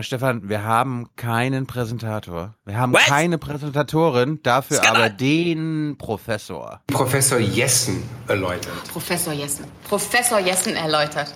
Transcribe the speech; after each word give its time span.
Stefan, 0.00 0.48
wir 0.48 0.64
haben 0.64 1.08
keinen 1.16 1.66
Präsentator. 1.66 2.54
Wir 2.64 2.78
haben 2.78 2.92
What? 2.94 3.02
keine 3.02 3.36
Präsentatorin, 3.36 4.40
dafür 4.42 4.78
Skandal. 4.78 5.02
aber 5.02 5.10
den 5.10 5.96
Professor. 5.98 6.80
Professor 6.86 7.38
Jessen 7.38 8.02
erläutert. 8.26 8.72
Professor 8.90 9.32
Jessen. 9.34 9.66
Professor 9.88 10.38
Jessen 10.40 10.74
erläutert. 10.74 11.34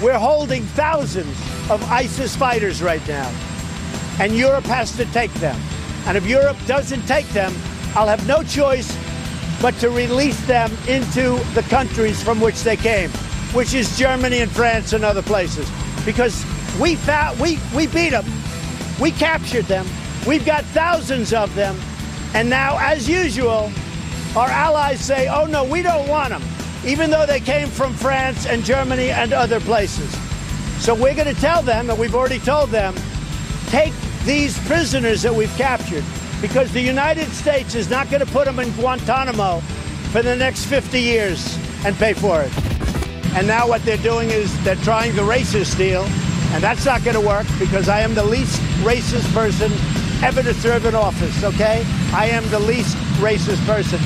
We're 0.00 0.18
holding 0.18 0.64
thousands 0.74 1.36
of 1.70 1.80
ISIS 1.90 2.34
fighters 2.34 2.82
right 2.82 3.06
now. 3.06 3.30
And 4.18 4.32
Europe 4.36 4.64
has 4.64 4.96
to 4.96 5.04
take 5.06 5.32
them. 5.34 5.56
And 6.06 6.16
if 6.16 6.26
Europe 6.26 6.56
doesn't 6.66 7.06
take 7.06 7.26
them, 7.28 7.52
I'll 7.94 8.08
have 8.08 8.26
no 8.26 8.42
choice 8.42 8.90
but 9.62 9.74
to 9.76 9.88
release 9.90 10.38
them 10.46 10.72
into 10.88 11.38
the 11.54 11.64
countries 11.70 12.20
from 12.20 12.40
which 12.40 12.64
they 12.64 12.76
came, 12.76 13.08
which 13.54 13.74
is 13.74 13.96
Germany 13.96 14.40
and 14.40 14.50
France 14.50 14.92
and 14.92 15.04
other 15.04 15.22
places. 15.22 15.70
Because 16.04 16.44
we 16.80 16.96
found, 16.96 17.38
we, 17.38 17.60
we 17.74 17.86
beat 17.86 18.10
them, 18.10 18.26
we 19.00 19.12
captured 19.12 19.66
them, 19.66 19.86
we've 20.26 20.44
got 20.44 20.64
thousands 20.66 21.32
of 21.32 21.54
them, 21.54 21.78
and 22.34 22.50
now, 22.50 22.76
as 22.80 23.08
usual, 23.08 23.70
our 24.36 24.48
allies 24.48 25.00
say, 25.00 25.28
oh 25.28 25.46
no, 25.46 25.62
we 25.62 25.80
don't 25.80 26.08
want 26.08 26.30
them, 26.30 26.42
even 26.84 27.08
though 27.08 27.24
they 27.24 27.40
came 27.40 27.68
from 27.68 27.94
France 27.94 28.46
and 28.46 28.64
Germany 28.64 29.10
and 29.10 29.32
other 29.32 29.60
places. 29.60 30.12
So 30.82 30.92
we're 30.92 31.14
going 31.14 31.32
to 31.32 31.40
tell 31.40 31.62
them, 31.62 31.88
and 31.88 31.98
we've 31.98 32.16
already 32.16 32.40
told 32.40 32.70
them, 32.70 32.96
take 33.66 33.92
these 34.24 34.58
prisoners 34.66 35.22
that 35.22 35.32
we've 35.32 35.54
captured 35.56 36.04
because 36.42 36.72
the 36.72 36.80
United 36.80 37.28
States 37.28 37.76
is 37.76 37.88
not 37.88 38.10
going 38.10 38.20
to 38.20 38.30
put 38.32 38.44
them 38.44 38.58
in 38.58 38.68
Guantanamo 38.72 39.60
for 40.10 40.22
the 40.22 40.34
next 40.34 40.66
50 40.66 41.00
years 41.00 41.56
and 41.86 41.96
pay 41.96 42.12
for 42.12 42.42
it. 42.42 42.52
And 43.34 43.46
now 43.46 43.66
what 43.68 43.82
they're 43.84 43.96
doing 43.98 44.28
is 44.28 44.52
they're 44.64 44.74
trying 44.76 45.14
the 45.14 45.22
racist 45.22 45.78
deal, 45.78 46.02
and 46.52 46.62
that's 46.62 46.84
not 46.84 47.02
going 47.04 47.14
to 47.14 47.26
work 47.26 47.46
because 47.60 47.88
I 47.88 48.00
am 48.00 48.14
the 48.14 48.24
least 48.24 48.60
racist 48.82 49.32
person 49.32 49.70
ever 50.22 50.42
to 50.42 50.52
serve 50.52 50.84
in 50.84 50.96
office, 50.96 51.44
okay? 51.44 51.84
I 52.12 52.26
am 52.26 52.46
the 52.50 52.58
least 52.58 52.96
racist 53.22 53.64
person. 53.64 54.00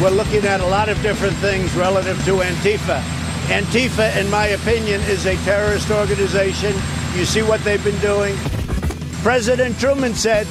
We're 0.00 0.10
looking 0.10 0.44
at 0.46 0.60
a 0.60 0.66
lot 0.66 0.88
of 0.88 1.02
different 1.02 1.34
things 1.38 1.74
relative 1.74 2.16
to 2.24 2.36
Antifa. 2.36 3.00
Antifa, 3.48 4.16
in 4.16 4.30
my 4.30 4.46
opinion, 4.46 5.00
is 5.02 5.26
a 5.26 5.34
terrorist 5.38 5.90
organization. 5.90 6.72
You 7.16 7.24
see 7.24 7.42
what 7.42 7.60
they've 7.64 7.82
been 7.82 7.98
doing. 7.98 8.36
President 9.22 9.78
Truman 9.80 10.14
said 10.14 10.46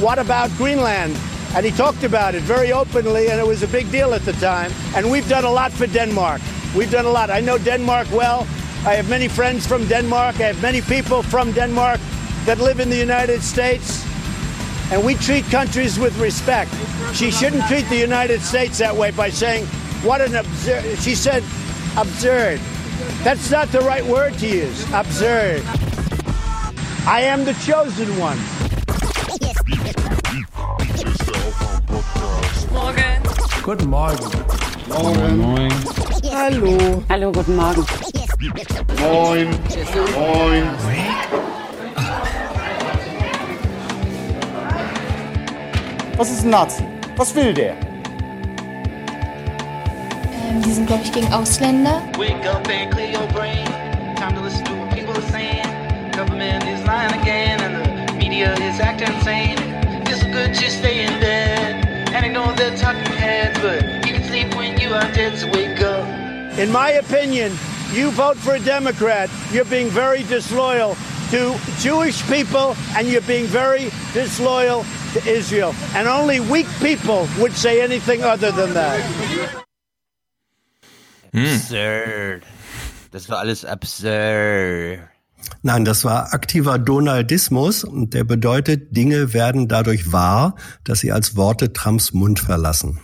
what 0.00 0.18
about 0.18 0.50
Greenland? 0.56 1.16
And 1.54 1.66
he 1.66 1.72
talked 1.72 2.02
about 2.02 2.34
it 2.34 2.42
very 2.42 2.72
openly, 2.72 3.28
and 3.28 3.38
it 3.38 3.46
was 3.46 3.62
a 3.62 3.68
big 3.68 3.90
deal 3.90 4.14
at 4.14 4.22
the 4.22 4.32
time. 4.34 4.72
And 4.96 5.10
we've 5.10 5.28
done 5.28 5.44
a 5.44 5.50
lot 5.50 5.70
for 5.72 5.86
Denmark. 5.86 6.40
We've 6.74 6.90
done 6.90 7.04
a 7.04 7.10
lot. 7.10 7.30
I 7.30 7.40
know 7.40 7.58
Denmark 7.58 8.08
well. 8.10 8.46
I 8.84 8.94
have 8.94 9.08
many 9.08 9.28
friends 9.28 9.66
from 9.66 9.86
Denmark. 9.86 10.36
I 10.36 10.44
have 10.44 10.62
many 10.62 10.80
people 10.80 11.22
from 11.22 11.52
Denmark 11.52 12.00
that 12.46 12.58
live 12.58 12.80
in 12.80 12.88
the 12.88 12.96
United 12.96 13.42
States. 13.42 14.04
And 14.90 15.04
we 15.04 15.14
treat 15.14 15.44
countries 15.46 15.98
with 15.98 16.18
respect. 16.18 16.70
She 17.12 17.30
shouldn't 17.30 17.66
treat 17.66 17.88
the 17.88 17.96
United 17.96 18.40
States 18.40 18.78
that 18.78 18.96
way 18.96 19.10
by 19.10 19.30
saying, 19.30 19.66
what 20.02 20.20
an 20.20 20.34
absurd. 20.34 20.98
She 20.98 21.14
said, 21.14 21.42
absurd. 21.96 22.60
That's 23.22 23.50
not 23.50 23.68
the 23.68 23.80
right 23.80 24.04
word 24.04 24.34
to 24.38 24.48
use. 24.48 24.84
Absurd. 24.92 25.62
I 27.06 27.22
am 27.22 27.44
the 27.44 27.54
chosen 27.64 28.18
one. 28.18 28.38
Morgen. 32.72 33.04
Guten 33.62 33.88
Morgen. 33.90 34.30
Morgen. 34.88 35.38
Moin. 35.38 35.72
Hallo. 36.32 37.02
Hallo, 37.08 37.32
guten 37.32 37.56
Morgen. 37.56 37.84
Moin. 38.98 39.48
Moin. 40.14 40.64
Was 46.16 46.30
ist 46.30 46.44
ein 46.44 46.50
Nazi? 46.50 46.84
Was 47.16 47.34
will 47.34 47.52
der? 47.52 47.74
Ähm, 50.32 50.62
die 50.64 50.72
sind, 50.72 50.86
glaube 50.86 51.02
ich, 51.04 51.12
gegen 51.12 51.32
Ausländer. 51.32 52.02
Wake 52.16 52.46
up 52.48 52.66
and 52.68 52.90
clear 52.90 53.10
your 53.12 53.26
brain. 53.34 53.66
Time 54.16 54.34
to 54.34 54.42
listen 54.42 54.64
to 54.64 54.72
what 54.72 54.90
people 54.94 55.14
are 55.14 55.30
saying. 55.30 55.66
Government 56.12 56.64
is 56.64 56.84
lying 56.86 57.12
again 57.20 57.60
and 57.60 58.08
the 58.08 58.12
media 58.14 58.54
is 58.54 58.80
acting 58.80 59.12
insane. 59.14 59.58
It's 60.06 60.22
good 60.24 60.54
just 60.54 60.78
stay 60.78 61.04
in 61.06 61.20
bed 62.22 62.36
and 62.36 62.36
ignore 62.36 62.70
the 62.70 62.76
talking 62.76 63.12
heads, 63.12 63.58
but 63.60 63.82
you 64.06 64.14
can 64.14 64.24
sleep 64.24 64.54
when 64.54 64.78
you 64.80 64.94
are 64.94 65.12
dead, 65.12 65.38
so 65.38 65.46
wake 65.50 65.80
up. 65.80 66.58
In 66.58 66.70
my 66.70 66.90
opinion, 66.92 67.52
you 67.92 68.10
vote 68.10 68.36
for 68.36 68.54
a 68.54 68.60
Democrat, 68.60 69.30
you're 69.50 69.64
being 69.64 69.88
very 69.88 70.22
disloyal 70.24 70.96
to 71.30 71.56
Jewish 71.78 72.22
people 72.28 72.76
and 72.96 73.08
you're 73.08 73.22
being 73.22 73.46
very 73.46 73.90
disloyal 74.12 74.84
to 75.14 75.26
Israel. 75.26 75.74
And 75.94 76.08
only 76.08 76.40
weak 76.40 76.66
people 76.80 77.26
would 77.38 77.52
say 77.52 77.80
anything 77.80 78.22
other 78.22 78.50
than 78.52 78.74
that. 78.74 79.00
Hmm. 81.32 81.44
Absurd. 81.44 82.44
Das 83.10 83.28
war 83.28 83.38
alles 83.38 83.64
absurd. 83.64 85.11
Nein, 85.62 85.84
das 85.84 86.04
war 86.04 86.32
aktiver 86.32 86.78
Donaldismus 86.78 87.84
und 87.84 88.14
der 88.14 88.24
bedeutet, 88.24 88.96
Dinge 88.96 89.32
werden 89.32 89.68
dadurch 89.68 90.12
wahr, 90.12 90.56
dass 90.84 91.00
sie 91.00 91.12
als 91.12 91.36
Worte 91.36 91.72
Trumps 91.72 92.12
Mund 92.12 92.40
verlassen. 92.40 93.00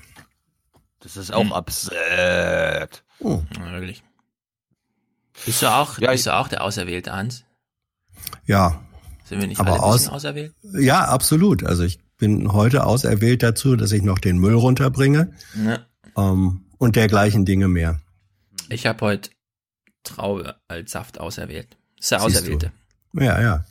Das 1.00 1.16
ist 1.16 1.32
auch 1.32 1.42
hm. 1.42 1.52
absurd. 1.52 3.04
Oh. 3.20 3.42
Ja, 3.56 3.72
wirklich. 3.72 4.02
Bist 5.44 5.62
du 5.62 5.66
auch, 5.72 5.98
ja, 5.98 6.10
bist 6.10 6.26
du 6.26 6.34
auch 6.34 6.48
der 6.48 6.64
Auserwählte, 6.64 7.12
Hans? 7.12 7.44
Ja. 8.44 8.80
Sind 9.24 9.40
wir 9.40 9.46
nicht 9.46 9.60
aber 9.60 9.74
alle 9.74 9.82
aus, 9.82 10.08
auserwählt? 10.08 10.54
Ja, 10.62 11.04
absolut. 11.04 11.64
Also 11.64 11.84
ich 11.84 12.00
bin 12.16 12.52
heute 12.52 12.84
auserwählt 12.84 13.42
dazu, 13.42 13.76
dass 13.76 13.92
ich 13.92 14.02
noch 14.02 14.18
den 14.18 14.38
Müll 14.38 14.54
runterbringe 14.54 15.32
ja. 15.64 15.78
ähm, 16.16 16.64
und 16.78 16.96
dergleichen 16.96 17.44
Dinge 17.44 17.68
mehr. 17.68 18.00
Ich 18.68 18.86
habe 18.86 19.04
heute 19.06 19.30
Traube 20.02 20.56
als 20.66 20.92
Saft 20.92 21.20
auserwählt. 21.20 21.76
Ist 21.98 22.10
der 22.10 22.22
Auserwählte. 22.22 22.72
Ja, 23.14 23.40
ja. 23.40 23.64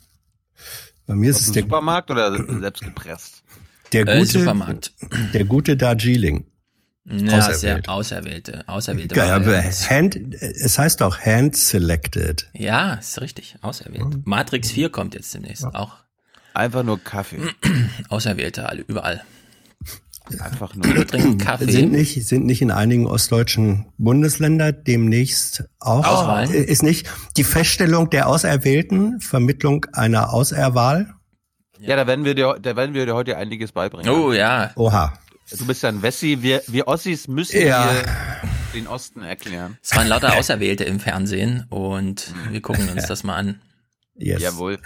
Bei 1.06 1.14
mir 1.14 1.30
ist 1.30 1.40
es 1.40 1.52
der 1.52 1.62
Supermarkt 1.62 2.10
oder 2.10 2.36
selbst 2.60 2.82
gepresst? 2.82 3.42
Der 3.92 4.06
Äh, 4.06 4.18
gute, 4.18 4.38
Supermarkt. 4.40 4.92
der 5.32 5.44
gute 5.44 5.76
Darjeeling. 5.76 6.46
Ja, 7.06 7.38
Auserwählt. 7.38 7.58
sehr 7.60 7.82
Auserwählte. 7.88 8.68
Auserwählte. 8.68 9.14
Geil, 9.14 9.30
aber 9.30 9.62
hand, 9.62 10.16
es 10.42 10.78
heißt 10.78 11.02
auch 11.02 11.18
hand 11.18 11.56
selected. 11.56 12.48
Ja, 12.52 12.94
ist 12.94 13.18
richtig. 13.22 13.56
Auserwählt. 13.62 14.26
Matrix 14.26 14.70
4 14.72 14.90
kommt 14.90 15.14
jetzt 15.14 15.32
demnächst 15.32 15.64
auch. 15.64 15.96
Einfach 16.52 16.82
nur 16.82 17.02
Kaffee. 17.02 17.40
Auserwählte, 18.10 18.68
alle, 18.68 18.82
überall. 18.82 19.22
Einfach 20.40 20.74
Nur 20.74 21.06
trinken 21.06 21.38
Kaffee. 21.44 21.70
Sind 21.70 21.92
nicht, 21.92 22.26
sind 22.26 22.46
nicht 22.46 22.62
in 22.62 22.70
einigen 22.70 23.06
ostdeutschen 23.06 23.86
Bundesländern 23.98 24.76
demnächst 24.86 25.64
auch, 25.80 26.06
Auswahlen? 26.06 26.52
ist 26.52 26.82
nicht 26.82 27.08
die 27.36 27.44
Feststellung 27.44 28.10
der 28.10 28.28
Auserwählten, 28.28 29.20
Vermittlung 29.20 29.86
einer 29.92 30.32
Auserwahl? 30.32 31.12
Ja, 31.80 31.96
da 31.96 32.06
werden 32.06 32.24
wir 32.24 32.34
dir, 32.34 32.56
da 32.60 32.74
werden 32.76 32.94
wir 32.94 33.06
dir 33.06 33.14
heute 33.14 33.36
einiges 33.36 33.72
beibringen. 33.72 34.08
Oh 34.10 34.32
ja. 34.32 34.72
Oha. 34.76 35.12
Du 35.56 35.66
bist 35.66 35.82
ja 35.82 35.88
ein 35.88 36.02
Wessi, 36.02 36.38
wir, 36.42 36.62
wir 36.66 36.88
Ossis 36.88 37.26
müssen 37.28 37.60
Ja. 37.66 37.90
dir 37.92 38.04
den 38.74 38.86
Osten 38.86 39.22
erklären. 39.22 39.78
Es 39.82 39.96
waren 39.96 40.08
lauter 40.08 40.36
Auserwählte 40.36 40.84
im 40.84 41.00
Fernsehen 41.00 41.64
und 41.70 42.34
wir 42.50 42.60
gucken 42.60 42.88
uns 42.90 43.06
das 43.06 43.24
mal 43.24 43.36
an. 43.36 43.60
Yes. 44.14 44.42
Jawohl. 44.42 44.78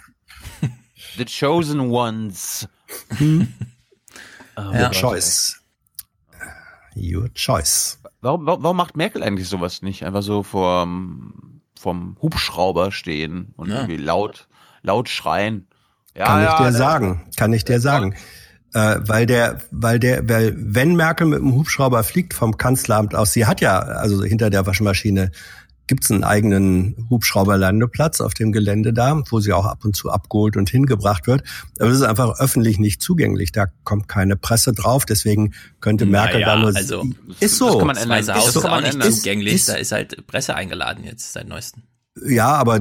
The 1.17 1.25
chosen 1.25 1.81
ones. 1.91 2.69
Your 4.73 4.91
choice. 4.91 5.59
Your 6.95 7.29
choice. 7.35 7.99
Warum, 8.21 8.47
warum, 8.47 8.63
warum 8.63 8.77
macht 8.77 8.97
Merkel 8.97 9.23
eigentlich 9.23 9.49
sowas 9.49 9.83
nicht? 9.83 10.05
Einfach 10.05 10.23
so 10.23 10.43
vorm, 10.43 11.61
vom 11.79 12.17
Hubschrauber 12.21 12.93
stehen 12.93 13.53
und 13.57 13.71
Ja. 13.71 13.77
irgendwie 13.77 13.97
laut, 13.97 14.47
laut 14.83 15.09
schreien. 15.09 15.67
Ja, 16.15 16.27
Kann 16.27 16.41
ich 16.43 16.47
ja, 16.49 16.57
dir 16.59 16.63
der- 16.65 16.73
sagen. 16.73 17.27
Kann 17.37 17.53
ich 17.53 17.65
dir 17.65 17.81
sagen. 17.81 18.15
Äh, 18.75 19.01
weil 19.01 19.27
der, 19.27 19.59
weil 19.71 19.99
der, 19.99 20.27
weil 20.29 20.55
wenn 20.57 20.95
Merkel 20.97 21.27
mit 21.27 21.41
dem 21.41 21.53
Hubschrauber 21.55 22.05
fliegt 22.05 22.33
vom 22.33 22.57
Kanzleramt 22.57 23.15
aus, 23.15 23.33
sie 23.33 23.45
hat 23.47 23.61
ja, 23.61 23.79
also 23.81 24.23
hinter 24.25 24.49
der 24.49 24.65
Waschmaschine 24.67 25.31
gibt's 25.93 26.11
einen 26.11 26.25
eigenen 26.25 27.07
Hubschrauberlandeplatz 27.11 28.23
auf 28.23 28.33
dem 28.33 28.51
Gelände 28.51 28.95
da, 28.95 29.21
wo 29.29 29.41
sie 29.41 29.53
auch 29.53 29.67
ab 29.67 29.85
und 29.85 29.95
zu 29.95 30.09
abgeholt 30.11 30.57
und 30.57 30.71
hingebracht 30.71 31.27
wird. 31.27 31.43
Aber 31.79 31.91
es 31.91 31.97
ist 31.97 32.03
einfach 32.03 32.39
öffentlich 32.41 32.79
nicht 32.79 33.03
zugänglich. 33.03 33.53
Da 33.53 33.67
kommt 33.85 34.09
keine 34.09 34.37
Presse 34.37 34.73
drauf. 34.73 35.05
Deswegen 35.05 35.53
könnte 35.81 36.07
Merkel 36.07 36.41
Naja, 36.41 36.55
da 36.57 36.61
nur. 36.63 36.75
also, 36.75 37.05
ist 37.41 37.59
so. 37.59 37.67
das 37.67 37.77
kann 37.77 37.87
man 37.89 37.97
Das 37.97 38.03
ändern. 38.05 38.19
Ist 38.21 38.27
so, 38.27 38.33
ist 38.33 38.57
auch 38.57 38.63
kann 38.63 38.71
man 38.71 38.85
ändern. 38.85 39.13
zugänglich, 39.13 39.55
Ist- 39.55 39.69
da 39.69 39.75
ist 39.75 39.93
halt 39.93 40.27
Presse 40.27 40.55
eingeladen 40.55 41.05
jetzt 41.05 41.35
seit 41.35 41.47
neuestem. 41.47 41.83
Ja, 42.27 42.49
aber 42.55 42.79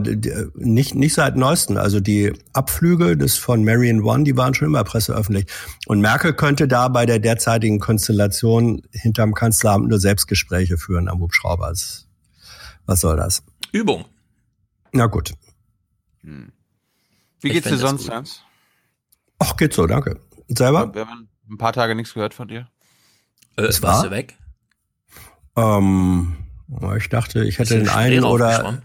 nicht, 0.56 0.96
nicht 0.96 1.14
seit 1.14 1.36
neuesten. 1.36 1.76
Also 1.78 2.00
die 2.00 2.32
Abflüge 2.54 3.18
des 3.18 3.36
von 3.38 3.66
Marion 3.66 4.04
One, 4.04 4.24
die 4.24 4.38
waren 4.38 4.54
schon 4.54 4.68
immer 4.68 4.86
presseöffentlich. 4.86 5.48
Und 5.86 6.00
Merkel 6.00 6.32
könnte 6.34 6.70
da 6.70 6.88
bei 6.88 7.06
der 7.06 7.20
derzeitigen 7.20 7.80
Konstellation 7.80 8.82
hinterm 8.92 9.34
Kanzleramt 9.34 9.90
nur 9.90 10.00
Selbstgespräche 10.00 10.78
führen 10.78 11.10
am 11.10 11.20
Hubschrauber. 11.20 11.74
Was 12.92 13.00
soll 13.00 13.16
das? 13.16 13.42
Übung. 13.72 14.04
Na 14.92 15.06
gut. 15.06 15.34
Hm. 16.24 16.52
Wie 17.40 17.50
geht's 17.52 17.70
dir 17.70 17.78
sonst, 17.78 18.10
Hans? 18.10 18.42
Ach, 19.40 19.56
geht 19.56 19.72
so, 19.72 19.88
danke. 19.88 20.20
Und 20.50 20.58
selber? 20.58 20.94
Wir 20.94 21.08
haben 21.08 21.30
ein 21.50 21.58
paar 21.58 21.72
Tage 21.72 21.96
nichts 21.96 22.14
gehört 22.14 22.34
von 22.34 22.50
dir. 22.50 22.68
Äh, 23.56 23.64
warst 23.64 23.82
war? 23.82 24.04
du 24.04 24.12
weg? 24.12 24.38
Ähm, 25.56 26.36
ich 26.98 27.08
dachte, 27.08 27.46
ich 27.46 27.60
hätte 27.60 27.78
den 27.78 27.88
einen 27.88 28.26
oder. 28.26 28.82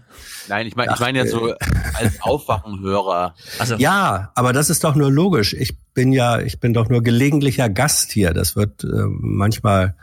Nein, 0.47 0.67
ich 0.67 0.77
meine, 0.77 0.93
ich 0.93 0.99
meine 1.01 1.19
jetzt 1.19 1.31
so 1.31 1.53
als 1.93 2.21
Aufwachenhörer. 2.21 3.35
Also. 3.59 3.75
Ja, 3.75 4.31
aber 4.35 4.53
das 4.53 4.69
ist 4.69 4.85
doch 4.85 4.95
nur 4.95 5.11
logisch. 5.11 5.53
Ich 5.53 5.77
bin 5.93 6.13
ja, 6.13 6.39
ich 6.39 6.61
bin 6.61 6.73
doch 6.73 6.87
nur 6.87 7.03
gelegentlicher 7.03 7.67
Gast 7.67 8.13
hier. 8.13 8.33
Das 8.33 8.55
wird 8.55 8.85
äh, 8.85 8.87
manchmal 8.87 9.97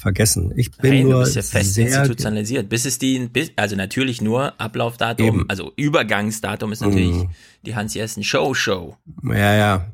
vergessen. 0.00 0.52
Ich 0.56 0.70
bin 0.72 0.90
Nein, 0.90 1.02
nur 1.04 1.12
du 1.12 1.20
bist 1.20 1.36
ja 1.36 1.42
fest 1.42 1.74
sehr 1.74 1.86
institutionalisiert. 1.86 2.68
Bis 2.68 2.84
es 2.84 2.98
die, 2.98 3.18
bis, 3.28 3.52
also 3.56 3.76
natürlich 3.76 4.20
nur 4.20 4.58
Ablaufdatum, 4.60 5.26
Eben. 5.26 5.44
also 5.48 5.72
Übergangsdatum 5.76 6.72
ist 6.72 6.80
natürlich 6.80 7.24
mm. 7.24 7.30
die 7.66 7.76
Hans-Jessen 7.76 8.24
Show 8.24 8.54
Show. 8.54 8.96
Ja, 9.22 9.54
ja. 9.54 9.86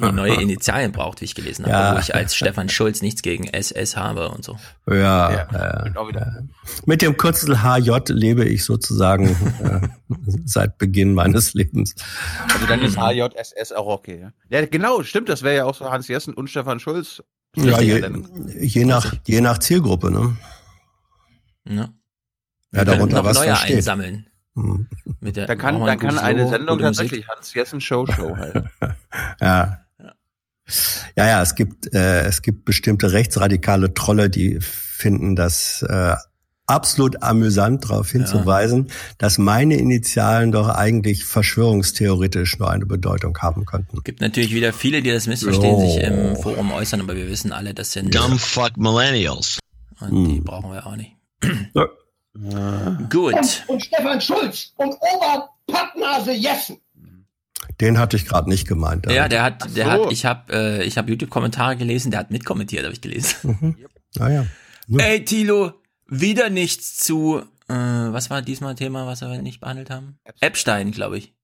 Die 0.00 0.12
neue 0.12 0.34
Initialien 0.34 0.90
braucht, 0.90 1.20
wie 1.20 1.26
ich 1.26 1.36
gelesen 1.36 1.64
habe, 1.64 1.72
ja. 1.72 1.94
wo 1.94 2.00
ich 2.00 2.12
als 2.12 2.34
Stefan 2.34 2.68
Schulz 2.68 3.02
nichts 3.02 3.22
gegen 3.22 3.46
SS 3.46 3.96
habe 3.96 4.30
und 4.30 4.44
so. 4.44 4.58
Ja, 4.88 5.30
ja. 5.30 5.48
ja. 5.52 6.42
mit 6.86 7.02
dem 7.02 7.16
Kürzel 7.16 7.62
HJ 7.62 7.98
lebe 8.08 8.44
ich 8.44 8.64
sozusagen 8.64 9.28
äh, 9.62 9.88
seit 10.44 10.76
Beginn 10.78 11.14
meines 11.14 11.54
Lebens. 11.54 11.94
Also 12.52 12.66
dann 12.66 12.82
ist 12.82 12.98
HJSS 12.98 13.70
auch 13.70 13.86
okay. 13.86 14.20
Ja, 14.20 14.32
ja 14.48 14.66
genau, 14.66 15.04
stimmt, 15.04 15.28
das 15.28 15.44
wäre 15.44 15.54
ja 15.54 15.64
auch 15.66 15.76
so 15.76 15.88
Hans 15.88 16.08
Jessen 16.08 16.34
und 16.34 16.50
Stefan 16.50 16.80
Schulz 16.80 17.22
ja, 17.56 17.80
je, 17.80 18.22
je, 18.60 18.84
nach, 18.84 19.14
je 19.26 19.40
nach 19.40 19.58
Zielgruppe, 19.58 20.10
ne? 20.10 20.36
Ja. 21.64 21.88
Ja, 22.72 22.84
darunter 22.84 23.24
was 23.24 23.36
neue 23.36 23.48
versteht. 23.48 23.76
einsammeln. 23.76 24.26
Hm. 24.54 24.86
Mit 25.20 25.36
der, 25.36 25.46
dann 25.46 25.58
kann, 25.58 25.80
dann 25.84 25.98
kann 25.98 26.18
eine 26.18 26.48
Sendung 26.48 26.78
tatsächlich 26.78 27.26
Hans 27.28 27.52
Jessen 27.54 27.80
Show 27.80 28.06
Show 28.06 28.36
halt. 28.36 28.64
ja. 29.40 29.84
Ja, 31.16 31.26
ja, 31.26 31.42
es 31.42 31.56
gibt 31.56 31.92
äh, 31.92 32.22
es 32.26 32.42
gibt 32.42 32.64
bestimmte 32.64 33.10
rechtsradikale 33.10 33.92
Trolle, 33.92 34.30
die 34.30 34.60
finden, 34.60 35.34
dass 35.34 35.82
äh, 35.82 36.14
absolut 36.70 37.22
amüsant 37.22 37.84
darauf 37.84 38.10
hinzuweisen, 38.10 38.86
ja. 38.88 38.94
dass 39.18 39.38
meine 39.38 39.76
Initialen 39.76 40.52
doch 40.52 40.68
eigentlich 40.68 41.24
verschwörungstheoretisch 41.24 42.58
nur 42.58 42.70
eine 42.70 42.86
Bedeutung 42.86 43.36
haben 43.38 43.66
könnten. 43.66 44.02
Gibt 44.04 44.20
natürlich 44.20 44.54
wieder 44.54 44.72
viele, 44.72 45.02
die 45.02 45.10
das 45.10 45.26
missverstehen, 45.26 45.74
oh. 45.74 45.80
sich 45.80 46.02
im 46.02 46.36
Forum 46.36 46.72
äußern, 46.72 47.00
aber 47.00 47.16
wir 47.16 47.28
wissen 47.28 47.52
alle, 47.52 47.74
das 47.74 47.92
sind 47.92 48.14
Dumb 48.14 48.40
fuck 48.40 48.76
Millennials. 48.76 49.58
Und 50.00 50.10
hm. 50.10 50.28
die 50.28 50.40
brauchen 50.40 50.72
wir 50.72 50.86
auch 50.86 50.96
nicht. 50.96 51.16
Ja. 51.74 51.86
Gut. 53.10 53.34
Und, 53.34 53.64
und 53.66 53.84
Stefan 53.84 54.20
Schulz 54.20 54.72
und 54.76 54.94
Oberpappnase 54.94 56.32
Jessen. 56.32 56.78
Den 57.80 57.98
hatte 57.98 58.16
ich 58.16 58.26
gerade 58.26 58.48
nicht 58.48 58.68
gemeint. 58.68 59.10
Ja, 59.10 59.28
der 59.28 59.42
hat, 59.42 59.76
der 59.76 59.86
so. 59.86 59.90
hat, 59.90 60.12
ich 60.12 60.24
habe, 60.24 60.52
äh, 60.52 60.84
ich 60.84 60.98
habe 60.98 61.10
YouTube-Kommentare 61.10 61.76
gelesen, 61.76 62.10
der 62.10 62.20
hat 62.20 62.30
mitkommentiert, 62.30 62.84
habe 62.84 62.92
ich 62.92 63.00
gelesen. 63.00 63.58
Mhm. 63.60 63.76
Ah 64.18 64.28
ja. 64.28 64.46
Ey, 64.98 65.24
Tilo, 65.24 65.72
wieder 66.10 66.50
nichts 66.50 66.96
zu, 66.96 67.42
äh, 67.68 67.74
was 67.74 68.30
war 68.30 68.42
diesmal 68.42 68.74
Thema, 68.74 69.06
was 69.06 69.22
wir 69.22 69.40
nicht 69.42 69.60
behandelt 69.60 69.90
haben? 69.90 70.18
Epstein, 70.40 70.90
glaube 70.90 71.18
ich. 71.18 71.34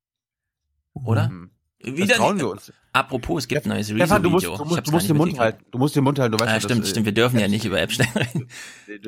Oder? 0.92 1.28
Mhm. 1.28 1.50
Wieder 1.82 2.16
trauen 2.16 2.38
wir 2.38 2.50
uns. 2.50 2.72
Apropos, 2.92 3.44
es 3.44 3.48
gibt 3.48 3.66
ein 3.66 3.68
neues 3.68 3.90
Rezo-Video. 3.90 4.18
Du 4.18 4.30
musst, 4.30 4.46
du 4.46 4.64
musst, 4.64 4.86
du 4.86 4.90
musst 4.90 5.08
den 5.08 5.16
Mund 5.16 5.38
halten. 5.38 5.64
Du 5.70 5.78
musst 5.78 5.94
den 5.94 6.04
Mund 6.04 6.18
halten. 6.18 6.36
Du 6.36 6.42
weißt, 6.42 6.52
ah, 6.52 6.60
stimmt, 6.60 6.82
das, 6.82 6.90
stimmt. 6.90 7.06
Wir 7.06 7.12
dürfen 7.12 7.38
ja 7.38 7.48
nicht 7.48 7.64
über 7.64 7.80
Epstein 7.80 8.08
reden. 8.16 8.48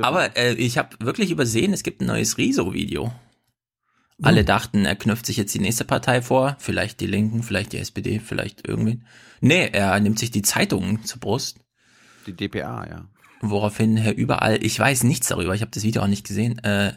Aber 0.02 0.36
äh, 0.36 0.52
ich 0.54 0.78
habe 0.78 0.96
wirklich 1.00 1.30
übersehen, 1.30 1.72
es 1.72 1.82
gibt 1.82 2.02
ein 2.02 2.06
neues 2.06 2.38
Rezo-Video. 2.38 3.12
Alle 4.20 4.44
dachten, 4.44 4.84
er 4.84 4.96
knüpft 4.96 5.26
sich 5.26 5.36
jetzt 5.36 5.54
die 5.54 5.60
nächste 5.60 5.84
Partei 5.84 6.22
vor, 6.22 6.56
vielleicht 6.58 7.00
die 7.00 7.06
Linken, 7.06 7.44
vielleicht 7.44 7.72
die 7.72 7.78
SPD, 7.78 8.18
vielleicht 8.18 8.66
irgendwie. 8.66 9.00
Nee, 9.40 9.68
er 9.72 9.98
nimmt 10.00 10.18
sich 10.18 10.32
die 10.32 10.42
Zeitungen 10.42 11.04
zur 11.04 11.20
Brust. 11.20 11.60
Die 12.26 12.32
DPA, 12.32 12.86
ja. 12.88 13.08
Woraufhin 13.40 13.96
Herr 13.96 14.16
Überall, 14.16 14.62
ich 14.64 14.78
weiß 14.78 15.04
nichts 15.04 15.28
darüber, 15.28 15.54
ich 15.54 15.60
habe 15.60 15.70
das 15.70 15.84
Video 15.84 16.02
auch 16.02 16.08
nicht 16.08 16.26
gesehen, 16.26 16.58
äh, 16.64 16.92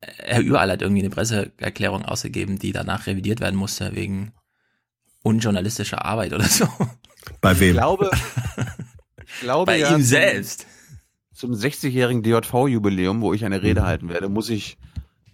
Herr 0.00 0.40
Überall 0.40 0.70
hat 0.70 0.82
irgendwie 0.82 1.02
eine 1.02 1.10
Presseerklärung 1.10 2.04
ausgegeben, 2.04 2.58
die 2.58 2.72
danach 2.72 3.06
revidiert 3.06 3.40
werden 3.40 3.56
musste 3.56 3.94
wegen 3.94 4.32
unjournalistischer 5.22 6.04
Arbeit 6.04 6.32
oder 6.32 6.44
so. 6.44 6.66
Bei 7.40 7.58
wem? 7.58 7.70
Ich 7.70 7.74
glaube, 7.74 8.10
ich 9.26 9.40
glaube 9.40 9.66
bei 9.66 9.78
ja, 9.78 9.94
ihm 9.94 10.02
selbst. 10.02 10.66
Zum 11.32 11.52
60-jährigen 11.52 12.22
DJV-Jubiläum, 12.22 13.20
wo 13.20 13.34
ich 13.34 13.44
eine 13.44 13.62
Rede 13.62 13.82
mhm. 13.82 13.86
halten 13.86 14.08
werde, 14.08 14.28
muss 14.28 14.48
ich 14.50 14.78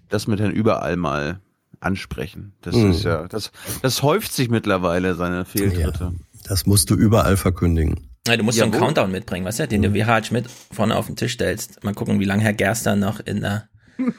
das 0.09 0.27
mit 0.27 0.41
Herrn 0.41 0.53
Überall 0.53 0.97
mal 0.97 1.41
ansprechen. 1.81 2.55
Das 2.63 2.75
mhm. 2.75 2.93
ist 2.93 3.05
ja, 3.05 3.29
das, 3.29 3.53
das 3.83 4.03
häuft 4.03 4.33
sich 4.33 4.49
mittlerweile, 4.49 5.15
seine 5.15 5.45
Fehltritte. 5.45 6.13
Ja, 6.15 6.41
das 6.45 6.67
musst 6.67 6.91
du 6.91 6.95
überall 6.95 7.37
verkündigen. 7.37 8.10
Ja, 8.27 8.37
du 8.37 8.45
musst 8.45 8.59
ja, 8.59 8.67
so 8.67 8.71
einen 8.71 8.81
Countdown 8.81 9.11
mitbringen, 9.11 9.47
weißt 9.47 9.61
du, 9.61 9.69
den 9.69 9.83
du 9.83 9.95
wie 9.95 10.05
Harald 10.05 10.27
Schmidt 10.27 10.47
vorne 10.73 10.97
auf 10.97 11.07
den 11.07 11.17
Tisch 11.17 11.33
stellst. 11.33 11.83
Mal 11.85 11.95
gucken, 11.95 12.21
wie 12.21 12.25
lange 12.25 12.43
Herr 12.43 12.53
Gerster 12.53 12.97
noch 12.97 13.21
in 13.21 13.41
der 13.41 13.69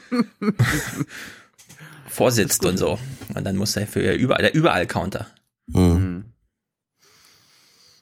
vorsitzt 2.08 2.64
und 2.64 2.76
so. 2.76 2.98
Und 3.34 3.44
dann 3.44 3.56
muss 3.56 3.76
er 3.76 3.86
für 3.86 4.12
überall, 4.12 4.42
der 4.42 4.54
Überall-Counter. 4.54 5.26
Mhm. 5.66 6.24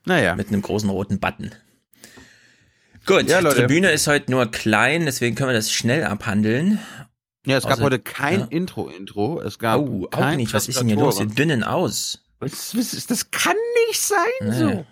Naja. 0.05 0.35
Mit 0.35 0.49
einem 0.49 0.62
großen 0.62 0.88
roten 0.88 1.20
Button. 1.20 1.52
Gut, 3.06 3.29
ja, 3.29 3.41
die 3.41 3.49
Tribüne 3.49 3.91
ist 3.91 4.06
heute 4.06 4.31
nur 4.31 4.50
klein, 4.50 5.05
deswegen 5.06 5.37
können 5.37 5.50
wir 5.50 5.55
das 5.55 5.73
schnell 5.73 6.05
abhandeln. 6.05 6.79
Ja, 7.47 7.56
es 7.56 7.64
gab 7.64 7.73
also, 7.73 7.85
heute 7.85 7.99
kein 7.99 8.49
Intro-Intro. 8.49 9.41
Es 9.41 9.58
gab 9.58 9.81
oh, 9.81 10.08
auch 10.12 10.35
nicht. 10.35 10.52
Was 10.52 10.69
ist 10.69 10.81
denn 10.81 10.88
hier 10.88 10.97
los? 10.97 11.19
Wir 11.19 11.26
dünnen 11.26 11.64
aus. 11.64 12.23
Was, 12.38 12.76
was, 12.76 13.06
das 13.06 13.31
kann 13.31 13.56
nicht 13.88 14.00
sein 14.00 14.17
naja. 14.43 14.58
so. 14.58 14.87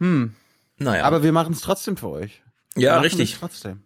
Hm. 0.00 0.34
Naja. 0.78 1.04
Aber 1.04 1.22
wir 1.22 1.32
machen 1.32 1.52
es 1.52 1.60
trotzdem 1.60 1.96
für 1.96 2.08
euch. 2.10 2.42
Ja, 2.76 2.98
richtig. 3.00 3.36
Trotzdem. 3.38 3.82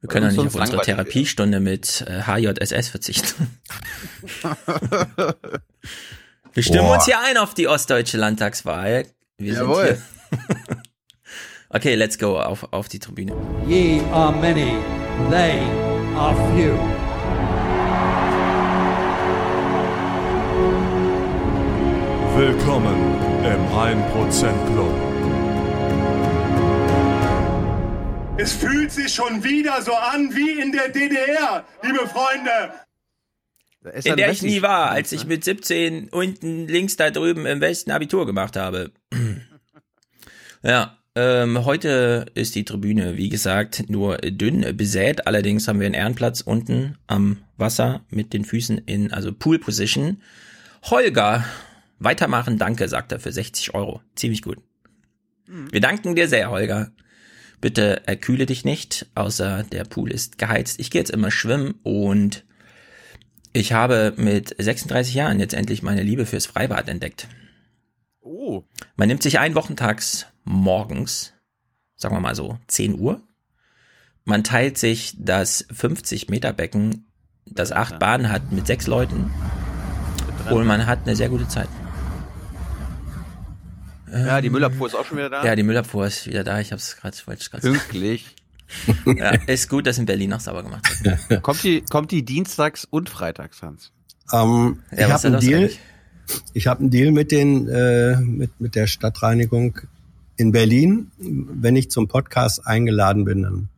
Wir 0.00 0.08
können 0.08 0.26
ja 0.26 0.32
nicht 0.32 0.54
auf 0.54 0.54
unsere 0.54 0.82
Therapiestunde 0.82 1.60
mit 1.60 2.04
äh, 2.06 2.22
HJSS 2.22 2.88
verzichten. 2.88 3.58
wir 6.52 6.62
stimmen 6.62 6.86
Boah. 6.86 6.96
uns 6.96 7.06
hier 7.06 7.20
ein 7.20 7.38
auf 7.38 7.54
die 7.54 7.68
ostdeutsche 7.68 8.18
Landtagswahl. 8.18 9.06
Wir 9.38 9.54
Jawohl. 9.54 10.02
okay, 11.70 11.94
let's 11.94 12.18
go 12.18 12.38
auf, 12.38 12.70
auf 12.72 12.88
die 12.88 12.98
Tribüne. 12.98 13.34
Ye 13.66 14.02
are 14.12 14.32
many, 14.32 14.76
they 15.30 15.60
are 16.16 16.34
few. 16.54 16.74
Willkommen 22.36 23.23
im 23.44 23.66
1% 23.66 24.72
Club. 24.72 24.94
Es 28.38 28.52
fühlt 28.52 28.90
sich 28.90 29.12
schon 29.12 29.44
wieder 29.44 29.82
so 29.82 29.92
an 29.92 30.34
wie 30.34 30.60
in 30.60 30.72
der 30.72 30.88
DDR, 30.88 31.64
liebe 31.82 32.08
Freunde. 32.08 32.72
In 34.02 34.16
der 34.16 34.30
ich 34.30 34.42
nie 34.42 34.62
war, 34.62 34.90
als 34.90 35.12
ich 35.12 35.26
mit 35.26 35.44
17 35.44 36.08
unten 36.08 36.66
links 36.66 36.96
da 36.96 37.10
drüben 37.10 37.44
im 37.44 37.60
Westen 37.60 37.90
Abitur 37.90 38.24
gemacht 38.24 38.56
habe. 38.56 38.92
ja, 40.62 40.96
ähm, 41.14 41.66
heute 41.66 42.24
ist 42.34 42.54
die 42.54 42.64
Tribüne, 42.64 43.18
wie 43.18 43.28
gesagt, 43.28 43.90
nur 43.90 44.16
dünn 44.16 44.74
besät. 44.74 45.26
Allerdings 45.26 45.68
haben 45.68 45.80
wir 45.80 45.86
einen 45.86 45.94
Ehrenplatz 45.94 46.40
unten 46.40 46.96
am 47.06 47.44
Wasser 47.58 48.06
mit 48.08 48.32
den 48.32 48.46
Füßen 48.46 48.78
in, 48.78 49.12
also 49.12 49.32
Pool 49.34 49.58
Position. 49.58 50.22
Holger 50.84 51.44
Weitermachen, 52.04 52.58
danke, 52.58 52.88
sagt 52.88 53.12
er 53.12 53.20
für 53.20 53.32
60 53.32 53.74
Euro. 53.74 54.00
Ziemlich 54.14 54.42
gut. 54.42 54.58
Mhm. 55.46 55.72
Wir 55.72 55.80
danken 55.80 56.14
dir 56.14 56.28
sehr, 56.28 56.50
Holger. 56.50 56.92
Bitte 57.60 58.06
erkühle 58.06 58.46
dich 58.46 58.64
nicht, 58.64 59.06
außer 59.14 59.62
der 59.64 59.84
Pool 59.84 60.12
ist 60.12 60.38
geheizt. 60.38 60.78
Ich 60.80 60.90
gehe 60.90 61.00
jetzt 61.00 61.10
immer 61.10 61.30
schwimmen 61.30 61.76
und 61.82 62.44
ich 63.52 63.72
habe 63.72 64.12
mit 64.16 64.54
36 64.58 65.14
Jahren 65.14 65.40
jetzt 65.40 65.54
endlich 65.54 65.82
meine 65.82 66.02
Liebe 66.02 66.26
fürs 66.26 66.46
Freibad 66.46 66.88
entdeckt. 66.88 67.28
Oh. 68.20 68.64
Man 68.96 69.08
nimmt 69.08 69.22
sich 69.22 69.38
einen 69.38 69.54
Wochentags 69.54 70.26
morgens, 70.44 71.32
sagen 71.96 72.14
wir 72.14 72.20
mal 72.20 72.34
so, 72.34 72.58
10 72.66 72.98
Uhr. 72.98 73.22
Man 74.24 74.44
teilt 74.44 74.76
sich 74.76 75.14
das 75.18 75.66
50 75.70 76.28
Meter 76.28 76.52
Becken, 76.52 77.06
das 77.46 77.72
acht 77.72 77.98
Bahnen 77.98 78.30
hat, 78.30 78.52
mit 78.52 78.66
sechs 78.66 78.86
Leuten. 78.86 79.30
Und 80.50 80.66
man 80.66 80.86
hat 80.86 81.00
eine 81.02 81.16
sehr 81.16 81.28
gute 81.28 81.48
Zeit. 81.48 81.68
Ja, 84.14 84.40
die 84.40 84.50
Müllabfuhr 84.50 84.86
ist 84.86 84.94
auch 84.94 85.04
schon 85.04 85.18
wieder 85.18 85.30
da. 85.30 85.44
Ja, 85.44 85.56
die 85.56 85.62
Müllabfuhr 85.62 86.06
ist 86.06 86.26
wieder 86.26 86.44
da. 86.44 86.60
Ich 86.60 86.72
hab's 86.72 86.96
gerade, 86.96 87.16
wollte 87.26 87.48
gerade 87.50 87.68
Pünktlich. 87.70 88.34
ja, 89.06 89.30
ist 89.46 89.68
gut, 89.68 89.86
dass 89.86 89.98
in 89.98 90.06
Berlin 90.06 90.30
noch 90.30 90.40
sauber 90.40 90.62
gemacht 90.62 90.84
wird. 91.04 91.42
kommt, 91.42 91.62
die, 91.62 91.82
kommt 91.82 92.10
die 92.10 92.24
dienstags 92.24 92.84
und 92.84 93.10
freitags, 93.10 93.62
Hans? 93.62 93.92
Ähm, 94.32 94.80
Ja, 94.90 95.06
ich 95.06 95.12
habe 95.12 95.26
einen 95.28 95.40
Deal. 95.40 95.60
eigentlich? 95.60 95.80
Ich 96.54 96.66
habe 96.66 96.80
einen 96.80 96.90
Deal 96.90 97.12
mit 97.12 97.30
den 97.30 97.68
äh, 97.68 98.16
mit 98.16 98.58
mit 98.58 98.74
der 98.74 98.86
Stadtreinigung 98.86 99.78
in 100.36 100.52
Berlin. 100.52 101.10
Wenn 101.18 101.76
ich 101.76 101.90
zum 101.90 102.08
Podcast 102.08 102.66
eingeladen 102.66 103.26
bin, 103.26 103.42
dann 103.42 103.68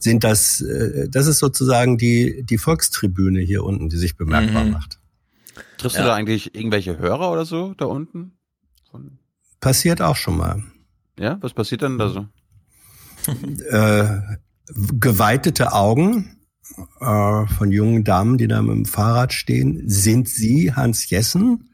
sind 0.00 0.24
das 0.24 0.60
äh, 0.60 1.08
das 1.08 1.28
ist 1.28 1.38
sozusagen 1.38 1.96
die 1.96 2.42
die 2.42 2.58
Volkstribüne 2.58 3.40
hier 3.40 3.62
unten, 3.62 3.88
die 3.88 3.96
sich 3.96 4.16
bemerkbar 4.16 4.64
Mhm. 4.64 4.72
macht. 4.72 4.98
Triffst 5.78 5.96
Ja. 5.98 6.02
du 6.02 6.08
da 6.08 6.14
eigentlich 6.16 6.56
irgendwelche 6.56 6.98
Hörer 6.98 7.30
oder 7.30 7.44
so 7.44 7.74
da 7.74 7.84
unten? 7.84 8.32
Von, 8.90 9.18
Passiert 9.60 10.00
auch 10.02 10.16
schon 10.16 10.36
mal. 10.36 10.62
ja, 11.18 11.38
was 11.40 11.54
passiert 11.54 11.82
denn 11.82 11.98
da 11.98 12.08
so? 12.08 12.26
Äh, 13.70 14.20
geweitete 15.00 15.72
Augen 15.72 16.38
äh, 17.00 17.46
von 17.46 17.70
jungen 17.72 18.04
Damen, 18.04 18.38
die 18.38 18.48
da 18.48 18.62
mit 18.62 18.74
dem 18.76 18.84
Fahrrad 18.84 19.32
stehen. 19.32 19.82
Sind 19.88 20.28
Sie 20.28 20.72
Hans 20.72 21.08
Jessen? 21.10 21.70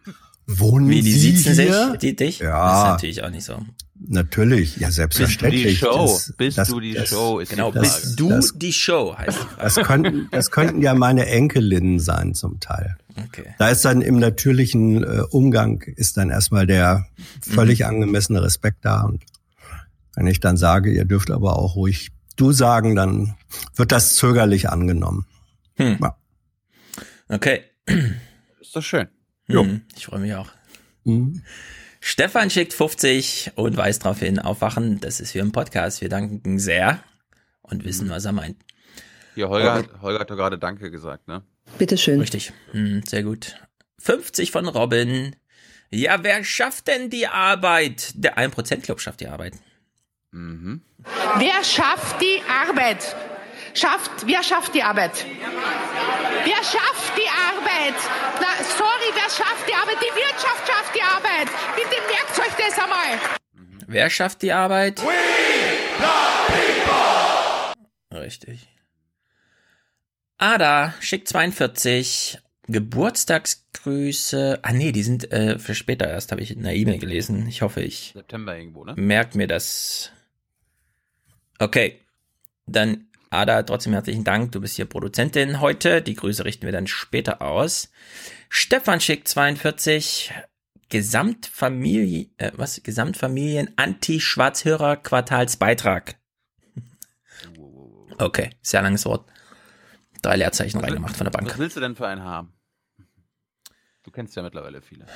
Wohnen 0.47 0.89
Wie, 0.89 1.03
die 1.03 1.13
Sie 1.13 1.33
sitzen 1.33 1.55
hier? 1.55 1.91
sich, 1.91 1.99
die 1.99 2.17
dich? 2.17 2.39
Ja. 2.39 2.69
Das 2.69 2.79
ist 2.79 2.85
natürlich 2.85 3.23
auch 3.25 3.31
nicht 3.31 3.45
so. 3.45 3.59
Natürlich, 4.09 4.77
ja 4.77 4.89
Bist 4.89 4.91
du 4.91 5.03
selbstverständlich. 5.03 5.63
die 5.65 5.77
Show? 5.77 6.07
Das- 6.07 6.33
Bist 6.37 6.59
das- 6.59 6.69
du 6.69 6.81
die 6.81 6.95
das- 6.95 7.09
Show? 7.09 7.39
Ist 7.39 7.51
Genau, 7.51 7.71
Frage. 7.73 7.81
bist 7.87 8.19
du 8.21 8.29
Das- 8.31 8.53
die 8.57 8.73
Show, 8.73 9.15
heißt. 9.17 9.39
Das 9.59 9.77
könnten, 9.77 10.29
das 10.31 10.51
könnten 10.51 10.83
ja 10.83 10.95
meine 10.95 11.27
Enkelinnen 11.27 11.99
sein 12.01 12.35
zum 12.35 12.59
Teil. 12.61 12.97
Okay. 13.27 13.55
Da 13.59 13.69
ist 13.69 13.85
dann 13.85 14.01
im 14.03 14.19
natürlichen 14.19 15.05
äh, 15.05 15.23
Umgang 15.31 15.83
ist 15.83 16.17
dann 16.17 16.31
erstmal 16.31 16.67
der 16.67 17.07
völlig 17.41 17.85
angemessene 17.87 18.43
Respekt 18.43 18.79
da. 18.85 19.03
Und 19.03 19.23
wenn 20.15 20.27
ich 20.27 20.41
dann 20.41 20.57
sage, 20.57 20.91
ihr 20.93 21.05
dürft 21.05 21.31
aber 21.31 21.57
auch 21.59 21.77
ruhig 21.77 22.11
du 22.37 22.53
sagen, 22.53 22.95
dann 22.97 23.35
wird 23.77 23.93
das 23.93 24.17
zögerlich 24.17 24.71
angenommen. 24.71 25.27
Hm. 25.77 25.99
Ja. 26.03 26.17
Okay. 27.29 27.63
Ist 28.61 28.75
doch 28.75 28.83
schön. 28.83 29.09
Hm, 29.47 29.83
ich 29.97 30.07
freue 30.07 30.21
mich 30.21 30.35
auch. 30.35 30.49
Mhm. 31.05 31.43
Stefan 32.05 32.51
schickt 32.51 32.75
50 32.75 33.53
und 33.55 33.77
weist 33.77 34.05
darauf 34.05 34.19
hin, 34.19 34.41
aufwachen, 34.41 34.99
das 34.99 35.21
ist 35.21 35.31
für 35.31 35.41
ein 35.41 35.53
Podcast. 35.53 36.01
Wir 36.01 36.09
danken 36.09 36.59
sehr 36.59 36.99
und 37.63 37.85
wissen, 37.85 38.11
was 38.11 38.25
er 38.25 38.33
meint. 38.33 38.57
Hier, 39.37 39.49
Holger, 39.49 39.75
hat, 39.75 40.03
Holger 40.03 40.19
hat 40.19 40.29
doch 40.29 40.35
gerade 40.35 40.59
Danke 40.59 40.91
gesagt, 40.91 41.29
ne? 41.29 41.43
Bitteschön. 41.79 42.19
Richtig. 42.19 42.53
Hm, 42.73 43.05
sehr 43.07 43.23
gut. 43.23 43.55
50 44.01 44.51
von 44.51 44.67
Robin. 44.67 45.37
Ja, 45.91 46.25
wer 46.25 46.43
schafft 46.43 46.89
denn 46.89 47.09
die 47.09 47.29
Arbeit? 47.29 48.11
Der 48.17 48.37
1%-Club 48.37 49.01
schafft 49.01 49.21
die 49.21 49.29
Arbeit. 49.29 49.55
Mhm. 50.33 50.83
Wer 51.39 51.63
schafft 51.63 52.21
die 52.21 52.43
Arbeit? 52.51 53.15
Schafft, 53.75 54.27
wer 54.27 54.43
schafft 54.43 54.75
die 54.75 54.83
Arbeit? 54.83 55.25
Wer 56.45 56.57
schafft 56.57 57.17
die 57.17 57.29
Arbeit? 57.29 57.95
Na, 58.41 58.65
sorry, 58.65 59.11
wer 59.15 59.31
schafft 59.31 59.69
die 59.69 59.75
Arbeit? 59.75 59.97
Die 60.01 60.15
Wirtschaft 60.15 60.69
schafft 60.69 60.95
die 60.95 61.03
Arbeit. 61.03 61.49
Bitte 61.75 61.97
merkt 62.09 62.39
euch 62.39 62.67
das 62.67 62.79
einmal. 62.79 63.19
Wer 63.87 64.11
schafft 64.11 64.43
die 64.43 64.53
Arbeit? 64.53 65.03
Richtig. 68.13 68.69
Ada 70.39 70.95
schickt 71.01 71.29
42 71.29 72.39
Geburtstagsgrüße. 72.67 74.61
Ah 74.63 74.73
nee, 74.73 74.93
die 74.93 75.03
sind 75.03 75.31
äh, 75.33 75.59
für 75.59 75.75
später 75.75 76.09
erst, 76.09 76.33
habe 76.33 76.43
ich 76.43 76.51
in 76.51 76.61
einer 76.61 76.75
E-Mail 76.75 76.99
gelesen. 76.99 77.47
Ich 77.49 77.63
hoffe, 77.63 77.81
ich 77.81 78.13
September 78.15 78.57
irgendwo, 78.57 78.85
ne? 78.85 78.95
merkt 78.97 79.35
mir 79.35 79.47
das. 79.47 80.11
Okay, 81.59 82.01
dann 82.67 83.07
Ada, 83.33 83.63
trotzdem 83.63 83.95
herzlichen 83.95 84.25
Dank. 84.25 84.53
Du 84.53 84.61
bist 84.61 84.77
hier 84.77 84.85
Produzentin 84.85 85.61
heute. 85.61 86.03
Die 86.03 86.15
Grüße 86.15 86.45
richten 86.45 86.67
wir 86.67 86.73
dann 86.73 86.87
später 86.87 87.41
aus. 87.41 87.91
Stefan 88.51 89.01
schickt 89.01 89.27
42. 89.27 90.33
Gesamtfamilie, 90.91 92.29
äh, 92.37 92.53
was? 92.57 92.83
Gesamtfamilien 92.83 93.71
Anti-Schwarzhörer 93.77 94.97
Quartalsbeitrag. 94.97 96.17
Okay, 98.19 98.51
sehr 98.61 98.83
langes 98.83 99.07
Wort. 99.07 99.27
Drei 100.21 100.37
Leerzeichen 100.37 100.81
reingemacht 100.81 101.17
von 101.17 101.25
der 101.25 101.33
Was 101.33 101.41
Bank. 101.41 101.59
willst 101.59 101.77
du 101.77 101.81
denn 101.81 101.97
für 101.97 102.07
einen 102.07 102.23
haben? 102.23 102.53
Du 104.03 104.11
kennst 104.11 104.37
ja 104.37 104.43
mittlerweile 104.43 104.83
viele. 104.83 105.07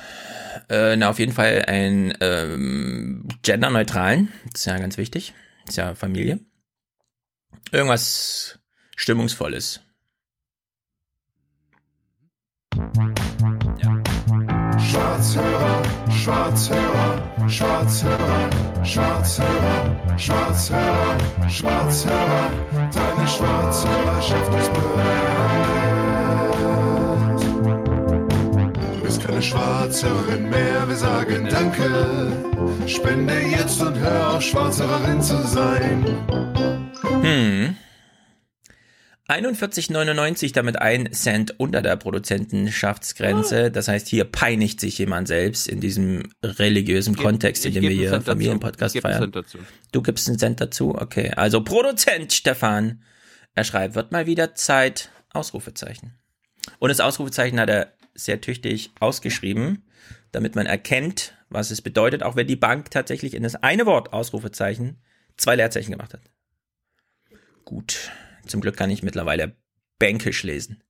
Äh, 0.69 0.95
na, 0.95 1.09
auf 1.09 1.19
jeden 1.19 1.33
Fall 1.33 1.65
einen 1.67 2.15
ähm, 2.21 3.27
genderneutralen. 3.43 4.31
Das 4.51 4.61
ist 4.61 4.65
ja 4.65 4.79
ganz 4.79 4.97
wichtig. 4.97 5.35
Das 5.65 5.73
ist 5.73 5.77
ja 5.77 5.93
Familie. 5.93 6.39
Irgendwas 7.71 8.59
Stimmungsvolles. 8.95 9.81
Schwarzhörer, 14.77 15.81
Schwarzhörer, 16.09 17.49
Schwarzhörer, 17.49 18.49
Schwarzhörer, 18.83 20.17
Schwarzhörer, 20.17 21.17
Schwarzhörer, 21.49 22.51
deine 22.71 23.27
Schwarzhörerschaft 23.27 24.55
ist 24.55 24.71
beendet. 24.73 25.67
Du 28.93 29.01
bist 29.03 29.21
keine 29.25 29.41
Schwarzhörerin 29.41 30.49
mehr, 30.49 30.87
wir 30.87 30.95
sagen 30.95 31.47
Danke. 31.49 32.31
Spende 32.87 33.41
jetzt 33.41 33.81
und 33.81 33.97
hör 33.97 34.35
auf, 34.35 34.41
Schwarzhörerin 34.41 35.21
zu 35.21 35.41
sein. 35.47 36.05
Hm. 37.23 37.75
41,99 39.27 40.53
damit 40.53 40.77
ein 40.81 41.11
Cent 41.11 41.59
unter 41.59 41.81
der 41.81 41.97
Produzentenschaftsgrenze. 41.97 43.71
Das 43.71 43.89
heißt, 43.89 44.07
hier 44.07 44.23
peinigt 44.23 44.79
sich 44.79 44.97
jemand 44.97 45.27
selbst 45.27 45.67
in 45.67 45.81
diesem 45.81 46.23
religiösen 46.43 47.15
geb- 47.15 47.23
Kontext, 47.23 47.65
in 47.65 47.69
ich 47.71 47.73
dem 47.75 47.83
wir 47.83 47.89
hier. 47.91 48.21
Familienpodcast 48.21 48.95
Ich 48.95 49.01
feiern. 49.01 49.23
Cent 49.23 49.35
dazu. 49.35 49.57
Du 49.91 50.01
gibst 50.01 50.29
einen 50.29 50.39
Cent 50.39 50.61
dazu? 50.61 50.95
Okay. 50.95 51.31
Also 51.35 51.61
Produzent 51.61 52.31
Stefan. 52.31 53.03
Er 53.53 53.65
schreibt, 53.65 53.95
wird 53.95 54.11
mal 54.13 54.25
wieder 54.27 54.55
Zeit. 54.55 55.09
Ausrufezeichen. 55.33 56.13
Und 56.79 56.89
das 56.89 57.01
Ausrufezeichen 57.01 57.59
hat 57.59 57.69
er 57.69 57.93
sehr 58.15 58.39
tüchtig 58.39 58.91
ausgeschrieben, 58.99 59.83
damit 60.31 60.55
man 60.55 60.65
erkennt, 60.65 61.33
was 61.49 61.69
es 61.69 61.81
bedeutet, 61.81 62.23
auch 62.23 62.35
wenn 62.37 62.47
die 62.47 62.55
Bank 62.55 62.89
tatsächlich 62.91 63.33
in 63.33 63.43
das 63.43 63.55
eine 63.55 63.85
Wort 63.85 64.13
Ausrufezeichen 64.13 65.01
zwei 65.35 65.55
Leerzeichen 65.55 65.91
gemacht 65.91 66.13
hat. 66.13 66.21
Gut. 67.67 68.11
Zum 68.45 68.61
Glück 68.61 68.77
kann 68.77 68.89
ich 68.89 69.03
mittlerweile 69.03 69.57
Bänkisch 69.99 70.43
lesen. 70.43 70.81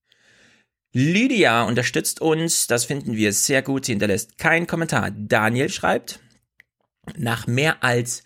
Lydia 0.93 1.63
unterstützt 1.63 2.21
uns, 2.21 2.67
das 2.67 2.85
finden 2.85 3.15
wir 3.15 3.33
sehr 3.33 3.63
gut. 3.63 3.85
Sie 3.85 3.93
hinterlässt 3.93 4.37
keinen 4.37 4.67
Kommentar. 4.67 5.09
Daniel 5.09 5.69
schreibt, 5.69 6.19
nach 7.17 7.47
mehr 7.47 7.83
als 7.83 8.21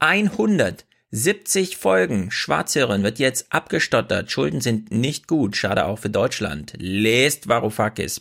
170 0.00 1.78
Folgen 1.78 2.30
Schwarzhörerin 2.30 3.04
wird 3.04 3.18
jetzt 3.18 3.50
abgestottert. 3.50 4.30
Schulden 4.30 4.60
sind 4.60 4.90
nicht 4.90 5.26
gut, 5.26 5.56
schade 5.56 5.86
auch 5.86 5.98
für 5.98 6.10
Deutschland. 6.10 6.74
Lest 6.76 7.48
Varoufakis. 7.48 8.20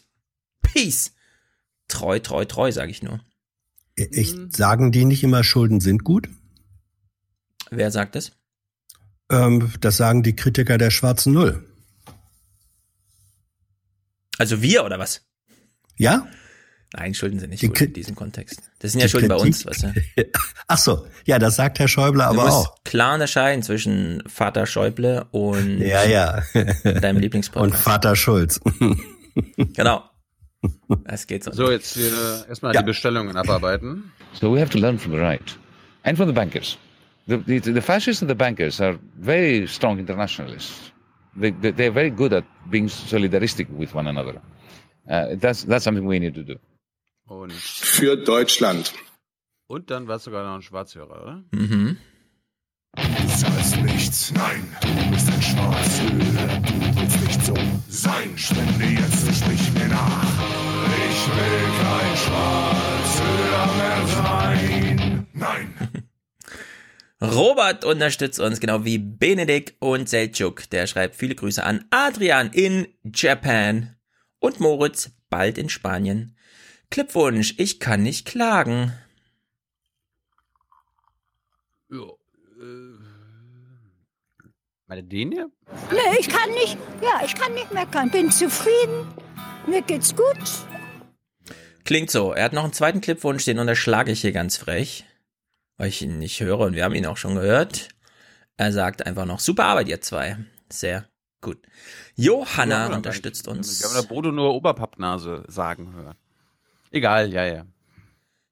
Peace. 0.61 1.11
Treu, 1.89 2.19
treu, 2.19 2.45
treu, 2.45 2.71
sage 2.71 2.91
ich 2.91 3.03
nur. 3.03 3.19
Ich, 3.97 4.33
sagen 4.47 4.93
die 4.93 5.03
nicht 5.03 5.25
immer, 5.25 5.43
Schulden 5.43 5.81
sind 5.81 6.05
gut? 6.05 6.29
Wer 7.69 7.91
sagt 7.91 8.15
das? 8.15 8.31
Ähm, 9.31 9.71
das 9.81 9.97
sagen 9.97 10.23
die 10.23 10.35
Kritiker 10.35 10.77
der 10.77 10.91
schwarzen 10.91 11.33
Null. 11.33 11.65
Also 14.37 14.61
wir 14.61 14.83
oder 14.83 14.99
was? 14.99 15.21
Ja? 15.97 16.27
Nein, 16.95 17.13
Schulden 17.15 17.39
sind 17.39 17.49
nicht 17.49 17.61
Die 17.63 17.67
gut 17.69 17.81
in 17.81 17.93
diesem 17.93 18.15
Kontext. 18.15 18.61
Das 18.79 18.91
sind 18.91 19.01
ja 19.01 19.07
Schulden 19.07 19.29
bei 19.29 19.35
uns, 19.35 19.63
Kritik- 19.65 19.83
weißt 19.83 19.95
du? 20.17 20.25
Ach 20.67 20.77
so, 20.77 21.07
ja, 21.25 21.39
das 21.39 21.55
sagt 21.55 21.79
Herr 21.79 21.87
Schäuble 21.87 22.19
Du 22.21 22.25
aber 22.25 22.43
musst 22.43 22.67
auch. 22.67 22.83
klar 22.83 23.15
unterscheiden 23.15 23.63
zwischen 23.63 24.21
Vater 24.27 24.65
Schäuble 24.67 25.25
und 25.31 25.79
Ja, 25.81 26.03
ja. 26.03 26.43
deinem 26.83 27.17
Lieblingspodcast. 27.19 27.73
Und 27.73 27.79
Vater 27.79 28.15
Schulz. 28.15 28.59
Genau. 29.57 30.03
Das 31.05 31.25
geht 31.25 31.43
so. 31.43 31.51
So, 31.51 31.71
jetzt 31.71 31.97
erstmal 31.97 32.75
Ja. 32.75 32.81
die 32.83 32.85
Bestellungen 32.85 33.35
abarbeiten. 33.35 34.11
So 34.39 34.53
we 34.55 34.59
have 34.61 34.69
to 34.69 34.77
learn 34.77 34.99
from 34.99 35.11
the 35.13 35.17
right 35.17 35.57
and 36.03 36.15
from 36.15 36.27
the 36.27 36.33
bankers. 36.33 36.77
The, 37.27 37.37
the, 37.37 37.59
the 37.59 37.81
fascists 37.81 38.21
and 38.21 38.29
the 38.29 38.35
bankers 38.35 38.81
are 38.81 38.99
very 39.17 39.65
strong 39.67 39.97
internationalists. 39.99 40.91
They, 41.35 41.51
they, 41.51 41.71
they're 41.71 41.91
very 41.91 42.09
good 42.09 42.33
at 42.33 42.43
being 42.69 42.87
solidaristic 42.87 43.69
with 43.69 43.95
one 43.95 44.07
another. 44.07 44.41
Uh, 45.09 45.35
that's, 45.35 45.63
that's 45.63 45.83
something 45.85 46.05
we 46.05 46.19
need 46.19 46.35
to 46.35 46.43
do. 46.43 46.57
Und, 47.27 47.51
Für 47.53 48.17
Deutschland. 48.17 48.93
und 49.67 49.89
dann 49.89 50.07
war 50.07 50.17
es 50.17 50.23
sogar 50.25 50.43
noch 50.45 50.55
ein 50.55 50.61
Schwarzhörer, 50.61 51.23
oder? 51.23 51.43
Mhm. 51.51 51.97
Du 52.95 53.27
zahlst 53.27 53.81
nichts, 53.81 54.31
nein, 54.33 54.67
du 54.81 55.11
bist 55.11 55.31
ein 55.31 55.41
Schwarzhörer, 55.41 56.59
du 56.59 56.99
willst 57.01 57.21
nicht 57.21 57.41
so 57.45 57.55
sein. 57.87 58.37
Spende 58.37 58.85
jetzt 58.85 59.25
und 59.27 59.33
sprich 59.35 59.73
mir 59.73 59.87
nach. 59.87 60.23
Ich 61.09 61.27
will 61.27 61.63
kein 61.81 62.17
Schwarzhörer 62.17 63.65
mehr 63.77 64.07
sein. 64.07 65.27
Nein. 65.33 65.73
Robert 67.23 67.85
unterstützt 67.85 68.41
uns, 68.41 68.59
genau 68.59 68.83
wie 68.83 68.97
Benedikt 68.97 69.75
und 69.79 70.09
Seltschuk. 70.09 70.69
Der 70.71 70.87
schreibt 70.87 71.15
viele 71.15 71.35
Grüße 71.35 71.63
an 71.63 71.85
Adrian 71.89 72.51
in 72.51 72.87
Japan 73.15 73.95
und 74.39 74.59
Moritz 74.59 75.11
bald 75.29 75.57
in 75.57 75.69
Spanien. 75.69 76.35
Clipwunsch, 76.91 77.55
ich 77.57 77.79
kann 77.79 78.03
nicht 78.03 78.27
klagen. 78.27 78.91
Ja, 81.89 82.09
äh, 82.59 82.97
meine 84.87 85.07
hier? 85.09 85.49
Nee, 85.91 86.19
ich 86.19 86.27
kann 86.27 86.49
nicht, 86.51 86.77
ja, 87.01 87.21
ich 87.25 87.35
kann 87.35 87.53
nicht 87.53 87.73
meckern. 87.73 88.11
Bin 88.11 88.31
zufrieden. 88.31 89.07
Mir 89.65 89.81
geht's 89.81 90.13
gut. 90.13 90.37
Klingt 91.85 92.11
so. 92.11 92.33
Er 92.33 92.43
hat 92.43 92.53
noch 92.53 92.65
einen 92.65 92.73
zweiten 92.73 92.99
Clipwunsch, 92.99 93.45
den 93.45 93.59
unterschlage 93.59 94.11
ich 94.11 94.21
hier 94.21 94.33
ganz 94.33 94.57
frech, 94.57 95.05
weil 95.77 95.89
ich 95.89 96.01
ihn 96.01 96.19
nicht 96.19 96.39
höre 96.39 96.59
und 96.59 96.75
wir 96.75 96.83
haben 96.83 96.95
ihn 96.95 97.05
auch 97.05 97.17
schon 97.17 97.35
gehört. 97.35 97.89
Er 98.57 98.71
sagt 98.71 99.05
einfach 99.05 99.25
noch, 99.25 99.39
super 99.39 99.65
Arbeit, 99.65 99.87
ihr 99.87 100.01
zwei. 100.01 100.37
Sehr 100.71 101.07
gut. 101.41 101.59
Johanna 102.15 102.89
Ja, 102.89 102.95
unterstützt 102.95 103.47
uns. 103.47 103.81
Wir 103.81 103.89
haben 103.89 104.01
der 104.01 104.07
Bodo 104.07 104.31
nur 104.31 104.53
Oberpappnase 104.53 105.43
sagen 105.47 105.93
hören. 105.93 106.15
Egal, 106.91 107.33
ja, 107.33 107.45
ja. 107.45 107.65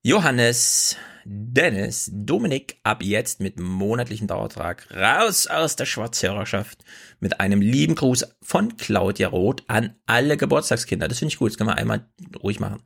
Johannes, 0.03 0.97
Dennis, 1.25 2.09
Dominik 2.11 2.79
ab 2.81 3.03
jetzt 3.03 3.39
mit 3.39 3.59
monatlichem 3.59 4.25
Dauertrag 4.25 4.87
raus 4.91 5.45
aus 5.45 5.75
der 5.75 5.85
Schwarzhörerschaft 5.85 6.83
mit 7.19 7.39
einem 7.39 7.61
lieben 7.61 7.93
Gruß 7.93 8.35
von 8.41 8.77
Claudia 8.77 9.27
Roth 9.27 9.63
an 9.67 9.95
alle 10.07 10.37
Geburtstagskinder. 10.37 11.07
Das 11.07 11.19
finde 11.19 11.33
ich 11.33 11.37
gut, 11.37 11.51
das 11.51 11.57
kann 11.59 11.67
man 11.67 11.77
einmal 11.77 12.09
ruhig 12.41 12.59
machen. 12.59 12.81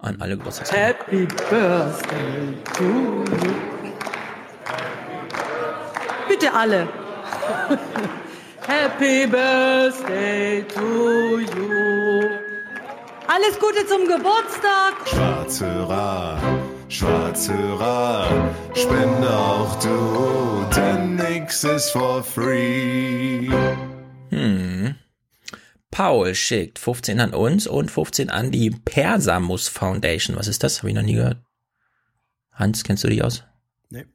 An 0.00 0.20
alle 0.20 0.36
Geburtstagskinder. 0.36 0.86
Happy 0.86 1.26
Birthday 1.26 2.54
to 2.76 2.84
you. 2.84 3.54
Bitte 6.28 6.52
alle. 6.54 6.88
Happy 8.68 9.26
Birthday 9.26 10.62
to 10.62 11.40
you. 11.40 12.22
Alles 13.26 13.58
Gute 13.58 13.84
zum 13.88 14.06
Geburtstag. 14.06 14.94
Schwarzhörer, 15.04 16.38
Schwarzhörer, 16.88 18.28
spende 18.74 19.28
auch 19.28 19.80
du, 19.80 20.64
denn 20.76 21.16
nix 21.16 21.64
ist 21.64 21.90
for 21.90 22.22
free. 22.22 23.50
Hm. 24.30 24.94
Paul 25.98 26.32
schickt 26.36 26.78
15 26.78 27.18
an 27.18 27.34
uns 27.34 27.66
und 27.66 27.90
15 27.90 28.30
an 28.30 28.52
die 28.52 28.70
Persamus 28.70 29.66
Foundation. 29.66 30.36
Was 30.36 30.46
ist 30.46 30.62
das? 30.62 30.78
Habe 30.78 30.90
ich 30.90 30.94
noch 30.94 31.02
nie 31.02 31.14
gehört. 31.14 31.42
Hans, 32.52 32.84
kennst 32.84 33.02
du 33.02 33.08
dich 33.08 33.24
aus? 33.24 33.42
Nee. 33.90 34.06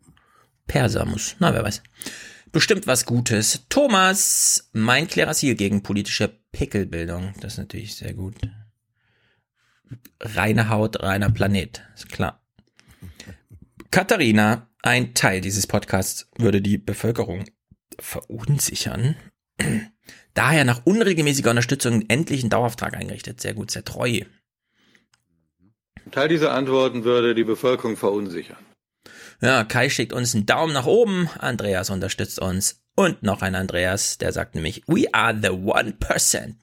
Persamus. 0.66 1.36
Na, 1.40 1.54
wer 1.54 1.62
weiß. 1.62 1.84
Bestimmt 2.54 2.88
was 2.88 3.06
Gutes. 3.06 3.66
Thomas, 3.68 4.70
mein 4.72 5.10
Klerasil 5.10 5.56
gegen 5.56 5.84
politische 5.84 6.30
Pickelbildung. 6.54 7.34
Das 7.42 7.56
ist 7.56 7.60
natürlich 7.60 7.98
sehr 7.98 8.14
gut. 8.14 8.36
Reine 10.22 10.70
Haut, 10.70 11.04
reiner 11.04 11.32
Planet. 11.32 11.84
Ist 11.96 12.08
klar. 12.08 12.42
Katharina, 13.92 14.70
ein 14.84 15.14
Teil 15.16 15.42
dieses 15.42 15.68
Podcasts 15.68 16.30
würde 16.38 16.62
die 16.62 16.78
Bevölkerung 16.78 17.44
verunsichern. 18.00 19.18
Daher 20.34 20.66
nach 20.66 20.82
unregelmäßiger 20.86 21.50
Unterstützung 21.50 22.06
endlich 22.08 22.42
einen 22.42 22.50
Dauerauftrag 22.50 22.96
eingerichtet. 22.96 23.42
Sehr 23.42 23.54
gut, 23.54 23.72
sehr 23.72 23.84
treu. 23.84 24.22
Teil 26.12 26.28
dieser 26.28 26.54
Antworten 26.54 27.04
würde 27.04 27.36
die 27.36 27.44
Bevölkerung 27.44 27.98
verunsichern. 27.98 28.58
Ja, 29.42 29.64
Kai 29.64 29.90
schickt 29.90 30.14
uns 30.14 30.34
einen 30.34 30.46
Daumen 30.46 30.74
nach 30.74 30.86
oben. 30.86 31.30
Andreas 31.40 31.90
unterstützt 31.90 32.40
uns. 32.40 32.82
Und 32.96 33.24
noch 33.24 33.42
ein 33.42 33.56
Andreas, 33.56 34.20
der 34.20 34.32
sagt 34.32 34.54
nämlich, 34.56 34.84
we 34.88 35.12
are 35.14 35.36
the 35.42 35.50
one 35.50 35.94
percent. 35.94 36.56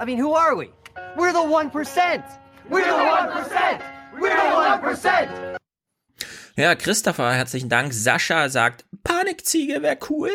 I 0.00 0.04
mean, 0.04 0.22
who 0.22 0.34
are 0.36 0.56
we? 0.56 0.68
We're 1.16 1.32
the 1.32 1.38
1%. 1.38 2.22
We're 2.68 2.84
the 2.84 2.90
1%. 2.90 3.80
We're 4.20 4.30
the 4.30 5.08
1%. 5.08 5.58
Ja, 6.56 6.74
Christopher, 6.74 7.32
herzlichen 7.32 7.70
Dank. 7.70 7.94
Sascha 7.94 8.48
sagt, 8.50 8.84
Panikziege 9.02 9.80
wäre 9.80 9.98
cool. 10.10 10.30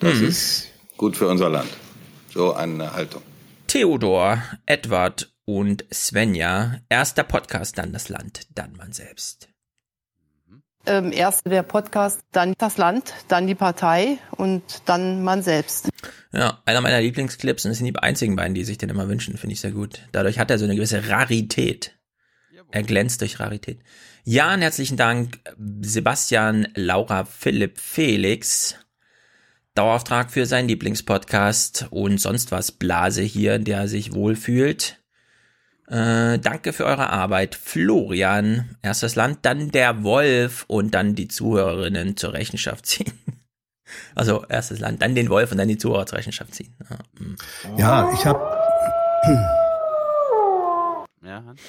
Das 0.00 0.14
Mhm. 0.18 0.26
ist 0.28 0.68
gut 0.96 1.16
für 1.16 1.28
unser 1.28 1.48
Land. 1.48 1.70
So 2.32 2.54
eine 2.54 2.92
Haltung. 2.92 3.22
Theodor, 3.66 4.42
Edward 4.66 5.32
und 5.44 5.84
Svenja. 5.92 6.80
Erster 6.88 7.24
Podcast, 7.24 7.78
dann 7.78 7.92
das 7.92 8.08
Land, 8.08 8.46
dann 8.54 8.74
man 8.76 8.92
selbst. 8.92 9.48
Ähm, 10.86 11.12
erst 11.12 11.44
der 11.44 11.64
Podcast, 11.64 12.20
dann 12.32 12.54
das 12.56 12.78
Land, 12.78 13.12
dann 13.26 13.46
die 13.46 13.54
Partei 13.54 14.18
und 14.30 14.62
dann 14.86 15.22
man 15.22 15.42
selbst. 15.42 15.90
Ja, 16.32 16.62
einer 16.64 16.80
meiner 16.80 17.00
Lieblingsclips 17.00 17.64
und 17.64 17.70
das 17.70 17.78
sind 17.78 17.86
die 17.86 17.96
einzigen 17.98 18.36
beiden, 18.36 18.54
die 18.54 18.64
sich 18.64 18.78
den 18.78 18.88
immer 18.88 19.08
wünschen, 19.08 19.36
finde 19.36 19.52
ich 19.52 19.60
sehr 19.60 19.72
gut. 19.72 20.00
Dadurch 20.12 20.38
hat 20.38 20.50
er 20.50 20.58
so 20.58 20.64
eine 20.64 20.76
gewisse 20.76 21.08
Rarität. 21.08 21.98
Er 22.70 22.82
glänzt 22.84 23.20
durch 23.20 23.40
Rarität. 23.40 23.80
Jan, 24.30 24.60
herzlichen 24.60 24.98
Dank. 24.98 25.38
Sebastian, 25.80 26.68
Laura, 26.74 27.24
Philipp, 27.24 27.78
Felix. 27.78 28.74
Dauerauftrag 29.74 30.30
für 30.30 30.44
seinen 30.44 30.68
Lieblingspodcast 30.68 31.86
und 31.88 32.20
sonst 32.20 32.52
was 32.52 32.70
Blase 32.70 33.22
hier, 33.22 33.58
der 33.58 33.88
sich 33.88 34.12
wohlfühlt. 34.12 35.02
Äh, 35.86 36.38
danke 36.40 36.74
für 36.74 36.84
eure 36.84 37.08
Arbeit. 37.08 37.54
Florian, 37.54 38.76
erstes 38.82 39.16
Land, 39.16 39.38
dann 39.46 39.70
der 39.70 40.02
Wolf 40.02 40.66
und 40.68 40.92
dann 40.92 41.14
die 41.14 41.28
Zuhörerinnen 41.28 42.18
zur 42.18 42.34
Rechenschaft 42.34 42.84
ziehen. 42.84 43.12
Also 44.14 44.44
erstes 44.50 44.80
Land, 44.80 45.00
dann 45.00 45.14
den 45.14 45.30
Wolf 45.30 45.50
und 45.50 45.56
dann 45.56 45.68
die 45.68 45.78
Zuhörer 45.78 46.04
zur 46.04 46.18
Rechenschaft 46.18 46.54
ziehen. 46.54 46.76
Ja. 46.90 47.78
Ja, 47.78 48.12
ich 48.12 48.26
habe? 48.26 48.38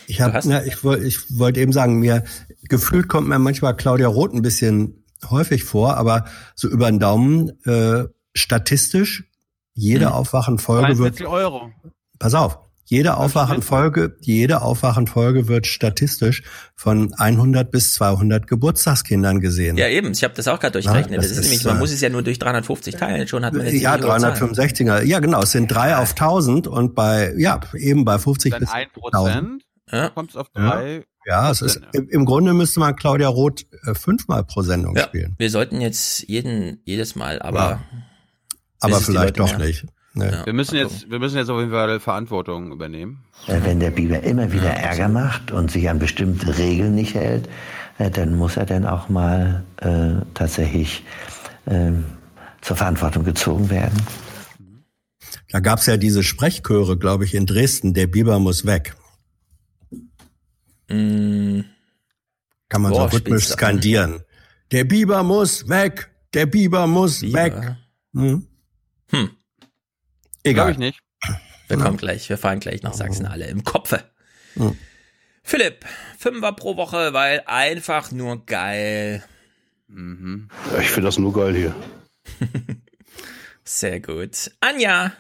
Ich 0.08 0.22
habe, 0.22 0.40
na, 0.46 0.64
ich 0.66 0.84
ich 0.84 1.40
wollte 1.40 1.60
eben 1.60 1.72
sagen, 1.72 2.00
mir 2.00 2.24
gefühlt 2.70 3.08
kommt 3.08 3.28
mir 3.28 3.40
manchmal 3.40 3.76
Claudia 3.76 4.08
Roth 4.08 4.34
ein 4.34 4.42
bisschen 4.42 5.04
häufig 5.30 5.64
vor, 5.64 5.98
aber 5.98 6.26
so 6.56 6.68
über 6.70 6.90
den 6.90 7.00
Daumen 7.00 7.50
äh, 7.66 8.06
statistisch 8.34 9.26
jede 9.74 10.08
Hm. 10.08 10.14
Aufwachenfolge 10.14 10.98
wird. 10.98 11.20
43 11.20 11.28
Euro. 11.28 11.72
Pass 12.20 12.34
auf, 12.34 12.60
jede 12.86 13.18
Aufwachenfolge, 13.18 14.18
jede 14.20 14.62
Aufwachenfolge 14.64 15.48
wird 15.48 15.68
statistisch 15.68 16.42
von 16.76 17.14
100 17.14 17.70
bis 17.70 17.94
200 17.94 18.48
Geburtstagskindern 18.48 19.42
gesehen. 19.42 19.78
Ja, 19.78 19.88
eben. 19.88 20.12
Ich 20.12 20.24
habe 20.24 20.34
das 20.34 20.48
auch 20.48 20.60
gerade 20.60 20.74
durchrechnet. 20.74 21.12
Ja, 21.12 21.18
das, 21.18 21.28
das 21.28 21.32
ist 21.34 21.38
ist, 21.38 21.44
nämlich, 21.52 21.66
man 21.66 21.76
äh, 21.78 21.80
muss 21.80 21.92
es 21.92 22.02
ja 22.02 22.10
nur 22.10 22.24
durch 22.24 22.40
350 22.40 22.96
teilen. 22.96 23.28
Schon 23.28 23.46
hat 23.46 23.54
man 23.54 23.62
eine 23.62 23.76
ja, 23.78 23.94
ziemlich 23.94 24.12
hohe 24.12 24.20
Zahl. 24.20 24.34
365er. 24.34 25.04
Ja, 25.04 25.20
genau. 25.20 25.42
Es 25.44 25.52
sind 25.52 25.68
drei 25.68 25.98
auf 25.98 26.12
1000 26.12 26.68
und 26.68 26.96
bei, 26.96 27.34
ja, 27.38 27.60
eben 27.76 28.06
bei 28.06 28.18
50 28.18 28.52
Dann 28.52 28.60
bis 28.62 28.70
ein 28.72 28.88
1000. 28.88 28.94
Prozent, 28.94 29.64
ja. 29.92 30.10
kommt 30.10 30.32
es 30.32 30.36
auf 30.36 30.48
Ja. 30.58 30.72
drei. 30.72 31.04
Ja, 31.26 31.52
es 31.52 31.62
ist, 31.62 31.82
im, 31.94 32.26
Grunde 32.26 32.54
müsste 32.54 32.80
man 32.80 32.96
Claudia 32.96 33.28
Roth 33.28 33.66
äh, 33.86 33.94
fünfmal 33.94 34.44
pro 34.44 34.62
Sendung 34.62 34.96
Ja, 34.96 35.04
spielen. 35.04 35.36
wir 35.38 35.50
sollten 35.50 35.82
jetzt 35.82 36.28
jeden, 36.28 36.80
jedes 36.86 37.16
Mal, 37.16 37.42
aber. 37.42 37.60
Ja. 37.60 37.80
Aber 38.82 38.98
es 38.98 39.06
vielleicht 39.06 39.38
doch 39.40 39.58
mehr- 39.58 39.68
nicht. 39.68 39.86
Nee. 40.14 40.26
Ja. 40.32 40.46
Wir 40.46 40.54
müssen 40.54 40.76
jetzt, 40.76 41.10
wir 41.12 41.20
müssen 41.20 41.38
jetzt 41.38 41.50
auf 41.50 41.60
jeden 41.60 41.72
Fall 41.72 42.00
Verantwortung 42.00 42.72
übernehmen. 42.72 43.24
Äh, 43.48 43.60
Wenn 43.64 43.80
der 43.80 43.92
Biber 43.92 44.24
immer 44.24 44.52
wieder 44.52 44.70
Ärger 44.72 45.08
macht 45.08 45.52
und 45.52 45.70
sich 45.70 45.88
an 45.90 46.00
bestimmte 46.00 46.58
Regeln 46.58 46.96
nicht 46.96 47.14
hält, 47.14 47.48
äh, 48.00 48.10
dann 48.10 48.36
muss 48.36 48.58
er 48.58 48.66
dann 48.66 48.86
auch 48.88 49.08
mal 49.10 49.64
äh, 49.78 50.26
tatsächlich 50.34 51.04
ähm, 51.68 52.06
zur 52.62 52.76
Verantwortung 52.78 53.24
gezogen 53.24 53.70
werden. 53.70 54.02
Da 55.52 55.60
gab's 55.60 55.86
ja 55.86 55.98
diese 55.98 56.24
Sprechchöre, 56.24 56.98
glaube 56.98 57.26
ich, 57.26 57.36
in 57.36 57.46
Dresden. 57.46 57.94
Der 57.94 58.08
Biber 58.08 58.40
muss 58.40 58.66
weg. 58.66 58.96
Mm, 60.90 61.62
Kann 62.70 62.82
man 62.82 62.92
Worauf 62.92 63.12
so 63.12 63.18
rhythmisch 63.18 63.48
an? 63.52 63.54
skandieren. 63.58 64.24
Der 64.72 64.84
Biber 64.84 65.24
muss 65.24 65.68
weg. 65.70 66.10
Der 66.34 66.46
Biber 66.46 66.88
muss 66.88 67.22
Biber. 67.22 67.40
weg. 67.44 67.76
Hm. 68.14 68.48
Hm. 69.12 69.30
Egal. 70.44 70.54
Glaube 70.54 70.72
ich 70.72 70.78
nicht. 70.78 71.00
Wir 71.68 71.78
kommen 71.78 71.98
gleich, 71.98 72.28
wir 72.30 72.38
fahren 72.38 72.60
gleich 72.60 72.82
nach 72.82 72.94
Sachsen 72.94 73.26
alle 73.28 73.46
im 73.48 73.64
Kopfe. 73.64 74.04
Hm. 74.56 74.76
Philipp, 75.44 75.86
Fünfer 76.18 76.54
pro 76.54 76.76
Woche, 76.78 77.14
weil 77.14 77.44
einfach 77.46 78.12
nur 78.12 78.46
geil. 78.46 79.24
Mhm. 79.88 80.50
Ich 80.80 80.90
finde 80.90 81.08
das 81.08 81.18
nur 81.18 81.34
geil 81.34 81.56
hier. 81.56 81.76
Sehr 83.64 84.00
gut. 84.00 84.52
Anja 84.60 85.14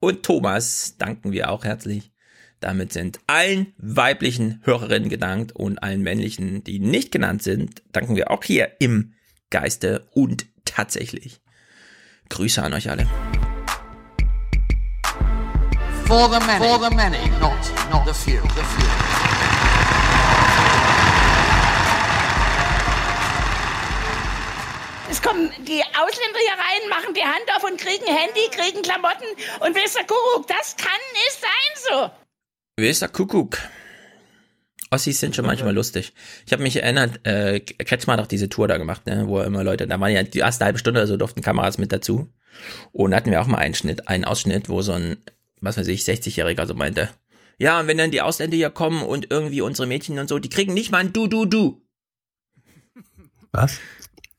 und 0.00 0.22
Thomas 0.22 0.96
danken 0.98 1.32
wir 1.32 1.50
auch 1.50 1.64
herzlich. 1.64 2.10
Damit 2.64 2.94
sind 2.94 3.20
allen 3.26 3.74
weiblichen 3.76 4.62
Hörerinnen 4.64 5.10
gedankt 5.10 5.52
und 5.52 5.82
allen 5.82 6.00
männlichen, 6.00 6.64
die 6.64 6.78
nicht 6.78 7.12
genannt 7.12 7.42
sind, 7.42 7.82
danken 7.92 8.16
wir 8.16 8.30
auch 8.30 8.42
hier 8.42 8.76
im 8.78 9.12
Geiste 9.50 10.08
und 10.12 10.46
tatsächlich. 10.64 11.42
Grüße 12.30 12.62
an 12.62 12.72
euch 12.72 12.88
alle. 12.88 13.06
For 16.06 16.30
the 16.32 16.40
many, 16.46 16.64
For 16.64 16.88
the 16.88 16.96
many. 16.96 17.18
Not, 17.38 17.52
not 17.90 18.06
the 18.06 18.14
few. 18.14 18.40
The 18.40 18.62
few. 18.62 18.88
Es 25.10 25.20
kommen 25.20 25.50
die 25.58 25.82
Ausländer 25.82 26.38
hier 26.38 26.52
rein, 26.52 26.88
machen 26.88 27.12
die 27.12 27.24
Hand 27.24 27.44
auf 27.54 27.64
und 27.64 27.78
kriegen 27.78 28.06
Handy, 28.06 28.48
kriegen 28.50 28.80
Klamotten 28.80 29.28
und 29.60 29.74
Mr. 29.74 30.04
Kuruk, 30.06 30.46
das 30.46 30.74
kann 30.78 30.98
nicht 31.12 31.40
sein 31.42 31.90
so. 31.90 32.23
Wer 32.76 32.90
ist 32.90 33.02
der 33.02 33.08
Kuckuck? 33.08 33.58
Ossis 34.90 35.20
sind 35.20 35.34
schon 35.36 35.46
manchmal 35.46 35.74
lustig. 35.74 36.12
Ich 36.46 36.52
habe 36.52 36.62
mich 36.62 36.76
erinnert, 36.76 37.24
äh, 37.26 37.60
Kretschmer 37.60 38.14
hat 38.14 38.20
auch 38.20 38.26
diese 38.26 38.48
Tour 38.48 38.68
da 38.68 38.78
gemacht, 38.78 39.06
ne, 39.06 39.26
wo 39.26 39.40
immer 39.40 39.64
Leute, 39.64 39.86
da 39.86 39.98
waren 39.98 40.12
ja 40.12 40.22
die 40.22 40.38
erste 40.38 40.64
halbe 40.64 40.78
Stunde 40.78 41.00
oder 41.00 41.06
so 41.06 41.16
durften 41.16 41.40
Kameras 41.40 41.78
mit 41.78 41.92
dazu. 41.92 42.28
Und 42.92 43.10
da 43.10 43.16
hatten 43.16 43.30
wir 43.30 43.40
auch 43.40 43.46
mal 43.46 43.58
einen 43.58 43.74
Schnitt, 43.74 44.08
einen 44.08 44.24
Ausschnitt, 44.24 44.68
wo 44.68 44.82
so 44.82 44.92
ein, 44.92 45.16
was 45.60 45.76
weiß 45.76 45.86
ich, 45.88 46.02
60-Jähriger 46.02 46.66
so 46.66 46.74
meinte, 46.74 47.10
ja, 47.58 47.78
und 47.78 47.86
wenn 47.86 47.98
dann 47.98 48.10
die 48.10 48.20
Ausländer 48.20 48.56
hier 48.56 48.70
kommen 48.70 49.02
und 49.02 49.30
irgendwie 49.30 49.60
unsere 49.60 49.86
Mädchen 49.86 50.18
und 50.18 50.28
so, 50.28 50.38
die 50.40 50.48
kriegen 50.48 50.74
nicht 50.74 50.90
mal 50.90 50.98
ein 50.98 51.12
Du, 51.12 51.28
Du, 51.28 51.44
Du. 51.46 51.80
Was? 53.52 53.78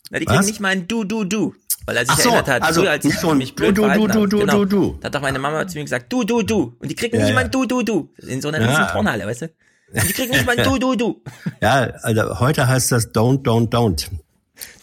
Na, 0.10 0.20
die 0.20 0.26
kriegen 0.26 0.40
Was? 0.40 0.46
nicht 0.46 0.60
mal 0.60 0.70
ein 0.70 0.88
Du, 0.88 1.06
Du, 1.06 1.24
Du. 1.24 1.56
Weil 1.86 1.98
er 1.98 2.06
sich 2.06 2.16
so, 2.16 2.30
erinnert 2.30 2.48
hat, 2.48 2.62
also 2.64 2.82
früher, 2.82 2.92
als 2.92 3.06
ich 3.06 3.18
so 3.20 3.34
mich 3.36 3.56
blöd 3.56 3.78
Du, 3.78 3.88
Du, 3.88 4.08
Du. 4.08 4.26
Du, 4.28 4.40
genau. 4.40 4.66
Du, 4.66 4.66
Du. 4.66 4.98
Da 5.02 5.08
hat 5.08 5.16
doch 5.16 5.22
meine 5.22 5.40
Mama 5.40 5.68
zu 5.68 5.78
mir 5.78 5.84
gesagt, 5.84 6.12
Du, 6.12 6.24
Du, 6.24 6.42
Du. 6.42 6.76
Und 6.80 6.90
die 6.90 6.96
kriegen 6.96 7.20
Ja, 7.20 7.26
nicht 7.26 7.36
ja. 7.36 7.44
Du, 7.48 7.66
Du, 7.66 7.84
Du. 7.84 8.10
In 8.28 8.42
so 8.42 8.48
einer 8.48 8.60
Ja. 8.62 8.68
riesen 8.70 8.88
Turnhalle, 8.88 9.26
weißt 9.28 9.44
du? 9.44 9.46
Und 9.94 10.10
die 10.10 10.14
kriegen 10.14 10.32
nicht 10.32 10.46
mal 10.46 10.58
ein 10.58 10.64
Du, 10.64 10.78
Du, 10.80 10.96
Du. 10.96 11.22
Ja, 11.62 11.92
also 12.02 12.40
heute 12.40 12.68
heißt 12.68 12.92
das 12.92 13.14
Don't, 13.14 13.44
Don't, 13.44 13.70
Don't. 13.70 14.08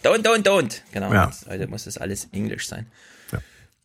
Don't, 0.05 0.23
don't, 0.23 0.43
don't. 0.45 0.81
Genau. 0.93 1.13
Ja. 1.13 1.31
Heute 1.49 1.67
muss 1.67 1.85
das 1.85 1.99
alles 1.99 2.29
Englisch 2.33 2.69
sein. 2.69 2.87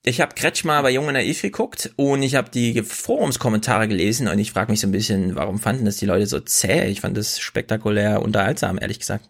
Ich 0.03 0.21
habe 0.21 0.35
Kretschmer 0.35 0.81
bei 0.83 0.91
Jung 0.91 1.07
und 1.07 1.13
Naiv 1.13 1.41
geguckt 1.41 1.91
und 1.97 2.21
ich 2.23 2.35
habe 2.35 2.49
die 2.49 2.81
Forumskommentare 2.81 3.89
gelesen 3.89 4.29
und 4.29 4.39
ich 4.39 4.51
frage 4.53 4.71
mich 4.71 4.79
so 4.79 4.87
ein 4.87 4.91
bisschen, 4.91 5.35
warum 5.35 5.59
fanden 5.59 5.83
das 5.83 5.97
die 5.97 6.05
Leute 6.05 6.27
so 6.27 6.39
zäh? 6.39 6.85
Ich 6.87 7.01
fand 7.01 7.17
das 7.17 7.39
spektakulär 7.39 8.21
unterhaltsam, 8.21 8.77
ehrlich 8.79 8.99
gesagt. 8.99 9.25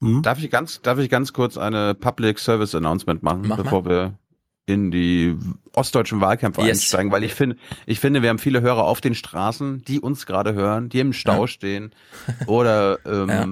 Darf 0.00 0.38
ich 0.42 0.50
ganz, 0.50 0.80
darf 0.82 0.98
ich 0.98 1.10
ganz 1.10 1.32
kurz 1.32 1.56
eine 1.58 1.94
Public 1.94 2.38
Service 2.38 2.74
Announcement 2.74 3.22
machen, 3.22 3.42
Mach 3.46 3.56
mal. 3.56 3.62
bevor 3.64 3.84
wir 3.84 4.18
in 4.66 4.90
die 4.90 5.34
ostdeutschen 5.72 6.20
Wahlkämpfe 6.20 6.60
Yes. 6.60 6.80
einsteigen, 6.82 7.10
weil 7.10 7.24
ich 7.24 7.34
finde, 7.34 7.56
ich 7.86 7.98
finde, 8.00 8.22
wir 8.22 8.28
haben 8.28 8.38
viele 8.38 8.60
Hörer 8.60 8.84
auf 8.84 9.00
den 9.00 9.14
Straßen, 9.14 9.82
die 9.82 9.98
uns 9.98 10.26
gerade 10.26 10.52
hören, 10.54 10.88
die 10.88 11.00
im 11.00 11.12
Stau 11.12 11.42
Ja. 11.42 11.48
stehen 11.48 11.94
oder 12.46 12.98
ähm, 13.06 13.28
Ja. 13.28 13.46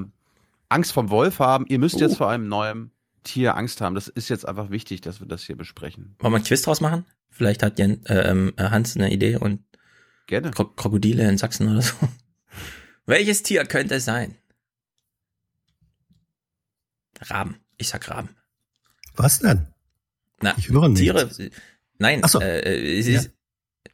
Angst 0.69 0.93
vom 0.93 1.11
Wolf 1.11 1.39
haben. 1.39 1.65
Ihr 1.69 1.79
müsst 1.79 1.97
Oh. 1.97 2.01
jetzt 2.01 2.17
vor 2.17 2.29
einem 2.31 2.49
neuen 2.49 2.91
Tier 3.25 3.57
Angst 3.57 3.81
haben. 3.81 3.95
Das 3.95 4.09
ist 4.09 4.29
jetzt 4.29 4.47
einfach 4.47 4.71
wichtig, 4.71 5.01
dass 5.01 5.21
wir 5.21 5.27
das 5.27 5.43
hier 5.43 5.57
besprechen. 5.57 6.15
Wollen 6.19 6.33
wir 6.33 6.37
einen 6.37 6.45
Quiz 6.45 6.63
draus 6.63 6.81
machen? 6.81 7.05
Vielleicht 7.31 7.63
hat 7.63 7.79
Jen, 7.79 8.05
äh, 8.07 8.31
ähm, 8.31 8.53
Hans 8.59 8.97
eine 8.97 9.11
Idee 9.13 9.37
und 9.37 9.61
Gerne. 10.27 10.51
Kro 10.51 10.65
Krokodile 10.65 11.29
in 11.29 11.39
Sachsen 11.39 11.69
oder 11.71 11.83
so. 11.83 11.95
Welches 13.07 13.43
Tier 13.43 13.65
könnte 13.65 13.95
es 13.97 14.05
sein? 14.05 14.35
Raben. 17.21 17.57
Ich 17.77 17.89
sag 17.89 18.09
Raben. 18.11 18.31
Was 19.17 19.39
denn? 19.41 19.67
Na, 20.41 20.55
Ich 20.59 20.69
höre 20.69 20.89
nichts. 20.89 21.01
Tiere. 21.01 21.31
Nein, 21.99 22.21
Ach 22.23 22.29
so. 22.29 22.41
äh, 22.41 22.61
äh, 22.61 22.99
es 22.99 23.07
Ja. 23.09 23.21
ist 23.21 23.31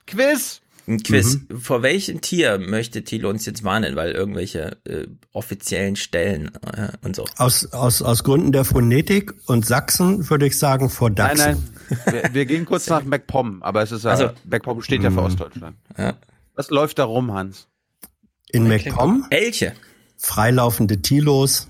Quiz! 0.07 0.61
ein 0.89 1.01
Quiz. 1.01 1.39
Mhm. 1.49 1.61
Vor 1.61 1.83
welchem 1.83 2.21
Tier 2.23 2.59
möchte 2.59 3.05
Thilo 3.05 3.31
uns 3.31 3.47
jetzt 3.47 3.63
warnen? 3.63 3.95
Weil 3.95 4.11
irgendwelche 4.11 4.79
äh, 4.85 5.07
offiziellen 5.31 5.95
Stellen 5.95 6.51
äh, 6.77 6.89
und 7.03 7.15
so. 7.15 7.25
Aus, 7.37 7.67
aus, 7.73 8.03
aus 8.03 8.25
Gründen 8.25 8.51
der 8.51 8.65
Phonetik 8.65 9.33
und 9.47 9.65
Sachsen 9.65 10.29
würde 10.29 10.47
ich 10.47 10.59
sagen 10.59 10.91
vor 10.91 11.11
Nein, 11.11 11.17
Dachsen. 11.37 11.73
nein. 11.89 12.01
Wir, 12.23 12.35
wir 12.35 12.47
gehen 12.47 12.65
kurz 12.65 12.89
nach 12.89 13.05
MacPom, 13.05 13.63
aber 13.63 13.83
es 13.83 13.93
ist 13.93 14.03
ja, 14.05 14.11
Also- 14.11 14.31
MacPom 14.45 14.83
steht 14.83 15.05
ja 15.05 15.11
für 15.11 15.21
Mhm. 15.21 15.27
Ostdeutschland. 15.27 15.77
Ja. 15.97 16.17
Was 16.57 16.71
läuft 16.71 16.99
da 16.99 17.05
rum, 17.05 17.33
Hans? 17.33 17.69
In 18.51 18.67
MacPom 18.67 19.25
Elche. 19.31 19.75
freilaufende 20.17 21.01
Tilos. 21.01 21.69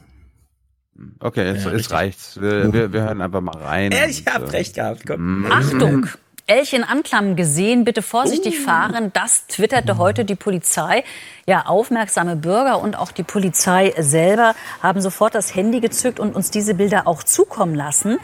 Okay, 1.20 1.52
jetzt, 1.52 1.64
Ja, 1.64 1.72
jetzt 1.72 1.90
reicht's. 1.90 2.40
Wir, 2.40 2.72
wir, 2.72 2.92
wir 2.92 3.02
hören 3.02 3.20
einfach 3.20 3.40
mal 3.40 3.57
rein. 3.57 3.92
Und, 3.92 4.26
habt 4.26 4.48
äh, 4.48 4.57
recht 4.57 4.74
gehabt. 4.74 5.07
Komm. 5.07 5.46
Achtung! 5.50 6.07
Elch 6.46 6.72
in 6.72 6.83
Anklam 6.83 7.37
gesehen, 7.37 7.85
bitte 7.85 8.02
vorsichtig 8.02 8.59
fahren. 8.59 9.11
Das 9.12 9.46
twitterte 9.46 9.96
heute 9.96 10.24
die 10.24 10.35
Polizei. 10.35 11.05
Ja, 11.46 11.66
aufmerksame 11.66 12.35
Bürger 12.35 12.81
und 12.81 12.98
auch 12.98 13.12
die 13.12 13.22
Polizei 13.22 13.94
selber 13.96 14.55
haben 14.83 15.00
sofort 15.00 15.37
das 15.37 15.55
Handy 15.55 15.81
gezückt 15.81 16.18
und 16.18 16.35
uns 16.35 16.50
diese 16.50 16.74
Bilder 16.74 17.07
auch 17.07 17.22
zukommen 17.22 17.76
lassen. 17.76 18.18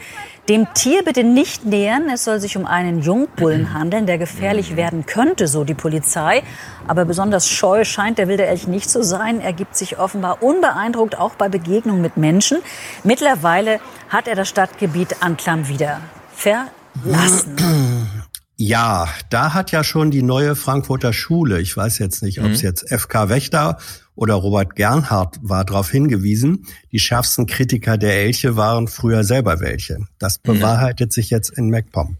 Dem 0.49 0.67
Tier 0.73 1.03
bitte 1.03 1.23
nicht 1.23 1.65
nähern. 1.65 2.09
Es 2.13 2.25
soll 2.25 2.41
sich 2.41 2.57
um 2.57 2.65
einen 2.65 3.01
Jungbullen 3.01 3.73
handeln, 3.73 4.05
der 4.05 4.17
gefährlich 4.17 4.75
werden 4.75 5.05
könnte, 5.05 5.47
so 5.47 5.63
die 5.63 5.73
Polizei. 5.73 6.43
Aber 6.87 7.05
besonders 7.05 7.49
scheu 7.49 7.85
scheint 7.85 8.17
der 8.17 8.27
wilde 8.27 8.45
Elch 8.45 8.67
nicht 8.67 8.89
zu 8.89 9.01
sein. 9.01 9.39
Er 9.39 9.53
gibt 9.53 9.77
sich 9.77 9.97
offenbar 9.97 10.43
unbeeindruckt 10.43 11.17
auch 11.17 11.35
bei 11.35 11.47
Begegnungen 11.47 12.01
mit 12.01 12.17
Menschen. 12.17 12.57
Mittlerweile 13.03 13.79
hat 14.09 14.27
er 14.27 14.35
das 14.35 14.49
Stadtgebiet 14.49 15.21
Anklam 15.21 15.69
wieder 15.69 16.01
verlassen. 16.35 17.55
Ja, 18.61 19.07
da 19.29 19.53
hat 19.53 19.71
ja 19.71 19.85
schon 19.85 20.11
die 20.11 20.21
neue 20.21 20.53
Frankfurter 20.53 21.13
Schule, 21.13 21.61
ich 21.61 21.77
weiß 21.77 21.97
jetzt 21.99 22.21
nicht, 22.21 22.41
ob 22.41 22.47
es 22.47 22.61
jetzt 22.61 22.89
FK 22.89 23.29
Wächter 23.29 23.77
oder 24.15 24.33
Robert 24.33 24.75
Gernhardt 24.75 25.39
war, 25.41 25.63
darauf 25.63 25.89
hingewiesen, 25.89 26.65
die 26.91 26.99
schärfsten 26.99 27.45
Kritiker 27.47 27.97
der 27.97 28.15
Elche 28.15 28.57
waren 28.57 28.89
früher 28.89 29.23
selber 29.23 29.61
welche. 29.61 29.99
Das 30.17 30.39
bewahrheitet 30.39 31.13
sich 31.13 31.29
jetzt 31.29 31.57
in 31.57 31.69
MacPom. 31.69 32.17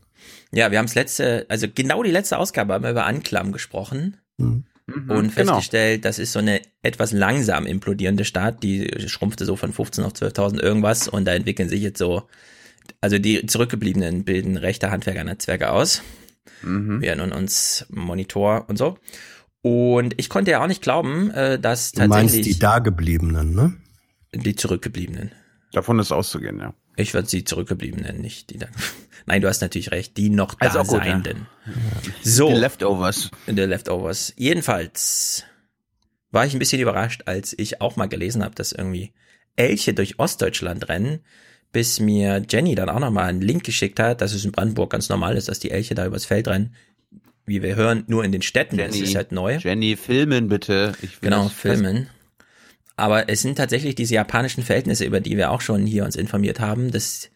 Ja, 0.54 0.72
wir 0.72 0.78
haben 0.78 0.86
das 0.86 0.96
letzte, 0.96 1.46
also 1.50 1.68
genau 1.76 2.04
die 2.04 2.12
letzte 2.12 2.38
Ausgabe 2.38 2.74
haben 2.74 2.84
wir 2.86 2.92
über 2.92 3.06
Anklam 3.06 3.52
gesprochen 3.52 4.16
Mhm. 4.38 4.64
und 5.10 5.36
genau. 5.36 5.56
festgestellt, 5.56 6.06
das 6.06 6.20
ist 6.20 6.32
so 6.32 6.40
eine 6.40 6.62
etwas 6.84 7.12
langsam 7.12 7.66
implodierende 7.66 8.24
Stadt, 8.24 8.64
die 8.64 8.90
schrumpfte 9.08 9.44
so 9.44 9.58
von 9.58 9.74
15 9.74 10.06
auf 10.06 10.14
12.000 10.14 10.62
irgendwas 10.62 11.10
und 11.10 11.26
da 11.26 11.34
entwickeln 11.34 11.68
sich 11.68 11.82
jetzt 11.82 12.00
so, 12.00 12.24
also 13.02 13.20
die 13.20 13.46
Zurückgebliebenen 13.46 14.24
bilden 14.24 14.56
rechte 14.56 14.90
Handwerkernetzwerke 14.90 15.70
aus. 15.70 16.02
Mhm. 16.62 17.02
Wir 17.02 17.10
erinnern 17.10 17.32
uns 17.32 17.86
Monitor 17.90 18.66
und 18.68 18.78
so. 18.78 18.98
Und 19.62 20.14
ich 20.18 20.30
konnte 20.30 20.52
ja 20.52 20.64
auch 20.64 20.68
nicht 20.68 20.82
glauben, 20.82 21.32
äh, 21.32 21.60
dass 21.60 21.92
Du 21.92 22.08
meinst 22.08 22.34
tatsächlich 22.34 22.56
die 22.56 22.60
Dagebliebenen, 22.60 23.54
ne? 23.54 23.74
die 24.34 24.56
Zurückgebliebenen. 24.56 25.32
Davon 25.74 26.00
ist 26.00 26.12
auszugehen, 26.12 26.60
ja. 26.60 26.74
Ich 26.96 27.14
würde 27.14 27.30
sie 27.30 27.44
Zurückgebliebenen, 27.44 28.20
nicht 28.22 28.50
die 28.50 28.58
da. 28.58 28.68
Nein, 29.26 29.42
du 29.42 29.48
hast 29.48 29.62
natürlich 29.62 29.92
recht, 29.92 30.18
die 30.18 30.30
noch 30.30 30.56
da 30.56 30.68
Also 30.68 30.80
auch 30.80 30.88
gut, 30.88 31.06
ja. 31.06 31.12
Seienden. 31.12 31.48
So. 32.24 32.50
Die 32.50 32.56
Leftovers. 32.56 33.32
The 33.46 33.54
Leftovers. 33.54 34.34
Jedenfalls 34.38 35.44
war 36.32 36.46
ich 36.46 36.54
ein 36.54 36.60
bisschen 36.60 36.82
überrascht, 36.82 37.24
als 37.26 37.56
ich 37.58 37.82
auch 37.82 37.96
mal 37.96 38.08
gelesen 38.08 38.44
habe, 38.44 38.56
dass 38.56 38.72
irgendwie 38.72 39.14
Elche 39.56 39.94
durch 39.94 40.20
Ostdeutschland 40.20 40.90
rennen, 40.90 41.20
bis 41.72 42.00
mir 42.00 42.42
Jenny 42.50 42.76
dann 42.76 42.90
auch 42.90 43.00
nochmal 43.00 43.26
einen 43.30 43.42
Link 43.42 43.64
geschickt 43.64 44.00
hat, 44.00 44.22
dass 44.22 44.34
es 44.34 44.44
in 44.46 44.52
Brandenburg 44.52 44.90
ganz 44.92 45.10
normal 45.10 45.38
ist, 45.38 45.50
dass 45.50 45.60
die 45.60 45.72
Elche 45.72 45.96
da 45.96 46.06
übers 46.06 46.26
Feld 46.26 46.48
rennen. 46.48 46.74
Wie 47.46 47.62
wir 47.64 47.76
hören, 47.76 48.04
nur 48.08 48.24
in 48.24 48.32
den 48.32 48.42
Städten, 48.44 48.78
das 48.78 48.96
Jenny, 48.96 49.08
ist 49.08 49.16
halt 49.16 49.32
neu. 49.32 49.58
Jenny, 49.58 49.96
filmen 49.96 50.50
bitte. 50.50 50.94
Ich 51.02 51.22
will 51.22 51.30
Genau, 51.30 51.44
das 51.46 51.54
filmen. 51.54 52.08
Aber 52.96 53.30
es 53.30 53.42
sind 53.42 53.56
tatsächlich 53.58 53.96
diese 53.96 54.16
japanischen 54.16 54.64
Verhältnisse, 54.64 55.06
über 55.06 55.20
die 55.20 55.38
wir 55.38 55.52
auch 55.52 55.62
schon 55.62 55.86
hier 55.86 56.06
uns 56.06 56.16
informiert 56.16 56.60
haben, 56.60 56.92
dass 56.92 57.30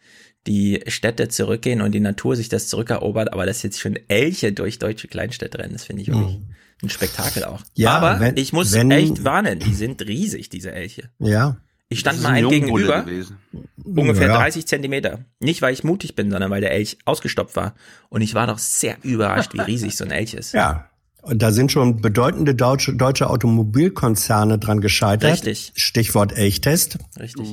die 0.46 0.80
Städte 0.88 1.28
zurückgehen 1.28 1.80
und 1.80 1.92
die 1.92 2.00
Natur 2.00 2.36
sich 2.36 2.48
das 2.50 2.68
zurückerobert, 2.68 3.32
aber 3.32 3.46
dass 3.46 3.62
jetzt 3.62 3.80
schon 3.80 3.98
Elche 4.08 4.52
durch 4.52 4.78
deutsche 4.78 5.08
Kleinstädte 5.08 5.58
rennen, 5.58 5.72
das 5.72 5.84
finde 5.84 6.02
ich 6.02 6.08
wirklich 6.08 6.38
ein 6.82 6.90
Spektakel 6.90 7.44
auch. 7.44 7.60
Mhm. 7.60 7.66
Ja, 7.76 7.92
aber 7.98 8.20
wenn- 8.20 8.36
ich 8.36 8.52
muss 8.52 8.72
wenn- 8.72 8.90
echt 8.90 9.24
warnen, 9.24 9.58
die 9.58 9.72
sind 9.74 10.02
riesig, 10.02 10.50
diese 10.50 10.70
Elche. 10.72 11.08
Ja. 11.18 11.56
Ich 11.94 12.00
stand 12.00 12.22
mal 12.22 12.32
einem 12.32 12.48
gegenüber, 12.50 13.02
gewesen. 13.02 13.38
ungefähr 13.82 14.28
Ja. 14.28 14.36
30 14.36 14.66
Zentimeter. 14.66 15.20
Nicht, 15.40 15.62
weil 15.62 15.72
ich 15.72 15.84
mutig 15.84 16.14
bin, 16.14 16.30
sondern 16.30 16.50
weil 16.50 16.60
der 16.60 16.72
Elch 16.72 16.98
ausgestopft 17.04 17.56
war. 17.56 17.74
Und 18.08 18.20
ich 18.22 18.34
war 18.34 18.46
doch 18.46 18.58
sehr 18.58 18.96
überrascht, 19.02 19.54
wie 19.54 19.60
riesig 19.60 19.96
so 19.96 20.04
ein 20.04 20.10
Elch 20.10 20.34
ist. 20.34 20.52
Ja. 20.54 20.88
Und 21.22 21.40
da 21.40 21.52
sind 21.52 21.72
schon 21.72 22.02
bedeutende 22.02 22.54
deutsche, 22.54 22.94
deutsche 22.94 23.30
Automobilkonzerne 23.30 24.58
dran 24.58 24.80
gescheitert. 24.80 25.32
Richtig. 25.32 25.72
Stichwort 25.74 26.36
Elchtest. 26.36 26.98
Richtig. 27.18 27.48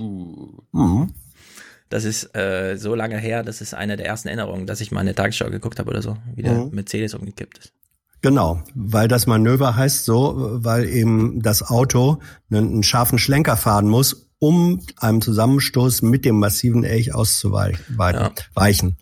Mhm. 0.71 1.13
Das 1.89 2.03
ist 2.05 2.35
äh, 2.35 2.77
so 2.77 2.95
lange 2.95 3.17
her, 3.17 3.43
das 3.43 3.59
ist 3.61 3.73
eine 3.73 3.97
der 3.97 4.05
ersten 4.05 4.27
Erinnerungen, 4.29 4.65
dass 4.65 4.79
ich 4.81 4.91
mal 4.91 5.01
eine 5.01 5.13
Tagesschau 5.15 5.49
geguckt 5.49 5.77
habe 5.79 5.89
oder 5.89 6.01
so, 6.01 6.17
wie 6.35 6.41
der 6.41 6.53
Mhm. 6.53 6.69
Mercedes 6.71 7.13
umgekippt 7.13 7.57
ist. 7.59 7.73
Genau, 8.21 8.61
weil 8.75 9.07
das 9.07 9.25
Manöver 9.25 9.75
heißt 9.75 10.05
so, 10.05 10.35
weil 10.63 10.87
eben 10.87 11.41
das 11.41 11.63
Auto 11.63 12.19
einen, 12.51 12.67
einen 12.73 12.83
scharfen 12.83 13.17
Schlenker 13.19 13.57
fahren 13.57 13.87
muss, 13.89 14.29
um 14.41 14.83
einem 14.97 15.21
Zusammenstoß 15.21 16.01
mit 16.01 16.25
dem 16.25 16.39
massiven 16.39 16.83
Elch 16.83 17.13
auszuweichen. 17.13 17.85
Ja. 17.97 18.31
Weichen. 18.55 18.97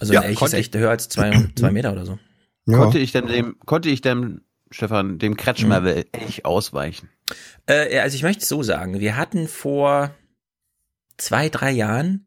Also 0.00 0.14
Ja, 0.14 0.20
ein 0.20 0.26
Elch 0.26 0.32
ist 0.34 0.38
konnte- 0.38 0.56
echt 0.56 0.74
höher 0.74 0.88
als 0.90 1.08
zwei, 1.10 1.50
zwei 1.54 1.70
Meter 1.70 1.92
oder 1.92 2.06
so. 2.06 2.18
Ja. 2.66 2.78
Konnte 2.78 2.98
ich 2.98 3.12
denn 3.12 3.26
dem, 3.26 3.56
konnte 3.66 3.90
ich 3.90 4.00
dem, 4.00 4.40
Stefan, 4.70 5.18
dem 5.18 5.36
Kretschmer 5.36 5.82
Mhm. 5.82 6.04
echt 6.12 6.46
ausweichen? 6.46 7.10
Äh, 7.68 7.94
ja, 7.94 8.02
also 8.02 8.16
ich 8.16 8.22
möchte 8.22 8.42
es 8.42 8.48
so 8.48 8.62
sagen, 8.62 9.00
wir 9.00 9.16
hatten 9.18 9.48
vor 9.48 10.14
zwei, 11.18 11.50
drei 11.50 11.70
Jahren 11.70 12.26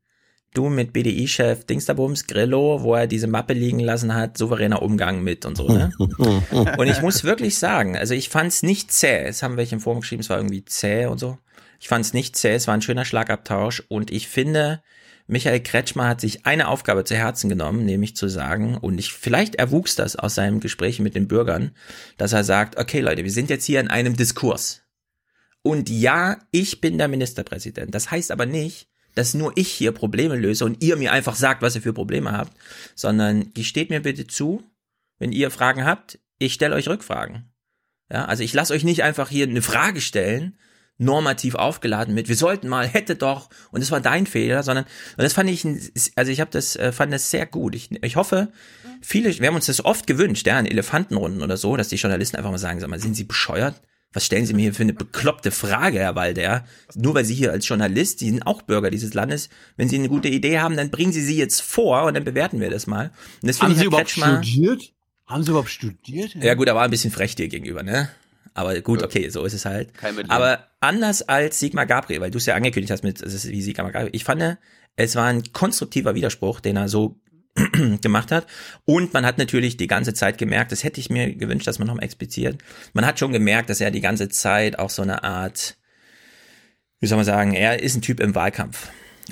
du 0.58 0.70
mit 0.70 0.94
BDI-Chef 0.94 1.66
Dingsterbums 1.66 2.28
Grillo, 2.28 2.82
wo 2.82 2.96
er 2.96 3.08
diese 3.08 3.28
Mappe 3.28 3.54
liegen 3.54 3.80
lassen 3.80 4.14
hat, 4.14 4.38
souveräner 4.38 4.82
Umgang 4.82 5.24
mit 5.24 5.46
und 5.46 5.56
so, 5.56 5.68
ne? 5.68 5.92
und 6.78 6.88
ich 6.88 7.02
muss 7.02 7.24
wirklich 7.24 7.58
sagen, 7.58 7.96
also 7.96 8.14
ich 8.14 8.30
fand 8.30 8.50
es 8.50 8.64
nicht 8.64 8.92
zäh. 8.92 9.26
Es 9.26 9.44
haben 9.44 9.58
welche 9.58 9.76
im 9.76 9.82
Forum 9.82 10.02
geschrieben, 10.02 10.22
es 10.22 10.30
war 10.30 10.38
irgendwie 10.38 10.66
zäh 10.66 11.06
und 11.06 11.20
so. 11.20 11.38
Ich 11.80 11.88
fand 11.88 12.04
es 12.04 12.14
nicht 12.14 12.36
zäh, 12.36 12.56
es 12.56 12.68
war 12.68 12.74
ein 12.74 12.82
schöner 12.82 13.06
Schlagabtausch 13.06 13.84
und 13.88 14.12
ich 14.12 14.28
finde, 14.28 14.82
Michael 15.28 15.60
Kretschmer 15.60 16.08
hat 16.08 16.22
sich 16.22 16.46
eine 16.46 16.70
Aufgabe 16.70 17.04
zu 17.04 17.16
Herzen 17.16 17.50
genommen, 17.50 17.86
nämlich 17.86 18.16
zu 18.16 18.30
sagen, 18.30 18.78
und 18.78 18.98
ich, 18.98 19.12
vielleicht 19.12 19.56
erwuchs 19.56 19.96
das 19.96 20.16
aus 20.16 20.36
seinem 20.36 20.60
Gespräch 20.62 21.00
mit 21.00 21.16
den 21.16 21.28
Bürgern, 21.28 21.72
dass 22.18 22.34
er 22.34 22.44
sagt, 22.44 22.80
okay 22.80 23.02
Leute, 23.02 23.24
wir 23.24 23.32
sind 23.32 23.50
jetzt 23.50 23.66
hier 23.66 23.80
in 23.80 23.90
einem 23.90 24.16
Diskurs. 24.16 24.82
Und 25.62 25.90
ja, 25.90 26.38
ich 26.52 26.80
bin 26.80 26.98
der 26.98 27.10
Ministerpräsident. 27.10 27.94
Das 27.94 28.10
heißt 28.10 28.32
aber 28.32 28.46
nicht, 28.46 28.88
dass 29.18 29.34
nur 29.34 29.52
ich 29.56 29.70
hier 29.70 29.92
Probleme 29.92 30.36
löse 30.36 30.64
und 30.64 30.84
ihr 30.84 30.96
mir 30.96 31.12
einfach 31.12 31.36
sagt, 31.36 31.62
was 31.62 31.76
ihr 31.76 31.82
für 31.82 31.94
Probleme 31.94 32.32
habt, 32.32 32.56
sondern 32.96 33.52
gesteht 33.54 33.90
mir 33.90 34.02
bitte 34.02 34.28
zu, 34.28 34.64
wenn 35.18 35.32
ihr 35.32 35.50
Fragen 35.50 35.86
habt, 35.86 36.20
ich 36.38 36.54
stelle 36.54 36.76
euch 36.76 36.88
Rückfragen. 36.88 37.52
Ja, 38.12 38.26
also 38.26 38.44
ich 38.44 38.54
lasse 38.54 38.74
euch 38.74 38.84
nicht 38.84 39.04
einfach 39.04 39.30
hier 39.30 39.48
eine 39.48 39.64
Frage 39.64 40.02
stellen, 40.02 40.58
normativ 41.00 41.56
aufgeladen 41.56 42.14
mit, 42.14 42.28
wir 42.30 42.36
sollten 42.36 42.68
mal, 42.68 42.88
hätte 42.88 43.16
doch, 43.16 43.50
und 43.72 43.82
das 43.82 43.92
war 43.92 44.02
dein 44.02 44.28
Fehler, 44.28 44.64
sondern, 44.64 44.86
und 44.86 45.24
das 45.24 45.34
fand 45.34 45.50
ich, 45.50 45.66
also 46.16 46.32
ich 46.32 46.40
habe 46.40 46.52
das, 46.52 46.76
äh, 46.76 46.92
fand 46.92 47.12
das 47.12 47.30
sehr 47.30 47.46
gut. 47.46 47.76
Ich, 47.76 47.92
ich 48.04 48.16
hoffe, 48.16 48.52
viele, 49.02 49.38
wir 49.40 49.48
haben 49.48 49.56
uns 49.56 49.66
das 49.66 49.84
oft 49.84 50.08
gewünscht, 50.08 50.48
ja, 50.48 50.60
in 50.60 50.66
Elefantenrunden 50.66 51.42
oder 51.42 51.58
so, 51.58 51.76
dass 51.76 51.90
die 51.90 51.98
Journalisten 51.98 52.38
einfach 52.38 52.52
mal 52.52 52.58
sagen, 52.58 52.80
sag 52.80 52.90
mal, 52.90 53.00
sind 53.00 53.16
sie 53.16 53.26
bescheuert? 53.26 53.82
Was 54.18 54.26
stellen 54.26 54.48
Sie 54.48 54.56
mir 54.56 54.64
hier 54.64 54.74
für 54.74 54.82
eine 54.82 54.94
bekloppte 54.94 55.52
Frage, 55.52 56.00
Herr 56.00 56.16
Walder? 56.16 56.66
Nur 56.96 57.14
weil 57.14 57.24
Sie 57.24 57.36
hier 57.36 57.52
als 57.52 57.68
Journalist, 57.68 58.18
Sie 58.18 58.32
sind 58.32 58.48
auch 58.48 58.64
Bürger 58.64 58.90
dieses 58.90 59.14
Landes, 59.14 59.48
wenn 59.76 59.90
Sie 59.90 59.96
eine 59.96 60.10
gute 60.10 60.28
Idee 60.28 60.58
haben, 60.58 60.76
dann 60.76 60.90
bringen 60.90 61.12
Sie 61.12 61.22
sie 61.22 61.38
jetzt 61.38 61.62
vor 61.62 62.06
und 62.06 62.16
dann 62.16 62.24
bewerten 62.24 62.60
wir 62.60 62.72
das 62.72 62.88
mal. 62.88 63.12
Und 63.44 63.48
das 63.48 63.62
Haben 63.62 63.74
ich 63.74 63.78
Sie 63.78 63.82
Herr 63.82 63.88
überhaupt 63.90 64.10
Kretschmer- 64.10 64.44
studiert? 64.44 64.92
Haben 65.28 65.44
Sie 65.44 65.52
überhaupt 65.52 65.70
studiert? 65.70 66.34
ja 66.34 66.56
gut, 66.56 66.68
er 66.68 66.74
war 66.74 66.82
ein 66.86 66.90
bisschen 66.90 67.12
frech 67.12 67.36
dir 67.36 67.48
gegenüber, 67.48 67.84
ne? 67.84 68.10
Aber 68.56 68.82
gut, 68.82 69.04
okay, 69.04 69.30
so 69.30 69.46
ist 69.46 69.54
es 69.54 69.66
halt. 69.66 69.90
Aber 70.30 70.66
anders 70.80 71.22
als 71.22 71.60
Sigmar 71.60 71.86
Gabriel, 71.86 72.20
weil 72.20 72.32
du 72.32 72.40
es 72.40 72.48
ja 72.48 72.56
angekündigt 72.56 72.90
hast 72.90 73.04
mit, 73.04 73.22
es 73.22 73.36
ist 73.36 73.48
wie 73.48 73.62
Sigmar 73.62 73.92
Gabriel. 73.92 74.10
Ich 74.16 74.24
fand, 74.24 74.58
es 74.96 75.16
war 75.16 75.26
ein 75.28 75.44
konstruktiver 75.54 76.16
Widerspruch, 76.16 76.60
den 76.60 76.76
er 76.76 76.90
so 76.90 77.20
gemacht 78.02 78.32
hat. 78.32 78.48
Und 78.86 79.14
man 79.14 79.26
hat 79.26 79.38
natürlich 79.38 79.78
die 79.78 79.88
ganze 79.88 80.14
Zeit 80.14 80.38
gemerkt, 80.38 80.72
das 80.72 80.84
hätte 80.84 81.00
ich 81.00 81.10
mir 81.10 81.34
gewünscht, 81.34 81.68
dass 81.68 81.80
man 81.80 81.88
noch 81.88 81.96
mal 81.96 82.04
expliziert. 82.04 82.58
Man 82.94 83.06
hat 83.06 83.20
schon 83.20 83.32
gemerkt, 83.32 83.70
dass 83.70 83.82
er 83.82 83.92
die 83.92 84.02
ganze 84.02 84.30
Zeit 84.30 84.80
auch 84.80 84.90
so 84.90 85.02
eine 85.02 85.24
Art, 85.24 85.78
wie 87.00 87.08
soll 87.08 87.18
man 87.18 87.26
sagen, 87.26 87.54
er 87.54 87.82
ist 87.82 87.96
ein 87.96 88.02
Typ 88.02 88.20
im 88.20 88.36
Wahlkampf. 88.36 88.90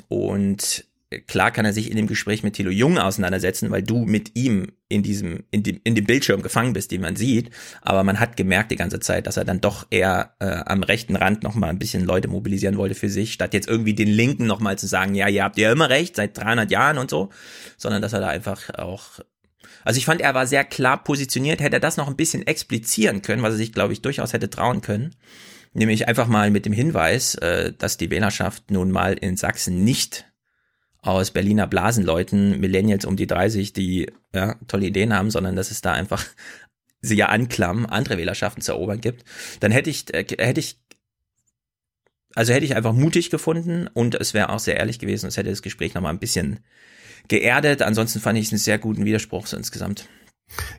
Und 0.08 0.85
klar 1.26 1.52
kann 1.52 1.64
er 1.64 1.72
sich 1.72 1.90
in 1.90 1.96
dem 1.96 2.06
Gespräch 2.08 2.42
mit 2.42 2.54
Thilo 2.54 2.70
Jung 2.70 2.98
auseinandersetzen, 2.98 3.70
weil 3.70 3.82
du 3.82 4.04
mit 4.04 4.32
ihm 4.34 4.72
in 4.88 5.02
diesem, 5.02 5.44
in 5.50 5.62
dem, 5.62 5.80
in 5.84 5.94
dem 5.94 6.04
Bildschirm 6.04 6.42
gefangen 6.42 6.72
bist, 6.72 6.90
den 6.90 7.00
man 7.00 7.16
sieht. 7.16 7.50
Aber 7.82 8.02
man 8.02 8.18
hat 8.18 8.36
gemerkt 8.36 8.70
die 8.72 8.76
ganze 8.76 8.98
Zeit, 8.98 9.26
dass 9.26 9.36
er 9.36 9.44
dann 9.44 9.60
doch 9.60 9.86
eher 9.90 10.34
äh, 10.40 10.46
am 10.46 10.82
rechten 10.82 11.16
Rand 11.16 11.42
noch 11.42 11.54
mal 11.54 11.68
ein 11.68 11.78
bisschen 11.78 12.04
Leute 12.04 12.28
mobilisieren 12.28 12.76
wollte 12.76 12.94
für 12.94 13.08
sich, 13.08 13.32
statt 13.32 13.54
jetzt 13.54 13.68
irgendwie 13.68 13.94
den 13.94 14.08
Linken 14.08 14.46
noch 14.46 14.60
mal 14.60 14.78
zu 14.78 14.86
sagen, 14.86 15.14
ja, 15.14 15.28
ihr 15.28 15.44
habt 15.44 15.58
ja 15.58 15.70
immer 15.70 15.90
recht, 15.90 16.16
seit 16.16 16.36
300 16.36 16.70
Jahren 16.70 16.98
und 16.98 17.10
so, 17.10 17.30
sondern 17.76 18.02
dass 18.02 18.12
er 18.12 18.20
da 18.20 18.28
einfach 18.28 18.74
auch 18.74 19.20
also 19.84 19.98
ich 19.98 20.04
fand, 20.04 20.20
er 20.20 20.34
war 20.34 20.48
sehr 20.48 20.64
klar 20.64 21.04
positioniert. 21.04 21.60
Hätte 21.60 21.76
er 21.76 21.80
das 21.80 21.96
noch 21.96 22.08
ein 22.08 22.16
bisschen 22.16 22.44
explizieren 22.44 23.22
können, 23.22 23.42
was 23.42 23.54
er 23.54 23.58
sich, 23.58 23.72
glaube 23.72 23.92
ich, 23.92 24.02
durchaus 24.02 24.32
hätte 24.32 24.50
trauen 24.50 24.80
können. 24.80 25.14
Nämlich 25.74 26.08
einfach 26.08 26.26
mal 26.26 26.50
mit 26.50 26.66
dem 26.66 26.72
Hinweis, 26.72 27.36
äh, 27.36 27.72
dass 27.72 27.96
die 27.96 28.10
Wählerschaft 28.10 28.72
nun 28.72 28.90
mal 28.90 29.12
in 29.12 29.36
Sachsen 29.36 29.84
nicht 29.84 30.26
aus 31.06 31.30
Berliner 31.30 31.66
Blasenleuten, 31.66 32.58
Millennials 32.60 33.04
um 33.04 33.16
die 33.16 33.26
30, 33.26 33.72
die 33.72 34.12
ja, 34.34 34.56
tolle 34.66 34.86
Ideen 34.86 35.14
haben, 35.14 35.30
sondern 35.30 35.56
dass 35.56 35.70
es 35.70 35.80
da 35.80 35.92
einfach 35.92 36.24
sie 37.00 37.16
ja 37.16 37.28
anklammen, 37.28 37.86
andere 37.86 38.18
Wählerschaften 38.18 38.62
zu 38.62 38.72
erobern 38.72 39.00
gibt, 39.00 39.24
dann 39.60 39.70
hätte 39.70 39.90
ich, 39.90 40.12
äh, 40.12 40.26
hätte 40.38 40.60
ich, 40.60 40.80
also 42.34 42.52
hätte 42.52 42.64
ich 42.64 42.74
einfach 42.74 42.92
mutig 42.92 43.30
gefunden 43.30 43.88
und 43.92 44.14
es 44.14 44.34
wäre 44.34 44.50
auch 44.50 44.58
sehr 44.58 44.76
ehrlich 44.76 44.98
gewesen, 44.98 45.26
es 45.26 45.36
hätte 45.36 45.50
das 45.50 45.62
Gespräch 45.62 45.94
nochmal 45.94 46.12
ein 46.12 46.18
bisschen 46.18 46.60
geerdet. 47.28 47.82
Ansonsten 47.82 48.20
fand 48.20 48.38
ich 48.38 48.46
es 48.46 48.52
einen 48.52 48.58
sehr 48.58 48.78
guten 48.78 49.04
Widerspruch 49.04 49.46
so 49.46 49.56
insgesamt. 49.56 50.08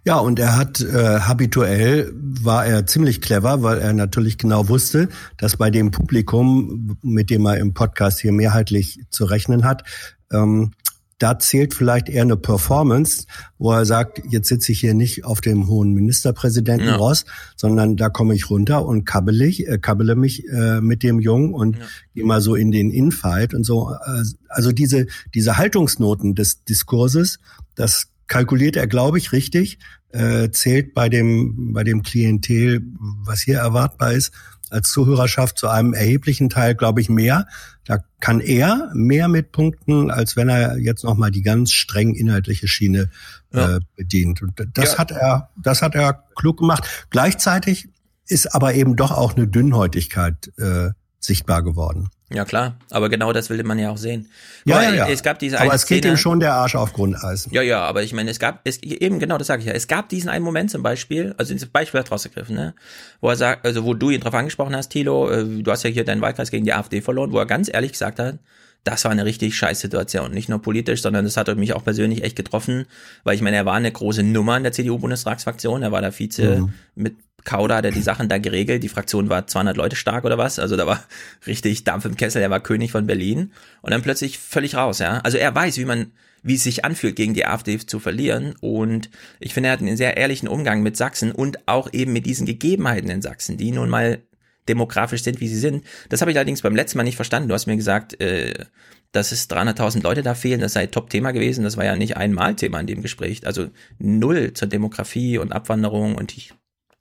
Ja, 0.06 0.18
und 0.18 0.40
er 0.40 0.56
hat 0.56 0.80
äh, 0.82 1.20
habituell 1.20 2.12
war 2.16 2.66
er 2.66 2.86
ziemlich 2.86 3.22
clever, 3.22 3.62
weil 3.64 3.80
er 3.80 3.94
natürlich 3.94 4.38
genau 4.38 4.70
wusste, 4.70 5.10
dass 5.38 5.58
bei 5.58 5.70
dem 5.70 5.92
Publikum, 5.92 6.98
mit 7.02 7.30
dem 7.30 7.46
er 7.46 7.58
im 7.58 7.74
Podcast 7.74 8.20
hier 8.22 8.32
mehrheitlich 8.32 9.02
zu 9.10 9.26
rechnen 9.26 9.66
hat, 9.66 9.84
ähm, 10.32 10.72
da 11.20 11.40
zählt 11.40 11.74
vielleicht 11.74 12.10
eher 12.10 12.22
eine 12.22 12.38
Performance, 12.38 13.26
wo 13.58 13.72
er 13.72 13.86
sagt, 13.86 14.22
jetzt 14.30 14.50
sitze 14.50 14.72
ich 14.72 14.80
hier 14.80 14.94
nicht 14.94 15.26
auf 15.26 15.42
dem 15.42 15.68
hohen 15.68 15.94
Ministerpräsidenten 15.94 16.88
Ja. 16.88 16.96
Ross, 16.96 17.26
sondern 17.56 17.98
da 17.98 18.10
komme 18.10 18.36
ich 18.36 18.52
runter 18.52 18.86
und 18.86 19.04
kabbel 19.06 19.42
ich, 19.42 19.68
äh, 19.68 19.80
kabbele 19.80 20.16
mich 20.16 20.48
äh, 20.48 20.80
mit 20.80 21.02
dem 21.02 21.20
Jungen 21.20 21.54
und 21.56 21.78
gehe 22.14 22.24
mal 22.24 22.40
so 22.40 22.54
in 22.54 22.72
den 22.72 22.92
Infight 22.92 23.54
und 23.56 23.64
so. 23.64 23.92
Äh, 23.92 24.24
Also 24.48 24.72
diese, 24.72 25.08
diese 25.34 25.58
Haltungsnoten 25.58 26.36
des 26.36 26.64
Diskurses, 26.66 27.40
das 27.74 28.10
kalkuliert 28.28 28.76
er, 28.76 28.88
glaube 28.88 29.18
ich, 29.18 29.32
richtig, 29.32 29.80
äh, 30.10 30.50
zählt 30.52 30.94
bei 30.94 31.10
dem, 31.10 31.74
bei 31.74 31.84
dem 31.84 32.04
Klientel, 32.04 32.82
was 33.24 33.42
hier 33.42 33.58
erwartbar 33.58 34.14
ist, 34.14 34.32
als 34.70 34.92
Zuhörerschaft 34.92 35.58
zu 35.58 35.70
einem 35.70 35.94
erheblichen 35.94 36.50
Teil, 36.50 36.76
glaube 36.76 37.00
ich, 37.00 37.08
mehr. 37.10 37.48
Da 37.86 38.00
kann 38.20 38.42
er 38.42 38.92
mehr 38.94 39.30
mit 39.30 39.54
punkten, 39.54 40.12
als 40.12 40.36
wenn 40.36 40.50
er 40.50 40.78
jetzt 40.78 41.06
nochmal 41.06 41.32
die 41.32 41.42
ganz 41.42 41.72
streng 41.72 42.14
inhaltliche 42.16 42.68
Schiene 42.68 43.10
Ja. 43.54 43.78
äh, 43.78 43.80
bedient. 43.96 44.42
Und 44.42 44.54
das 44.74 44.94
Ja. 44.94 44.98
hat 44.98 45.12
er, 45.12 45.50
das 45.56 45.82
hat 45.82 45.96
er 45.96 46.24
klug 46.36 46.58
gemacht. 46.58 47.08
Gleichzeitig 47.12 47.88
ist 48.28 48.54
aber 48.54 48.74
eben 48.74 48.98
doch 48.98 49.12
auch 49.12 49.38
eine 49.38 49.48
Dünnhäutigkeit 49.48 50.52
äh, 50.58 50.90
sichtbar 51.20 51.64
geworden. 51.64 52.10
Ja 52.30 52.44
klar, 52.44 52.76
aber 52.92 53.08
genau 53.08 53.32
das 53.32 53.50
will 53.50 53.64
man 53.64 53.80
ja 53.80 53.90
auch 53.90 53.98
sehen. 53.98 54.28
Ja, 54.66 54.76
Guck 54.76 54.84
ja, 54.84 54.90
mal, 54.90 54.98
ja. 54.98 55.08
Es 55.10 55.24
gab 55.24 55.40
diese 55.40 55.62
aber 55.62 55.74
es 55.74 55.86
geht 55.86 56.00
Szene, 56.04 56.16
ihm 56.16 56.18
schon 56.18 56.42
der 56.42 56.54
Arsch 56.56 56.76
auf 56.76 56.92
Grundeis. 56.92 57.48
Ja, 57.52 57.62
ja, 57.62 57.80
aber 57.86 58.04
ich 58.04 58.12
meine, 58.12 58.30
es 58.30 58.38
gab, 58.40 58.60
es, 58.66 58.84
eben 58.84 59.20
genau, 59.20 59.38
das 59.38 59.48
sage 59.48 59.62
ich 59.62 59.68
ja. 59.68 59.74
Es 59.74 59.88
gab 59.88 60.10
diesen 60.10 60.30
einen 60.30 60.44
Moment 60.44 60.70
zum 60.70 60.84
Beispiel, 60.84 61.34
also 61.38 61.54
dieses 61.54 61.70
Beispiel 61.70 62.02
hat 62.02 62.12
rausgegriffen, 62.12 62.54
ne, 62.54 62.74
wo 63.22 63.30
er 63.30 63.38
sagt, 63.38 63.66
also 63.66 63.86
wo 63.86 63.94
du 63.94 64.10
ihn 64.10 64.20
drauf 64.20 64.34
angesprochen 64.34 64.76
hast, 64.76 64.90
Thilo, 64.90 65.30
äh, 65.30 65.64
du 65.64 65.72
hast 65.72 65.84
ja 65.84 65.90
hier 65.90 66.04
deinen 66.04 66.22
Wahlkreis 66.22 66.52
gegen 66.52 66.66
die 66.66 66.74
AfD 66.74 67.02
verloren, 67.02 67.32
wo 67.32 67.40
er 67.40 67.46
ganz 67.46 67.70
ehrlich 67.74 67.94
gesagt 67.94 68.20
hat, 68.20 68.40
das 68.84 69.04
war 69.06 69.12
eine 69.12 69.26
richtig 69.26 69.58
scheiß 69.58 69.80
Situation. 69.80 70.32
Nicht 70.32 70.50
nur 70.50 70.62
politisch, 70.62 71.02
sondern 71.02 71.26
das 71.26 71.36
hat 71.38 71.54
mich 71.56 71.74
auch 71.74 71.84
persönlich 71.84 72.24
echt 72.24 72.36
getroffen, 72.36 72.86
weil 73.24 73.36
ich 73.36 73.42
meine, 73.42 73.58
er 73.58 73.66
war 73.66 73.74
eine 73.74 73.92
große 73.92 74.24
Nummer 74.24 74.56
in 74.58 74.64
der 74.64 74.72
CDU-Bundestagsfraktion, 74.74 75.84
er 75.84 75.92
war 75.92 76.02
der 76.02 76.12
Vize 76.18 76.58
Mhm. 76.60 76.74
mit 76.96 77.16
Kauder, 77.48 77.82
der 77.82 77.92
die 77.92 78.02
Sachen 78.02 78.28
da 78.30 78.38
geregelt. 78.38 78.84
Die 78.84 78.90
Fraktion 78.90 79.30
war 79.30 79.48
200 79.48 79.78
Leute 79.78 79.96
stark 79.96 80.26
oder 80.26 80.38
was. 80.38 80.60
Also 80.60 80.76
da 80.76 80.86
war 80.86 81.04
richtig 81.48 81.86
Dampf 81.86 82.06
im 82.06 82.18
Kessel. 82.18 82.42
Er 82.42 82.50
war 82.50 82.60
König 82.60 82.92
von 82.92 83.08
Berlin. 83.08 83.54
Und 83.82 83.92
dann 83.92 84.02
plötzlich 84.02 84.38
völlig 84.38 84.76
raus, 84.76 85.00
ja. 85.00 85.20
Also 85.20 85.38
er 85.38 85.56
weiß, 85.56 85.78
wie 85.78 85.86
man, 85.86 86.12
wie 86.44 86.56
es 86.56 86.64
sich 86.64 86.84
anfühlt, 86.84 87.16
gegen 87.16 87.34
die 87.34 87.46
AfD 87.46 87.78
zu 87.78 88.00
verlieren. 88.00 88.54
Und 88.60 89.10
ich 89.40 89.54
finde, 89.54 89.70
er 89.70 89.74
hat 89.74 89.80
einen 89.80 89.96
sehr 89.96 90.18
ehrlichen 90.18 90.50
Umgang 90.50 90.84
mit 90.84 90.98
Sachsen 90.98 91.32
und 91.32 91.68
auch 91.68 91.92
eben 91.94 92.12
mit 92.12 92.26
diesen 92.26 92.46
Gegebenheiten 92.46 93.10
in 93.10 93.22
Sachsen, 93.22 93.56
die 93.56 93.72
nun 93.72 93.90
mal 93.90 94.20
demografisch 94.68 95.24
sind, 95.24 95.40
wie 95.40 95.48
sie 95.48 95.60
sind. 95.60 95.86
Das 96.10 96.20
habe 96.20 96.32
ich 96.32 96.38
allerdings 96.38 96.62
beim 96.62 96.76
letzten 96.76 96.98
Mal 96.98 97.06
nicht 97.06 97.16
verstanden. 97.16 97.48
Du 97.48 97.56
hast 97.56 97.68
mir 97.68 97.78
gesagt, 97.78 98.20
äh, 98.20 98.66
dass 99.14 99.32
es 99.32 99.50
300.000 99.50 100.04
Leute 100.04 100.22
da 100.22 100.36
fehlen. 100.36 100.60
Das 100.60 100.74
sei 100.74 100.88
Top-Thema 100.88 101.32
gewesen. 101.32 101.64
Das 101.64 101.78
war 101.78 101.86
ja 101.86 101.96
nicht 101.96 102.18
einmal 102.18 102.56
Thema 102.56 102.82
in 102.82 102.88
dem 102.88 103.02
Gespräch. 103.02 103.48
Also 103.48 103.70
null 104.00 104.54
zur 104.54 104.68
Demografie 104.68 105.38
und 105.38 105.54
Abwanderung 105.54 106.16
und 106.16 106.36
ich, 106.38 106.54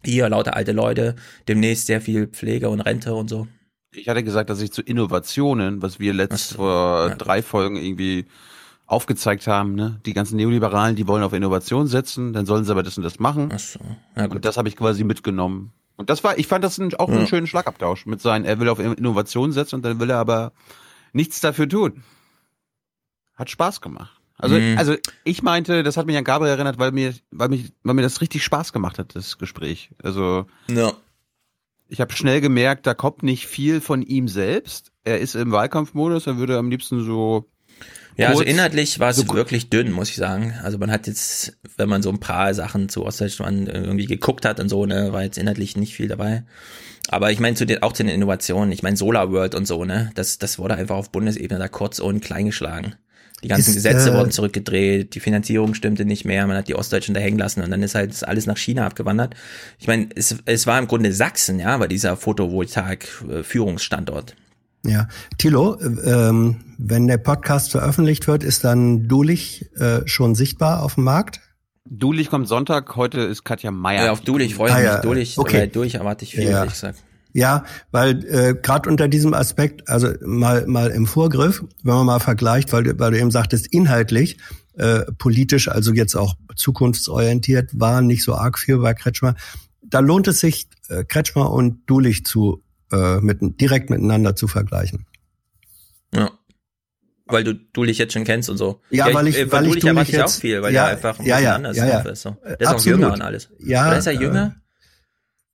hier 0.05 0.29
lauter 0.29 0.55
alte 0.55 0.73
Leute, 0.73 1.17
demnächst 1.49 1.87
sehr 1.87 2.01
viel 2.01 2.27
Pflege 2.29 2.69
und 2.69 2.81
Rente 2.81 3.15
und 3.15 3.29
so. 3.29 3.49
Ich 3.93 4.09
hatte 4.09 4.23
gesagt, 4.23 4.51
dass 4.51 4.61
ich 4.61 4.73
zu 4.73 4.83
Innovationen, 4.83 5.81
was 5.83 5.99
wir 5.99 6.13
letzt 6.13 6.55
vor 6.55 7.11
drei 7.11 7.43
Folgen 7.43 7.77
irgendwie 7.77 8.27
aufgezeigt 8.87 9.47
haben, 9.47 9.75
ne? 9.75 10.01
Die 10.07 10.13
ganzen 10.13 10.37
Neoliberalen, 10.37 10.95
die 10.97 11.09
wollen 11.09 11.23
auf 11.25 11.33
Innovation 11.33 11.87
setzen, 11.89 12.33
dann 12.33 12.47
sollen 12.47 12.65
sie 12.65 12.71
aber 12.71 12.83
das 12.83 12.97
und 12.97 13.03
das 13.03 13.19
machen. 13.19 13.51
Ach 13.53 13.59
so. 13.59 13.81
Ja, 14.15 14.27
gut. 14.27 14.37
Und 14.37 14.45
das 14.45 14.57
habe 14.59 14.69
ich 14.69 14.77
quasi 14.77 15.03
mitgenommen. 15.03 15.73
Und 15.97 16.11
das 16.11 16.23
war, 16.23 16.39
ich 16.39 16.47
fand 16.47 16.63
das 16.63 16.79
auch 16.99 17.09
Ja. 17.09 17.17
einen 17.17 17.27
schönen 17.27 17.47
Schlagabtausch 17.47 18.07
mit 18.07 18.21
seinen, 18.21 18.45
er 18.45 18.61
will 18.61 18.69
auf 18.69 18.79
Innovation 18.79 19.51
setzen 19.51 19.77
und 19.77 19.83
dann 19.85 19.99
will 19.99 20.11
er 20.11 20.19
aber 20.19 20.53
nichts 21.13 21.41
dafür 21.41 21.69
tun. 21.69 22.05
Hat 23.35 23.51
Spaß 23.51 23.81
gemacht. 23.81 24.16
Also, 24.39 24.57
Mhm. 24.57 24.77
also 24.79 24.95
ich 25.25 25.43
meinte, 25.43 25.83
das 25.83 25.97
hat 25.97 26.07
mich 26.07 26.17
an 26.17 26.25
Gabriel 26.25 26.53
erinnert, 26.53 26.79
weil 26.79 26.93
mir, 26.93 27.15
weil 27.31 27.49
mich, 27.49 27.73
weil 27.83 27.95
mir 27.95 28.03
das 28.03 28.21
richtig 28.21 28.45
Spaß 28.45 28.73
gemacht 28.73 28.99
hat, 28.99 29.15
das 29.17 29.39
Gespräch. 29.39 29.91
Also 30.03 30.47
Ja. 30.71 30.93
ich 31.89 32.01
habe 32.01 32.13
schnell 32.13 32.41
gemerkt, 32.41 32.87
da 32.87 32.95
kommt 32.95 33.23
nicht 33.23 33.47
viel 33.47 33.81
von 33.81 34.03
ihm 34.03 34.29
selbst. 34.29 34.93
Er 35.05 35.21
ist 35.21 35.35
im 35.37 35.53
Wahlkampfmodus, 35.53 36.27
er 36.27 36.37
würde 36.37 36.59
am 36.59 36.69
liebsten 36.71 37.05
so 37.05 37.49
Ja, 38.19 38.29
also 38.29 38.43
inhaltlich 38.43 38.99
war 38.99 39.11
es 39.11 39.17
so 39.17 39.29
wirklich 39.35 39.69
dünn, 39.71 39.93
muss 39.93 40.09
ich 40.11 40.17
sagen. 40.17 40.55
Also 40.63 40.79
man 40.79 40.91
hat 40.91 41.07
jetzt, 41.07 41.59
wenn 41.77 41.89
man 41.89 42.03
so 42.03 42.09
ein 42.11 42.19
paar 42.21 42.55
Sachen 42.55 42.89
zu 42.89 43.05
Ostdeutschland 43.05 43.69
irgendwie 43.69 44.07
geguckt 44.07 44.45
hat 44.47 44.59
und 44.59 44.69
so, 44.71 44.87
ne, 44.87 45.13
war 45.13 45.23
jetzt 45.23 45.37
inhaltlich 45.39 45.77
nicht 45.77 45.95
viel 45.95 46.09
dabei. 46.09 46.45
Aber 47.09 47.31
ich 47.31 47.41
meine 47.41 47.57
zu 47.57 47.67
den, 47.67 47.83
auch 47.83 47.93
zu 47.93 48.03
den 48.03 48.15
Innovationen, 48.15 48.73
ich 48.73 48.83
meine 48.83 48.97
Solar 48.97 49.31
World 49.33 49.55
und 49.55 49.67
so, 49.67 49.85
ne, 49.85 50.11
das, 50.15 50.39
das 50.39 50.59
wurde 50.59 50.75
einfach 50.77 50.97
auf 50.97 51.13
Bundesebene 51.13 51.59
da 51.61 51.69
kurz 51.69 51.99
und 51.99 52.21
klein 52.21 52.47
geschlagen. 52.47 52.95
Die 53.47 53.51
ganzen 53.51 53.71
Ist, 53.71 53.77
Gesetze 53.77 54.11
äh, 54.11 54.15
wurden 54.15 54.33
zurückgedreht, 54.33 55.15
die 55.15 55.21
Finanzierung 55.21 55.75
stimmte 55.75 56.05
nicht 56.05 56.25
mehr, 56.25 56.45
man 56.49 56.57
hat 56.57 56.67
die 56.67 56.75
Ostdeutschen 56.75 57.15
da 57.15 57.21
hängen 57.21 57.39
lassen 57.39 57.63
und 57.63 57.71
dann 57.71 57.81
ist 57.85 57.95
halt 57.95 58.11
das 58.11 58.25
alles 58.25 58.47
nach 58.47 58.57
China 58.57 58.85
abgewandert. 58.85 59.37
Ich 59.79 59.87
meine, 59.87 60.09
es, 60.17 60.35
es 60.47 60.67
war 60.67 60.77
im 60.81 60.89
Grunde 60.89 61.13
Sachsen, 61.13 61.61
ja, 61.61 61.77
bei 61.79 61.87
dieser 61.87 62.17
Photovoltaik-Führungsstandort. 62.17 64.35
Ja, 64.85 65.07
Thilo, 65.39 65.79
äh, 65.81 65.85
ähm, 66.29 66.57
wenn 66.77 67.07
der 67.07 67.19
Podcast 67.19 67.71
veröffentlicht 67.71 68.27
wird, 68.27 68.43
ist 68.43 68.65
dann 68.65 69.07
Dulich 69.07 69.67
äh, 69.77 70.01
schon 70.07 70.35
sichtbar 70.35 70.83
auf 70.83 70.97
dem 70.97 71.05
Markt? 71.05 71.41
Dulich 71.89 72.31
kommt 72.31 72.49
Sonntag, 72.49 72.97
heute 72.97 73.21
ist 73.21 73.45
Katja 73.45 73.71
Meier. 73.71 74.07
Ja, 74.07 74.11
auf 74.13 74.21
Dulich 74.23 74.57
freue 74.57 74.71
ich 74.71 74.75
Ah, 74.75 74.79
mich. 74.79 74.87
ja, 74.87 75.01
Dulich, 75.01 75.39
okay. 75.39 75.65
äh, 75.65 75.69
durch 75.69 75.95
erwarte 75.95 76.25
ich 76.25 76.35
viel, 76.35 76.43
Ja. 76.45 76.51
ehrlich 76.59 76.73
gesagt. 76.73 76.99
Ja, 77.37 77.65
weil 77.91 78.25
äh, 78.25 78.55
gerade 78.55 78.89
unter 78.89 79.09
diesem 79.09 79.35
Aspekt, 79.35 79.91
also 79.91 80.09
mal 80.25 80.67
mal 80.67 80.89
im 80.91 81.07
Vorgriff, 81.07 81.63
wenn 81.83 81.95
man 81.95 82.07
mal 82.07 82.19
vergleicht, 82.19 82.73
weil, 82.73 82.85
du- 82.85 82.99
weil 82.99 83.11
du 83.11 83.19
eben 83.19 83.31
sagtest, 83.31 83.67
inhaltlich, 83.67 84.39
äh, 84.79 85.01
politisch, 85.19 85.69
also 85.69 85.93
jetzt 85.93 86.15
auch 86.15 86.37
zukunftsorientiert, 86.55 87.79
war 87.79 88.01
nicht 88.01 88.23
so 88.25 88.35
arg 88.35 88.59
viel 88.59 88.79
bei 88.79 88.95
Kretschmer. 88.95 89.35
Da 89.83 89.99
lohnt 90.01 90.29
es 90.29 90.41
sich, 90.41 90.67
äh, 90.89 91.05
Kretschmer 91.05 91.51
und 91.53 91.85
Dulich 91.85 92.25
zu 92.25 92.63
äh, 92.91 93.17
mit, 93.21 93.39
direkt 93.61 93.91
miteinander 93.91 94.35
zu 94.35 94.49
vergleichen. 94.49 95.05
Ja. 96.15 96.31
Weil 97.27 97.45
du 97.45 97.53
Dulich 97.55 97.99
jetzt 97.99 98.15
schon 98.15 98.25
kennst 98.25 98.49
und 98.49 98.57
so. 98.57 98.81
Ja, 98.91 99.13
weil 99.13 99.27
ich- 99.27 99.37
äh, 99.39 99.53
weil 99.53 99.65
ich 99.65 99.71
Dulich 99.73 99.85
erwarte 99.85 100.11
ich 100.13 100.19
auch 100.19 100.23
jetzt- 100.23 100.41
viel, 100.41 100.63
weil 100.63 100.73
ja, 100.73 100.85
der 100.87 100.93
einfach 100.97 101.19
ein 101.19 101.27
ja, 101.27 101.35
bisschen 101.37 101.45
ja, 101.51 101.55
anders 101.57 101.77
ja, 101.77 101.87
ja. 101.87 101.99
ist. 102.01 102.23
So. 102.23 102.37
Der 102.45 102.61
ist 102.61 102.67
auch 102.69 102.81
jünger 102.85 103.13
und 103.13 103.21
alles. 103.21 103.51
Ja, 103.59 103.89
Oder 103.89 103.99
ist 103.99 104.07
er 104.07 104.13
äh, 104.15 104.21
jünger? 104.23 104.55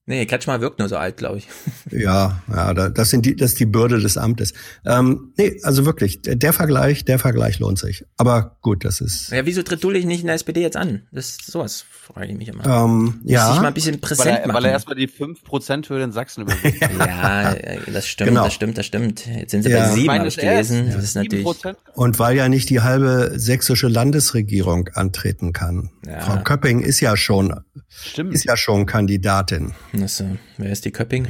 Nee, 0.05 0.27
Kretschmer 0.27 0.61
wirkt 0.61 0.81
nur 0.81 0.89
so 0.89 0.97
alt, 0.97 1.17
glaube 1.17 1.39
ich. 1.39 1.49
Ja, 1.93 2.43
ja, 2.49 2.73
da- 2.75 2.89
das 2.89 3.11
sind 3.11 3.25
die, 3.27 3.37
das 3.37 3.53
ist 3.53 3.61
die 3.61 3.67
Bürde 3.67 4.01
des 4.01 4.17
Amtes. 4.17 4.53
Ähm, 4.85 5.33
nee, 5.37 5.61
also 5.63 5.85
wirklich, 5.85 6.23
der, 6.23 6.53
Vergleich, 6.53 7.05
der 7.05 7.19
Vergleich 7.19 7.59
lohnt 7.59 7.79
sich. 7.79 8.05
Aber 8.17 8.57
gut, 8.63 8.85
das 8.85 9.01
ist. 9.03 9.31
Ja, 9.31 9.45
wieso 9.47 9.63
tritt 9.63 9.85
Dulich 9.85 10.05
nicht 10.07 10.21
in 10.23 10.27
der 10.27 10.35
SPD 10.37 10.61
jetzt 10.63 10.77
an? 10.77 11.03
Das 11.13 11.27
ist 11.31 11.47
sowas, 11.51 11.85
frage 11.91 12.33
ich 12.33 12.39
mich 12.39 12.49
immer. 12.49 12.65
Ähm, 12.65 13.21
Muss 13.23 13.31
ja. 13.33 13.53
sich 13.53 13.61
mal 13.61 13.69
ein 13.69 13.75
bisschen 13.75 13.95
Weil 13.97 14.01
präsent 14.01 14.29
er, 14.41 14.47
machen. 14.49 14.57
weil 14.57 14.65
er 14.65 14.71
erstmal 14.73 14.97
die 14.97 15.07
5%-Hürde 15.09 16.03
in 16.05 16.13
Sachsen 16.13 16.43
überwindet. 16.43 16.81
ja, 16.99 17.53
äh, 17.53 17.79
das 17.93 18.09
stimmt, 18.09 18.31
Genau. 18.31 18.45
das 18.45 18.55
stimmt, 18.55 18.79
das 18.79 18.87
stimmt. 18.87 19.27
Jetzt 19.27 19.51
sind 19.51 19.63
sie 19.63 19.71
Ja. 19.71 19.81
bei 19.81 19.89
Ich 19.89 19.93
sieben, 19.95 20.07
meine, 20.07 20.19
habe 20.21 20.29
ich 20.29 20.37
gelesen. 20.37 20.89
ja, 20.89 20.95
Das 20.95 21.05
ist 21.05 21.15
natürlich. 21.15 21.47
7%. 21.47 21.77
Und 21.95 22.19
weil 22.19 22.37
ja 22.37 22.49
nicht 22.49 22.71
die 22.71 22.81
halbe 22.81 23.33
sächsische 23.37 23.87
Landesregierung 23.89 24.89
antreten 24.95 25.53
kann. 25.53 25.91
Ja. 26.07 26.21
Frau 26.21 26.43
Köpping 26.43 26.81
ist 26.81 27.01
ja 27.01 27.17
schon, 27.17 27.61
Stimmt. 27.89 28.33
ist 28.35 28.45
ja 28.45 28.57
schon 28.57 28.87
Kandidatin. 28.87 29.75
Das, 29.93 30.21
äh, 30.21 30.37
wer 30.59 30.71
ist 30.71 30.85
die 30.85 30.91
Köpping? 30.91 31.29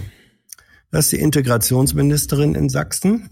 Das 0.90 1.06
ist 1.06 1.12
die 1.12 1.20
Integrationsministerin 1.20 2.54
in 2.54 2.68
Sachsen. 2.68 3.30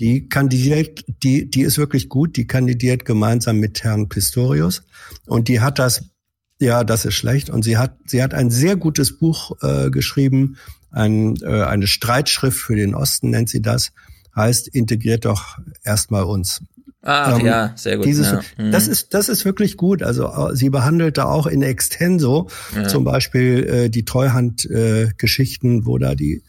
Die 0.00 0.28
kandidiert, 0.28 1.04
die, 1.22 1.48
die 1.48 1.62
ist 1.62 1.78
wirklich 1.78 2.08
gut. 2.08 2.36
Die 2.36 2.46
kandidiert 2.46 3.04
gemeinsam 3.04 3.58
mit 3.58 3.84
Herrn 3.84 4.08
Pistorius. 4.08 4.82
Und 5.26 5.48
die 5.48 5.60
hat 5.60 5.78
das, 5.78 6.10
ja, 6.58 6.82
das 6.82 7.04
ist 7.04 7.14
schlecht. 7.14 7.50
Und 7.50 7.62
sie 7.62 7.76
hat, 7.76 7.96
sie 8.06 8.22
hat 8.22 8.34
ein 8.34 8.50
sehr 8.50 8.76
gutes 8.76 9.18
Buch 9.18 9.56
äh, 9.62 9.90
geschrieben, 9.90 10.56
ein, 10.90 11.36
äh, 11.42 11.62
eine 11.62 11.86
Streitschrift 11.86 12.58
für 12.58 12.76
den 12.76 12.94
Osten 12.94 13.30
nennt 13.30 13.48
sie 13.48 13.62
das. 13.62 13.92
Heißt, 14.34 14.68
integriert 14.68 15.24
doch 15.24 15.58
erstmal 15.84 16.24
uns. 16.24 16.62
Ach 17.04 17.38
Ähm, 17.40 17.46
ja, 17.46 17.72
sehr 17.76 17.96
gut. 17.96 18.06
Dieses, 18.06 18.28
ja. 18.30 18.40
Mhm. 18.58 18.70
Das 18.70 18.86
ist 18.86 19.12
das 19.12 19.28
ist 19.28 19.44
wirklich 19.44 19.76
gut. 19.76 20.02
Also 20.04 20.26
äh, 20.28 20.54
sie 20.56 20.70
behandelt 20.70 21.18
da 21.18 21.24
auch 21.24 21.46
in 21.48 21.62
extenso 21.62 22.48
Ja. 22.76 22.86
zum 22.86 23.02
Beispiel 23.04 23.64
äh, 23.64 23.90
die 23.90 24.04
Treuhand-Geschichten, 24.04 25.86
wo 25.86 25.98
da 25.98 26.14
die 26.14 26.42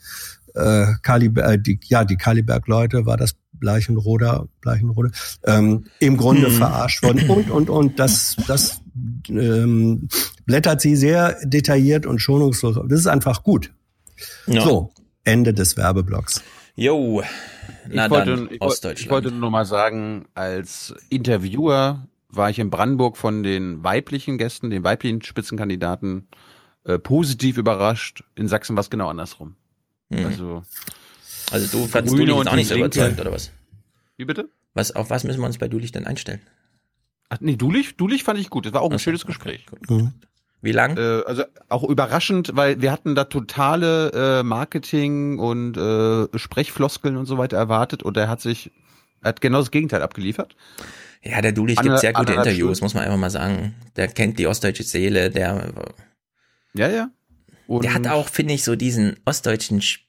äh, 0.55 0.85
Kali, 1.01 1.31
äh, 1.37 1.57
die, 1.57 1.79
ja 1.85 2.05
die 2.05 2.17
Kaliberg-Leute 2.17 3.05
war 3.05 3.17
das 3.17 3.33
Bleichenroder, 3.53 4.47
Bleichenrode, 4.61 5.11
ähm, 5.45 5.85
im 5.99 6.17
Grunde 6.17 6.49
Mhm. 6.49 6.53
verarscht 6.53 7.01
worden 7.03 7.29
und 7.29 7.49
und 7.49 7.69
und 7.69 7.99
das 7.99 8.35
das 8.47 8.81
ähm, 9.29 10.07
blättert 10.45 10.81
sie 10.81 10.95
sehr 10.95 11.37
detailliert 11.45 12.05
und 12.05 12.19
schonungslos. 12.19 12.77
Das 12.87 12.99
ist 12.99 13.07
einfach 13.07 13.41
gut. 13.43 13.71
Ja. 14.47 14.61
So 14.63 14.91
Ende 15.23 15.53
des 15.53 15.77
Werbeblocks. 15.77 16.41
Jo, 16.75 17.23
na 17.89 18.05
ich, 18.05 18.11
wollte, 18.11 18.25
dann, 18.31 18.33
ich, 18.35 18.39
wollte- 18.41 18.55
ich 18.55 18.61
Ostdeutschland. 18.61 19.11
wollte 19.11 19.31
nur 19.31 19.51
mal 19.51 19.65
sagen, 19.65 20.25
als 20.35 20.93
Interviewer 21.09 22.07
war 22.29 22.49
ich 22.49 22.59
in 22.59 22.69
Brandenburg 22.69 23.17
von 23.17 23.43
den 23.43 23.83
weiblichen 23.83 24.37
Gästen, 24.37 24.69
den 24.69 24.83
weiblichen 24.83 25.21
Spitzenkandidaten, 25.21 26.27
äh, 26.85 26.97
positiv 26.99 27.57
überrascht. 27.57 28.23
In 28.35 28.47
Sachsen 28.47 28.75
war 28.75 28.81
es 28.81 28.89
genau 28.89 29.07
andersrum. 29.09 29.55
Mhm. 30.09 30.25
Also, 30.25 30.63
also 31.51 31.77
du 31.77 31.85
fandst 31.87 32.15
Grüne 32.15 32.35
und 32.35 32.47
auch 32.47 32.55
nicht 32.55 32.67
so 32.69 32.75
überzeugt, 32.75 33.19
oder 33.19 33.31
was? 33.31 33.51
wie 34.17 34.25
bitte? 34.25 34.49
was? 34.73 34.91
Auf 34.95 35.09
was 35.09 35.23
müssen 35.23 35.39
wir 35.39 35.45
uns 35.45 35.57
bei 35.59 35.67
Dulich 35.67 35.91
denn 35.91 36.05
einstellen? 36.07 36.41
Ach, 37.29 37.37
nee, 37.41 37.55
Dulich, 37.55 37.95
Dulich 37.97 38.23
fand 38.23 38.39
ich 38.39 38.49
gut. 38.49 38.65
Das 38.65 38.73
war 38.73 38.81
auch 38.81 38.89
ein 38.89 38.95
Ach 38.95 38.99
so, 38.99 39.03
schönes 39.05 39.23
okay, 39.23 39.27
Gespräch. 39.33 39.65
gut. 39.67 39.89
Mhm. 39.89 40.13
Wie 40.63 40.71
lang? 40.71 40.97
Äh, 40.97 41.21
also 41.27 41.43
auch 41.69 41.83
überraschend, 41.83 42.51
weil 42.55 42.81
wir 42.81 42.91
hatten 42.91 43.13
da 43.15 43.25
totale 43.25 44.39
äh, 44.39 44.43
Marketing 44.43 45.37
und 45.37 45.77
äh, 45.77 46.27
Sprechfloskeln 46.39 47.17
und 47.17 47.25
so 47.27 47.37
weiter 47.37 47.57
erwartet 47.57 48.01
und 48.01 48.17
er 48.17 48.29
hat 48.29 48.41
sich, 48.41 48.71
er 49.21 49.29
hat 49.29 49.41
genau 49.41 49.59
das 49.59 49.69
Gegenteil 49.71 50.01
abgeliefert. 50.01 50.55
Ja, 51.21 51.41
der 51.41 51.51
Dulich 51.51 51.79
gibt 51.79 51.99
sehr 51.99 52.13
gute 52.13 52.33
Interviews, 52.33 52.77
Stunden. 52.77 52.85
muss 52.85 52.93
man 52.95 53.03
einfach 53.03 53.17
mal 53.19 53.29
sagen. 53.29 53.75
Der 53.97 54.07
kennt 54.07 54.39
die 54.39 54.47
ostdeutsche 54.47 54.83
Seele, 54.83 55.29
der, 55.29 55.71
Ja, 56.73 56.87
ja. 56.89 57.09
Und 57.67 57.83
der 57.85 57.93
hat 57.93 58.07
auch, 58.07 58.27
finde 58.29 58.53
ich, 58.53 58.63
so 58.63 58.75
diesen 58.75 59.17
ostdeutschen 59.25 59.79
Sch- 59.81 59.99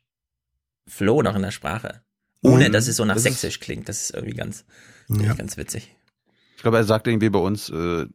Flow 0.88 1.22
noch 1.22 1.36
in 1.36 1.42
der 1.42 1.50
Sprache. 1.52 2.02
Ohne, 2.42 2.68
dass 2.70 2.88
es 2.88 2.96
so 2.96 3.04
nach 3.04 3.16
sächsisch 3.18 3.58
klingt. 3.60 3.88
Das 3.88 4.02
ist 4.02 4.14
irgendwie 4.14 4.34
ganz, 4.34 4.64
Ja. 5.08 5.34
ganz 5.34 5.56
witzig. 5.56 5.94
Ich 6.56 6.62
glaube, 6.62 6.76
er 6.78 6.84
sagte 6.84 7.10
irgendwie 7.10 7.30
bei 7.30 7.38
uns, 7.38 7.70
äh, 7.70 8.06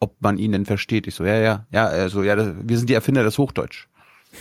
ob 0.00 0.16
man 0.20 0.38
ihn 0.38 0.52
denn 0.52 0.64
versteht. 0.66 1.06
Ich 1.06 1.14
so, 1.14 1.24
ja, 1.24 1.36
ja, 1.38 1.66
ja, 1.72 1.86
also 1.86 2.22
ja, 2.22 2.36
das, 2.36 2.54
wir 2.62 2.78
sind 2.78 2.88
die 2.90 2.94
Erfinder 2.94 3.22
des 3.24 3.38
Hochdeutsch. 3.38 3.88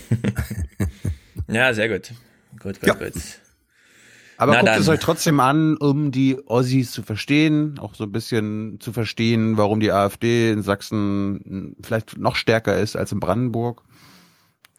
Ja, 1.50 1.74
sehr 1.74 1.88
gut. 1.88 2.12
Gut, 2.60 2.80
gut, 2.82 2.88
Ja. 2.88 2.94
gut. 2.96 3.14
Aber 4.40 4.52
Na 4.52 4.60
guckt 4.60 4.70
dann. 4.70 4.82
es 4.82 4.88
euch 4.90 5.00
trotzdem 5.00 5.40
an, 5.40 5.78
um 5.78 6.12
die 6.12 6.38
Ossis 6.46 6.92
zu 6.92 7.02
verstehen, 7.02 7.80
auch 7.80 7.96
so 7.96 8.04
ein 8.04 8.12
bisschen 8.12 8.80
zu 8.80 8.92
verstehen, 8.94 9.58
warum 9.58 9.80
die 9.80 9.92
AfD 9.92 10.52
in 10.52 10.62
Sachsen 10.62 11.76
vielleicht 11.82 12.18
noch 12.18 12.36
stärker 12.36 12.78
ist 12.78 12.96
als 12.96 13.12
in 13.12 13.20
Brandenburg. 13.20 13.84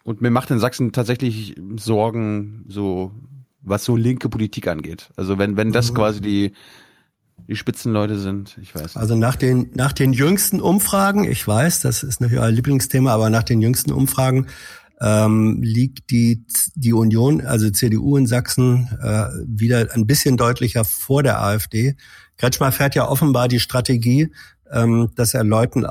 Und 0.04 0.20
mir 0.20 0.30
macht 0.30 0.50
in 0.50 0.58
Sachsen 0.60 0.92
tatsächlich 0.92 1.56
Sorgen, 1.76 2.64
so 2.68 3.10
was 3.62 3.84
so 3.84 3.96
linke 3.96 4.28
Politik 4.28 4.68
angeht. 4.68 5.10
Also 5.16 5.38
wenn 5.38 5.56
wenn 5.56 5.72
das 5.72 5.92
quasi 5.94 6.20
die 6.20 6.52
die 7.46 7.56
Spitzenleute 7.56 8.18
sind, 8.18 8.58
ich 8.60 8.74
weiß 8.74 8.82
nicht. 8.82 8.96
Also 8.96 9.14
nach 9.14 9.36
den, 9.36 9.70
nach 9.74 9.92
den 9.92 10.12
jüngsten 10.12 10.60
Umfragen, 10.60 11.24
ich 11.24 11.46
weiß, 11.46 11.80
das 11.80 12.02
ist 12.02 12.20
natürlich 12.20 12.42
euer 12.42 12.50
Lieblingsthema, 12.50 13.12
aber 13.12 13.30
nach 13.30 13.42
den 13.42 13.62
jüngsten 13.62 13.92
Umfragen 13.92 14.46
ähm, 15.00 15.62
liegt 15.62 16.10
die, 16.10 16.44
die 16.74 16.92
Union, 16.92 17.40
also 17.40 17.70
CDU 17.70 18.16
in 18.16 18.26
Sachsen, 18.26 18.88
äh, 19.00 19.26
wieder 19.46 19.88
ein 19.92 20.06
bisschen 20.06 20.36
deutlicher 20.36 20.84
vor 20.84 21.22
der 21.22 21.40
AfD. 21.40 21.96
Kretschmer 22.36 22.72
fährt 22.72 22.94
ja 22.94 23.08
offenbar 23.08 23.48
die 23.48 23.60
Strategie, 23.60 24.32
ähm, 24.70 25.10
dass 25.14 25.34
er 25.34 25.44
Leuten, 25.44 25.86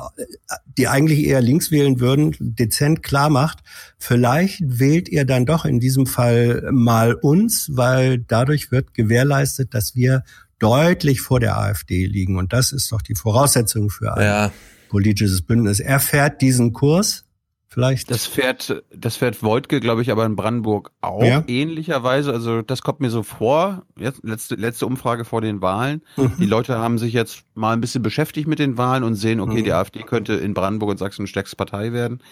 die 0.77 0.87
eigentlich 0.87 1.25
eher 1.25 1.41
links 1.41 1.71
wählen 1.71 1.99
würden, 1.99 2.35
dezent 2.39 3.01
klar 3.01 3.29
macht, 3.29 3.59
vielleicht 3.97 4.59
wählt 4.61 5.09
ihr 5.09 5.25
dann 5.25 5.45
doch 5.45 5.65
in 5.65 5.79
diesem 5.79 6.05
Fall 6.05 6.67
mal 6.71 7.13
uns, 7.13 7.71
weil 7.73 8.19
dadurch 8.19 8.71
wird 8.71 8.93
gewährleistet, 8.93 9.73
dass 9.73 9.95
wir 9.95 10.23
deutlich 10.59 11.21
vor 11.21 11.39
der 11.39 11.57
AfD 11.57 12.05
liegen. 12.05 12.37
Und 12.37 12.53
das 12.53 12.71
ist 12.71 12.91
doch 12.91 13.01
die 13.01 13.15
Voraussetzung 13.15 13.89
für 13.89 14.15
ein 14.15 14.23
Ja, 14.23 14.51
politisches 14.89 15.41
Bündnis. 15.41 15.79
Er 15.79 15.99
fährt 15.99 16.41
diesen 16.41 16.73
Kurs. 16.73 17.23
Vielleicht. 17.69 18.09
Das 18.09 18.25
fährt, 18.25 18.81
das 18.95 19.17
fährt 19.17 19.43
Wojtke, 19.43 19.79
glaube 19.81 20.01
ich, 20.01 20.09
aber 20.09 20.25
in 20.25 20.35
Brandenburg 20.35 20.91
auch 21.01 21.21
Ja. 21.21 21.43
ähnlicherweise. 21.47 22.31
Also 22.33 22.61
das 22.63 22.81
kommt 22.81 23.01
mir 23.01 23.09
so 23.11 23.21
vor. 23.21 23.83
Jetzt 23.99 24.23
letzte 24.23 24.55
letzte 24.55 24.87
Umfrage 24.87 25.25
vor 25.25 25.41
den 25.41 25.61
Wahlen. 25.61 26.01
Mhm. 26.15 26.31
Die 26.39 26.45
Leute 26.47 26.77
haben 26.79 26.97
sich 26.97 27.13
jetzt 27.13 27.43
mal 27.53 27.73
ein 27.73 27.81
bisschen 27.81 28.01
beschäftigt 28.01 28.47
mit 28.47 28.57
den 28.57 28.77
Wahlen 28.77 29.03
und 29.03 29.13
sehen, 29.15 29.39
okay, 29.41 29.59
Mhm. 29.59 29.63
die 29.65 29.73
AfD 29.73 30.01
könnte 30.03 30.33
in 30.33 30.53
Brandenburg 30.55 30.89
und 30.91 30.97
Sachsen 30.97 31.25
die 31.25 31.29
stärkste 31.29 31.55
Partei 31.57 31.91
werden. 31.91 32.23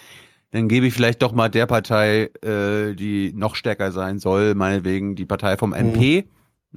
Dann 0.51 0.67
gebe 0.69 0.88
ich 0.88 0.93
vielleicht 0.93 1.21
doch 1.21 1.33
mal 1.33 1.49
der 1.49 1.65
Partei, 1.67 2.29
äh, 2.41 2.95
die 2.95 3.33
noch 3.35 3.55
stärker 3.55 3.91
sein 3.91 4.17
soll, 4.19 4.55
meinetwegen 4.55 5.15
die 5.15 5.25
Partei 5.25 5.57
vom 5.57 5.73
MP. 5.73 6.25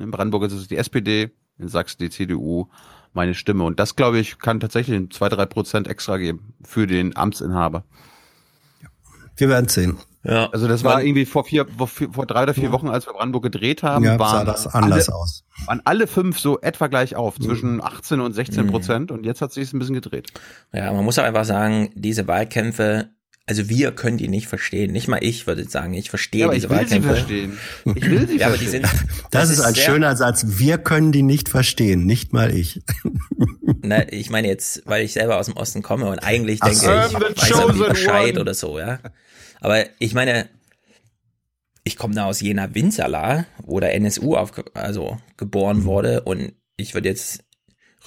In 0.00 0.10
Brandenburg 0.10 0.44
ist 0.44 0.52
es 0.52 0.68
die 0.68 0.76
SPD, 0.76 1.30
in 1.58 1.68
Sachsen 1.68 1.98
die 2.00 2.10
CDU, 2.10 2.66
meine 3.14 3.34
Stimme. 3.34 3.64
Und 3.64 3.80
das, 3.80 3.96
glaube 3.96 4.18
ich, 4.18 4.38
kann 4.38 4.60
tatsächlich 4.60 5.10
zwei, 5.12 5.28
drei 5.28 5.46
Prozent 5.46 5.88
extra 5.88 6.16
geben 6.18 6.54
für 6.62 6.86
den 6.86 7.16
Amtsinhaber. 7.16 7.84
Wir 9.36 9.48
werden 9.48 9.68
sehen. 9.68 9.98
ja. 10.24 10.48
Also 10.50 10.66
das 10.66 10.82
war 10.82 11.00
irgendwie 11.02 11.24
vor 11.24 11.44
vier, 11.44 11.66
vor, 11.76 11.86
vier- 11.86 12.12
vor 12.12 12.26
drei 12.26 12.42
oder 12.42 12.54
vier 12.54 12.72
Wochen, 12.72 12.88
als 12.88 13.06
wir 13.06 13.12
Brandenburg 13.12 13.44
gedreht 13.44 13.82
haben, 13.84 14.04
Ja, 14.04 14.12
sah 14.14 14.18
waren, 14.18 14.46
das 14.46 14.66
anders 14.66 15.08
alle, 15.08 15.16
aus. 15.18 15.44
waren 15.66 15.80
alle 15.84 16.06
fünf 16.08 16.38
so 16.40 16.60
etwa 16.60 16.88
gleich 16.88 17.14
auf, 17.14 17.38
Mhm. 17.38 17.44
zwischen 17.44 17.82
18 17.82 18.20
und 18.20 18.32
16 18.32 18.66
Prozent 18.66 19.10
und 19.12 19.24
jetzt 19.24 19.40
hat 19.40 19.52
sich 19.52 19.64
es 19.64 19.72
ein 19.72 19.78
bisschen 19.78 19.94
gedreht. 19.94 20.32
Ja, 20.72 20.92
man 20.92 21.04
muss 21.04 21.18
auch 21.20 21.24
einfach 21.24 21.44
sagen, 21.44 21.90
diese 21.94 22.26
Wahlkämpfe 22.26 23.10
Also 23.48 23.68
wir 23.70 23.92
können 23.92 24.18
die 24.18 24.28
nicht 24.28 24.46
verstehen. 24.46 24.92
Nicht 24.92 25.08
mal 25.08 25.18
ich 25.22 25.46
würde 25.46 25.64
sagen, 25.68 25.94
ich 25.94 26.10
verstehe 26.10 26.40
Ja, 26.42 26.46
aber 26.46 26.54
diese 26.54 26.66
ich 26.66 26.70
will 26.70 26.78
sie 26.78 26.84
Wahlkämpfe. 26.84 27.08
verstehen. 27.14 27.58
Ich 27.94 28.10
will 28.10 28.28
sie 28.28 28.36
ja, 28.38 28.46
aber 28.48 28.58
die 28.58 28.66
verstehen. 28.66 28.84
sind. 28.90 29.30
Das, 29.30 29.48
ist 29.50 29.60
ein 29.60 29.74
sehr- 29.74 29.84
schöner 29.84 30.14
Satz. 30.16 30.44
Wir 30.46 30.76
können 30.78 31.12
die 31.12 31.22
nicht 31.22 31.48
verstehen, 31.48 32.04
nicht 32.04 32.32
mal 32.34 32.54
ich. 32.54 32.82
Na, 33.82 34.06
ich 34.12 34.28
meine 34.30 34.48
jetzt, 34.48 34.82
weil 34.84 35.02
ich 35.04 35.14
selber 35.14 35.38
aus 35.38 35.46
dem 35.46 35.56
Osten 35.56 35.82
komme 35.82 36.06
und 36.10 36.18
eigentlich 36.18 36.60
denke, 36.60 36.76
so. 36.76 36.90
ich 36.90 37.08
the 37.08 37.14
weiß 37.14 37.88
Bescheid 37.88 38.32
one. 38.34 38.40
oder 38.42 38.52
so, 38.54 38.78
ja. 38.78 38.98
Aber 39.60 39.82
ich 39.98 40.12
meine, 40.14 40.48
ich 41.84 41.96
komme 41.96 42.14
da 42.14 42.26
aus 42.26 42.40
Jena 42.40 42.74
Winzerla, 42.74 43.46
wo 43.64 43.80
der 43.80 43.94
NSU 43.94 44.34
auf, 44.36 44.52
also 44.74 45.12
Mhm. 45.14 45.18
geboren 45.38 45.84
wurde 45.84 46.22
und 46.22 46.52
ich 46.76 46.92
würde 46.94 47.08
jetzt 47.08 47.44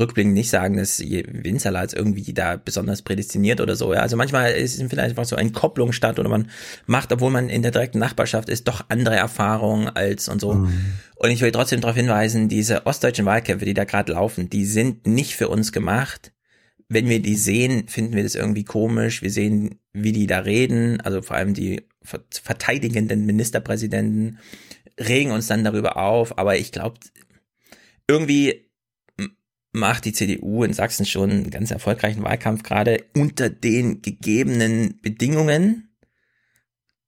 rückblickend 0.01 0.33
nicht 0.33 0.49
sagen, 0.49 0.75
dass 0.75 0.99
Winzerla 0.99 1.83
jetzt 1.83 1.93
irgendwie 1.93 2.33
da 2.33 2.57
besonders 2.57 3.01
prädestiniert 3.01 3.61
oder 3.61 3.77
so. 3.77 3.93
Ja. 3.93 4.01
Also 4.01 4.17
manchmal 4.17 4.51
ist 4.51 4.77
es 4.77 4.89
vielleicht 4.89 5.11
einfach 5.11 5.25
so 5.25 5.37
eine 5.37 5.51
Kopplung 5.51 5.93
statt 5.93 6.19
oder 6.19 6.27
man 6.27 6.49
macht, 6.87 7.13
obwohl 7.13 7.31
man 7.31 7.47
in 7.47 7.61
der 7.61 7.71
direkten 7.71 7.99
Nachbarschaft 7.99 8.49
ist, 8.49 8.67
doch 8.67 8.85
andere 8.89 9.15
Erfahrungen 9.15 9.87
als 9.87 10.27
und 10.27 10.41
so. 10.41 10.49
Und 11.15 11.29
ich 11.29 11.41
will 11.41 11.51
trotzdem 11.51 11.79
darauf 11.79 11.95
hinweisen, 11.95 12.49
diese 12.49 12.85
ostdeutschen 12.85 13.25
Wahlkämpfe, 13.25 13.65
die 13.65 13.73
da 13.73 13.83
gerade 13.83 14.11
laufen, 14.11 14.49
die 14.49 14.65
sind 14.65 15.07
nicht 15.07 15.35
für 15.35 15.47
uns 15.47 15.71
gemacht. 15.71 16.33
Wenn 16.89 17.07
wir 17.07 17.21
die 17.21 17.35
sehen, 17.35 17.87
finden 17.87 18.15
wir 18.15 18.23
das 18.23 18.35
irgendwie 18.35 18.65
komisch. 18.65 19.21
Wir 19.21 19.31
sehen, 19.31 19.79
wie 19.93 20.11
die 20.11 20.27
da 20.27 20.39
reden, 20.39 20.99
also 20.99 21.21
vor 21.21 21.37
allem 21.37 21.53
die 21.53 21.83
ver- 22.01 22.25
verteidigenden 22.29 23.25
Ministerpräsidenten 23.25 24.39
regen 24.99 25.31
uns 25.31 25.47
dann 25.47 25.63
darüber 25.63 25.95
auf. 25.95 26.37
Aber 26.37 26.57
ich 26.57 26.71
glaube, 26.73 26.99
irgendwie 28.09 28.70
macht 29.71 30.05
die 30.05 30.13
CDU 30.13 30.63
in 30.63 30.73
Sachsen 30.73 31.05
schon 31.05 31.31
einen 31.31 31.49
ganz 31.49 31.71
erfolgreichen 31.71 32.23
Wahlkampf 32.23 32.63
gerade 32.63 33.03
unter 33.15 33.49
den 33.49 34.01
gegebenen 34.01 34.99
Bedingungen. 35.01 35.89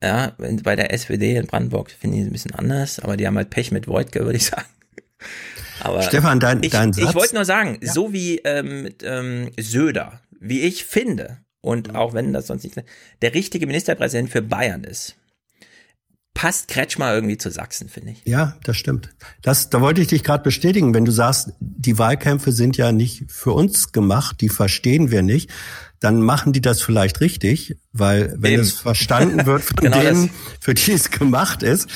Ja, 0.02 0.36
bei 0.38 0.76
der 0.76 0.94
SPD 0.94 1.36
in 1.36 1.48
Brandenburg 1.48 1.92
finde 1.92 2.18
ich 2.18 2.24
es 2.24 2.30
ein 2.30 2.34
bisschen 2.34 2.56
anders, 2.56 3.00
aber 3.00 3.16
die 3.16 3.26
haben 3.26 3.38
halt 3.38 3.50
Pech 3.50 3.72
mit 3.72 3.88
Wojtke, 3.88 4.26
würde 4.26 4.38
ich 4.38 4.46
sagen. 4.48 4.68
Aber 5.80 6.02
Stefan, 6.04 6.40
dein, 6.40 6.62
ich, 6.62 6.72
dein 6.72 6.90
ich 6.90 6.98
Satz. 6.98 7.16
wollte 7.16 7.36
nur 7.36 7.46
sagen, 7.46 7.80
so 7.82 8.14
wie 8.14 8.38
ähm, 8.40 8.84
mit, 8.84 9.04
ähm, 9.04 9.52
Söder, 9.58 10.22
wie 10.40 10.62
ich 10.62 10.86
finde, 10.86 11.40
und 11.62 11.96
auch 11.96 12.14
wenn 12.14 12.34
das 12.34 12.48
sonst 12.48 12.64
nicht 12.64 12.84
der 13.22 13.34
richtige 13.34 13.66
Ministerpräsident 13.68 14.30
für 14.30 14.42
Bayern 14.42 14.84
ist, 14.84 15.16
passt 16.34 16.68
Kretschmer 16.68 17.14
irgendwie 17.14 17.38
zu 17.38 17.52
Sachsen, 17.52 17.90
finde 17.90 18.12
ich. 18.12 18.22
Ja, 18.26 18.58
das 18.64 18.78
stimmt. 18.78 19.10
Das, 19.42 19.70
da 19.70 19.82
wollte 19.82 20.02
ich 20.02 20.08
dich 20.08 20.24
gerade 20.24 20.44
bestätigen, 20.44 20.94
wenn 20.94 21.06
du 21.06 21.12
sagst, 21.12 21.52
die 21.60 21.98
Wahlkämpfe 21.98 22.52
sind 22.52 22.78
ja 22.78 22.92
nicht 22.92 23.32
für 23.32 23.52
uns 23.52 23.92
gemacht, 23.92 24.42
die 24.42 24.50
verstehen 24.50 25.12
wir 25.12 25.22
nicht, 25.22 25.52
dann 26.00 26.22
machen 26.22 26.52
die 26.52 26.62
das 26.62 26.82
vielleicht 26.82 27.22
richtig, 27.22 27.78
weil 27.94 28.36
wenn 28.38 28.54
Eben. 28.54 28.62
es 28.64 28.74
verstanden 28.74 29.46
wird 29.46 29.64
von 29.64 29.76
Genau 29.78 30.00
denen, 30.00 30.30
für 30.60 30.74
die 30.74 30.92
es 30.92 31.12
gemacht 31.12 31.64
ist, 31.64 31.88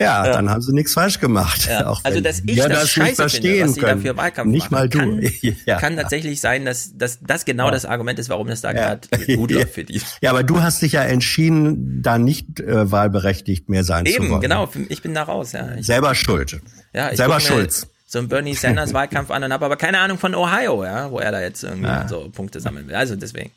ja, 0.00 0.26
Ja. 0.26 0.32
dann 0.32 0.50
haben 0.50 0.62
sie 0.62 0.72
nichts 0.72 0.94
falsch 0.94 1.20
gemacht. 1.20 1.66
Ja, 1.68 1.94
also 2.02 2.20
dass 2.20 2.40
ich 2.44 2.56
das, 2.56 2.66
nicht 2.68 2.78
scheiße 2.88 2.90
finde, 2.94 3.14
verstehen 3.14 3.68
was 3.68 3.74
sie 3.74 3.80
da 3.82 3.86
können. 3.88 4.02
für 4.02 4.16
Wahlkampf 4.16 4.50
Nicht 4.50 4.70
machen, 4.70 4.72
mal 4.72 4.88
du. 4.88 4.98
kann, 4.98 5.78
kann 5.80 5.96
tatsächlich 5.96 6.40
sein, 6.40 6.64
dass, 6.64 6.96
dass 6.96 7.18
das 7.20 7.44
genau 7.44 7.70
das 7.70 7.84
Argument 7.84 8.18
ist, 8.18 8.28
warum 8.30 8.48
das 8.48 8.60
da 8.62 8.72
gerade 8.72 9.06
gut 9.36 9.50
läuft 9.50 9.74
für 9.74 9.84
die. 9.84 10.00
Ja, 10.22 10.30
aber 10.30 10.42
du 10.42 10.62
hast 10.62 10.82
dich 10.82 10.92
ja 10.92 11.02
entschieden, 11.02 12.02
da 12.02 12.18
nicht 12.18 12.58
äh, 12.60 12.90
wahlberechtigt 12.90 13.68
mehr 13.68 13.84
sein 13.84 14.06
zu 14.06 14.12
Eben, 14.14 14.30
wollen. 14.30 14.40
genau, 14.40 14.68
ich 14.88 15.02
bin 15.02 15.14
da 15.14 15.22
raus. 15.24 15.52
Ja, 15.52 15.68
ich, 15.78 15.86
Selber 15.86 16.14
schuld. 16.14 16.60
ja, 16.92 17.10
ich 17.10 17.16
Selber 17.18 17.38
schuld. 17.40 17.86
So 18.06 18.18
einen 18.18 18.28
Bernie 18.28 18.54
Sanders 18.56 18.92
Wahlkampf 18.92 19.30
an 19.30 19.44
und 19.44 19.52
habe 19.52 19.64
aber 19.66 19.76
keine 19.76 20.00
Ahnung 20.00 20.18
von 20.18 20.34
Ohio, 20.34 20.82
ja, 20.84 21.10
wo 21.12 21.20
er 21.20 21.30
da 21.30 21.40
jetzt 21.40 21.62
irgendwie 21.62 21.86
Ja. 21.86 22.08
so 22.08 22.28
Punkte 22.32 22.58
sammeln 22.60 22.88
will. 22.88 22.94
Also 22.96 23.14
deswegen. 23.16 23.50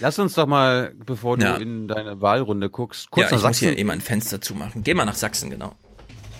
Lass 0.00 0.18
uns 0.18 0.34
doch 0.34 0.46
mal, 0.46 0.92
bevor 1.06 1.36
du 1.36 1.44
Ja. 1.44 1.56
in 1.56 1.88
deine 1.88 2.20
Wahlrunde 2.20 2.70
guckst, 2.70 3.10
kurz 3.10 3.30
ja, 3.30 3.36
nach 3.36 3.42
ich 3.42 3.48
muss 3.48 3.58
hier 3.58 3.68
Sachsen. 3.68 3.80
eben 3.80 3.90
ein 3.90 4.00
Fenster 4.00 4.40
zumachen. 4.40 4.82
Geh 4.82 4.94
mal 4.94 5.04
nach 5.04 5.14
Sachsen, 5.14 5.50
genau. 5.50 5.74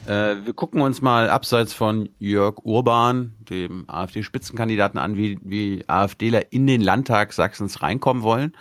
Äh, 0.06 0.44
wir 0.44 0.52
gucken 0.52 0.80
uns 0.80 1.00
mal 1.00 1.30
abseits 1.30 1.72
von 1.74 2.08
Jörg 2.18 2.56
Urban, 2.64 3.34
dem 3.48 3.88
AfD-Spitzenkandidaten, 3.88 4.98
an, 4.98 5.16
wie, 5.16 5.38
wie 5.42 5.84
AfDler 5.86 6.52
in 6.52 6.66
den 6.66 6.80
Landtag 6.80 7.32
Sachsens 7.32 7.82
reinkommen 7.82 8.22
wollen. 8.24 8.52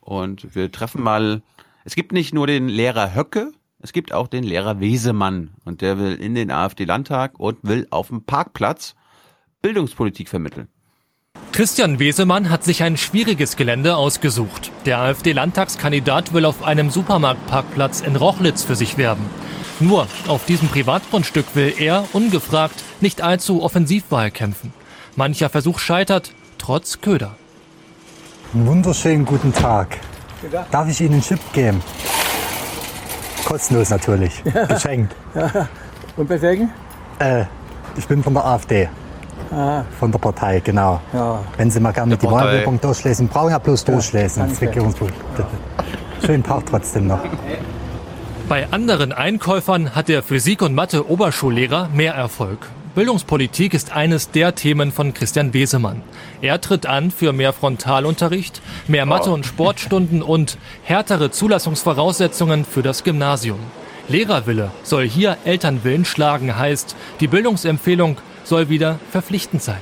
Und 0.00 0.54
wir 0.54 0.72
treffen 0.72 1.02
mal, 1.02 1.42
es 1.84 1.94
gibt 1.94 2.12
nicht 2.12 2.32
nur 2.32 2.46
den 2.46 2.68
Lehrer 2.68 3.14
Höcke, 3.14 3.52
es 3.80 3.92
gibt 3.92 4.12
auch 4.14 4.28
den 4.28 4.44
Lehrer 4.44 4.80
Wesemann. 4.80 5.50
Und 5.64 5.82
der 5.82 5.98
will 5.98 6.14
in 6.14 6.34
den 6.34 6.50
AfD-Landtag 6.50 7.38
und 7.38 7.58
will 7.62 7.86
auf 7.90 8.08
dem 8.08 8.24
Parkplatz 8.24 8.94
Bildungspolitik 9.60 10.28
vermitteln. 10.30 10.68
Christian 11.52 11.98
Wesemann 11.98 12.50
hat 12.50 12.62
sich 12.62 12.82
ein 12.82 12.96
schwieriges 12.96 13.56
Gelände 13.56 13.96
ausgesucht. 13.96 14.70
Der 14.86 14.98
AfD-Landtagskandidat 14.98 16.32
will 16.32 16.44
auf 16.44 16.62
einem 16.62 16.90
Supermarktparkplatz 16.90 18.00
in 18.00 18.16
Rochlitz 18.16 18.62
für 18.62 18.76
sich 18.76 18.96
werben. 18.96 19.24
Nur 19.80 20.06
auf 20.26 20.44
diesem 20.44 20.68
Privatgrundstück 20.68 21.46
will 21.54 21.74
er, 21.78 22.04
ungefragt, 22.12 22.82
nicht 23.00 23.22
allzu 23.22 23.62
Offensivwahl 23.62 24.30
kämpfen. 24.30 24.72
Mancher 25.16 25.48
Versuch 25.48 25.78
scheitert, 25.78 26.32
trotz 26.58 27.00
Köder. 27.00 27.36
Einen 28.54 28.66
wunderschönen 28.66 29.24
guten 29.24 29.52
Tag. 29.52 29.98
Darf 30.70 30.88
ich 30.88 31.00
Ihnen 31.00 31.14
einen 31.14 31.22
Chip 31.22 31.40
geben? 31.52 31.82
Kostenlos 33.44 33.90
natürlich. 33.90 34.42
Geschenkt. 34.68 35.14
Und 36.16 36.28
weswegen? 36.28 36.70
Äh, 37.18 37.44
ich 37.96 38.06
bin 38.06 38.22
von 38.22 38.34
der 38.34 38.44
AfD. 38.44 38.88
Ah. 39.50 39.84
Von 39.98 40.12
der 40.12 40.18
Partei, 40.18 40.60
genau. 40.60 41.00
Ja. 41.12 41.40
Wenn 41.56 41.70
Sie 41.70 41.80
mal 41.80 41.92
gerne 41.92 42.16
die 42.16 42.26
Partei. 42.26 42.44
Wahlwerbung 42.46 42.80
durchlesen, 42.80 43.28
brauchen 43.28 43.50
ja 43.50 43.58
bloß 43.58 43.84
Ja, 43.86 43.94
durchlesen. 43.94 44.48
Das. 44.48 44.58
Bitte. 44.58 44.86
Schönen 46.24 46.42
Tag 46.42 46.66
trotzdem 46.66 47.06
noch. 47.06 47.20
Bei 48.48 48.66
anderen 48.70 49.12
Einkäufern 49.12 49.94
hat 49.94 50.08
der 50.08 50.22
Physik- 50.22 50.62
und 50.62 50.74
Mathe-Oberschullehrer 50.74 51.88
mehr 51.92 52.14
Erfolg. 52.14 52.66
Bildungspolitik 52.94 53.74
ist 53.74 53.94
eines 53.94 54.30
der 54.30 54.54
Themen 54.54 54.90
von 54.90 55.14
Christian 55.14 55.54
Wesemann. 55.54 56.02
Er 56.40 56.60
tritt 56.60 56.86
an 56.86 57.10
für 57.10 57.32
mehr 57.32 57.52
Frontalunterricht, 57.52 58.60
mehr 58.88 59.06
Mathe- 59.06 59.30
und 59.30 59.46
Sportstunden 59.46 60.22
und 60.22 60.58
härtere 60.82 61.30
Zulassungsvoraussetzungen 61.30 62.64
für 62.64 62.82
das 62.82 63.04
Gymnasium. 63.04 63.58
Lehrerwille 64.08 64.70
soll 64.82 65.06
hier 65.06 65.36
Elternwillen 65.44 66.06
schlagen, 66.06 66.58
heißt, 66.58 66.96
die 67.20 67.28
Bildungsempfehlung 67.28 68.16
soll 68.48 68.68
wieder 68.68 68.98
verpflichtend 69.10 69.62
sein. 69.62 69.80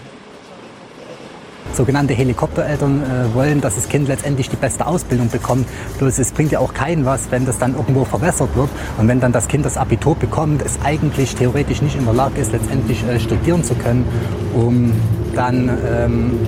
Sogenannte 1.72 2.14
Helikoptereltern 2.14 3.02
äh, 3.02 3.34
wollen, 3.34 3.60
dass 3.60 3.74
das 3.74 3.88
Kind 3.88 4.08
letztendlich 4.08 4.48
die 4.48 4.56
beste 4.56 4.86
Ausbildung 4.86 5.28
bekommt. 5.28 5.68
Bloß 5.98 6.18
es 6.18 6.32
bringt 6.32 6.52
ja 6.52 6.58
auch 6.58 6.72
keinen 6.72 7.04
was, 7.04 7.30
wenn 7.30 7.44
das 7.44 7.58
dann 7.58 7.74
irgendwo 7.74 8.04
verwässert 8.04 8.54
wird. 8.56 8.70
Und 8.96 9.08
wenn 9.08 9.20
dann 9.20 9.32
das 9.32 9.46
Kind 9.46 9.66
das 9.66 9.76
Abitur 9.76 10.16
bekommt, 10.16 10.62
es 10.62 10.78
eigentlich 10.82 11.34
theoretisch 11.34 11.82
nicht 11.82 11.96
in 11.96 12.04
der 12.06 12.14
Lage 12.14 12.40
ist, 12.40 12.52
letztendlich 12.52 13.02
äh, 13.04 13.20
studieren 13.20 13.62
zu 13.62 13.74
können, 13.74 14.06
um 14.54 14.92
dann 15.34 15.68
ähm, 15.86 16.40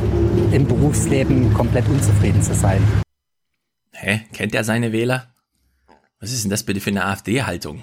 im 0.51 0.67
Berufsleben 0.67 1.53
komplett 1.53 1.87
unzufrieden 1.89 2.43
zu 2.43 2.55
sein. 2.55 2.83
Hä? 3.93 4.21
Kennt 4.33 4.55
er 4.55 4.65
seine 4.65 4.93
Wähler? 4.93 5.27
Was 6.21 6.33
ist 6.33 6.45
denn 6.45 6.51
das 6.51 6.63
bitte 6.63 6.81
für 6.81 6.91
eine 6.91 7.05
AfD-Haltung? 7.05 7.83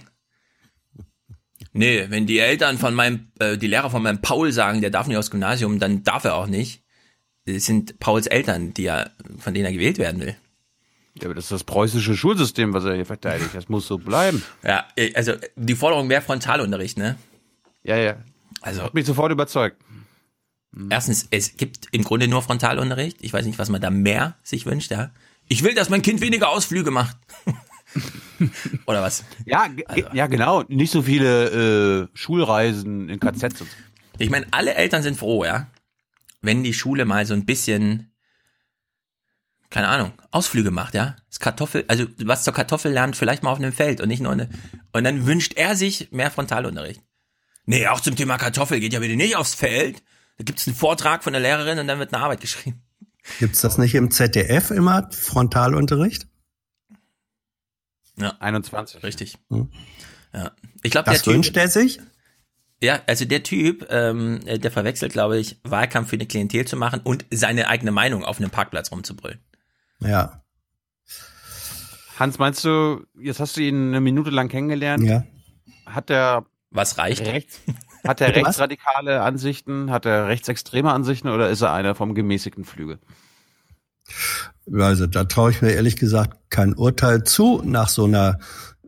Nee, 1.78 2.06
wenn 2.10 2.26
die 2.26 2.40
Eltern 2.40 2.78
von 2.78 2.94
meinem, 2.94 3.28
äh, 3.40 3.58
die 3.58 3.68
Lehrer 3.68 3.90
von 3.90 4.02
meinem 4.02 4.22
Paul 4.22 4.52
sagen, 4.54 4.80
der 4.80 4.92
darf 4.92 5.08
nicht 5.08 5.18
aufs 5.18 5.30
Gymnasium, 5.30 5.78
dann 5.78 6.04
darf 6.04 6.24
er 6.24 6.36
auch 6.36 6.48
nicht. 6.48 6.82
Das 7.46 7.66
sind 7.66 8.00
Pauls 8.00 8.28
Eltern, 8.28 8.74
die 8.74 8.86
er, 8.86 9.12
von 9.38 9.54
denen 9.54 9.66
er 9.66 9.74
gewählt 9.74 9.98
werden 9.98 10.22
will. 10.22 10.36
Ja, 11.16 11.26
aber 11.26 11.36
das 11.36 11.46
ist 11.46 11.52
das 11.52 11.64
preußische 11.66 12.16
Schulsystem, 12.16 12.74
was 12.74 12.86
er 12.86 12.96
hier 12.96 13.06
verteidigt. 13.06 13.52
Das 13.54 13.68
muss 13.68 13.88
so 13.88 13.98
bleiben. 13.98 14.42
Ja, 14.64 14.86
äh, 14.96 15.14
also 15.16 15.34
die 15.58 15.76
Forderung 15.76 16.08
mehr 16.08 16.22
Frontalunterricht, 16.22 16.98
ne? 16.98 17.18
Ja, 17.84 17.98
ja. 17.98 18.18
Also 18.62 18.82
Hat 18.82 18.94
mich 18.94 19.06
sofort 19.06 19.32
überzeugt. 19.34 19.78
Erstens, 20.90 21.28
es 21.30 21.58
gibt 21.58 21.88
im 21.92 22.04
Grunde 22.04 22.28
nur 22.28 22.42
Frontalunterricht. 22.42 23.18
Ich 23.22 23.34
weiß 23.34 23.46
nicht, 23.46 23.60
was 23.60 23.70
man 23.70 23.82
da 23.82 23.90
mehr 23.90 24.36
sich 24.44 24.66
wünscht, 24.66 24.92
ja. 24.92 25.12
Ich 25.48 25.64
will, 25.64 25.74
dass 25.74 25.90
mein 25.90 26.02
Kind 26.02 26.22
weniger 26.22 26.50
Ausflüge 26.50 26.92
macht. 26.92 27.18
Oder 28.86 29.02
was? 29.02 29.24
Ja, 29.46 29.68
ge- 29.68 29.86
ja, 30.14 30.28
genau. 30.28 30.64
Nicht 30.68 30.92
so 30.92 31.02
viele 31.02 32.04
äh, 32.04 32.08
Schulreisen 32.18 33.10
in 33.10 33.20
KZs. 33.20 33.44
und 33.44 33.58
so. 33.58 33.66
Ich 34.18 34.30
meine, 34.30 34.46
alle 34.52 34.76
Eltern 34.76 35.04
sind 35.04 35.18
froh, 35.18 35.44
ja, 35.46 35.68
wenn 36.42 36.64
die 36.64 36.74
Schule 36.74 37.06
mal 37.06 37.26
so 37.26 37.34
ein 37.34 37.46
bisschen, 37.46 38.12
keine 39.70 39.88
Ahnung, 39.88 40.14
Ausflüge 40.32 40.72
macht, 40.72 40.94
ja. 40.94 41.16
Das 41.30 41.40
Kartoffel, 41.40 41.86
also 41.88 42.06
was 42.24 42.44
zur 42.44 42.54
Kartoffel 42.54 42.92
lernt, 42.94 43.16
vielleicht 43.16 43.44
mal 43.44 43.52
auf 43.52 43.58
einem 43.60 43.74
Feld 43.74 44.00
und 44.02 44.08
nicht 44.08 44.22
nur 44.22 44.32
eine. 44.32 44.50
Und 44.94 45.04
dann 45.04 45.26
wünscht 45.26 45.54
er 45.56 45.76
sich 45.76 46.12
mehr 46.12 46.32
Frontalunterricht. 46.32 47.02
Nee, 47.66 47.88
auch 47.88 48.00
zum 48.00 48.16
Thema 48.16 48.38
Kartoffel 48.38 48.80
geht 48.80 48.94
ja 48.94 49.00
bitte 49.00 49.16
nicht 49.16 49.36
aufs 49.36 49.56
Feld. 49.56 50.04
Da 50.38 50.44
gibt's 50.44 50.68
einen 50.68 50.76
Vortrag 50.76 51.24
von 51.24 51.34
der 51.34 51.42
Lehrerin 51.42 51.80
und 51.80 51.88
dann 51.88 52.00
wird 52.00 52.14
eine 52.14 52.24
Arbeit 52.24 52.42
geschrieben. 52.42 52.84
Gibt's 53.40 53.62
das 53.62 53.78
nicht 53.80 53.96
im 53.96 54.12
ZDF 54.12 54.70
immer, 54.72 55.10
Frontalunterricht? 55.12 56.28
Ja. 58.18 58.36
21. 58.40 59.04
Richtig. 59.04 59.38
Hm. 59.50 59.70
Ja. 60.34 60.52
Ich 60.84 60.92
glaube, 60.92 61.10
der 61.10 61.22
Typ. 61.22 61.34
wünscht 61.34 61.56
er 61.58 61.68
sich? 61.68 62.00
Ja, 62.82 63.00
also 63.08 63.26
der 63.26 63.44
Typ, 63.44 63.88
ähm, 63.90 64.42
der 64.46 64.70
verwechselt, 64.70 65.14
glaube 65.14 65.38
ich, 65.38 65.60
Wahlkampf 65.64 66.10
für 66.10 66.18
eine 66.18 66.26
Klientel 66.26 66.66
zu 66.66 66.76
machen 66.76 67.02
und 67.04 67.26
seine 67.32 67.70
eigene 67.70 67.92
Meinung 67.92 68.26
auf 68.26 68.38
einem 68.38 68.50
Parkplatz 68.50 68.92
rumzubrüllen. 68.92 69.40
Ja. 70.02 70.44
Hans, 72.20 72.38
meinst 72.38 72.64
du, 72.64 73.06
jetzt 73.20 73.40
hast 73.40 73.58
du 73.58 73.62
ihn 73.62 73.90
eine 73.90 74.02
Minute 74.02 74.30
lang 74.30 74.50
kennengelernt? 74.50 75.04
Ja. 75.04 75.24
Hat 75.86 76.10
er 76.10 76.46
Was 76.70 76.98
reicht? 76.98 77.26
rechts, 77.26 77.62
hat 78.08 78.22
er 78.22 78.36
rechtsradikale 78.36 79.22
Ansichten? 79.22 79.90
Hat 79.90 80.06
er 80.06 80.28
rechtsextreme 80.28 80.92
Ansichten 80.92 81.30
oder 81.30 81.50
ist 81.50 81.62
er 81.62 81.74
einer 81.74 81.96
vom 81.96 82.14
gemäßigten 82.14 82.66
Flügel? 82.66 83.00
Also 84.72 85.08
da 85.08 85.26
traue 85.26 85.52
ich 85.52 85.62
mir 85.62 85.72
ehrlich 85.72 85.96
gesagt 85.96 86.38
kein 86.50 86.74
Urteil 86.74 87.24
zu 87.24 87.62
nach 87.64 87.90
so 87.90 88.06
einer 88.06 88.40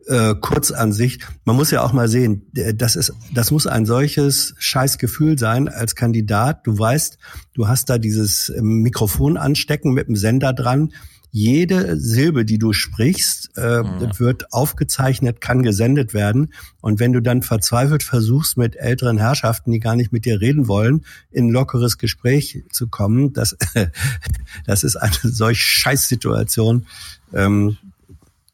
äh, 0.08 0.34
Kurzansicht. 0.34 1.26
Man 1.44 1.56
muss 1.56 1.70
ja 1.70 1.82
auch 1.82 1.92
mal 1.92 2.08
sehen, 2.08 2.50
äh, 2.56 2.74
das 2.74 2.96
ist, 2.96 3.12
das 3.32 3.50
muss 3.50 3.66
ein 3.66 3.86
solches 3.86 4.54
Scheißgefühl 4.58 5.38
sein 5.38 5.68
als 5.68 5.94
Kandidat. 5.94 6.66
Du 6.66 6.78
weißt, 6.78 7.18
du 7.54 7.68
hast 7.68 7.90
da 7.90 7.98
dieses 7.98 8.48
ähm, 8.48 8.82
Mikrofon 8.82 9.36
anstecken 9.36 9.92
mit 9.92 10.08
dem 10.08 10.16
Sender 10.16 10.52
dran. 10.52 10.92
Jede 11.30 11.96
Silbe, 11.98 12.44
die 12.44 12.58
du 12.58 12.72
sprichst, 12.72 13.50
äh, 13.56 13.82
Mhm. 13.82 14.18
wird 14.18 14.52
aufgezeichnet, 14.52 15.40
kann 15.40 15.62
gesendet 15.62 16.14
werden. 16.14 16.52
Und 16.80 17.00
wenn 17.00 17.12
du 17.12 17.20
dann 17.20 17.42
verzweifelt 17.42 18.02
versuchst, 18.02 18.56
mit 18.56 18.76
älteren 18.76 19.18
Herrschaften, 19.18 19.70
die 19.70 19.78
gar 19.80 19.94
nicht 19.96 20.10
mit 20.12 20.24
dir 20.24 20.40
reden 20.40 20.68
wollen, 20.68 21.04
in 21.30 21.46
ein 21.48 21.50
lockeres 21.50 21.98
Gespräch 21.98 22.64
zu 22.72 22.88
kommen, 22.88 23.32
das, 23.34 23.56
das 24.66 24.84
ist 24.84 24.96
eine 24.96 25.12
solch 25.22 25.60
Scheißsituation. 25.62 26.86
Ähm, 27.34 27.76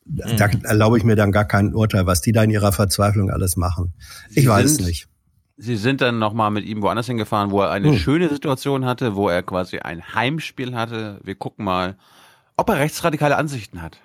Da 0.06 0.46
erlaube 0.64 0.98
ich 0.98 1.04
mir 1.04 1.16
dann 1.16 1.32
gar 1.32 1.46
kein 1.46 1.74
Urteil, 1.74 2.06
was 2.06 2.20
die 2.20 2.32
da 2.32 2.42
in 2.42 2.50
ihrer 2.50 2.72
Verzweiflung 2.72 3.30
alles 3.30 3.56
machen. 3.56 3.94
Ich 4.30 4.42
Sie 4.42 4.48
weiß 4.48 4.72
es 4.72 4.80
nicht. 4.80 5.08
Sie 5.56 5.76
sind 5.76 6.00
dann 6.00 6.18
nochmal 6.18 6.50
mit 6.50 6.64
ihm 6.66 6.82
woanders 6.82 7.06
hingefahren, 7.06 7.50
wo 7.52 7.60
er 7.62 7.70
eine 7.70 7.90
Hm. 7.92 7.98
schöne 7.98 8.28
Situation 8.28 8.84
hatte, 8.84 9.14
wo 9.14 9.28
er 9.28 9.42
quasi 9.42 9.78
ein 9.78 10.02
Heimspiel 10.14 10.74
hatte. 10.74 11.20
Wir 11.22 11.36
gucken 11.36 11.64
mal, 11.64 11.96
ob 12.56 12.68
er 12.68 12.78
rechtsradikale 12.78 13.36
Ansichten 13.36 13.82
hat. 13.82 13.98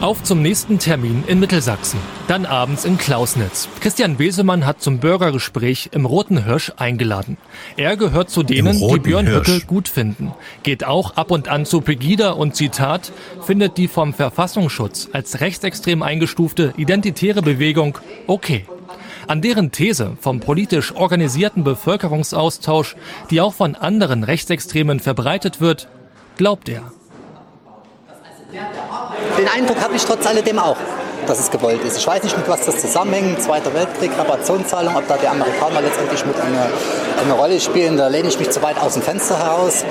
Auf 0.00 0.22
zum 0.22 0.42
nächsten 0.42 0.78
Termin 0.78 1.24
in 1.26 1.40
Mittelsachsen. 1.40 1.98
Dann 2.28 2.46
abends 2.46 2.84
in 2.84 2.98
Klausnitz. 2.98 3.68
Christian 3.80 4.20
Wesemann 4.20 4.64
hat 4.64 4.80
zum 4.80 5.00
Bürgergespräch 5.00 5.90
im 5.90 6.04
Roten 6.04 6.44
Hirsch 6.44 6.70
eingeladen. 6.76 7.36
Er 7.76 7.96
gehört 7.96 8.30
zu 8.30 8.44
denen, 8.44 8.78
die 8.78 9.00
Björn 9.00 9.26
Hirsch. 9.26 9.48
Höcke 9.48 9.66
gut 9.66 9.88
finden. 9.88 10.32
Geht 10.62 10.84
auch 10.84 11.16
ab 11.16 11.32
und 11.32 11.48
an 11.48 11.66
zu 11.66 11.80
Pegida 11.80 12.30
und 12.30 12.54
Zitat, 12.54 13.10
findet 13.42 13.76
die 13.76 13.88
vom 13.88 14.14
Verfassungsschutz 14.14 15.08
als 15.12 15.40
rechtsextrem 15.40 16.04
eingestufte 16.04 16.74
identitäre 16.76 17.42
Bewegung 17.42 17.98
okay. 18.28 18.66
An 19.26 19.42
deren 19.42 19.72
These 19.72 20.16
vom 20.20 20.38
politisch 20.38 20.94
organisierten 20.94 21.64
Bevölkerungsaustausch, 21.64 22.94
die 23.30 23.40
auch 23.40 23.52
von 23.52 23.74
anderen 23.74 24.22
Rechtsextremen 24.22 25.00
verbreitet 25.00 25.60
wird, 25.60 25.88
glaubt 26.38 26.68
er. 26.70 26.90
Den 29.36 29.48
Eindruck 29.48 29.80
habe 29.82 29.94
ich 29.94 30.04
trotz 30.04 30.26
alledem 30.26 30.58
auch, 30.58 30.78
dass 31.26 31.38
es 31.38 31.50
gewollt 31.50 31.84
ist. 31.84 31.98
Ich 31.98 32.06
weiß 32.06 32.22
nicht, 32.22 32.36
mit 32.36 32.48
was 32.48 32.64
das 32.64 32.80
zusammenhängt. 32.80 33.42
Zweiter 33.42 33.74
Weltkrieg, 33.74 34.10
Reparationszahlung, 34.18 34.96
ob 34.96 35.06
da 35.06 35.18
die 35.18 35.28
Amerikaner 35.28 35.82
letztendlich 35.82 36.24
mit 36.24 36.40
eine, 36.40 36.70
eine 37.22 37.32
Rolle 37.34 37.60
spielen. 37.60 37.98
Da 37.98 38.08
lehne 38.08 38.28
ich 38.28 38.38
mich 38.38 38.50
zu 38.50 38.62
weit 38.62 38.80
aus 38.80 38.94
dem 38.94 39.02
Fenster 39.02 39.38
heraus. 39.38 39.84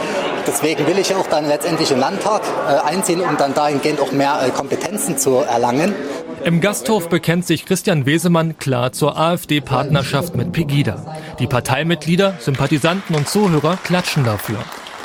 Deswegen 0.47 0.87
will 0.87 0.97
ich 0.97 1.09
ja 1.09 1.17
auch 1.17 1.27
dann 1.27 1.47
letztendlich 1.47 1.91
im 1.91 1.99
Landtag 1.99 2.41
äh, 2.67 2.87
einziehen, 2.87 3.21
um 3.21 3.37
dann 3.37 3.53
dahingehend 3.53 4.01
auch 4.01 4.11
mehr 4.11 4.41
äh, 4.43 4.49
Kompetenzen 4.49 5.17
zu 5.17 5.35
erlangen. 5.35 5.93
Im 6.43 6.61
Gasthof 6.61 7.09
bekennt 7.09 7.45
sich 7.45 7.65
Christian 7.65 8.05
Wesemann 8.05 8.57
klar 8.57 8.91
zur 8.91 9.17
AfD-Partnerschaft 9.17 10.35
mit 10.35 10.53
Pegida. 10.53 11.17
Die 11.39 11.47
Parteimitglieder, 11.47 12.35
Sympathisanten 12.39 13.15
und 13.15 13.27
Zuhörer 13.27 13.77
klatschen 13.83 14.23
dafür. 14.23 14.57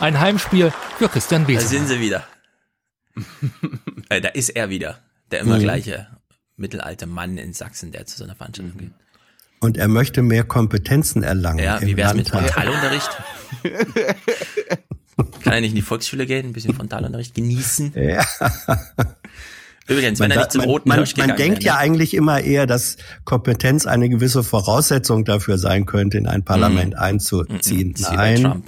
Ein 0.03 0.19
Heimspiel 0.19 0.73
für 0.99 1.09
Christian 1.09 1.43
Da 1.43 1.49
Wesemann. 1.49 1.69
sind 1.69 1.87
sie 1.87 2.01
wieder. 2.01 2.25
äh, 4.09 4.21
da 4.21 4.31
ist 4.31 4.49
er 4.49 4.69
wieder. 4.69 4.99
Der 5.31 5.39
immer 5.43 5.59
Mhm. 5.59 5.63
gleiche 5.63 6.09
mittelalte 6.57 7.07
Mann 7.07 7.39
in 7.39 7.53
Sachsen, 7.53 7.93
der 7.93 8.05
zu 8.07 8.19
so 8.19 8.25
einer 8.25 8.35
Veranstaltung 8.35 8.77
geht. 8.79 8.91
Und 9.61 9.77
er 9.77 9.87
möchte 9.87 10.23
mehr 10.23 10.43
Kompetenzen 10.43 11.23
erlangen. 11.23 11.61
Ja, 11.61 11.81
wie 11.81 11.93
im 11.93 11.97
wär's 11.97 12.15
mit 12.15 12.29
Landtag. 12.33 12.53
Frontalunterricht? 12.53 13.11
Kann 15.45 15.53
er 15.53 15.61
nicht 15.61 15.71
in 15.71 15.77
die 15.77 15.83
Volksschule 15.83 16.27
gehen, 16.27 16.47
ein 16.47 16.53
bisschen 16.53 16.75
Frontalunterricht 16.75 17.37
genießen? 17.37 17.93
Ja. 17.95 18.27
Übrigens, 19.87 20.19
wenn 20.19 20.31
Man, 20.31 20.37
er 20.39 20.43
nicht 20.43 20.51
zum 20.53 20.61
man, 20.63 20.69
roten 20.69 20.89
man, 20.89 20.99
man 20.99 21.07
gegangen 21.09 21.37
denkt 21.37 21.59
wäre, 21.65 21.75
ja 21.75 21.77
eigentlich 21.77 22.15
immer 22.15 22.41
eher, 22.41 22.67
dass 22.67 22.97
Kompetenz 23.25 23.87
eine 23.87 24.09
gewisse 24.09 24.43
Voraussetzung 24.43 25.25
dafür 25.25 25.59
sein 25.59 25.87
könnte, 25.87 26.19
in 26.19 26.27
ein 26.27 26.45
Parlament 26.45 26.97
einzuziehen. 26.97 27.93
ist 27.95 28.11
wie 28.11 28.17
bei 28.17 28.35
Nein. 28.39 28.65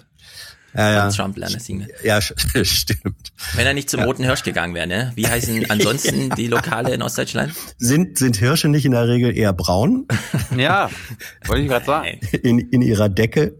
Ja, 0.77 0.93
ja. 0.93 1.09
Trump 1.11 1.37
lernen 1.37 1.61
nicht. 1.68 1.91
Ja, 2.03 2.20
stimmt. 2.62 3.33
Wenn 3.55 3.66
er 3.66 3.75
nicht 3.75 3.89
zum 3.89 4.01
Ja. 4.01 4.07
roten 4.07 4.25
Hirsch 4.25 4.43
gegangen 4.43 4.75
wäre, 4.75 4.87
ne? 4.87 5.12
Wie 5.14 5.27
heißen 5.27 5.64
ansonsten 5.70 6.31
die 6.31 6.49
Lokale 6.49 6.93
in 6.95 7.03
Ostdeutschland? 7.03 7.53
Sind, 7.79 8.18
sind 8.18 8.37
Hirsche 8.37 8.68
nicht 8.68 8.85
in 8.85 8.93
der 8.93 9.07
Regel 9.09 9.37
eher 9.37 9.53
braun 9.53 10.07
Ja, 10.57 10.91
wollte 11.47 11.62
ich 11.62 11.68
gerade 11.68 11.87
sagen. 11.87 12.18
in, 12.43 12.59
in 12.59 12.83
ihrer 12.83 13.09
Decke? 13.09 13.57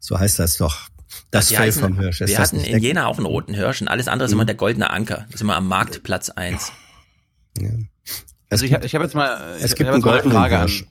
So 0.00 0.18
heißt 0.18 0.38
das 0.38 0.56
doch. 0.56 0.88
Das 1.30 1.48
Die 1.48 1.54
Fell 1.56 1.68
heißen- 1.70 1.80
vom 1.80 1.98
Hirsch. 1.98 2.20
Ist 2.20 2.30
Wir 2.30 2.36
das 2.38 2.52
hatten 2.52 2.64
in? 2.64 2.78
Jena 2.82 3.06
auch 3.06 3.16
einen 3.16 3.26
roten 3.26 3.54
Hirsch 3.54 3.80
und 3.80 3.88
alles 3.88 4.08
andere 4.08 4.26
ist 4.26 4.32
immer 4.32 4.44
der 4.44 4.54
goldene 4.56 4.90
Anker. 4.90 5.24
Das 5.26 5.36
ist 5.36 5.40
immer 5.42 5.56
am 5.56 5.68
Marktplatz 5.68 6.30
1. 6.30 6.72
Also 8.50 8.64
ich, 8.66 8.74
hab- 8.74 8.84
ich 8.84 8.94
habe 8.94 9.04
jetzt 9.04 9.14
mal, 9.14 9.56
ich, 9.58 9.64
Es 9.64 9.70
gibt 9.70 9.82
ich 9.82 9.86
hab 9.86 9.94
einen 9.94 10.02
goldenen 10.02 10.32
Frage 10.36 10.58
Hirsch. 10.58 10.84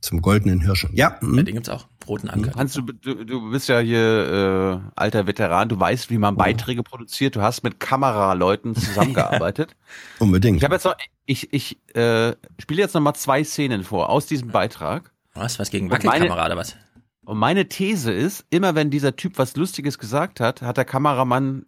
Zum 0.00 0.22
goldenen 0.22 0.60
Hirschen. 0.60 0.90
Ja. 0.94 1.18
Ja, 1.20 1.26
mhm. 1.26 1.44
den 1.44 1.54
gibt's 1.54 1.68
auch. 1.68 1.86
Roten 2.06 2.30
Anker. 2.30 2.54
Hans, 2.54 2.72
du, 2.72 2.82
du, 2.82 3.24
du 3.24 3.50
bist 3.50 3.68
ja 3.68 3.80
hier 3.80 4.82
äh, 4.82 4.90
alter 4.96 5.26
Veteran, 5.26 5.68
du 5.68 5.78
weißt, 5.78 6.10
wie 6.10 6.18
man 6.18 6.36
Beiträge 6.36 6.82
produziert, 6.82 7.36
du 7.36 7.42
hast 7.42 7.62
mit 7.62 7.80
Kameraleuten 7.80 8.74
zusammengearbeitet. 8.74 9.76
Unbedingt. 10.18 10.56
Ich 10.56 10.64
habe 10.64 10.74
jetzt 10.74 10.84
noch, 10.84 10.96
ich, 11.26 11.52
ich 11.52 11.78
äh, 11.94 12.34
spiele 12.58 12.80
jetzt 12.80 12.94
noch 12.94 13.02
mal 13.02 13.14
zwei 13.14 13.44
Szenen 13.44 13.84
vor 13.84 14.08
aus 14.08 14.26
diesem 14.26 14.48
Beitrag. 14.48 15.12
Was? 15.34 15.58
Was 15.58 15.70
gegen 15.70 15.90
Wackelkamera 15.90 16.46
oder 16.46 16.56
was? 16.56 16.76
Und 17.24 17.36
meine 17.36 17.68
These 17.68 18.10
ist, 18.10 18.46
immer 18.48 18.74
wenn 18.74 18.90
dieser 18.90 19.16
Typ 19.16 19.36
was 19.36 19.54
Lustiges 19.54 19.98
gesagt 19.98 20.40
hat, 20.40 20.62
hat 20.62 20.78
der 20.78 20.86
Kameramann 20.86 21.66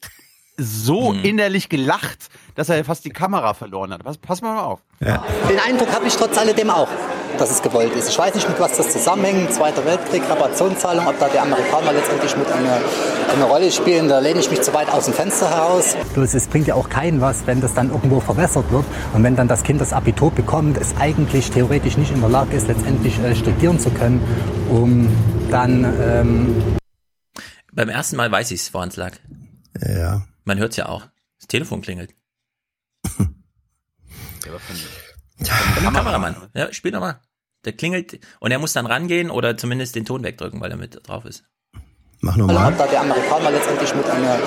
so 0.61 1.13
Hm. 1.13 1.25
innerlich 1.25 1.69
gelacht, 1.69 2.29
dass 2.55 2.69
er 2.69 2.85
fast 2.85 3.05
die 3.05 3.11
Kamera 3.11 3.55
verloren 3.55 3.93
hat. 3.93 4.05
Pass, 4.05 4.19
pass 4.19 4.43
mal 4.43 4.59
auf. 4.61 4.81
Den 5.01 5.59
Eindruck 5.67 5.93
habe 5.95 6.07
ich 6.07 6.15
trotz 6.15 6.37
alledem 6.37 6.69
auch, 6.69 6.89
dass 7.39 7.51
es 7.51 7.63
gewollt 7.63 7.95
ist. 7.97 8.11
Ich 8.11 8.19
weiß 8.19 8.35
nicht, 8.35 8.47
mit 8.47 8.61
was 8.61 8.77
das 8.77 8.91
zusammenhängt. 8.93 9.51
Zweiter 9.53 9.83
Weltkrieg, 9.87 10.23
Reparationszahlung, 10.29 11.07
ob 11.07 11.19
da 11.19 11.29
die 11.29 11.39
Amerikaner 11.39 11.93
letztendlich 11.95 12.37
mit 12.37 12.51
eine, 12.53 12.79
eine 13.35 13.45
Rolle 13.45 13.71
spielen. 13.73 14.09
Da 14.09 14.19
lehne 14.19 14.41
ich 14.41 14.51
mich 14.51 14.61
zu 14.61 14.75
weit 14.75 14.91
aus 14.91 15.07
dem 15.07 15.15
Fenster 15.15 15.49
heraus. 15.49 15.97
Bloß 16.13 16.35
es 16.35 16.47
bringt 16.49 16.67
ja 16.67 16.75
auch 16.75 16.91
keinen 16.91 17.23
was, 17.23 17.47
wenn 17.47 17.63
das 17.63 17.73
dann 17.73 17.89
irgendwo 17.91 18.21
verwässert 18.21 18.71
wird 18.71 18.85
und 19.15 19.23
wenn 19.23 19.37
dann 19.37 19.49
das 19.49 19.63
Kind 19.63 19.81
das 19.81 19.95
Abitur 19.95 20.31
bekommt, 20.31 20.77
es 20.77 20.95
eigentlich 20.99 21.51
theoretisch 21.51 21.97
nicht 21.97 22.13
in 22.13 22.21
der 22.21 22.29
Lage 22.29 22.55
ist, 22.57 22.69
letztendlich 22.69 23.19
äh, 23.21 23.35
studieren 23.35 23.79
zu 23.81 23.89
können, 23.91 24.21
um 24.69 25.09
dann 25.51 25.85
ähm, 26.03 26.63
Beim 27.73 27.89
ersten 27.89 28.17
Mal 28.17 28.31
weiß 28.31 28.51
ich's, 28.51 28.75
woran 28.75 28.91
es 28.91 28.97
lag. 28.97 29.13
Ja. 29.81 30.23
Man 30.51 30.59
hört's 30.59 30.75
ja 30.75 30.89
auch. 30.89 31.07
Das 31.39 31.47
Telefon 31.47 31.81
klingelt. 31.81 32.13
Von 33.05 33.29
dem 35.85 35.93
Kameramann. 35.95 36.35
Ja, 36.57 36.73
spiel 36.73 36.91
doch 36.91 36.99
mal. 36.99 37.21
Der 37.65 37.73
klingelt 37.73 38.19
und 38.41 38.51
er 38.51 38.59
muss 38.59 38.73
dann 38.73 38.85
rangehen 38.87 39.31
oder 39.31 39.57
zumindest 39.57 39.95
den 39.95 40.05
Ton 40.05 40.25
wegdrücken, 40.25 40.61
weil 40.61 40.73
er 40.73 40.77
mit 40.77 41.07
drauf 41.07 41.25
ist. 41.25 41.45
Mach 42.19 42.37
nochmal. 42.37 42.75
da 42.77 42.89
die 42.89 42.97
Amerikaner 42.97 43.53
letztendlich 43.53 43.95
mit 43.95 44.11
eine, 44.11 44.41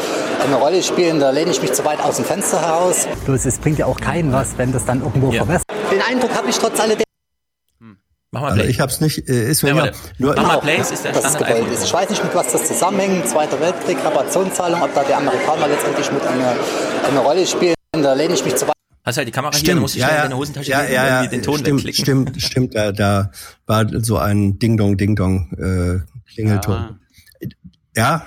eine 0.44 0.56
Rolle 0.56 0.84
spielen. 0.84 1.22
Da 1.22 1.30
lehne 1.30 1.52
ich 1.52 1.62
mich 1.62 1.72
zu 1.72 1.86
weit 1.86 2.02
aus 2.02 2.18
dem 2.18 2.26
Fenster 2.26 2.60
heraus. 2.60 3.08
Bloß 3.24 3.46
es 3.46 3.58
bringt 3.60 3.80
ja 3.80 3.86
auch 3.86 4.02
keinen 4.02 4.34
was, 4.34 4.58
wenn 4.58 4.74
das 4.74 4.84
dann 4.84 5.02
irgendwo 5.02 5.32
verwässert. 5.32 5.64
Den 5.90 6.02
Eindruck 6.02 6.36
habe 6.36 6.50
ich 6.50 6.58
trotz 6.58 6.82
alledem. 6.82 7.06
Mach 8.34 8.42
mal 8.42 8.48
Also 8.50 8.62
Play. 8.64 8.72
ich 8.72 8.80
hab's 8.80 9.00
nicht, 9.00 9.30
äh, 9.30 9.52
ist 9.52 9.62
mir 9.62 9.76
Ja, 9.76 9.86
ja, 9.86 9.92
nur, 10.18 10.34
Mach 10.36 10.44
mal 10.48 10.58
Play, 10.58 10.78
es 10.80 10.90
ist 10.90 11.06
der 11.06 11.14
Standard 11.14 11.44
iPhone. 11.44 11.72
ist. 11.72 11.84
Ich 11.84 11.94
weiß 11.94 12.10
nicht, 12.10 12.24
mit 12.24 12.34
was 12.34 12.52
das 12.52 12.68
zusammenhängt. 12.68 13.28
Zweiter 13.28 13.60
Weltkrieg, 13.62 13.98
Reparationszahlung, 14.04 14.82
ob 14.82 14.92
da 14.96 15.04
die 15.04 15.14
Amerikaner 15.14 15.68
letztendlich 15.68 16.12
mit 16.12 16.26
eine, 16.26 16.56
eine 17.08 17.20
Rolle 17.20 17.46
spielen. 17.46 17.76
Da 17.92 18.14
lehne 18.14 18.34
ich 18.34 18.44
mich 18.44 18.56
zu 18.56 18.68
weit. 18.68 18.74
Hast 19.06 19.18
halt 19.18 19.28
die 19.28 19.32
Kamera 19.32 19.52
hier, 19.52 19.60
dann 19.60 19.66
Stimmt, 19.68 19.82
musst 19.82 19.96
du 19.96 20.00
ja, 20.00 20.06
schnell 20.08 20.18
ja, 20.18 20.24
in 20.24 20.30
deine 20.32 20.40
Hosentasche 20.40 20.72
ja, 20.72 20.82
gehen 20.82 20.94
ja, 20.94 21.02
und 21.04 21.10
ja, 21.26 21.28
den 21.28 21.42
Ton 21.44 21.60
stimmt, 21.60 21.78
wegklicken. 21.86 22.04
stimmt, 22.04 22.42
stimmt, 22.42 22.76
da, 22.76 22.92
da 22.92 23.32
war 23.68 23.86
so 24.02 24.18
ein 24.18 24.58
Ding-Dong, 24.58 24.98
Ding-Dong, 24.98 25.52
äh, 25.60 26.32
Klingelton. 26.34 27.00
Ja, 27.96 28.24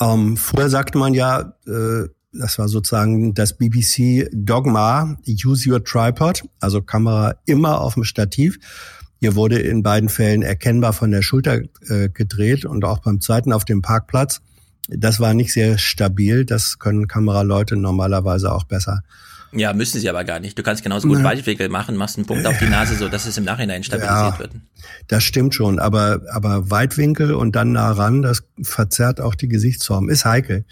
ähm, 0.00 0.38
früher 0.38 0.70
sagte 0.70 0.96
man 0.96 1.12
ja, 1.12 1.52
äh, 1.66 2.08
das 2.32 2.58
war 2.58 2.68
sozusagen 2.68 3.34
das 3.34 3.58
BBC 3.58 4.30
Dogma, 4.32 5.18
use 5.44 5.68
your 5.68 5.84
tripod, 5.84 6.42
also 6.60 6.80
Kamera 6.80 7.34
immer 7.44 7.82
auf 7.82 7.94
dem 7.94 8.04
Stativ. 8.04 8.58
Hier 9.20 9.34
wurde 9.34 9.58
in 9.58 9.82
beiden 9.82 10.08
Fällen 10.08 10.42
erkennbar 10.42 10.92
von 10.94 11.10
der 11.10 11.22
Schulter 11.22 11.60
äh, 11.88 12.08
gedreht 12.08 12.64
und 12.64 12.84
auch 12.84 13.00
beim 13.00 13.20
zweiten 13.20 13.52
auf 13.52 13.64
dem 13.66 13.82
Parkplatz. 13.82 14.40
Das 14.88 15.20
war 15.20 15.34
nicht 15.34 15.52
sehr 15.52 15.78
stabil, 15.78 16.44
das 16.44 16.78
können 16.78 17.06
Kameraleute 17.06 17.76
normalerweise 17.76 18.50
auch 18.50 18.64
besser. 18.64 19.02
Ja, 19.52 19.72
müssen 19.72 20.00
sie 20.00 20.08
aber 20.08 20.22
gar 20.24 20.38
nicht. 20.40 20.56
Du 20.58 20.62
kannst 20.62 20.82
genauso 20.84 21.08
gut. 21.08 21.22
Weitwinkel 21.24 21.68
machen, 21.68 21.96
machst 21.96 22.16
einen 22.16 22.26
Punkt 22.26 22.46
auf 22.46 22.56
die 22.58 22.68
Nase, 22.68 22.94
so 22.96 23.08
dass 23.08 23.26
es 23.26 23.36
im 23.36 23.44
Nachhinein 23.44 23.82
stabilisiert 23.82 24.34
Ja. 24.34 24.38
wird. 24.38 24.52
Das 25.08 25.24
stimmt 25.24 25.54
schon, 25.54 25.78
aber, 25.80 26.20
aber 26.30 26.70
Weitwinkel 26.70 27.34
und 27.34 27.56
dann 27.56 27.72
nah 27.72 27.90
ran, 27.92 28.22
das 28.22 28.42
verzerrt 28.62 29.20
auch 29.20 29.34
die 29.34 29.48
Gesichtsform. 29.48 30.08
Ist 30.08 30.24
heikel. 30.24 30.64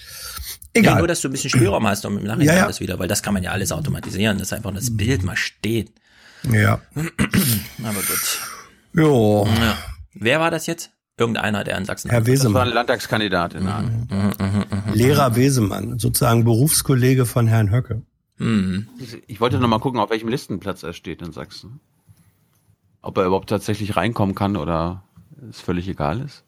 Ja, 0.76 0.80
Egal. 0.82 0.98
nur, 0.98 1.08
dass 1.08 1.20
du 1.20 1.28
ein 1.28 1.32
bisschen 1.32 1.50
Spielraum 1.50 1.86
hast 1.88 2.06
um 2.06 2.18
im 2.18 2.24
Nachhinein 2.24 2.46
Ja, 2.46 2.54
ja. 2.54 2.64
alles 2.64 2.78
wieder, 2.80 2.98
weil 3.00 3.08
das 3.08 3.22
kann 3.22 3.34
man 3.34 3.42
ja 3.42 3.50
alles 3.50 3.72
automatisieren, 3.72 4.38
dass 4.38 4.52
einfach 4.52 4.72
das 4.72 4.96
Bild 4.96 5.24
mal 5.24 5.36
steht. 5.36 5.90
Ja. 6.44 6.80
Aber 6.94 7.94
gut. 7.94 8.40
Jo. 8.94 9.46
Ja. 9.60 9.76
Wer 10.14 10.40
war 10.40 10.50
das 10.50 10.66
jetzt? 10.66 10.90
Irgendeiner, 11.16 11.64
der 11.64 11.76
in 11.78 11.84
Sachsen 11.84 12.10
Herr 12.10 12.20
Das 12.20 12.28
war 12.28 12.32
Wesemann. 12.34 12.68
ein 12.68 12.74
Landtagskandidat 12.74 13.54
in 13.54 13.66
Ahnung. 13.66 14.06
Lehrer 14.94 15.34
Wesemann, 15.34 15.98
sozusagen 15.98 16.44
Berufskollege 16.44 17.26
von 17.26 17.48
Herrn 17.48 17.72
Höcke. 17.72 18.02
Mhm. 18.36 18.86
Ich 19.26 19.40
wollte 19.40 19.58
noch 19.58 19.66
mal 19.68 19.80
gucken, 19.80 19.98
auf 19.98 20.10
welchem 20.10 20.28
Listenplatz 20.28 20.84
er 20.84 20.92
steht 20.92 21.20
in 21.22 21.32
Sachsen. 21.32 21.80
Ob 23.02 23.16
er 23.18 23.24
überhaupt 23.26 23.48
tatsächlich 23.48 23.96
reinkommen 23.96 24.36
kann 24.36 24.56
oder 24.56 25.02
es 25.50 25.60
völlig 25.60 25.88
egal 25.88 26.20
ist. 26.20 26.44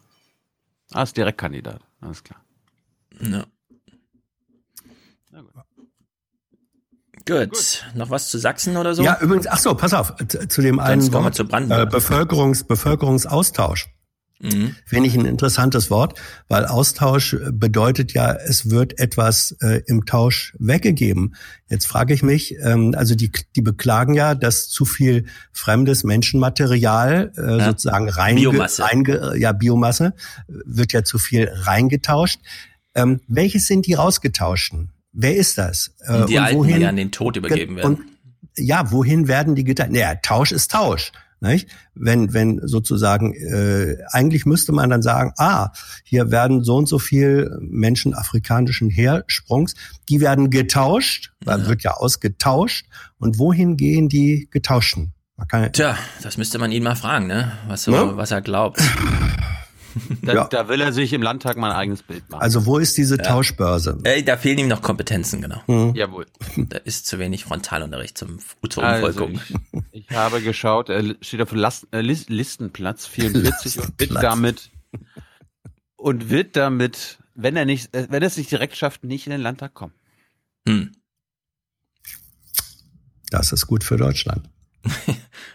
Ah, 0.93 1.03
ist 1.03 1.17
Direktkandidat. 1.17 1.81
Alles 2.01 2.23
klar. 2.23 2.41
Ja. 3.21 3.45
Gut. 7.31 7.85
Noch 7.95 8.11
was 8.11 8.29
zu 8.29 8.39
Sachsen 8.39 8.77
oder 8.77 8.95
so? 8.95 9.03
Ja, 9.03 9.19
übrigens, 9.21 9.47
ach 9.47 9.59
so, 9.59 9.75
pass 9.75 9.95
auf, 9.95 10.15
zu 10.49 10.63
dem 10.63 10.81
einen 10.81 11.13
Wort, 11.13 11.35
zu 11.35 11.45
Brandenburg. 11.45 11.81
äh, 11.83 11.87
Bevölkerungs, 11.87 12.65
Bevölkerungsaustausch. 12.65 13.89
Mhm. 14.43 14.75
Finde 14.87 15.07
ich 15.07 15.15
ein 15.17 15.27
interessantes 15.27 15.91
Wort, 15.91 16.19
weil 16.49 16.65
Austausch 16.65 17.37
bedeutet 17.53 18.15
ja, 18.15 18.33
es 18.33 18.71
wird 18.71 18.99
etwas 18.99 19.55
äh, 19.61 19.83
im 19.87 20.07
Tausch 20.07 20.55
weggegeben. 20.59 21.35
Jetzt 21.69 21.87
frage 21.87 22.15
ich 22.15 22.23
mich, 22.23 22.55
ähm, 22.63 22.95
also 22.97 23.15
die, 23.15 23.31
die 23.55 23.61
beklagen 23.61 24.15
ja, 24.15 24.35
dass 24.35 24.71
zu 24.71 24.87
viel 24.87 25.27
fremdes 25.53 26.05
Menschenmaterial 26.05 27.33
äh, 27.37 27.59
Ja. 27.59 27.67
sozusagen 27.67 28.09
rein, 28.09 28.37
Biomasse. 28.37 28.83
Reinge, 28.83 29.35
ja, 29.37 29.53
Biomasse 29.53 30.15
wird 30.49 30.95
ja 30.95 31.05
zu 31.05 31.19
viel 31.19 31.51
reingetauscht. 31.53 32.41
Ähm, 32.95 33.21
welches 33.29 33.67
sind 33.67 33.87
die 33.87 33.93
rausgetauschten? 33.95 34.91
Wer 35.13 35.37
ist 35.37 35.59
das? 35.59 35.93
Äh, 36.01 36.27
Die 36.27 36.39
Alten, 36.39 36.63
die 36.65 36.85
an 36.85 36.97
den 36.97 37.11
Tod 37.11 37.37
übergeben 37.37 37.77
werden. 37.77 37.97
Und 37.97 38.01
ja, 38.57 38.91
wohin 38.93 39.29
werden 39.29 39.55
die 39.55 39.65
geteilt? 39.65 39.93
Naja, 39.93 40.15
Tausch 40.17 40.53
ist 40.53 40.71
Tausch. 40.71 41.13
Nicht? 41.43 41.69
Wenn, 41.95 42.35
wenn 42.35 42.61
sozusagen, 42.63 43.33
äh, 43.35 43.97
eigentlich 44.11 44.45
müsste 44.45 44.73
man 44.73 44.91
dann 44.91 45.01
sagen, 45.01 45.33
ah, 45.39 45.71
hier 46.05 46.31
werden 46.31 46.63
so 46.63 46.77
und 46.77 46.87
so 46.87 46.99
viel 46.99 47.57
Menschen 47.63 48.13
afrikanischen 48.13 48.91
Hersprungs, 48.91 49.75
die 50.11 50.21
werden 50.21 50.51
getauscht, 50.51 51.33
weil 51.43 51.67
wird 51.67 51.83
ja 51.83 51.93
ausgetauscht. 51.93 52.85
Und 53.19 53.39
wohin 53.39 53.79
gehen 53.79 54.11
die 54.11 54.49
Getauschten? 54.51 55.15
Tja, 55.73 55.97
das 56.23 56.37
müsste 56.37 56.59
man 56.59 56.71
ihn 56.73 56.83
mal 56.83 56.95
fragen, 56.97 57.27
ne? 57.27 57.53
Was, 57.69 57.85
so, 57.85 57.93
Ne? 57.93 58.17
was 58.17 58.31
er 58.31 58.43
glaubt. 58.43 58.79
Da, 60.23 60.33
Ja. 60.35 60.45
da 60.49 60.69
will 60.69 60.81
er 60.81 60.93
sich 60.93 61.13
im 61.13 61.23
Landtag 61.23 61.57
mal 61.57 61.71
ein 61.71 61.77
eigenes 61.77 62.03
Bild 62.03 62.29
machen. 62.31 62.43
also 62.43 62.67
wo 62.67 62.79
ist 62.79 62.97
diese 62.97 63.19
Tauschbörse? 63.19 63.99
Ey, 64.05 64.25
da 64.25 64.37
fehlen 64.37 64.59
ihm 64.59 64.69
noch 64.69 64.83
Kompetenzen, 64.83 65.41
genau. 65.43 65.61
Hm. 65.67 65.95
Jawohl. 65.95 66.27
Da 66.57 66.79
ist 66.79 67.07
zu 67.07 67.19
wenig 67.19 67.45
Frontalunterricht 67.45 68.17
zum, 68.17 68.39
zur 68.69 68.83
Also, 68.85 69.25
Umvolkung. 69.25 69.41
ich, 69.93 70.07
ich 70.09 70.11
habe 70.17 70.41
geschaut, 70.43 70.89
er 70.89 71.15
steht 71.21 71.41
auf 71.43 71.53
Last, 71.53 71.87
äh, 71.93 72.01
Lis- 72.01 72.29
Listenplatz 72.29 73.07
44 73.07 73.79
und 73.79 73.99
wird 74.01 74.23
damit 74.23 74.71
und 75.97 76.31
wird 76.31 76.57
damit, 76.57 77.19
wenn 77.35 77.57
er 77.57 77.65
nicht, 77.65 77.95
äh, 77.95 78.07
wenn 78.11 78.23
er 78.23 78.27
es 78.29 78.37
nicht 78.37 78.51
direkt 78.51 78.77
schafft, 78.77 79.05
nicht 79.05 79.27
in 79.27 79.33
den 79.33 79.41
Landtag 79.41 79.75
kommen. 79.75 79.95
Hm. 80.69 80.93
Das 83.31 83.53
ist 83.53 83.67
gut 83.67 83.85
für 83.85 83.97
Deutschland. 83.97 84.49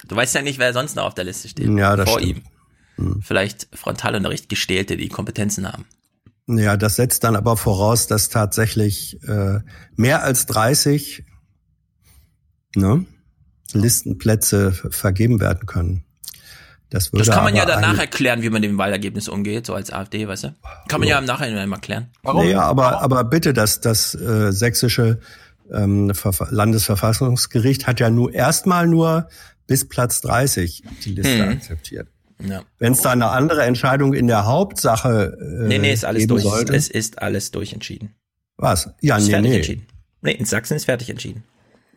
Du 0.07 0.15
weißt 0.15 0.36
ja 0.36 0.43
nicht, 0.43 0.59
wer 0.59 0.71
sonst 0.71 0.95
noch 0.95 1.05
auf 1.05 1.15
der 1.15 1.23
Liste 1.23 1.47
steht. 1.49 1.67
Ja, 1.67 1.95
das 1.95 2.07
Vor 2.07 2.19
stimmt. 2.19 2.43
Hm. 2.45 2.51
Ihm. 2.97 3.21
Vielleicht 3.21 3.67
Frontalunterricht 3.73 4.49
Gestählte, 4.49 4.97
die 4.97 5.09
Kompetenzen 5.09 5.71
haben. 5.71 5.85
Ja, 6.47 6.77
das 6.77 6.95
setzt 6.97 7.23
dann 7.23 7.35
aber 7.35 7.57
voraus, 7.57 8.05
dass 8.07 8.29
tatsächlich 8.29 9.19
äh, 9.27 9.59
mehr 9.95 10.23
als 10.23 10.45
30 10.45 11.23
ne, 12.75 13.05
Listenplätze 13.73 14.71
vergeben 14.71 15.39
werden 15.39 15.65
können. 15.65 16.03
Das, 16.91 17.11
würde 17.11 17.25
Das 17.25 17.33
kann 17.35 17.43
man 17.43 17.55
ja 17.55 17.65
danach 17.65 17.97
erklären, 17.97 18.41
wie 18.43 18.49
man 18.49 18.61
mit 18.61 18.69
dem 18.69 18.77
Wahlergebnis 18.77 19.27
umgeht, 19.27 19.65
so 19.65 19.73
als 19.73 19.91
AfD, 19.91 20.27
weißt 20.27 20.43
du? 20.45 20.55
Kann 20.87 20.99
man 20.99 21.09
ja, 21.09 21.17
im 21.17 21.25
Nachhinein 21.25 21.67
mal 21.67 21.79
klären. 21.79 22.11
Naja, 22.23 22.61
aber, 22.61 23.01
aber 23.01 23.23
bitte, 23.23 23.51
das, 23.53 23.81
das 23.81 24.13
äh, 24.13 24.51
sächsische 24.51 25.19
ähm, 25.73 26.11
Verfa- 26.11 26.51
Landesverfassungsgericht 26.51 27.87
hat 27.87 27.99
ja 27.99 28.11
nur 28.11 28.31
erstmal 28.33 28.85
nur 28.87 29.29
bis 29.65 29.89
Platz 29.89 30.21
30 30.21 30.83
die 31.03 31.15
Liste 31.15 31.43
Hm. 31.43 31.49
akzeptiert. 31.57 32.07
Ja. 32.43 32.63
Wenn 32.79 32.93
es 32.93 33.01
da 33.01 33.11
eine 33.11 33.27
andere 33.29 33.63
Entscheidung 33.63 34.13
in 34.13 34.27
der 34.27 34.45
Hauptsache 34.45 35.38
äh, 35.39 35.67
Nee, 35.67 35.77
nee, 35.79 35.93
ist 35.93 36.03
alles 36.05 36.27
durch. 36.27 36.43
sollte, 36.43 36.75
Es 36.75 36.89
ist 36.89 37.21
alles 37.21 37.51
durchentschieden. 37.51 38.15
was? 38.57 38.89
Ja, 39.01 39.17
ist 39.17 39.25
nee, 39.25 39.31
fertig 39.31 39.49
nee. 39.51 39.55
entschieden. 39.57 39.88
Nee, 40.21 40.31
in 40.31 40.45
Sachsen 40.45 40.75
ist 40.75 40.86
fertig 40.86 41.09
entschieden. 41.09 41.43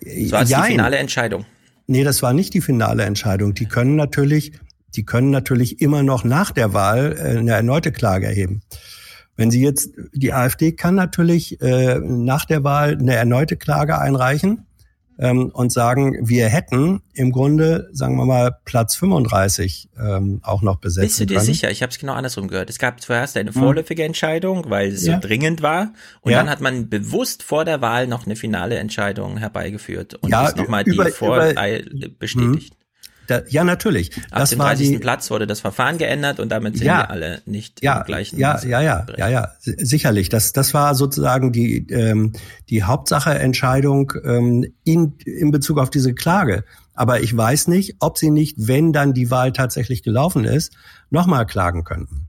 Das 0.01 0.31
war 0.31 0.45
die 0.45 0.71
finale 0.73 0.99
Entscheidung. 0.99 1.45
Nee, 1.87 2.05
das 2.05 2.23
war 2.23 2.33
nicht 2.33 2.55
die 2.55 2.61
finale 2.61 3.05
Entscheidung. 3.05 3.55
Die 3.55 3.67
können 3.67 3.97
natürlich, 3.97 4.53
die 4.95 5.05
können 5.05 5.31
natürlich 5.31 5.81
immer 5.81 6.03
noch 6.03 6.23
nach 6.23 6.53
der 6.53 6.73
Wahl 6.73 7.17
äh, 7.19 7.39
eine 7.39 7.53
erneute 7.53 7.91
Klage 7.93 8.27
erheben. 8.27 8.63
Wenn 9.37 9.51
Sie 9.51 9.63
jetzt, 9.63 9.91
die 10.13 10.33
AfD 10.33 10.73
kann 10.73 10.95
natürlich 10.95 11.61
äh, 11.61 11.99
nach 12.01 12.45
der 12.45 12.63
Wahl 12.65 12.99
eine 12.99 13.15
erneute 13.15 13.57
Klage 13.57 13.99
einreichen 13.99 14.67
ähm, 15.19 15.51
und 15.53 15.73
sagen, 15.73 16.17
wir 16.29 16.49
hätten 16.49 17.03
im 17.13 17.33
Grunde, 17.33 17.89
sagen 17.93 18.17
wir 18.17 18.25
mal, 18.25 18.57
Platz 18.65 18.95
35 18.97 19.89
ähm, 20.01 20.41
auch 20.43 20.63
noch 20.63 20.77
besetzen 20.77 21.07
Bist 21.09 21.21
du 21.21 21.27
dir 21.27 21.35
können. 21.37 21.47
sicher? 21.47 21.71
Ich 21.71 21.83
habe 21.83 21.91
es 21.91 21.99
genau 21.99 22.13
andersrum 22.15 22.49
gehört. 22.49 22.71
Es 22.71 22.79
gab 22.79 23.01
zuerst 23.01 23.37
eine 23.37 23.53
vorläufige 23.53 24.05
Entscheidung, 24.05 24.65
weil 24.69 24.89
es 24.93 25.05
Ja. 25.07 25.15
so 25.21 25.27
dringend 25.27 25.61
war. 25.63 25.93
Und 26.21 26.33
Ja. 26.33 26.39
dann 26.39 26.49
hat 26.51 26.61
man 26.61 26.89
bewusst 26.89 27.43
vor 27.43 27.65
der 27.65 27.81
Wahl 27.81 28.07
noch 28.07 28.27
eine 28.27 28.37
finale 28.37 28.77
Entscheidung 28.79 29.37
herbeigeführt 29.39 30.15
und 30.15 30.31
Ja, 30.31 30.47
ist 30.49 30.57
nochmal 30.57 30.85
die 30.85 30.91
über- 30.93 31.07
Vorwahl 31.11 31.51
über- 31.53 32.09
bestätigt. 32.19 32.75
Da, 33.29 33.43
ja, 33.49 33.63
natürlich. 33.63 34.17
Ab 34.31 34.41
Das 34.41 34.51
dem 34.51 34.59
war 34.59 34.69
30. 34.69 34.89
die, 34.89 34.99
Platz 34.99 35.31
wurde 35.31 35.47
das 35.47 35.61
Verfahren 35.61 35.99
geändert 35.99 36.41
und 36.41 36.49
damit 36.49 36.77
sind 36.79 36.87
Ja. 36.87 36.99
wir 37.03 37.11
alle 37.11 37.43
nicht 37.47 37.83
ja, 37.83 37.99
im 38.01 38.05
gleichen. 38.07 38.39
ja, 38.39 38.59
ja, 38.65 38.81
ja, 38.81 39.07
ja, 39.17 39.29
ja, 39.29 39.49
si- 39.61 39.77
sicherlich. 39.79 40.29
Das, 40.31 40.53
das 40.53 40.75
war 40.75 40.95
sozusagen 40.95 41.53
die 41.53 41.87
ähm, 41.91 42.33
die 42.71 42.83
Hauptsache-Entscheidung 42.85 44.13
ähm, 44.25 44.67
in 44.85 45.15
in 45.25 45.51
Bezug 45.51 45.79
auf 45.79 45.91
diese 45.91 46.15
Klage. 46.15 46.65
Aber 46.95 47.21
ich 47.21 47.37
weiß 47.37 47.69
nicht, 47.69 47.97
ob 48.01 48.19
sie 48.19 48.31
nicht, 48.31 48.57
wenn 48.59 48.93
dann 48.93 49.13
die 49.15 49.31
Wahl 49.31 49.53
tatsächlich 49.53 50.03
gelaufen 50.03 50.45
ist, 50.45 50.73
nochmal 51.11 51.47
klagen 51.47 51.85
könnten. 51.85 52.28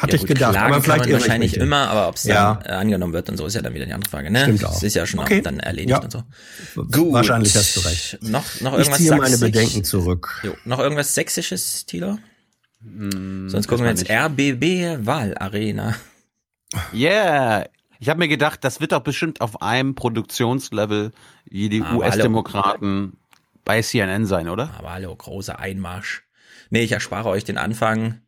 Hatte 0.00 0.12
Ja, 0.12 0.14
ich 0.14 0.20
gut, 0.20 0.28
gedacht. 0.28 0.52
Klagen 0.52 0.72
aber 0.74 0.82
vielleicht 0.82 0.86
kann 0.86 0.98
man 1.00 1.08
irre 1.10 1.18
ich 1.18 1.22
wahrscheinlich 1.24 1.56
immer, 1.56 1.88
aber 1.90 2.08
ob 2.08 2.14
es 2.16 2.24
Ja. 2.24 2.54
dann 2.54 2.72
äh, 2.72 2.76
angenommen 2.76 3.12
wird 3.12 3.28
und 3.30 3.36
so 3.36 3.46
ist 3.46 3.54
ja 3.54 3.62
dann 3.62 3.74
wieder 3.74 3.84
die 3.86 3.92
andere 3.92 4.10
Frage. 4.10 4.30
Ne? 4.30 4.42
Stimmt 4.42 4.64
auch. 4.64 4.76
Es 4.76 4.82
ist 4.84 4.94
ja 4.94 5.06
schon 5.06 5.20
Okay. 5.20 5.40
auch 5.40 5.42
dann 5.44 5.58
erledigt 5.60 5.90
Ja. 5.90 5.98
und 6.00 6.12
so. 6.12 6.22
Wahrscheinlich 7.12 7.54
hast 7.56 7.76
du 7.76 7.80
recht. 7.80 8.18
Noch, 8.22 8.44
noch 8.60 8.72
Ich 8.74 8.78
irgendwas 8.78 8.98
ziehe 8.98 9.10
meine 9.10 9.36
Sächsisch? 9.36 9.40
Bedenken 9.52 9.84
zurück. 9.84 10.40
Jo, 10.44 10.54
noch 10.64 10.78
irgendwas 10.78 11.14
Sächsisches, 11.14 11.84
Tilo? 11.86 12.18
Hm, 12.82 13.48
Sonst 13.48 13.66
gucken 13.66 13.84
wir 13.84 13.90
jetzt 13.90 14.08
RBB 14.08 15.04
Wahlarena. 15.04 15.94
Yeah. 16.94 17.66
Ich 18.00 18.08
habe 18.08 18.18
mir 18.18 18.28
gedacht, 18.28 18.62
das 18.62 18.80
wird 18.80 18.92
doch 18.92 19.00
bestimmt 19.00 19.40
auf 19.40 19.60
einem 19.62 19.96
Produktionslevel 19.96 21.10
wie 21.46 21.68
die 21.68 21.82
US-Demokraten 21.82 23.16
bei 23.64 23.82
CNN 23.82 24.26
sein, 24.26 24.48
oder? 24.48 24.70
Aber 24.78 24.92
hallo, 24.92 25.14
großer 25.16 25.58
Einmarsch. 25.58 26.22
Nee, 26.70 26.82
ich 26.82 26.92
erspare 26.92 27.28
euch 27.28 27.42
den 27.44 27.58
Anfang. 27.58 28.20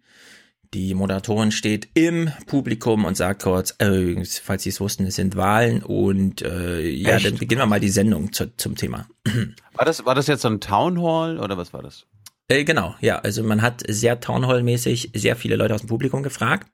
Die 0.73 0.95
Moderatorin 0.95 1.51
steht 1.51 1.89
im 1.95 2.31
Publikum 2.47 3.05
und 3.05 3.17
sagt 3.17 3.43
kurz, 3.43 3.75
äh, 3.79 4.25
falls 4.25 4.63
Sie 4.63 4.69
es 4.69 4.81
wussten, 4.81 5.05
es 5.05 5.17
sind 5.17 5.35
Wahlen 5.35 5.83
und 5.83 6.43
äh, 6.43 6.89
ja, 6.89 7.17
Echt? 7.17 7.27
dann 7.27 7.39
beginnen 7.39 7.63
wir 7.63 7.67
mal 7.67 7.81
die 7.81 7.89
Sendung 7.89 8.33
zu, 8.33 8.57
zum 8.57 8.77
Thema. 8.77 9.09
War 9.75 9.85
das, 9.85 10.05
war 10.05 10.15
das 10.15 10.27
jetzt 10.27 10.43
so 10.43 10.49
ein 10.49 10.61
Town 10.61 11.03
Hall 11.03 11.41
oder 11.41 11.57
was 11.57 11.73
war 11.73 11.83
das? 11.83 12.07
Äh, 12.49 12.65
genau, 12.65 12.95
ja, 13.01 13.19
also 13.19 13.43
man 13.43 13.63
hat 13.63 13.83
sehr 13.89 14.21
Townhall-mäßig 14.21 15.13
sehr 15.15 15.37
viele 15.37 15.57
Leute 15.57 15.75
aus 15.75 15.81
dem 15.81 15.89
Publikum 15.89 16.23
gefragt. 16.23 16.71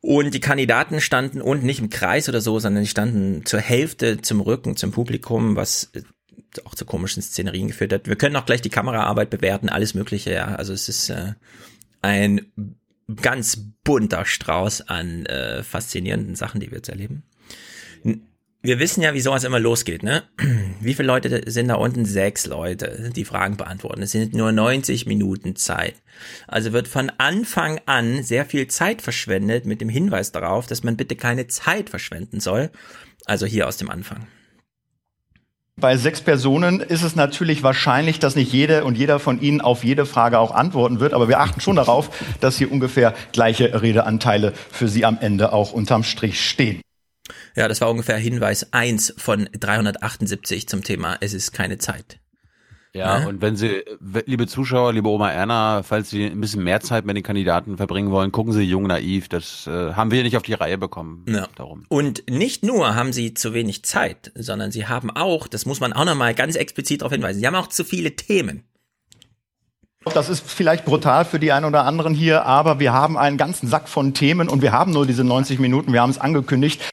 Und 0.00 0.32
die 0.32 0.40
Kandidaten 0.40 1.00
standen 1.00 1.40
unten 1.40 1.66
nicht 1.66 1.80
im 1.80 1.90
Kreis 1.90 2.28
oder 2.28 2.40
so, 2.40 2.58
sondern 2.58 2.84
die 2.84 2.88
standen 2.88 3.44
zur 3.46 3.60
Hälfte 3.60 4.20
zum 4.20 4.40
Rücken 4.40 4.76
zum 4.76 4.92
Publikum, 4.92 5.56
was 5.56 5.90
äh, 5.94 6.02
auch 6.64 6.74
zu 6.74 6.84
komischen 6.84 7.22
Szenerien 7.22 7.68
geführt 7.68 7.92
hat. 7.92 8.08
Wir 8.08 8.16
können 8.16 8.36
auch 8.36 8.46
gleich 8.46 8.62
die 8.62 8.68
Kameraarbeit 8.68 9.30
bewerten, 9.30 9.68
alles 9.68 9.94
Mögliche, 9.94 10.32
ja. 10.32 10.54
Also 10.54 10.72
es 10.72 10.88
ist 10.88 11.08
äh, 11.08 11.32
ein 12.02 12.52
ganz 13.20 13.58
bunter 13.84 14.24
Strauß 14.24 14.88
an 14.88 15.26
äh, 15.26 15.62
faszinierenden 15.62 16.34
Sachen, 16.34 16.60
die 16.60 16.70
wir 16.70 16.78
jetzt 16.78 16.88
erleben. 16.88 17.22
Wir 18.64 18.78
wissen 18.78 19.02
ja, 19.02 19.12
wie 19.12 19.20
sowas 19.20 19.42
immer 19.42 19.58
losgeht, 19.58 20.04
ne? 20.04 20.22
Wie 20.80 20.94
viele 20.94 21.08
Leute 21.08 21.50
sind 21.50 21.66
da 21.66 21.74
unten? 21.74 22.04
Sechs 22.04 22.46
Leute, 22.46 23.10
die 23.14 23.24
Fragen 23.24 23.56
beantworten. 23.56 24.02
Es 24.02 24.12
sind 24.12 24.34
nur 24.34 24.52
90 24.52 25.06
Minuten 25.06 25.56
Zeit. 25.56 25.96
Also 26.46 26.72
wird 26.72 26.86
von 26.86 27.10
Anfang 27.18 27.80
an 27.86 28.22
sehr 28.22 28.46
viel 28.46 28.68
Zeit 28.68 29.02
verschwendet 29.02 29.66
mit 29.66 29.80
dem 29.80 29.88
Hinweis 29.88 30.30
darauf, 30.30 30.68
dass 30.68 30.84
man 30.84 30.96
bitte 30.96 31.16
keine 31.16 31.48
Zeit 31.48 31.90
verschwenden 31.90 32.38
soll. 32.38 32.70
Also 33.24 33.46
hier 33.46 33.66
aus 33.66 33.78
dem 33.78 33.90
Anfang. 33.90 34.28
Bei 35.82 35.96
sechs 35.96 36.20
Personen 36.20 36.78
ist 36.78 37.02
es 37.02 37.16
natürlich 37.16 37.64
wahrscheinlich, 37.64 38.20
dass 38.20 38.36
nicht 38.36 38.52
jede 38.52 38.84
und 38.84 38.96
jeder 38.96 39.18
von 39.18 39.40
Ihnen 39.42 39.60
auf 39.60 39.82
jede 39.82 40.06
Frage 40.06 40.38
auch 40.38 40.52
antworten 40.52 41.00
wird. 41.00 41.12
Aber 41.12 41.26
wir 41.26 41.40
achten 41.40 41.60
schon 41.60 41.74
darauf, 41.74 42.08
dass 42.40 42.56
hier 42.56 42.70
ungefähr 42.70 43.14
gleiche 43.32 43.82
Redeanteile 43.82 44.52
für 44.70 44.86
Sie 44.86 45.04
am 45.04 45.18
Ende 45.20 45.52
auch 45.52 45.72
unterm 45.72 46.04
Strich 46.04 46.48
stehen. 46.48 46.82
Ja, 47.56 47.66
das 47.66 47.80
war 47.80 47.90
ungefähr 47.90 48.16
Hinweis 48.16 48.72
eins 48.72 49.12
von 49.18 49.48
378 49.58 50.68
zum 50.68 50.84
Thema 50.84 51.16
Es 51.20 51.34
ist 51.34 51.50
keine 51.50 51.78
Zeit. 51.78 52.21
Ja, 52.94 53.20
Ja. 53.20 53.26
und 53.26 53.40
wenn 53.40 53.56
Sie, 53.56 53.82
liebe 54.26 54.46
Zuschauer, 54.46 54.92
liebe 54.92 55.08
Oma 55.08 55.30
Erna, 55.30 55.82
falls 55.82 56.10
Sie 56.10 56.26
ein 56.26 56.40
bisschen 56.40 56.62
mehr 56.62 56.80
Zeit 56.80 57.06
mit 57.06 57.16
den 57.16 57.22
Kandidaten 57.22 57.78
verbringen 57.78 58.10
wollen, 58.10 58.32
gucken 58.32 58.52
Sie 58.52 58.62
Jung 58.62 58.82
Naiv. 58.86 59.28
Das 59.28 59.66
äh, 59.66 59.94
haben 59.94 60.10
wir 60.10 60.22
nicht 60.22 60.36
auf 60.36 60.42
die 60.42 60.52
Reihe 60.52 60.76
bekommen. 60.76 61.24
Ja. 61.26 61.48
Darum. 61.54 61.84
Und 61.88 62.28
nicht 62.28 62.64
nur 62.64 62.94
haben 62.94 63.12
sie 63.14 63.32
zu 63.32 63.54
wenig 63.54 63.82
Zeit, 63.84 64.30
sondern 64.34 64.72
sie 64.72 64.86
haben 64.88 65.10
auch, 65.10 65.48
das 65.48 65.64
muss 65.64 65.80
man 65.80 65.94
auch 65.94 66.04
nochmal 66.04 66.34
ganz 66.34 66.54
explizit 66.54 67.00
darauf 67.00 67.12
hinweisen, 67.12 67.40
sie 67.40 67.46
haben 67.46 67.54
auch 67.54 67.68
zu 67.68 67.82
viele 67.84 68.14
Themen. 68.14 68.64
Das 70.12 70.28
ist 70.28 70.50
vielleicht 70.50 70.84
brutal 70.84 71.24
für 71.24 71.38
die 71.38 71.52
einen 71.52 71.64
oder 71.64 71.84
anderen 71.84 72.12
hier, 72.12 72.44
aber 72.44 72.80
wir 72.80 72.92
haben 72.92 73.16
einen 73.16 73.38
ganzen 73.38 73.68
Sack 73.68 73.88
von 73.88 74.14
Themen 74.14 74.48
und 74.48 74.60
wir 74.60 74.72
haben 74.72 74.92
nur 74.92 75.06
diese 75.06 75.22
90 75.22 75.60
Minuten. 75.60 75.92
Wir 75.92 76.02
haben 76.02 76.10
es 76.10 76.18
angekündigt. 76.18 76.90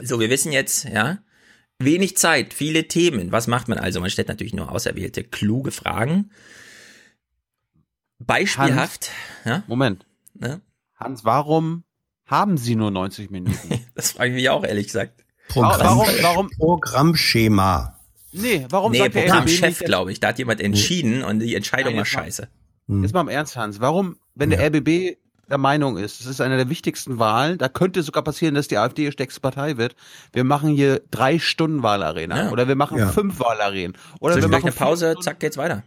So, 0.00 0.20
wir 0.20 0.30
wissen 0.30 0.52
jetzt, 0.52 0.84
ja, 0.84 1.18
wenig 1.78 2.16
Zeit, 2.16 2.54
viele 2.54 2.88
Themen. 2.88 3.32
Was 3.32 3.46
macht 3.46 3.68
man 3.68 3.78
also? 3.78 4.00
Man 4.00 4.10
stellt 4.10 4.28
natürlich 4.28 4.54
nur 4.54 4.70
auserwählte, 4.72 5.24
kluge 5.24 5.70
Fragen. 5.70 6.30
Beispielhaft, 8.18 9.10
ja. 9.44 9.62
Moment. 9.66 10.06
Ja. 10.40 10.60
Hans, 10.96 11.24
warum 11.24 11.84
haben 12.24 12.56
Sie 12.56 12.74
nur 12.76 12.90
90 12.90 13.30
Minuten? 13.30 13.80
Das 13.94 14.12
frage 14.12 14.28
ich 14.30 14.36
mich 14.36 14.50
auch 14.50 14.62
ehrlich 14.62 14.86
gesagt. 14.88 15.24
Warum, 15.54 15.80
warum, 15.80 16.08
warum, 16.20 16.50
Programmschema. 16.50 17.98
nee, 18.32 18.66
warum 18.68 18.92
nee, 18.92 18.98
sagt 18.98 19.14
der 19.14 19.22
RBB 19.22 19.28
Programmchef, 19.30 19.78
glaube 19.80 20.12
ich. 20.12 20.20
Da 20.20 20.28
hat 20.28 20.38
jemand 20.38 20.60
entschieden 20.60 21.22
und 21.24 21.38
die 21.38 21.54
Entscheidung 21.54 21.94
Nein, 21.94 21.96
war 21.96 22.00
mal- 22.00 22.04
scheiße. 22.04 22.48
Jetzt 22.88 23.14
mal 23.14 23.22
im 23.22 23.28
Ernst, 23.28 23.56
Hans. 23.56 23.80
Warum, 23.80 24.16
wenn 24.34 24.50
der 24.50 24.60
RBB 24.66 25.16
der 25.48 25.58
Meinung 25.58 25.96
ist, 25.96 26.20
es 26.20 26.26
ist 26.26 26.40
eine 26.40 26.56
der 26.56 26.68
wichtigsten 26.68 27.18
Wahlen, 27.18 27.58
da 27.58 27.68
könnte 27.68 28.02
sogar 28.02 28.22
passieren, 28.24 28.54
dass 28.54 28.68
die 28.68 28.78
AfD 28.78 29.04
die 29.06 29.12
stärkste 29.12 29.40
Partei 29.40 29.76
wird. 29.76 29.94
Wir 30.32 30.44
machen 30.44 30.70
hier 30.70 31.02
drei 31.10 31.38
Stunden 31.38 31.82
Wahlarena 31.82 32.44
Ja. 32.46 32.50
oder 32.50 32.68
wir 32.68 32.76
machen 32.76 32.98
Ja. 32.98 33.08
fünf 33.08 33.38
Wahlarenen 33.40 33.96
oder 34.20 34.34
wir 34.34 34.42
Zwischendurch 34.42 34.64
machen 34.64 34.78
eine 34.78 34.86
Pause, 34.88 35.14
zack, 35.20 35.40
geht's 35.40 35.56
weiter. 35.56 35.84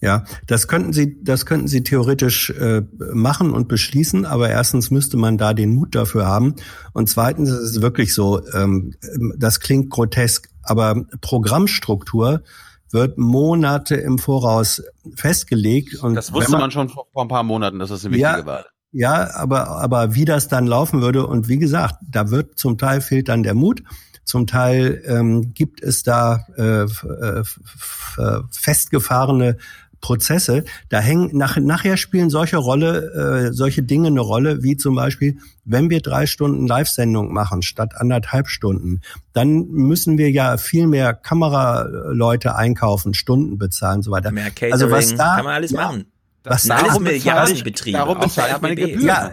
Ja, 0.00 0.22
das 0.46 0.68
könnten 0.68 0.92
Sie, 0.92 1.22
das 1.24 1.44
könnten 1.44 1.66
Sie 1.66 1.82
theoretisch 1.82 2.50
äh, 2.50 2.82
machen 3.12 3.50
und 3.50 3.66
beschließen, 3.66 4.24
aber 4.26 4.48
erstens 4.48 4.92
müsste 4.92 5.16
man 5.16 5.38
da 5.38 5.54
den 5.54 5.74
Mut 5.74 5.96
dafür 5.96 6.26
haben 6.26 6.54
und 6.92 7.08
zweitens 7.10 7.50
ist 7.50 7.58
es 7.76 7.82
wirklich 7.82 8.14
so, 8.14 8.40
ähm, 8.54 8.94
das 9.36 9.58
klingt 9.58 9.90
grotesk, 9.90 10.48
aber 10.62 11.04
Programmstruktur 11.20 12.42
wird 12.90 13.18
Monate 13.18 13.96
im 13.96 14.18
Voraus 14.18 14.82
festgelegt 15.14 15.96
und 15.96 16.14
Das 16.14 16.28
wenn 16.32 16.36
wusste 16.42 16.52
man 16.58 16.70
schon 16.70 16.88
vor, 16.88 17.06
vor 17.12 17.22
ein 17.22 17.28
paar 17.28 17.42
Monaten, 17.42 17.78
dass 17.80 17.90
das 17.90 18.04
eine 18.04 18.14
wichtige 18.14 18.38
Ja. 18.38 18.46
Wahl 18.46 18.60
ist. 18.60 18.77
Ja, 18.92 19.34
aber, 19.34 19.68
aber 19.68 20.14
wie 20.14 20.24
das 20.24 20.48
dann 20.48 20.66
laufen 20.66 21.02
würde 21.02 21.26
und 21.26 21.48
wie 21.48 21.58
gesagt, 21.58 21.96
da 22.10 22.30
wird 22.30 22.58
zum 22.58 22.78
Teil 22.78 23.00
fehlt 23.00 23.28
dann 23.28 23.42
der 23.42 23.54
Mut, 23.54 23.82
zum 24.24 24.46
Teil 24.46 25.02
ähm, 25.06 25.54
gibt 25.54 25.82
es 25.82 26.02
da 26.02 26.46
äh, 26.56 26.82
äh, 26.82 27.42
äh, 28.18 28.40
festgefahrene 28.50 29.56
Prozesse. 30.00 30.64
Da 30.90 31.00
hängen 31.00 31.30
nach, 31.32 31.56
nachher 31.56 31.96
spielen 31.96 32.30
solche 32.30 32.58
Rolle, 32.58 33.48
äh, 33.48 33.52
solche 33.52 33.82
Dinge 33.82 34.08
eine 34.08 34.20
Rolle, 34.20 34.62
wie 34.62 34.76
zum 34.76 34.94
Beispiel, 34.94 35.38
wenn 35.64 35.90
wir 35.90 36.00
drei 36.00 36.26
Stunden 36.26 36.66
Live-Sendung 36.66 37.32
machen 37.32 37.62
statt 37.62 37.94
anderthalb 37.96 38.48
Stunden, 38.48 39.00
dann 39.32 39.66
müssen 39.68 40.18
wir 40.18 40.30
ja 40.30 40.56
viel 40.56 40.86
mehr 40.86 41.14
Kameraleute 41.14 42.54
einkaufen, 42.54 43.14
Stunden 43.14 43.58
bezahlen 43.58 43.98
und 43.98 44.02
so 44.02 44.10
weiter. 44.10 44.30
Mehr 44.30 44.50
Catering, 44.50 44.72
also 44.72 44.90
was 44.90 45.14
da 45.14 45.36
kann 45.36 45.44
man 45.44 45.54
alles 45.54 45.70
ja, 45.70 45.80
machen. 45.80 46.04
Was 46.44 46.62
Das 46.62 46.68
da 46.68 46.76
alles 46.76 46.96
alles 46.96 47.00
Milliardenbetriebe. 47.00 47.98
darum 47.98 48.18
bezahlt 48.18 48.62
man. 48.62 48.76
Gebühren. 48.76 49.06
ja, 49.06 49.32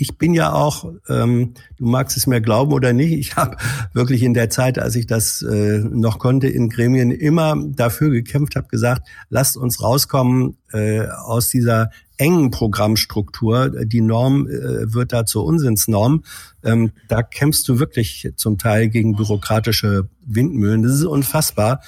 ich 0.00 0.16
bin 0.16 0.32
ja 0.32 0.52
auch, 0.52 0.90
ähm, 1.08 1.52
du 1.76 1.84
magst 1.84 2.16
es 2.16 2.26
mir 2.26 2.40
glauben 2.40 2.72
oder 2.72 2.92
nicht, 2.94 3.12
ich 3.12 3.36
habe 3.36 3.56
wirklich 3.92 4.22
in 4.22 4.32
der 4.32 4.48
Zeit, 4.48 4.78
als 4.78 4.96
ich 4.96 5.06
das 5.06 5.42
äh, 5.42 5.78
noch 5.78 6.18
konnte, 6.18 6.48
in 6.48 6.70
Gremien 6.70 7.10
immer 7.10 7.54
dafür 7.68 8.08
gekämpft, 8.08 8.56
habe 8.56 8.68
gesagt, 8.68 9.06
lasst 9.28 9.58
uns 9.58 9.82
rauskommen 9.82 10.56
äh, 10.72 11.02
aus 11.06 11.50
dieser 11.50 11.90
engen 12.16 12.50
Programmstruktur. 12.50 13.70
Die 13.84 14.00
Norm 14.00 14.46
äh, 14.46 14.92
wird 14.92 15.12
da 15.12 15.26
zur 15.26 15.44
Unsinnsnorm. 15.44 16.24
Ähm, 16.62 16.92
da 17.08 17.22
kämpfst 17.22 17.68
du 17.68 17.78
wirklich 17.78 18.32
zum 18.36 18.58
Teil 18.58 18.88
gegen 18.88 19.16
bürokratische 19.16 20.08
Windmühlen. 20.26 20.82
Das 20.82 20.92
ist 20.92 21.04
unfassbar. 21.04 21.82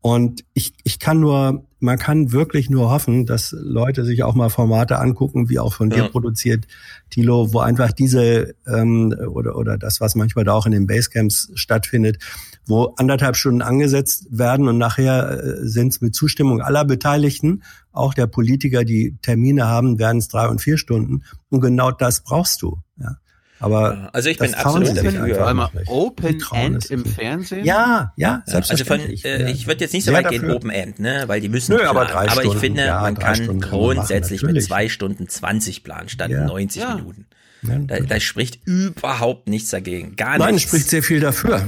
Und 0.00 0.44
ich, 0.54 0.74
ich 0.84 0.98
kann 0.98 1.20
nur, 1.20 1.66
man 1.80 1.98
kann 1.98 2.32
wirklich 2.32 2.70
nur 2.70 2.90
hoffen, 2.90 3.26
dass 3.26 3.52
Leute 3.58 4.04
sich 4.04 4.22
auch 4.22 4.34
mal 4.34 4.50
Formate 4.50 4.98
angucken, 4.98 5.48
wie 5.48 5.58
auch 5.58 5.72
von 5.72 5.90
dir 5.90 6.04
Ja. 6.04 6.08
produziert, 6.08 6.66
Tilo, 7.10 7.52
wo 7.52 7.60
einfach 7.60 7.92
diese 7.92 8.54
ähm, 8.66 9.14
oder 9.28 9.56
oder 9.56 9.78
das, 9.78 10.00
was 10.00 10.14
manchmal 10.14 10.44
da 10.44 10.52
auch 10.52 10.66
in 10.66 10.72
den 10.72 10.86
Basecamps 10.86 11.50
stattfindet, 11.54 12.18
wo 12.66 12.94
anderthalb 12.96 13.36
Stunden 13.36 13.62
angesetzt 13.62 14.26
werden 14.30 14.68
und 14.68 14.78
nachher 14.78 15.42
äh, 15.42 15.66
sind 15.66 15.88
es 15.88 16.00
mit 16.00 16.14
Zustimmung 16.14 16.60
aller 16.60 16.84
Beteiligten, 16.84 17.62
auch 17.92 18.14
der 18.14 18.26
Politiker, 18.26 18.84
die 18.84 19.16
Termine 19.22 19.66
haben, 19.66 19.98
werden 19.98 20.18
es 20.18 20.28
drei 20.28 20.46
und 20.48 20.60
vier 20.60 20.78
Stunden. 20.78 21.24
Und 21.48 21.60
genau 21.60 21.90
das 21.90 22.20
brauchst 22.20 22.62
du. 22.62 22.78
Ja. 23.00 23.16
Aber 23.60 24.08
Also 24.12 24.28
ich 24.30 24.38
bin 24.38 24.54
absolut 24.54 24.88
dafür. 24.96 25.22
einfach 25.22 25.46
Einmal 25.46 25.66
noch 25.66 25.74
nicht. 25.74 25.88
Open 25.90 26.42
End 26.54 26.86
im. 26.90 27.04
Fernsehen? 27.04 27.64
Ja, 27.64 28.12
ja, 28.16 28.16
Ja, 28.16 28.42
also 28.46 28.60
von, 28.60 28.76
selbstverständlich. 28.76 29.24
äh, 29.24 29.42
Ja. 29.42 29.48
ich 29.48 29.66
würde 29.66 29.80
jetzt 29.84 29.92
nicht 29.92 30.04
so 30.04 30.12
weit 30.12 30.28
gehen. 30.30 30.50
Open 30.50 30.70
End, 30.70 30.98
ne, 30.98 31.24
weil 31.26 31.40
die 31.40 31.48
müssen 31.48 31.72
Nö, 31.72 31.78
planen. 31.78 31.96
aber 31.96 32.06
drei 32.06 32.24
ich 32.26 32.32
Stunden, 32.32 32.58
finde, 32.58 32.84
ja, 32.86 33.00
man 33.02 33.18
kann 33.18 33.34
Stunden 33.36 33.58
man 33.58 33.58
machen, 33.60 33.70
grundsätzlich 33.70 34.42
mit 34.42 34.62
zwei 34.64 34.88
Stunden 34.88 35.28
20 35.28 35.84
planen 35.84 36.08
statt 36.08 36.30
Ja. 36.30 36.44
90 36.44 36.82
Ja. 36.82 36.94
Minuten. 36.94 37.26
Da, 37.62 38.00
da 38.00 38.18
spricht 38.20 38.66
überhaupt 38.66 39.46
nichts 39.46 39.68
dagegen. 39.68 40.16
Gar 40.16 40.38
Nein, 40.38 40.54
nichts. 40.54 40.70
spricht 40.70 40.88
sehr 40.88 41.02
viel 41.02 41.20
dafür. 41.20 41.62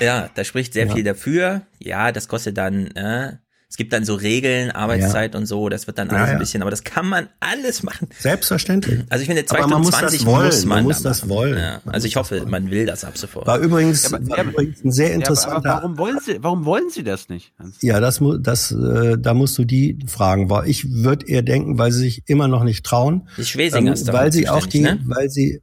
Ja, 0.00 0.30
da 0.34 0.42
spricht 0.42 0.72
sehr 0.72 0.86
Ja. 0.86 0.94
viel 0.94 1.04
dafür. 1.04 1.60
Ja, 1.78 2.12
das 2.12 2.28
kostet 2.28 2.56
dann, 2.56 2.86
äh, 2.92 3.34
es 3.74 3.76
gibt 3.76 3.92
dann 3.92 4.04
so 4.04 4.14
Regeln, 4.14 4.70
Arbeitszeit 4.70 5.34
und 5.34 5.46
so, 5.46 5.68
das 5.68 5.88
wird 5.88 5.98
dann 5.98 6.06
Ja, 6.06 6.14
alles 6.14 6.28
ja. 6.28 6.32
ein 6.34 6.38
bisschen, 6.38 6.62
aber 6.62 6.70
das 6.70 6.84
kann 6.84 7.08
man 7.08 7.26
alles 7.40 7.82
machen. 7.82 8.06
Selbstverständlich. 8.20 9.00
Also 9.08 9.22
ich 9.22 9.26
finde, 9.26 9.44
zwei 9.46 9.58
Aber 9.64 9.66
man 9.66 9.82
Stunden 9.82 9.86
muss 9.86 10.00
das 10.00 10.10
20 10.12 10.26
wollen, 10.26 10.46
muss 10.46 10.64
man, 10.64 10.68
man 10.78 10.84
muss 10.84 11.02
da 11.02 11.08
das 11.08 11.20
machen. 11.22 11.30
wollen. 11.30 11.58
Ja, 11.58 11.80
also 11.86 12.06
ich 12.06 12.14
hoffe, 12.14 12.46
man 12.46 12.70
will 12.70 12.86
das 12.86 13.02
ab 13.02 13.18
sofort. 13.18 13.48
War 13.48 13.58
übrigens, 13.58 14.04
Ja, 14.08 14.16
aber- 14.16 14.28
war 14.28 14.38
ja, 14.38 14.44
übrigens 14.44 14.84
ein 14.84 14.92
sehr 14.92 15.08
Ja, 15.08 15.14
interessanter. 15.16 15.68
warum 15.70 15.98
wollen 15.98 16.20
Sie, 16.24 16.36
warum 16.40 16.64
wollen 16.64 16.88
Sie 16.88 17.02
das 17.02 17.28
nicht? 17.28 17.52
Ja, 17.80 17.98
das 17.98 18.20
muss, 18.20 18.38
das, 18.40 18.70
äh, 18.70 19.16
da 19.18 19.34
musst 19.34 19.58
du 19.58 19.64
die 19.64 19.98
fragen. 20.06 20.48
Ich 20.66 20.92
würde 20.92 21.26
eher 21.26 21.42
denken, 21.42 21.76
weil 21.76 21.90
sie 21.90 21.98
sich 22.02 22.22
immer 22.26 22.46
noch 22.46 22.62
nicht 22.62 22.86
trauen. 22.86 23.28
Die 23.36 23.44
Schwesinger 23.44 23.92
ist 23.92 24.06
dafür 24.06 24.20
weil 24.20 24.32
sie 24.32 24.48
auch 24.48 24.66
die, 24.66 24.82
ne? 24.82 25.00
weil 25.06 25.28
sie, 25.30 25.60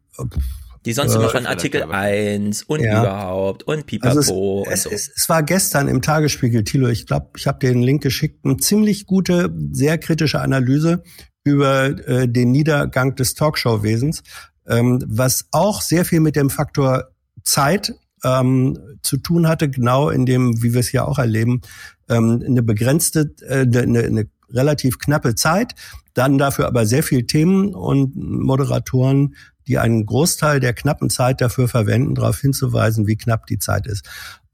Die 0.85 0.93
sonst 0.93 1.13
Äh, 1.13 1.17
immer 1.17 1.29
von 1.29 1.45
Artikel 1.45 1.83
aber. 1.83 1.93
1 1.93 2.63
und 2.63 2.81
Ja. 2.81 3.01
überhaupt 3.01 3.63
und 3.63 3.85
Pipapo 3.85 4.09
also 4.17 4.19
es, 4.19 4.29
und 4.29 4.77
so. 4.77 4.89
es, 4.95 5.11
es 5.15 5.29
war 5.29 5.43
gestern 5.43 5.87
im 5.87 6.01
Tagesspiegel, 6.01 6.63
Thilo, 6.63 6.87
ich 6.87 7.05
glaube, 7.05 7.29
ich 7.37 7.47
habe 7.47 7.59
dir 7.59 7.71
den 7.71 7.83
Link 7.83 8.01
geschickt, 8.01 8.43
eine 8.43 8.57
ziemlich 8.57 9.05
gute, 9.05 9.53
sehr 9.71 9.97
kritische 9.97 10.41
Analyse 10.41 11.03
über 11.43 11.85
äh, 12.07 12.27
den 12.27 12.51
Niedergang 12.51 13.15
des 13.15 13.35
Talkshow-Wesens, 13.35 14.23
ähm, 14.67 15.03
was 15.07 15.45
auch 15.51 15.81
sehr 15.81 16.05
viel 16.05 16.19
mit 16.19 16.35
dem 16.35 16.49
Faktor 16.49 17.11
Zeit 17.43 17.93
ähm, 18.23 18.77
zu 19.01 19.17
tun 19.17 19.47
hatte, 19.47 19.69
genau 19.69 20.09
in 20.09 20.25
dem, 20.25 20.61
wie 20.61 20.73
wir 20.73 20.79
es 20.79 20.91
ja 20.91 21.05
auch 21.05 21.19
erleben, 21.19 21.61
ähm, 22.09 22.43
eine 22.45 22.61
begrenzte, 22.61 23.33
äh, 23.47 23.61
eine, 23.61 23.99
eine 24.03 24.29
relativ 24.49 24.99
knappe 24.99 25.35
Zeit, 25.35 25.73
dann 26.13 26.37
dafür 26.37 26.67
aber 26.67 26.85
sehr 26.85 27.03
viel 27.03 27.25
Themen 27.25 27.73
und 27.73 28.15
Moderatoren, 28.15 29.35
die 29.67 29.77
einen 29.77 30.05
Großteil 30.05 30.59
der 30.59 30.73
knappen 30.73 31.09
Zeit 31.09 31.41
dafür 31.41 31.67
verwenden, 31.67 32.15
darauf 32.15 32.39
hinzuweisen, 32.39 33.07
wie 33.07 33.15
knapp 33.15 33.45
die 33.47 33.59
Zeit 33.59 33.87
ist. 33.87 34.07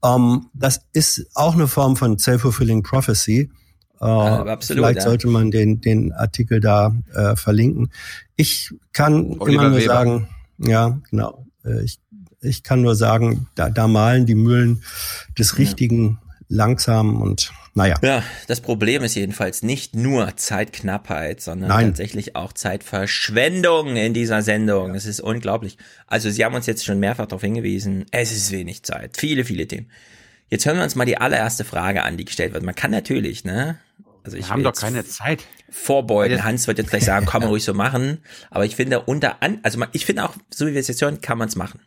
Ähm, 0.04 0.46
das 0.54 0.82
ist 0.92 1.26
auch 1.34 1.54
eine 1.54 1.68
Form 1.68 1.96
von 1.96 2.18
self-fulfilling 2.18 2.82
prophecy. 2.82 3.50
Äh, 4.00 4.04
absolut, 4.04 4.84
vielleicht 4.84 4.98
ja. 4.98 5.04
sollte 5.04 5.26
man 5.28 5.50
den, 5.50 5.80
den 5.80 6.12
Artikel 6.12 6.60
da 6.60 6.94
äh, 7.14 7.34
verlinken. 7.34 7.90
Ich 8.36 8.72
kann 8.92 9.36
Oliver 9.38 9.48
immer 9.48 9.68
nur 9.70 9.78
Weber. 9.78 9.92
sagen, 9.92 10.28
ja, 10.58 11.00
genau. 11.10 11.46
Äh, 11.64 11.82
ich, 11.82 11.98
ich 12.40 12.62
kann 12.62 12.82
nur 12.82 12.94
sagen, 12.94 13.48
da, 13.56 13.70
da 13.70 13.88
malen 13.88 14.26
die 14.26 14.36
Mühlen 14.36 14.82
des 15.36 15.58
Richtigen 15.58 16.18
langsam 16.48 17.20
und 17.20 17.52
naja. 17.78 17.96
Ja, 18.02 18.24
das 18.48 18.60
Problem 18.60 19.04
ist 19.04 19.14
jedenfalls 19.14 19.62
nicht 19.62 19.94
nur 19.94 20.36
Zeitknappheit, 20.36 21.40
sondern 21.40 21.68
Nein. 21.68 21.86
tatsächlich 21.86 22.34
auch 22.34 22.52
Zeitverschwendung 22.52 23.96
in 23.96 24.14
dieser 24.14 24.42
Sendung. 24.42 24.94
Es 24.96 25.06
ist 25.06 25.20
unglaublich. 25.20 25.78
Also 26.08 26.28
Sie 26.28 26.44
haben 26.44 26.54
uns 26.56 26.66
jetzt 26.66 26.84
schon 26.84 26.98
mehrfach 26.98 27.26
darauf 27.26 27.42
hingewiesen, 27.42 28.04
es 28.10 28.32
ist 28.32 28.50
wenig 28.50 28.82
Zeit. 28.82 29.16
Viele, 29.16 29.44
viele 29.44 29.66
Themen. 29.68 29.90
Jetzt 30.50 30.66
hören 30.66 30.76
wir 30.76 30.82
uns 30.84 30.96
mal 30.96 31.04
die 31.04 31.18
allererste 31.18 31.64
Frage 31.64 32.02
an, 32.02 32.16
die 32.16 32.24
gestellt 32.24 32.52
wird. 32.52 32.64
Man 32.64 32.74
kann 32.74 32.90
natürlich, 32.90 33.44
ne? 33.44 33.78
Also 34.24 34.36
ich 34.36 34.46
Wir 34.46 34.50
haben 34.50 34.64
doch 34.64 34.74
keine 34.74 35.06
Zeit. 35.06 35.44
vorbeugen. 35.70 36.42
Hans 36.42 36.66
wird 36.66 36.78
jetzt 36.78 36.90
gleich 36.90 37.04
sagen, 37.04 37.26
kann 37.30 37.42
man 37.42 37.50
ruhig 37.50 37.62
so 37.62 37.74
machen. 37.74 38.18
Aber 38.50 38.64
ich 38.64 38.74
finde 38.74 39.00
unter 39.02 39.40
an, 39.42 39.60
also 39.62 39.78
man, 39.78 39.88
ich 39.92 40.04
finde 40.04 40.24
auch, 40.24 40.34
so 40.52 40.66
wie 40.66 40.72
wir 40.74 40.80
es 40.80 40.88
jetzt 40.88 41.00
hören, 41.00 41.20
kann 41.20 41.38
man 41.38 41.48
es 41.48 41.54
machen. 41.54 41.80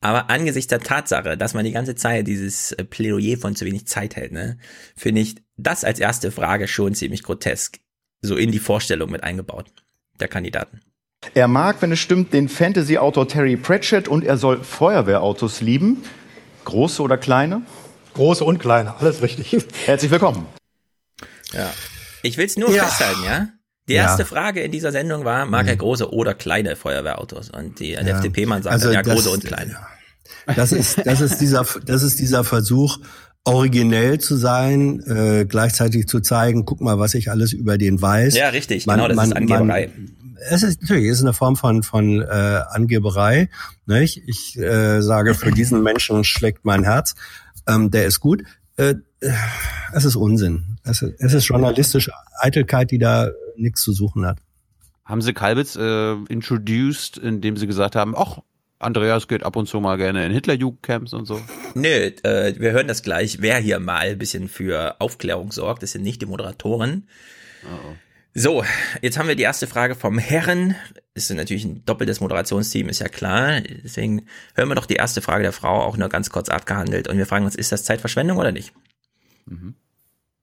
Aber 0.00 0.30
angesichts 0.30 0.68
der 0.68 0.80
Tatsache, 0.80 1.36
dass 1.36 1.54
man 1.54 1.64
die 1.64 1.72
ganze 1.72 1.94
Zeit 1.94 2.26
dieses 2.26 2.72
äh, 2.72 2.84
Plädoyer 2.84 3.38
von 3.38 3.56
zu 3.56 3.64
wenig 3.64 3.86
Zeit 3.86 4.16
hält, 4.16 4.32
ne, 4.32 4.58
finde 4.96 5.22
ich 5.22 5.36
das 5.56 5.84
als 5.84 5.98
erste 5.98 6.30
Frage 6.30 6.68
schon 6.68 6.94
ziemlich 6.94 7.22
grotesk. 7.22 7.78
So 8.20 8.36
in 8.36 8.52
die 8.52 8.58
Vorstellung 8.58 9.10
mit 9.10 9.22
eingebaut 9.22 9.72
der 10.20 10.28
Kandidaten. 10.28 10.80
Er 11.34 11.48
mag, 11.48 11.80
wenn 11.80 11.92
es 11.92 11.98
stimmt, 11.98 12.32
den 12.32 12.48
Fantasy-Autor 12.48 13.26
Terry 13.28 13.56
Pratchett 13.56 14.06
und 14.08 14.24
er 14.24 14.36
soll 14.36 14.62
Feuerwehrautos 14.62 15.60
lieben. 15.60 16.02
Große 16.64 17.02
oder 17.02 17.16
kleine? 17.18 17.62
Große 18.14 18.44
und 18.44 18.58
kleine, 18.58 18.96
alles 18.98 19.22
richtig. 19.22 19.56
Herzlich 19.84 20.10
willkommen. 20.10 20.46
Ja. 21.52 21.72
Ich 22.22 22.36
will 22.38 22.46
es 22.46 22.56
nur 22.56 22.70
Ja. 22.70 22.84
festhalten, 22.84 23.22
ja? 23.24 23.48
Die 23.88 23.94
Ja. 23.94 24.02
erste 24.04 24.24
Frage 24.24 24.60
in 24.62 24.72
dieser 24.72 24.90
Sendung 24.92 25.24
war, 25.24 25.46
mag 25.46 25.68
er 25.68 25.76
große 25.76 26.12
oder 26.12 26.34
kleine 26.34 26.74
Feuerwehrautos? 26.76 27.50
Und 27.50 27.78
die, 27.80 27.92
der 27.92 28.04
Ja. 28.06 28.16
FDP-Mann 28.16 28.62
sagt 28.62 28.72
Also 28.74 28.90
ja, 28.90 29.02
das- 29.02 29.14
große 29.14 29.30
und 29.30 29.44
kleine. 29.44 29.76
Das 30.56 30.72
ist, 30.72 31.04
das 31.06 31.20
ist 31.20 31.40
dieser, 31.40 31.64
das 31.84 32.02
ist 32.02 32.18
dieser 32.18 32.44
Versuch, 32.44 32.98
originell 33.44 34.18
zu 34.18 34.36
sein, 34.36 35.00
äh, 35.06 35.44
gleichzeitig 35.44 36.08
zu 36.08 36.18
zeigen, 36.20 36.64
guck 36.64 36.80
mal, 36.80 36.98
was 36.98 37.14
ich 37.14 37.30
alles 37.30 37.52
über 37.52 37.78
den 37.78 38.00
weiß. 38.02 38.34
Ja, 38.36 38.48
richtig, 38.48 38.86
genau, 38.86 39.06
das 39.08 39.26
ist 39.28 39.36
Angeberei. 39.36 39.90
es 40.50 40.62
ist 40.64 40.82
natürlich 40.82 41.06
es 41.10 41.18
ist 41.18 41.22
eine 41.24 41.32
Form 41.32 41.54
von 41.56 41.82
von 41.84 42.22
äh, 42.22 42.24
Angeberei. 42.70 43.48
Nicht? 43.86 44.22
Ich 44.26 44.58
äh, 44.58 45.00
sage, 45.00 45.34
für 45.34 45.52
diesen 45.52 45.82
Menschen 45.84 46.24
schlägt 46.24 46.64
mein 46.64 46.82
Herz. 46.82 47.14
Ähm, 47.68 47.90
der 47.92 48.06
ist 48.06 48.18
gut. 48.18 48.42
Äh, 48.76 48.94
es 49.92 50.04
ist 50.04 50.16
Unsinn. 50.16 50.78
Es 50.84 51.02
es 51.02 51.32
ist 51.34 51.46
journalistische 51.46 52.12
Eitelkeit, 52.40 52.90
die 52.90 52.98
da 52.98 53.30
nichts 53.58 53.82
zu 53.82 53.92
suchen 53.92 54.26
hat. 54.26 54.38
Haben 55.04 55.22
sie 55.22 55.32
Kalbitz 55.32 55.76
äh, 55.76 56.12
introduced, 56.28 57.16
indem 57.18 57.56
sie 57.56 57.66
gesagt 57.66 57.94
haben, 57.94 58.14
ach, 58.16 58.38
Andreas 58.78 59.28
geht 59.28 59.42
ab 59.42 59.56
und 59.56 59.66
zu 59.66 59.80
mal 59.80 59.96
gerne 59.96 60.26
in 60.26 60.32
Hitlerjugendcamps 60.32 61.14
und 61.14 61.26
so. 61.26 61.40
Nö, 61.74 61.88
äh, 61.88 62.54
wir 62.58 62.72
hören 62.72 62.88
das 62.88 63.02
gleich, 63.02 63.40
wer 63.40 63.58
hier 63.58 63.78
mal 63.78 64.08
ein 64.08 64.18
bisschen 64.18 64.48
für 64.48 65.00
Aufklärung 65.00 65.52
sorgt. 65.52 65.82
Das 65.82 65.92
sind 65.92 66.02
nicht 66.02 66.20
die 66.20 66.26
Moderatoren. 66.26 67.08
So, 68.34 68.64
jetzt 69.00 69.16
haben 69.16 69.28
wir 69.28 69.34
die 69.34 69.44
erste 69.44 69.66
Frage 69.66 69.94
vom 69.94 70.18
Herren. 70.18 70.74
Ist 71.14 71.32
natürlich 71.32 71.64
ein 71.64 71.86
doppeltes 71.86 72.20
Moderationsteam, 72.20 72.90
ist 72.90 72.98
ja 72.98 73.08
klar. 73.08 73.62
Deswegen 73.62 74.26
hören 74.54 74.68
wir 74.68 74.74
doch 74.74 74.84
die 74.84 74.96
erste 74.96 75.22
Frage 75.22 75.42
der 75.42 75.52
Frau 75.52 75.82
auch 75.82 75.96
nur 75.96 76.10
ganz 76.10 76.28
kurz 76.28 76.50
abgehandelt. 76.50 77.08
Und 77.08 77.16
wir 77.16 77.24
fragen 77.24 77.46
uns, 77.46 77.56
ist 77.56 77.72
das 77.72 77.84
Zeitverschwendung 77.84 78.36
oder 78.36 78.52
nicht? 78.52 78.74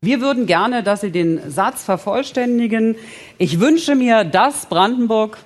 Wir 0.03 0.19
würden 0.19 0.47
gerne, 0.47 0.83
dass 0.83 0.99
Sie 0.99 1.11
den 1.11 1.49
Satz 1.49 1.81
vervollständigen. 1.85 2.97
Ich 3.37 3.61
wünsche 3.61 3.95
mir, 3.95 4.25
dass 4.25 4.65
Brandenburg. 4.65 5.37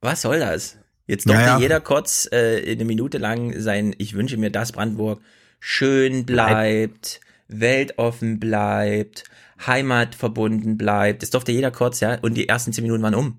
Was 0.00 0.22
soll 0.22 0.40
das? 0.40 0.78
Jetzt 1.06 1.28
durfte 1.28 1.44
ja. 1.44 1.58
jeder 1.58 1.80
kurz 1.80 2.26
äh, 2.32 2.62
eine 2.66 2.86
Minute 2.86 3.18
lang 3.18 3.60
sein, 3.60 3.94
ich 3.98 4.14
wünsche 4.14 4.38
mir, 4.38 4.50
dass 4.50 4.72
Brandenburg 4.72 5.20
schön 5.60 6.24
bleibt, 6.24 7.20
weltoffen 7.46 8.40
bleibt, 8.40 9.24
heimatverbunden 9.66 10.78
bleibt. 10.78 11.20
Das 11.20 11.28
durfte 11.28 11.52
jeder 11.52 11.70
kurz, 11.70 12.00
ja. 12.00 12.18
Und 12.22 12.38
die 12.38 12.48
ersten 12.48 12.72
zehn 12.72 12.84
Minuten 12.84 13.02
waren 13.02 13.14
um. 13.14 13.36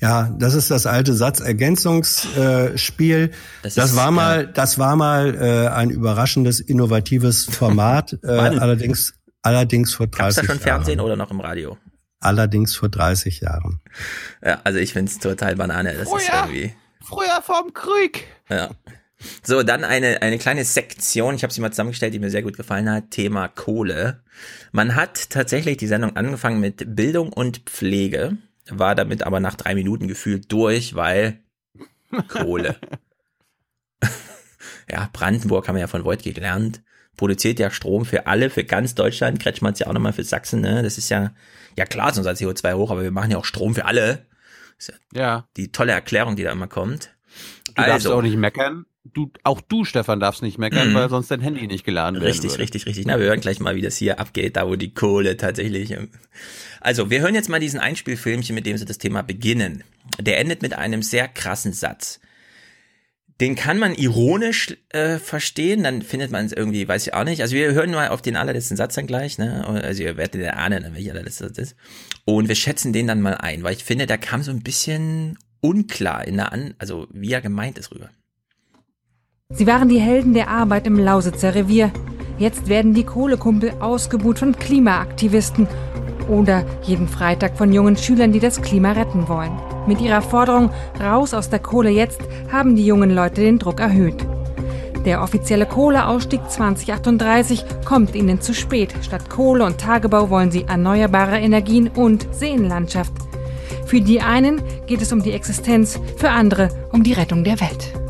Ja, 0.00 0.34
das 0.38 0.54
ist 0.54 0.70
das 0.70 0.86
alte 0.86 1.14
Satzergänzungsspiel. 1.14 2.78
Spiel. 2.78 3.30
Das 3.62 3.74
das, 3.74 3.96
war 3.96 4.10
mal, 4.10 4.46
das 4.46 4.78
war 4.78 4.96
mal 4.96 5.34
äh, 5.34 5.68
ein 5.68 5.90
überraschendes, 5.90 6.60
innovatives 6.60 7.44
Format. 7.44 8.18
äh, 8.22 8.28
allerdings, 8.28 9.14
allerdings 9.42 9.94
vor 9.94 10.06
Gab's 10.06 10.36
30 10.36 10.40
da 10.40 10.52
schon 10.52 10.60
Fernsehen 10.60 10.98
Jahren. 10.98 11.06
oder 11.06 11.16
noch 11.16 11.30
im 11.30 11.40
Radio? 11.40 11.78
Allerdings 12.20 12.76
vor 12.76 12.88
30 12.88 13.40
Jahren. 13.40 13.80
Ja, 14.44 14.60
also 14.64 14.78
ich 14.78 14.92
find's 14.92 15.18
total 15.18 15.56
Banane. 15.56 15.94
Das 15.94 16.08
ist 16.08 16.28
irgendwie. 16.32 16.74
Früher 17.00 17.42
vom 17.42 17.74
Krieg. 17.74 18.26
Ja. 18.48 18.70
So, 19.42 19.62
dann 19.62 19.84
eine, 19.84 20.22
eine 20.22 20.38
kleine 20.38 20.64
Sektion, 20.64 21.34
ich 21.34 21.42
habe 21.42 21.52
sie 21.52 21.60
mal 21.60 21.70
zusammengestellt, 21.70 22.14
die 22.14 22.18
mir 22.18 22.30
sehr 22.30 22.42
gut 22.42 22.56
gefallen 22.56 22.90
hat, 22.90 23.10
Thema 23.10 23.48
Kohle. 23.48 24.22
Man 24.72 24.94
hat 24.94 25.30
tatsächlich 25.30 25.76
die 25.76 25.86
Sendung 25.86 26.16
angefangen 26.16 26.60
mit 26.60 26.96
Bildung 26.96 27.32
und 27.32 27.58
Pflege, 27.66 28.36
war 28.68 28.94
damit 28.94 29.22
aber 29.22 29.40
nach 29.40 29.54
drei 29.54 29.74
Minuten 29.74 30.08
gefühlt 30.08 30.50
durch, 30.52 30.94
weil 30.94 31.40
Kohle. 32.28 32.76
ja, 34.90 35.08
Brandenburg 35.12 35.68
haben 35.68 35.74
wir 35.76 35.80
ja 35.80 35.86
von 35.86 36.04
Voigt 36.04 36.22
gelernt, 36.24 36.82
produziert 37.16 37.58
ja 37.58 37.70
Strom 37.70 38.04
für 38.04 38.26
alle, 38.26 38.50
für 38.50 38.64
ganz 38.64 38.94
Deutschland, 38.94 39.40
Kretschmann 39.40 39.74
ja 39.76 39.86
auch 39.86 39.92
nochmal 39.92 40.12
für 40.12 40.24
Sachsen, 40.24 40.60
ne? 40.60 40.82
Das 40.82 40.98
ist 40.98 41.08
ja, 41.08 41.32
ja 41.76 41.84
klar 41.84 42.10
ist 42.10 42.18
unser 42.18 42.32
CO2 42.32 42.74
hoch, 42.74 42.90
aber 42.90 43.02
wir 43.02 43.10
machen 43.10 43.30
ja 43.30 43.38
auch 43.38 43.44
Strom 43.44 43.74
für 43.74 43.84
alle. 43.84 44.26
Ja 44.78 44.94
Ja. 45.14 45.48
die 45.56 45.70
tolle 45.70 45.92
Erklärung, 45.92 46.36
die 46.36 46.42
da 46.42 46.52
immer 46.52 46.68
kommt. 46.68 47.10
Du 47.68 47.74
darfst 47.74 47.92
Also. 48.06 48.14
auch 48.14 48.22
nicht 48.22 48.36
meckern. 48.36 48.84
Du, 49.04 49.32
auch 49.42 49.60
du, 49.60 49.84
Stefan, 49.84 50.20
darfst 50.20 50.42
nicht 50.42 50.58
meckern, 50.58 50.90
Mhm. 50.90 50.94
weil 50.94 51.08
sonst 51.10 51.28
dein 51.30 51.40
Handy 51.40 51.66
nicht 51.66 51.84
geladen 51.84 52.16
werden 52.20 52.24
Richtig, 52.30 52.52
würde. 52.52 52.62
richtig, 52.62 52.86
richtig. 52.86 53.04
Na, 53.06 53.18
wir 53.18 53.26
hören 53.26 53.40
gleich 53.40 53.58
mal, 53.58 53.74
wie 53.74 53.80
das 53.82 53.96
hier 53.96 54.20
abgeht, 54.20 54.56
da 54.56 54.68
wo 54.68 54.76
die 54.76 54.94
Kohle 54.94 55.36
tatsächlich. 55.36 55.90
ähm, 55.90 56.08
Also, 56.80 57.10
wir 57.10 57.20
hören 57.20 57.34
jetzt 57.34 57.48
mal 57.48 57.58
diesen 57.60 57.80
Einspielfilmchen, 57.80 58.54
mit 58.54 58.64
dem 58.64 58.76
sie 58.76 58.84
das 58.84 58.98
Thema 58.98 59.22
beginnen. 59.22 59.82
Der 60.20 60.38
endet 60.38 60.62
mit 60.62 60.74
einem 60.74 61.02
sehr 61.02 61.26
krassen 61.28 61.72
Satz. 61.72 62.20
Den 63.40 63.56
kann 63.56 63.78
man 63.78 63.94
ironisch 63.94 64.76
äh, 64.90 65.18
verstehen, 65.18 65.82
dann 65.82 66.02
findet 66.02 66.30
man 66.30 66.46
es 66.46 66.52
irgendwie, 66.52 66.86
weiß 66.86 67.06
ich 67.08 67.14
auch 67.14 67.24
nicht. 67.24 67.40
Also 67.42 67.56
wir 67.56 67.72
hören 67.72 67.90
mal 67.90 68.08
auf 68.08 68.22
den 68.22 68.36
allerletzten 68.36 68.76
Satz 68.76 68.94
dann 68.94 69.08
gleich, 69.08 69.36
ne? 69.38 69.66
Also 69.66 70.04
ihr 70.04 70.16
werdet 70.16 70.40
ja 70.40 70.52
ahnen, 70.52 70.94
welcher 70.94 71.10
allerletzte 71.12 71.46
Satz 71.48 71.58
ist. 71.58 71.76
Und 72.24 72.46
wir 72.48 72.54
schätzen 72.54 72.92
den 72.92 73.08
dann 73.08 73.20
mal 73.20 73.34
ein, 73.34 73.64
weil 73.64 73.74
ich 73.74 73.82
finde, 73.82 74.06
der 74.06 74.18
kam 74.18 74.44
so 74.44 74.52
ein 74.52 74.62
bisschen 74.62 75.38
unklar 75.60 76.24
in 76.26 76.36
der 76.36 76.52
An, 76.52 76.74
also 76.78 77.08
wie 77.12 77.32
er 77.32 77.40
gemeint 77.40 77.78
ist 77.78 77.90
rüber. 77.90 78.10
Sie 79.54 79.66
waren 79.66 79.88
die 79.88 80.00
Helden 80.00 80.32
der 80.32 80.48
Arbeit 80.48 80.86
im 80.86 80.98
Lausitzer 80.98 81.54
Revier. 81.54 81.90
Jetzt 82.38 82.68
werden 82.68 82.94
die 82.94 83.04
Kohlekumpel 83.04 83.72
ausgebuht 83.80 84.38
von 84.38 84.56
Klimaaktivisten 84.56 85.68
oder 86.28 86.64
jeden 86.82 87.06
Freitag 87.06 87.58
von 87.58 87.72
jungen 87.72 87.96
Schülern, 87.96 88.32
die 88.32 88.40
das 88.40 88.62
Klima 88.62 88.92
retten 88.92 89.28
wollen. 89.28 89.52
Mit 89.86 90.00
ihrer 90.00 90.22
Forderung 90.22 90.70
raus 91.00 91.34
aus 91.34 91.50
der 91.50 91.58
Kohle 91.58 91.90
jetzt 91.90 92.20
haben 92.50 92.76
die 92.76 92.86
jungen 92.86 93.10
Leute 93.10 93.42
den 93.42 93.58
Druck 93.58 93.80
erhöht. 93.80 94.26
Der 95.04 95.22
offizielle 95.22 95.66
Kohleausstieg 95.66 96.48
2038 96.48 97.64
kommt 97.84 98.14
ihnen 98.14 98.40
zu 98.40 98.54
spät. 98.54 98.94
Statt 99.02 99.28
Kohle 99.28 99.64
und 99.64 99.78
Tagebau 99.78 100.30
wollen 100.30 100.50
sie 100.50 100.62
erneuerbare 100.62 101.38
Energien 101.38 101.88
und 101.88 102.26
Seenlandschaft. 102.32 103.12
Für 103.84 104.00
die 104.00 104.20
einen 104.20 104.62
geht 104.86 105.02
es 105.02 105.12
um 105.12 105.22
die 105.22 105.32
Existenz, 105.32 106.00
für 106.16 106.30
andere 106.30 106.68
um 106.92 107.02
die 107.02 107.12
Rettung 107.12 107.44
der 107.44 107.60
Welt. 107.60 108.01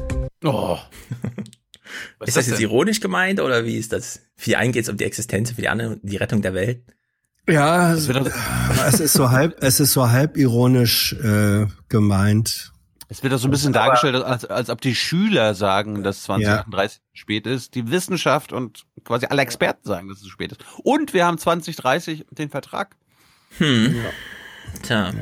Oh. 0.43 0.79
Was 2.19 2.29
ist 2.29 2.37
das 2.37 2.45
ist 2.45 2.51
jetzt 2.51 2.61
denn? 2.61 2.69
ironisch 2.69 3.01
gemeint 3.01 3.41
oder 3.41 3.65
wie 3.65 3.77
ist 3.77 3.93
das? 3.93 4.21
Für 4.37 4.51
die 4.51 4.57
einen 4.57 4.73
geht 4.73 4.85
es 4.85 4.89
um 4.89 4.97
die 4.97 5.05
Existenz, 5.05 5.51
für 5.51 5.61
die 5.61 5.69
anderen 5.69 5.95
um 5.95 6.01
die 6.03 6.17
Rettung 6.17 6.41
der 6.41 6.55
Welt. 6.55 6.83
Ja, 7.49 7.93
es, 7.93 8.09
ist 8.09 9.13
so 9.15 9.31
halb, 9.31 9.63
es 9.63 9.81
ist 9.81 9.93
so 9.93 10.11
halb 10.11 10.37
ironisch 10.37 11.13
äh, 11.15 11.67
gemeint. 11.89 12.73
Es 13.09 13.23
wird 13.23 13.33
doch 13.33 13.39
so 13.39 13.49
ein 13.49 13.51
bisschen 13.51 13.73
dargestellt, 13.73 14.15
als, 14.15 14.45
als 14.45 14.71
ob 14.71 14.81
die 14.81 14.95
Schüler 14.95 15.55
sagen, 15.55 16.03
dass 16.03 16.23
2038 16.23 17.03
spät 17.13 17.47
ist, 17.47 17.75
die 17.75 17.91
Wissenschaft 17.91 18.53
und 18.53 18.85
quasi 19.05 19.27
alle 19.27 19.43
Experten 19.43 19.87
sagen, 19.87 20.09
dass 20.09 20.23
es 20.23 20.29
spät 20.29 20.53
ist. 20.53 20.65
Und 20.83 21.13
wir 21.13 21.27
haben 21.27 21.37
2030 21.37 22.27
den 22.31 22.49
Vertrag. 22.49 22.97
Hm. 23.59 23.97
Tja. 24.83 25.11
Ja. 25.11 25.13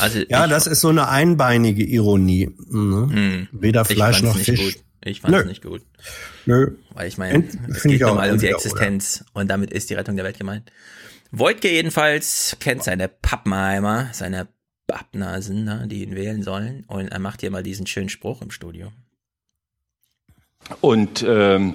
Also 0.00 0.20
Ja, 0.28 0.46
das 0.46 0.66
ist 0.66 0.80
so 0.80 0.88
eine 0.88 1.08
einbeinige 1.08 1.84
Ironie. 1.84 2.50
Ne? 2.68 3.48
Weder 3.52 3.80
Hm. 3.80 3.86
ich 3.90 3.96
Fleisch 3.96 4.22
noch 4.22 4.36
Fisch. 4.36 4.74
Gut. 4.74 4.84
Ich 5.04 5.20
fand 5.20 5.36
es 5.36 5.46
nicht 5.46 5.62
gut. 5.62 5.82
Nö. 6.46 6.72
Weil 6.90 7.06
ich 7.08 7.16
meine, 7.18 7.44
es 7.68 7.82
geht 7.82 7.92
ich 7.92 8.04
auch 8.04 8.08
nun 8.10 8.16
mal 8.18 8.32
um 8.32 8.38
die 8.38 8.48
Existenz 8.48 9.24
und 9.34 9.48
damit 9.48 9.70
ist 9.72 9.90
die 9.90 9.94
Rettung 9.94 10.16
der 10.16 10.24
Welt 10.24 10.38
gemeint. 10.38 10.70
Wojtke 11.30 11.70
jedenfalls 11.70 12.56
kennt 12.60 12.82
seine 12.82 13.08
Pappenheimer, 13.08 14.08
seine 14.12 14.48
Pappnasen, 14.86 15.64
ne, 15.64 15.86
die 15.88 16.02
ihn 16.02 16.14
wählen 16.14 16.42
sollen. 16.42 16.84
Und 16.86 17.08
er 17.08 17.18
macht 17.18 17.40
hier 17.40 17.50
mal 17.50 17.62
diesen 17.62 17.86
schönen 17.86 18.08
Spruch 18.08 18.42
im 18.42 18.50
Studio. 18.50 18.92
Und 20.80 21.24
ähm, 21.26 21.74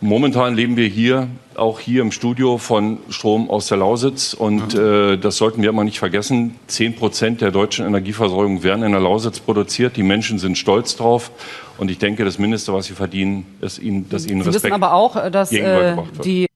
momentan 0.00 0.54
leben 0.54 0.76
wir 0.76 0.86
hier, 0.88 1.28
auch 1.54 1.80
hier 1.80 2.02
im 2.02 2.12
Studio, 2.12 2.58
von 2.58 2.98
Strom 3.10 3.48
aus 3.48 3.68
der 3.68 3.78
Lausitz. 3.78 4.34
Und 4.34 4.74
äh, 4.74 5.16
das 5.16 5.36
sollten 5.36 5.62
wir 5.62 5.68
immer 5.68 5.84
nicht 5.84 5.98
vergessen. 5.98 6.56
Zehn 6.66 6.94
Prozent 6.94 7.40
der 7.40 7.50
deutschen 7.50 7.86
Energieversorgung 7.86 8.62
werden 8.62 8.84
in 8.84 8.92
der 8.92 9.00
Lausitz 9.00 9.40
produziert. 9.40 9.96
Die 9.96 10.02
Menschen 10.02 10.38
sind 10.38 10.58
stolz 10.58 10.96
drauf. 10.96 11.30
Und 11.78 11.90
ich 11.90 11.98
denke, 11.98 12.24
das 12.24 12.38
Mindeste, 12.38 12.72
was 12.72 12.86
sie 12.86 12.94
verdienen, 12.94 13.46
ist 13.60 13.78
ihnen, 13.78 14.08
dass 14.08 14.26
ihnen 14.26 14.42
Sie 14.42 14.48
Respekt 14.48 14.64
wissen 14.64 14.82
aber 14.82 14.94
auch, 14.94 15.30
dass 15.30 15.50
äh, 15.52 15.56
gegenübergebracht 15.56 16.16
wird. 16.16 16.24
die 16.24 16.46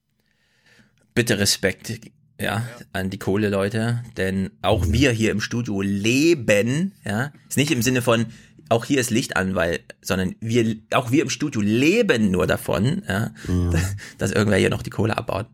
Bitte 1.15 1.41
Respekt, 1.41 1.99
ja, 2.41 2.63
an 2.93 3.11
die 3.11 3.19
Kohleleute, 3.19 4.05
denn 4.17 4.51
auch 4.63 4.87
wir 4.87 5.11
hier 5.11 5.33
im 5.33 5.41
Studio 5.41 5.81
leben, 5.81 6.93
ja, 7.05 7.33
ist 7.49 7.57
nicht 7.57 7.73
im 7.73 7.83
Sinne 7.83 8.03
von, 8.03 8.27
auch 8.69 8.85
hier 8.85 9.01
ist 9.01 9.11
Licht 9.11 9.37
an, 9.37 9.55
weil, 9.55 9.81
sondern 10.03 10.35
wir, 10.41 10.77
auch 10.93 11.11
wir 11.11 11.23
im 11.23 11.31
Studio 11.31 11.61
leben 11.61 12.31
nur 12.31 12.47
davon, 12.47 13.03
ja, 13.09 13.31
Mhm. 13.47 13.75
dass 14.19 14.33
irgendwer 14.33 14.59
hier 14.59 14.71
noch 14.71 14.83
die 14.83 14.91
Kohle 14.91 15.17
abbaut. 15.17 15.47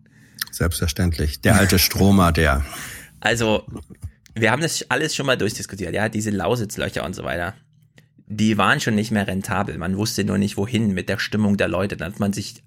Selbstverständlich. 0.50 1.40
Der 1.40 1.56
alte 1.56 1.78
Stromer, 1.78 2.32
der. 2.32 2.64
Also, 3.20 3.64
wir 4.34 4.50
haben 4.50 4.62
das 4.62 4.88
alles 4.90 5.14
schon 5.14 5.26
mal 5.26 5.36
durchdiskutiert, 5.36 5.94
ja, 5.94 6.08
diese 6.08 6.30
Lausitzlöcher 6.30 7.04
und 7.04 7.14
so 7.14 7.24
weiter. 7.24 7.54
Die 8.26 8.56
waren 8.56 8.80
schon 8.80 8.94
nicht 8.94 9.10
mehr 9.10 9.26
rentabel. 9.26 9.76
Man 9.78 9.96
wusste 9.96 10.24
nur 10.24 10.38
nicht, 10.38 10.56
wohin 10.56 10.94
mit 10.94 11.08
der 11.08 11.18
Stimmung 11.18 11.56
der 11.56 11.68
Leute. 11.68 11.96
Dann 11.96 12.12
hat 12.12 12.20
man 12.20 12.32
sich 12.32 12.62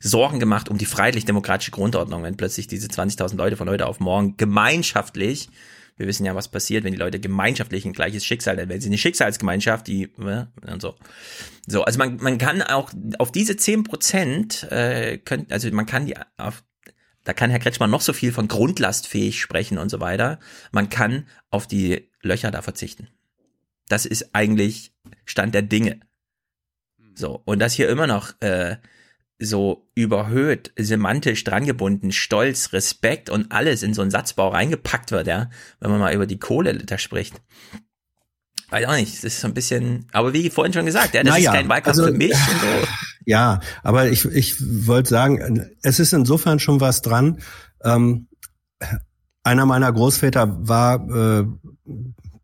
Sorgen 0.00 0.40
gemacht 0.40 0.68
um 0.68 0.78
die 0.78 0.86
freiheitlich-demokratische 0.86 1.70
Grundordnung, 1.70 2.22
wenn 2.22 2.36
plötzlich 2.36 2.66
diese 2.66 2.88
20.000 2.88 3.36
Leute 3.36 3.56
von 3.56 3.68
heute 3.68 3.86
auf 3.86 4.00
morgen 4.00 4.36
gemeinschaftlich, 4.36 5.48
wir 5.96 6.06
wissen 6.06 6.26
ja, 6.26 6.34
was 6.34 6.48
passiert, 6.48 6.84
wenn 6.84 6.92
die 6.92 6.98
Leute 6.98 7.20
gemeinschaftlich 7.20 7.84
ein 7.84 7.92
gleiches 7.92 8.24
Schicksal, 8.24 8.56
werden 8.56 8.80
sie 8.80 8.88
eine 8.88 8.98
Schicksalsgemeinschaft, 8.98 9.86
die, 9.86 10.04
äh, 10.18 10.46
und 10.70 10.82
so. 10.82 10.94
So, 11.66 11.84
also 11.84 11.98
man, 11.98 12.16
man 12.18 12.38
kann 12.38 12.62
auch 12.62 12.92
auf 13.18 13.32
diese 13.32 13.56
10 13.56 13.84
Prozent, 13.84 14.64
äh, 14.70 15.18
können, 15.18 15.46
also 15.50 15.70
man 15.70 15.86
kann 15.86 16.06
die 16.06 16.14
auf, 16.36 16.62
da 17.24 17.32
kann 17.32 17.50
Herr 17.50 17.58
Kretschmann 17.58 17.90
noch 17.90 18.02
so 18.02 18.12
viel 18.12 18.32
von 18.32 18.46
grundlastfähig 18.46 19.40
sprechen 19.40 19.78
und 19.78 19.88
so 19.88 19.98
weiter. 20.00 20.38
Man 20.70 20.90
kann 20.90 21.26
auf 21.50 21.66
die 21.66 22.08
Löcher 22.22 22.50
da 22.50 22.62
verzichten. 22.62 23.08
Das 23.88 24.06
ist 24.06 24.34
eigentlich 24.34 24.92
Stand 25.24 25.54
der 25.54 25.62
Dinge. 25.62 26.00
So, 27.14 27.42
und 27.44 27.58
das 27.58 27.72
hier 27.72 27.88
immer 27.88 28.06
noch 28.06 28.40
äh, 28.40 28.76
so 29.38 29.88
überhöht, 29.94 30.72
semantisch 30.78 31.44
drangebunden, 31.44 32.12
Stolz, 32.12 32.72
Respekt 32.72 33.28
und 33.28 33.52
alles 33.52 33.82
in 33.82 33.94
so 33.94 34.02
einen 34.02 34.10
Satzbau 34.10 34.48
reingepackt 34.48 35.10
wird, 35.10 35.26
ja, 35.26 35.50
wenn 35.80 35.90
man 35.90 36.00
mal 36.00 36.14
über 36.14 36.26
die 36.26 36.38
Kohle 36.38 36.74
da 36.74 36.98
spricht. 36.98 37.40
Weiß 38.70 38.86
auch 38.86 38.96
nicht, 38.96 39.12
das 39.12 39.24
ist 39.24 39.40
so 39.40 39.48
ein 39.48 39.54
bisschen, 39.54 40.06
aber 40.12 40.32
wie 40.32 40.50
vorhin 40.50 40.72
schon 40.72 40.86
gesagt, 40.86 41.14
ja, 41.14 41.22
das 41.22 41.34
naja, 41.34 41.50
ist 41.50 41.56
kein 41.56 41.68
Wahlkampf 41.68 41.98
also, 41.98 42.06
für 42.06 42.12
mich. 42.12 42.34
So. 42.34 42.86
Ja, 43.28 43.58
aber 43.82 44.08
ich, 44.08 44.24
ich 44.24 44.54
wollte 44.86 45.08
sagen, 45.10 45.68
es 45.82 45.98
ist 45.98 46.12
insofern 46.12 46.60
schon 46.60 46.80
was 46.80 47.02
dran. 47.02 47.40
Ähm, 47.82 48.28
einer 49.42 49.66
meiner 49.66 49.92
Großväter 49.92 50.56
war 50.60 51.40
äh, 51.40 51.44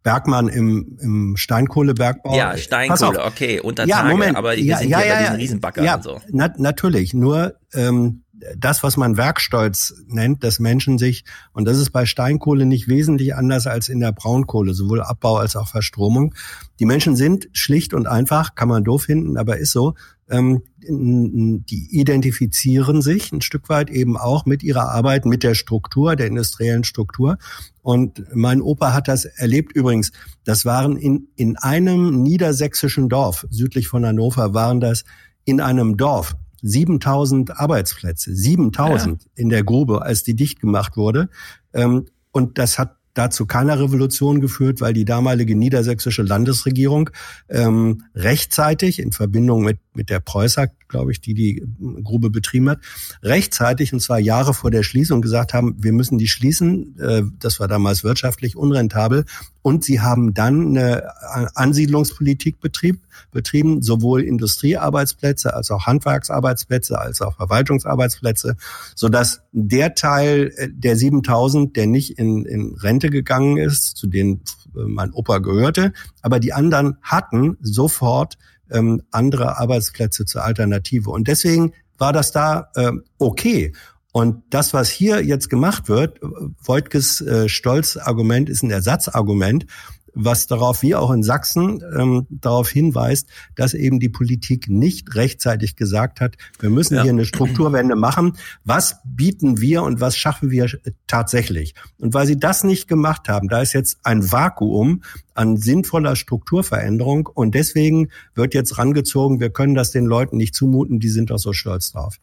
Bergmann 0.02 0.48
im, 0.48 0.98
im 1.00 1.36
Steinkohlebergbau. 1.36 2.36
Ja, 2.36 2.56
Steinkohle, 2.56 3.24
okay, 3.24 3.60
unter 3.60 3.86
ja, 3.86 3.98
Tage, 3.98 4.10
Moment. 4.10 4.36
aber 4.36 4.56
wir 4.56 4.64
ja, 4.64 4.78
sind 4.78 4.90
ja, 4.90 5.00
ja, 5.00 5.14
bei 5.14 5.20
diesen 5.20 5.36
Riesenbacker 5.36 5.82
ja, 5.82 5.94
und 5.96 6.04
so. 6.04 6.20
Na, 6.30 6.52
natürlich, 6.56 7.14
nur 7.14 7.54
ähm, 7.74 8.21
das, 8.56 8.82
was 8.82 8.96
man 8.96 9.16
Werkstolz 9.16 9.94
nennt, 10.06 10.44
dass 10.44 10.58
Menschen 10.58 10.98
sich, 10.98 11.24
und 11.52 11.66
das 11.66 11.78
ist 11.78 11.90
bei 11.90 12.06
Steinkohle 12.06 12.66
nicht 12.66 12.88
wesentlich 12.88 13.34
anders 13.34 13.66
als 13.66 13.88
in 13.88 14.00
der 14.00 14.12
Braunkohle, 14.12 14.74
sowohl 14.74 15.02
Abbau 15.02 15.36
als 15.36 15.56
auch 15.56 15.68
Verstromung. 15.68 16.34
Die 16.78 16.86
Menschen 16.86 17.16
sind 17.16 17.48
schlicht 17.52 17.94
und 17.94 18.06
einfach, 18.06 18.54
kann 18.54 18.68
man 18.68 18.84
doof 18.84 19.04
finden, 19.04 19.36
aber 19.36 19.58
ist 19.58 19.72
so, 19.72 19.94
ähm, 20.28 20.62
die 20.80 21.88
identifizieren 21.90 23.02
sich 23.02 23.30
ein 23.32 23.42
Stück 23.42 23.68
weit 23.68 23.90
eben 23.90 24.16
auch 24.16 24.46
mit 24.46 24.62
ihrer 24.62 24.88
Arbeit, 24.88 25.26
mit 25.26 25.42
der 25.42 25.54
Struktur, 25.54 26.16
der 26.16 26.26
industriellen 26.26 26.84
Struktur. 26.84 27.38
Und 27.82 28.24
mein 28.34 28.60
Opa 28.62 28.92
hat 28.92 29.08
das 29.08 29.24
erlebt 29.24 29.72
übrigens. 29.72 30.10
Das 30.44 30.64
waren 30.64 30.96
in, 30.96 31.28
in 31.36 31.56
einem 31.56 32.22
niedersächsischen 32.22 33.08
Dorf, 33.08 33.46
südlich 33.50 33.88
von 33.88 34.04
Hannover, 34.04 34.54
waren 34.54 34.80
das 34.80 35.04
in 35.44 35.60
einem 35.60 35.96
Dorf 35.96 36.34
7000 36.62 37.58
Arbeitsplätze, 37.58 38.34
7000 38.34 39.22
ja. 39.22 39.28
in 39.34 39.48
der 39.48 39.64
Grube, 39.64 40.02
als 40.02 40.22
die 40.22 40.34
dicht 40.34 40.60
gemacht 40.60 40.96
wurde. 40.96 41.28
Ähm, 41.74 42.06
und 42.32 42.58
das 42.58 42.78
hat 42.78 42.96
dazu 43.14 43.46
keiner 43.46 43.78
Revolution 43.78 44.40
geführt, 44.40 44.80
weil 44.80 44.94
die 44.94 45.04
damalige 45.04 45.54
niedersächsische 45.54 46.22
Landesregierung 46.22 47.10
ähm, 47.48 48.04
rechtzeitig 48.14 48.98
in 48.98 49.12
Verbindung 49.12 49.62
mit, 49.64 49.78
mit 49.92 50.08
der 50.08 50.20
Preußer, 50.20 50.68
glaube 50.88 51.12
ich, 51.12 51.20
die 51.20 51.34
die 51.34 51.62
Grube 52.02 52.30
betrieben 52.30 52.70
hat, 52.70 52.80
rechtzeitig, 53.22 53.92
und 53.92 54.00
zwar 54.00 54.18
Jahre 54.18 54.54
vor 54.54 54.70
der 54.70 54.82
Schließung, 54.82 55.20
gesagt 55.20 55.52
haben, 55.52 55.76
wir 55.78 55.92
müssen 55.92 56.18
die 56.18 56.28
schließen. 56.28 56.98
Äh, 56.98 57.22
das 57.38 57.60
war 57.60 57.68
damals 57.68 58.02
wirtschaftlich 58.02 58.56
unrentabel. 58.56 59.24
Und 59.62 59.84
sie 59.84 60.00
haben 60.00 60.34
dann 60.34 60.76
eine 60.76 61.56
Ansiedlungspolitik 61.56 62.60
betrieben, 62.60 63.02
betrieben 63.30 63.80
sowohl 63.80 64.22
Industriearbeitsplätze 64.22 65.54
als 65.54 65.70
auch 65.70 65.86
Handwerksarbeitsplätze 65.86 66.98
als 66.98 67.22
auch 67.22 67.36
Verwaltungsarbeitsplätze, 67.36 68.56
sodass 68.94 69.42
der 69.52 69.94
Teil 69.94 70.52
äh, 70.56 70.68
der 70.70 70.96
7000, 70.96 71.76
der 71.76 71.86
nicht 71.86 72.18
in, 72.18 72.44
in 72.44 72.74
Rente 72.74 73.10
gegangen 73.10 73.56
ist, 73.56 73.96
zu 73.96 74.08
denen 74.08 74.42
äh, 74.74 74.80
mein 74.86 75.12
Opa 75.12 75.38
gehörte, 75.38 75.92
aber 76.22 76.40
die 76.40 76.52
anderen 76.52 76.98
hatten 77.02 77.56
sofort 77.60 78.38
ähm, 78.70 79.02
andere 79.10 79.58
Arbeitsplätze 79.58 80.24
zur 80.24 80.44
Alternative. 80.44 81.10
Und 81.10 81.28
deswegen 81.28 81.72
war 81.98 82.12
das 82.12 82.32
da 82.32 82.70
äh, 82.74 82.90
okay. 83.18 83.72
Und 84.12 84.42
das, 84.50 84.74
was 84.74 84.90
hier 84.90 85.24
jetzt 85.24 85.48
gemacht 85.48 85.88
wird, 85.88 86.20
Voigtges 86.60 87.22
äh, 87.22 87.48
Stolzargument 87.48 88.50
ist 88.50 88.62
ein 88.62 88.70
Ersatzargument, 88.70 89.66
was 90.14 90.46
darauf, 90.46 90.82
wie 90.82 90.94
auch 90.94 91.10
in 91.10 91.22
Sachsen, 91.22 91.82
ähm, 91.96 92.26
darauf 92.28 92.68
hinweist, 92.68 93.28
dass 93.54 93.74
eben 93.74 94.00
die 94.00 94.08
Politik 94.08 94.68
nicht 94.68 95.14
rechtzeitig 95.14 95.76
gesagt 95.76 96.20
hat, 96.20 96.36
wir 96.60 96.70
müssen 96.70 96.96
ja. 96.96 97.02
hier 97.02 97.12
eine 97.12 97.24
Strukturwende 97.24 97.96
machen. 97.96 98.36
Was 98.64 98.96
bieten 99.04 99.60
wir 99.60 99.82
und 99.82 100.00
was 100.00 100.16
schaffen 100.16 100.50
wir 100.50 100.70
tatsächlich? 101.06 101.74
Und 101.98 102.14
weil 102.14 102.26
sie 102.26 102.38
das 102.38 102.64
nicht 102.64 102.88
gemacht 102.88 103.28
haben, 103.28 103.48
da 103.48 103.62
ist 103.62 103.72
jetzt 103.72 103.98
ein 104.02 104.30
Vakuum 104.30 105.02
an 105.34 105.56
sinnvoller 105.56 106.16
Strukturveränderung 106.16 107.26
und 107.26 107.54
deswegen 107.54 108.10
wird 108.34 108.54
jetzt 108.54 108.76
rangezogen, 108.76 109.40
wir 109.40 109.50
können 109.50 109.74
das 109.74 109.90
den 109.90 110.04
Leuten 110.04 110.36
nicht 110.36 110.54
zumuten, 110.54 111.00
die 111.00 111.08
sind 111.08 111.30
doch 111.30 111.38
so 111.38 111.52
stolz 111.52 111.92
drauf. 111.92 112.18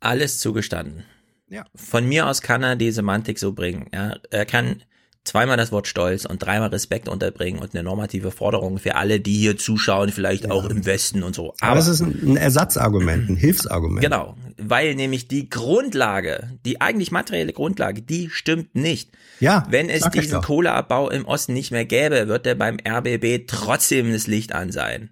Alles 0.00 0.38
zugestanden. 0.38 1.04
Ja. 1.48 1.64
Von 1.74 2.06
mir 2.06 2.26
aus 2.26 2.42
kann 2.42 2.62
er 2.62 2.76
die 2.76 2.90
Semantik 2.90 3.38
so 3.38 3.52
bringen. 3.52 3.88
Ja, 3.92 4.16
er 4.30 4.46
kann 4.46 4.82
zweimal 5.24 5.56
das 5.56 5.72
Wort 5.72 5.88
Stolz 5.88 6.24
und 6.26 6.42
dreimal 6.42 6.68
Respekt 6.68 7.08
unterbringen 7.08 7.58
und 7.60 7.74
eine 7.74 7.82
normative 7.82 8.30
Forderung 8.30 8.78
für 8.78 8.94
alle, 8.94 9.20
die 9.20 9.38
hier 9.38 9.56
zuschauen, 9.56 10.10
vielleicht 10.10 10.44
ja. 10.44 10.50
auch 10.50 10.68
im 10.68 10.84
Westen 10.84 11.22
und 11.22 11.34
so. 11.34 11.54
Aber, 11.60 11.72
Aber 11.72 11.76
das 11.76 11.88
ist 11.88 12.00
ein 12.00 12.36
Ersatzargument, 12.36 13.30
ein 13.30 13.36
Hilfsargument. 13.36 14.02
Genau, 14.02 14.36
weil 14.58 14.94
nämlich 14.94 15.26
die 15.28 15.48
Grundlage, 15.48 16.50
die 16.64 16.80
eigentlich 16.80 17.10
materielle 17.10 17.52
Grundlage, 17.52 18.02
die 18.02 18.28
stimmt 18.30 18.74
nicht. 18.74 19.12
Ja. 19.40 19.66
Wenn 19.70 19.88
es 19.88 20.08
diesen 20.10 20.40
Kohleabbau 20.42 21.10
im 21.10 21.24
Osten 21.24 21.54
nicht 21.54 21.70
mehr 21.70 21.86
gäbe, 21.86 22.28
wird 22.28 22.46
er 22.46 22.54
beim 22.54 22.76
RBB 22.86 23.46
trotzdem 23.46 24.12
das 24.12 24.26
Licht 24.26 24.54
an 24.54 24.70
sein. 24.70 25.10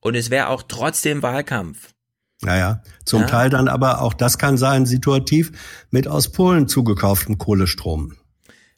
Und 0.00 0.16
es 0.16 0.30
wäre 0.30 0.48
auch 0.48 0.64
trotzdem 0.64 1.22
Wahlkampf. 1.22 1.91
Naja, 2.44 2.82
zum 3.04 3.22
ja. 3.22 3.26
Teil 3.26 3.50
dann 3.50 3.68
aber 3.68 4.00
auch 4.00 4.14
das 4.14 4.38
kann 4.38 4.58
sein, 4.58 4.86
situativ 4.86 5.52
mit 5.90 6.08
aus 6.08 6.30
Polen 6.30 6.68
zugekauftem 6.68 7.38
Kohlestrom. 7.38 8.14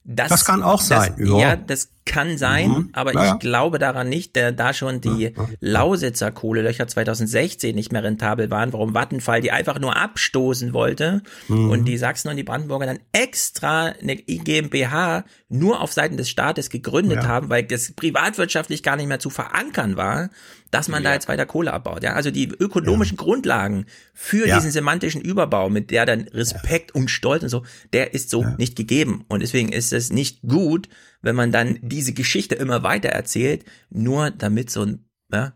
Das, 0.07 0.29
das 0.29 0.45
kann 0.45 0.63
auch 0.63 0.83
sein. 0.83 1.15
Das, 1.19 1.29
ja. 1.29 1.57
das 1.57 1.89
kann 2.05 2.37
sein, 2.37 2.69
mhm. 2.69 2.89
aber 2.93 3.15
naja. 3.15 3.33
ich 3.33 3.41
glaube 3.41 3.79
daran 3.79 4.11
nicht, 4.11 4.37
da 4.37 4.75
schon 4.75 5.01
die 5.01 5.33
ja. 5.35 5.49
Lausitzer 5.61 6.31
Kohlelöcher 6.31 6.87
2016 6.87 7.75
nicht 7.75 7.91
mehr 7.91 8.05
rentabel 8.05 8.51
waren, 8.51 8.75
warum 8.75 8.93
Vattenfall 8.93 9.41
die 9.41 9.51
einfach 9.51 9.79
nur 9.79 9.97
abstoßen 9.97 10.75
wollte 10.75 11.23
mhm. 11.49 11.71
und 11.71 11.87
die 11.87 11.97
Sachsen 11.97 12.29
und 12.29 12.37
die 12.37 12.43
Brandenburger 12.43 12.85
dann 12.85 12.99
extra 13.13 13.95
eine 14.03 14.17
GmbH 14.17 15.25
nur 15.49 15.81
auf 15.81 15.95
Seiten 15.95 16.19
des 16.19 16.29
Staates 16.29 16.69
gegründet 16.69 17.23
ja. 17.23 17.29
haben, 17.29 17.49
weil 17.49 17.63
das 17.63 17.93
privatwirtschaftlich 17.93 18.83
gar 18.83 18.97
nicht 18.97 19.09
mehr 19.09 19.21
zu 19.21 19.31
verankern 19.31 19.97
war, 19.97 20.29
dass 20.75 20.89
man 20.89 21.05
ja. 21.05 21.11
da 21.11 21.15
jetzt 21.15 21.29
weiter 21.29 21.47
Kohle 21.47 21.73
abbaut. 21.73 22.03
Ja, 22.03 22.15
also 22.15 22.33
die 22.33 22.49
ökonomischen 22.49 23.17
ja. 23.17 23.23
Grundlagen 23.23 23.87
für 24.13 24.49
ja. 24.49 24.57
diesen 24.57 24.73
semantischen 24.73 25.21
Überbau, 25.21 25.71
mit 25.71 25.93
der 25.93 26.05
dann 26.05 26.23
Respekt 26.23 26.93
und 26.97 27.13
Stolz 27.13 27.45
und 27.45 27.49
so, 27.49 27.63
der 27.93 28.13
ist 28.13 28.29
so 28.29 28.45
nicht 28.59 28.75
gegeben. 28.75 29.25
Und 29.29 29.41
deswegen 29.41 29.71
ist 29.71 29.93
es 29.93 30.13
nicht 30.13 30.43
gut, 30.43 30.89
wenn 31.23 31.37
man 31.37 31.53
dann 31.53 31.79
diese 31.81 32.13
Geschichte 32.13 32.57
immer 32.57 32.83
weiter 32.83 33.11
erzählt, 33.11 33.65
nur 33.89 34.33
damit 34.33 34.69
so 34.69 34.83
ein, 34.83 35.05
ja, 35.33 35.53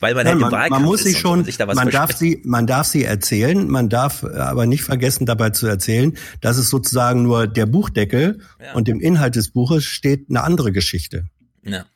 weil 0.00 0.14
man, 0.14 0.26
ja, 0.26 0.34
halt 0.34 0.70
man, 0.70 0.82
man 0.82 0.82
muss 0.82 1.04
sich 1.04 1.18
schon, 1.18 1.44
sich 1.44 1.58
man 1.58 1.88
darf 1.88 2.12
sie, 2.12 2.42
man 2.44 2.66
darf 2.66 2.86
sie 2.86 3.04
erzählen, 3.04 3.66
man 3.66 3.88
darf 3.88 4.24
aber 4.24 4.66
nicht 4.66 4.82
vergessen 4.82 5.24
dabei 5.24 5.50
zu 5.50 5.66
erzählen, 5.66 6.18
dass 6.42 6.58
es 6.58 6.68
sozusagen 6.68 7.22
nur 7.22 7.46
der 7.46 7.64
Buchdeckel 7.64 8.40
und 8.74 8.90
im 8.90 9.00
Inhalt 9.00 9.36
des 9.36 9.52
Buches 9.52 9.84
steht 9.84 10.26
eine 10.28 10.42
andere 10.42 10.72
Geschichte. 10.72 11.28
Ja. 11.62 11.86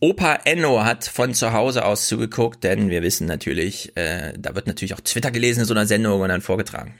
Opa 0.00 0.38
Enno 0.44 0.82
hat 0.82 1.04
von 1.04 1.34
zu 1.34 1.52
Hause 1.52 1.84
aus 1.84 2.08
zugeguckt, 2.08 2.64
denn 2.64 2.88
wir 2.88 3.02
wissen 3.02 3.26
natürlich, 3.26 3.94
äh, 3.96 4.32
da 4.38 4.54
wird 4.54 4.66
natürlich 4.66 4.94
auch 4.94 5.00
Twitter 5.00 5.30
gelesen 5.30 5.60
in 5.60 5.66
so 5.66 5.74
einer 5.74 5.86
Sendung 5.86 6.20
und 6.20 6.28
dann 6.30 6.40
vorgetragen. 6.40 6.94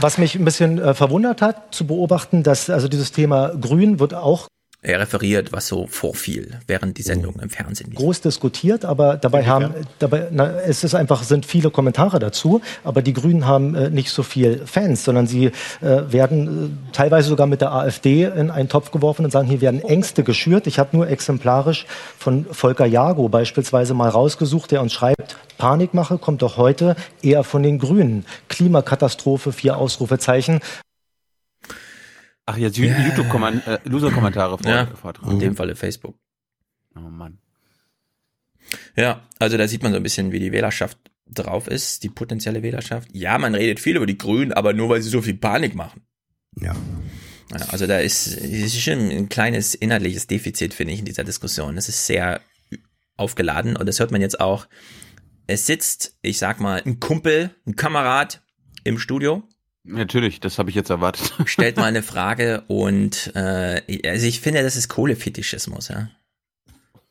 Was 0.00 0.16
mich 0.16 0.34
ein 0.34 0.44
bisschen 0.44 0.78
äh, 0.78 0.94
verwundert 0.94 1.42
hat 1.42 1.74
zu 1.74 1.86
beobachten, 1.86 2.42
dass 2.42 2.70
also 2.70 2.88
dieses 2.88 3.12
Thema 3.12 3.48
Grün 3.60 4.00
wird 4.00 4.14
auch 4.14 4.48
er 4.80 5.00
referiert, 5.00 5.52
was 5.52 5.66
so 5.66 5.88
vorfiel, 5.88 6.60
während 6.68 6.98
die 6.98 7.02
Sendung 7.02 7.40
im 7.40 7.50
Fernsehen 7.50 7.90
lief. 7.90 7.98
Groß 7.98 8.20
diskutiert, 8.20 8.84
aber 8.84 9.16
dabei 9.16 9.44
haben, 9.44 9.74
dabei, 9.98 10.28
na, 10.30 10.60
es 10.60 10.84
ist 10.84 10.94
einfach, 10.94 11.24
sind 11.24 11.46
viele 11.46 11.70
Kommentare 11.70 12.20
dazu, 12.20 12.60
aber 12.84 13.02
die 13.02 13.12
Grünen 13.12 13.44
haben 13.44 13.74
äh, 13.74 13.90
nicht 13.90 14.10
so 14.10 14.22
viel 14.22 14.62
Fans, 14.66 15.02
sondern 15.02 15.26
sie 15.26 15.46
äh, 15.46 15.52
werden 15.80 16.80
äh, 16.90 16.92
teilweise 16.92 17.28
sogar 17.28 17.48
mit 17.48 17.60
der 17.60 17.72
AfD 17.72 18.24
in 18.24 18.52
einen 18.52 18.68
Topf 18.68 18.92
geworfen 18.92 19.24
und 19.24 19.32
sagen, 19.32 19.48
hier 19.48 19.60
werden 19.60 19.82
Ängste 19.82 20.22
geschürt. 20.22 20.68
Ich 20.68 20.78
habe 20.78 20.96
nur 20.96 21.08
exemplarisch 21.08 21.86
von 22.16 22.46
Volker 22.52 22.86
Jago 22.86 23.28
beispielsweise 23.28 23.94
mal 23.94 24.08
rausgesucht, 24.08 24.70
der 24.70 24.80
uns 24.80 24.92
schreibt, 24.92 25.36
Panikmache 25.58 26.18
kommt 26.18 26.42
doch 26.42 26.56
heute 26.56 26.94
eher 27.20 27.42
von 27.42 27.64
den 27.64 27.80
Grünen. 27.80 28.24
Klimakatastrophe, 28.48 29.50
vier 29.50 29.76
Ausrufezeichen. 29.76 30.60
Ach, 32.50 32.56
jetzt 32.56 32.78
YouTube-Kommentare 32.78 33.80
äh, 33.84 33.88
Loser-Kommentare 33.88 34.56
vor, 34.56 34.70
Ja, 34.70 34.86
vortragen. 34.86 35.32
in 35.32 35.38
dem 35.38 35.54
Falle 35.56 35.76
Facebook. 35.76 36.18
Oh 36.96 37.00
Mann. 37.00 37.38
Ja, 38.96 39.22
also 39.38 39.58
da 39.58 39.68
sieht 39.68 39.82
man 39.82 39.92
so 39.92 39.96
ein 39.98 40.02
bisschen, 40.02 40.32
wie 40.32 40.40
die 40.40 40.50
Wählerschaft 40.50 40.96
drauf 41.26 41.68
ist, 41.68 42.04
die 42.04 42.08
potenzielle 42.08 42.62
Wählerschaft. 42.62 43.08
Ja, 43.12 43.36
man 43.36 43.54
redet 43.54 43.80
viel 43.80 43.96
über 43.96 44.06
die 44.06 44.16
Grünen, 44.16 44.52
aber 44.54 44.72
nur 44.72 44.88
weil 44.88 45.02
sie 45.02 45.10
so 45.10 45.20
viel 45.20 45.34
Panik 45.34 45.74
machen. 45.74 46.00
Ja. 46.58 46.74
Also 47.68 47.86
da 47.86 47.98
ist, 47.98 48.26
ist 48.28 48.80
schon 48.80 49.10
ein 49.10 49.28
kleines 49.28 49.74
inhaltliches 49.74 50.26
Defizit, 50.26 50.72
finde 50.72 50.94
ich, 50.94 51.00
in 51.00 51.04
dieser 51.04 51.24
Diskussion. 51.24 51.76
Es 51.76 51.88
ist 51.90 52.06
sehr 52.06 52.40
aufgeladen 53.18 53.76
und 53.76 53.86
das 53.86 54.00
hört 54.00 54.10
man 54.10 54.22
jetzt 54.22 54.40
auch. 54.40 54.66
Es 55.46 55.66
sitzt, 55.66 56.16
ich 56.22 56.38
sag 56.38 56.60
mal, 56.60 56.82
ein 56.84 56.98
Kumpel, 56.98 57.50
ein 57.66 57.76
Kamerad 57.76 58.42
im 58.84 58.98
Studio, 58.98 59.42
Natürlich, 59.84 60.40
das 60.40 60.58
habe 60.58 60.70
ich 60.70 60.76
jetzt 60.76 60.90
erwartet. 60.90 61.32
stellt 61.46 61.76
mal 61.76 61.84
eine 61.84 62.02
Frage 62.02 62.64
und 62.68 63.32
äh, 63.34 63.80
also 64.06 64.26
ich 64.26 64.40
finde, 64.40 64.62
das 64.62 64.76
ist 64.76 64.88
Kohlefetischismus, 64.88 65.88
ja. 65.88 66.08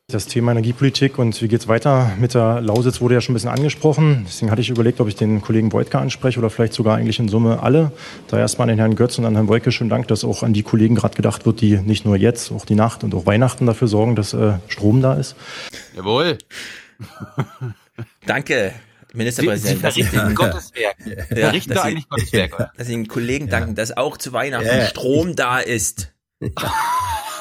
Das 0.09 0.26
Thema 0.26 0.51
Energiepolitik 0.51 1.20
und 1.20 1.41
wie 1.41 1.49
geht's 1.49 1.68
weiter 1.68 2.13
mit 2.18 2.34
der 2.34 2.61
Lausitz 2.61 3.01
wurde 3.01 3.15
ja 3.15 3.20
schon 3.20 3.34
ein 3.34 3.36
bisschen 3.36 3.49
angesprochen. 3.49 4.24
Deswegen 4.26 4.49
hatte 4.51 4.61
ich 4.61 4.70
überlegt, 4.70 5.01
ob 5.01 5.09
ich 5.09 5.18
den 5.18 5.41
Kollegen 5.41 5.74
Wojtka 5.74 5.99
anspreche 5.99 6.39
oder 6.39 6.49
vielleicht 6.49 6.72
sogar 6.72 6.95
eigentlich 6.95 7.20
in 7.20 7.28
Summe 7.28 7.61
alle. 7.61 7.91
Da 8.30 8.39
erstmal 8.39 8.70
an 8.70 8.70
den 8.70 8.80
Herrn 8.80 8.95
Götz 8.95 9.18
und 9.18 9.26
an 9.26 9.34
Herrn 9.34 9.49
Wolke 9.49 9.70
schönen 9.74 9.89
Dank, 9.89 10.07
dass 10.07 10.24
auch 10.24 10.43
an 10.43 10.53
die 10.53 10.63
Kollegen 10.63 10.95
gerade 10.95 11.15
gedacht 11.18 11.45
wird, 11.45 11.59
die 11.59 11.78
nicht 11.78 12.05
nur 12.05 12.15
jetzt, 12.15 12.53
auch 12.53 12.63
die 12.63 12.76
Nacht 12.76 13.03
und 13.03 13.13
auch 13.15 13.26
Weihnachten 13.26 13.65
dafür 13.65 13.89
sorgen, 13.89 14.15
dass 14.15 14.34
äh, 14.34 14.53
Strom 14.70 15.01
da 15.01 15.15
ist. 15.15 15.36
Jawohl. 15.93 16.38
Danke, 18.26 18.74
Ministerpräsident. 19.13 19.79
Sie 19.93 20.01
Sie 20.03 20.03
verrichten 20.03 20.27
den- 20.27 20.35
Gottes 20.35 20.71
Werk. 20.75 21.27
Verrichten 21.29 21.73
Sie- 21.73 21.79
eigentlich 21.79 22.09
Gottes 22.09 22.33
Werk. 22.33 22.71
Dass 22.77 22.87
Sie 22.87 22.93
den 22.93 23.07
Kollegen 23.07 23.49
danken, 23.49 23.75
dass 23.75 23.95
auch 23.95 24.17
zu 24.17 24.33
Weihnachten 24.33 24.65
Ja, 24.67 24.77
ja. 24.77 24.85
Strom 24.87 25.35
da 25.35 25.59
ist. 25.59 26.13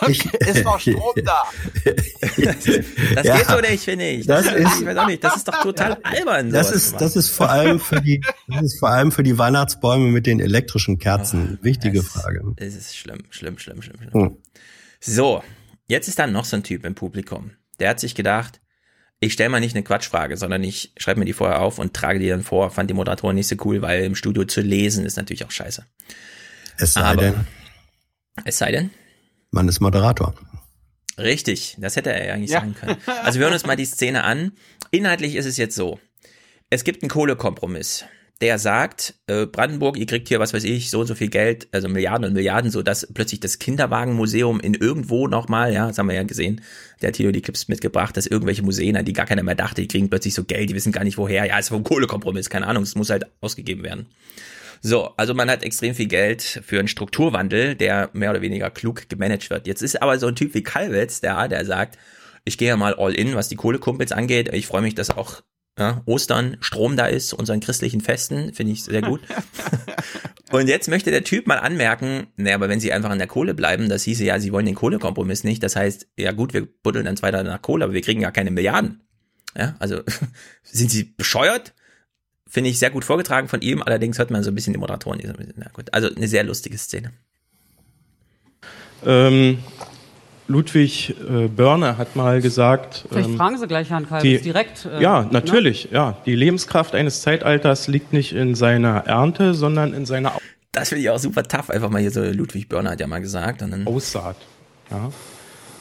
ist 0.07 0.65
noch 0.65 0.79
Strom 0.81 1.13
da. 1.25 1.43
Das 3.15 3.25
Ja. 3.27 3.37
geht 3.37 3.47
so 3.47 3.61
nicht, 3.61 3.85
finde 3.85 4.09
ich. 4.09 4.27
Das 4.27 4.47
ist- 4.47 4.81
ich 4.81 4.87
weiß 4.87 4.97
auch 4.97 5.07
nicht, 5.07 5.23
das 5.25 5.37
ist 5.37 5.49
doch 5.49 5.61
total 5.63 5.97
albern. 6.03 6.51
Das 6.51 6.71
ist, 6.71 7.01
das 7.01 7.17
ist 7.17 7.31
vor 7.31 7.51
allem 7.51 7.81
für 7.81 8.01
die, 8.01 8.21
das 8.49 8.63
ist 8.63 8.79
vor 8.79 8.91
allem 8.91 9.13
für 9.13 9.23
die 9.23 9.37
Weihnachtsbäume 9.39 10.07
mit 10.11 10.27
den 10.27 10.41
elektrischen 10.41 10.99
Kerzen. 10.99 11.59
Wichtige 11.63 12.03
Frage. 12.03 12.41
machen. 12.43 12.57
Es 12.59 12.75
ist 12.75 12.97
schlimm, 12.97 13.23
schlimm, 13.31 13.59
schlimm, 13.59 13.83
schlimm, 13.83 13.97
schlimm. 14.01 14.13
Hm. 14.13 14.37
So, 15.01 15.43
jetzt 15.89 16.09
ist 16.09 16.19
da 16.19 16.27
noch 16.27 16.45
so 16.45 16.57
ein 16.57 16.63
Typ 16.63 16.85
im 16.85 16.95
Publikum. 16.95 17.53
Der 17.81 17.91
hat 17.91 18.01
sich 18.01 18.15
gedacht, 18.15 18.61
ich 19.21 19.33
stelle 19.33 19.49
mal 19.51 19.61
nicht 19.61 19.75
eine 19.75 19.83
Quatschfrage, 19.85 20.37
sondern 20.37 20.63
ich 20.63 20.93
schreibe 20.99 21.21
mir 21.21 21.27
die 21.27 21.33
vorher 21.33 21.61
auf 21.61 21.79
und 21.79 21.95
trage 21.95 22.19
die 22.19 22.29
dann 22.29 22.43
vor. 22.43 22.71
Fand 22.71 22.91
die 22.91 22.95
Moderatorin 22.95 23.35
nicht 23.37 23.49
so 23.49 23.57
cool, 23.65 23.81
weil 23.83 24.05
im 24.05 24.15
Studio 24.15 24.45
zu 24.45 24.61
lesen 24.61 25.05
ist 25.07 25.17
natürlich 25.17 25.45
auch 25.45 25.51
scheiße. 25.51 25.87
Es 26.79 26.93
sei 26.95 27.01
Aber- 27.03 27.23
denn, 27.23 27.47
Es 28.45 28.59
sei 28.59 28.71
denn, 28.73 28.91
man 29.51 29.67
ist 29.69 29.81
Moderator. 29.81 30.35
Richtig, 31.19 31.77
das 31.81 31.97
hätte 31.97 32.13
er 32.13 32.27
ja 32.27 32.35
eigentlich 32.35 32.51
Ja. 32.51 32.61
sagen 32.61 32.75
können. 32.75 32.97
Also 33.25 33.39
wir 33.39 33.45
hören 33.47 33.55
uns 33.55 33.65
mal 33.65 33.77
die 33.77 33.87
Szene 33.87 34.25
an. 34.25 34.53
Inhaltlich 34.91 35.35
ist 35.37 35.47
es 35.47 35.57
jetzt 35.57 35.75
so. 35.75 35.99
Es 36.69 36.85
gibt 36.85 37.03
einen 37.03 37.09
Kohlekompromiss. 37.09 38.05
Der 38.43 38.59
sagt, 38.59 39.15
äh, 39.29 39.47
Brandenburg, 39.47 39.97
ihr 39.97 40.05
kriegt 40.05 40.29
hier, 40.29 40.41
was 40.41 40.53
weiß 40.53 40.65
ich, 40.65 40.91
so 40.91 41.01
und 41.01 41.07
so 41.07 41.15
viel 41.15 41.29
Geld, 41.29 41.69
also 41.73 41.89
Milliarden 41.89 42.27
und 42.27 42.35
Milliarden, 42.35 42.71
so 42.71 42.83
dass 42.83 43.07
plötzlich 43.15 43.41
das 43.41 43.59
Kinderwagenmuseum 43.59 44.61
in 44.61 44.75
irgendwo 44.75 45.27
nochmal, 45.27 45.73
ja, 45.73 45.87
das 45.87 45.97
haben 45.97 46.09
wir 46.09 46.17
ja 46.17 46.23
gesehen, 46.23 46.61
der 47.01 47.13
Tilo 47.13 47.33
die 47.33 47.41
Clips 47.41 47.69
mitgebracht, 47.69 48.15
dass 48.15 48.27
irgendwelche 48.27 48.63
Museen, 48.63 48.97
an 48.97 49.07
die 49.07 49.15
gar 49.15 49.25
keiner 49.25 49.43
mehr 49.43 49.55
dachte, 49.55 49.81
die 49.81 49.89
kriegen 49.89 50.11
plötzlich 50.11 50.35
so 50.35 50.45
Geld, 50.45 50.69
die 50.69 50.75
wissen 50.75 50.93
gar 50.93 51.05
nicht 51.05 51.17
woher. 51.17 51.47
Ja, 51.47 51.59
ist 51.59 51.71
vom 51.71 51.83
Kohlekompromiss, 51.83 52.51
keine 52.51 52.67
Ahnung, 52.67 52.83
es 52.83 52.95
muss 52.95 53.09
halt 53.09 53.25
ausgegeben 53.41 53.83
werden. 53.83 54.07
So, 54.83 55.15
also 55.17 55.33
man 55.33 55.51
hat 55.51 55.63
extrem 55.63 55.95
viel 55.95 56.07
Geld 56.07 56.43
für 56.43 56.79
einen 56.79 56.89
Strukturwandel, 56.89 57.75
der 57.75 58.11
mehr 58.13 58.31
oder 58.31 58.43
weniger 58.43 58.71
klug 58.71 59.09
gemanagt 59.09 59.49
wird. 59.49 59.67
Jetzt 59.67 59.83
ist 59.83 60.03
aber 60.03 60.19
so 60.19 60.27
ein 60.27 60.37
Typ 60.37 60.53
wie 60.55 60.63
Kalwitz, 60.63 61.21
der, 61.21 61.49
der 61.49 61.65
sagt, 61.65 61.99
ich 62.45 62.59
gehe 62.59 62.69
ja 62.69 62.77
mal 62.77 62.95
all 62.95 63.15
in, 63.15 63.35
was 63.35 63.49
die 63.49 63.57
Kohlekumpels 63.57 64.13
angeht. 64.13 64.53
Ich 64.53 64.67
freue 64.67 64.83
mich, 64.83 64.95
dass 64.95 65.11
auch 65.11 65.43
ja, 65.79 66.03
Ostern 66.07 66.57
Strom 66.61 66.97
da 66.97 67.07
ist, 67.07 67.29
zu 67.29 67.37
unseren 67.37 67.61
christlichen 67.61 68.01
Festen, 68.01 68.55
finde 68.55 68.73
ich 68.73 68.85
sehr 68.85 69.03
gut. 69.03 69.21
Und 70.53 70.69
jetzt 70.69 70.89
möchte 70.89 71.11
der 71.11 71.25
Typ 71.25 71.47
mal 71.47 71.59
anmerken, 71.59 72.29
naja, 72.37 72.55
aber 72.55 72.69
wenn 72.69 72.81
sie 72.81 72.93
einfach 72.93 73.11
an 73.11 73.19
der 73.19 73.27
Kohle 73.27 73.53
bleiben, 73.53 73.89
das 73.89 74.05
hieße 74.05 74.25
ja, 74.25 74.39
sie 74.39 74.53
wollen 74.53 74.67
den 74.67 74.77
Kohlekompromiss 74.77 75.45
nicht. 75.45 75.63
Das 75.63 75.77
heißt, 75.77 76.07
ja 76.17 76.33
gut, 76.33 76.55
wir 76.55 76.67
buddeln 76.67 77.05
dann 77.05 77.21
weiter 77.21 77.43
nach 77.43 77.61
Kohle, 77.61 77.85
aber 77.85 77.95
wir 77.95 78.01
kriegen 78.01 78.21
ja 78.21 78.31
keine 78.31 78.51
Milliarden. 78.51 79.03
Ja, 79.57 79.75
also 79.79 80.03
sind 80.63 80.91
sie 80.91 81.05
bescheuert? 81.05 81.75
Finde 82.49 82.71
ich 82.71 82.79
sehr 82.79 82.91
gut 82.91 83.05
vorgetragen 83.05 83.49
von 83.49 83.61
ihm, 83.61 83.83
allerdings 83.83 84.19
hört 84.19 84.31
man 84.31 84.45
so 84.45 84.51
ein 84.51 84.55
bisschen 84.55 84.73
die 84.73 84.79
Moderatoren. 84.79 85.19
Die 85.19 85.27
so 85.27 85.33
ein 85.33 85.39
bisschen, 85.39 85.55
na 85.57 85.69
gut, 85.73 85.93
also 85.93 86.09
eine 86.15 86.29
sehr 86.29 86.45
lustige 86.45 86.79
Szene. 86.79 87.13
Ähm, 89.05 89.59
Ludwig 90.49 91.15
äh, 91.29 91.49
Börne 91.49 91.99
hat 91.99 92.15
mal 92.17 92.41
gesagt. 92.41 93.05
Vielleicht 93.11 93.29
ähm, 93.31 93.37
fragen 93.37 93.59
Sie 93.59 93.67
gleich 93.67 93.91
Herrn 93.91 94.09
Kalbitz 94.09 94.39
die- 94.39 94.45
direkt. 94.45 94.85
äh, 94.87 95.03
ja, 95.03 95.23
ne? 95.23 95.29
natürlich. 95.33 95.89
Ja, 95.93 96.17
die 96.25 96.35
Lebenskraft 96.37 96.95
eines 96.95 97.23
Zeitalters 97.23 97.89
liegt 97.89 98.13
nicht 98.13 98.33
in 98.33 98.55
seiner 98.55 98.99
Ernte, 99.07 99.55
sondern 99.55 99.93
in 99.93 100.07
seiner 100.07 100.33
Das 100.73 100.91
finde 100.91 101.03
ich 101.03 101.11
auch 101.11 101.19
super 101.19 101.43
tough. 101.43 101.71
Einfach 101.71 101.91
mal 101.91 102.01
hier 102.01 102.11
so, 102.11 102.23
Ludwig 102.23 102.69
Börner 102.69 102.91
hat 102.91 103.01
ja 103.01 103.07
mal 103.07 103.21
gesagt. 103.21 103.63
Und 103.63 103.71
dann, 103.73 103.87
Aussaat. 103.87 104.37
Ja. 104.91 105.11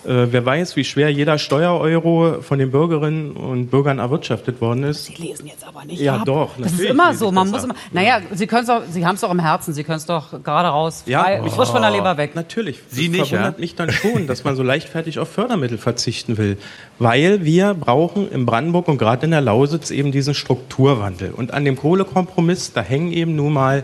Äh, 0.08 0.32
wer 0.32 0.46
weiß, 0.46 0.76
wie 0.76 0.84
schwer 0.84 1.10
jeder 1.10 1.38
Steuereuro 1.38 2.42
von 2.42 2.60
den 2.60 2.72
Bürgerinnen 2.72 3.32
und 3.32 3.68
Bürgern 3.72 4.00
erwirtschaftet 4.00 4.62
worden 4.62 4.84
ist. 4.84 5.06
Sie 5.06 5.16
lesen 5.16 5.48
jetzt 5.48 5.66
aber 5.68 5.84
nicht 5.86 6.00
Ja, 6.02 6.18
ab. 6.18 6.26
doch. 6.26 6.52
Das 6.58 6.74
ist 6.74 6.82
immer 6.82 7.14
so. 7.14 7.32
Man 7.32 7.52
das 7.52 7.64
muss 7.64 7.70
ab. 7.72 7.78
immer. 7.92 8.02
Naja, 8.02 8.22
Sie 8.32 8.48
können 8.48 8.68
doch, 8.68 8.82
Sie 8.90 9.06
haben 9.06 9.16
es 9.16 9.22
doch 9.22 9.32
im 9.32 9.40
Herzen. 9.40 9.74
Sie 9.74 9.84
können 9.84 9.98
es 9.98 10.06
doch 10.06 10.44
gerade 10.44 10.68
raus, 10.70 11.04
frei, 11.10 11.42
frisch 11.50 11.70
von 11.70 11.82
der 11.82 11.92
Leber 11.92 12.18
weg. 12.18 12.36
Natürlich. 12.36 12.80
Sie 12.90 13.06
Es 13.06 13.12
nicht, 13.12 13.28
verwundert 13.30 13.56
ja? 13.58 13.62
mich 13.62 13.76
dann 13.76 13.92
schon, 13.92 14.28
dass 14.28 14.44
man 14.44 14.56
so 14.56 14.64
leichtfertig 14.64 15.20
auf 15.20 15.30
Fördermittel 15.30 15.78
verzichten 15.78 16.38
will. 16.38 16.58
Weil 17.00 17.44
wir 17.44 17.74
brauchen 17.74 18.32
in 18.32 18.46
Brandenburg 18.46 18.88
und 18.88 18.98
gerade 18.98 19.26
in 19.26 19.32
der 19.32 19.42
Lausitz 19.42 19.92
eben 19.92 20.12
diesen 20.12 20.34
Strukturwandel. 20.34 21.32
Und 21.32 21.54
an 21.54 21.66
dem 21.66 21.76
Kohlekompromiss, 21.78 22.74
da 22.74 22.82
hängen 22.82 23.12
eben 23.12 23.36
nun 23.36 23.54
mal 23.54 23.84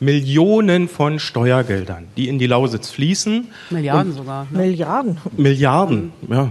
Millionen 0.00 0.88
von 0.88 1.18
Steuergeldern, 1.18 2.06
die 2.16 2.28
in 2.28 2.38
die 2.38 2.46
Lausitz 2.46 2.90
fließen. 2.90 3.48
Milliarden 3.70 4.12
sogar. 4.12 4.46
Ne? 4.50 4.58
Milliarden. 4.58 5.18
Milliarden, 5.36 6.12
ja, 6.28 6.50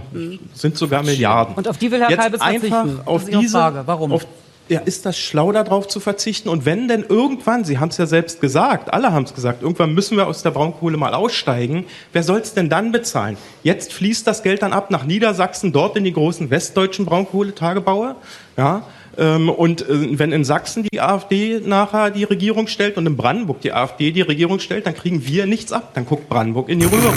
sind 0.52 0.76
sogar 0.76 1.02
Milliarden. 1.02 1.54
Und 1.54 1.68
auf 1.68 1.78
die 1.78 1.90
will 1.90 2.00
Herr 2.00 2.10
Jetzt 2.10 2.20
Kalbitz 2.20 2.40
einfach 2.40 2.68
verzichten. 2.68 3.00
auf 3.06 3.24
das 3.24 3.40
diese, 3.40 3.58
Frage. 3.58 3.82
Warum? 3.86 4.12
Auf, 4.12 4.26
ja, 4.68 4.80
ist 4.80 5.06
das 5.06 5.18
schlau, 5.18 5.50
darauf 5.52 5.88
zu 5.88 5.98
verzichten? 5.98 6.50
Und 6.50 6.66
wenn 6.66 6.88
denn 6.88 7.04
irgendwann, 7.08 7.64
Sie 7.64 7.78
haben 7.78 7.88
es 7.88 7.96
ja 7.96 8.04
selbst 8.04 8.42
gesagt, 8.42 8.92
alle 8.92 9.12
haben 9.12 9.24
es 9.24 9.34
gesagt, 9.34 9.62
irgendwann 9.62 9.94
müssen 9.94 10.18
wir 10.18 10.26
aus 10.26 10.42
der 10.42 10.50
Braunkohle 10.50 10.98
mal 10.98 11.14
aussteigen, 11.14 11.86
wer 12.12 12.22
soll 12.22 12.40
es 12.40 12.52
denn 12.52 12.68
dann 12.68 12.92
bezahlen? 12.92 13.38
Jetzt 13.62 13.94
fließt 13.94 14.26
das 14.26 14.42
Geld 14.42 14.60
dann 14.60 14.74
ab 14.74 14.90
nach 14.90 15.04
Niedersachsen, 15.04 15.72
dort 15.72 15.96
in 15.96 16.04
die 16.04 16.12
großen 16.12 16.50
westdeutschen 16.50 17.06
Braunkohletagebaue. 17.06 18.16
Ja, 18.58 18.82
und 19.24 19.82
äh, 19.82 20.18
wenn 20.18 20.32
in 20.32 20.44
Sachsen 20.44 20.84
die 20.92 21.00
AfD 21.00 21.60
nachher 21.64 22.10
die 22.10 22.24
Regierung 22.24 22.68
stellt 22.68 22.96
und 22.96 23.06
in 23.06 23.16
Brandenburg 23.16 23.60
die 23.62 23.72
AfD 23.72 24.12
die 24.12 24.22
Regierung 24.22 24.60
stellt, 24.60 24.86
dann 24.86 24.94
kriegen 24.94 25.26
wir 25.26 25.46
nichts 25.46 25.72
ab. 25.72 25.90
Dann 25.94 26.06
guckt 26.06 26.28
Brandenburg 26.28 26.68
in 26.68 26.78
die 26.78 26.86
Röhre. 26.86 27.12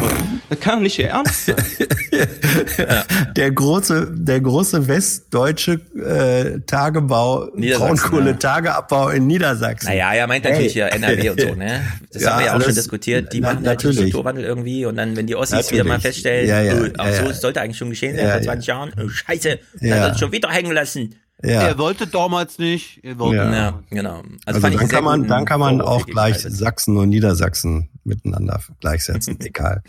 Das 0.50 0.60
kann 0.60 0.76
doch 0.76 0.82
nicht 0.82 0.98
Ihr 1.00 1.10
Ernst 1.10 1.46
sein. 1.46 1.56
Der 3.36 3.52
große, 3.52 4.10
der 4.14 4.42
große 4.42 4.88
westdeutsche 4.88 5.80
äh, 5.96 6.60
Tagebau, 6.66 7.48
Braunkohletageabbau 7.56 9.10
in 9.10 9.28
Niedersachsen. 9.28 9.88
naja, 9.90 10.14
er 10.14 10.28
meint 10.28 10.44
natürlich 10.44 10.76
ja 10.76 10.88
NRW 10.88 11.30
und 11.30 11.42
so, 11.42 11.56
ne? 11.56 11.82
Das 12.12 12.22
Ja, 12.24 12.32
haben 12.32 12.40
wir 12.40 12.46
ja 12.48 12.58
auch 12.58 12.62
schon 12.62 12.76
diskutiert. 12.76 13.32
Die 13.34 13.40
na- 13.40 13.54
machen 13.54 13.58
halt 13.68 13.82
den 13.84 13.90
natürlich. 13.90 13.98
Strukturwandel 14.10 14.44
irgendwie 14.44 14.86
und 14.86 14.96
dann, 14.98 15.16
wenn 15.16 15.28
die 15.28 15.36
Ossis 15.36 15.52
Natürlich. 15.52 15.72
wieder 15.74 15.84
mal 15.86 16.00
feststellen, 16.00 16.48
Ja, 16.50 16.62
ja, 16.62 16.74
ach 16.98 17.06
ja, 17.08 17.14
so, 17.14 17.24
ja. 17.24 17.30
es 17.30 17.42
sollte 17.42 17.62
eigentlich 17.62 17.78
schon 17.78 17.90
geschehen 17.90 18.16
sein 18.16 18.26
Ja, 18.26 18.32
vor 18.34 18.40
ja. 18.42 18.46
20 18.46 18.68
Jahren. 18.68 18.92
Oh, 19.02 19.08
scheiße, 19.08 19.60
dann 19.80 19.88
Ja. 19.90 20.00
hat 20.02 20.14
es 20.14 20.20
schon 20.20 20.32
wieder 20.32 20.50
hängen 20.50 20.72
lassen. 20.74 21.16
Ja. 21.44 21.64
Er 21.64 21.78
wollte 21.78 22.08
damals 22.08 22.60
nicht. 22.60 23.04
Er 23.04 23.18
wollte 23.20 23.38
Ja. 23.38 23.52
Ja, 23.52 23.84
genau. 23.90 24.24
Also, 24.46 24.60
fand 24.60 24.76
ich 24.76 24.80
dann 24.80 24.90
kann 24.90 25.04
man, 25.04 25.28
dann 25.28 25.46
kann 25.46 25.60
man 25.60 25.82
auch 25.82 26.06
gleich. 26.06 26.40
Sachsen 26.40 26.98
und 26.98 27.10
Niedersachsen 27.10 27.90
miteinander 28.04 28.62
gleichsetzen. 28.80 29.40
Egal. 29.42 29.82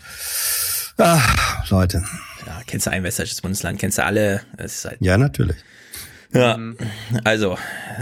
Ah, 0.97 1.19
Leute. 1.69 2.03
Ja, 2.45 2.61
kennst 2.67 2.87
du 2.87 2.91
ein 2.91 3.03
westdeutsches 3.03 3.41
Bundesland, 3.41 3.79
kennst 3.79 3.97
du 3.97 4.05
alle. 4.05 4.41
Es 4.57 4.77
ist 4.77 4.85
halt 4.85 4.97
Ja, 5.01 5.17
natürlich. 5.17 5.57
Ja, 6.33 6.57
also, 7.23 7.57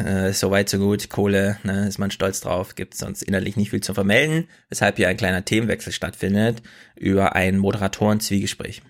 äh, 0.06 0.32
soweit 0.32 0.70
so 0.70 0.78
gut. 0.78 1.10
Kohle, 1.10 1.58
ne, 1.64 1.88
ist 1.90 2.00
man 2.00 2.12
stolz 2.12 2.40
drauf, 2.40 2.76
gibt 2.76 2.96
sonst 2.96 3.24
innerlich 3.24 3.58
nicht 3.58 3.72
viel 3.72 3.82
zu 3.82 3.94
vermelden, 3.94 4.48
weshalb 4.70 4.96
hier 4.96 5.10
ein 5.10 5.18
kleiner 5.18 5.44
Themenwechsel 5.44 5.92
stattfindet 5.92 6.62
über 6.96 7.36
ein 7.36 7.58
Moderatoren-Zwiegespräch. 7.58 8.84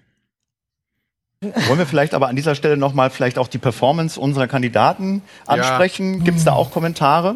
Wollen 1.43 1.79
wir 1.79 1.87
vielleicht 1.87 2.13
aber 2.13 2.27
an 2.27 2.35
dieser 2.35 2.53
Stelle 2.53 2.77
nochmal 2.77 3.09
vielleicht 3.09 3.39
auch 3.39 3.47
die 3.47 3.57
Performance 3.57 4.19
unserer 4.19 4.47
Kandidaten 4.47 5.23
ansprechen? 5.47 6.23
Gibt 6.23 6.37
es 6.37 6.43
da 6.43 6.53
auch 6.53 6.69
Kommentare? 6.69 7.35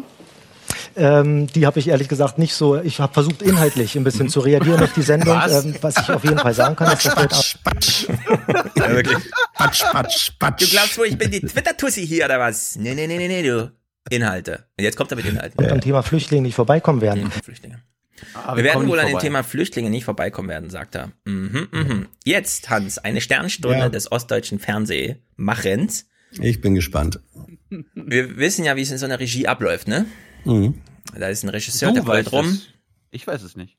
Ähm, 0.94 1.48
die 1.48 1.66
habe 1.66 1.80
ich 1.80 1.88
ehrlich 1.88 2.06
gesagt 2.08 2.38
nicht 2.38 2.54
so. 2.54 2.80
Ich 2.80 3.00
habe 3.00 3.12
versucht, 3.12 3.42
inhaltlich 3.42 3.96
ein 3.96 4.04
bisschen 4.04 4.28
zu 4.28 4.38
reagieren 4.40 4.80
auf 4.80 4.92
die 4.92 5.02
Sendung. 5.02 5.36
Was? 5.36 5.64
Ähm, 5.64 5.74
was 5.80 5.96
ich 5.98 6.08
auf 6.08 6.22
jeden 6.22 6.38
Fall 6.38 6.54
sagen 6.54 6.76
kann, 6.76 6.92
ist, 6.92 7.04
dass 7.04 7.16
wir 7.16 7.22
jetzt 7.24 7.58
Ja, 8.76 8.90
wirklich. 8.90 9.18
Patsch, 9.54 9.82
patsch, 9.90 10.30
patsch. 10.38 10.62
Du 10.62 10.68
glaubst 10.68 10.96
wohl, 10.98 11.06
ich 11.06 11.18
bin 11.18 11.32
die 11.32 11.40
Twitter-Tussi 11.40 12.06
hier 12.06 12.26
oder 12.26 12.38
was? 12.38 12.76
Nee, 12.76 12.94
nee, 12.94 13.08
nee, 13.08 13.18
nee, 13.18 13.26
nee, 13.26 13.42
du. 13.42 13.72
Inhalte. 14.08 14.66
Und 14.78 14.84
jetzt 14.84 14.96
kommt 14.96 15.10
er 15.10 15.16
mit 15.16 15.26
Inhalten. 15.26 15.68
am 15.68 15.80
Thema 15.80 16.02
Flüchtlinge 16.04 16.42
nicht 16.42 16.54
vorbeikommen 16.54 17.00
werden. 17.00 17.28
Flüchtlinge. 17.42 17.82
Wir, 18.54 18.64
werden 18.64 18.88
wohl 18.88 18.98
an 19.00 19.08
dem 19.08 19.18
Thema 19.18 19.42
Flüchtlinge 19.42 19.90
nicht 19.90 20.04
vorbeikommen 20.04 20.48
werden, 20.48 20.70
sagt 20.70 20.94
er. 20.94 21.12
Mhm, 21.24 21.68
mhm. 21.70 22.06
Jetzt, 22.24 22.70
Hans, 22.70 22.98
eine 22.98 23.20
Sternstunde 23.20 23.78
Ja. 23.78 23.88
des 23.88 24.10
ostdeutschen 24.10 24.58
Fernsehmachens. 24.58 26.08
Ich 26.40 26.60
bin 26.60 26.74
gespannt. 26.74 27.20
Wir 27.94 28.36
wissen 28.36 28.64
ja, 28.64 28.76
wie 28.76 28.82
es 28.82 28.90
in 28.90 28.98
so 28.98 29.06
einer 29.06 29.20
Regie 29.20 29.46
abläuft, 29.46 29.88
ne? 29.88 30.06
Mhm. 30.44 30.74
Da 31.18 31.28
ist 31.28 31.42
ein 31.44 31.48
Regisseur, 31.48 31.88
Du 31.90 31.94
der 31.96 32.04
fällt 32.04 32.32
rum. 32.32 32.46
es. 32.46 32.68
Ich 33.10 33.26
weiß 33.26 33.42
es 33.42 33.56
nicht. 33.56 33.76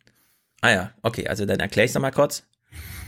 Ah 0.61 0.72
ja, 0.72 0.91
okay, 1.03 1.27
also 1.27 1.45
dann 1.45 1.59
erkläre 1.59 1.85
ich 1.85 1.93
noch 1.93 2.01
mal 2.01 2.11
kurz. 2.11 2.43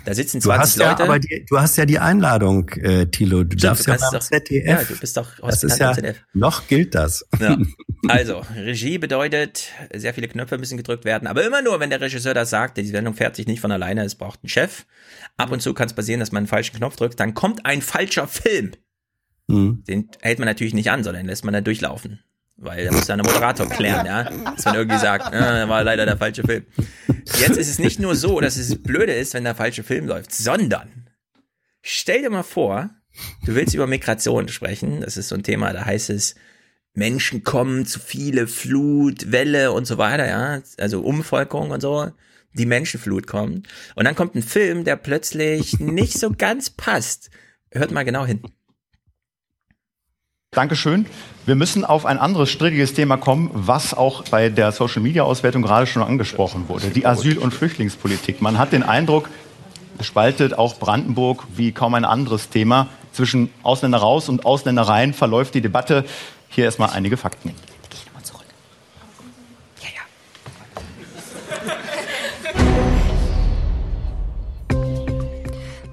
Da 0.05 0.13
sitzen 0.13 0.39
Du 0.39 0.45
20 0.45 0.61
hast 0.61 0.77
ja, 0.77 0.89
Leute. 0.91 1.03
aber 1.03 1.19
die, 1.19 1.45
du 1.47 1.59
hast 1.59 1.77
ja 1.77 1.85
die 1.85 1.99
Einladung, 1.99 2.69
äh, 2.69 3.05
Tilo. 3.07 3.43
Du 3.43 3.55
darfst 3.57 3.85
du 3.87 3.91
ja 3.91 3.97
beim 3.97 4.11
doch- 4.13 4.19
ZDF. 4.19 4.65
ja, 4.65 4.83
du 4.83 4.97
bist 4.97 5.17
doch 5.17 5.27
das 5.41 5.63
ist 5.63 5.77
ja, 5.79 5.93
ZDF. 5.93 6.23
noch 6.33 6.67
gilt 6.67 6.95
das. 6.95 7.25
Ja. 7.39 7.57
Also, 8.07 8.41
Regie 8.55 8.97
bedeutet, 8.97 9.67
sehr 9.93 10.13
viele 10.13 10.29
Knöpfe 10.29 10.57
müssen 10.57 10.77
gedrückt 10.77 11.03
werden, 11.03 11.27
aber 11.27 11.45
immer 11.45 11.61
nur, 11.61 11.81
wenn 11.81 11.89
der 11.89 11.99
Regisseur 11.99 12.33
das 12.33 12.49
sagt, 12.49 12.77
die 12.77 12.85
Sendung 12.85 13.13
fährt 13.13 13.35
sich 13.35 13.45
nicht 13.45 13.59
von 13.59 13.73
alleine, 13.73 14.05
es 14.05 14.15
braucht 14.15 14.39
einen 14.41 14.47
Chef. 14.49 14.85
Ab 15.35 15.51
und 15.51 15.61
zu 15.61 15.73
kann 15.73 15.87
es 15.87 15.93
passieren, 15.93 16.21
dass 16.21 16.31
man 16.31 16.39
einen 16.41 16.47
falschen 16.47 16.77
Knopf 16.77 16.95
drückt, 16.95 17.19
dann 17.19 17.33
kommt 17.33 17.65
ein 17.65 17.81
falscher 17.81 18.25
Film. 18.29 18.71
Mhm. 19.47 19.83
Den 19.85 20.09
hält 20.21 20.39
man 20.39 20.47
natürlich 20.47 20.73
nicht 20.73 20.89
an, 20.91 21.03
sondern 21.03 21.25
lässt 21.25 21.43
man 21.43 21.53
da 21.53 21.59
durchlaufen. 21.59 22.21
Weil 22.61 22.85
da 22.85 22.91
muss 22.91 23.07
ja 23.07 23.15
der 23.15 23.25
Moderator 23.25 23.69
klären, 23.69 24.05
ja. 24.05 24.23
Dass 24.23 24.65
man 24.65 24.75
irgendwie 24.75 24.99
sagt, 24.99 25.33
äh, 25.33 25.69
war 25.69 25.83
leider 25.83 26.05
der 26.05 26.17
falsche 26.17 26.43
Film. 26.43 26.65
Jetzt 27.39 27.57
ist 27.57 27.69
es 27.69 27.79
nicht 27.79 27.99
nur 27.99 28.15
so, 28.15 28.41
dass 28.41 28.57
es 28.57 28.81
blöde 28.81 29.13
ist, 29.13 29.33
wenn 29.33 29.45
der 29.45 29.55
falsche 29.55 29.83
Film 29.83 30.07
läuft, 30.07 30.33
sondern 30.33 31.07
stell 31.81 32.21
dir 32.21 32.29
mal 32.29 32.43
vor, 32.43 32.89
du 33.45 33.55
willst 33.55 33.73
über 33.73 33.87
Migration 33.87 34.49
sprechen. 34.49 35.01
Das 35.01 35.15
ist 35.15 35.29
so 35.29 35.35
ein 35.35 35.43
Thema, 35.43 35.71
da 35.71 35.85
heißt 35.85 36.09
es, 36.09 36.35
Menschen 36.93 37.43
kommen 37.43 37.85
zu 37.85 37.99
viele, 37.99 38.45
Flut, 38.47 39.31
Welle 39.31 39.71
und 39.71 39.85
so 39.85 39.97
weiter, 39.97 40.27
ja. 40.27 40.61
Also 40.77 41.01
Umvolkung 41.01 41.71
und 41.71 41.81
so. 41.81 42.11
Die 42.53 42.65
Menschenflut 42.65 43.27
kommt. 43.27 43.67
Und 43.95 44.05
dann 44.05 44.15
kommt 44.15 44.35
ein 44.35 44.41
Film, 44.41 44.83
der 44.83 44.95
plötzlich 44.95 45.79
nicht 45.79 46.19
so 46.19 46.31
ganz 46.31 46.71
passt. 46.71 47.29
Hört 47.71 47.91
mal 47.91 48.03
genau 48.03 48.25
hin. 48.25 48.41
Dankeschön. 50.59 51.05
Wir 51.45 51.55
müssen 51.55 51.85
auf 51.85 52.07
ein 52.07 52.17
anderes 52.17 52.49
strittiges 52.49 52.95
Thema 52.95 53.17
kommen, 53.17 53.49
was 53.53 53.93
auch 53.93 54.23
bei 54.29 54.49
der 54.49 54.71
Social-Media-Auswertung 54.71 55.61
gerade 55.61 55.85
schon 55.85 56.01
angesprochen 56.01 56.67
wurde. 56.67 56.89
Die 56.89 57.05
Asyl- 57.05 57.37
und 57.37 57.53
Flüchtlingspolitik. 57.53 58.41
Man 58.41 58.57
hat 58.57 58.73
den 58.73 58.83
Eindruck, 58.83 59.29
spaltet 60.01 60.57
auch 60.57 60.77
Brandenburg 60.77 61.45
wie 61.55 61.71
kaum 61.71 61.93
ein 61.93 62.03
anderes 62.03 62.49
Thema. 62.49 62.87
Zwischen 63.13 63.51
Ausländer 63.63 63.99
raus 63.99 64.27
und 64.27 64.45
Ausländer 64.45 64.81
rein 64.81 65.13
verläuft 65.13 65.53
die 65.53 65.61
Debatte. 65.61 66.03
Hier 66.49 66.65
erstmal 66.65 66.89
einige 66.89 67.15
Fakten. 67.15 67.53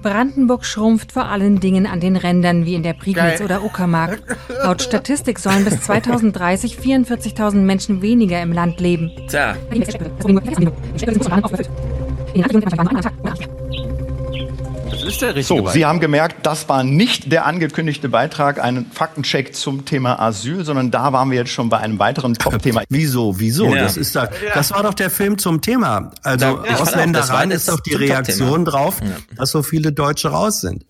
Brandenburg 0.07 0.63
schrumpft 0.63 1.11
vor 1.11 1.25
allen 1.25 1.59
Dingen 1.59 1.85
an 1.85 1.99
den 1.99 2.15
Rändern 2.15 2.65
wie 2.65 2.75
in 2.75 2.83
der 2.83 2.93
Prignitz 2.93 3.39
Geil. 3.39 3.43
oder 3.43 3.61
Uckermark. 3.61 4.21
Laut 4.63 4.81
Statistik 4.81 5.37
sollen 5.37 5.65
bis 5.65 5.81
2030 5.81 6.77
44.000 6.77 7.55
Menschen 7.57 8.01
weniger 8.01 8.41
im 8.41 8.53
Land 8.53 8.79
leben. 8.79 9.11
Tja, 9.27 9.57
ist 15.07 15.21
der 15.21 15.29
richtige 15.35 15.45
So, 15.45 15.55
Beitrag. 15.57 15.73
Sie 15.73 15.85
haben 15.85 15.99
gemerkt, 15.99 16.45
das 16.45 16.67
war 16.69 16.83
nicht 16.83 17.31
der 17.31 17.45
angekündigte 17.45 18.09
Beitrag, 18.09 18.59
ein 18.63 18.85
Faktencheck 18.91 19.55
zum 19.55 19.85
Thema 19.85 20.19
Asyl, 20.19 20.63
sondern 20.65 20.91
da 20.91 21.13
waren 21.13 21.31
wir 21.31 21.37
jetzt 21.37 21.51
schon 21.51 21.69
bei 21.69 21.77
einem 21.77 21.99
weiteren 21.99 22.33
Top-Thema. 22.33 22.83
Wieso, 22.89 23.39
wieso? 23.39 23.73
Ja. 23.73 23.83
Das 23.83 23.97
ist 23.97 24.15
da, 24.15 24.29
das 24.53 24.71
war 24.71 24.83
doch 24.83 24.93
der 24.93 25.09
Film 25.09 25.37
zum 25.37 25.61
Thema. 25.61 26.11
Also 26.23 26.45
Ja, 26.45 26.75
Ausländer 26.79 27.19
das 27.21 27.29
war 27.29 27.39
rein 27.39 27.49
das 27.49 27.59
ist 27.61 27.69
doch 27.69 27.79
die 27.79 27.95
Reaktion 27.95 28.65
drauf, 28.65 28.99
dass 29.35 29.51
so 29.51 29.63
viele 29.63 29.91
Deutsche 29.91 30.29
raus 30.29 30.61
sind. 30.61 30.85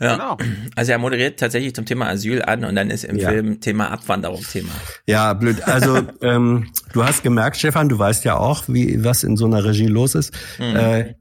Ja. 0.00 0.12
Genau. 0.14 0.36
Also 0.76 0.92
er 0.92 0.98
moderiert 0.98 1.40
tatsächlich 1.40 1.74
zum 1.74 1.84
Thema 1.84 2.08
Asyl 2.08 2.42
an 2.42 2.64
und 2.64 2.74
dann 2.76 2.90
ist 2.90 3.04
im 3.04 3.16
Ja. 3.16 3.30
Film 3.30 3.60
Thema 3.60 3.90
Abwanderung 3.90 4.42
Thema. 4.42 4.70
Ja, 5.06 5.34
blöd. 5.34 5.62
Also 5.66 6.00
ähm, 6.22 6.68
du 6.92 7.04
hast 7.04 7.22
gemerkt, 7.22 7.56
Stefan, 7.56 7.88
du 7.88 7.98
weißt 7.98 8.24
ja 8.24 8.36
auch, 8.36 8.64
wie 8.68 9.04
was 9.04 9.24
in 9.24 9.36
so 9.36 9.46
einer 9.46 9.64
Regie 9.64 9.86
los 9.86 10.14
ist. 10.14 10.32
Mhm. 10.58 10.76
Äh, 10.76 11.14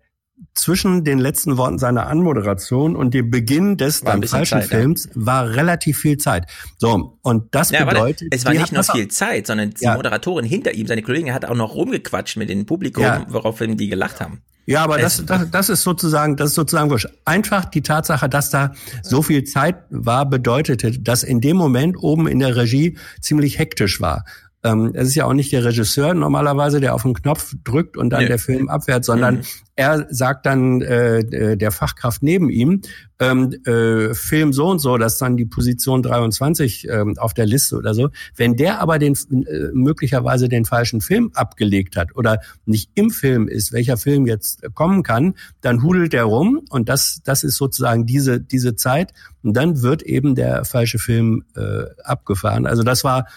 zwischen 0.54 1.04
den 1.04 1.20
letzten 1.20 1.58
Worten 1.58 1.78
seiner 1.80 2.08
Anmoderation 2.08 2.96
und 2.96 3.14
dem 3.14 3.30
Beginn 3.32 3.78
des 3.78 4.02
dann 4.02 4.24
falschen 4.24 4.62
Zeit, 4.62 4.72
ja. 4.72 4.78
Films 4.80 5.10
war 5.14 5.50
relativ 5.50 6.00
viel 6.00 6.18
Zeit. 6.18 6.46
So, 6.78 7.18
und 7.22 7.54
das 7.56 7.72
Ja, 7.72 7.86
bedeutet, 7.86 8.28
es 8.32 8.46
war 8.46 8.54
nicht 8.54 8.72
nur 8.72 8.84
viel 8.84 9.08
Zeit, 9.08 9.48
sondern 9.48 9.72
die 9.72 9.84
Ja. 9.84 9.96
Moderatorin 9.96 10.46
hinter 10.46 10.74
ihm, 10.74 10.88
seine 10.88 11.02
Kollegin, 11.02 11.34
hat 11.34 11.46
auch 11.46 11.56
noch 11.56 11.76
rumgequatscht 11.76 12.38
mit 12.38 12.50
dem 12.50 12.66
Publikum, 12.66 13.04
Ja. 13.04 13.26
woraufhin 13.30 13.78
die 13.78 13.88
gelacht 13.88 14.20
haben. 14.22 14.42
Ja, 14.70 14.84
aber 14.84 14.98
das, 14.98 15.26
das, 15.26 15.50
das 15.50 15.70
ist 15.70 15.84
sozusagen, 15.84 16.36
das 16.36 16.50
ist 16.50 16.56
sozusagen 16.56 16.90
wurscht. 16.90 17.08
Einfach 17.24 17.64
die 17.66 17.82
Tatsache, 17.82 18.28
dass 18.28 18.50
da 18.50 18.74
so 19.02 19.22
viel 19.22 19.46
Zeit 19.46 19.78
war, 19.90 20.30
bedeutete, 20.30 20.92
dass 21.00 21.24
in 21.24 21.40
dem 21.40 21.56
Moment 21.56 21.96
oben 21.98 22.28
in 22.28 22.40
der 22.40 22.58
Regie 22.58 22.98
ziemlich 23.22 23.60
hektisch 23.60 24.02
war. 24.02 24.26
Ähm, 24.64 24.92
es 24.96 25.10
ist 25.10 25.16
ja 25.16 25.26
auch 25.26 25.34
nicht 25.34 25.52
der 25.52 25.64
Regisseur 25.64 26.14
normalerweise, 26.16 26.80
der 26.82 26.96
auf 26.96 27.04
den 27.04 27.14
Knopf 27.14 27.54
drückt 27.64 27.96
und 27.96 28.10
dann 28.10 28.22
Nee. 28.24 28.28
der 28.28 28.40
Film 28.40 28.70
abfährt, 28.70 29.06
sondern 29.06 29.36
Mhm. 29.36 29.42
er 29.76 30.08
sagt 30.10 30.48
dann 30.48 30.82
äh, 30.82 31.20
äh, 31.20 31.56
der 31.58 31.72
Fachkraft 31.72 32.24
neben 32.24 32.50
ihm, 32.50 32.82
ähm, 33.20 33.54
äh, 33.66 34.16
Film 34.16 34.54
so 34.54 34.68
und 34.68 34.80
so, 34.80 34.98
das 34.98 35.14
ist 35.14 35.22
dann 35.22 35.38
die 35.38 35.46
Position 35.46 36.02
23 36.02 36.88
ähm, 36.90 37.18
auf 37.20 37.36
der 37.36 37.46
Liste 37.46 37.78
oder 37.78 37.94
so. 37.94 38.10
Wenn 38.36 38.56
der 38.56 38.82
aber 38.82 38.98
den 38.98 39.14
äh, 39.14 39.70
möglicherweise 39.74 40.50
den 40.50 40.66
falschen 40.66 41.02
Film 41.02 41.30
abgelegt 41.36 41.96
hat 41.96 42.16
oder 42.16 42.40
nicht 42.66 42.90
im 42.96 43.12
Film 43.12 43.48
ist, 43.48 43.72
welcher 43.74 43.98
Film 43.98 44.26
jetzt 44.26 44.64
kommen 44.74 45.04
kann, 45.04 45.36
dann 45.62 45.84
hudelt 45.84 46.14
der 46.14 46.24
rum 46.24 46.62
und 46.72 46.90
das 46.90 47.22
das 47.24 47.44
ist 47.44 47.58
sozusagen 47.58 48.08
diese 48.08 48.40
diese 48.42 48.76
Zeit 48.76 49.14
und 49.44 49.54
dann 49.56 49.84
wird 49.84 50.02
eben 50.02 50.34
der 50.34 50.66
falsche 50.66 50.98
Film 50.98 51.44
äh, 51.56 51.84
abgefahren. 52.04 52.66
Also 52.66 52.82
das 52.82 53.04
war 53.04 53.28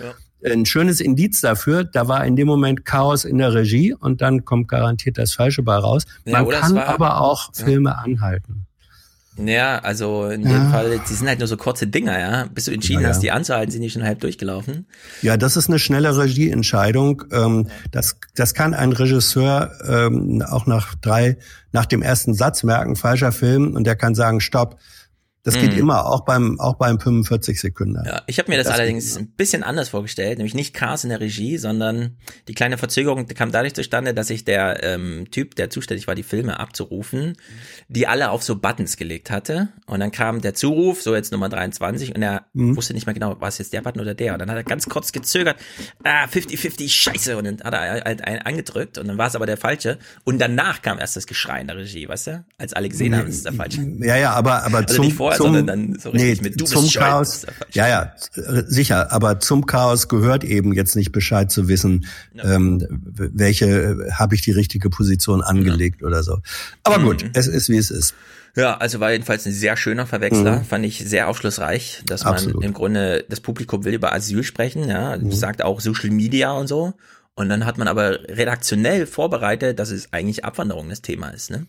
ein 0.44 0.64
schönes 0.66 1.00
Indiz 1.00 1.40
dafür. 1.40 1.84
Da 1.84 2.08
war 2.08 2.24
in 2.24 2.36
dem 2.36 2.46
Moment 2.46 2.84
Chaos 2.84 3.24
in 3.24 3.38
der 3.38 3.54
Regie 3.54 3.92
und 3.94 4.20
dann 4.22 4.44
kommt 4.44 4.68
garantiert 4.68 5.18
das 5.18 5.32
Falsche 5.34 5.62
bei 5.62 5.76
raus. 5.76 6.04
Ja, 6.24 6.42
Man 6.42 6.48
kann 6.50 6.74
war- 6.74 6.86
aber 6.88 7.20
auch 7.20 7.50
Ja. 7.58 7.64
Filme 7.64 7.98
anhalten. 7.98 8.66
Ja, 9.42 9.78
also 9.78 10.26
in 10.26 10.42
dem 10.42 10.50
Ja. 10.50 10.70
Fall, 10.70 11.00
die 11.08 11.14
sind 11.14 11.26
halt 11.28 11.38
nur 11.38 11.48
so 11.48 11.56
kurze 11.56 11.86
Dinger, 11.86 12.18
ja. 12.18 12.46
Bis 12.52 12.66
du 12.66 12.72
entschieden 12.72 13.00
Ja, 13.00 13.08
ja. 13.08 13.14
hast, 13.14 13.22
die 13.22 13.30
anzuhalten, 13.30 13.70
sind 13.70 13.80
die 13.80 13.88
schon 13.88 14.02
halb 14.02 14.20
durchgelaufen. 14.20 14.86
Ja, 15.22 15.38
das 15.38 15.56
ist 15.56 15.68
eine 15.68 15.78
schnelle 15.78 16.14
Regieentscheidung. 16.18 17.22
Ähm, 17.32 17.68
das, 17.90 18.16
das 18.34 18.52
kann 18.52 18.74
ein 18.74 18.92
Regisseur 18.92 19.70
ähm, 19.88 20.42
auch 20.46 20.66
nach 20.66 20.94
drei, 20.96 21.38
nach 21.72 21.86
dem 21.86 22.02
ersten 22.02 22.34
Satz 22.34 22.64
merken, 22.64 22.96
falscher 22.96 23.32
Film, 23.32 23.74
und 23.76 23.84
der 23.84 23.96
kann 23.96 24.14
sagen, 24.14 24.40
stopp. 24.40 24.78
Das 25.42 25.54
geht 25.54 25.72
Mhm. 25.72 25.78
immer, 25.78 26.04
auch 26.06 26.20
beim, 26.26 26.60
auch 26.60 26.74
beim 26.74 27.00
45 27.00 27.58
Sekunden. 27.60 28.02
Ja, 28.04 28.22
ich 28.26 28.38
habe 28.38 28.50
mir 28.50 28.58
das, 28.58 28.66
Das 28.66 28.74
allerdings 28.76 29.16
ein 29.16 29.28
bisschen 29.30 29.62
anders 29.62 29.88
vorgestellt, 29.88 30.36
nämlich 30.36 30.52
nicht 30.54 30.74
Chaos 30.74 31.02
in 31.04 31.08
der 31.10 31.20
Regie, 31.20 31.56
sondern 31.56 32.18
die 32.46 32.52
kleine 32.54 32.76
Verzögerung 32.76 33.26
kam 33.26 33.50
dadurch 33.50 33.72
zustande, 33.74 34.12
dass 34.12 34.26
sich 34.26 34.44
der 34.44 34.82
ähm, 34.84 35.30
Typ, 35.30 35.54
der 35.54 35.70
zuständig 35.70 36.06
war, 36.06 36.14
die 36.14 36.22
Filme 36.24 36.60
abzurufen, 36.60 37.38
die 37.88 38.06
alle 38.06 38.30
auf 38.30 38.42
so 38.42 38.56
Buttons 38.56 38.98
gelegt 38.98 39.30
hatte. 39.30 39.68
Und 39.86 40.00
dann 40.00 40.10
kam 40.12 40.42
der 40.42 40.52
Zuruf, 40.52 41.00
so 41.00 41.14
jetzt 41.14 41.32
Nummer 41.32 41.48
23, 41.48 42.14
und 42.14 42.20
er 42.22 42.44
Mhm. 42.52 42.76
wusste 42.76 42.92
nicht 42.92 43.06
mehr 43.06 43.14
genau, 43.14 43.40
war 43.40 43.48
es 43.48 43.56
jetzt 43.56 43.72
der 43.72 43.80
Button 43.80 44.00
oder 44.00 44.14
der. 44.14 44.34
Und 44.34 44.40
dann 44.40 44.50
hat 44.50 44.56
er 44.58 44.64
ganz 44.64 44.88
kurz 44.90 45.10
gezögert, 45.10 45.56
ah, 46.04 46.26
50-50, 46.26 46.92
scheiße, 46.92 47.38
und 47.38 47.44
dann 47.44 47.60
hat 47.64 47.72
er 47.72 48.04
halt 48.04 48.22
einen 48.24 48.42
angedrückt 48.42 48.98
und 48.98 49.08
dann 49.08 49.16
war 49.16 49.28
es 49.28 49.34
aber 49.36 49.46
der 49.46 49.56
falsche. 49.56 49.98
Und 50.24 50.38
danach 50.38 50.82
kam 50.82 50.98
erst 50.98 51.16
das 51.16 51.26
Geschrei 51.26 51.62
in 51.62 51.66
der 51.66 51.76
Regie, 51.78 52.06
weißt 52.08 52.26
du? 52.26 52.44
Als 52.58 52.74
alle 52.74 52.90
gesehen 52.90 53.16
haben, 53.16 53.26
es 53.28 53.36
ist 53.36 53.46
der 53.46 53.54
falsche. 53.54 53.80
Ja, 54.00 54.16
ja, 54.16 54.32
aber, 54.32 54.64
aber 54.64 54.78
Also 54.78 54.96
zum, 54.96 55.04
vorher, 55.30 55.36
zum, 55.36 55.46
sondern 55.56 55.66
dann 55.90 55.98
so 55.98 56.10
richtig 56.10 56.42
mit, 56.42 56.54
du 56.60 56.64
bist 56.64 56.72
zum 56.72 56.84
das 56.84 56.94
Chaos. 56.94 57.46
Ja, 57.72 57.88
ja, 57.88 58.12
sicher. 58.66 59.12
Aber 59.12 59.40
zum 59.40 59.66
Chaos 59.66 60.08
gehört 60.08 60.44
eben 60.44 60.72
jetzt 60.72 60.96
nicht 60.96 61.12
Bescheid 61.12 61.50
zu 61.50 61.68
wissen, 61.68 62.06
ähm, 62.42 62.80
w- 62.90 63.30
welche 63.32 64.08
habe 64.12 64.34
ich 64.34 64.42
die 64.42 64.52
richtige 64.52 64.90
Position 64.90 65.42
angelegt 65.42 66.02
oder 66.02 66.22
so. 66.22 66.38
Aber 66.84 66.98
Mhm. 66.98 67.04
gut, 67.04 67.24
es 67.34 67.46
ist 67.46 67.68
wie 67.68 67.76
es 67.78 67.90
ist. 67.90 68.14
Ja, 68.56 68.76
also 68.78 68.98
war 68.98 69.12
jedenfalls 69.12 69.46
ein 69.46 69.52
sehr 69.52 69.76
schöner 69.76 70.06
Verwechsler, 70.06 70.58
Mhm. 70.60 70.64
fand 70.64 70.84
ich 70.84 70.98
sehr 71.06 71.28
aufschlussreich, 71.28 72.02
dass 72.06 72.24
man 72.24 72.34
Absolut. 72.34 72.64
im 72.64 72.72
Grunde, 72.72 73.24
das 73.28 73.38
Publikum 73.40 73.84
will 73.84 73.94
über 73.94 74.12
Asyl 74.12 74.42
sprechen, 74.42 74.88
ja, 74.88 75.16
Mhm. 75.16 75.30
sagt 75.30 75.62
auch 75.62 75.80
Social 75.80 76.10
Media 76.10 76.50
und 76.52 76.66
so. 76.66 76.94
Und 77.36 77.48
dann 77.48 77.64
hat 77.64 77.78
man 77.78 77.86
aber 77.86 78.18
redaktionell 78.28 79.06
vorbereitet, 79.06 79.78
dass 79.78 79.90
es 79.90 80.12
eigentlich 80.12 80.44
Abwanderung 80.44 80.88
das 80.88 81.00
Thema 81.00 81.28
ist, 81.30 81.50
ne? 81.50 81.66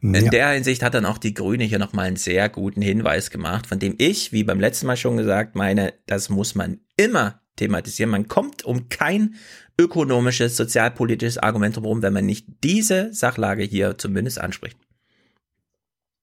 In 0.00 0.14
Ja. 0.14 0.30
der 0.30 0.50
Hinsicht 0.50 0.82
hat 0.82 0.94
dann 0.94 1.06
auch 1.06 1.18
die 1.18 1.34
Grüne 1.34 1.64
hier 1.64 1.78
nochmal 1.78 2.06
einen 2.06 2.16
sehr 2.16 2.48
guten 2.48 2.82
Hinweis 2.82 3.30
gemacht, 3.30 3.66
von 3.66 3.78
dem 3.78 3.94
ich, 3.98 4.32
wie 4.32 4.42
beim 4.44 4.58
letzten 4.60 4.86
Mal 4.86 4.96
schon 4.96 5.16
gesagt, 5.16 5.54
meine, 5.54 5.94
das 6.06 6.28
muss 6.28 6.54
man 6.54 6.80
immer 6.96 7.40
thematisieren. 7.56 8.10
Man 8.10 8.26
kommt 8.28 8.64
um 8.64 8.88
kein 8.88 9.36
ökonomisches, 9.78 10.56
sozialpolitisches 10.56 11.38
Argument 11.38 11.76
herum, 11.76 12.02
wenn 12.02 12.12
man 12.12 12.26
nicht 12.26 12.46
diese 12.64 13.12
Sachlage 13.14 13.62
hier 13.62 13.96
zumindest 13.98 14.40
anspricht. 14.40 14.76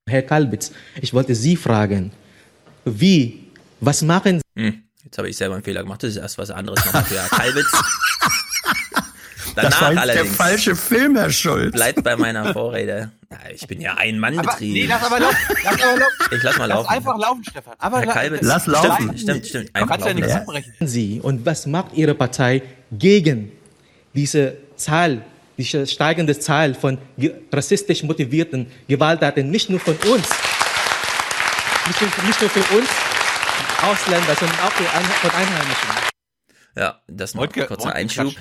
Herr 0.08 0.24
Kalbitz, 0.24 0.72
ich 1.02 1.14
wollte 1.14 1.36
Sie 1.36 1.56
fragen, 1.56 2.12
wie, 2.86 3.48
was 3.80 4.02
machen 4.02 4.42
Hm, 4.58 4.84
jetzt 5.06 5.18
habe 5.18 5.30
ich 5.30 5.38
selber 5.38 5.56
einen 5.56 5.64
Fehler 5.64 5.84
gemacht. 5.84 6.04
Das 6.04 6.10
ist 6.12 6.18
erst 6.18 6.38
was 6.38 6.50
anderes 6.52 6.84
nochmal 6.84 7.04
für 7.06 7.16
Herr 7.16 7.30
Kalbitz. 7.30 7.72
Danach 9.56 9.70
das 9.72 9.82
war 9.82 9.92
jetzt 9.92 10.02
allerdings. 10.02 10.28
der 10.28 10.36
falsche 10.36 10.76
Film, 10.76 11.16
Herr 11.18 11.30
Schulz. 11.32 11.72
Bleibt 11.74 12.04
bei 12.04 12.16
meiner 12.16 12.54
Vorrede. 12.54 13.12
Ja, 13.32 13.38
ich 13.54 13.68
bin 13.68 13.80
ja 13.80 13.94
ein 13.94 14.18
Mann 14.18 14.40
Aber, 14.40 14.54
betrieben. 14.54 14.74
nee, 14.74 14.86
lass 14.88 15.04
aber 15.04 15.20
laufen. 15.20 15.38
Lass 15.64 15.74
aber 15.84 15.98
laufen. 16.00 16.14
Ich 16.32 16.42
lass 16.44 16.58
mal 16.58 16.66
laufen. 16.66 16.86
Lass 16.90 16.98
einfach 16.98 17.18
laufen, 17.20 17.44
Stefan. 17.48 17.74
Aber 17.78 18.00
Herr 18.02 18.08
Kalbitz, 18.08 18.42
Lass 18.42 18.62
stimmt, 18.64 18.76
laufen. 18.78 19.18
Stimmt, 19.20 19.46
stimmt. 19.46 19.70
Du 19.70 19.76
Einfach 19.76 19.88
kannst 19.90 20.06
ja 20.08 20.12
laufen 20.14 20.16
nichts 20.16 20.34
lassen. 20.34 20.42
abbrechen. 20.50 20.74
Sie 20.80 21.20
und 21.22 21.46
was 21.46 21.68
macht 21.68 21.94
Ihre 21.94 22.16
Partei 22.16 22.64
gegen 22.92 23.52
diese 24.16 24.58
Zahl, 24.78 25.22
diese 25.60 25.86
steigende 25.86 26.40
Zahl 26.40 26.74
von 26.74 26.98
rassistisch 27.54 28.02
motivierten 28.02 28.66
Gewalttaten, 28.88 29.52
nicht 29.52 29.70
nur 29.70 29.80
von 29.80 29.94
uns, 30.12 30.28
nicht 31.88 32.02
nur, 32.02 32.10
nicht 32.26 32.42
nur 32.42 32.50
für 32.50 32.76
uns 32.78 32.90
Ausländer, 33.84 34.36
sondern 34.40 34.60
auch 34.62 34.72
für 34.72 34.90
Ein 34.90 35.04
von 35.06 35.30
Einheimischen. 35.30 35.90
Ja, 36.76 37.00
das 37.08 37.36
noch 37.36 37.44
Wodka- 37.44 37.68
kurzer 37.68 37.94
Einschub. 37.94 38.34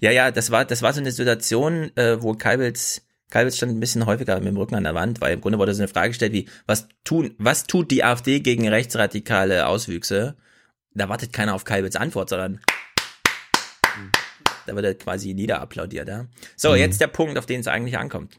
Ja, 0.00 0.10
ja, 0.10 0.30
das 0.30 0.50
war, 0.50 0.64
das 0.64 0.82
war 0.82 0.92
so 0.92 1.00
eine 1.00 1.12
Situation, 1.12 1.96
äh, 1.96 2.22
wo 2.22 2.34
Kalbitz, 2.34 3.02
Kalbitz 3.30 3.56
stand 3.56 3.72
ein 3.72 3.80
bisschen 3.80 4.06
häufiger 4.06 4.36
mit 4.36 4.48
dem 4.48 4.56
Rücken 4.56 4.74
an 4.74 4.84
der 4.84 4.94
Wand, 4.94 5.20
weil 5.20 5.34
im 5.34 5.40
Grunde 5.40 5.58
wurde 5.58 5.74
so 5.74 5.82
eine 5.82 5.88
Frage 5.88 6.08
gestellt 6.10 6.32
wie, 6.32 6.48
was 6.66 6.88
tun, 7.04 7.34
was 7.38 7.64
tut 7.66 7.90
die 7.90 8.04
AfD 8.04 8.40
gegen 8.40 8.68
rechtsradikale 8.68 9.66
Auswüchse? 9.66 10.36
Da 10.92 11.08
wartet 11.08 11.32
keiner 11.32 11.54
auf 11.54 11.64
Kalbitz 11.64 11.96
Antwort, 11.96 12.28
sondern 12.28 12.60
da 14.66 14.74
wird 14.74 14.84
er 14.84 14.94
quasi 14.94 15.34
niederapplaudiert, 15.34 16.08
ja. 16.08 16.26
So, 16.56 16.74
jetzt 16.74 17.00
der 17.00 17.08
Punkt, 17.08 17.38
auf 17.38 17.46
den 17.46 17.60
es 17.60 17.68
eigentlich 17.68 17.98
ankommt. 17.98 18.38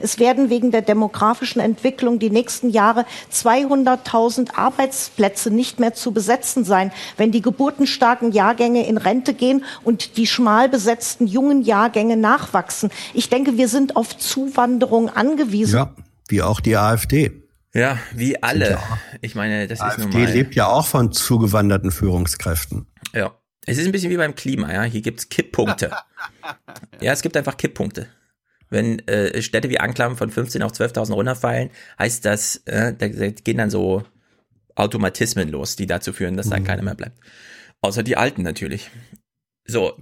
Es 0.00 0.18
werden 0.18 0.50
wegen 0.50 0.70
der 0.70 0.82
demografischen 0.82 1.60
Entwicklung 1.60 2.18
die 2.18 2.30
nächsten 2.30 2.70
Jahre 2.70 3.06
200.000 3.32 4.54
Arbeitsplätze 4.54 5.50
nicht 5.50 5.78
mehr 5.78 5.94
zu 5.94 6.12
besetzen 6.12 6.64
sein, 6.64 6.92
wenn 7.16 7.32
die 7.32 7.42
geburtenstarken 7.42 8.32
Jahrgänge 8.32 8.86
in 8.86 8.96
Rente 8.96 9.34
gehen 9.34 9.64
und 9.82 10.16
die 10.16 10.26
schmal 10.26 10.68
besetzten 10.68 11.26
jungen 11.26 11.62
Jahrgänge 11.62 12.16
nachwachsen. 12.16 12.90
Ich 13.12 13.28
denke, 13.28 13.56
wir 13.56 13.68
sind 13.68 13.96
auf 13.96 14.16
Zuwanderung 14.16 15.10
angewiesen. 15.10 15.76
Ja, 15.76 15.94
wie 16.28 16.42
auch 16.42 16.60
die 16.60 16.76
AfD. 16.76 17.42
Ja, 17.74 17.98
wie 18.14 18.42
alle. 18.42 18.70
ja 18.70 18.98
Ich 19.20 19.34
meine, 19.34 19.66
das 19.66 19.80
ist 19.80 19.98
nun 19.98 20.08
AfD 20.08 20.18
mal. 20.18 20.30
lebt 20.32 20.54
ja 20.54 20.66
auch 20.66 20.86
von 20.86 21.12
zugewanderten 21.12 21.90
Führungskräften. 21.90 22.86
Ja. 23.12 23.32
Es 23.66 23.78
ist 23.78 23.86
ein 23.86 23.92
bisschen 23.92 24.10
wie 24.10 24.16
beim 24.16 24.34
Klima, 24.34 24.72
ja. 24.72 24.82
Hier 24.82 25.00
gibt's 25.00 25.28
Kipppunkte. 25.28 25.90
ja, 27.00 27.12
es 27.12 27.22
gibt 27.22 27.36
einfach 27.36 27.56
Kipppunkte. 27.56 28.08
Wenn 28.74 28.98
äh, 29.06 29.40
Städte 29.40 29.70
wie 29.70 29.78
Anklam 29.78 30.16
von 30.16 30.30
15 30.30 30.60
auf 30.62 30.72
12.000 30.72 31.12
runterfallen, 31.12 31.70
heißt 31.96 32.24
das, 32.24 32.56
äh, 32.66 32.92
da, 32.92 33.06
da 33.06 33.28
gehen 33.30 33.58
dann 33.58 33.70
so 33.70 34.02
Automatismen 34.74 35.48
los, 35.48 35.76
die 35.76 35.86
dazu 35.86 36.12
führen, 36.12 36.36
dass 36.36 36.50
da 36.50 36.58
keiner 36.58 36.82
mehr 36.82 36.96
bleibt. 36.96 37.16
Außer 37.82 38.02
die 38.02 38.16
Alten 38.16 38.42
natürlich. 38.42 38.90
So, 39.64 39.96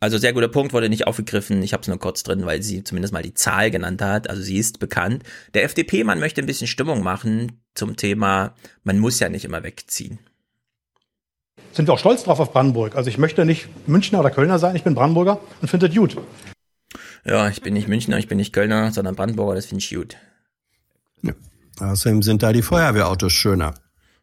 also 0.00 0.18
sehr 0.18 0.32
guter 0.32 0.48
Punkt, 0.48 0.72
wurde 0.72 0.88
nicht 0.88 1.06
aufgegriffen. 1.06 1.62
Ich 1.62 1.72
habe 1.72 1.82
es 1.82 1.88
nur 1.88 2.00
kurz 2.00 2.24
drin, 2.24 2.44
weil 2.44 2.62
sie 2.62 2.82
zumindest 2.82 3.14
mal 3.14 3.22
die 3.22 3.34
Zahl 3.34 3.70
genannt 3.70 4.02
hat. 4.02 4.28
Also 4.28 4.42
sie 4.42 4.58
ist 4.58 4.80
bekannt. 4.80 5.22
Der 5.54 5.62
FDP-Mann 5.62 6.18
möchte 6.18 6.42
ein 6.42 6.46
bisschen 6.46 6.66
Stimmung 6.66 7.04
machen 7.04 7.62
zum 7.74 7.94
Thema, 7.94 8.54
man 8.82 8.98
muss 8.98 9.20
ja 9.20 9.28
nicht 9.28 9.44
immer 9.44 9.62
wegziehen. 9.62 10.18
Sind 11.72 11.86
wir 11.86 11.92
auch 11.92 11.98
stolz 12.00 12.24
drauf 12.24 12.40
auf 12.40 12.52
Brandenburg. 12.52 12.96
Also 12.96 13.08
ich 13.08 13.18
möchte 13.18 13.44
nicht 13.44 13.68
Münchner 13.86 14.18
oder 14.18 14.32
Kölner 14.32 14.58
sein, 14.58 14.74
ich 14.74 14.82
bin 14.82 14.96
Brandenburger 14.96 15.38
und 15.62 15.68
finde 15.68 15.88
das 15.88 15.96
gut. 15.96 16.16
Ja, 17.26 17.48
ich 17.48 17.60
bin 17.60 17.74
nicht 17.74 17.88
Münchner, 17.88 18.18
ich 18.18 18.28
bin 18.28 18.38
nicht 18.38 18.52
Kölner, 18.52 18.92
sondern 18.92 19.16
Brandenburger, 19.16 19.54
das 19.54 19.66
finde 19.66 19.82
ich 19.82 19.94
gut. 19.94 20.16
Außerdem 21.80 22.22
sind 22.22 22.42
da 22.42 22.52
die 22.52 22.62
Feuerwehrautos 22.62 23.32
schöner. 23.32 23.74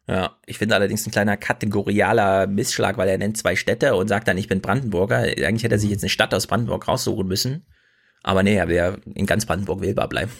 Ja, 0.06 0.36
ich 0.44 0.58
finde 0.58 0.74
allerdings 0.74 1.06
ein 1.06 1.12
kleiner 1.12 1.36
kategorialer 1.36 2.46
Missschlag, 2.46 2.98
weil 2.98 3.08
er 3.08 3.16
nennt 3.16 3.38
zwei 3.38 3.56
Städte 3.56 3.94
und 3.94 4.08
sagt 4.08 4.28
dann, 4.28 4.36
ich 4.36 4.48
bin 4.48 4.60
Brandenburger. 4.60 5.18
Eigentlich 5.18 5.62
hätte 5.62 5.76
er 5.76 5.78
sich 5.78 5.90
jetzt 5.90 6.02
eine 6.02 6.10
Stadt 6.10 6.34
aus 6.34 6.46
Brandenburg 6.46 6.88
raussuchen 6.88 7.26
müssen. 7.26 7.64
Aber 8.22 8.42
nee, 8.42 8.56
er 8.56 8.68
wäre 8.68 8.98
in 9.14 9.26
ganz 9.26 9.46
Brandenburg 9.46 9.80
wählbar 9.80 10.08
bleiben. 10.08 10.32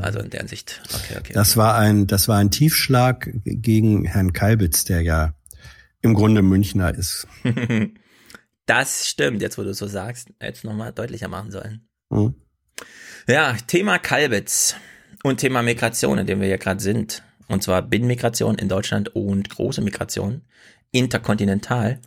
Also 0.00 0.20
in 0.20 0.30
der 0.30 0.40
Hinsicht. 0.40 0.80
Okay, 0.94 1.18
okay. 1.18 1.32
Das 1.34 1.56
war 1.56 1.76
ein, 1.76 2.06
das 2.06 2.26
war 2.28 2.38
ein 2.38 2.50
Tiefschlag 2.50 3.30
gegen 3.44 4.04
Herrn 4.04 4.32
Kalbitz, 4.32 4.84
der 4.84 5.02
ja 5.02 5.34
im 6.00 6.14
Grunde 6.14 6.42
Münchner 6.42 6.94
ist. 6.94 7.26
Das 8.70 9.08
stimmt, 9.08 9.42
jetzt 9.42 9.58
wo 9.58 9.64
du 9.64 9.70
es 9.70 9.78
so 9.78 9.88
sagst, 9.88 10.28
hätte 10.38 10.64
noch 10.64 10.74
nochmal 10.74 10.92
deutlicher 10.92 11.26
machen 11.26 11.50
sollen. 11.50 11.88
Hm. 12.12 12.36
Ja, 13.26 13.56
Thema 13.66 13.98
Kalbitz 13.98 14.76
und 15.24 15.38
Thema 15.38 15.62
Migration, 15.62 16.18
in 16.18 16.26
dem 16.28 16.40
wir 16.40 16.46
ja 16.46 16.56
gerade 16.56 16.80
sind. 16.80 17.24
Und 17.48 17.64
zwar 17.64 17.82
Binnenmigration 17.82 18.54
in 18.58 18.68
Deutschland 18.68 19.08
und 19.16 19.50
große 19.50 19.80
Migration, 19.80 20.42
interkontinental. 20.92 21.98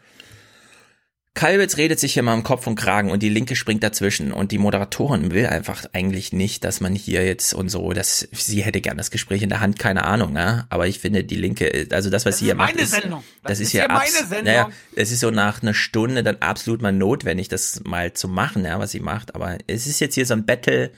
Kalbitz 1.35 1.77
redet 1.77 1.99
sich 1.99 2.13
hier 2.13 2.21
mal 2.21 2.35
im 2.35 2.43
Kopf 2.43 2.67
und 2.67 2.75
Kragen 2.75 3.09
und 3.09 3.23
die 3.23 3.29
Linke 3.29 3.55
springt 3.55 3.81
dazwischen 3.81 4.31
und 4.31 4.51
die 4.51 4.59
Moderatorin 4.59 5.31
will 5.31 5.47
einfach 5.47 5.83
eigentlich 5.91 6.31
nicht, 6.31 6.63
dass 6.63 6.79
man 6.79 6.93
hier 6.93 7.25
jetzt 7.25 7.53
und 7.55 7.69
so, 7.69 7.91
dass 7.91 8.27
sie 8.31 8.61
hätte 8.61 8.81
gern 8.81 8.97
das 8.97 9.09
Gespräch 9.09 9.41
in 9.41 9.49
der 9.49 9.59
Hand, 9.59 9.79
keine 9.79 10.05
Ahnung, 10.05 10.35
ja. 10.35 10.67
Aber 10.69 10.87
ich 10.87 10.99
finde 10.99 11.23
die 11.23 11.35
Linke, 11.35 11.87
also 11.91 12.11
das, 12.11 12.25
was 12.27 12.35
Das 12.35 12.39
sie 12.39 12.45
hier 12.45 12.53
ist 12.53 12.57
macht, 12.59 12.75
meine 12.75 12.83
ist, 12.83 12.91
Sendung. 12.91 13.23
das, 13.41 13.49
Das 13.49 13.59
ist 13.59 13.65
ist 13.67 13.71
hier 13.71 13.81
ja 13.81 13.87
meine 13.87 14.11
Sendung. 14.11 14.43
Naja, 14.43 14.69
es 14.95 15.11
ist 15.11 15.21
so 15.21 15.31
nach 15.31 15.63
einer 15.63 15.73
Stunde 15.73 16.21
dann 16.21 16.37
absolut 16.39 16.83
mal 16.83 16.93
notwendig, 16.93 17.47
das 17.47 17.81
mal 17.83 18.13
zu 18.13 18.27
machen, 18.27 18.63
ja, 18.63 18.77
was 18.77 18.91
sie 18.91 18.99
macht. 18.99 19.33
Aber 19.33 19.57
es 19.65 19.87
ist 19.87 19.99
jetzt 20.01 20.13
hier 20.13 20.27
so 20.27 20.35
ein 20.35 20.45
Battle, 20.45 20.91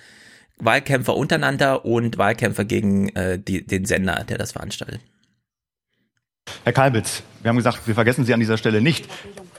Wahlkämpfer 0.58 1.16
untereinander 1.16 1.86
und 1.86 2.18
Wahlkämpfer 2.18 2.66
gegen 2.66 3.08
äh, 3.16 3.40
die, 3.40 3.66
den 3.66 3.86
Sender, 3.86 4.26
der 4.28 4.38
das 4.38 4.52
veranstaltet. 4.52 5.00
Herr 6.66 6.74
Kalbitz, 6.74 7.24
wir 7.42 7.50
haben 7.50 7.58
gesagt, 7.58 7.88
wir 7.88 7.96
vergessen 7.96 8.26
Sie 8.26 8.34
an 8.34 8.40
dieser 8.42 8.58
Stelle 8.58 8.82
nicht. 8.82 9.08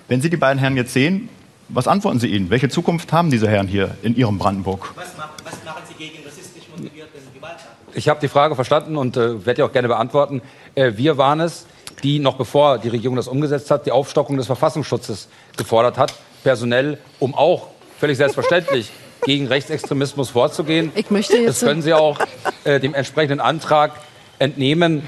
Wenn 0.08 0.20
Sie 0.20 0.30
die 0.30 0.36
beiden 0.36 0.58
Herren 0.58 0.76
jetzt 0.76 0.92
sehen, 0.92 1.28
was 1.68 1.88
antworten 1.88 2.20
Sie 2.20 2.28
ihnen? 2.28 2.48
Welche 2.50 2.68
Zukunft 2.68 3.12
haben 3.12 3.30
diese 3.30 3.48
Herren 3.48 3.66
hier 3.66 3.96
in 4.02 4.16
Ihrem 4.16 4.38
Brandenburg? 4.38 4.92
Was, 4.94 5.16
machen 5.64 5.82
Sie 5.88 5.94
gegen 5.94 6.24
rassistisch 6.24 6.62
motivierte 6.70 7.18
Gewalttaten? 7.34 7.66
Ich 7.94 8.08
habe 8.08 8.20
die 8.20 8.28
Frage 8.28 8.54
verstanden 8.54 8.96
und 8.96 9.16
äh, 9.16 9.44
werde 9.44 9.54
die 9.54 9.62
auch 9.62 9.72
gerne 9.72 9.88
beantworten. 9.88 10.42
Äh, 10.76 10.92
wir 10.96 11.18
waren 11.18 11.40
es, 11.40 11.66
die 12.04 12.20
noch 12.20 12.36
bevor 12.36 12.78
die 12.78 12.88
Regierung 12.88 13.16
das 13.16 13.26
umgesetzt 13.26 13.70
hat, 13.70 13.84
die 13.86 13.90
Aufstockung 13.90 14.36
des 14.36 14.46
Verfassungsschutzes 14.46 15.28
gefordert 15.56 15.98
hat, 15.98 16.14
personell, 16.44 16.98
um 17.18 17.34
auch 17.34 17.68
völlig 17.98 18.16
selbstverständlich 18.18 18.92
gegen 19.24 19.48
Rechtsextremismus 19.48 20.30
vorzugehen. 20.30 20.92
Ich 20.94 21.10
möchte 21.10 21.36
jetzt- 21.36 21.62
das 21.62 21.68
können 21.68 21.82
Sie 21.82 21.94
auch 21.94 22.18
äh, 22.62 22.78
dem 22.78 22.94
entsprechenden 22.94 23.40
Antrag 23.40 23.92
entnehmen. 24.38 25.02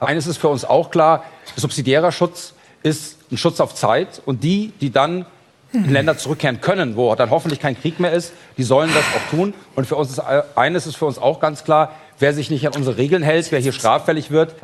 Eines 0.00 0.26
ist 0.26 0.36
für 0.38 0.48
uns 0.48 0.64
auch 0.64 0.90
klar, 0.90 1.24
subsidiärer 1.56 2.12
Schutz 2.12 2.54
ist 2.82 3.18
ein 3.30 3.36
Schutz 3.36 3.60
auf 3.60 3.74
Zeit 3.74 4.22
und 4.24 4.42
die, 4.42 4.72
die 4.80 4.90
dann 4.90 5.26
in 5.72 5.90
Länder 5.90 6.18
zurückkehren 6.18 6.60
können, 6.60 6.96
wo 6.96 7.14
dann 7.14 7.30
hoffentlich 7.30 7.60
kein 7.60 7.80
Krieg 7.80 8.00
mehr 8.00 8.12
ist, 8.12 8.32
die 8.56 8.64
sollen 8.64 8.90
das 8.92 9.04
auch 9.16 9.30
tun. 9.30 9.54
Und 9.76 9.86
für 9.86 9.96
uns 9.96 10.10
ist 10.10 10.20
eines 10.56 10.86
ist 10.86 10.96
für 10.96 11.06
uns 11.06 11.18
auch 11.18 11.38
ganz 11.38 11.62
klar, 11.62 11.92
wer 12.20 12.32
sich 12.34 12.50
nicht 12.50 12.66
an 12.66 12.74
unsere 12.74 12.96
Regeln 12.96 13.22
hält, 13.22 13.50
wer 13.50 13.58
hier 13.58 13.72
straffällig 13.72 14.30
wird, 14.30 14.54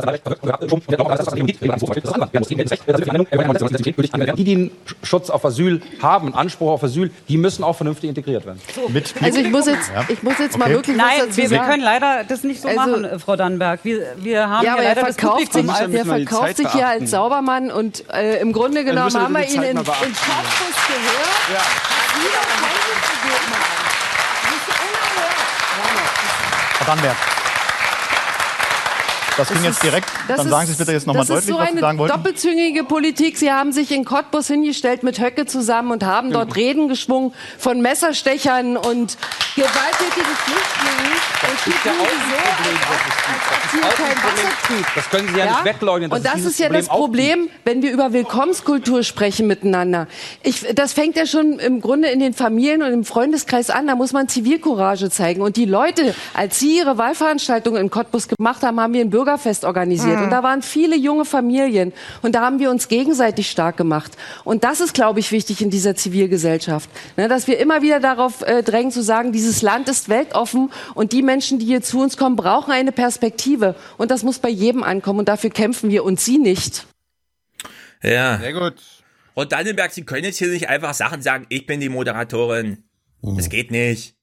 die, 4.37 4.45
die 4.45 4.55
einen 4.55 4.71
Schutz 5.03 5.31
auf 5.31 5.45
Asyl 5.45 5.83
haben, 6.03 6.27
einen 6.29 6.35
Anspruch 6.37 6.71
auf 6.71 6.85
Asyl, 6.85 7.11
die 7.29 7.37
müssen 7.39 7.65
auch 7.65 7.75
vernünftig 7.75 8.09
integriert 8.11 8.47
werden. 8.47 8.61
Mit, 8.89 9.15
Also 9.21 9.41
ich 9.41 9.51
muss 9.51 9.67
jetzt, 9.67 9.91
ich 10.09 10.23
muss 10.23 10.39
jetzt 10.39 10.59
mal 10.59 10.71
wirklich 10.71 10.97
Nein, 10.97 11.09
was 11.19 11.27
dazu 11.27 11.37
wir, 11.39 11.51
wir 11.51 11.59
sagen. 11.59 11.71
können 11.71 11.83
leider 11.83 12.25
das 12.29 12.45
nicht 12.45 12.61
so 12.63 12.69
Also- 12.69 12.81
machen, 12.81 13.05
äh, 13.05 13.19
Frau 13.19 13.37
Dannenberg. 13.37 13.81
Wir, 13.83 14.03
wir 14.19 14.49
haben 14.49 14.65
ja, 14.65 14.73
aber 14.75 14.83
er 14.83 14.89
leider 14.95 15.07
das 15.07 15.17
verkauft 15.17 15.41
sich, 15.53 15.67
Publikum 15.67 15.71
als 15.71 15.91
der 15.91 16.05
verkauft 16.05 16.57
sich 16.57 16.73
hier 16.73 16.87
als 16.89 17.11
Saubermann 17.11 17.71
und 17.71 18.05
äh, 18.13 18.39
im 18.41 18.53
Grunde 18.53 18.85
genommen 18.85 19.13
wir 19.13 19.21
haben 19.21 19.35
wir 19.35 19.49
ihn 19.49 19.63
in, 19.63 19.63
in. 19.63 19.77
Cottbus 19.77 19.97
gehört. 19.97 20.27
Ja. 21.53 21.63
Das 24.43 24.77
unerhört. 24.77 25.35
Herr 26.79 26.87
Dannenberg. 26.87 27.36
Das 29.37 29.49
ging 29.49 29.63
jetzt 29.65 29.83
direkt. 29.83 30.09
Das 30.29 30.39
Dann 30.39 30.47
ist- 30.47 30.51
sagen 30.53 30.67
Sie 30.67 30.73
es 30.73 30.79
bitte 30.79 30.93
jetzt 30.93 31.07
nochmal 31.07 31.21
das 31.23 31.29
deutlich, 31.29 31.49
ist 31.49 31.53
so 31.55 31.59
was 31.59 31.67
Sie 31.67 31.73
eine 31.73 31.81
sagen 31.81 31.99
wollten. 31.99 32.15
doppelzüngige 32.17 32.85
Politik. 32.85 33.37
Sie 33.37 33.53
haben 33.53 33.73
sich 33.73 33.91
in 33.93 34.05
Cottbus 34.05 34.47
hingestellt 34.47 35.03
mit 35.03 35.21
Höcke 35.21 35.47
zusammen 35.47 35.91
und 35.91 36.05
haben 36.05 36.33
dort 36.33 36.57
Reden 36.57 36.89
geschwungen 36.89 37.35
von 37.59 37.81
Messerstechern 37.83 38.77
und 38.77 39.19
gewalttätigen 39.55 40.35
Flüchtlingen. 40.45 41.13
Ist 41.47 41.85
ja 41.85 41.93
auch 41.93 41.97
so, 41.97 42.75
als 42.75 43.07
als 43.51 43.71
hier 43.71 43.81
kein. 43.81 44.87
Das 44.95 45.11
können 45.11 45.29
Sie 45.29 45.39
ja, 45.39 45.47
nicht 45.47 45.65
wegleugnen. 45.65 46.13
und 46.13 46.25
das 46.25 46.45
ist 46.45 46.59
ja 46.59 46.69
das 46.69 46.87
Problem 46.89 46.97
auch 46.97 47.07
Problem, 47.07 47.51
wenn 47.65 47.83
wir 47.83 47.93
über 47.93 48.13
Willkommenskultur 48.13 49.03
sprechen 49.05 49.47
miteinander. 49.47 50.09
Ich, 50.43 50.67
das 50.75 50.93
fängt 50.93 51.17
ja 51.17 51.25
schon 51.25 51.59
im 51.61 51.81
Grunde 51.81 52.09
in 52.09 52.19
den 52.19 52.35
Familien 52.35 52.83
und 52.83 52.93
im 52.93 53.05
Freundeskreis 53.05 53.71
an. 53.71 53.87
Da 53.87 53.95
muss 53.95 54.13
man 54.13 54.29
Zivilcourage 54.29 55.09
zeigen. 55.09 55.41
Und 55.41 55.57
die 55.57 55.67
Leute, 55.67 56.15
als 56.35 56.59
sie 56.59 56.79
ihre 56.79 56.99
Wahlveranstaltung 56.99 57.77
in 57.77 57.91
Cottbus 57.91 58.27
gemacht 58.27 58.63
haben, 58.63 58.81
haben 58.81 58.93
wir 58.93 59.03
ein 59.03 59.11
Bürgerfest 59.11 59.65
organisiert. 59.65 60.19
Mhm. 60.19 60.25
Und 60.25 60.31
da 60.31 60.43
waren 60.43 60.63
viele 60.63 60.97
junge 60.97 61.25
Familien. 61.25 61.93
Und 62.23 62.35
da 62.35 62.41
haben 62.41 62.59
wir 62.59 62.71
uns 62.71 62.89
gegenseitig 62.89 63.49
stark 63.51 63.77
gemacht. 63.77 64.13
Und 64.45 64.65
das 64.65 64.81
ist, 64.81 64.93
glaube 64.93 65.21
ich, 65.21 65.31
wichtig 65.31 65.61
in 65.61 65.71
dieser 65.71 65.95
Zivilgesellschaft. 65.95 66.91
Ne, 67.17 67.29
dass 67.29 67.47
wir 67.47 67.59
immer 67.59 67.83
wieder 67.83 68.01
darauf 68.01 68.43
äh, 68.43 68.63
drängen 68.63 68.91
zu 68.91 69.03
sagen, 69.03 69.33
dieses 69.33 69.63
Land 69.63 69.89
ist 69.89 70.09
weltoffen 70.09 70.73
und 70.95 71.13
die 71.13 71.23
Menschen, 71.23 71.36
Menschen, 71.37 71.59
die 71.59 71.67
hier 71.67 71.83
zu 71.83 72.01
uns 72.01 72.17
kommen, 72.17 72.35
brauchen 72.35 72.73
eine 72.73 72.93
Perspektive. 72.93 73.75
Und 73.99 74.11
das 74.11 74.23
muss 74.23 74.39
bei 74.39 74.49
jedem 74.49 74.83
ankommen. 74.83 75.19
Und 75.19 75.29
dafür 75.29 75.51
kämpfen 75.51 75.91
wir 75.91 76.03
und 76.03 76.19
Sie 76.19 76.39
nicht. 76.39 76.87
Ja. 78.03 78.39
Sehr 78.39 78.53
gut. 78.55 78.75
Und 79.35 79.53
Dannenberg, 79.53 79.93
Sie 79.93 80.05
können 80.05 80.25
jetzt 80.25 80.39
hier 80.39 80.49
nicht 80.49 80.69
einfach 80.71 80.95
Sachen 80.95 81.21
sagen, 81.21 81.45
ich 81.51 81.67
bin 81.67 81.81
die 81.81 81.91
Moderatorin. 81.91 82.85
Das 83.23 83.51
geht 83.51 83.71
nicht. 83.71 84.15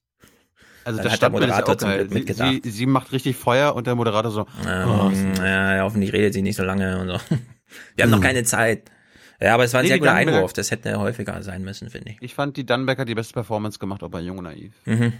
Also 0.84 0.96
Dann 0.98 1.04
das 1.04 1.12
hat 1.14 1.22
der 1.22 1.30
Moderator 1.30 1.74
auch 1.74 1.78
zum. 1.78 1.90
Glück 1.90 2.08
Sie, 2.10 2.14
mitgedacht. 2.14 2.60
sie, 2.64 2.70
sie 2.70 2.86
macht 2.86 3.12
richtig 3.12 3.36
Feuer 3.36 3.74
und 3.76 3.86
der 3.86 3.94
Moderator 3.94 4.30
so. 4.32 4.40
oh, 4.42 4.68
Ähm, 4.68 5.32
ja, 5.38 5.76
ja, 5.76 5.82
hoffentlich 5.84 6.12
redet 6.12 6.34
sie 6.34 6.42
nicht 6.42 6.56
so 6.56 6.64
lange 6.64 6.98
und 7.00 7.08
so. 7.08 7.18
Wir 7.96 8.04
haben 8.04 8.10
noch 8.10 8.20
keine 8.20 8.42
Zeit. 8.44 8.90
Ja, 9.40 9.54
aber 9.54 9.64
es 9.64 9.72
war 9.72 9.80
ein 9.80 9.84
Nee, 9.84 9.88
sehr 9.90 9.98
guter 9.98 10.10
Dannenberg- 10.12 10.34
Einwurf. 10.36 10.52
Das 10.52 10.70
hätte 10.70 10.98
häufiger 10.98 11.42
sein 11.42 11.62
müssen, 11.62 11.90
finde 11.90 12.10
ich. 12.10 12.16
Ich 12.20 12.34
fand 12.34 12.56
die 12.56 12.66
Dannenberger 12.66 13.04
die 13.04 13.14
beste 13.14 13.32
Performance 13.34 13.78
gemacht, 13.78 14.02
auch 14.02 14.10
bei 14.10 14.20
Jung 14.20 14.38
und 14.38 14.44
Naiv. 14.44 14.72
Mhm. 14.84 15.12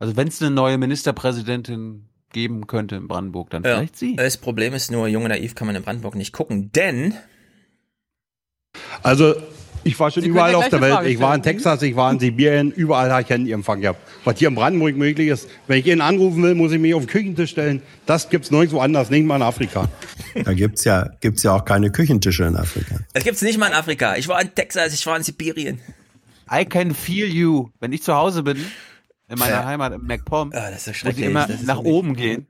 Also 0.00 0.16
wenn 0.16 0.28
es 0.28 0.40
eine 0.42 0.50
neue 0.50 0.78
Ministerpräsidentin 0.78 2.06
geben 2.32 2.66
könnte 2.66 2.96
in 2.96 3.06
Brandenburg, 3.06 3.50
dann 3.50 3.62
Ja. 3.62 3.76
vielleicht 3.76 3.96
sie. 3.96 4.16
Das 4.16 4.36
Problem 4.38 4.72
ist 4.74 4.90
nur, 4.90 5.06
Junge 5.08 5.28
Naiv 5.28 5.54
kann 5.54 5.66
man 5.66 5.76
in 5.76 5.82
Brandenburg 5.82 6.14
nicht 6.16 6.32
gucken, 6.32 6.72
denn 6.72 7.14
Also, 9.02 9.34
ich 9.82 9.98
war 9.98 10.10
schon 10.10 10.22
Sie 10.22 10.28
überall 10.28 10.54
auf 10.54 10.68
der 10.68 10.80
Welt. 10.80 10.92
Frage 10.92 11.08
Ich 11.08 11.18
war 11.20 11.34
in. 11.34 11.42
Texas, 11.42 11.82
ich 11.82 11.96
war 11.96 12.10
in 12.12 12.18
Sibirien, 12.20 12.70
überall 12.70 13.10
habe 13.10 13.22
ich 13.22 13.28
Handy 13.30 13.50
empfangen 13.52 13.82
gehabt. 13.82 13.98
Was 14.24 14.38
hier 14.38 14.48
in 14.48 14.54
Brandenburg 14.54 14.94
möglich 14.96 15.28
ist, 15.28 15.48
wenn 15.66 15.78
ich 15.80 15.86
ihn 15.86 16.00
anrufen 16.00 16.42
will, 16.42 16.54
muss 16.54 16.70
ich 16.72 16.78
mich 16.78 16.94
auf 16.94 17.02
den 17.04 17.08
Küchentisch 17.08 17.50
stellen. 17.50 17.82
Das 18.06 18.28
gibt's 18.28 18.50
nirgendwo 18.50 18.80
anders, 18.80 19.10
nicht 19.10 19.24
mal 19.24 19.36
in 19.36 19.42
Afrika. 19.42 19.88
Da 20.44 20.52
gibt's 20.52 20.84
ja, 20.84 21.10
gibt's 21.20 21.42
ja 21.42 21.56
auch 21.56 21.64
keine 21.64 21.90
Küchentische 21.90 22.44
in 22.44 22.56
Afrika. 22.56 22.96
das 23.12 23.24
gibt's 23.24 23.42
nicht 23.42 23.58
mal 23.58 23.66
in 23.68 23.72
Afrika. 23.74 24.16
Ich 24.16 24.28
war 24.28 24.40
in 24.40 24.54
Texas, 24.54 24.92
ich 24.94 25.04
war 25.06 25.16
in 25.16 25.22
Sibirien. 25.24 25.80
I 26.52 26.64
can 26.64 26.94
feel 26.94 27.26
you. 27.28 27.70
Wenn 27.80 27.92
ich 27.92 28.02
zu 28.02 28.14
Hause 28.14 28.42
bin, 28.42 28.58
in 29.30 29.38
meiner 29.38 29.52
Ja. 29.60 29.64
Heimat 29.64 29.92
in 29.94 30.02
MacPom, 30.02 30.52
Ah, 30.54 30.70
das 30.70 30.86
ist 30.86 30.96
schrecklich, 30.96 31.26
immer 31.26 31.46
das 31.46 31.60
ist 31.60 31.66
nach 31.66 31.78
oben 31.78 32.14
gehen. 32.14 32.46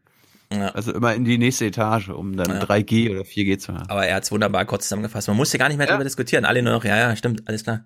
Ja. 0.52 0.68
Also 0.70 0.92
immer 0.92 1.14
in 1.14 1.24
die 1.24 1.38
nächste 1.38 1.66
Etage, 1.66 2.08
um 2.08 2.36
dann 2.36 2.48
3G 2.60 3.10
oder 3.12 3.20
4G 3.24 3.58
zu 3.58 3.72
haben. 3.72 3.88
Aber 3.88 4.04
er 4.06 4.16
hat's 4.16 4.32
wunderbar 4.32 4.64
kurz 4.64 4.84
zusammengefasst. 4.84 5.28
Man 5.28 5.36
musste 5.36 5.58
gar 5.58 5.68
nicht 5.68 5.78
mehr 5.78 5.86
darüber 5.86 6.02
diskutieren. 6.02 6.44
Alle 6.44 6.60
nur 6.62 6.72
noch, 6.72 6.84
ja, 6.84 6.96
ja, 6.96 7.14
stimmt, 7.14 7.46
alles 7.46 7.62
klar. 7.62 7.84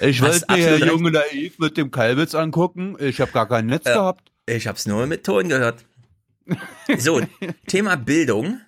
Ich 0.00 0.20
wollte 0.20 0.44
mir 0.50 0.56
recht. 0.72 0.84
Junge 0.84 1.12
Naiv 1.12 1.58
mit 1.58 1.76
dem 1.78 1.90
Kalbitz 1.90 2.34
angucken. 2.34 2.96
Ich 2.98 3.20
habe 3.22 3.30
gar 3.32 3.48
kein 3.48 3.66
Netz 3.66 3.86
Ja. 3.86 3.94
gehabt. 3.94 4.30
Ich 4.46 4.66
hab's 4.66 4.86
nur 4.86 5.06
mit 5.06 5.24
Ton 5.24 5.48
gehört. 5.48 5.84
So, 6.98 7.22
Thema 7.68 7.96
Bildung. 7.96 8.60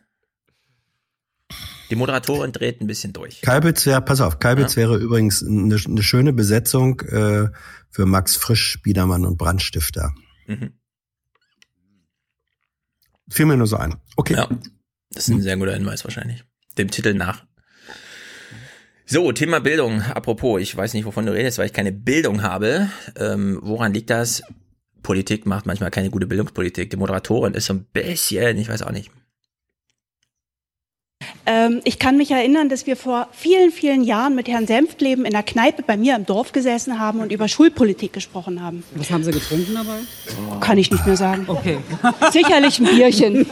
Die 1.91 1.97
Moderatorin 1.97 2.53
dreht 2.53 2.81
ein 2.81 2.87
bisschen 2.87 3.13
durch. 3.13 3.41
Kalbitz 3.43 3.87
wäre, 3.87 4.03
pass 4.03 4.21
auf, 4.21 4.39
Kalbitz 4.39 4.77
wäre 4.77 4.97
übrigens 4.97 5.43
eine, 5.43 5.77
eine 5.77 6.03
schöne 6.03 6.33
Besetzung 6.33 7.01
äh, 7.01 7.49
für 7.91 8.07
Max 8.07 8.37
Frisch, 8.37 8.81
Biedermann 8.83 9.25
und 9.25 9.37
Brandstifter. 9.39 10.15
Mhm. 10.47 10.73
Fiel 13.29 13.47
mir 13.47 13.57
nur 13.57 13.67
so 13.67 13.77
ein. 13.77 13.97
Okay. 14.17 14.35
Ja, 14.35 14.49
das 15.11 15.29
ist 15.29 15.35
ein 15.35 15.43
sehr 15.43 15.57
guter 15.57 15.75
Hinweis 15.75 16.05
wahrscheinlich. 16.05 16.45
Dem 16.79 16.91
Titel 16.91 17.15
nach. 17.15 17.45
So, 19.05 19.31
Thema 19.33 19.61
Bildung. 19.61 20.03
Apropos, 20.03 20.61
ich 20.61 20.77
weiß 20.77 20.95
nicht, 20.95 21.05
wovon 21.05 21.27
du 21.27 21.33
redest, 21.33 21.59
weil 21.59 21.67
ich 21.67 21.73
keine 21.73 21.93
Bildung 21.93 22.43
habe. 22.43 22.89
Ähm, 23.17 23.59
woran 23.63 23.95
liegt 23.95 24.11
das? 24.11 24.43
Politik 25.03 25.47
macht 25.47 25.67
manchmal 25.67 25.93
keine 25.93 26.11
gute 26.11 26.27
Bildungspolitik. 26.27 26.91
Die 26.91 26.97
Moderatorin 26.97 27.55
ist 27.55 27.67
so 27.67 27.75
ein 27.75 27.85
bisschen, 27.85 28.59
ich 28.59 28.69
weiß 28.69 28.83
auch 28.83 28.91
nicht. 28.91 29.13
Ähm, 31.47 31.81
ich 31.85 31.99
kann 32.01 32.17
mich 32.17 32.31
erinnern, 32.33 32.69
dass 32.69 32.87
wir 32.87 32.97
vor 32.97 33.29
vielen, 33.33 33.71
vielen 33.71 34.03
Jahren 34.03 34.35
mit 34.35 34.49
Herrn 34.49 34.67
Senftleben 34.67 35.25
in 35.25 35.31
der 35.31 35.45
Kneipe 35.45 35.83
bei 35.83 35.97
mir 35.97 36.17
im 36.17 36.27
Dorf 36.27 36.51
gesessen 36.53 36.99
haben 36.99 37.21
und 37.21 37.31
über 37.31 37.47
Schulpolitik 37.49 38.13
gesprochen 38.13 38.61
haben. 38.63 38.83
Was 38.97 39.11
haben 39.11 39.23
Sie 39.23 39.31
getrunken 39.31 39.75
dabei? 39.75 39.99
Kann 40.61 40.77
ich 40.77 40.91
nicht 40.91 41.07
mehr 41.07 41.17
sagen. 41.17 41.45
Okay. 41.47 41.79
Sicherlich 42.33 42.81
ein 42.81 42.87
Bierchen. 42.87 43.47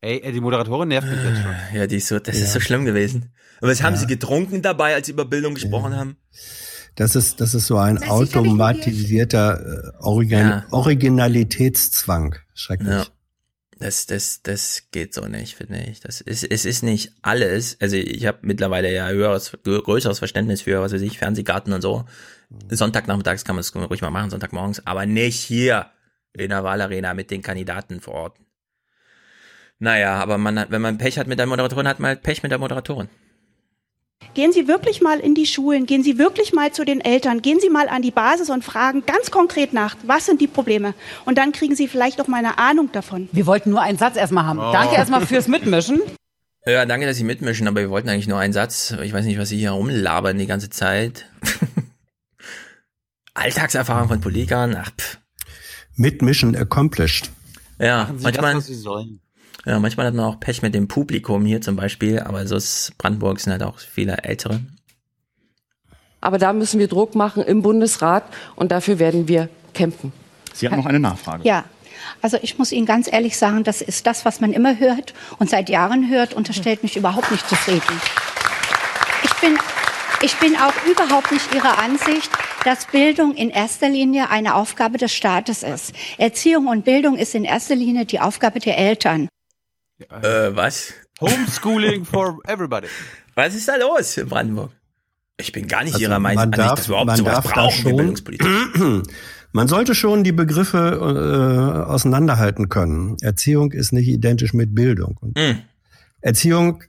Ey, 0.00 0.20
ey, 0.22 0.32
die 0.32 0.40
Moderatorin 0.40 0.88
nervt 0.88 1.08
mich 1.08 1.18
jetzt 1.18 1.42
schon. 1.42 1.54
Ja, 1.78 1.86
die 1.86 1.96
ist 1.96 2.08
so, 2.08 2.18
das 2.18 2.36
ist 2.36 2.52
so 2.52 2.60
schlimm 2.60 2.84
gewesen. 2.84 3.32
Aber 3.60 3.70
was 3.70 3.82
haben 3.82 3.96
sie 3.96 4.06
getrunken 4.06 4.62
dabei, 4.62 4.94
als 4.94 5.06
sie 5.06 5.12
über 5.12 5.24
Bildung 5.24 5.54
gesprochen 5.54 5.96
haben? 5.96 6.16
Das 6.96 7.16
ist, 7.16 7.40
das 7.40 7.54
ist 7.54 7.66
so 7.66 7.76
ein 7.78 8.02
automatisierter 8.02 9.92
äh, 10.00 10.04
Original 10.04 10.64
Ja. 10.70 10.76
Originalitätszwang. 10.76 12.36
Schrecklich. 12.54 13.10
Das, 13.82 14.06
das, 14.06 14.42
das 14.44 14.84
geht 14.92 15.12
so 15.12 15.26
nicht, 15.26 15.56
finde 15.56 15.80
ich. 15.80 15.98
Das 15.98 16.20
ist, 16.20 16.44
es 16.44 16.64
ist 16.64 16.84
nicht 16.84 17.14
alles. 17.20 17.76
Also 17.80 17.96
ich 17.96 18.26
habe 18.26 18.38
mittlerweile 18.42 18.94
ja 18.94 19.08
höheres, 19.08 19.50
größeres 19.64 20.20
Verständnis 20.20 20.62
für, 20.62 20.80
was 20.80 20.92
weiß 20.92 21.02
ich, 21.02 21.18
Fernsehgarten 21.18 21.72
und 21.72 21.82
so. 21.82 22.04
Sonntagnachmittags 22.70 23.44
kann 23.44 23.56
man 23.56 23.62
es 23.62 23.74
ruhig 23.74 24.00
mal 24.00 24.10
machen, 24.10 24.30
Sonntagmorgens, 24.30 24.86
aber 24.86 25.04
nicht 25.04 25.40
hier 25.40 25.90
in 26.32 26.50
der 26.50 26.62
Wahlarena 26.62 27.12
mit 27.12 27.32
den 27.32 27.42
Kandidaten 27.42 28.00
vor 28.00 28.14
Ort. 28.14 28.36
Naja, 29.80 30.14
aber 30.14 30.38
man 30.38 30.60
hat, 30.60 30.70
wenn 30.70 30.80
man 30.80 30.96
Pech 30.98 31.18
hat 31.18 31.26
mit 31.26 31.40
der 31.40 31.46
Moderatorin, 31.46 31.88
hat 31.88 31.98
man 31.98 32.10
halt 32.10 32.22
Pech 32.22 32.44
mit 32.44 32.52
der 32.52 32.60
Moderatorin. 32.60 33.08
Gehen 34.34 34.52
Sie 34.52 34.66
wirklich 34.66 35.00
mal 35.02 35.20
in 35.20 35.34
die 35.34 35.46
Schulen, 35.46 35.86
gehen 35.86 36.02
Sie 36.02 36.18
wirklich 36.18 36.52
mal 36.52 36.72
zu 36.72 36.84
den 36.84 37.00
Eltern, 37.00 37.42
gehen 37.42 37.60
Sie 37.60 37.68
mal 37.68 37.88
an 37.88 38.02
die 38.02 38.10
Basis 38.10 38.48
und 38.50 38.64
fragen 38.64 39.04
ganz 39.06 39.30
konkret 39.30 39.72
nach, 39.72 39.96
was 40.04 40.26
sind 40.26 40.40
die 40.40 40.46
Probleme? 40.46 40.94
Und 41.24 41.36
dann 41.38 41.52
kriegen 41.52 41.74
Sie 41.74 41.86
vielleicht 41.88 42.20
auch 42.20 42.28
mal 42.28 42.38
eine 42.38 42.58
Ahnung 42.58 42.90
davon. 42.92 43.28
Wir 43.32 43.46
wollten 43.46 43.70
nur 43.70 43.82
einen 43.82 43.98
Satz 43.98 44.16
erstmal 44.16 44.46
haben. 44.46 44.58
Oh. 44.58 44.72
Danke 44.72 44.94
erstmal 44.94 45.26
fürs 45.26 45.48
Mitmischen. 45.48 46.00
Ja, 46.64 46.86
danke, 46.86 47.06
dass 47.06 47.16
Sie 47.16 47.24
mitmischen, 47.24 47.66
aber 47.66 47.80
wir 47.80 47.90
wollten 47.90 48.08
eigentlich 48.08 48.28
nur 48.28 48.38
einen 48.38 48.52
Satz. 48.52 48.94
Ich 49.02 49.12
weiß 49.12 49.24
nicht, 49.24 49.36
was 49.36 49.48
Sie 49.48 49.58
hier 49.58 49.72
rumlabern 49.72 50.38
die 50.38 50.46
ganze 50.46 50.70
Zeit. 50.70 51.26
Alltagserfahrung 53.34 54.06
von 54.06 54.20
Politikern, 54.20 54.76
ach, 54.76 54.92
pff. 54.96 55.18
Mitmission 55.96 56.54
accomplished. 56.54 57.30
Ja, 57.80 58.04
Machen 58.04 58.18
Sie 58.18 58.24
manchmal, 58.24 58.54
das, 58.54 58.62
was 58.62 58.66
Sie 58.68 58.74
sollen. 58.74 59.20
Ja, 59.64 59.78
manchmal 59.78 60.06
hat 60.06 60.14
man 60.14 60.24
auch 60.24 60.40
Pech 60.40 60.62
mit 60.62 60.74
dem 60.74 60.88
Publikum 60.88 61.44
hier 61.44 61.60
zum 61.60 61.76
Beispiel, 61.76 62.18
aber 62.20 62.46
so 62.46 62.56
ist 62.56 62.92
Brandenburg 62.98 63.40
sind 63.40 63.52
halt 63.52 63.62
auch 63.62 63.78
viele 63.78 64.18
Ältere. 64.18 64.60
Aber 66.20 66.38
da 66.38 66.52
müssen 66.52 66.78
wir 66.78 66.88
Druck 66.88 67.14
machen 67.14 67.42
im 67.42 67.62
Bundesrat 67.62 68.24
und 68.56 68.72
dafür 68.72 68.98
werden 68.98 69.28
wir 69.28 69.48
kämpfen. 69.74 70.12
Sie 70.52 70.68
hat 70.68 70.76
noch 70.76 70.86
eine 70.86 71.00
Nachfrage. 71.00 71.46
Ja, 71.46 71.64
also 72.20 72.38
ich 72.42 72.58
muss 72.58 72.72
Ihnen 72.72 72.86
ganz 72.86 73.12
ehrlich 73.12 73.36
sagen, 73.36 73.64
das 73.64 73.82
ist 73.82 74.06
das, 74.06 74.24
was 74.24 74.40
man 74.40 74.52
immer 74.52 74.78
hört 74.78 75.14
und 75.38 75.50
seit 75.50 75.68
Jahren 75.68 76.08
hört 76.08 76.34
und 76.34 76.48
das 76.48 76.56
stellt 76.56 76.82
mich 76.82 76.96
überhaupt 76.96 77.30
nicht 77.30 77.48
zufrieden. 77.48 78.00
Ich 79.24 79.34
bin, 79.40 79.58
ich 80.22 80.36
bin 80.36 80.56
auch 80.56 80.74
überhaupt 80.90 81.32
nicht 81.32 81.54
Ihrer 81.54 81.78
Ansicht, 81.78 82.30
dass 82.64 82.86
Bildung 82.86 83.34
in 83.34 83.50
erster 83.50 83.88
Linie 83.88 84.30
eine 84.30 84.54
Aufgabe 84.54 84.98
des 84.98 85.12
Staates 85.12 85.62
ist. 85.62 85.92
Erziehung 86.18 86.68
und 86.68 86.84
Bildung 86.84 87.16
ist 87.16 87.34
in 87.34 87.44
erster 87.44 87.74
Linie 87.74 88.04
die 88.04 88.20
Aufgabe 88.20 88.60
der 88.60 88.78
Eltern. 88.78 89.28
Äh, 90.10 90.54
was? 90.54 90.92
Homeschooling 91.20 92.04
for 92.04 92.38
everybody. 92.46 92.88
Was 93.34 93.54
ist 93.54 93.66
da 93.68 93.76
los 93.76 94.16
in 94.18 94.28
Brandenburg? 94.28 94.70
Ich 95.38 95.52
bin 95.52 95.66
gar 95.66 95.84
nicht 95.84 95.94
Also 95.94 96.04
Ihrer 96.04 96.18
Meinung, 96.18 96.36
man 96.36 96.50
nicht, 96.50 96.58
darf, 96.58 96.74
dass 96.80 96.88
wir 96.88 96.92
überhaupt 96.92 97.06
man 97.06 97.16
sowas 97.16 97.44
brauchen 97.44 97.82
schon, 97.82 97.96
Bildungspolitik. 97.96 98.46
man 99.52 99.68
sollte 99.68 99.94
schon 99.94 100.22
die 100.22 100.32
Begriffe 100.32 100.78
äh, 100.78 101.90
auseinanderhalten 101.90 102.68
können. 102.68 103.16
Erziehung 103.22 103.72
ist 103.72 103.92
nicht 103.92 104.08
identisch 104.08 104.52
mit 104.52 104.74
Bildung. 104.74 105.16
Und 105.20 105.36
Mhm. 105.38 105.62
Erziehung 106.20 106.82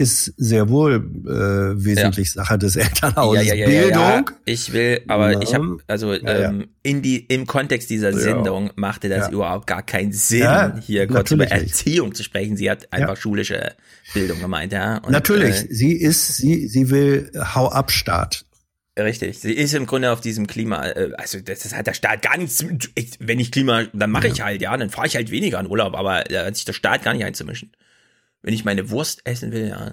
ist 0.00 0.32
sehr 0.36 0.68
wohl 0.70 0.94
äh, 0.96 1.84
wesentlich 1.84 2.32
Sache 2.32 2.58
des 2.58 2.74
Elternhauses. 2.76 3.44
Ja, 3.46 3.54
ja, 3.54 3.60
ja, 3.60 3.66
Bildung, 3.66 3.90
Ja, 4.02 4.14
ja. 4.20 4.24
Ich 4.46 4.72
will, 4.72 5.02
aber 5.06 5.32
Ja. 5.32 5.40
ich 5.42 5.54
habe, 5.54 5.76
also 5.86 6.14
Ja, 6.14 6.20
ja. 6.40 6.48
ähm, 6.48 6.68
in 6.82 7.02
die 7.02 7.18
im 7.26 7.46
Kontext 7.46 7.90
dieser 7.90 8.10
Ja. 8.10 8.16
Sendung 8.18 8.70
machte 8.76 9.08
das 9.08 9.26
Ja. 9.28 9.32
überhaupt 9.32 9.66
gar 9.66 9.82
keinen 9.82 10.12
Sinn, 10.12 10.40
Ja, 10.40 10.76
hier 10.80 11.06
kurz 11.06 11.30
über 11.30 11.44
natürlich 11.44 11.62
nicht. 11.62 11.72
Erziehung 11.76 12.14
zu 12.14 12.24
sprechen. 12.24 12.56
Sie 12.56 12.70
hat 12.70 12.92
einfach 12.92 13.16
schulische 13.16 13.74
Bildung 14.14 14.40
gemeint, 14.40 14.72
ja. 14.72 14.98
Und, 14.98 15.12
Natürlich, 15.12 15.54
Äh, 15.64 15.66
sie 15.70 15.92
ist, 15.92 16.36
sie, 16.38 16.66
sie 16.66 16.90
will 16.90 17.30
Hau 17.54 17.68
ab 17.68 17.90
Staat. 17.92 18.44
Richtig. 18.98 19.38
Sie 19.38 19.52
ist 19.52 19.72
im 19.74 19.86
Grunde 19.86 20.10
auf 20.10 20.20
diesem 20.20 20.46
Klima, 20.46 20.84
äh, 20.88 21.10
also 21.16 21.38
das, 21.40 21.60
das 21.60 21.74
hat 21.74 21.86
der 21.86 21.94
Staat 21.94 22.22
gar 22.22 22.36
nichts, 22.36 22.64
ich, 22.94 23.12
wenn 23.20 23.38
ich 23.38 23.52
Klima, 23.52 23.84
dann 23.92 24.10
mache 24.10 24.28
ich 24.28 24.42
halt, 24.42 24.60
ja, 24.60 24.76
dann 24.76 24.90
fahre 24.90 25.06
ich 25.06 25.14
halt 25.16 25.30
weniger 25.30 25.60
in 25.60 25.66
Urlaub, 25.68 25.94
aber 25.94 26.24
da 26.24 26.44
hat 26.46 26.56
sich 26.56 26.64
der 26.64 26.72
Staat 26.72 27.02
gar 27.04 27.14
nicht 27.14 27.24
einzumischen. 27.24 27.70
Wenn 28.42 28.54
ich 28.54 28.64
meine 28.64 28.90
Wurst 28.90 29.20
essen 29.24 29.52
will, 29.52 29.68
ja. 29.68 29.92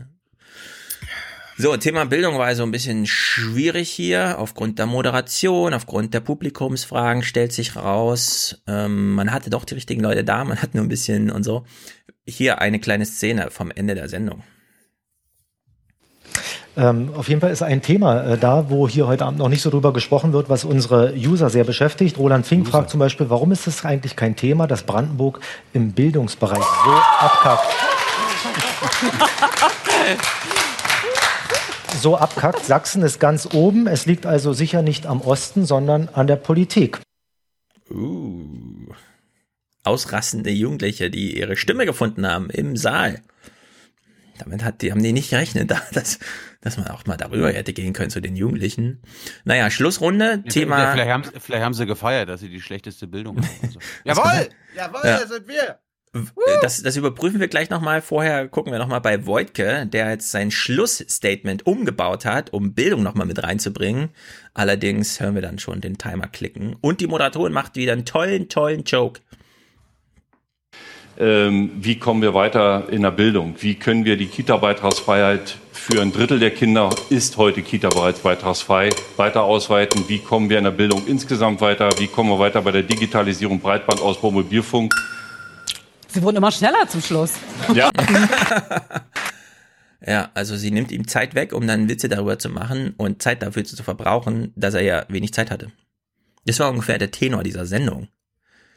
So, 1.60 1.76
Thema 1.76 2.06
Bildung 2.06 2.38
war 2.38 2.45
also 2.45 2.61
ein 2.61 2.72
bisschen 2.72 3.07
schwierig 3.07 3.90
hier. 3.90 4.38
Aufgrund 4.38 4.78
der 4.78 4.86
Moderation, 4.86 5.74
aufgrund 5.74 6.14
der 6.14 6.19
Publikumsfragen 6.19 7.24
stellt 7.24 7.52
sich 7.52 7.76
raus, 7.76 8.61
ähm, 8.68 9.15
man 9.15 9.32
hatte 9.32 9.49
doch 9.49 9.65
die 9.65 9.74
richtigen 9.74 10.03
Leute 10.03 10.24
da, 10.24 10.44
man 10.44 10.61
hat 10.61 10.76
nur 10.76 10.84
ein 10.84 10.88
bisschen 10.88 11.32
und 11.32 11.41
so. 11.41 11.65
Hier 12.28 12.61
eine 12.61 12.80
kleine 12.80 13.07
Szene 13.07 13.49
vom 13.49 13.72
Ende 13.72 13.95
der 13.95 14.07
Sendung. 14.07 14.44
Ähm, 16.78 17.10
auf 17.15 17.28
jeden 17.28 17.41
Fall 17.41 17.49
ist 17.49 17.64
ein 17.64 17.82
Thema 17.82 18.24
äh, 18.24 18.38
da, 18.38 18.69
wo 18.69 18.88
hier 18.88 19.07
heute 19.07 19.26
Abend 19.26 19.40
noch 19.40 19.49
nicht 19.49 19.64
so 19.64 19.72
drüber 19.72 19.94
gesprochen 19.94 20.34
wird, 20.34 20.49
was 20.49 20.64
unsere 20.64 21.15
User 21.15 21.49
sehr 21.49 21.64
beschäftigt. 21.64 22.19
Roland 22.19 22.45
Fink 22.45 22.68
fragt 22.68 22.91
zum 22.91 22.99
Beispiel, 22.99 23.32
warum 23.32 23.52
ist 23.52 23.65
es 23.65 23.84
eigentlich 23.84 24.15
kein 24.15 24.36
Thema, 24.36 24.68
dass 24.68 24.84
Brandenburg 24.84 25.40
im 25.74 25.94
Bildungsbereich 25.94 26.60
so 26.60 26.91
abkackt? 27.19 27.65
So 32.02 32.18
abkackt. 32.18 32.65
Sachsen 32.65 33.02
ist 33.03 33.19
ganz 33.19 33.48
oben. 33.53 33.88
Es 33.88 34.06
liegt 34.06 34.26
also 34.26 34.53
sicher 34.53 34.82
nicht 34.82 35.06
am 35.06 35.22
Osten, 35.22 35.65
sondern 35.65 36.10
an 36.10 36.28
der 36.28 36.36
Politik. 36.36 36.99
Uh. 37.90 38.88
Ausrastende 39.84 40.49
Jugendliche, 40.52 41.10
die 41.10 41.38
ihre 41.38 41.56
Stimme 41.56 41.86
gefunden 41.86 42.28
haben 42.28 42.49
im 42.49 42.76
Saal. 42.76 43.22
Damit 44.38 44.64
hat 44.64 44.82
die, 44.82 44.91
haben 44.91 45.02
die 45.02 45.14
nicht 45.14 45.30
gerechnet, 45.30 45.72
dass, 45.94 46.19
dass 46.61 46.78
man 46.78 46.88
auch 46.90 47.06
mal 47.06 47.18
darüber 47.18 47.52
hätte 47.52 47.74
gehen 47.74 47.94
können 47.94 48.10
zu 48.11 48.19
den 48.19 48.36
Jugendlichen. 48.36 49.02
Naja, 49.45 49.69
Schlussrunde, 49.72 50.44
Ja, 50.45 50.52
Thema. 50.52 50.91
Vielleicht 50.91 51.10
haben, 51.10 51.24
vielleicht 51.40 51.64
haben 51.64 51.74
sie 51.74 51.86
gefeiert, 51.86 52.30
dass 52.30 52.41
sie 52.41 52.49
die 52.49 52.61
schlechteste 52.61 53.07
Bildung 53.07 53.38
haben. 53.41 53.49
Also. 53.64 53.80
Jawohl! 54.03 54.49
Jawohl, 54.76 55.02
Ja. 55.03 55.19
das 55.19 55.30
sind 55.30 55.48
wir! 55.48 55.80
Das, 56.62 56.82
das 56.82 56.98
überprüfen 56.98 57.40
wir 57.40 57.48
gleich 57.48 57.70
nochmal. 57.70 58.02
Vorher 58.02 58.48
gucken 58.48 58.72
wir 58.72 58.80
nochmal 58.80 59.02
bei 59.02 59.26
Voigtke, 59.26 59.86
der 59.86 60.10
jetzt 60.10 60.32
sein 60.32 60.52
Schlussstatement 60.52 61.68
umgebaut 61.68 62.26
hat, 62.26 62.54
um 62.54 62.74
Bildung 62.74 63.04
nochmal 63.04 63.28
mit 63.28 63.44
reinzubringen. 63.44 64.10
Allerdings 64.54 65.20
hören 65.20 65.36
wir 65.36 65.42
dann 65.42 65.60
schon 65.60 65.82
den 65.82 65.98
Timer 65.98 66.28
klicken. 66.28 66.76
Und 66.82 67.02
die 67.02 67.08
Moderatorin 67.08 67.54
macht 67.54 67.76
wieder 67.76 67.94
einen 67.94 68.06
tollen, 68.06 68.50
tollen 68.50 68.84
Joke. 68.84 69.22
Ähm, 71.20 71.72
wie 71.80 71.98
kommen 71.98 72.22
wir 72.22 72.34
weiter 72.34 72.88
in 72.92 73.02
der 73.02 73.12
Bildung? 73.12 73.56
Wie 73.60 73.76
können 73.76 74.06
wir 74.06 74.18
die 74.18 74.28
Kita-Beitragsfreiheit 74.28 75.58
für 75.72 76.02
ein 76.02 76.12
Drittel 76.12 76.40
der 76.40 76.52
Kinder 76.52 76.90
ist 77.10 77.38
heute 77.38 77.64
Kita 77.64 77.90
bereits 77.90 78.20
beitragsfrei 78.20 78.90
weiter 79.16 79.44
ausweiten? 79.44 80.06
Wie 80.08 80.20
kommen 80.20 80.50
wir 80.50 80.60
in 80.60 80.66
der 80.66 80.72
Bildung 80.72 81.08
insgesamt 81.08 81.62
weiter? 81.62 81.90
Wie 81.98 82.08
kommen 82.08 82.30
wir 82.30 82.38
weiter 82.38 82.62
bei 82.62 82.72
der 82.72 82.84
Digitalisierung, 82.84 83.60
Breitbandausbau, 83.60 84.30
Mobilfunk? 84.30 84.94
Sie 86.18 86.23
wurden 86.23 86.38
immer 86.38 86.52
schneller 86.52 86.89
zum 86.89 86.99
Schluss. 87.02 87.34
Ja. 87.76 87.91
Ja, 90.06 90.30
also 90.35 90.56
sie 90.56 90.69
nimmt 90.69 90.91
ihm 90.91 91.07
Zeit 91.07 91.34
weg, 91.34 91.53
um 91.53 91.65
dann 91.65 91.89
Witze 91.89 92.07
darüber 92.07 92.38
zu 92.38 92.49
machen 92.49 92.94
und 92.98 93.22
Zeit 93.22 93.41
dafür 93.41 93.65
zu 93.65 93.81
verbrauchen, 93.81 94.53
dass 94.56 94.76
er 94.76 94.81
ja 94.81 95.06
wenig 95.10 95.34
Zeit 95.34 95.49
hatte. 95.49 95.72
Das 96.45 96.60
war 96.60 96.69
ungefähr 96.69 96.99
der 96.99 97.10
Tenor 97.10 97.41
dieser 97.41 97.65
Sendung. 97.65 98.07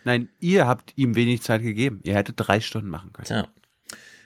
Nein, 0.04 0.30
ihr 0.40 0.66
habt 0.66 0.94
ihm 0.96 1.14
wenig 1.14 1.42
Zeit 1.42 1.62
gegeben. 1.62 2.00
Ihr 2.04 2.14
hättet 2.14 2.36
drei 2.38 2.60
Stunden 2.60 2.88
machen 2.88 3.12
können. 3.12 3.26
Tja. 3.26 3.48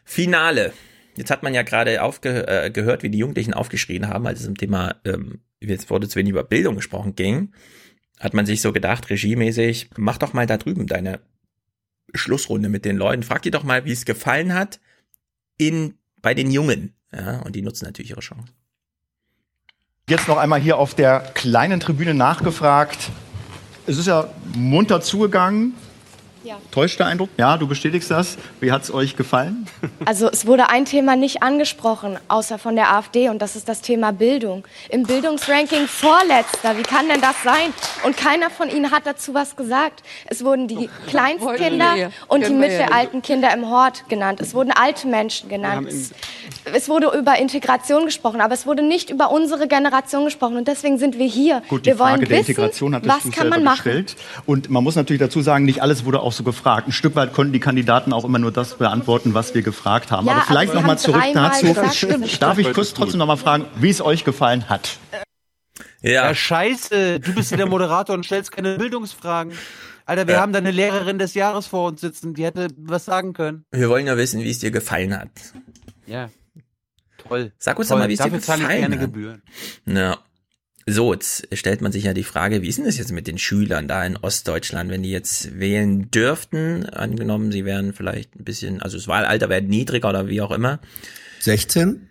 Finale. 0.04 0.72
Jetzt 1.16 1.32
hat 1.32 1.42
man 1.42 1.52
ja 1.52 1.62
gerade 1.62 2.00
aufge 2.00 2.46
äh, 2.46 2.70
gehört, 2.70 3.02
wie 3.02 3.10
die 3.10 3.18
Jugendlichen 3.18 3.54
aufgeschrien 3.54 4.08
haben, 4.08 4.26
als 4.26 4.40
es 4.40 4.46
im 4.46 4.56
Thema, 4.56 4.94
ähm, 5.04 5.40
jetzt 5.60 5.90
wurde 5.90 6.08
zu 6.08 6.16
wenig 6.16 6.30
über 6.30 6.44
Bildung 6.44 6.76
gesprochen 6.76 7.16
ging, 7.16 7.52
hat 8.20 8.34
man 8.34 8.46
sich 8.46 8.60
so 8.60 8.72
gedacht, 8.72 9.10
regiemäßig, 9.10 9.90
mach 9.96 10.18
doch 10.18 10.32
mal 10.32 10.46
da 10.46 10.56
drüben 10.56 10.86
deine 10.86 11.20
Schlussrunde 12.14 12.68
mit 12.68 12.84
den 12.84 12.96
Leuten. 12.96 13.22
Frag 13.22 13.42
die 13.42 13.50
doch 13.50 13.64
mal, 13.64 13.84
wie 13.84 13.92
es 13.92 14.04
gefallen 14.04 14.54
hat 14.54 14.80
in, 15.56 15.94
bei 16.22 16.34
den 16.34 16.50
Jungen. 16.50 16.94
Ja, 17.12 17.40
und 17.40 17.54
die 17.54 17.62
nutzen 17.62 17.84
natürlich 17.84 18.10
ihre 18.10 18.20
Chance. 18.20 18.52
Jetzt 20.08 20.28
noch 20.28 20.36
einmal 20.36 20.60
hier 20.60 20.76
auf 20.76 20.94
der 20.94 21.20
kleinen 21.34 21.80
Tribüne 21.80 22.14
nachgefragt. 22.14 23.10
Es 23.86 23.96
ist 23.96 24.06
ja 24.06 24.28
munter 24.54 25.00
zugegangen. 25.00 25.74
Ja. 26.44 26.58
Täuscht 26.70 27.00
der 27.00 27.06
Eindruck? 27.06 27.30
Ja, 27.38 27.56
du 27.56 27.66
bestätigst 27.66 28.10
das. 28.10 28.36
Wie 28.60 28.70
hat 28.70 28.82
es 28.82 28.92
euch 28.92 29.16
gefallen? 29.16 29.66
Also 30.06 30.28
es 30.28 30.46
wurde 30.46 30.68
ein 30.68 30.84
Thema 30.84 31.16
nicht 31.16 31.42
angesprochen, 31.42 32.18
außer 32.28 32.58
von 32.58 32.76
der 32.76 32.92
AfD, 32.92 33.30
und 33.30 33.40
das 33.40 33.56
ist 33.56 33.70
das 33.70 33.80
Thema 33.80 34.12
Bildung. 34.12 34.64
Im 34.90 35.04
Bildungsranking 35.04 35.86
vorletzter. 35.86 36.76
Wie 36.76 36.82
kann 36.82 37.08
denn 37.08 37.22
das 37.22 37.42
sein? 37.42 37.72
Und 38.04 38.16
keiner 38.16 38.50
von 38.50 38.68
Ihnen 38.68 38.90
hat 38.90 39.06
dazu 39.06 39.32
was 39.32 39.56
gesagt. 39.56 40.02
Es 40.26 40.44
wurden 40.44 40.68
die 40.68 40.90
Kleinstkinder 41.06 42.10
und 42.28 42.46
die 42.46 42.52
mittelalten 42.52 43.22
Kinder 43.22 43.52
im 43.54 43.70
Hort 43.70 44.06
genannt. 44.10 44.40
Es 44.40 44.52
wurden 44.52 44.72
alte 44.72 45.08
Menschen 45.08 45.48
genannt. 45.48 45.88
Es, 45.88 46.12
es 46.72 46.88
wurde 46.88 47.08
über 47.18 47.38
Integration 47.38 48.04
gesprochen, 48.06 48.40
aber 48.40 48.54
es 48.54 48.66
wurde 48.66 48.82
nicht 48.82 49.10
über 49.10 49.30
unsere 49.30 49.68
Generation 49.68 50.24
gesprochen. 50.24 50.56
Und 50.56 50.68
deswegen 50.68 50.98
sind 50.98 51.18
wir 51.18 51.26
hier. 51.26 51.62
Gut, 51.68 51.82
die 51.86 51.90
wir 51.90 51.98
wollen 51.98 52.10
Frage 52.16 52.26
der 52.26 52.38
wissen, 52.38 52.50
Integration 52.52 52.94
hat 52.94 53.06
was 53.06 53.22
kann 53.24 53.32
selber 53.32 53.50
man 53.50 53.64
machen. 53.64 53.76
gestellt. 53.76 54.16
Und 54.46 54.70
man 54.70 54.82
muss 54.82 54.96
natürlich 54.96 55.20
dazu 55.20 55.42
sagen, 55.42 55.64
nicht 55.64 55.82
alles 55.82 56.04
wurde 56.04 56.20
auch 56.20 56.32
so 56.32 56.42
gefragt. 56.44 56.88
Ein 56.88 56.92
Stück 56.92 57.14
weit 57.16 57.32
konnten 57.32 57.52
die 57.52 57.60
Kandidaten 57.60 58.12
auch 58.12 58.24
immer 58.24 58.38
nur 58.38 58.52
das 58.52 58.74
beantworten, 58.76 59.34
was 59.34 59.54
wir 59.54 59.62
gefragt 59.62 60.10
haben. 60.10 60.26
Ja, 60.26 60.32
aber 60.34 60.42
vielleicht 60.42 60.72
aber 60.72 60.80
noch 60.80 60.86
mal 60.86 60.98
zurück 60.98 61.22
dazu. 61.34 61.66
gesagt. 61.66 62.40
Darf 62.42 62.58
ich 62.58 62.72
kurz 62.72 62.94
trotzdem 62.94 63.18
noch 63.18 63.26
mal 63.26 63.36
fragen, 63.36 63.66
wie 63.76 63.90
es 63.90 64.00
euch 64.00 64.24
gefallen 64.24 64.68
hat? 64.68 64.98
Ja. 66.02 66.10
ja, 66.28 66.34
scheiße. 66.34 67.20
Du 67.20 67.34
bist 67.34 67.50
ja 67.50 67.56
der 67.56 67.66
Moderator 67.66 68.14
und 68.14 68.24
stellst 68.24 68.52
keine 68.52 68.76
Bildungsfragen. 68.78 69.52
Alter, 70.06 70.26
wir 70.26 70.34
Ja. 70.34 70.40
haben 70.42 70.52
da 70.52 70.58
eine 70.58 70.70
Lehrerin 70.70 71.18
des 71.18 71.32
Jahres 71.34 71.66
vor 71.66 71.88
uns 71.88 72.02
sitzen, 72.02 72.34
die 72.34 72.44
hätte 72.44 72.68
was 72.76 73.06
sagen 73.06 73.32
können. 73.32 73.64
Wir 73.70 73.88
wollen 73.88 74.06
ja 74.06 74.16
wissen, 74.18 74.42
wie 74.42 74.50
es 74.50 74.58
dir 74.58 74.70
gefallen 74.70 75.18
hat. 75.18 75.30
Ja. 76.06 76.28
Toll. 77.28 77.52
Sag 77.58 77.78
uns 77.78 77.88
Toll. 77.88 77.96
doch 77.96 78.04
mal, 78.04 78.08
wie 78.08 78.14
es 78.14 78.18
dir 78.18 78.24
Dafür 78.24 78.40
zahle 78.40 78.62
ich 78.62 78.68
gefallen 78.68 78.90
gerne. 78.90 78.98
Gebühren. 78.98 79.42
Ja. 79.86 80.18
So, 80.86 81.14
jetzt 81.14 81.48
stellt 81.56 81.80
man 81.80 81.92
sich 81.92 82.04
ja 82.04 82.12
die 82.12 82.24
Frage, 82.24 82.60
wie 82.60 82.68
ist 82.68 82.76
denn 82.76 82.84
das 82.84 82.98
jetzt 82.98 83.10
mit 83.10 83.26
den 83.26 83.38
Schülern 83.38 83.88
da 83.88 84.04
in 84.04 84.18
Ostdeutschland, 84.18 84.90
wenn 84.90 85.02
die 85.02 85.10
jetzt 85.10 85.58
wählen 85.58 86.10
dürften, 86.10 86.84
angenommen, 86.84 87.50
sie 87.52 87.64
wären 87.64 87.94
vielleicht 87.94 88.36
ein 88.36 88.44
bisschen, 88.44 88.82
also 88.82 88.98
das 88.98 89.08
Wahlalter 89.08 89.48
wäre 89.48 89.62
niedriger 89.62 90.10
oder 90.10 90.28
wie 90.28 90.42
auch 90.42 90.50
immer. 90.50 90.80
16 91.40 92.06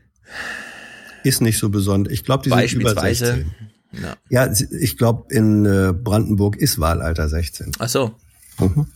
ist 1.23 1.41
nicht 1.41 1.59
so 1.59 1.69
besonders. 1.69 2.11
Ich 2.11 2.23
glaube, 2.23 2.43
die 2.43 2.49
sind 2.49 2.81
über 2.81 2.95
Beispielsweise. 2.95 3.25
16. 3.25 3.55
Ja. 4.01 4.17
Ja, 4.29 4.53
ich 4.79 4.97
glaube, 4.97 5.33
in 5.33 5.65
äh, 5.65 5.93
Brandenburg 5.93 6.57
ist 6.57 6.79
Wahlalter 6.79 7.29
16. 7.29 7.73
Ach 7.77 7.89
so. 7.89 8.15
Mhm. 8.59 8.87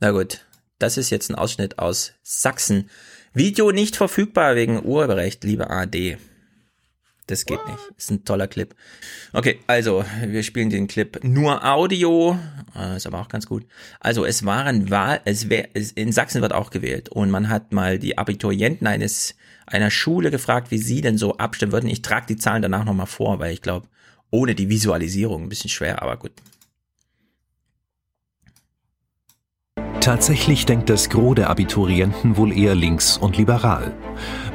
Na 0.00 0.12
gut. 0.12 0.40
Das 0.78 0.98
ist 0.98 1.10
jetzt 1.10 1.30
ein 1.30 1.34
Ausschnitt 1.34 1.78
aus 1.78 2.12
Sachsen. 2.22 2.90
Video 3.36 3.70
nicht 3.70 3.96
verfügbar 3.96 4.56
wegen 4.56 4.82
Urheberrecht, 4.82 5.44
liebe 5.44 5.68
AD. 5.68 6.16
Das 7.26 7.44
geht 7.44 7.58
nicht. 7.66 7.78
Ist 7.98 8.10
ein 8.10 8.24
toller 8.24 8.46
Clip. 8.46 8.74
Okay, 9.34 9.58
also, 9.66 10.06
wir 10.24 10.42
spielen 10.42 10.70
den 10.70 10.86
Clip 10.86 11.22
nur 11.22 11.62
Audio. 11.62 12.38
Äh, 12.74 12.96
Ist 12.96 13.06
aber 13.06 13.20
auch 13.20 13.28
ganz 13.28 13.44
gut. 13.44 13.66
Also, 14.00 14.24
es 14.24 14.46
waren 14.46 14.88
Wahl, 14.88 15.20
es 15.26 15.50
wär, 15.50 15.68
es, 15.74 15.92
in 15.92 16.12
Sachsen 16.12 16.40
wird 16.40 16.54
auch 16.54 16.70
gewählt. 16.70 17.10
Und 17.10 17.30
man 17.30 17.50
hat 17.50 17.72
mal 17.72 17.98
die 17.98 18.16
Abiturienten 18.16 18.86
eines, 18.86 19.34
einer 19.66 19.90
Schule 19.90 20.30
gefragt, 20.30 20.70
wie 20.70 20.78
sie 20.78 21.02
denn 21.02 21.18
so 21.18 21.36
abstimmen 21.36 21.72
würden. 21.72 21.90
Ich 21.90 22.00
trage 22.00 22.24
die 22.26 22.36
Zahlen 22.36 22.62
danach 22.62 22.86
nochmal 22.86 23.04
vor, 23.04 23.38
weil 23.38 23.52
ich 23.52 23.60
glaube, 23.60 23.86
ohne 24.30 24.54
die 24.54 24.70
Visualisierung 24.70 25.42
ein 25.42 25.48
bisschen 25.50 25.68
schwer, 25.68 26.00
aber 26.00 26.16
gut. 26.16 26.32
Tatsächlich 30.06 30.66
denkt 30.66 30.88
das 30.88 31.08
Gros 31.08 31.34
der 31.34 31.50
Abiturienten 31.50 32.36
wohl 32.36 32.56
eher 32.56 32.76
links 32.76 33.18
und 33.18 33.36
liberal. 33.36 33.92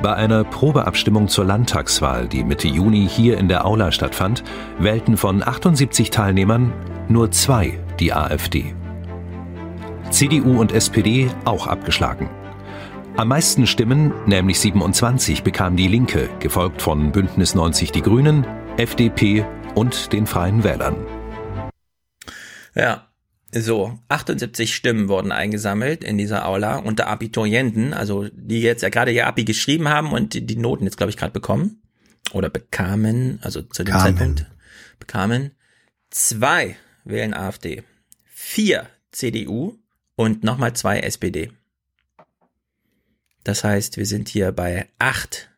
Bei 0.01 0.13
einer 0.13 0.45
Probeabstimmung 0.45 1.27
zur 1.27 1.43
Landtagswahl, 1.43 2.29
die 2.29 2.45
Mitte 2.45 2.69
Juni 2.69 3.05
hier 3.05 3.37
in 3.37 3.49
der 3.49 3.65
Aula 3.65 3.91
stattfand, 3.91 4.45
wählten 4.79 5.17
von 5.17 5.45
78 5.45 6.09
Teilnehmern 6.09 6.71
nur 7.09 7.31
zwei 7.31 7.77
die 7.99 8.13
AfD. 8.13 8.73
CDU 10.09 10.57
und 10.57 10.71
SPD 10.71 11.29
auch 11.43 11.67
abgeschlagen. 11.67 12.29
Am 13.17 13.27
meisten 13.27 13.67
Stimmen, 13.67 14.13
nämlich 14.25 14.57
27, 14.57 15.43
bekam 15.43 15.75
die 15.75 15.89
Linke, 15.89 16.29
gefolgt 16.39 16.81
von 16.81 17.11
Bündnis 17.11 17.55
90 17.55 17.91
Die 17.91 18.01
Grünen, 18.01 18.47
FDP 18.77 19.45
und 19.75 20.13
den 20.13 20.27
Freien 20.27 20.63
Wählern. 20.63 20.95
Ja, 22.73 23.10
so, 23.53 23.99
78 24.07 24.73
Stimmen 24.73 25.09
wurden 25.09 25.31
eingesammelt 25.31 26.03
in 26.03 26.17
dieser 26.17 26.47
Aula 26.47 26.77
unter 26.77 27.07
Abiturienten, 27.07 27.93
also 27.93 28.29
die 28.31 28.61
jetzt 28.61 28.81
ja 28.81 28.89
gerade 28.89 29.11
ihr 29.11 29.27
Abi 29.27 29.43
geschrieben 29.43 29.89
haben 29.89 30.13
und 30.13 30.33
die, 30.33 30.45
die 30.45 30.55
Noten 30.55 30.85
jetzt, 30.85 30.97
glaube 30.97 31.09
ich, 31.09 31.17
gerade 31.17 31.33
bekommen. 31.33 31.81
Oder 32.31 32.49
bekamen, 32.49 33.39
also 33.41 33.61
zu 33.61 33.83
dem 33.83 33.91
Kamen. 33.93 34.17
Zeitpunkt 34.17 34.45
bekamen. 34.99 35.51
Zwei 36.09 36.77
wählen 37.03 37.33
AfD, 37.33 37.83
vier 38.25 38.87
CDU 39.11 39.77
und 40.15 40.43
nochmal 40.43 40.73
zwei 40.73 40.99
SPD. 40.99 41.51
Das 43.43 43.63
heißt, 43.63 43.97
wir 43.97 44.05
sind 44.05 44.29
hier 44.29 44.51
bei 44.51 44.87
acht 44.99 45.49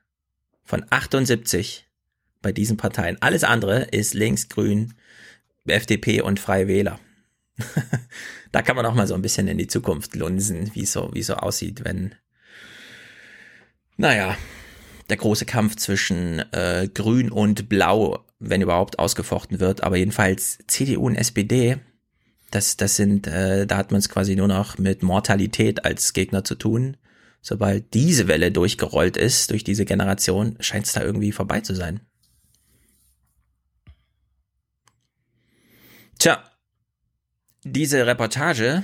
von 0.63 0.85
78 0.89 1.85
bei 2.41 2.51
diesen 2.51 2.77
Parteien. 2.77 3.21
Alles 3.21 3.43
andere 3.43 3.83
ist 3.91 4.13
links, 4.13 4.49
grün, 4.49 4.93
FDP 5.65 6.21
und 6.21 6.39
Freie 6.39 6.67
Wähler. 6.67 6.99
da 8.51 8.61
kann 8.61 8.75
man 8.75 8.85
auch 8.85 8.95
mal 8.95 9.07
so 9.07 9.13
ein 9.13 9.21
bisschen 9.21 9.47
in 9.47 9.57
die 9.57 9.67
Zukunft 9.67 10.15
lunsen, 10.15 10.71
wie 10.73 10.85
so, 10.85 11.09
wie 11.13 11.23
so 11.23 11.35
aussieht, 11.35 11.83
wenn, 11.83 12.15
naja, 13.97 14.37
der 15.09 15.17
große 15.17 15.45
Kampf 15.45 15.75
zwischen 15.75 16.39
äh, 16.53 16.89
Grün 16.93 17.31
und 17.31 17.69
Blau, 17.69 18.25
wenn 18.39 18.61
überhaupt, 18.61 18.99
ausgefochten 18.99 19.59
wird. 19.59 19.83
Aber 19.83 19.97
jedenfalls 19.97 20.59
CDU 20.67 21.05
und 21.05 21.15
SPD, 21.15 21.77
das, 22.51 22.77
das 22.77 22.95
sind, 22.95 23.27
äh, 23.27 23.67
da 23.67 23.77
hat 23.77 23.91
man 23.91 23.99
es 23.99 24.09
quasi 24.09 24.35
nur 24.35 24.47
noch 24.47 24.77
mit 24.77 25.03
Mortalität 25.03 25.85
als 25.85 26.13
Gegner 26.13 26.43
zu 26.43 26.55
tun. 26.55 26.97
Sobald 27.41 27.93
diese 27.93 28.27
Welle 28.27 28.51
durchgerollt 28.51 29.17
ist, 29.17 29.51
durch 29.51 29.63
diese 29.63 29.85
Generation, 29.85 30.55
scheint 30.61 30.85
es 30.85 30.93
da 30.93 31.03
irgendwie 31.03 31.33
vorbei 31.33 31.59
zu 31.59 31.75
sein. 31.75 31.99
Tja, 36.19 36.41
diese 37.63 38.05
Reportage 38.05 38.83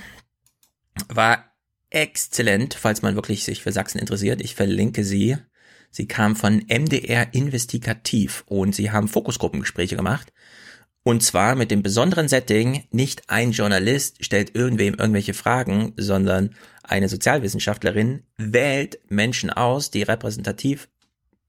war 1.07 1.45
exzellent, 1.89 2.75
falls 2.75 3.01
man 3.01 3.15
wirklich 3.15 3.43
sich 3.43 3.63
für 3.63 3.71
Sachsen 3.71 3.99
interessiert. 3.99 4.41
Ich 4.41 4.55
verlinke 4.55 5.03
sie. 5.03 5.37
Sie 5.91 6.07
kam 6.07 6.35
von 6.35 6.63
MDR 6.67 7.33
Investigativ 7.33 8.43
und 8.47 8.75
sie 8.75 8.91
haben 8.91 9.07
Fokusgruppengespräche 9.07 9.95
gemacht. 9.95 10.31
Und 11.03 11.23
zwar 11.23 11.55
mit 11.55 11.71
dem 11.71 11.81
besonderen 11.81 12.27
Setting, 12.27 12.83
nicht 12.91 13.29
ein 13.29 13.51
Journalist 13.51 14.23
stellt 14.23 14.55
irgendwem 14.55 14.95
irgendwelche 14.95 15.33
Fragen, 15.33 15.93
sondern 15.97 16.55
eine 16.83 17.09
Sozialwissenschaftlerin 17.09 18.23
wählt 18.37 18.99
Menschen 19.09 19.49
aus, 19.49 19.91
die 19.91 20.03
repräsentativ 20.03 20.89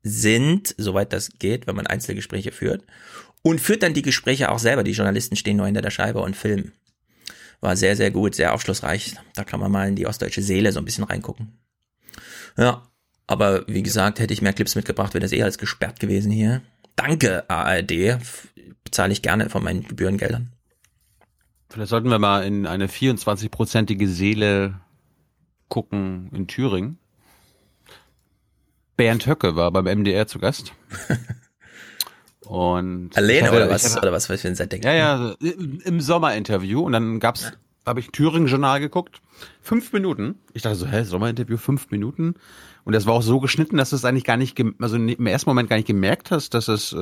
sind, 0.03 0.75
soweit 0.79 1.13
das 1.13 1.31
geht, 1.39 1.67
wenn 1.67 1.77
man 1.77 1.87
Einzelgespräche 1.87 2.53
führt, 2.53 2.85
und 3.43 3.61
führt 3.61 3.83
dann 3.83 3.95
die 3.95 4.03
Gespräche 4.03 4.51
auch 4.51 4.59
selber. 4.59 4.85
Die 4.85 4.93
Journalisten 4.93 5.37
stehen 5.37 5.57
nur 5.57 5.67
hinter 5.67 5.83
der 5.83 5.91
Scheibe 5.91 6.21
und 6.21 6.37
filmen. 6.37 6.73
War 7.61 7.77
sehr, 7.77 7.97
sehr 7.97 8.11
gut, 8.11 8.35
sehr 8.35 8.55
aufschlussreich. 8.55 9.15
Da 9.35 9.45
kann 9.45 9.61
man 9.61 9.71
mal 9.71 9.89
in 9.89 9.97
die 9.97 10.07
ostdeutsche 10.07 10.43
Seele 10.43 10.73
so 10.73 10.79
ein 10.79 10.85
bisschen 10.85 11.05
reingucken. 11.05 11.59
Ja, 12.57 12.83
aber 13.27 13.67
wie 13.69 13.83
gesagt, 13.83 14.19
hätte 14.19 14.33
ich 14.33 14.43
mehr 14.43 14.53
Clips 14.53 14.75
mitgebracht, 14.75 15.15
wäre 15.15 15.23
das 15.23 15.33
eh 15.33 15.43
alles 15.43 15.59
gesperrt 15.59 16.01
gewesen 16.01 16.33
hier. 16.33 16.63
Danke, 16.97 17.49
ARD. 17.49 18.19
Bezahle 18.85 19.13
ich 19.13 19.23
gerne 19.23 19.51
von 19.51 19.63
meinen 19.63 19.87
Gebührengeldern. 19.87 20.53
Vielleicht 21.69 21.91
sollten 21.91 22.11
wir 22.11 22.19
mal 22.19 22.45
in 22.45 22.67
eine 22.67 22.89
24-prozentige 22.89 24.09
Seele 24.09 24.81
gucken 25.69 26.31
in 26.35 26.49
Thüringen. 26.49 26.99
Bernd 28.97 29.27
Höcke 29.27 29.55
war 29.55 29.71
beim 29.71 29.85
MDR 29.85 30.27
zu 30.27 30.39
Gast. 30.41 30.73
Und 32.51 33.17
Alleine 33.17 33.47
hatte, 33.47 33.57
oder 33.59 33.71
was? 33.71 33.85
hatte, 33.85 34.03
oder 34.03 34.11
was 34.11 34.27
für 34.27 34.33
ein? 34.33 34.57
Ja, 34.83 34.93
ja, 34.93 35.35
im 35.41 36.01
Sommerinterview 36.01 36.81
und 36.81 36.91
dann 36.91 37.21
gab's, 37.21 37.43
ja. 37.45 37.53
habe 37.87 38.01
ich 38.01 38.11
Thüringen 38.11 38.49
Journal 38.49 38.81
geguckt, 38.81 39.21
fünf 39.63 39.93
Minuten. 39.93 40.35
Ich 40.53 40.63
dachte 40.63 40.75
so, 40.75 40.87
hä, 40.89 41.05
Sommerinterview, 41.05 41.59
fünf 41.59 41.93
Minuten. 41.93 42.35
Und 42.83 42.93
das 42.93 43.07
war 43.07 43.15
auch 43.15 43.23
so 43.23 43.39
geschnitten, 43.39 43.77
dass 43.77 43.91
du 43.91 43.97
es 43.97 44.05
eigentlich 44.05 44.25
gar 44.25 44.37
nicht, 44.37 44.61
also 44.81 44.97
im 44.97 45.27
ersten 45.29 45.49
Moment 45.49 45.71
gar 45.71 45.77
nicht 45.77 45.87
gemerkt 45.87 46.33
hast, 46.33 46.55
dass 46.55 46.67
es 46.67 46.93
äh, 46.93 46.97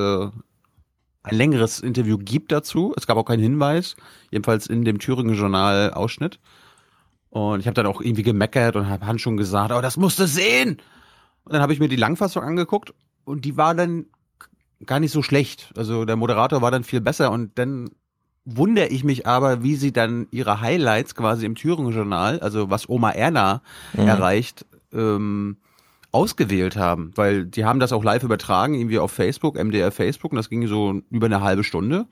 ein 1.23 1.35
längeres 1.35 1.81
Interview 1.81 2.19
gibt 2.19 2.53
dazu. 2.53 2.93
Es 2.99 3.07
gab 3.07 3.17
auch 3.17 3.25
keinen 3.25 3.43
Hinweis, 3.43 3.97
jedenfalls 4.31 4.67
in 4.67 4.85
dem 4.85 4.99
Thüringen 4.99 5.35
Journal 5.35 5.95
Ausschnitt. 5.95 6.41
Und 7.31 7.61
ich 7.61 7.67
habe 7.67 7.75
dann 7.75 7.87
auch 7.87 8.03
irgendwie 8.03 8.23
gemeckert 8.23 8.77
und 8.77 8.91
habe 8.91 9.07
Hans 9.07 9.23
schon 9.23 9.39
gesagt, 9.39 9.73
oh, 9.73 9.81
das 9.81 9.97
musst 9.97 10.19
du 10.19 10.27
sehen. 10.27 10.77
Und 11.45 11.55
dann 11.55 11.63
habe 11.63 11.73
ich 11.73 11.81
mir 11.81 11.89
die 11.89 11.97
Langfassung 11.97 12.43
angeguckt 12.43 12.93
und 13.25 13.47
die 13.47 13.57
war 13.57 13.75
dann 13.75 14.05
gar 14.87 15.01
nicht 15.01 15.13
so 15.13 15.23
schlecht. 15.23 15.73
Also 15.77 16.05
der 16.05 16.17
Moderator 16.17 16.63
war 16.63 16.71
dann 16.71 16.85
viel 16.85 17.01
besser 17.01 17.31
und 17.31 17.59
dann 17.59 17.91
wundere 18.45 18.87
ich 18.89 19.05
mich 19.05 19.27
aber, 19.27 19.63
wie 19.63 19.77
sie 19.77 19.93
dann 19.93 20.27
ihre 20.31 20.61
Highlights 20.61 21.15
quasi 21.15 21.45
im 21.45 21.55
Thüringen 21.55 21.93
Journal, 21.93 22.41
also 22.41 22.71
was 22.71 22.89
Oma 22.89 23.11
Erna 23.11 23.63
mhm. 23.93 24.09
erreicht, 24.09 24.65
ähm, 24.93 25.59
ausgewählt 26.13 26.77
haben, 26.77 27.13
weil 27.17 27.45
die 27.45 27.67
haben 27.67 27.81
das 27.81 27.93
auch 27.93 28.03
live 28.03 28.23
übertragen, 28.23 28.75
irgendwie 28.75 28.99
auf 28.99 29.13
Facebook, 29.13 29.63
MDR 29.63 29.93
Facebook, 29.93 30.33
und 30.33 30.37
das 30.37 30.49
ging 30.49 30.67
so 30.67 31.03
über 31.11 31.27
eine 31.27 31.43
halbe 31.43 31.65
Stunde. 31.65 32.07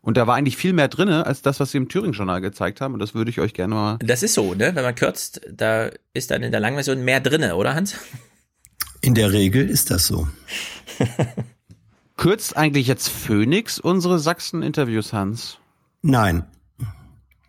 Und 0.00 0.16
da 0.16 0.26
war 0.26 0.36
eigentlich 0.36 0.56
viel 0.56 0.72
mehr 0.72 0.88
drinne 0.88 1.26
als 1.26 1.42
das, 1.42 1.58
was 1.58 1.72
sie 1.72 1.78
im 1.78 1.88
Thüringen-Journal 1.88 2.40
gezeigt 2.40 2.80
haben. 2.80 2.94
Und 2.94 3.00
das 3.00 3.14
würde 3.14 3.30
ich 3.30 3.40
euch 3.40 3.52
gerne 3.52 3.74
mal. 3.74 3.98
Das 4.00 4.22
ist 4.22 4.34
so, 4.34 4.54
ne? 4.54 4.74
Wenn 4.74 4.84
man 4.84 4.94
kürzt, 4.94 5.40
da 5.50 5.90
ist 6.12 6.30
dann 6.30 6.42
in 6.42 6.52
der 6.52 6.60
Langversion 6.60 7.04
mehr 7.04 7.20
drinne, 7.20 7.56
oder 7.56 7.74
Hans? 7.74 7.96
In 9.00 9.14
der 9.14 9.32
Regel 9.32 9.68
ist 9.68 9.90
das 9.90 10.06
so. 10.06 10.28
Kürzt 12.18 12.56
eigentlich 12.56 12.88
jetzt 12.88 13.08
Phoenix 13.08 13.78
unsere 13.78 14.18
Sachsen-Interviews, 14.18 15.12
Hans? 15.12 15.58
Nein. 16.02 16.44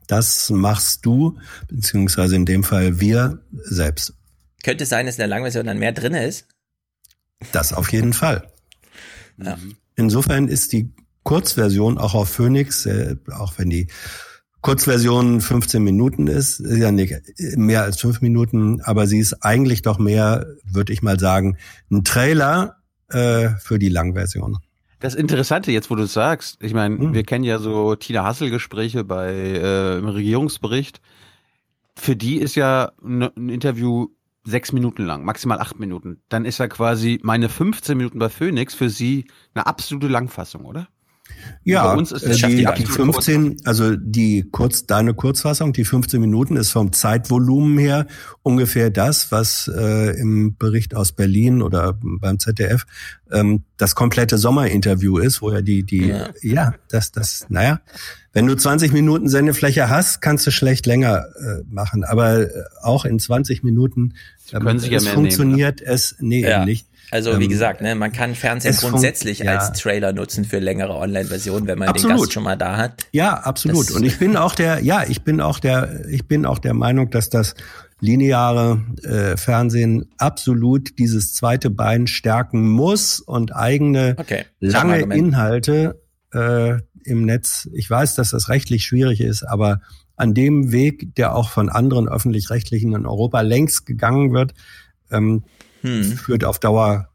Das 0.06 0.50
machst 0.52 1.06
du, 1.06 1.38
beziehungsweise 1.68 2.36
in 2.36 2.46
dem 2.46 2.64
Fall 2.64 3.00
wir 3.00 3.40
selbst. 3.52 4.14
Könnte 4.64 4.84
es 4.84 4.90
sein, 4.90 5.08
dass 5.08 5.16
in 5.16 5.22
der 5.22 5.28
Langversion 5.28 5.66
dann 5.66 5.80
mehr 5.80 5.92
drin 5.92 6.14
ist? 6.14 6.46
Das 7.52 7.74
auf 7.74 7.92
jeden 7.92 8.14
Fall. 8.14 8.52
Ja. 9.38 9.58
Insofern 9.96 10.48
ist 10.48 10.72
die 10.72 10.94
Kurzversion 11.24 11.98
auch 11.98 12.14
auf 12.14 12.30
Phoenix, 12.30 12.86
äh, 12.86 13.16
auch 13.32 13.54
wenn 13.58 13.72
die 13.72 13.88
Kurzversion 14.62 15.42
15 15.42 15.82
Minuten 15.82 16.28
ist, 16.28 16.60
ist 16.60 16.78
ja 16.78 16.92
nicht 16.92 17.16
mehr 17.56 17.82
als 17.84 18.00
fünf 18.00 18.22
Minuten, 18.22 18.82
aber 18.82 19.08
sie 19.08 19.20
ist 19.20 19.42
eigentlich 19.44 19.82
doch 19.82 19.98
mehr, 19.98 20.46
würde 20.64 20.94
ich 20.94 21.02
mal 21.02 21.20
sagen, 21.20 21.58
ein 21.90 22.04
Trailer 22.04 22.79
äh, 23.10 23.50
für 23.60 23.80
die 23.80 23.90
Langversion. 23.90 24.58
Das 25.00 25.16
Interessante 25.16 25.72
jetzt, 25.72 25.90
wo 25.90 25.96
du 25.96 26.06
sagst, 26.06 26.62
ich 26.62 26.74
meine, 26.74 26.98
hm. 26.98 27.14
wir 27.14 27.24
kennen 27.24 27.46
ja 27.46 27.60
so 27.60 27.96
Tina 27.96 28.24
Hassel-Gespräche 28.24 29.04
bei 29.04 29.32
äh, 29.32 29.98
im 29.98 30.10
Regierungsbericht. 30.10 31.02
Für 31.96 32.16
die 32.16 32.38
ist 32.38 32.56
ja 32.56 32.92
ein 33.02 33.50
Interview 33.50 34.08
sechs 34.44 34.72
Minuten 34.72 35.06
lang, 35.06 35.24
maximal 35.24 35.60
acht 35.60 35.80
Minuten. 35.80 36.22
Dann 36.30 36.46
ist 36.46 36.58
ja 36.58 36.68
quasi 36.68 37.20
meine 37.24 37.50
15 37.50 37.98
Minuten 37.98 38.20
bei 38.20 38.30
Phoenix 38.30 38.74
für 38.74 38.90
sie 38.90 39.26
eine 39.54 39.68
absolute 39.68 40.08
Langfassung, 40.08 40.66
oder? 40.66 40.88
Ja, 41.64 41.94
uns 41.94 42.12
ist 42.12 42.24
äh, 42.24 42.48
die, 42.48 42.68
die 42.78 42.86
15, 42.86 43.58
also 43.66 43.96
die 43.96 44.48
kurz, 44.50 44.86
deine 44.86 45.14
Kurzfassung, 45.14 45.74
die 45.74 45.86
15 45.86 46.20
Minuten 46.20 46.56
ist 46.56 46.72
vom 46.72 46.94
Zeitvolumen 46.94 47.78
her 47.78 48.08
ungefähr 48.42 48.90
das, 48.90 49.32
was 49.32 49.70
äh, 49.74 50.20
im 50.20 50.56
Bericht 50.58 50.96
aus 50.96 51.12
Berlin 51.12 51.62
oder 51.62 51.98
beim 52.02 52.40
ZDF 52.40 52.86
ähm, 53.32 53.64
das 53.78 53.94
komplette 53.94 54.38
Sommerinterview 54.38 55.18
ist, 55.20 55.42
wo 55.42 55.52
ja 55.52 55.62
die, 55.62 55.84
die, 55.84 56.08
ja, 56.08 56.30
ja 56.42 56.74
das, 56.90 57.12
das, 57.12 57.46
naja, 57.50 57.82
wenn 58.32 58.48
du 58.48 58.56
20 58.56 58.94
Minuten 58.94 59.28
Sendefläche 59.28 59.90
hast, 59.90 60.22
kannst 60.22 60.48
du 60.48 60.52
schlecht 60.52 60.86
länger 60.86 61.26
äh, 61.40 61.64
machen, 61.70 62.04
aber 62.04 62.42
äh, 62.42 62.50
auch 62.82 63.06
in 63.06 63.20
20 63.20 63.64
Minuten 63.64 64.14
ähm, 64.52 64.64
können 64.64 64.80
sich 64.80 64.92
ja 64.92 64.98
es 64.98 65.08
funktioniert 65.08 65.82
nehmen, 65.82 65.92
es, 65.92 66.16
nee, 66.20 66.42
ja. 66.42 66.66
nicht. 66.66 66.88
Also 67.12 67.40
wie 67.40 67.46
ähm, 67.46 67.50
gesagt, 67.50 67.82
ne, 67.82 67.96
man 67.96 68.12
kann 68.12 68.36
Fernsehen 68.36 68.76
grundsätzlich 68.76 69.40
ja. 69.40 69.58
als 69.58 69.80
Trailer 69.80 70.14
nutzen 70.14 70.46
für 70.46 70.60
längere 70.60 70.96
Online-Versionen, 70.96 71.68
wenn 71.68 71.80
man 71.80 71.90
absolut. 71.90 72.18
den 72.18 72.22
Gast 72.22 72.34
schon 72.34 72.44
mal 72.44 72.56
da 72.56 72.78
hat. 72.78 73.08
Ja, 73.12 73.34
absolut. 73.34 73.92
Und 73.92 74.04
ich 74.04 74.20
bin 74.20 74.38
auch 74.38 74.56
der, 74.56 74.84
ja, 74.84 75.04
ich 75.08 75.24
bin 75.24 75.42
auch 75.42 75.60
der, 75.60 76.06
ich 76.10 76.28
bin 76.28 76.46
auch 76.46 76.60
der 76.60 76.74
Meinung, 76.74 77.10
dass 77.10 77.30
das 77.30 77.56
lineare 78.00 78.82
äh, 79.04 79.38
Fernsehen 79.38 80.06
absolut 80.18 80.98
dieses 81.00 81.34
zweite 81.34 81.70
Bein 81.70 82.08
stärken 82.08 82.70
muss 82.70 83.20
und 83.20 83.56
eigene 83.56 84.16
okay. 84.18 84.46
lange 84.60 85.00
Inhalte 85.16 86.02
äh, 86.34 86.78
im 87.04 87.26
Netz. 87.26 87.68
Ich 87.74 87.90
weiß, 87.90 88.16
dass 88.16 88.32
das 88.32 88.50
rechtlich 88.50 88.86
schwierig 88.86 89.20
ist, 89.22 89.44
aber 89.44 89.82
an 90.16 90.34
dem 90.34 90.72
Weg, 90.72 91.16
der 91.16 91.36
auch 91.36 91.50
von 91.50 91.70
anderen 91.70 92.08
öffentlich-rechtlichen 92.08 92.94
in 92.94 93.06
Europa 93.06 93.42
längst 93.42 93.86
gegangen 93.86 94.34
wird, 94.34 94.54
ähm, 95.12 95.44
hm. 95.82 96.04
führt 96.04 96.44
auf 96.44 96.60
Dauer, 96.60 97.10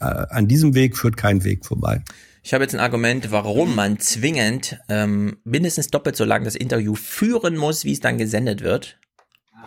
äh, 0.00 0.04
an 0.04 0.48
diesem 0.48 0.74
Weg 0.74 0.96
führt 0.96 1.16
kein 1.16 1.44
Weg 1.44 1.64
vorbei. 1.64 2.02
Ich 2.42 2.52
habe 2.52 2.64
jetzt 2.64 2.74
ein 2.74 2.80
Argument, 2.80 3.30
warum 3.30 3.76
man 3.76 4.00
zwingend 4.00 4.78
ähm, 4.88 5.36
mindestens 5.44 5.88
doppelt 5.88 6.16
so 6.16 6.24
lang 6.24 6.44
das 6.44 6.56
Interview 6.56 6.94
führen 6.94 7.56
muss, 7.56 7.84
wie 7.84 7.92
es 7.92 8.00
dann 8.00 8.18
gesendet 8.18 8.62
wird. 8.62 8.98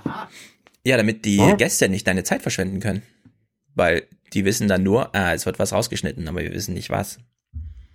Aha. 0.03 0.29
Ja, 0.83 0.97
damit 0.97 1.25
die 1.25 1.39
oh. 1.39 1.55
Gäste 1.55 1.87
nicht 1.87 2.05
deine 2.05 2.23
Zeit 2.23 2.41
verschwenden 2.41 2.79
können. 2.79 3.01
Weil 3.75 4.03
die 4.33 4.45
wissen 4.45 4.67
dann 4.67 4.83
nur, 4.83 5.15
ah, 5.15 5.33
es 5.33 5.45
wird 5.45 5.57
was 5.57 5.73
rausgeschnitten, 5.73 6.27
aber 6.27 6.41
wir 6.41 6.53
wissen 6.53 6.73
nicht 6.73 6.89
was. 6.89 7.19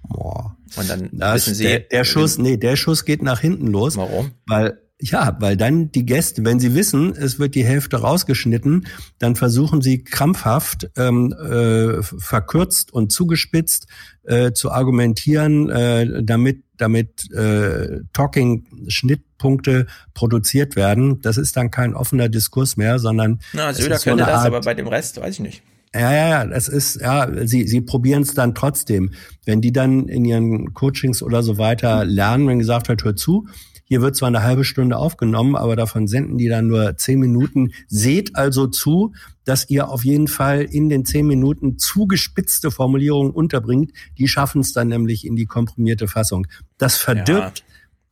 Boah. 0.09 0.57
Und 0.77 0.89
dann 0.89 1.11
das, 1.13 1.35
wissen 1.35 1.55
sie. 1.55 1.65
Der, 1.65 1.81
der 1.81 2.05
Schuss, 2.05 2.39
nee, 2.39 2.57
der 2.57 2.77
Schuss 2.77 3.05
geht 3.05 3.23
nach 3.23 3.41
hinten 3.41 3.67
los. 3.67 3.97
Warum? 3.97 4.33
Weil 4.47 4.81
ja, 5.01 5.37
weil 5.41 5.57
dann 5.57 5.91
die 5.93 6.05
Gäste, 6.05 6.45
wenn 6.45 6.61
sie 6.61 6.75
wissen, 6.75 7.15
es 7.17 7.39
wird 7.39 7.55
die 7.55 7.65
Hälfte 7.65 7.99
rausgeschnitten, 7.99 8.87
dann 9.19 9.35
versuchen 9.35 9.81
sie 9.81 10.05
krampfhaft, 10.05 10.91
ähm, 10.97 11.33
äh, 11.33 12.03
verkürzt 12.03 12.93
und 12.93 13.11
zugespitzt 13.11 13.87
äh, 14.25 14.53
zu 14.53 14.71
argumentieren, 14.71 15.71
äh, 15.71 16.23
damit 16.23 16.65
damit 16.77 17.31
äh, 17.33 18.01
Talking-Schnittpunkte 18.13 19.87
produziert 20.15 20.77
werden. 20.77 21.21
Das 21.21 21.37
ist 21.37 21.57
dann 21.57 21.71
kein 21.71 21.95
offener 21.95 22.31
Diskurs 22.31 22.77
mehr, 22.79 22.99
sondern 22.99 23.41
Na, 23.53 23.73
Söder 23.75 23.99
so 23.99 24.05
könnte 24.05 24.25
das, 24.25 24.35
Art, 24.35 24.47
aber 24.47 24.61
bei 24.63 24.75
dem 24.75 24.89
Rest 24.89 25.21
weiß 25.21 25.35
ich 25.35 25.41
nicht. 25.41 25.63
Ja, 25.95 26.13
ja, 26.13 26.29
ja, 26.29 26.47
das 26.47 26.69
ist, 26.69 27.01
ja, 27.01 27.29
sie, 27.47 27.67
sie 27.67 27.81
probieren 27.81 28.23
es 28.23 28.35
dann 28.35 28.55
trotzdem. 28.55 29.13
Wenn 29.45 29.61
die 29.61 29.73
dann 29.73 30.09
in 30.09 30.25
ihren 30.25 30.73
Coachings 30.73 31.23
oder 31.23 31.43
so 31.43 31.59
weiter 31.59 32.05
lernen, 32.05 32.47
wenn 32.47 32.61
gesagt 32.61 32.89
wird, 32.89 33.05
hör 33.05 33.17
zu, 33.17 33.47
hier 33.91 34.03
wird 34.03 34.15
zwar 34.15 34.29
eine 34.29 34.45
halbe 34.45 34.63
Stunde 34.63 34.97
aufgenommen, 34.99 35.57
aber 35.57 35.75
davon 35.75 36.07
senden 36.07 36.39
die 36.39 36.49
dann 36.49 36.69
nur 36.69 36.97
zehn 36.97 37.19
Minuten. 37.19 37.73
Seht 37.89 38.37
also 38.37 38.69
zu, 38.69 39.15
dass 39.45 39.69
ihr 39.69 39.89
auf 39.89 40.05
jeden 40.05 40.29
Fall 40.29 40.63
in 40.63 40.89
den 40.89 41.05
zehn 41.05 41.27
Minuten 41.27 41.77
zugespitzte 41.77 42.71
Formulierungen 42.71 43.33
unterbringt. 43.33 43.91
Die 44.17 44.29
schaffen 44.29 44.61
es 44.61 44.73
dann 44.73 44.87
nämlich 44.87 45.27
in 45.27 45.35
die 45.35 45.47
komprimierte 45.47 46.07
Fassung. 46.07 46.47
Das 46.79 46.99
verdirbt, 46.99 47.65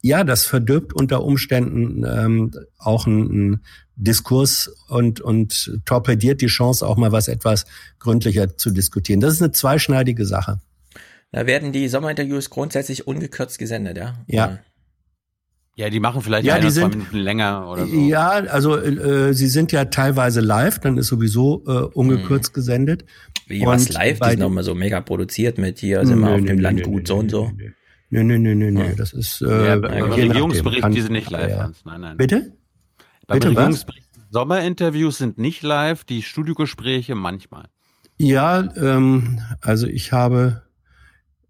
ja, 0.02 0.18
ja 0.18 0.24
das 0.24 0.46
verdirbt 0.46 0.94
unter 0.94 1.22
Umständen 1.22 2.04
ähm, 2.04 2.50
auch 2.76 3.06
ein 3.06 3.62
Diskurs 3.94 4.74
und, 4.88 5.20
und 5.20 5.80
torpediert 5.84 6.40
die 6.40 6.48
Chance, 6.48 6.84
auch 6.84 6.96
mal 6.96 7.12
was 7.12 7.28
etwas 7.28 7.66
gründlicher 8.00 8.56
zu 8.56 8.72
diskutieren. 8.72 9.20
Das 9.20 9.32
ist 9.32 9.42
eine 9.42 9.52
zweischneidige 9.52 10.26
Sache. 10.26 10.58
Da 11.30 11.46
werden 11.46 11.70
die 11.70 11.86
Sommerinterviews 11.86 12.50
grundsätzlich 12.50 13.06
ungekürzt 13.06 13.60
gesendet, 13.60 13.96
ja? 13.96 14.14
Ja. 14.26 14.58
Ja, 15.78 15.90
die 15.90 16.00
machen 16.00 16.22
vielleicht 16.22 16.44
ja, 16.44 16.58
die 16.58 16.70
sind, 16.70 16.90
zwei 16.90 16.98
Minuten 16.98 17.18
länger 17.18 17.70
oder 17.70 17.86
so. 17.86 17.94
Ja, 17.94 18.30
also 18.30 18.76
äh, 18.76 19.32
sie 19.32 19.46
sind 19.46 19.70
ja 19.70 19.84
teilweise 19.84 20.40
live, 20.40 20.80
dann 20.80 20.98
ist 20.98 21.06
sowieso 21.06 21.62
äh, 21.68 21.70
ungekürzt 21.94 22.48
hm. 22.48 22.54
gesendet. 22.54 23.04
Wie 23.46 23.64
was 23.64 23.88
live? 23.88 24.18
Die 24.18 24.30
sind 24.30 24.40
nochmal 24.40 24.64
so 24.64 24.74
mega 24.74 25.00
produziert 25.00 25.56
mit 25.56 25.78
hier, 25.78 26.04
sind 26.04 26.18
wir 26.18 26.30
auf 26.30 26.44
dem 26.44 26.58
Landgut 26.58 27.06
so 27.06 27.18
und 27.18 27.30
so. 27.30 27.52
Nö, 28.10 28.24
nö, 28.24 28.38
nö, 28.38 28.56
nö, 28.56 28.72
nö. 28.72 28.96
Das 28.96 29.12
ist 29.12 29.40
äh, 29.40 29.66
ja, 29.66 29.76
beim 29.76 30.10
Regierungsbericht, 30.10 30.82
Kann- 30.82 30.90
die 30.90 31.00
sind 31.00 31.12
nicht 31.12 31.30
live, 31.30 31.48
ja. 31.48 31.62
Hans. 31.62 31.84
Nein, 31.84 32.00
nein. 32.00 32.16
Bitte? 32.16 32.56
Beim 33.28 33.38
Bitte 33.38 33.50
was? 33.50 33.56
Regierungsbericht, 33.58 34.08
Sommerinterviews 34.30 35.18
sind 35.18 35.38
nicht 35.38 35.62
live, 35.62 36.02
die 36.02 36.22
Studiogespräche 36.22 37.14
manchmal. 37.14 37.66
Ja, 38.16 38.68
ähm, 38.76 39.38
also 39.60 39.86
ich 39.86 40.10
habe, 40.10 40.62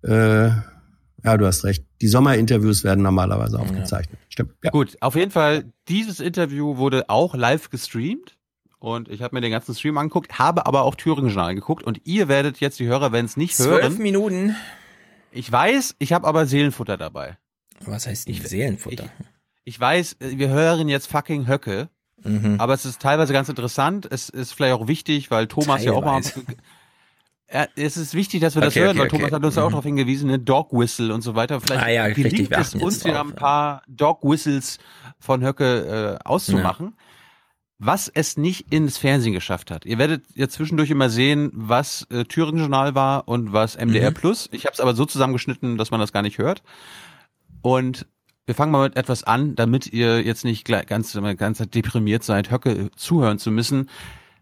äh, 0.02 0.50
ja, 1.24 1.36
du 1.36 1.46
hast 1.46 1.64
recht. 1.64 1.84
Die 2.00 2.08
Sommerinterviews 2.08 2.84
werden 2.84 3.02
normalerweise 3.02 3.58
aufgezeichnet. 3.58 4.18
Stimmt. 4.28 4.52
Ja. 4.62 4.70
Gut, 4.70 4.96
auf 5.00 5.14
jeden 5.14 5.30
Fall, 5.30 5.72
dieses 5.88 6.20
Interview 6.20 6.76
wurde 6.76 7.08
auch 7.08 7.34
live 7.34 7.70
gestreamt. 7.70 8.36
Und 8.80 9.08
ich 9.08 9.22
habe 9.22 9.34
mir 9.34 9.40
den 9.40 9.50
ganzen 9.50 9.74
Stream 9.74 9.98
angeguckt, 9.98 10.38
habe 10.38 10.66
aber 10.66 10.82
auch 10.82 10.94
Thüringen-Journal 10.94 11.56
geguckt. 11.56 11.82
Und 11.82 12.00
ihr 12.04 12.28
werdet 12.28 12.60
jetzt, 12.60 12.78
die 12.78 12.86
Hörer, 12.86 13.10
wenn 13.10 13.24
es 13.24 13.36
nicht 13.36 13.56
Zwölf 13.56 13.82
hören. 13.82 13.98
Minuten. 13.98 14.56
Ich 15.32 15.50
weiß, 15.50 15.96
ich 15.98 16.12
habe 16.12 16.26
aber 16.26 16.46
Seelenfutter 16.46 16.96
dabei. 16.96 17.38
Was 17.84 18.06
heißt 18.06 18.28
ich, 18.28 18.42
Seelenfutter? 18.46 19.08
Ich 19.64 19.78
weiß, 19.78 20.16
äh, 20.20 20.38
wir 20.38 20.48
hören 20.48 20.88
jetzt 20.88 21.08
fucking 21.08 21.48
Höcke. 21.48 21.88
Mhm. 22.22 22.56
Aber 22.58 22.74
es 22.74 22.84
ist 22.84 23.00
teilweise 23.00 23.32
ganz 23.32 23.48
interessant. 23.48 24.06
Es 24.10 24.28
ist 24.28 24.52
vielleicht 24.52 24.74
auch 24.74 24.88
wichtig, 24.88 25.30
weil 25.30 25.46
Thomas 25.46 25.84
ja 25.84 25.92
auch 25.92 26.04
mal. 26.04 26.22
Ja, 27.50 27.66
es 27.76 27.96
ist 27.96 28.12
wichtig, 28.14 28.40
dass 28.42 28.54
wir 28.54 28.62
das 28.62 28.74
Okay, 28.74 28.80
hören, 28.84 28.90
okay, 28.90 28.98
weil 28.98 29.06
okay. 29.06 29.16
Thomas 29.16 29.32
hat 29.32 29.44
uns 29.44 29.56
ja 29.56 29.62
auch 29.62 29.68
Mhm. 29.68 29.72
darauf 29.72 29.84
hingewiesen, 29.84 30.28
ne? 30.28 30.38
Dog 30.38 30.72
Whistle 30.72 31.14
und 31.14 31.22
so 31.22 31.34
weiter. 31.34 31.60
Vielleicht 31.60 31.82
Ah 31.82 31.88
ja, 31.90 32.04
richtig, 32.04 32.50
es 32.50 32.74
uns 32.74 33.02
ja 33.04 33.12
drauf, 33.12 33.26
ein 33.26 33.34
paar 33.34 33.82
Dog 33.88 34.22
Whistles 34.22 34.78
von 35.18 35.42
Höcke 35.42 36.18
äh, 36.22 36.28
auszumachen. 36.28 36.94
Was 37.80 38.08
es 38.08 38.36
nicht 38.36 38.72
ins 38.74 38.98
Fernsehen 38.98 39.32
geschafft 39.32 39.70
hat. 39.70 39.86
Ihr 39.86 39.98
werdet 39.98 40.24
ja 40.34 40.48
zwischendurch 40.48 40.90
immer 40.90 41.08
sehen, 41.10 41.50
was 41.54 42.06
äh, 42.10 42.24
Thüringen 42.24 42.58
Journal 42.58 42.96
war 42.96 43.28
und 43.28 43.52
was 43.52 43.76
MDR 43.76 44.10
Mhm. 44.10 44.14
Plus. 44.14 44.48
Ich 44.50 44.64
habe 44.66 44.74
es 44.74 44.80
aber 44.80 44.94
so 44.94 45.06
zusammengeschnitten, 45.06 45.78
dass 45.78 45.90
man 45.92 46.00
das 46.00 46.12
gar 46.12 46.22
nicht 46.22 46.38
hört. 46.38 46.62
Und 47.62 48.06
wir 48.46 48.54
fangen 48.56 48.72
mal 48.72 48.82
mit 48.88 48.96
etwas 48.96 49.22
an, 49.24 49.54
damit 49.54 49.86
ihr 49.92 50.22
jetzt 50.22 50.44
nicht 50.44 50.64
gleich 50.64 50.86
ganz, 50.86 51.16
ganz 51.36 51.58
deprimiert 51.58 52.24
seid, 52.24 52.50
Höcke 52.50 52.90
zuhören 52.96 53.38
zu 53.38 53.50
müssen. 53.52 53.88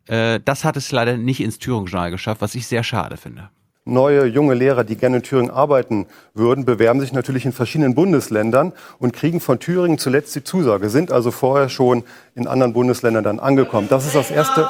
Äh, 0.07 0.41
das 0.45 0.65
hat 0.65 0.77
es 0.77 0.93
leider 0.93 1.17
nicht 1.17 1.41
ins 1.41 1.59
Thüringen 1.59 1.87
Journal 1.87 2.11
geschafft, 2.11 2.41
was 2.41 2.55
ich 2.55 2.67
sehr 2.67 2.85
schade 2.85 3.17
finde. 3.17 3.51
Neue 3.85 4.27
junge 4.27 4.55
Lehrer, 4.55 4.83
die 4.83 4.97
gerne 4.97 5.19
in 5.19 5.23
Thüringen 5.23 5.51
arbeiten 5.51 6.07
würden, 6.35 6.65
bewerben 6.65 7.01
sich 7.01 7.13
natürlich 7.13 7.45
in 7.45 7.53
verschiedenen 7.53 7.95
Bundesländern 7.95 8.73
und 8.99 9.13
kriegen 9.13 9.39
von 9.41 9.61
Thüringen 9.61 9.99
zuletzt 9.99 10.35
die 10.35 10.43
Zusage, 10.43 10.91
sind 10.91 11.13
also 11.13 11.31
vorher 11.31 11.69
schon 11.69 12.03
in 12.35 12.49
anderen 12.49 12.73
Bundesländern 12.73 13.23
dann 13.23 13.39
angekommen. 13.39 13.89
Das 13.89 14.05
ist 14.05 14.17
das 14.17 14.33
Erste. 14.33 14.69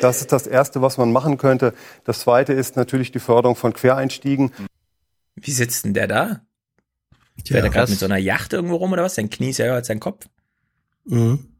Das 0.00 0.20
ist 0.20 0.30
das 0.30 0.46
Erste, 0.46 0.82
was 0.82 0.98
man 0.98 1.10
machen 1.10 1.36
könnte. 1.36 1.74
Das 2.04 2.20
Zweite 2.20 2.52
ist 2.52 2.76
natürlich 2.76 3.10
die 3.10 3.18
Förderung 3.18 3.56
von 3.56 3.72
Quereinstiegen. 3.72 4.52
Wie 5.34 5.50
sitzt 5.50 5.84
denn 5.84 5.94
der 5.94 6.06
da? 6.06 6.40
Tja, 7.44 7.54
Fährt 7.54 7.64
er 7.64 7.70
gerade 7.70 7.90
mit 7.90 7.98
so 7.98 8.06
einer 8.06 8.18
Yacht 8.18 8.52
irgendwo 8.52 8.76
rum 8.76 8.92
oder 8.92 9.02
was? 9.02 9.16
Sein 9.16 9.30
Knie 9.30 9.50
ist 9.50 9.58
ja 9.58 9.66
höher 9.66 9.74
als 9.74 9.88
sein 9.88 10.00
Kopf. 10.00 10.26
Mhm. 11.06 11.55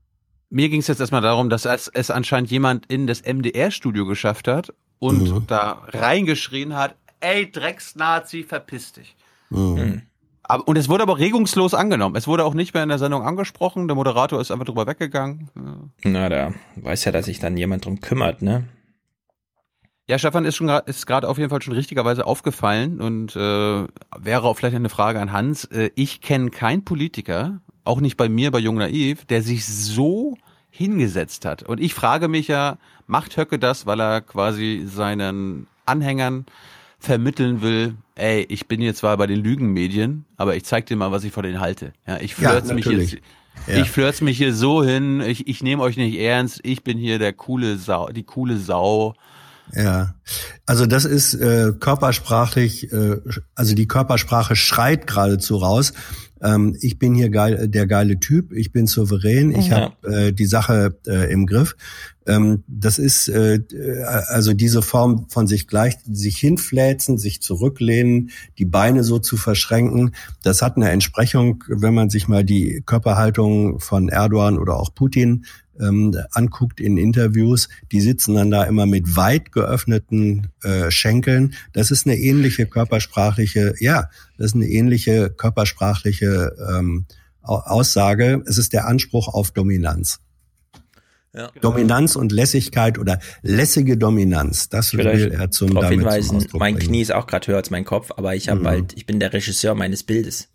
Mir 0.51 0.68
ging 0.68 0.81
es 0.81 0.86
jetzt 0.86 1.01
erstmal 1.01 1.23
darum, 1.23 1.48
dass 1.51 1.64
es, 1.64 1.89
es 1.89 2.10
anscheinend 2.10 2.51
jemand 2.51 2.86
in 2.86 3.06
das 3.06 3.23
MDR-Studio 3.23 4.06
geschafft 4.06 4.47
hat 4.48 4.73
und 4.98 5.23
Mhm. 5.23 5.47
da 5.47 5.82
reingeschrien 5.89 6.74
hat, 6.77 6.94
ey 7.20 7.51
Drecksnazi, 7.51 8.44
verpiss 8.44 8.93
dich. 8.93 9.16
Mhm. 9.51 10.02
Aber, 10.44 10.68
und 10.68 10.77
es 10.78 10.89
wurde 10.89 11.02
aber 11.02 11.18
regungslos 11.18 11.74
angenommen. 11.74 12.14
Es 12.14 12.28
wurde 12.28 12.44
auch 12.44 12.55
nicht 12.55 12.73
mehr 12.73 12.85
in 12.85 12.89
der 12.89 12.98
Sendung 12.98 13.23
angesprochen. 13.23 13.89
Der 13.89 13.97
Moderator 13.97 14.40
ist 14.40 14.52
einfach 14.52 14.64
drüber 14.66 14.86
weggegangen. 14.86 15.51
Na, 16.05 16.28
da 16.28 16.55
weiß 16.77 17.05
ja, 17.06 17.12
dass 17.12 17.24
sich 17.27 17.40
dann 17.40 17.56
jemand 17.56 17.85
drum 17.85 18.01
kümmert, 18.01 18.43
ne? 18.43 18.68
Ja, 20.09 20.20
Stefan 20.20 20.44
ist 20.44 20.55
schon 20.55 20.68
ist 20.68 21.05
gerade 21.09 21.28
auf 21.28 21.36
jeden 21.39 21.51
Fall 21.51 21.62
schon 21.62 21.74
richtigerweise 21.74 22.24
aufgefallen 22.27 23.01
und 23.01 23.35
äh, 23.35 23.39
wäre 24.16 24.44
auch 24.44 24.56
vielleicht 24.56 24.77
eine 24.77 24.89
Frage 24.89 25.18
an 25.20 25.32
Hans. 25.32 25.64
Äh, 25.64 25.90
ich 25.97 26.20
kenne 26.20 26.51
keinen 26.51 26.85
Politiker, 26.85 27.60
auch 27.86 28.00
nicht 28.00 28.16
bei 28.16 28.28
mir 28.28 28.50
bei 28.50 28.58
Jung 28.58 28.76
Naiv, 28.76 29.24
der 29.26 29.42
sich 29.42 29.64
so 29.64 30.36
hingesetzt 30.70 31.44
hat. 31.44 31.62
Und 31.62 31.80
ich 31.80 31.94
frage 31.94 32.28
mich 32.28 32.48
ja, 32.48 32.78
macht 33.06 33.36
Höcke 33.36 33.58
das, 33.58 33.86
weil 33.86 34.00
er 34.00 34.20
quasi 34.20 34.84
seinen 34.86 35.66
Anhängern 35.86 36.46
vermitteln 36.98 37.62
will, 37.62 37.94
ey, 38.14 38.44
ich 38.48 38.66
bin 38.66 38.80
jetzt 38.80 38.98
zwar 38.98 39.16
bei 39.16 39.26
den 39.26 39.42
Lügenmedien, 39.42 40.24
aber 40.36 40.56
ich 40.56 40.64
zeig 40.64 40.86
dir 40.86 40.96
mal, 40.96 41.12
was 41.12 41.24
ich 41.24 41.32
von 41.32 41.42
denen 41.42 41.60
halte. 41.60 41.92
Ja, 42.06 42.18
ich 42.18 42.36
Ja, 42.38 42.50
flirts 42.50 42.72
mich 42.72 42.86
natürlich. 42.86 43.12
jetzt, 43.12 43.22
Ja. 43.68 43.82
ich 43.82 43.90
flirts 43.90 44.20
mich 44.20 44.36
hier 44.38 44.54
so 44.54 44.82
hin, 44.82 45.20
ich, 45.20 45.46
ich 45.48 45.62
nehme 45.62 45.82
euch 45.82 45.96
nicht 45.96 46.18
ernst, 46.18 46.60
ich 46.62 46.82
bin 46.84 46.98
hier 46.98 47.18
der 47.18 47.32
coole 47.32 47.76
Sau, 47.76 48.08
die 48.08 48.22
coole 48.24 48.58
Sau. 48.58 49.14
Ja, 49.74 50.14
also 50.64 50.86
das 50.86 51.05
ist 51.05 51.34
äh, 51.34 51.72
körpersprachlich, 51.78 52.93
äh, 52.93 53.16
also 53.55 53.74
die 53.74 53.88
Körpersprache 53.88 54.56
schreit 54.56 55.06
geradezu 55.06 55.56
raus. 55.56 55.93
Ähm, 56.43 56.76
ich 56.80 56.98
bin 56.98 57.14
hier 57.14 57.30
geil, 57.30 57.66
der 57.68 57.86
geile 57.86 58.20
Typ, 58.20 58.52
ich 58.52 58.70
bin 58.72 58.86
souverän, 58.86 59.51
ich 59.51 59.68
Ja. 59.68 59.93
habe 60.02 60.14
äh, 60.28 60.32
die 60.32 60.47
Sache 60.47 60.97
äh, 61.06 61.32
im 61.32 61.47
Griff. 61.47 61.74
Ähm, 62.26 62.62
das 62.68 62.98
ist 62.98 63.28
äh, 63.28 63.56
äh, 63.56 64.02
also 64.02 64.52
diese 64.52 64.82
Form 64.82 65.26
von 65.30 65.47
sich 65.47 65.66
gleich, 65.66 65.97
sich 66.10 66.36
hinfläzen, 66.38 67.18
sich 67.18 67.40
zurücklehnen, 67.40 68.30
die 68.59 68.64
Beine 68.66 69.02
so 69.05 69.18
zu 69.18 69.36
verschränken. 69.36 70.14
Das 70.43 70.62
hat 70.62 70.76
eine 70.76 70.90
Entsprechung, 70.90 71.64
wenn 71.68 71.94
man 71.94 72.10
sich 72.10 72.28
mal 72.28 72.44
die 72.44 72.82
Körperhaltung 72.84 73.80
von 73.80 74.09
Erdogan 74.09 74.59
oder 74.59 74.76
auch 74.76 74.94
Putin 74.94 75.44
ähm, 75.81 76.16
anguckt 76.32 76.81
in 76.81 76.97
Interviews, 76.97 77.69
die 77.93 78.01
sitzen 78.01 78.35
dann 78.35 78.51
da 78.51 78.65
immer 78.65 78.86
mit 78.86 79.16
weit 79.16 79.53
geöffneten 79.53 80.48
äh, 80.62 80.90
Schenkeln. 80.90 81.55
Das 81.73 81.90
ist 81.90 82.07
eine 82.07 82.16
ähnliche 82.16 82.66
körpersprachliche, 82.66 83.74
ja, 83.81 84.09
das 84.39 84.47
ist 84.48 84.55
eine 84.55 84.66
ähnliche 84.66 85.31
körpersprachliche 85.31 86.55
ähm, 86.70 87.07
Au- 87.43 87.61
Aussage. 87.61 88.43
Es 88.47 88.59
ist 88.59 88.73
der 88.73 88.86
Anspruch 88.86 89.28
auf 89.28 89.51
Dominanz. 89.53 90.20
Ja. 91.35 91.51
Dominanz 91.61 92.16
und 92.16 92.32
Lässigkeit 92.32 92.98
oder 92.98 93.19
lässige 93.43 93.98
Dominanz, 93.98 94.70
das 94.70 94.94
Ich 94.94 94.98
will 94.98 95.07
er 95.07 95.51
zum 95.51 95.69
darauf 95.74 95.82
damit 95.90 96.01
zum 96.01 96.09
hinweisen, 96.11 96.36
Ausdruck 96.39 96.61
mein 96.61 96.74
bringen. 96.77 96.89
Knie 96.89 97.03
ist 97.03 97.12
auch 97.12 97.27
gerade 97.27 97.47
höher 97.48 97.57
als 97.59 97.69
mein 97.69 97.85
Kopf, 97.85 98.11
aber 98.16 98.35
ich 98.35 98.48
habe 98.48 98.61
Mhm. 98.61 98.66
halt, 98.69 98.93
ich 98.94 99.05
bin 99.05 99.20
der 99.20 99.35
Regisseur 99.35 99.74
meines 99.74 100.03
Bildes. 100.03 100.48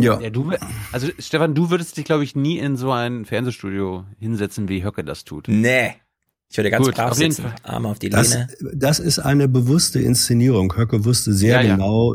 Ja. 0.00 0.20
Ja, 0.20 0.30
du, 0.30 0.52
also 0.90 1.08
Stefan, 1.18 1.54
du 1.54 1.70
würdest 1.70 1.96
dich, 1.96 2.04
glaube 2.04 2.24
ich, 2.24 2.34
nie 2.34 2.58
in 2.58 2.76
so 2.76 2.92
ein 2.92 3.24
Fernsehstudio 3.24 4.04
hinsetzen, 4.18 4.68
wie 4.68 4.82
Höcke 4.84 5.04
das 5.04 5.24
tut. 5.24 5.48
Nee. 5.48 5.94
Ich 6.48 6.58
würde 6.58 6.70
ganz 6.70 6.84
Gut, 6.84 6.94
brav 6.96 7.12
auf 7.12 7.18
jeden 7.18 7.32
sitzen, 7.32 7.48
Fall. 7.48 7.54
Arme 7.62 7.88
auf 7.88 7.98
die 7.98 8.10
Das, 8.10 8.34
Lehne. 8.34 8.48
das 8.74 8.98
ist 8.98 9.18
eine 9.18 9.48
bewusste 9.48 10.00
Inszenierung. 10.00 10.76
Höcke 10.76 11.04
wusste 11.06 11.32
sehr 11.32 11.62
Ja, 11.62 11.68
ja. 11.68 11.76
genau, 11.76 12.14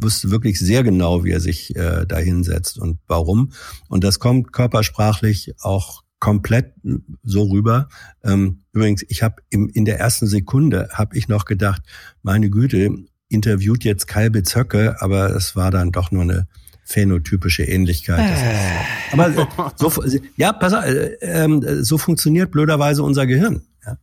wusste 0.00 0.30
wirklich 0.32 0.58
sehr 0.58 0.82
genau, 0.82 1.22
wie 1.22 1.30
er 1.30 1.40
sich 1.40 1.74
äh, 1.76 2.04
da 2.04 2.18
hinsetzt 2.18 2.78
und 2.78 2.98
warum. 3.06 3.52
Und 3.88 4.02
das 4.02 4.18
kommt 4.18 4.52
körpersprachlich 4.52 5.54
auch 5.60 6.02
komplett 6.18 6.74
so 7.22 7.44
rüber. 7.44 7.88
Ähm, 8.24 8.64
übrigens, 8.72 9.04
ich 9.08 9.22
habe 9.22 9.36
in 9.50 9.84
der 9.84 10.00
ersten 10.00 10.26
Sekunde 10.26 10.88
habe 10.92 11.16
ich 11.16 11.28
noch 11.28 11.44
gedacht, 11.44 11.82
meine 12.22 12.50
Güte, 12.50 12.90
interviewt 13.28 13.84
jetzt 13.84 14.06
Kalbitz 14.08 14.56
Höcke, 14.56 14.96
aber 15.00 15.30
es 15.30 15.54
war 15.54 15.70
dann 15.70 15.92
doch 15.92 16.10
nur 16.10 16.22
eine 16.22 16.48
phänotypische 16.86 17.64
Ähnlichkeit. 17.64 18.30
Ist, 18.32 19.12
aber 19.12 19.28
äh, 19.28 19.70
so, 19.76 19.90
ja, 20.36 20.52
pass 20.52 20.72
auf, 20.72 20.84
äh, 20.84 21.16
ähm, 21.20 21.82
so 21.84 21.98
funktioniert 21.98 22.50
blöderweise 22.52 23.02
unser 23.02 23.26
Gehirn. 23.26 23.62
Ja. 23.84 23.98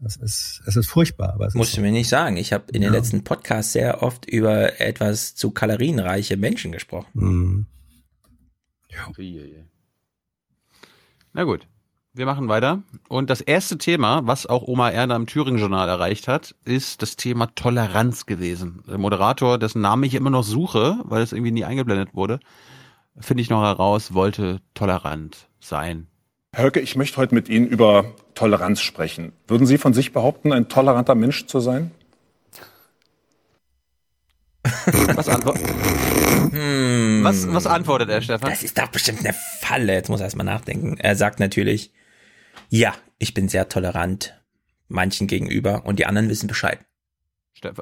Das 0.00 0.16
ist, 0.16 0.62
es 0.66 0.76
ist 0.76 0.86
furchtbar, 0.88 1.34
aber 1.34 1.46
es 1.46 1.54
Musst 1.54 1.70
ist 1.70 1.76
du 1.76 1.82
mir 1.82 1.92
nicht 1.92 2.08
sagen. 2.08 2.38
Ich 2.38 2.52
habe 2.52 2.64
in 2.72 2.80
den 2.80 2.92
Ja. 2.92 2.98
letzten 2.98 3.22
Podcasts 3.22 3.72
sehr 3.72 4.02
oft 4.02 4.24
über 4.28 4.80
etwas 4.80 5.34
zu 5.34 5.50
kalorienreiche 5.50 6.36
Menschen 6.38 6.72
gesprochen. 6.72 7.08
Mhm. 7.12 7.66
Na 11.34 11.44
gut, 11.44 11.66
wir 12.14 12.26
machen 12.26 12.48
weiter. 12.48 12.82
Und 13.08 13.30
das 13.30 13.40
erste 13.40 13.78
Thema, 13.78 14.26
was 14.26 14.46
auch 14.46 14.62
Oma 14.66 14.90
Erna 14.90 15.16
im 15.16 15.26
Thüringen-Journal 15.26 15.88
erreicht 15.88 16.28
hat, 16.28 16.54
ist 16.64 17.02
das 17.02 17.16
Thema 17.16 17.46
Toleranz 17.54 18.26
gewesen. 18.26 18.82
Der 18.86 18.98
Moderator, 18.98 19.58
dessen 19.58 19.80
Namen 19.80 20.04
ich 20.04 20.14
immer 20.14 20.30
noch 20.30 20.44
suche, 20.44 20.98
weil 21.04 21.22
es 21.22 21.32
irgendwie 21.32 21.52
nie 21.52 21.64
eingeblendet 21.64 22.14
wurde, 22.14 22.40
finde 23.18 23.42
ich 23.42 23.50
noch 23.50 23.62
heraus, 23.62 24.12
wollte 24.12 24.60
tolerant 24.74 25.48
sein. 25.60 26.06
Höcke, 26.54 26.80
ich 26.80 26.96
möchte 26.96 27.16
heute 27.16 27.34
mit 27.34 27.48
Ihnen 27.48 27.66
über 27.66 28.04
Toleranz 28.34 28.82
sprechen. 28.82 29.32
Würden 29.48 29.66
Sie 29.66 29.78
von 29.78 29.94
sich 29.94 30.12
behaupten, 30.12 30.52
ein 30.52 30.68
toleranter 30.68 31.14
Mensch 31.14 31.46
zu 31.46 31.60
sein? 31.60 31.92
Was, 35.14 35.28
antwo 35.28 35.54
Hm. 36.52 37.24
was, 37.24 37.52
was 37.52 37.66
antwortet 37.66 38.10
er, 38.10 38.20
Stefan? 38.20 38.50
Das 38.50 38.62
ist 38.62 38.78
doch 38.78 38.88
bestimmt 38.88 39.20
eine 39.20 39.32
Falle. 39.32 39.94
Jetzt 39.94 40.10
muss 40.10 40.20
er 40.20 40.24
erstmal 40.24 40.44
nachdenken. 40.44 40.98
Er 40.98 41.16
sagt 41.16 41.40
natürlich, 41.40 41.90
ja, 42.72 42.94
ich 43.18 43.34
bin 43.34 43.48
sehr 43.48 43.68
tolerant 43.68 44.40
manchen 44.88 45.26
gegenüber 45.26 45.84
und 45.84 45.98
die 45.98 46.06
anderen 46.06 46.30
wissen 46.30 46.46
Bescheid. 46.46 46.78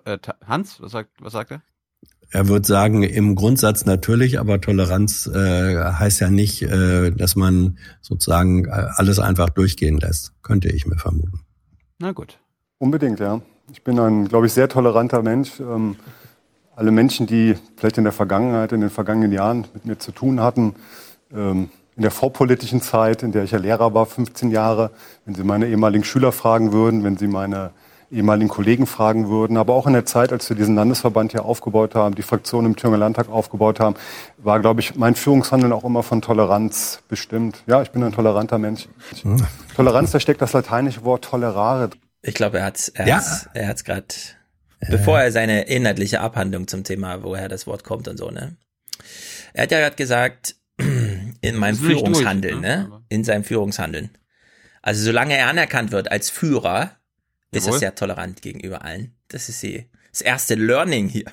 Äh, 0.04 0.18
Hans, 0.44 0.80
was 0.80 0.90
sagt, 0.90 1.10
was 1.20 1.32
sagt 1.32 1.52
er? 1.52 1.62
Er 2.32 2.48
wird 2.48 2.66
sagen, 2.66 3.04
im 3.04 3.36
Grundsatz 3.36 3.86
natürlich, 3.86 4.40
aber 4.40 4.60
Toleranz 4.60 5.28
äh, 5.28 5.76
heißt 5.76 6.20
ja 6.20 6.28
nicht, 6.30 6.62
äh, 6.62 7.12
dass 7.12 7.36
man 7.36 7.78
sozusagen 8.00 8.66
äh, 8.66 8.70
alles 8.96 9.20
einfach 9.20 9.50
durchgehen 9.50 9.98
lässt. 9.98 10.32
Könnte 10.42 10.68
ich 10.68 10.86
mir 10.86 10.98
vermuten. 10.98 11.40
Na 12.00 12.10
gut. 12.10 12.38
Unbedingt, 12.78 13.20
ja. 13.20 13.40
Ich 13.72 13.84
bin 13.84 13.98
ein, 13.98 14.26
glaube 14.26 14.46
ich, 14.46 14.52
sehr 14.52 14.68
toleranter 14.68 15.22
Mensch. 15.22 15.60
Ähm, 15.60 15.96
alle 16.74 16.90
Menschen, 16.90 17.26
die 17.28 17.54
vielleicht 17.76 17.98
in 17.98 18.04
der 18.04 18.12
Vergangenheit, 18.12 18.72
in 18.72 18.80
den 18.80 18.90
vergangenen 18.90 19.32
Jahren 19.32 19.66
mit 19.72 19.84
mir 19.84 19.98
zu 19.98 20.10
tun 20.10 20.40
hatten, 20.40 20.74
ähm, 21.32 21.70
in 21.96 22.02
der 22.02 22.10
vorpolitischen 22.10 22.80
Zeit, 22.80 23.22
in 23.22 23.32
der 23.32 23.44
ich 23.44 23.50
ja 23.50 23.58
Lehrer 23.58 23.94
war, 23.94 24.06
15 24.06 24.50
Jahre, 24.50 24.90
wenn 25.24 25.34
Sie 25.34 25.44
meine 25.44 25.66
ehemaligen 25.66 26.04
Schüler 26.04 26.32
fragen 26.32 26.72
würden, 26.72 27.04
wenn 27.04 27.16
Sie 27.16 27.26
meine 27.26 27.72
ehemaligen 28.10 28.48
Kollegen 28.48 28.86
fragen 28.86 29.28
würden, 29.28 29.56
aber 29.56 29.74
auch 29.74 29.86
in 29.86 29.92
der 29.92 30.04
Zeit, 30.04 30.32
als 30.32 30.48
wir 30.48 30.56
diesen 30.56 30.74
Landesverband 30.74 31.32
hier 31.32 31.44
aufgebaut 31.44 31.94
haben, 31.94 32.14
die 32.14 32.22
Fraktion 32.22 32.66
im 32.66 32.76
Thüringer 32.76 32.98
Landtag 32.98 33.28
aufgebaut 33.28 33.78
haben, 33.78 33.94
war, 34.38 34.60
glaube 34.60 34.80
ich, 34.80 34.96
mein 34.96 35.14
Führungshandeln 35.14 35.72
auch 35.72 35.84
immer 35.84 36.02
von 36.02 36.20
Toleranz 36.20 37.02
bestimmt. 37.08 37.62
Ja, 37.66 37.82
ich 37.82 37.90
bin 37.90 38.02
ein 38.02 38.12
toleranter 38.12 38.58
Mensch. 38.58 38.88
Mhm. 39.22 39.46
Toleranz, 39.76 40.10
da 40.10 40.20
steckt 40.20 40.42
das 40.42 40.52
lateinische 40.52 41.04
Wort 41.04 41.24
tolerare. 41.24 41.90
Ich 42.22 42.34
glaube, 42.34 42.58
er 42.58 42.64
hat's, 42.64 42.88
er 42.88 43.06
ja. 43.06 43.16
hat's, 43.16 43.48
er 43.54 43.68
hat's 43.68 43.84
gerade, 43.84 44.06
äh. 44.80 44.90
bevor 44.90 45.20
er 45.20 45.30
seine 45.30 45.62
inhaltliche 45.62 46.20
Abhandlung 46.20 46.66
zum 46.66 46.82
Thema, 46.82 47.22
woher 47.22 47.48
das 47.48 47.66
Wort 47.66 47.84
kommt 47.84 48.08
und 48.08 48.16
so, 48.16 48.30
ne? 48.30 48.56
Er 49.52 49.64
hat 49.64 49.72
ja 49.72 49.78
gerade 49.78 49.96
gesagt, 49.96 50.56
in 51.40 51.56
meinem 51.56 51.76
Führungshandeln, 51.76 52.62
durch, 52.62 52.76
ne? 52.76 52.88
ne? 52.88 53.02
In 53.08 53.24
seinem 53.24 53.44
Führungshandeln. 53.44 54.10
Also 54.82 55.04
solange 55.04 55.36
er 55.36 55.48
anerkannt 55.48 55.92
wird 55.92 56.10
als 56.10 56.30
Führer, 56.30 56.92
ist 57.52 57.66
er 57.66 57.72
sehr 57.74 57.94
tolerant 57.94 58.42
gegenüber 58.42 58.84
allen. 58.84 59.14
Das 59.28 59.48
ist 59.48 59.62
die, 59.62 59.86
das 60.10 60.20
erste 60.20 60.54
Learning 60.54 61.08
hier. 61.08 61.26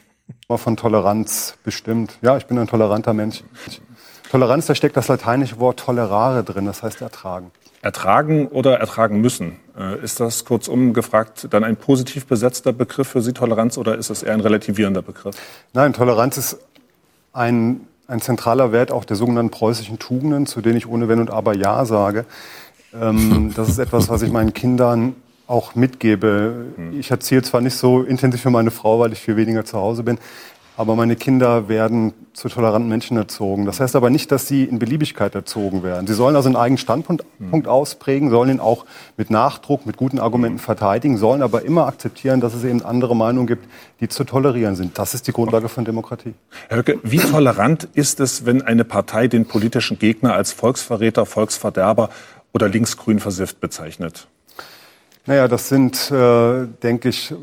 Von 0.50 0.76
Toleranz 0.76 1.58
bestimmt. 1.64 2.18
Ja, 2.22 2.38
ich 2.38 2.46
bin 2.46 2.58
ein 2.58 2.68
toleranter 2.68 3.14
Mensch. 3.14 3.44
Toleranz, 4.30 4.66
da 4.66 4.76
steckt 4.76 4.98
das 4.98 5.08
lateinische 5.08 5.60
Wort 5.60 5.80
tolerare 5.80 6.44
drin, 6.44 6.66
das 6.66 6.84
heißt 6.84 7.02
ertragen. 7.02 7.52
Ertragen 7.82 8.48
oder 8.48 8.80
ertragen 8.80 9.22
müssen. 9.22 9.60
Äh, 9.78 10.04
ist 10.04 10.20
das 10.20 10.44
kurzum 10.44 10.94
gefragt 10.94 11.48
dann 11.52 11.64
ein 11.64 11.78
positiv 11.78 12.26
besetzter 12.26 12.74
Begriff 12.74 13.08
für 13.08 13.22
Sie, 13.22 13.34
Toleranz, 13.34 13.78
oder 13.78 13.96
ist 13.96 14.10
es 14.10 14.24
eher 14.24 14.34
ein 14.34 14.42
relativierender 14.42 15.02
Begriff? 15.02 15.36
Nein, 15.74 15.94
Toleranz 15.94 16.38
ist 16.38 16.58
ein, 17.32 17.88
ein 18.08 18.22
zentraler 18.22 18.72
Wert 18.72 18.92
auch 18.92 19.06
der 19.06 19.18
sogenannten 19.18 19.52
preußischen 19.52 20.00
Tugenden, 20.00 20.46
zu 20.46 20.62
denen 20.62 20.78
ich 20.78 20.88
ohne 20.88 21.08
Wenn 21.08 21.20
und 21.20 21.30
Aber 21.32 21.56
Ja 21.56 21.86
sage. 21.86 22.26
Ähm, 23.00 23.54
das 23.56 23.70
ist 23.70 23.80
etwas, 23.80 24.10
was 24.10 24.22
ich 24.22 24.32
meinen 24.32 24.54
Kindern 24.54 25.16
auch 25.46 25.76
mitgebe. 25.76 26.66
Hm. 26.76 27.00
Ich 27.00 27.12
erzähle 27.12 27.42
zwar 27.42 27.62
nicht 27.62 27.76
so 27.76 28.04
intensiv 28.04 28.42
für 28.42 28.50
meine 28.50 28.72
Frau, 28.72 29.00
weil 29.00 29.14
ich 29.14 29.20
viel 29.20 29.38
weniger 29.38 29.66
zu 29.66 29.78
Hause 29.78 30.04
bin, 30.04 30.18
aber 30.78 30.96
meine 30.96 31.16
Kinder 31.16 31.68
werden 31.68 32.14
zu 32.34 32.50
toleranten 32.50 32.88
Menschen 32.88 33.18
erzogen. 33.18 33.66
Das 33.66 33.80
heißt 33.80 33.96
aber 33.96 34.12
nicht, 34.12 34.32
dass 34.32 34.48
sie 34.48 34.64
in 34.64 34.78
Beliebigkeit 34.78 35.34
erzogen 35.34 35.82
werden. 35.82 36.06
Sie 36.06 36.14
sollen 36.14 36.36
also 36.36 36.48
einen 36.48 36.56
eigenen 36.56 36.78
Standpunkt 36.78 37.26
mhm. 37.40 37.66
ausprägen, 37.66 38.30
sollen 38.30 38.52
ihn 38.52 38.60
auch 38.60 38.86
mit 39.18 39.32
Nachdruck, 39.32 39.88
mit 39.88 39.98
guten 39.98 40.20
Argumenten 40.20 40.60
verteidigen, 40.60 41.18
sollen 41.18 41.42
aber 41.42 41.64
immer 41.64 41.88
akzeptieren, 41.88 42.42
dass 42.42 42.54
es 42.54 42.64
eben 42.64 42.86
andere 42.86 43.16
Meinungen 43.16 43.48
gibt, 43.48 43.68
die 44.00 44.08
zu 44.08 44.24
tolerieren 44.24 44.76
sind. 44.76 45.00
Das 45.00 45.16
ist 45.16 45.28
die 45.28 45.32
Grundlage 45.32 45.68
von 45.68 45.84
Demokratie. 45.84 46.36
Herr 46.70 46.78
Höcke, 46.78 47.00
wie 47.02 47.18
tolerant 47.18 47.86
ist 47.96 48.20
es, 48.20 48.46
wenn 48.46 48.62
eine 48.62 48.84
Partei 48.84 49.28
den 49.28 49.48
politischen 49.48 49.98
Gegner 49.98 50.36
als 50.36 50.54
Volksverräter, 50.54 51.26
Volksverderber 51.26 52.10
oder 52.54 52.70
linksgrün 52.70 53.20
versifft 53.20 53.60
bezeichnet? 53.60 54.28
Naja, 55.28 55.50
das 55.50 55.68
sind, 55.68 56.10
äh, 56.10 56.68
denke 56.82 57.10
ich, 57.10 57.34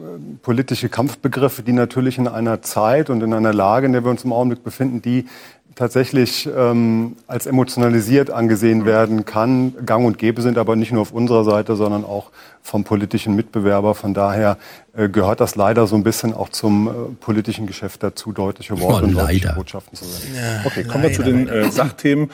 politische 0.43 0.89
Kampfbegriffe, 0.89 1.63
die 1.63 1.73
natürlich 1.73 2.17
in 2.17 2.27
einer 2.27 2.63
Zeit 2.63 3.11
und 3.11 3.23
in 3.23 3.35
einer 3.35 3.53
Lage, 3.53 3.85
in 3.87 3.93
der 3.93 4.05
wir 4.05 4.11
uns 4.11 4.25
im 4.25 4.33
Augenblick 4.33 4.65
befinden, 4.65 5.03
die 5.03 5.27
tatsächlich 5.75 6.49
ähm, 6.57 7.17
als 7.27 7.47
emotionalisiert 7.47 8.31
angesehen 8.31 8.87
werden 8.87 9.25
kann, 9.25 9.75
gang 9.85 10.07
und 10.07 10.19
gäbe 10.19 10.41
sind, 10.41 10.57
aber 10.57 10.77
nicht 10.77 10.93
nur 10.93 11.03
auf 11.03 11.13
unserer 11.13 11.45
Seite, 11.45 11.77
sondern 11.77 12.05
auch 12.05 12.31
vom 12.63 12.85
politischen 12.85 13.35
Mitbewerber. 13.35 13.95
Von 13.95 14.15
daher 14.15 14.57
äh, 14.97 15.09
gehört 15.09 15.41
das 15.41 15.57
leider 15.57 15.87
so 15.87 15.97
ein 15.97 16.05
bisschen 16.05 16.33
auch 16.33 16.49
zum 16.49 16.89
äh, 16.89 16.91
politischen 17.21 17.67
Geschäft 17.67 18.03
dazu, 18.03 18.33
deutliche 18.33 18.81
Worte 18.81 19.05
oh, 19.05 19.09
und 19.09 19.15
deutliche 19.15 19.53
Botschaften 19.53 19.97
zu. 19.97 20.05
Ja, 20.35 20.63
okay, 20.65 20.85
kommen 20.85 21.03
leider. 21.03 21.09
wir 21.09 21.13
zu 21.13 21.23
den 21.23 21.49
äh, 21.49 21.71
Sachthemen. 21.71 22.31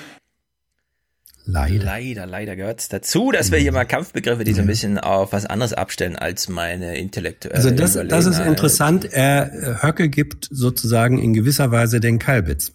Leider. 1.51 1.85
Leider, 1.85 2.27
leider 2.27 2.57
gehört 2.57 2.81
es 2.81 2.89
dazu, 2.89 3.33
dass 3.33 3.51
wir 3.51 3.59
hier 3.59 3.73
mal 3.73 3.85
Kampfbegriffe, 3.85 4.45
die 4.45 4.53
so 4.53 4.61
ein 4.61 4.67
bisschen 4.67 4.99
auf 4.99 5.33
was 5.33 5.47
anderes 5.47 5.73
abstellen 5.73 6.17
als 6.17 6.49
meine 6.49 6.97
intellektuelle 6.97 7.57
Also 7.57 7.71
das, 7.71 7.99
das 8.09 8.27
ist 8.27 8.39
interessant. 8.39 9.05
Er, 9.13 9.83
Höcke 9.83 10.09
gibt 10.09 10.49
sozusagen 10.51 11.19
in 11.19 11.35
gewisser 11.35 11.71
Weise 11.71 12.01
den 12.01 12.19
Kalbitz. 12.19 12.73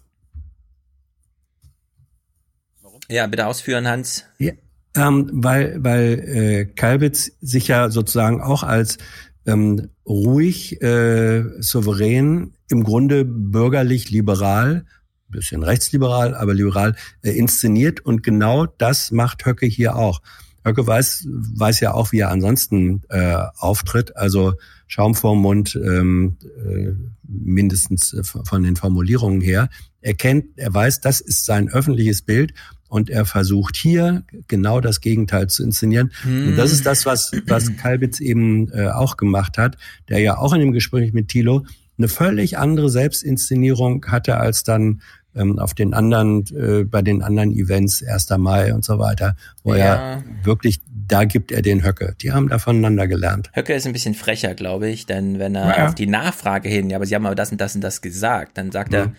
Ja, 3.08 3.26
bitte 3.26 3.46
ausführen, 3.46 3.86
Hans. 3.86 4.24
Ja, 4.38 4.52
ähm, 4.96 5.30
weil 5.32 5.76
weil 5.82 6.18
äh, 6.18 6.64
Kalbitz 6.66 7.32
sich 7.40 7.68
ja 7.68 7.90
sozusagen 7.90 8.40
auch 8.40 8.62
als 8.62 8.98
ähm, 9.46 9.90
ruhig, 10.06 10.82
äh, 10.82 11.44
souverän, 11.60 12.54
im 12.68 12.82
Grunde 12.82 13.24
bürgerlich, 13.24 14.10
liberal 14.10 14.86
bisschen 15.28 15.62
rechtsliberal, 15.62 16.34
aber 16.34 16.54
liberal 16.54 16.94
äh, 17.22 17.30
inszeniert. 17.30 18.00
Und 18.00 18.22
genau 18.22 18.66
das 18.66 19.10
macht 19.10 19.44
Höcke 19.46 19.66
hier 19.66 19.96
auch. 19.96 20.20
Höcke 20.64 20.86
weiß, 20.86 21.28
weiß 21.28 21.80
ja 21.80 21.94
auch, 21.94 22.12
wie 22.12 22.20
er 22.20 22.30
ansonsten 22.30 23.02
äh, 23.08 23.36
auftritt. 23.58 24.16
Also 24.16 24.54
Schaum 24.88 25.14
vorm 25.14 25.40
Mund, 25.40 25.78
ähm, 25.82 26.36
äh, 26.64 26.92
mindestens 27.22 28.12
äh, 28.12 28.22
von 28.22 28.62
den 28.62 28.76
Formulierungen 28.76 29.40
her. 29.40 29.68
Er 30.00 30.14
kennt, 30.14 30.46
er 30.56 30.72
weiß, 30.72 31.00
das 31.00 31.20
ist 31.20 31.44
sein 31.44 31.68
öffentliches 31.68 32.22
Bild 32.22 32.52
und 32.88 33.10
er 33.10 33.24
versucht 33.24 33.76
hier 33.76 34.24
genau 34.46 34.80
das 34.80 35.00
Gegenteil 35.00 35.48
zu 35.48 35.64
inszenieren. 35.64 36.12
Hm. 36.22 36.48
Und 36.48 36.56
das 36.56 36.72
ist 36.72 36.86
das, 36.86 37.04
was, 37.04 37.32
was 37.46 37.76
Kalbitz 37.76 38.20
eben 38.20 38.70
äh, 38.70 38.88
auch 38.88 39.16
gemacht 39.16 39.58
hat, 39.58 39.76
der 40.08 40.20
ja 40.20 40.38
auch 40.38 40.52
in 40.52 40.60
dem 40.60 40.72
Gespräch 40.72 41.12
mit 41.12 41.28
Thilo 41.28 41.64
eine 41.98 42.08
völlig 42.08 42.58
andere 42.58 42.90
Selbstinszenierung 42.90 44.04
hatte 44.06 44.38
als 44.38 44.62
dann 44.62 45.00
ähm, 45.36 45.58
auf 45.58 45.74
den 45.74 45.94
anderen, 45.94 46.44
äh, 46.56 46.84
bei 46.84 47.02
den 47.02 47.22
anderen 47.22 47.52
Events, 47.52 48.02
1. 48.02 48.30
Mai 48.38 48.74
und 48.74 48.84
so 48.84 48.98
weiter, 48.98 49.36
wo 49.62 49.74
ja. 49.74 49.84
er 49.84 50.24
wirklich, 50.42 50.80
da 50.88 51.24
gibt 51.24 51.52
er 51.52 51.62
den 51.62 51.84
Höcke. 51.84 52.14
Die 52.20 52.32
haben 52.32 52.48
da 52.48 52.58
voneinander 52.58 53.06
gelernt. 53.06 53.50
Höcke 53.54 53.74
ist 53.74 53.86
ein 53.86 53.92
bisschen 53.92 54.14
frecher, 54.14 54.54
glaube 54.54 54.88
ich, 54.88 55.06
denn 55.06 55.38
wenn 55.38 55.54
er 55.54 55.68
ja. 55.68 55.86
auf 55.86 55.94
die 55.94 56.06
Nachfrage 56.06 56.68
hin, 56.68 56.90
ja, 56.90 56.96
aber 56.96 57.06
sie 57.06 57.14
haben 57.14 57.26
aber 57.26 57.34
das 57.34 57.52
und 57.52 57.60
das 57.60 57.74
und 57.74 57.82
das 57.82 58.00
gesagt, 58.00 58.56
dann 58.58 58.72
sagt 58.72 58.92
mhm. 58.92 58.96
er, 58.96 59.12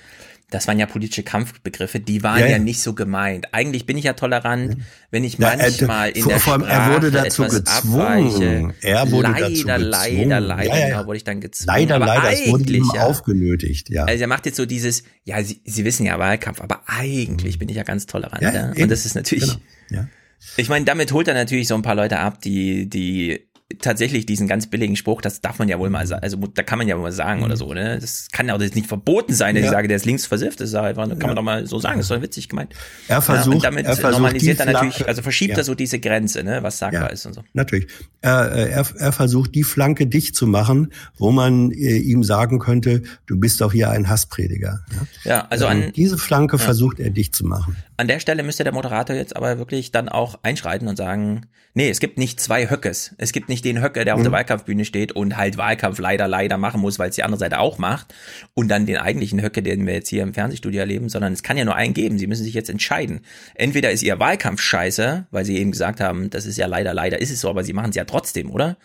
das 0.50 0.66
waren 0.68 0.80
ja 0.80 0.86
politische 0.86 1.24
Kampfbegriffe, 1.24 2.00
die 2.00 2.24
waren 2.24 2.40
ja, 2.40 2.46
ja. 2.46 2.52
ja 2.54 2.60
nicht 2.60 2.80
so 2.82 2.94
gemeint. 2.94 3.54
Eigentlich 3.54 3.86
bin 3.86 3.98
ich 3.98 4.06
ja 4.06 4.14
tolerant, 4.14 4.78
wenn 5.12 5.26
ich 5.26 5.40
manchmal 5.40 6.12
in 6.12 6.26
der 6.26 6.40
Sprache 6.40 6.66
er 6.66 6.94
wurde 6.94 7.12
dazu 7.12 7.44
gezwungen. 7.44 8.74
Er 8.82 9.12
wurde 9.12 9.28
leider, 9.28 9.50
dazu 9.50 9.66
gezwungen. 9.66 9.90
Leider, 9.90 10.40
leider, 10.40 10.80
ja, 10.80 10.88
ja. 10.88 11.06
wurde 11.06 11.18
ich 11.18 11.26
dann 11.26 11.42
gezwungen. 11.42 11.68
Leider, 11.68 11.96
aber 11.96 12.06
leider, 12.06 12.32
es 12.32 12.48
wurde 12.48 12.72
ihm 12.72 12.90
aufgenötigt, 12.92 13.90
ja. 13.90 14.06
Also 14.06 14.22
er 14.22 14.28
macht 14.28 14.46
jetzt 14.46 14.56
so 14.56 14.66
dieses, 14.66 15.04
ja, 15.26 15.44
Sie, 15.44 15.60
Sie 15.66 15.84
wissen 15.84 16.06
ja 16.06 16.18
Wahlkampf, 16.18 16.62
aber 16.62 16.84
eigentlich 16.86 17.56
mhm. 17.56 17.60
bin 17.60 17.70
ich 17.70 17.76
ja 17.76 17.84
ganz 17.84 18.06
tolerant. 18.06 18.42
Ja, 18.42 18.72
Und 18.72 18.90
das 18.90 19.06
ist 19.06 19.16
natürlich, 19.16 19.60
genau. 19.90 20.02
ja. 20.02 20.08
ich 20.56 20.70
meine, 20.70 20.86
damit 20.86 21.12
holt 21.12 21.28
er 21.28 21.34
natürlich 21.34 21.68
so 21.68 21.76
ein 21.76 21.82
paar 21.82 21.96
Leute 21.96 22.20
ab, 22.20 22.40
die, 22.42 22.88
die 22.88 23.47
tatsächlich 23.80 24.26
diesen 24.26 24.48
ganz 24.48 24.68
billigen 24.68 24.96
Spruch, 24.96 25.22
das 25.22 25.42
darf 25.42 25.60
man 25.60 25.68
ja 25.68 25.78
wohl 25.78 25.90
mal 25.90 26.08
sagen, 26.08 26.24
also 26.24 26.38
da 26.38 26.64
kann 26.64 26.78
man 26.78 26.88
ja 26.88 26.96
wohl 26.96 27.04
mal 27.04 27.12
sagen 27.12 27.44
oder 27.44 27.56
mhm. 27.56 27.60
so, 27.60 27.74
ne? 27.74 28.00
Das 28.00 28.30
kann 28.32 28.48
ja 28.48 28.56
auch 28.56 28.60
nicht 28.60 28.88
verboten 28.88 29.34
sein, 29.34 29.56
dass 29.56 29.64
ja. 29.64 29.70
ich 29.70 29.74
sage, 29.74 29.88
der 29.90 29.98
ist 29.98 30.06
links 30.06 30.26
versifft, 30.26 30.62
das 30.62 30.70
ist 30.70 30.76
einfach, 30.76 31.08
kann 31.10 31.20
ja. 31.20 31.28
man 31.28 31.36
doch 31.36 31.44
mal 31.44 31.68
so 31.68 31.78
sagen, 31.80 31.98
das 31.98 32.06
ist 32.06 32.12
doch 32.12 32.22
witzig 32.22 32.48
gemeint. 32.48 32.74
Er 33.10 33.22
versucht, 33.22 33.48
ja, 33.48 33.54
und 33.56 33.64
damit 33.64 33.86
er 33.86 33.98
versucht 33.98 34.22
normalisiert 34.22 34.60
er 34.62 34.68
natürlich, 34.68 35.06
also 35.06 35.22
verschiebt 35.22 35.58
er 35.58 35.66
so 35.66 35.76
diese 35.76 36.00
Grenze, 36.00 36.44
ne, 36.44 36.64
was 36.64 36.78
sagbar 36.78 37.12
ist 37.12 37.26
und 37.26 37.34
so. 37.34 37.44
Natürlich. 37.54 37.88
Er, 38.22 38.52
er, 38.52 38.86
er 38.96 39.12
versucht, 39.12 39.54
die 39.54 39.64
Flanke 39.64 40.08
dicht 40.08 40.36
zu 40.36 40.48
machen, 40.48 40.94
wo 41.18 41.32
man 41.32 41.72
äh, 41.72 41.98
ihm 41.98 42.24
sagen 42.24 42.60
könnte, 42.60 43.04
du 43.26 43.38
bist 43.38 43.60
doch 43.60 43.74
hier 43.74 43.92
ein 43.92 44.08
Hassprediger. 44.08 44.80
Ja, 45.26 45.46
also 45.50 45.66
ähm, 45.66 45.72
an, 45.72 45.92
diese 45.94 46.18
Flanke 46.18 46.58
versucht 46.58 47.00
er 47.00 47.10
dicht 47.10 47.36
zu 47.36 47.46
machen. 47.46 47.76
An 47.98 48.08
der 48.08 48.20
Stelle 48.20 48.44
müsste 48.44 48.64
der 48.64 48.74
Moderator 48.74 49.16
jetzt 49.16 49.36
aber 49.36 49.58
wirklich 49.58 49.92
dann 49.92 50.08
auch 50.08 50.40
einschreiten 50.44 50.88
und 50.88 50.96
sagen, 50.96 51.48
nee, 51.74 51.90
es 51.90 52.00
gibt 52.00 52.18
nicht 52.18 52.40
zwei 52.40 52.70
Höckes. 52.70 53.14
Es 53.18 53.32
gibt 53.32 53.50
nicht 53.50 53.57
den 53.62 53.82
Höcke, 53.82 54.06
der 54.06 54.16
auf 54.16 54.20
mhm. 54.20 54.26
der 54.26 54.32
Wahlkampfbühne 54.34 54.86
steht 54.86 55.12
und 55.12 55.38
halt 55.38 55.58
Wahlkampf 55.58 56.00
leider, 56.00 56.28
leider 56.28 56.58
machen 56.58 56.82
muss, 56.82 57.00
weil 57.00 57.10
es 57.10 57.16
die 57.16 57.24
andere 57.24 57.40
Seite 57.40 57.60
auch 57.60 57.78
macht. 57.78 58.14
Und 58.54 58.70
dann 58.70 58.86
den 58.86 58.98
eigentlichen 58.98 59.42
Höcke, 59.42 59.62
den 59.64 59.86
wir 59.86 59.94
jetzt 59.94 60.10
hier 60.10 60.24
im 60.24 60.34
Fernsehstudio 60.34 60.80
erleben, 60.80 61.10
sondern 61.10 61.34
es 61.34 61.44
kann 61.44 61.58
ja 61.58 61.66
nur 61.66 61.76
einen 61.76 61.94
geben. 61.94 62.18
Sie 62.18 62.28
müssen 62.28 62.44
sich 62.44 62.54
jetzt 62.54 62.70
entscheiden. 62.70 63.22
Entweder 63.56 63.92
ist 63.92 64.04
ihr 64.04 64.20
Wahlkampf 64.20 64.62
scheiße, 64.62 65.28
weil 65.32 65.46
sie 65.46 65.58
eben 65.58 65.72
gesagt 65.72 66.00
haben, 66.00 66.30
das 66.30 66.46
ist 66.46 66.58
ja 66.58 66.68
leider, 66.68 66.94
leider 66.94 67.20
ist 67.20 67.32
es 67.32 67.42
so, 67.42 67.50
aber 67.50 67.64
sie 67.64 67.74
machen 67.74 67.90
es 67.90 67.96
ja 67.96 68.06
trotzdem, 68.06 68.52
oder? 68.52 68.78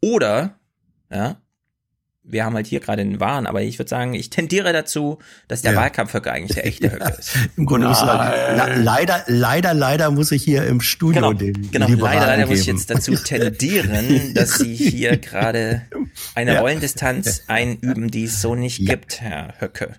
Oder, 0.00 0.58
ja, 1.10 1.36
wir 2.30 2.44
haben 2.44 2.54
halt 2.54 2.66
hier 2.66 2.80
gerade 2.80 3.02
den 3.02 3.20
Wahn, 3.20 3.46
aber 3.46 3.62
ich 3.62 3.78
würde 3.78 3.88
sagen, 3.88 4.14
ich 4.14 4.30
tendiere 4.30 4.72
dazu, 4.72 5.18
dass 5.48 5.62
der 5.62 5.72
ja. 5.72 5.80
Wahlkampfhöcke 5.80 6.30
eigentlich 6.30 6.54
der 6.54 6.66
echte 6.66 6.92
Höcke 6.92 7.16
ist. 7.18 7.36
Im 7.56 7.64
Grunde 7.66 7.88
muss 7.88 8.02
ah, 8.02 8.30
äh, 8.30 8.80
leider, 8.80 9.24
leider, 9.26 9.74
leider 9.74 10.10
muss 10.10 10.30
ich 10.30 10.42
hier 10.42 10.64
im 10.64 10.80
Studio 10.80 11.22
genau, 11.22 11.32
den 11.32 11.70
Genau, 11.70 11.88
leider, 11.88 12.26
leider 12.26 12.36
geben. 12.36 12.50
muss 12.50 12.60
ich 12.60 12.66
jetzt 12.66 12.90
dazu 12.90 13.14
tendieren, 13.14 14.32
dass 14.34 14.58
Sie 14.58 14.74
hier 14.74 15.16
gerade 15.16 15.82
eine 16.34 16.54
ja. 16.54 16.60
Rollendistanz 16.60 17.44
einüben, 17.46 18.10
die 18.10 18.24
es 18.24 18.42
so 18.42 18.54
nicht 18.54 18.78
ja. 18.78 18.94
gibt, 18.94 19.20
Herr 19.20 19.54
Höcke. 19.58 19.94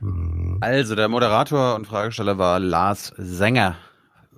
Also, 0.61 0.95
der 0.95 1.07
Moderator 1.07 1.76
und 1.76 1.88
Fragesteller 1.88 2.38
war 2.38 2.60
Lars 2.60 3.14
Sänger. 3.18 3.76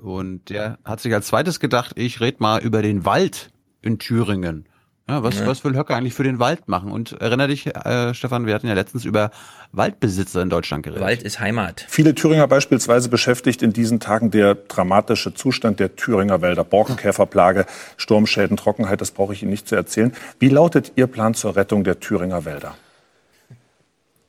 Und 0.02 0.50
der 0.50 0.80
hat 0.84 1.00
sich 1.00 1.14
als 1.14 1.28
zweites 1.28 1.60
gedacht, 1.60 1.94
ich 1.96 2.22
red 2.22 2.40
mal 2.40 2.62
über 2.62 2.82
den 2.82 3.06
Wald 3.06 3.52
in 3.82 4.00
Thüringen. 4.00 4.66
Ja, 5.12 5.24
was, 5.24 5.40
Ja. 5.40 5.46
was 5.46 5.66
will 5.66 5.76
Höcke 5.76 5.94
eigentlich 5.94 6.14
für 6.14 6.24
den 6.24 6.40
Wald 6.40 6.70
machen? 6.70 6.90
Und 6.90 7.20
erinnere 7.20 7.50
dich, 7.50 7.68
äh, 7.68 8.14
Stefan, 8.14 8.46
wir 8.46 8.54
hatten 8.56 8.68
ja 8.68 8.74
letztens 8.74 9.04
über 9.04 9.32
Waldbesitzer 9.74 10.42
in 10.42 10.50
Deutschland 10.50 10.84
geredet. 10.84 11.04
Wald 11.04 11.22
ist 11.22 11.42
Heimat. 11.42 11.86
Viele 11.90 12.16
Thüringer 12.16 12.48
beispielsweise 12.48 13.10
beschäftigt 13.10 13.62
in 13.62 13.74
diesen 13.74 14.00
Tagen 14.00 14.32
der 14.32 14.56
dramatische 14.56 15.34
Zustand 15.34 15.82
der 15.82 15.98
Thüringer 15.98 16.42
Wälder. 16.42 16.64
Borkenkäferplage, 16.64 17.66
Sturmschäden, 17.98 18.56
Trockenheit, 18.56 19.02
das 19.02 19.12
brauche 19.12 19.34
ich 19.34 19.42
Ihnen 19.42 19.52
nicht 19.52 19.68
zu 19.68 19.76
erzählen. 19.76 20.14
Wie 20.40 20.48
lautet 20.48 20.94
Ihr 20.96 21.08
Plan 21.08 21.34
zur 21.34 21.58
Rettung 21.58 21.84
der 21.84 22.00
Thüringer 22.00 22.46
Wälder? 22.46 22.76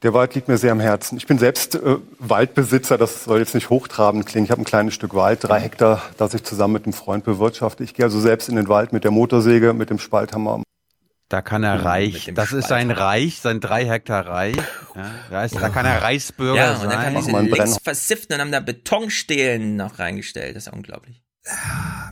Der 0.03 0.13
Wald 0.15 0.35
liegt 0.35 0.49
mir 0.49 0.59
sehr 0.59 0.73
am 0.73 0.81
Herzen. 0.81 1.17
Ich 1.17 1.29
bin 1.29 1.39
selbst 1.39 1.77
äh, 1.77 1.99
Waldbesitzer, 2.19 2.99
das 2.99 3.23
soll 3.23 3.39
jetzt 3.39 3.55
nicht 3.55 3.71
hochtrabend 3.71 4.27
klingen. 4.27 4.47
Ich 4.47 4.51
habe 4.51 4.61
ein 4.61 4.65
kleines 4.65 4.95
Stück 4.95 5.15
Wald, 5.15 5.45
drei 5.45 5.61
Hektar, 5.61 6.03
das 6.17 6.35
ich 6.35 6.43
zusammen 6.43 6.73
mit 6.75 6.87
einem 6.87 6.93
Freund 6.93 7.23
bewirtschafte. 7.25 7.85
Ich 7.85 7.95
gehe 7.95 8.05
also 8.07 8.19
selbst 8.19 8.49
in 8.49 8.57
den 8.57 8.69
Wald 8.69 8.93
mit 8.93 9.05
der 9.05 9.13
Motorsäge, 9.13 9.73
mit 9.75 9.91
dem 9.91 10.01
Spalthammer. 10.01 10.65
Da 11.33 11.41
kann 11.41 11.63
er 11.63 11.83
reich, 11.83 12.31
das 12.35 12.53
ist 12.53 12.69
sein 12.69 12.91
Reich, 12.91 13.41
sein 13.41 13.59
drei 13.61 13.87
Hektar 13.87 14.27
Reich. 14.27 14.55
Ja, 14.95 15.11
da, 15.31 15.45
ist, 15.45 15.55
da 15.55 15.71
kann 15.71 15.87
er 15.87 16.03
Reichsbürger 16.03 16.57
Ja, 16.61 16.75
sein. 16.77 16.85
und 16.85 16.93
dann 16.93 17.07
haben 17.07 17.17
diese 17.25 17.41
links 17.41 17.79
versifften 17.83 18.35
und 18.35 18.41
haben 18.43 18.53
da 18.53 18.61
Betonstelen 18.61 19.77
noch 19.77 19.99
reingestellt. 19.99 20.57
Das 20.57 20.67
ist 20.67 20.73
unglaublich. 20.75 21.23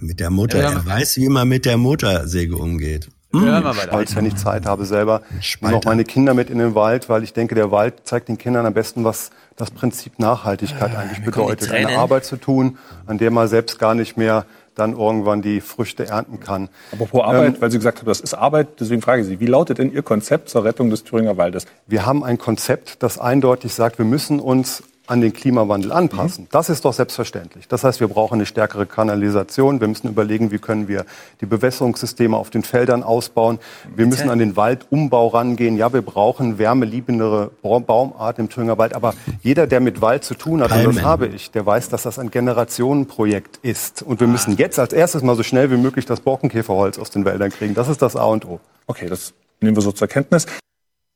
Mit 0.01 0.21
der 0.21 0.31
Motor, 0.31 0.63
Ja. 0.63 0.71
er 0.73 0.87
weiß, 0.87 1.19
wie 1.19 1.29
man 1.29 1.47
mit 1.47 1.67
der 1.67 1.77
Motorsäge 1.77 2.57
umgeht. 2.57 3.11
Ja, 3.35 3.75
Stolz, 3.75 4.17
wenn 4.17 4.25
ich 4.25 4.37
Zeit 4.37 4.65
habe, 4.65 4.87
selber 4.87 5.21
nehme 5.61 5.77
auch 5.77 5.85
meine 5.85 6.05
Kinder 6.05 6.33
mit 6.33 6.49
in 6.49 6.57
den 6.57 6.75
Wald, 6.75 7.11
weil 7.11 7.23
ich 7.23 7.35
denke, 7.35 7.55
der 7.55 7.71
Wald 7.71 8.07
zeigt 8.07 8.29
den 8.29 8.39
Kindern 8.39 8.65
am 8.65 8.73
besten, 8.73 9.05
was 9.05 9.31
das 9.55 9.71
Prinzip 9.71 10.19
Nachhaltigkeit 10.19 10.97
eigentlich 10.97 11.23
kommen 11.31 11.49
die 11.49 11.57
bedeutet. 11.57 11.71
Eine. 11.71 11.99
Arbeit 11.99 12.25
zu 12.25 12.39
tun, 12.39 12.79
an 13.07 13.19
der 13.19 13.31
man 13.31 13.47
selbst 13.49 13.79
gar 13.79 13.95
nicht 13.95 14.17
mehr 14.17 14.47
dann 14.81 14.97
irgendwann 14.97 15.43
die 15.43 15.61
Früchte 15.61 16.07
ernten 16.07 16.41
kann. 16.41 16.69
Apropos 16.93 17.23
Arbeit, 17.23 17.55
Ähm, 17.55 17.61
weil 17.61 17.71
Sie 17.71 17.79
gesagt 17.79 17.99
haben, 17.99 18.07
das 18.07 18.21
ist 18.21 18.35
Arbeit, 18.35 18.81
deswegen 18.81 19.03
frage 19.03 19.23
ich 19.23 19.29
Sie, 19.29 19.39
wie 19.41 19.47
lautet 19.47 19.79
denn 19.79 19.93
Ihr 19.93 20.03
Konzept 20.03 20.49
zur 20.49 20.65
Rettung 20.65 20.91
des 20.91 21.05
Thüringer 21.05 21.37
Waldes? 21.37 21.67
Wir 21.87 22.07
haben 22.07 22.25
ein 22.25 22.39
Konzept, 22.39 23.03
das 23.03 23.19
eindeutig 23.19 23.75
sagt, 23.75 23.99
wir 23.99 24.05
müssen 24.07 24.41
uns 24.41 24.83
an 25.11 25.21
den 25.21 25.33
Klimawandel 25.33 25.93
anpassen. 25.93 26.47
Das 26.51 26.69
ist 26.71 26.85
doch 26.85 26.93
selbstverständlich. 26.93 27.69
Das 27.69 27.85
heißt, 27.85 28.01
wir 28.01 28.09
brauchen 28.09 28.35
eine 28.35 28.47
stärkere 28.47 28.87
Kanalisation. 28.87 29.81
Wir 29.81 29.89
müssen 29.89 30.09
überlegen, 30.09 30.51
wie 30.51 30.59
können 30.59 30.89
wir 30.89 31.05
die 31.41 31.47
Bewässerungssysteme 31.47 32.37
auf 32.37 32.49
den 32.51 32.63
Feldern 32.63 33.03
ausbauen. 33.03 33.59
Wir 33.95 34.07
müssen 34.07 34.31
an 34.31 34.39
den 34.39 34.57
Waldumbau 34.57 35.29
rangehen. 35.29 35.77
Ja, 35.77 35.93
wir 35.93 36.03
brauchen 36.03 36.59
wärmeliebendere 36.59 37.51
Ba- 37.63 37.81
Baumarten 37.81 38.45
im 38.45 38.49
Thüringer 38.49 38.79
Wald. 38.79 38.95
Aber 38.95 39.15
jeder, 39.43 39.67
der 39.67 39.81
mit 39.81 40.01
Wald 40.01 40.25
zu 40.25 40.35
tun 40.35 40.63
hat, 40.63 40.71
und 40.73 40.97
das 40.97 41.03
habe 41.03 41.27
ich, 41.27 41.51
der 41.51 41.67
weiß, 41.67 41.89
dass 41.89 42.05
das 42.05 42.19
ein 42.19 42.31
Generationenprojekt 42.31 43.59
ist. 43.63 44.03
Und 44.03 44.21
wir 44.21 44.27
müssen 44.29 44.57
jetzt 44.57 44.79
als 44.79 44.93
erstes 44.93 45.23
mal 45.23 45.37
so 45.37 45.43
schnell 45.43 45.71
wie 45.71 45.77
möglich 45.77 46.07
das 46.07 46.21
Borkenkäferholz 46.21 46.99
aus 46.99 47.11
den 47.11 47.25
Wäldern 47.25 47.51
kriegen. 47.51 47.75
Das 47.75 47.89
ist 47.89 48.01
das 48.01 48.17
A 48.17 48.25
und 48.25 48.45
O. 48.47 48.61
Okay, 48.87 49.09
das 49.09 49.35
nehmen 49.61 49.77
wir 49.77 49.83
so 49.83 49.93
zur 49.93 50.09
Kenntnis. 50.09 50.47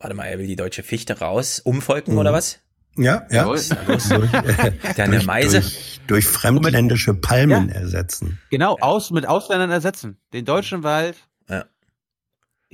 Warte 0.00 0.16
mal, 0.16 0.24
er 0.24 0.38
will 0.38 0.46
die 0.46 0.56
deutsche 0.56 0.82
Fichte 0.82 1.20
raus, 1.20 1.60
umvolken 1.60 2.18
oder 2.18 2.32
was? 2.32 2.58
Ja, 2.96 3.26
ja. 3.30 3.42
Jawohl. 3.42 3.60
Durch, 3.86 4.10
äh, 4.10 4.72
Deine 4.96 5.16
durch, 5.16 5.26
Meise. 5.26 5.60
Durch, 5.60 6.00
durch 6.06 6.26
fremdländische 6.26 7.14
Palmen 7.14 7.68
ersetzen. 7.68 8.38
Genau, 8.50 8.76
aus, 8.80 9.10
mit 9.10 9.26
Ausländern 9.26 9.70
ersetzen. 9.70 10.18
Den 10.32 10.44
deutschen 10.44 10.82
Wald. 10.82 11.16
Ja. 11.48 11.64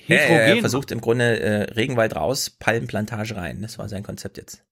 Er, 0.07 0.47
er 0.47 0.57
versucht 0.59 0.91
im 0.91 1.01
Grunde 1.01 1.41
äh, 1.41 1.63
Regenwald 1.73 2.17
raus, 2.17 2.51
Palmenplantage 2.51 3.37
rein. 3.37 3.63
Das 3.63 3.79
war 3.79 3.89
sein 3.89 4.03
Konzept 4.03 4.37
jetzt. 4.37 4.65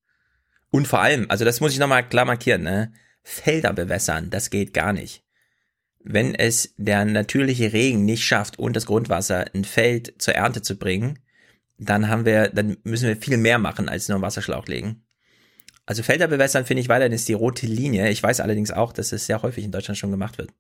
Und 0.71 0.87
vor 0.87 1.01
allem, 1.01 1.27
also 1.29 1.45
das 1.45 1.61
muss 1.61 1.73
ich 1.73 1.79
nochmal 1.79 2.07
klar 2.07 2.25
markieren, 2.25 2.63
ne? 2.63 2.93
Felder 3.23 3.73
bewässern, 3.73 4.31
das 4.31 4.51
geht 4.51 4.73
gar 4.73 4.93
nicht. 4.93 5.23
Wenn 6.01 6.35
es 6.35 6.75
der 6.77 7.05
natürliche 7.05 7.73
Regen 7.73 8.05
nicht 8.05 8.25
schafft 8.25 8.59
und 8.59 8.75
das 8.75 8.87
Grundwasser 8.87 9.47
ein 9.55 9.65
Feld 9.65 10.15
zur 10.19 10.35
Ernte 10.35 10.63
zu 10.63 10.79
bringen, 10.79 11.19
dann 11.79 12.09
haben 12.09 12.25
wir, 12.25 12.49
dann 12.49 12.79
müssen 12.85 13.09
wir 13.09 13.17
viel 13.17 13.37
mehr 13.37 13.59
machen 13.59 13.89
als 13.89 14.09
nur 14.09 14.17
einen 14.17 14.23
Wasserschlauch 14.23 14.67
legen. 14.67 15.05
Also 15.89 16.03
Felder 16.03 16.29
bewässern 16.29 16.67
finde 16.67 16.83
ich 16.83 16.91
weiterhin 16.91 17.15
ist 17.15 17.31
die 17.31 17.33
rote 17.33 17.67
Linie. 17.67 18.11
Ich 18.11 18.23
weiß 18.23 18.41
allerdings 18.41 18.71
auch, 18.71 18.93
dass 18.93 19.11
es 19.13 19.25
sehr 19.25 19.41
häufig 19.41 19.65
in 19.65 19.73
Deutschland 19.73 19.97
schon 19.97 20.11
gemacht 20.11 20.37
wird. 20.37 20.51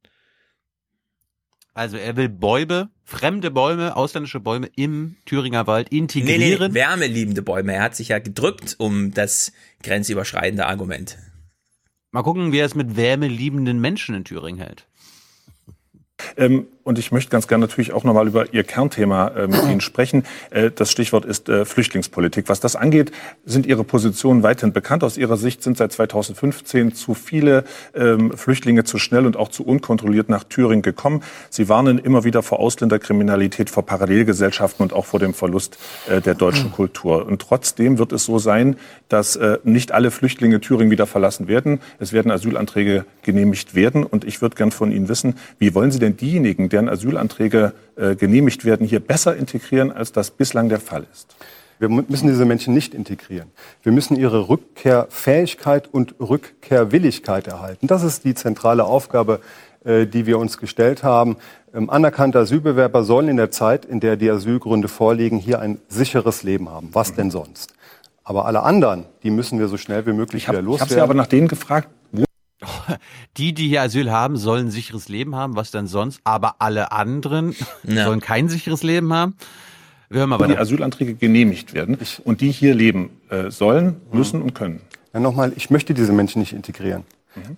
Also 1.74 1.98
er 1.98 2.16
will 2.16 2.30
Bäume, 2.30 2.88
fremde 3.04 3.50
Bäume, 3.50 3.94
ausländische 3.94 4.40
Bäume 4.40 4.70
im 4.74 5.16
Thüringer 5.26 5.66
Wald 5.66 5.92
Nee, 5.92 5.98
integrieren. 5.98 6.72
nee, 6.72 6.78
wärmeliebende 6.80 7.42
Bäume. 7.42 7.74
Er 7.74 7.82
hat 7.82 7.94
sich 7.94 8.08
ja 8.08 8.20
gedrückt 8.20 8.76
um 8.78 9.12
das 9.12 9.52
grenzüberschreitende 9.82 10.64
Argument. 10.64 11.18
Mal 12.10 12.22
gucken, 12.22 12.50
wie 12.52 12.60
er 12.60 12.64
es 12.66 12.74
mit 12.74 12.96
wärmeliebenden 12.96 13.82
Menschen 13.82 14.14
in 14.14 14.24
Thüringen 14.24 14.60
hält. 14.62 14.86
Ähm, 16.38 16.68
und 16.88 16.98
ich 16.98 17.12
möchte 17.12 17.30
ganz 17.30 17.46
gerne 17.46 17.66
natürlich 17.66 17.92
auch 17.92 18.02
nochmal 18.02 18.26
über 18.26 18.54
Ihr 18.54 18.64
Kernthema 18.64 19.28
äh, 19.28 19.46
mit 19.46 19.62
Ihnen 19.64 19.82
sprechen. 19.82 20.24
Äh, 20.48 20.70
das 20.74 20.90
Stichwort 20.90 21.26
ist 21.26 21.50
äh, 21.50 21.66
Flüchtlingspolitik. 21.66 22.48
Was 22.48 22.60
das 22.60 22.76
angeht, 22.76 23.12
sind 23.44 23.66
Ihre 23.66 23.84
Positionen 23.84 24.42
weithin 24.42 24.72
bekannt. 24.72 25.04
Aus 25.04 25.18
Ihrer 25.18 25.36
Sicht 25.36 25.62
sind 25.62 25.76
seit 25.76 25.92
2015 25.92 26.94
zu 26.94 27.12
viele 27.12 27.64
ähm, 27.94 28.32
Flüchtlinge 28.34 28.84
zu 28.84 28.98
schnell 28.98 29.26
und 29.26 29.36
auch 29.36 29.50
zu 29.50 29.66
unkontrolliert 29.66 30.30
nach 30.30 30.44
Thüringen 30.44 30.80
gekommen. 30.80 31.22
Sie 31.50 31.68
warnen 31.68 31.98
immer 31.98 32.24
wieder 32.24 32.42
vor 32.42 32.58
Ausländerkriminalität, 32.58 33.68
vor 33.68 33.84
Parallelgesellschaften 33.84 34.82
und 34.82 34.94
auch 34.94 35.04
vor 35.04 35.20
dem 35.20 35.34
Verlust 35.34 35.76
äh, 36.08 36.22
der 36.22 36.36
deutschen 36.36 36.72
Kultur. 36.72 37.26
Und 37.26 37.42
trotzdem 37.42 37.98
wird 37.98 38.12
es 38.12 38.24
so 38.24 38.38
sein, 38.38 38.76
dass 39.10 39.36
äh, 39.36 39.58
nicht 39.62 39.92
alle 39.92 40.10
Flüchtlinge 40.10 40.58
Thüringen 40.62 40.90
wieder 40.90 41.06
verlassen 41.06 41.48
werden. 41.48 41.80
Es 41.98 42.14
werden 42.14 42.30
Asylanträge 42.30 43.04
genehmigt 43.22 43.74
werden. 43.74 44.04
Und 44.04 44.24
ich 44.24 44.40
würde 44.40 44.56
gern 44.56 44.70
von 44.70 44.90
Ihnen 44.90 45.10
wissen, 45.10 45.34
wie 45.58 45.74
wollen 45.74 45.90
Sie 45.90 45.98
denn 45.98 46.16
diejenigen, 46.16 46.70
deren 46.78 46.88
Asylanträge 46.88 47.72
äh, 47.96 48.14
genehmigt 48.14 48.64
werden, 48.64 48.86
hier 48.86 49.00
besser 49.00 49.36
integrieren, 49.36 49.90
als 49.90 50.12
das 50.12 50.30
bislang 50.30 50.68
der 50.68 50.80
Fall 50.80 51.06
ist? 51.12 51.34
Wir 51.80 51.88
müssen 51.88 52.26
diese 52.26 52.44
Menschen 52.44 52.74
nicht 52.74 52.92
integrieren. 52.92 53.50
Wir 53.82 53.92
müssen 53.92 54.16
ihre 54.16 54.48
Rückkehrfähigkeit 54.48 55.88
und 55.92 56.16
Rückkehrwilligkeit 56.18 57.46
erhalten. 57.46 57.86
Das 57.86 58.02
ist 58.02 58.24
die 58.24 58.34
zentrale 58.34 58.84
Aufgabe, 58.84 59.40
äh, 59.84 60.06
die 60.06 60.26
wir 60.26 60.38
uns 60.38 60.58
gestellt 60.58 61.02
haben. 61.04 61.36
Ähm, 61.72 61.88
Anerkannte 61.90 62.40
Asylbewerber 62.40 63.04
sollen 63.04 63.28
in 63.28 63.36
der 63.36 63.50
Zeit, 63.50 63.84
in 63.84 64.00
der 64.00 64.16
die 64.16 64.30
Asylgründe 64.30 64.88
vorliegen, 64.88 65.38
hier 65.38 65.60
ein 65.60 65.78
sicheres 65.88 66.42
Leben 66.42 66.68
haben. 66.68 66.90
Was 66.92 67.14
denn 67.14 67.30
sonst? 67.30 67.74
Aber 68.24 68.44
alle 68.44 68.62
anderen, 68.62 69.04
die 69.22 69.30
müssen 69.30 69.58
wir 69.58 69.68
so 69.68 69.76
schnell 69.76 70.04
wie 70.06 70.12
möglich 70.12 70.42
wieder 70.42 70.52
Ich 70.52 70.58
habe 70.58 70.66
loswerden. 70.66 70.94
Sie 70.94 71.00
aber 71.00 71.14
nach 71.14 71.28
denen 71.28 71.48
gefragt, 71.48 71.88
Die, 73.36 73.54
die 73.54 73.68
hier 73.68 73.82
Asyl 73.82 74.10
haben, 74.10 74.36
sollen 74.36 74.66
ein 74.66 74.70
sicheres 74.70 75.08
Leben 75.08 75.36
haben, 75.36 75.54
was 75.56 75.70
denn 75.70 75.86
sonst? 75.86 76.20
Aber 76.24 76.56
alle 76.58 76.92
anderen 76.92 77.54
Ja. 77.84 78.04
sollen 78.04 78.20
kein 78.20 78.48
sicheres 78.48 78.82
Leben 78.82 79.12
haben. 79.12 79.36
Wir 80.10 80.20
hören 80.20 80.30
mal 80.30 80.38
die 80.38 80.44
weiter. 80.44 80.60
Asylanträge 80.60 81.14
genehmigt 81.14 81.74
werden 81.74 81.98
und 82.24 82.40
die 82.40 82.50
hier 82.50 82.74
leben 82.74 83.10
äh, 83.28 83.50
sollen, 83.50 84.00
müssen 84.10 84.40
und 84.40 84.54
können. 84.54 84.80
Ja, 85.12 85.20
nochmal, 85.20 85.52
ich 85.56 85.68
möchte 85.70 85.92
diese 85.94 86.12
Menschen 86.12 86.40
nicht 86.40 86.52
integrieren. 86.54 87.04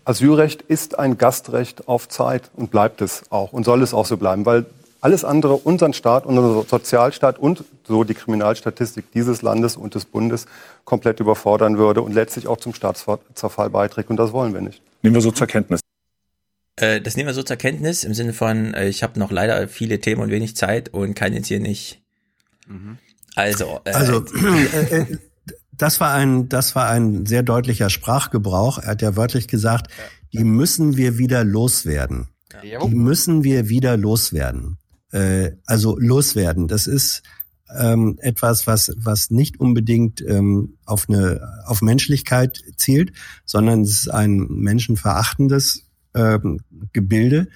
Asylrecht 0.04 0.62
ist 0.62 0.98
ein 0.98 1.16
Gastrecht 1.16 1.88
auf 1.88 2.08
Zeit 2.08 2.50
und 2.54 2.70
bleibt 2.70 3.00
es 3.02 3.22
auch 3.30 3.52
und 3.52 3.64
soll 3.64 3.82
es 3.82 3.94
auch 3.94 4.04
so 4.04 4.16
bleiben, 4.16 4.44
weil 4.44 4.66
alles 5.00 5.24
andere 5.24 5.56
unseren 5.56 5.94
Staat, 5.94 6.26
unseren 6.26 6.66
Sozialstaat 6.66 7.38
und 7.38 7.64
so 7.84 8.04
die 8.04 8.14
Kriminalstatistik 8.14 9.10
dieses 9.12 9.40
Landes 9.42 9.76
und 9.76 9.94
des 9.94 10.04
Bundes 10.04 10.46
komplett 10.84 11.20
überfordern 11.20 11.78
würde 11.78 12.02
und 12.02 12.12
letztlich 12.12 12.46
auch 12.48 12.58
zum 12.58 12.74
Staatszerfall 12.74 13.70
beiträgt. 13.70 14.10
Und 14.10 14.16
das 14.18 14.32
wollen 14.32 14.52
wir 14.52 14.60
nicht. 14.60 14.82
Nehmen 15.02 15.14
wir 15.14 15.22
so 15.22 15.30
zur 15.30 15.46
Kenntnis. 15.46 15.80
Äh, 16.76 17.00
das 17.00 17.16
nehmen 17.16 17.26
wir 17.28 17.34
so 17.34 17.42
zur 17.42 17.56
Kenntnis 17.56 18.04
im 18.04 18.14
Sinne 18.14 18.32
von, 18.32 18.74
äh, 18.74 18.88
ich 18.88 19.02
habe 19.02 19.18
noch 19.18 19.30
leider 19.30 19.68
viele 19.68 20.00
Themen 20.00 20.22
und 20.22 20.30
wenig 20.30 20.56
Zeit 20.56 20.88
und 20.90 21.14
kann 21.14 21.32
jetzt 21.32 21.48
hier 21.48 21.60
nicht. 21.60 22.00
Also, 23.34 23.80
äh, 23.84 23.92
Also, 23.92 24.24
äh, 24.34 25.00
äh, 25.00 25.18
das 25.72 26.00
war 26.00 26.14
ein, 26.14 26.48
das 26.48 26.74
war 26.74 26.88
ein 26.88 27.26
sehr 27.26 27.42
deutlicher 27.42 27.90
Sprachgebrauch. 27.90 28.78
Er 28.78 28.88
hat 28.88 29.02
ja 29.02 29.16
wörtlich 29.16 29.48
gesagt, 29.48 29.90
die 30.32 30.44
müssen 30.44 30.96
wir 30.96 31.18
wieder 31.18 31.44
loswerden. 31.44 32.28
Die 32.62 32.94
müssen 32.94 33.44
wir 33.44 33.68
wieder 33.68 33.96
loswerden. 33.96 34.78
Äh, 35.12 35.52
also 35.66 35.98
loswerden. 35.98 36.68
Das 36.68 36.86
ist 36.86 37.22
ähm, 37.78 38.18
etwas, 38.20 38.66
was, 38.66 38.92
was 38.96 39.30
nicht 39.30 39.60
unbedingt 39.60 40.22
ähm, 40.26 40.74
auf 40.84 41.08
eine, 41.08 41.40
auf 41.66 41.82
Menschlichkeit 41.82 42.62
zielt, 42.76 43.12
sondern 43.44 43.82
es 43.82 43.90
ist 43.90 44.08
ein 44.08 44.46
menschenverachtendes 44.48 45.84
ähm, 46.14 46.60
Gebilde, 46.92 47.48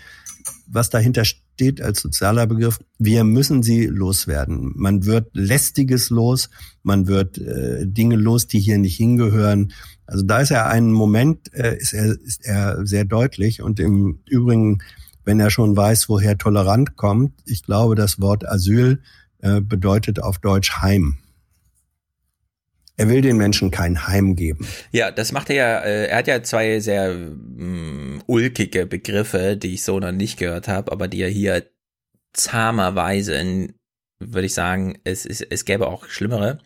was 0.66 0.91
dahinter 0.91 1.24
steht 1.24 1.81
als 1.81 2.01
sozialer 2.01 2.47
Begriff. 2.47 2.78
Wir 2.99 3.24
müssen 3.24 3.62
sie 3.62 3.86
loswerden. 3.86 4.73
Man 4.74 5.05
wird 5.05 5.31
lästiges 5.35 6.11
los, 6.11 6.51
man 6.82 7.07
wird 7.07 7.39
äh, 7.39 7.86
Dinge 7.86 8.16
los, 8.16 8.47
die 8.47 8.61
hier 8.61 8.78
nicht 8.78 8.97
hingehören. 8.97 9.73
Also 10.07 10.24
da 10.24 10.41
ist 10.41 10.51
er 10.51 10.69
einen 10.69 10.93
Moment, 10.93 11.53
äh, 11.55 11.77
ist 11.77 11.95
er, 11.95 12.19
ist 12.20 12.45
er 12.45 12.86
sehr 12.86 13.05
deutlich 13.05 13.62
und 13.62 13.81
im 13.81 14.20
Übrigen, 14.27 14.78
wenn 15.24 15.41
er 15.41 15.51
schon 15.51 15.77
weiß, 15.77 16.09
woher 16.09 16.36
tolerant 16.36 16.97
kommt, 16.97 17.32
ich 17.47 17.62
glaube, 17.62 17.95
das 17.95 18.20
Wort 18.20 18.47
Asyl 18.47 19.01
äh, 19.45 19.61
bedeutet 19.61 20.21
auf 20.21 20.39
Deutsch 20.39 20.79
Heim. 20.83 21.19
Er 22.97 23.09
will 23.09 23.23
den 23.23 23.37
Menschen 23.37 23.71
kein 23.71 24.07
Heim 24.07 24.37
geben. 24.37 24.66
Ja, 24.93 25.11
das 25.11 25.33
macht 25.33 25.51
er 25.51 25.57
ja, 25.57 25.79
äh, 25.81 26.07
er 26.07 26.19
hat 26.19 26.27
ja 26.29 26.43
zwei 26.43 26.81
sehr 26.81 27.12
mm, 27.12 28.23
ulkige 28.27 28.87
Begriffe, 28.87 29.57
die 29.57 29.75
ich 29.75 29.83
so 29.83 29.99
noch 30.01 30.12
nicht 30.12 30.39
gehört 30.39 30.69
habe, 30.69 30.93
aber 30.93 31.09
die 31.09 31.21
er 31.21 31.29
hier 31.29 31.65
zahmerweise 32.33 33.35
in 33.35 33.75
würde 34.19 34.47
ich 34.47 34.55
sagen, 34.55 34.99
es, 35.05 35.27
es, 35.27 35.41
es 35.41 35.65
gäbe 35.65 35.87
auch 35.87 36.07
schlimmere. 36.07 36.59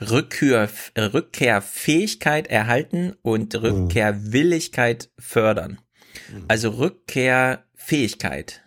Rückkehr, 0.00 0.68
Rückkehrfähigkeit 0.96 2.46
erhalten 2.48 3.14
und 3.22 3.54
Rückkehrwilligkeit 3.54 5.10
fördern. 5.18 5.78
Also 6.48 6.70
Rückkehrfähigkeit. 6.70 8.62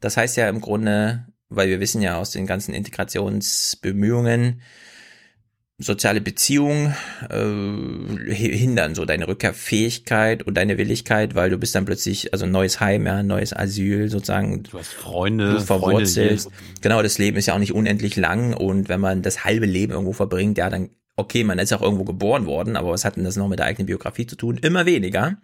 Das 0.00 0.16
heißt 0.16 0.36
ja 0.36 0.48
im 0.48 0.60
Grunde, 0.60 1.26
weil 1.54 1.68
wir 1.68 1.80
wissen 1.80 2.02
ja 2.02 2.18
aus 2.18 2.30
den 2.30 2.46
ganzen 2.46 2.74
Integrationsbemühungen, 2.74 4.60
soziale 5.78 6.20
Beziehungen 6.20 6.94
äh, 7.28 8.32
hindern 8.32 8.94
so 8.94 9.04
deine 9.04 9.28
Rückkehrfähigkeit 9.28 10.42
und 10.42 10.54
deine 10.54 10.78
Willigkeit, 10.78 11.34
weil 11.34 11.50
du 11.50 11.58
bist 11.58 11.74
dann 11.74 11.84
plötzlich, 11.84 12.32
also 12.32 12.46
neues 12.46 12.80
Heim, 12.80 13.06
ja, 13.06 13.22
neues 13.22 13.54
Asyl 13.54 14.08
sozusagen. 14.08 14.62
Du 14.62 14.78
hast 14.78 14.92
Freunde, 14.92 15.54
du 15.54 15.60
verwurzelst. 15.60 16.44
Freunde 16.44 16.80
genau, 16.80 17.02
das 17.02 17.18
Leben 17.18 17.36
ist 17.36 17.46
ja 17.46 17.54
auch 17.54 17.58
nicht 17.58 17.74
unendlich 17.74 18.16
lang 18.16 18.54
und 18.54 18.88
wenn 18.88 19.00
man 19.00 19.22
das 19.22 19.44
halbe 19.44 19.66
Leben 19.66 19.92
irgendwo 19.92 20.12
verbringt, 20.12 20.58
ja, 20.58 20.70
dann, 20.70 20.90
okay, 21.16 21.44
man 21.44 21.58
ist 21.58 21.72
auch 21.72 21.82
irgendwo 21.82 22.04
geboren 22.04 22.46
worden, 22.46 22.76
aber 22.76 22.90
was 22.90 23.04
hat 23.04 23.16
denn 23.16 23.24
das 23.24 23.36
noch 23.36 23.48
mit 23.48 23.58
der 23.58 23.66
eigenen 23.66 23.86
Biografie 23.86 24.26
zu 24.26 24.36
tun? 24.36 24.58
Immer 24.58 24.86
weniger. 24.86 25.38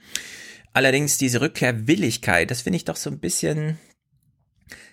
Allerdings 0.73 1.19
diese 1.19 1.41
Rückkehrwilligkeit, 1.41 2.51
das 2.51 2.63
finde 2.63 2.77
ich 2.77 2.85
doch 2.85 2.97
so 2.97 3.11
ein 3.11 3.19
bisschen, 3.19 3.79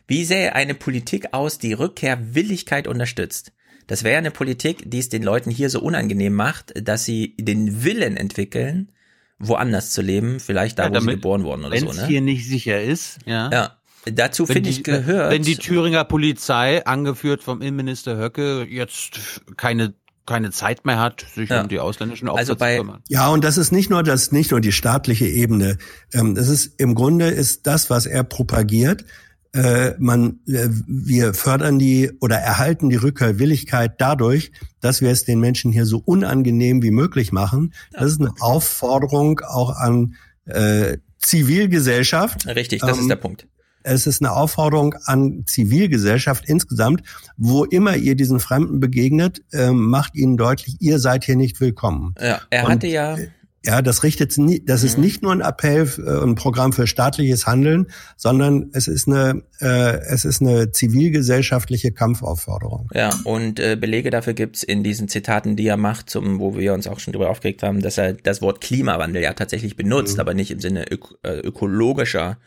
wie 0.08 0.24
sähe 0.26 0.54
eine 0.56 0.74
Politik 0.76 1.34
aus, 1.34 1.58
die 1.58 1.74
Rückkehrwilligkeit 1.74 2.88
unterstützt? 2.88 3.52
Das 3.88 4.04
wäre 4.04 4.18
eine 4.18 4.32
Politik, 4.32 4.84
die 4.90 5.00
es 5.00 5.10
den 5.10 5.22
Leuten 5.24 5.52
hier 5.52 5.70
so 5.70 5.80
unangenehm 5.80 6.34
macht, 6.34 6.74
dass 6.88 7.06
sie 7.06 7.36
den 7.40 7.84
Willen 7.84 8.18
entwickeln, 8.18 8.92
woanders 9.38 9.92
zu 9.92 10.02
leben, 10.02 10.40
vielleicht 10.40 10.80
da, 10.80 10.86
Ja, 10.88 10.96
wo 10.96 11.00
sie 11.00 11.08
geboren 11.08 11.44
wurden 11.44 11.66
oder 11.66 11.78
so. 11.78 11.86
Wenn's 11.88 11.98
Ne? 12.02 12.08
hier 12.08 12.22
nicht 12.22 12.48
sicher 12.48 12.82
ist, 12.82 13.20
ja. 13.26 13.52
Ja, 13.52 13.76
dazu 14.12 14.48
Wenn 14.48 14.54
finde 14.56 14.70
ich 14.70 14.84
gehört. 14.84 15.32
Wenn 15.32 15.44
die 15.44 15.58
Thüringer 15.58 16.04
Polizei, 16.04 16.84
angeführt 16.86 17.44
vom 17.44 17.62
Innenminister 17.62 18.18
Höcke, 18.18 18.66
jetzt 18.68 19.42
keine, 19.58 19.94
keine 20.26 20.50
Zeit 20.52 20.86
mehr 20.86 20.98
hat, 21.00 21.26
sich 21.36 21.50
Ja. 21.50 21.62
um 21.62 21.68
die 21.68 21.80
ausländischen 21.80 22.28
Opfer 22.28 22.40
Also 22.40 22.54
zu 22.54 22.60
bei- 22.60 22.78
kümmern. 22.78 23.04
Ja, 23.08 23.28
und 23.30 23.44
das 23.44 23.58
ist 23.60 23.72
nicht 23.72 23.90
nur 23.92 24.02
das, 24.02 24.32
nicht 24.32 24.50
nur 24.50 24.62
die 24.62 24.72
staatliche 24.72 25.28
Ebene. 25.28 25.78
Ähm, 26.14 26.34
das 26.34 26.48
ist 26.48 26.80
im 26.80 26.96
Grunde 26.96 27.28
ist 27.28 27.68
das, 27.68 27.90
was 27.92 28.06
er 28.08 28.24
propagiert. 28.24 29.06
Äh, 29.56 29.94
man, 30.00 30.40
äh, 30.48 30.68
wir 30.86 31.34
fördern 31.34 31.80
die 31.80 32.12
oder 32.20 32.36
erhalten 32.36 32.90
die 32.90 32.98
Rückkehrwilligkeit 32.98 33.94
dadurch, 34.00 34.52
dass 34.82 35.00
wir 35.00 35.10
es 35.12 35.24
den 35.24 35.40
Menschen 35.40 35.72
hier 35.72 35.86
so 35.86 36.02
unangenehm 36.04 36.84
wie 36.84 36.92
möglich 36.92 37.32
machen. 37.32 37.74
Das 37.94 38.12
ist 38.12 38.20
eine 38.20 38.34
Aufforderung 38.42 39.40
auch 39.40 39.70
an 39.70 40.16
äh, 40.46 40.98
Zivilgesellschaft. 41.20 42.46
Richtig, 42.48 42.82
das 42.82 42.98
Ähm, 42.98 43.04
ist 43.04 43.10
der 43.10 43.16
Punkt. 43.16 43.48
Es 43.84 44.08
ist 44.08 44.22
eine 44.22 44.34
Aufforderung 44.34 44.96
an 45.06 45.44
Zivilgesellschaft 45.46 46.44
insgesamt, 46.48 47.04
wo 47.38 47.64
immer 47.64 47.96
ihr 47.96 48.16
diesen 48.16 48.40
Fremden 48.40 48.80
begegnet, 48.82 49.42
ähm, 49.54 49.86
macht 49.86 50.16
ihnen 50.16 50.38
deutlich, 50.38 50.78
ihr 50.82 51.00
seid 51.00 51.24
hier 51.24 51.36
nicht 51.36 51.62
willkommen. 51.62 52.14
Ja, 52.20 52.42
er 52.50 52.66
Und, 52.66 52.72
hatte 52.72 52.88
ja, 52.88 53.16
Ja, 53.66 53.82
das 53.82 54.04
richtet 54.04 54.36
das 54.66 54.84
ist 54.84 54.98
nicht 54.98 55.24
nur 55.24 55.32
ein 55.32 55.42
Appell, 55.42 55.90
äh, 55.98 56.24
ein 56.24 56.36
Programm 56.36 56.74
für 56.74 56.88
staatliches 56.88 57.48
Handeln, 57.48 57.88
sondern 58.16 58.70
es 58.74 58.88
ist 58.88 59.08
eine, 59.08 59.44
äh, 59.60 59.98
es 60.08 60.26
ist 60.26 60.42
eine 60.42 60.72
zivilgesellschaftliche 60.72 61.92
Kampfaufforderung. 61.92 62.90
Ja, 62.94 63.10
und 63.24 63.60
äh, 63.60 63.76
Belege 63.76 64.10
dafür 64.12 64.34
gibt's 64.34 64.64
in 64.64 64.84
diesen 64.84 65.08
Zitaten, 65.08 65.56
die 65.56 65.68
er 65.68 65.78
macht, 65.78 66.10
zum, 66.10 66.40
wo 66.40 66.56
wir 66.56 66.74
uns 66.74 66.88
auch 66.88 67.00
schon 67.00 67.14
drüber 67.14 67.30
aufgeregt 67.30 67.64
haben, 67.64 67.82
dass 67.82 67.98
er 67.98 68.14
das 68.14 68.42
Wort 68.42 68.62
Klimawandel 68.62 69.24
ja 69.24 69.34
tatsächlich 69.34 69.76
benutzt, 69.76 70.20
aber 70.20 70.34
nicht 70.34 70.52
im 70.52 70.60
Sinne 70.60 70.92
ök 70.92 71.16
äh, 71.24 71.40
ökologischer 71.40 72.38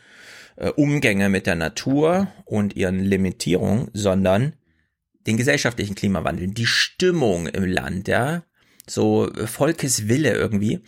äh, 0.55 0.69
Umgänge 0.69 1.29
mit 1.29 1.47
der 1.47 1.55
Natur 1.55 2.27
und 2.45 2.75
ihren 2.75 2.99
Limitierungen, 2.99 3.89
sondern 3.93 4.53
den 5.27 5.37
gesellschaftlichen 5.37 5.95
Klimawandel, 5.95 6.47
die 6.47 6.65
Stimmung 6.65 7.47
im 7.47 7.65
Land, 7.65 8.07
ja, 8.07 8.43
so 8.89 9.31
äh, 9.33 9.47
Volkeswille 9.47 10.33
irgendwie. 10.33 10.81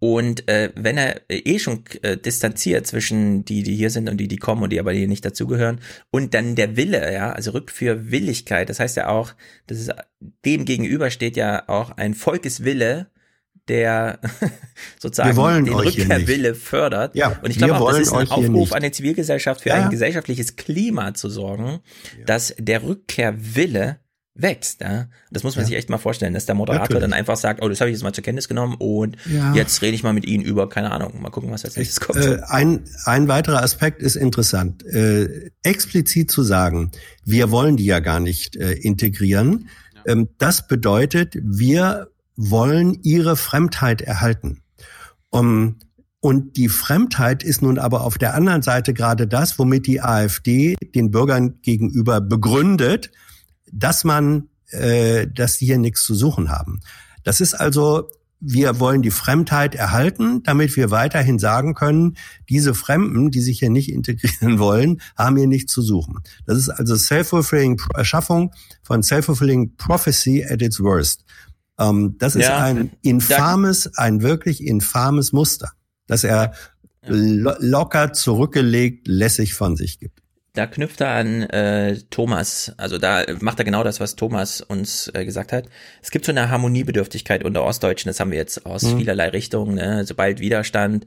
Und 0.00 0.48
äh, 0.48 0.70
wenn 0.76 0.96
er 0.96 1.22
äh, 1.28 1.38
eh 1.38 1.58
schon 1.58 1.82
äh, 2.02 2.16
distanziert 2.16 2.86
zwischen 2.86 3.44
die, 3.44 3.64
die 3.64 3.74
hier 3.74 3.90
sind 3.90 4.08
und 4.08 4.16
die, 4.18 4.28
die 4.28 4.36
kommen 4.36 4.62
und 4.62 4.70
die 4.70 4.78
aber 4.78 4.92
hier 4.92 5.08
nicht 5.08 5.24
dazugehören, 5.24 5.80
und 6.10 6.34
dann 6.34 6.54
der 6.54 6.76
Wille, 6.76 7.12
ja, 7.12 7.32
also 7.32 7.50
Rückführwilligkeit, 7.50 8.68
das 8.70 8.78
heißt 8.78 8.96
ja 8.96 9.08
auch, 9.08 9.32
das 9.66 9.78
ist, 9.78 9.92
dem 10.44 10.64
gegenüber 10.64 11.10
steht 11.10 11.36
ja 11.36 11.68
auch 11.68 11.90
ein 11.96 12.14
Volkeswille, 12.14 13.08
der 13.66 14.20
sozusagen 14.98 15.64
den. 15.64 15.74
Rückkehrwille 15.74 16.54
fördert. 16.54 17.14
Ja, 17.14 17.38
und 17.42 17.50
ich 17.50 17.60
wir 17.60 17.66
glaube 17.66 17.84
auch, 17.84 17.90
das 17.90 18.00
ist 18.00 18.12
ein 18.12 18.30
Aufruf 18.30 18.72
an 18.72 18.82
die 18.82 18.92
Zivilgesellschaft 18.92 19.62
für 19.62 19.70
Ja. 19.70 19.84
ein 19.84 19.90
gesellschaftliches 19.90 20.56
Klima 20.56 21.12
zu 21.14 21.28
sorgen, 21.28 21.80
dass 22.24 22.54
der 22.58 22.82
Rückkehrwille 22.84 23.98
wächst. 24.38 24.80
Ja? 24.80 25.08
Das 25.30 25.42
muss 25.42 25.56
man 25.56 25.66
sich 25.66 25.74
echt 25.76 25.90
mal 25.90 25.98
vorstellen, 25.98 26.32
dass 26.32 26.46
der 26.46 26.54
Moderator 26.54 26.82
Natürlich. 26.84 27.02
dann 27.02 27.12
einfach 27.12 27.36
sagt, 27.36 27.62
oh, 27.62 27.68
das 27.68 27.80
habe 27.80 27.90
ich 27.90 27.94
jetzt 27.94 28.02
mal 28.02 28.12
zur 28.12 28.24
Kenntnis 28.24 28.48
genommen 28.48 28.76
und 28.78 29.16
Ja. 29.26 29.54
jetzt 29.54 29.82
rede 29.82 29.94
ich 29.94 30.02
mal 30.02 30.12
mit 30.12 30.24
Ihnen 30.24 30.44
über, 30.44 30.68
keine 30.68 30.92
Ahnung, 30.92 31.20
mal 31.20 31.30
gucken, 31.30 31.50
was 31.50 31.64
als 31.64 31.76
nächstes 31.76 32.00
kommt. 32.00 32.24
Äh, 32.24 32.38
ein, 32.46 32.84
ein 33.04 33.28
weiterer 33.28 33.62
Aspekt 33.62 34.00
ist 34.00 34.16
interessant. 34.16 34.84
Äh, 34.86 35.50
explizit 35.62 36.30
zu 36.30 36.42
sagen, 36.42 36.92
wir 37.24 37.50
wollen 37.50 37.76
die 37.76 37.84
ja 37.86 38.00
gar 38.00 38.20
nicht 38.20 38.56
äh, 38.56 38.72
integrieren, 38.72 39.68
ähm, 40.06 40.28
das 40.38 40.66
bedeutet, 40.66 41.36
wir 41.42 42.08
wollen 42.36 42.98
ihre 43.02 43.36
Fremdheit 43.36 44.00
erhalten. 44.00 44.62
Um, 45.30 45.76
und 46.20 46.56
die 46.56 46.68
Fremdheit 46.68 47.42
ist 47.44 47.62
nun 47.62 47.78
aber 47.78 48.00
auf 48.02 48.18
der 48.18 48.34
anderen 48.34 48.62
Seite 48.62 48.94
gerade 48.94 49.26
das, 49.28 49.58
womit 49.58 49.86
die 49.86 50.00
AfD 50.00 50.76
den 50.94 51.10
Bürgern 51.10 51.60
gegenüber 51.62 52.20
begründet, 52.20 53.10
dass 53.72 54.04
man, 54.04 54.48
äh, 54.70 55.26
dass 55.26 55.54
sie 55.54 55.66
hier 55.66 55.78
nichts 55.78 56.04
zu 56.04 56.14
suchen 56.14 56.50
haben. 56.50 56.80
Das 57.24 57.40
ist 57.40 57.54
also, 57.54 58.10
wir 58.40 58.78
wollen 58.78 59.02
die 59.02 59.10
Fremdheit 59.10 59.74
erhalten, 59.74 60.42
damit 60.44 60.76
wir 60.76 60.90
weiterhin 60.90 61.38
sagen 61.38 61.74
können, 61.74 62.16
diese 62.48 62.74
Fremden, 62.74 63.30
die 63.30 63.40
sich 63.40 63.58
hier 63.58 63.70
nicht 63.70 63.90
integrieren 63.92 64.58
wollen, 64.58 65.00
haben 65.16 65.36
hier 65.36 65.48
nichts 65.48 65.72
zu 65.72 65.82
suchen. 65.82 66.20
Das 66.46 66.56
ist 66.58 66.68
also 66.68 66.96
self-fulfilling 66.96 67.80
Erschaffung 67.94 68.52
von 68.82 69.02
self-fulfilling 69.02 69.76
prophecy 69.76 70.44
at 70.48 70.62
its 70.62 70.80
worst. 70.80 71.24
Ähm, 71.78 72.16
das 72.18 72.34
ist 72.36 72.44
Ja, 72.44 72.58
ein 72.58 72.92
infames, 73.02 73.96
ein 73.96 74.22
wirklich 74.22 74.64
infames 74.64 75.32
Muster, 75.32 75.72
das 76.06 76.24
er 76.24 76.52
lo 77.06 77.52
locker 77.60 78.12
zurückgelegt 78.12 79.08
lässig 79.08 79.54
von 79.54 79.76
sich 79.76 79.98
gibt. 79.98 80.20
Da 80.58 80.66
knüpft 80.66 81.00
er 81.00 81.10
an 81.10 81.44
äh, 81.44 81.96
Thomas, 82.10 82.72
also 82.78 82.98
da 82.98 83.24
macht 83.40 83.60
er 83.60 83.64
genau 83.64 83.84
das, 83.84 84.00
was 84.00 84.16
Thomas 84.16 84.60
uns 84.60 85.08
äh, 85.14 85.24
gesagt 85.24 85.52
hat. 85.52 85.68
Es 86.02 86.10
gibt 86.10 86.24
so 86.24 86.32
eine 86.32 86.50
Harmoniebedürftigkeit 86.50 87.44
unter 87.44 87.62
Ostdeutschen, 87.62 88.08
das 88.10 88.18
haben 88.18 88.32
wir 88.32 88.38
jetzt 88.38 88.66
aus 88.66 88.82
Mhm. 88.82 88.98
vielerlei 88.98 89.28
Richtungen. 89.28 89.76
Ne? 89.76 90.04
Sobald 90.04 90.40
Widerstand, 90.40 91.06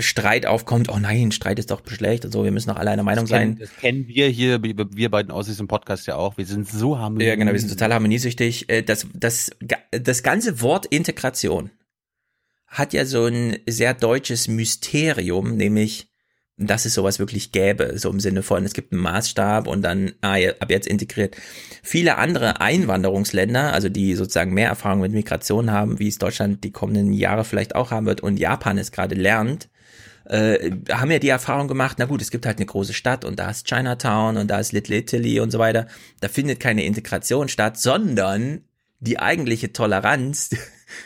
Streit 0.00 0.44
aufkommt, 0.44 0.90
oh 0.90 0.98
nein, 0.98 1.32
Streit 1.32 1.58
ist 1.58 1.70
doch 1.70 1.80
schlecht 1.86 2.26
und 2.26 2.32
so, 2.32 2.44
wir 2.44 2.50
müssen 2.52 2.68
doch 2.68 2.76
alle 2.76 2.90
einer 2.90 3.02
Meinung 3.02 3.24
Das 3.24 3.30
sein. 3.30 3.56
kennen, 3.56 3.58
das 3.60 3.76
kennen 3.76 4.06
wir 4.08 4.28
hier, 4.28 4.62
wir 4.62 5.10
beiden 5.10 5.32
Aussichts 5.32 5.58
im 5.58 5.68
Podcast 5.68 6.06
ja 6.06 6.16
auch. 6.16 6.36
Wir 6.36 6.44
sind 6.44 6.68
so 6.68 6.98
harmonisch. 6.98 7.26
Ja, 7.26 7.34
genau, 7.34 7.52
wir 7.52 7.60
sind 7.60 7.70
total 7.70 7.94
harmoniesüchtig. 7.94 8.68
Äh, 8.68 8.82
Das, 8.82 9.06
das, 9.14 9.50
das 9.90 10.22
ganze 10.22 10.60
Wort 10.60 10.84
Integration 10.84 11.70
hat 12.66 12.92
ja 12.92 13.04
so 13.06 13.24
ein 13.24 13.56
sehr 13.66 13.94
deutsches 13.94 14.48
Mysterium, 14.48 15.56
nämlich, 15.56 16.08
dass 16.66 16.84
es 16.84 16.94
sowas 16.94 17.18
wirklich 17.18 17.52
gäbe, 17.52 17.98
so 17.98 18.10
im 18.10 18.20
Sinne 18.20 18.42
von, 18.42 18.64
es 18.64 18.74
gibt 18.74 18.92
einen 18.92 19.02
Maßstab 19.02 19.66
und 19.66 19.82
dann, 19.82 20.12
ah, 20.20 20.36
ab 20.60 20.70
jetzt 20.70 20.86
integriert. 20.86 21.36
Viele 21.82 22.18
andere 22.18 22.60
Einwanderungsländer, 22.60 23.72
also 23.72 23.88
die 23.88 24.14
sozusagen 24.14 24.54
mehr 24.54 24.68
Erfahrung 24.68 25.00
mit 25.00 25.12
Migration 25.12 25.70
haben, 25.70 25.98
wie 25.98 26.08
es 26.08 26.18
Deutschland 26.18 26.64
die 26.64 26.72
kommenden 26.72 27.12
Jahre 27.12 27.44
vielleicht 27.44 27.74
auch 27.74 27.90
haben 27.90 28.06
wird 28.06 28.20
und 28.20 28.38
Japan 28.38 28.78
es 28.78 28.92
gerade 28.92 29.14
lernt, 29.14 29.68
äh, 30.24 30.70
haben 30.90 31.10
ja 31.10 31.18
die 31.18 31.28
Erfahrung 31.28 31.68
gemacht, 31.68 31.96
na 31.98 32.04
gut, 32.04 32.22
es 32.22 32.30
gibt 32.30 32.46
halt 32.46 32.58
eine 32.58 32.66
große 32.66 32.94
Stadt 32.94 33.24
und 33.24 33.38
da 33.38 33.50
ist 33.50 33.66
Chinatown 33.66 34.36
und 34.36 34.48
da 34.48 34.60
ist 34.60 34.72
Little 34.72 34.96
Italy 34.96 35.40
und 35.40 35.50
so 35.50 35.58
weiter. 35.58 35.86
Da 36.20 36.28
findet 36.28 36.60
keine 36.60 36.84
Integration 36.84 37.48
statt, 37.48 37.78
sondern 37.78 38.62
die 39.00 39.18
eigentliche 39.18 39.72
Toleranz, 39.72 40.50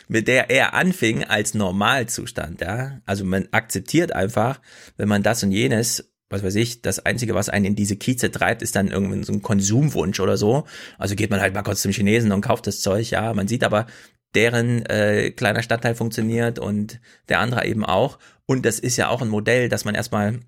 mit 0.09 0.29
der 0.29 0.51
er 0.51 0.75
anfing 0.75 1.25
als 1.25 1.55
Normalzustand, 1.55 2.61
ja. 2.61 3.01
Also 3.07 3.25
man 3.25 3.49
akzeptiert 3.51 4.13
einfach, 4.13 4.61
wenn 4.97 5.09
man 5.09 5.23
das 5.23 5.43
und 5.43 5.53
jenes, 5.53 6.13
was 6.29 6.43
weiß 6.43 6.55
ich, 6.57 6.83
das 6.83 7.05
Einzige, 7.05 7.35
was 7.35 7.49
einen 7.49 7.65
in 7.65 7.77
diese 7.77 7.97
Kieze 7.97 8.31
treibt, 8.31 8.63
ist 8.63 8.77
dann 8.77 8.89
irgendwie 8.89 9.23
so 9.25 9.33
ein 9.33 9.43
Konsumwunsch 9.43 10.21
oder 10.21 10.37
so. 10.37 10.65
Also 10.99 11.15
geht 11.15 11.31
man 11.31 11.41
halt 11.41 11.55
mal 11.55 11.63
kurz 11.63 11.83
zum 11.83 11.93
Chinesen 11.93 12.33
und 12.33 12.41
kauft 12.41 12.67
das 12.67 12.81
Zeug, 12.81 13.11
ja. 13.11 13.33
Man 13.35 13.49
sieht 13.49 13.65
aber, 13.65 13.87
deren 14.35 14.85
äh, 14.87 15.31
kleiner 15.31 15.63
Stadtteil 15.63 15.95
funktioniert 15.95 16.59
und 16.59 17.01
der 17.29 17.41
andere 17.41 17.65
eben 17.67 17.85
auch. 17.85 18.19
Und 18.45 18.67
das 18.67 18.79
ist 18.79 18.97
ja 18.97 19.09
auch 19.09 19.23
ein 19.23 19.29
Modell, 19.29 19.69
dass 19.69 19.85
man 19.85 19.95
erstmal, 19.95 20.41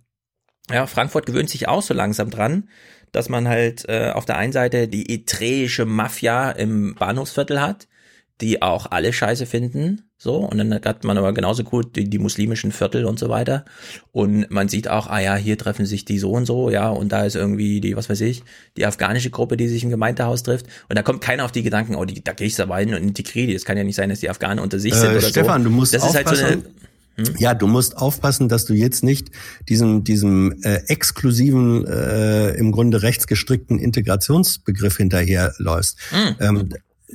ja, 0.71 0.87
Frankfurt 0.87 1.27
gewöhnt 1.27 1.51
sich 1.51 1.69
auch 1.69 1.83
so 1.83 1.95
langsam 1.95 2.31
dran, 2.31 2.69
dass 3.13 3.29
man 3.29 3.49
halt 3.49 3.89
äh, 3.89 4.11
auf 4.15 4.27
der 4.27 4.37
einen 4.37 4.53
Seite 4.53 4.87
die 4.89 5.13
etreische 5.13 5.87
Mafia 5.87 6.51
im 6.51 6.95
Bahnhofsviertel 6.95 7.61
hat, 7.61 7.88
die 8.41 8.63
auch 8.63 8.91
alle 8.91 9.13
scheiße 9.13 9.47
finden. 9.47 10.03
So, 10.21 10.37
und 10.39 10.59
dann 10.59 10.75
hat 10.75 11.05
man 11.05 11.17
aber 11.17 11.33
genauso 11.33 11.63
gut 11.63 11.95
die, 11.95 12.11
die 12.11 12.19
muslimischen 12.19 12.73
Viertel 12.73 13.05
und 13.05 13.19
so 13.19 13.29
weiter. 13.29 13.65
Und 14.11 14.51
man 14.51 14.69
sieht 14.69 14.89
auch, 14.89 15.07
ah 15.07 15.21
ja, 15.21 15.37
hier 15.37 15.57
treffen 15.57 15.87
sich 15.87 16.05
die 16.05 16.19
so 16.19 16.33
und 16.33 16.45
so, 16.45 16.71
ja, 16.71 16.89
und 16.91 17.13
da 17.13 17.25
ist 17.25 17.37
irgendwie 17.37 17.81
die, 17.81 17.97
was 17.97 18.09
weiß 18.09 18.21
ich, 18.23 18.43
die 18.77 18.85
afghanische 18.85 19.31
Gruppe, 19.31 19.57
die 19.57 19.69
sich 19.69 19.85
im 19.85 19.91
Gemeindehaus 19.91 20.43
trifft. 20.43 20.67
Und 20.89 20.97
da 20.97 21.03
kommt 21.03 21.21
keiner 21.21 21.45
auf 21.45 21.53
die 21.53 21.63
Gedanken, 21.63 21.95
oh, 21.95 22.05
die, 22.05 22.23
da 22.23 22.33
gehe 22.33 22.49
ich 22.49 22.61
aber 22.61 22.79
hin 22.79 22.95
und 22.95 23.03
integriere 23.03 23.47
die. 23.49 23.55
Es 23.55 23.65
kann 23.65 23.77
ja 23.77 23.85
nicht 23.85 23.97
sein, 23.97 24.09
dass 24.09 24.21
die 24.21 24.31
Afghanen 24.31 24.59
unter 24.59 24.81
sich 24.81 24.95
sind 24.95 25.11
Äh, 25.11 25.19
oder 25.19 25.21
Stefan, 25.21 25.63
so. 25.63 25.69
du 25.69 25.75
musst 25.75 25.95
das 25.95 26.05
ist 26.05 26.15
halt 26.17 26.29
so 26.29 26.35
eine, 26.35 26.57
aufpassen. 26.57 26.75
Ja, 27.39 27.55
du 27.55 27.67
musst 27.67 27.97
aufpassen, 27.97 28.49
dass 28.49 28.65
du 28.65 28.75
jetzt 28.75 29.03
nicht 29.03 29.31
diesem, 29.69 30.05
diesem 30.05 30.63
äh, 30.63 30.83
exklusiven, 30.87 31.85
äh, 31.87 32.51
im 32.51 32.71
Grunde 32.71 33.03
rechtsgestrickten 33.03 33.79
Integrationsbegriff 33.79 34.97
hinterherläufst. 34.97 35.99
Hm. 36.11 36.37
Ähm, 36.41 36.69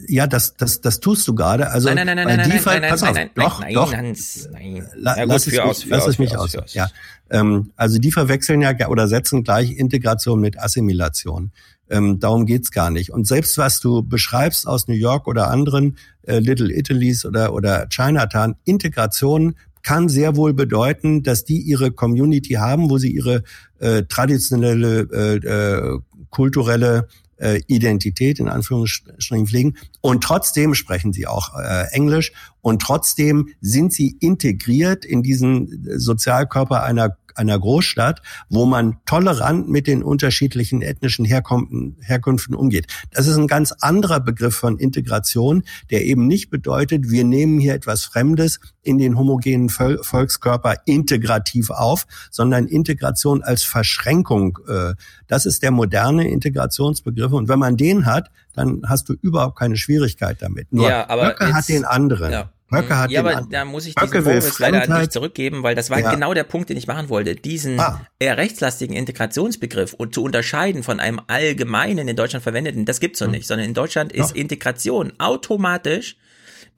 ja, 0.08 0.28
das, 0.28 0.56
das, 0.56 0.82
das 0.82 1.00
tust 1.00 1.28
du 1.28 1.36
gerade. 1.36 1.70
Also 1.70 1.88
Nein, 1.90 2.06
nein, 2.06 2.18
nein, 2.18 2.26
bei 2.26 2.36
nein, 2.36 2.50
nein, 2.50 2.58
DeFi, 2.58 2.70
nein, 2.70 2.82
nein, 2.82 2.90
pass 2.90 3.02
nein, 3.02 3.10
auf, 3.10 3.16
nein, 3.16 3.30
doch, 3.36 3.60
nein, 3.62 3.74
doch. 3.74 3.94
Hans, 3.94 4.50
nein. 4.52 4.88
La, 4.96 5.18
Ja, 5.18 5.24
gut, 5.24 5.34
lass 5.34 5.48
es, 5.48 5.54
mich, 5.54 5.62
aus, 5.62 5.86
lass 5.86 6.08
es 6.08 6.20
mich 6.20 6.38
aus, 6.38 6.56
aus. 6.56 6.74
Ja, 6.74 6.90
ähm, 7.30 7.72
also 7.76 8.00
die 8.00 8.12
verwechseln 8.12 8.62
ja 8.62 8.88
oder 8.88 9.08
setzen 9.08 9.44
gleich 9.44 9.72
Integration 9.72 10.40
mit 10.40 10.60
Assimilation. 10.60 11.52
Ähm, 11.90 12.20
darum 12.20 12.46
geht's 12.46 12.72
gar 12.72 12.90
nicht. 12.90 13.12
Und 13.12 13.28
selbst 13.28 13.58
was 13.58 13.80
du 13.80 14.02
beschreibst 14.02 14.68
aus 14.68 14.88
New 14.88 14.96
York 14.96 15.28
oder 15.28 15.52
anderen 15.52 15.98
äh, 16.24 16.40
Little 16.40 16.74
Italys 16.74 17.26
oder 17.26 17.54
oder 17.54 17.88
Chinatown, 17.90 18.56
Integration 18.66 19.56
kann 19.84 20.10
sehr 20.10 20.36
wohl 20.36 20.54
bedeuten, 20.54 21.24
dass 21.24 21.44
die 21.44 21.60
ihre 21.60 21.92
Community 21.92 22.54
haben, 22.54 22.90
wo 22.90 22.98
sie 22.98 23.12
ihre 23.12 23.44
äh, 23.80 24.04
traditionelle, 24.04 25.08
äh, 25.12 25.36
äh, 25.36 26.00
kulturelle 26.30 27.08
äh, 27.44 27.62
Identität 27.68 28.40
in 28.40 28.48
Anführungsstrichen 28.48 29.48
pflegen. 29.48 29.76
Und 30.02 30.24
trotzdem 30.24 30.74
sprechen 30.74 31.14
sie 31.14 31.28
auch 31.28 31.54
äh, 31.60 31.88
Englisch. 31.92 32.32
Und 32.62 32.82
trotzdem 32.82 33.50
sind 33.60 33.94
sie 33.94 34.16
integriert 34.20 35.04
in 35.04 35.22
diesen 35.22 35.86
Sozialkörper 35.98 36.84
einer 36.84 37.18
einer 37.36 37.60
Großstadt, 37.60 38.22
wo 38.50 38.66
man 38.66 38.98
tolerant 39.06 39.70
mit 39.70 39.88
den 39.88 40.04
unterschiedlichen 40.04 40.82
ethnischen 40.82 41.26
Herkünften, 41.26 41.98
Herkünften 42.02 42.56
umgeht. 42.56 42.88
Das 43.12 43.28
ist 43.28 43.38
ein 43.38 43.48
ganz 43.48 43.74
anderer 43.82 44.20
Begriff 44.20 44.56
von 44.56 44.78
Integration, 44.78 45.64
der 45.92 46.06
eben 46.06 46.28
nicht 46.28 46.50
bedeutet, 46.50 47.10
wir 47.10 47.24
nehmen 47.24 47.60
hier 47.60 47.74
etwas 47.74 48.04
Fremdes 48.06 48.60
in 48.82 48.98
den 48.98 49.18
homogenen 49.18 49.70
Vol 49.70 50.00
Volkskörper 50.04 50.76
integrativ 50.86 51.70
auf, 51.70 52.06
sondern 52.32 52.68
Integration 52.68 53.42
als 53.44 53.64
Verschränkung. 53.64 54.60
Äh, 54.68 54.94
das 55.28 55.46
ist 55.46 55.64
der 55.64 55.72
moderne 55.72 56.28
Integrationsbegriff. 56.30 57.32
Und 57.32 57.48
wenn 57.50 57.60
man 57.60 57.78
den 57.78 58.06
hat, 58.06 58.30
dann 58.54 58.82
hast 58.88 59.10
du 59.10 59.14
überhaupt 59.22 59.58
keine 59.58 59.78
Schwierigkeit 59.78 60.38
damit. 60.42 60.72
Nur 60.72 60.90
Ja, 60.90 61.10
aber 61.10 61.28
Höcke 61.30 61.48
hat 61.48 61.56
jetzt- 61.56 61.70
den 61.70 61.86
anderen. 61.86 62.32
Ja. 62.32 62.50
Höcke 62.74 62.98
hat 62.98 63.12
ja, 63.12 63.20
aber 63.22 63.48
da 63.50 63.66
muss 63.66 63.86
ich 63.86 63.96
Höcke 63.96 64.20
diesen 64.20 64.24
Vorwurf 64.42 64.60
leider 64.60 65.00
nicht 65.00 65.12
zurückgeben, 65.12 65.64
weil 65.64 65.76
das 65.76 65.90
war 65.90 66.00
Ja. 66.00 66.12
genau 66.12 66.34
der 66.34 66.44
Punkt, 66.44 66.70
den 66.70 66.78
ich 66.78 66.88
machen 66.88 67.10
wollte. 67.10 67.36
Diesen 67.36 67.80
Ah. 67.80 68.02
eher 68.20 68.38
rechtslastigen 68.38 68.96
Integrationsbegriff 68.96 69.94
und 69.94 70.14
zu 70.14 70.24
unterscheiden 70.24 70.84
von 70.84 71.00
einem 71.00 71.22
allgemeinen 71.28 72.08
in 72.08 72.16
Deutschland 72.16 72.44
verwendeten, 72.44 72.86
das 72.86 73.00
gibt's 73.00 73.20
Hm. 73.22 73.28
doch 73.28 73.32
nicht, 73.34 73.48
sondern 73.48 73.68
in 73.68 73.74
Deutschland 73.74 74.12
ist 74.12 74.36
Integration 74.36 75.14
automatisch 75.20 76.18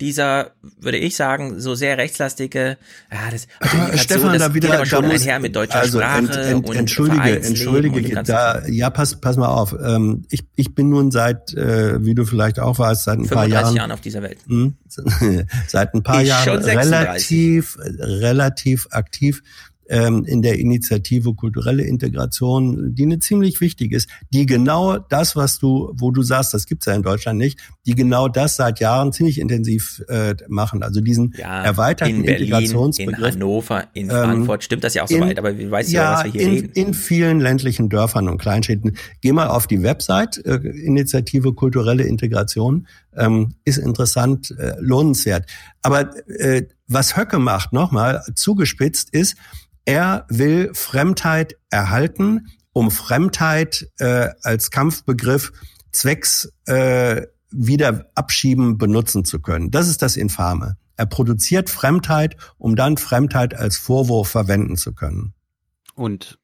dieser, 0.02 0.52
würde 0.80 0.98
ich 0.98 1.16
sagen, 1.16 1.60
so 1.60 1.76
sehr 1.76 1.98
rechtslastige, 1.98 2.78
ja, 3.12 3.32
das, 3.32 3.48
also 3.60 3.76
Integration, 3.78 3.98
Stefan, 3.98 4.34
das 4.34 4.42
da 4.42 4.54
wieder, 4.54 4.68
geht 4.68 4.76
aber 4.78 4.86
schon 4.86 5.02
da 5.04 5.08
muss, 5.10 5.22
einher 5.22 5.40
mit 5.40 5.56
deutscher 5.56 5.80
also 5.80 6.00
Sprache 6.00 6.18
ent, 6.18 6.36
ent, 6.36 6.70
und 6.70 6.76
entschuldige, 6.76 7.42
entschuldige, 7.42 8.20
und 8.20 8.30
da, 8.30 8.66
ja, 8.68 8.90
pass, 8.90 9.20
pass 9.22 9.38
mal 9.38 9.48
auf. 9.48 9.76
Ähm, 9.82 10.26
ich, 10.30 10.44
ich 10.56 10.76
bin 10.76 10.90
nun 10.90 11.12
seit, 11.12 11.54
äh, 11.54 12.04
wie 12.04 12.14
du 12.14 12.26
vielleicht 12.26 12.60
auch 12.60 12.78
weißt, 12.78 13.04
seit 13.04 13.20
ein 13.20 13.28
paar 13.28 13.44
35 13.44 13.54
Jahren, 13.54 13.76
Jahren 13.76 13.92
auf 13.92 14.02
dieser 14.02 14.22
Welt. 14.22 14.40
Hm, 14.48 14.76
seit 15.68 15.94
ein 15.94 16.04
paar 16.04 16.22
Ich 16.22 16.28
Jahren 16.28 16.44
schon 16.44 16.64
36. 16.64 17.32
relativ, 17.32 17.78
relativ 18.00 18.88
aktiv 18.92 19.42
ähm, 19.90 20.26
in 20.26 20.42
der 20.42 20.60
Initiative 20.60 21.34
kulturelle 21.34 21.84
Integration, 21.84 22.96
die 22.96 23.04
eine 23.04 23.20
ziemlich 23.20 23.62
wichtig 23.62 23.92
ist, 23.92 24.10
die 24.34 24.46
genau 24.46 24.98
das, 24.98 25.36
was 25.36 25.60
du, 25.60 25.92
wo 25.96 26.12
du 26.12 26.24
sagst, 26.24 26.54
das 26.54 26.66
gibt's 26.66 26.86
ja 26.86 26.94
in 26.94 27.02
Deutschland 27.04 27.38
nicht, 27.38 27.60
die 27.86 27.94
genau 27.96 28.28
das 28.28 28.56
seit 28.56 28.80
Jahren 28.80 29.12
ziemlich 29.14 29.40
intensiv 29.40 30.02
äh, 30.08 30.36
machen. 30.48 30.82
Also 30.84 31.02
diesen 31.02 31.34
Ja, 31.38 31.64
erweiterten 31.64 32.16
in 32.16 32.22
Berlin, 32.24 32.36
in 32.38 32.42
Integrationsbegriff. 32.44 33.34
Hannover, 33.36 33.84
in 33.94 34.06
Ähm, 34.06 34.10
Frankfurt, 34.10 34.64
stimmt 34.64 34.84
das 34.84 34.94
ja 34.94 35.04
auch 35.04 35.08
so 35.08 35.16
in- 35.16 35.22
weit, 35.22 35.38
aber 35.40 35.58
wie 35.58 35.70
weißt 35.70 35.90
du, 35.90 35.94
ja, 35.96 36.14
was 36.14 36.24
wir 36.26 36.32
hier 36.32 36.42
in, 36.42 36.50
reden? 36.52 36.72
in 36.74 36.94
vielen 36.94 37.40
ländlichen 37.40 37.90
Dörfern 37.90 38.28
und 38.30 38.38
Kleinstädten. 38.40 38.98
Geh 39.22 39.32
mal 39.32 39.48
auf 39.48 39.68
die 39.68 39.82
Website, 39.84 40.44
äh, 40.46 40.56
Initiative 40.56 41.54
kulturelle 41.54 42.04
Integration, 42.04 42.88
ähm, 43.18 43.54
ist 43.64 43.78
interessant, 43.78 44.54
äh, 44.58 44.74
lohnenswert. 44.80 45.46
Aber 45.86 46.16
äh, 46.28 46.68
was 46.88 47.16
Höcke 47.16 47.38
macht, 47.40 47.74
nochmal 47.74 48.24
zugespitzt, 48.34 49.12
ist, 49.12 49.36
er 49.86 50.26
will 50.30 50.72
Fremdheit 50.74 51.58
erhalten, 51.70 52.48
um 52.74 52.90
Fremdheit 52.90 53.88
äh, 54.00 54.30
als 54.42 54.72
Kampfbegriff 54.72 55.52
zwecks 55.92 56.52
äh, 56.66 57.22
wieder 57.52 58.08
abschieben 58.16 58.78
benutzen 58.78 59.24
zu 59.26 59.40
können. 59.40 59.70
Das 59.70 59.88
ist 59.88 60.02
das 60.02 60.18
Infame. 60.18 60.76
Er 60.98 61.06
produziert 61.06 61.70
Fremdheit, 61.70 62.36
um 62.58 62.76
dann 62.76 62.98
Fremdheit 62.98 63.54
als 63.54 63.78
Vorwurf 63.78 64.30
verwenden 64.30 64.78
zu 64.78 64.94
können. 64.94 65.34
Und 65.94 66.40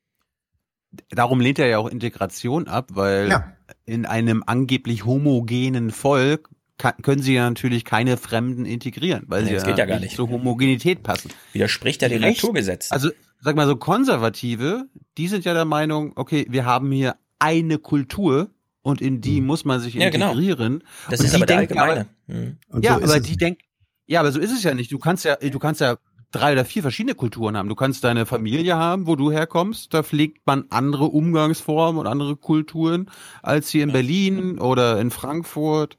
darum 1.09 1.41
lehnt 1.41 1.57
er 1.57 1.67
ja 1.67 1.79
auch 1.79 1.89
Integration 1.89 2.67
ab, 2.67 2.89
weil 2.93 3.29
Ja. 3.29 3.53
in 3.85 4.05
einem 4.05 4.43
angeblich 4.45 5.03
homogenen 5.05 5.89
Volk 5.89 6.49
ka- 6.81 6.95
können 7.03 7.21
sie 7.21 7.35
ja 7.35 7.47
natürlich 7.47 7.85
keine 7.85 8.17
Fremden 8.17 8.65
integrieren, 8.65 9.23
weil 9.27 9.43
Nee, 9.43 9.49
sie 9.49 9.55
das 9.55 9.65
geht 9.65 9.77
ja 9.77 9.85
gar 9.85 9.99
nicht. 9.99 10.15
zur 10.15 10.29
Homogenität 10.29 11.03
passen. 11.03 11.29
Widerspricht 11.53 12.01
ja 12.01 12.09
dem 12.09 12.21
Naturgesetz. 12.21 12.91
Also, 12.91 13.11
sag 13.39 13.55
mal 13.55 13.67
so, 13.67 13.75
Konservative, 13.75 14.85
die 15.17 15.27
sind 15.27 15.45
ja 15.45 15.53
der 15.53 15.65
Meinung, 15.65 16.13
okay, 16.15 16.45
wir 16.49 16.65
haben 16.65 16.91
hier 16.91 17.15
eine 17.39 17.77
Kultur 17.77 18.49
und 18.81 18.99
in 19.01 19.21
die 19.21 19.41
muss 19.41 19.63
man 19.63 19.79
sich 19.79 19.93
Ja, 19.93 20.09
genau. 20.09 20.31
integrieren. 20.31 20.83
Das 21.09 21.19
Und 21.19 21.25
ist 21.27 21.31
die 21.33 21.37
aber 21.37 21.45
der 21.45 21.57
denken 21.57 21.77
allgemeine. 21.77 22.07
Hm. 22.27 22.57
Und 22.69 22.83
ja, 22.83 22.97
so 22.97 23.03
aber 23.03 23.19
die 23.19 23.37
denken, 23.37 23.61
ja, 24.07 24.19
aber 24.19 24.31
so 24.31 24.39
ist 24.39 24.51
es 24.51 24.63
ja 24.63 24.73
nicht. 24.73 24.91
Du 24.91 24.97
kannst 24.99 25.23
ja, 25.23 25.35
du 25.35 25.59
kannst 25.59 25.81
ja 25.81 25.97
drei 26.31 26.53
oder 26.53 26.65
vier 26.65 26.81
verschiedene 26.81 27.13
Kulturen 27.13 27.55
haben. 27.57 27.69
Du 27.69 27.75
kannst 27.75 28.03
deine 28.03 28.25
Familie 28.25 28.75
haben, 28.75 29.05
wo 29.05 29.15
du 29.15 29.31
herkommst. 29.31 29.93
Da 29.93 30.01
pflegt 30.01 30.47
man 30.47 30.65
andere 30.69 31.05
Umgangsformen 31.05 31.99
und 31.99 32.07
andere 32.07 32.35
Kulturen 32.37 33.09
als 33.43 33.69
hier 33.69 33.83
in 33.83 33.91
Berlin 33.91 34.57
oder 34.59 34.99
in 34.99 35.11
Frankfurt. 35.11 35.97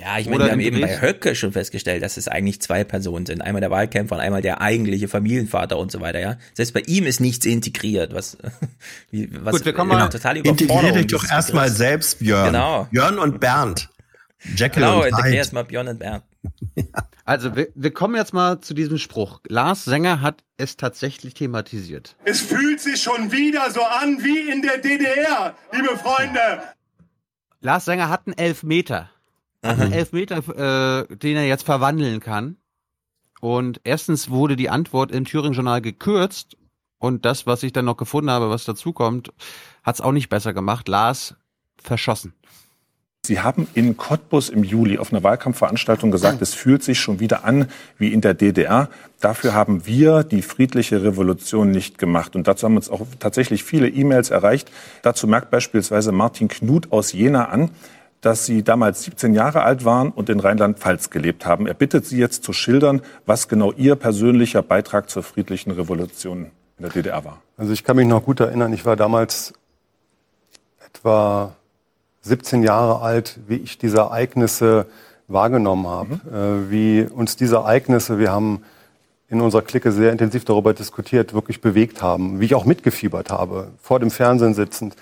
Ja, 0.00 0.18
ich 0.18 0.28
meine, 0.28 0.44
wir 0.44 0.52
haben 0.52 0.60
eben 0.60 0.80
bei. 0.80 1.00
Höcke 1.00 1.34
schon 1.34 1.52
festgestellt, 1.52 2.02
dass 2.02 2.16
es 2.16 2.28
eigentlich 2.28 2.60
zwei 2.60 2.84
Personen 2.84 3.26
sind. 3.26 3.42
Einmal 3.42 3.60
der 3.60 3.70
Wahlkämpfer 3.70 4.14
und 4.16 4.20
einmal 4.20 4.42
der 4.42 4.60
eigentliche 4.60 5.08
Familienvater 5.08 5.76
und 5.78 5.90
so 5.90 6.00
weiter, 6.00 6.20
ja. 6.20 6.36
Selbst 6.54 6.72
bei 6.72 6.80
ihm 6.86 7.04
ist 7.06 7.20
nichts 7.20 7.44
integriert, 7.46 8.14
was, 8.14 8.38
wie, 9.10 9.28
was 9.32 9.56
Gut, 9.56 9.64
wir 9.64 9.72
kommen 9.72 9.90
genau, 9.90 10.04
mal- 10.04 10.08
total 10.10 10.36
Integriere 10.36 10.92
dich 10.92 11.06
doch 11.08 11.28
erstmal 11.28 11.68
selbst, 11.70 12.20
Björn. 12.20 12.46
Genau. 12.52 12.86
Björn 12.90 13.18
und 13.18 13.40
Bernd. 13.40 13.88
Jekyll 14.56 14.82
Genau, 14.84 15.02
und 15.04 15.24
Hyde. 15.24 15.34
erstmal 15.36 15.64
Björn 15.64 15.88
und 15.88 15.98
Bernd. 15.98 16.22
Also, 17.24 17.54
wir, 17.54 17.68
wir 17.74 17.90
kommen 17.92 18.14
jetzt 18.14 18.32
mal 18.32 18.58
zu 18.62 18.72
diesem 18.72 18.96
Spruch. 18.96 19.40
Lars 19.48 19.84
Sänger 19.84 20.22
hat 20.22 20.42
es 20.56 20.78
tatsächlich 20.78 21.34
thematisiert. 21.34 22.16
Es 22.24 22.40
fühlt 22.40 22.80
sich 22.80 23.02
schon 23.02 23.30
wieder 23.32 23.70
so 23.70 23.82
an 23.82 24.24
wie 24.24 24.50
in 24.50 24.62
der 24.62 24.78
DDR, 24.78 25.54
liebe 25.74 25.94
Freunde. 25.98 26.62
Lars 27.60 27.84
Sänger 27.84 28.08
hat 28.08 28.22
einen 28.26 28.38
Elfmeter. 28.38 29.10
Hat 29.62 29.80
einen 29.80 29.92
Elfmeter, 29.92 30.38
äh, 31.08 31.16
den 31.16 31.36
er 31.36 31.46
jetzt 31.46 31.64
verwandeln 31.64 32.20
kann. 32.20 32.56
Und 33.40 33.80
erstens 33.84 34.30
wurde 34.30 34.56
die 34.56 34.70
Antwort 34.70 35.12
im 35.12 35.24
Thüringen-Journal 35.24 35.80
gekürzt. 35.80 36.56
Und 36.98 37.24
das, 37.24 37.46
was 37.46 37.62
ich 37.62 37.72
dann 37.72 37.84
noch 37.84 37.96
gefunden 37.96 38.30
habe, 38.30 38.50
was 38.50 38.64
dazukommt, 38.64 39.32
hat 39.82 39.96
es 39.96 40.00
auch 40.00 40.12
nicht 40.12 40.28
besser 40.28 40.52
gemacht. 40.52 40.88
Lars 40.88 41.36
verschossen. 41.80 42.34
Sie 43.24 43.40
haben 43.40 43.68
in 43.74 43.96
Cottbus 43.96 44.48
im 44.48 44.64
Juli 44.64 44.96
auf 44.96 45.12
einer 45.12 45.22
Wahlkampfveranstaltung 45.22 46.10
gesagt, 46.10 46.40
es 46.40 46.54
fühlt 46.54 46.82
sich 46.82 46.98
schon 46.98 47.20
wieder 47.20 47.44
an 47.44 47.66
wie 47.98 48.12
in 48.12 48.22
der 48.22 48.32
DDR. 48.32 48.88
Dafür 49.20 49.52
haben 49.52 49.86
wir 49.86 50.24
die 50.24 50.40
friedliche 50.40 51.02
Revolution 51.02 51.70
nicht 51.70 51.98
gemacht. 51.98 52.36
Und 52.36 52.48
dazu 52.48 52.64
haben 52.64 52.76
uns 52.76 52.88
auch 52.88 53.02
tatsächlich 53.18 53.64
viele 53.64 53.88
E-Mails 53.88 54.30
erreicht. 54.30 54.72
Dazu 55.02 55.26
merkt 55.26 55.50
beispielsweise 55.50 56.10
Martin 56.10 56.48
Knut 56.48 56.90
aus 56.90 57.12
Jena 57.12 57.50
an, 57.50 57.70
dass 58.20 58.46
Sie 58.46 58.62
damals 58.62 59.04
17 59.04 59.34
Jahre 59.34 59.62
alt 59.62 59.84
waren 59.84 60.10
und 60.10 60.28
in 60.28 60.40
Rheinland-Pfalz 60.40 61.10
gelebt 61.10 61.46
haben. 61.46 61.66
Er 61.66 61.74
bittet 61.74 62.06
Sie 62.06 62.18
jetzt 62.18 62.42
zu 62.42 62.52
schildern, 62.52 63.02
was 63.26 63.48
genau 63.48 63.72
Ihr 63.72 63.94
persönlicher 63.94 64.62
Beitrag 64.62 65.08
zur 65.08 65.22
friedlichen 65.22 65.70
Revolution 65.70 66.50
in 66.78 66.82
der 66.82 66.90
DDR 66.90 67.24
war. 67.24 67.42
Also 67.56 67.72
ich 67.72 67.84
kann 67.84 67.96
mich 67.96 68.06
noch 68.06 68.24
gut 68.24 68.40
erinnern, 68.40 68.72
ich 68.72 68.84
war 68.84 68.96
damals 68.96 69.52
etwa 70.84 71.54
17 72.22 72.62
Jahre 72.62 73.00
alt, 73.00 73.38
wie 73.46 73.56
ich 73.56 73.78
diese 73.78 73.98
Ereignisse 73.98 74.86
wahrgenommen 75.28 75.86
habe. 75.86 76.14
Äh, 76.66 76.70
wie 76.70 77.02
uns 77.02 77.36
diese 77.36 77.56
Ereignisse, 77.56 78.18
wir 78.18 78.32
haben 78.32 78.62
in 79.28 79.40
unserer 79.40 79.62
Clique 79.62 79.92
sehr 79.92 80.10
intensiv 80.10 80.44
darüber 80.44 80.72
diskutiert, 80.72 81.34
wirklich 81.34 81.60
bewegt 81.60 82.02
haben. 82.02 82.40
Wie 82.40 82.46
ich 82.46 82.54
auch 82.54 82.64
mitgefiebert 82.64 83.30
habe, 83.30 83.68
vor 83.80 84.00
dem 84.00 84.10
Fernsehen 84.10 84.54
sitzend. 84.54 84.96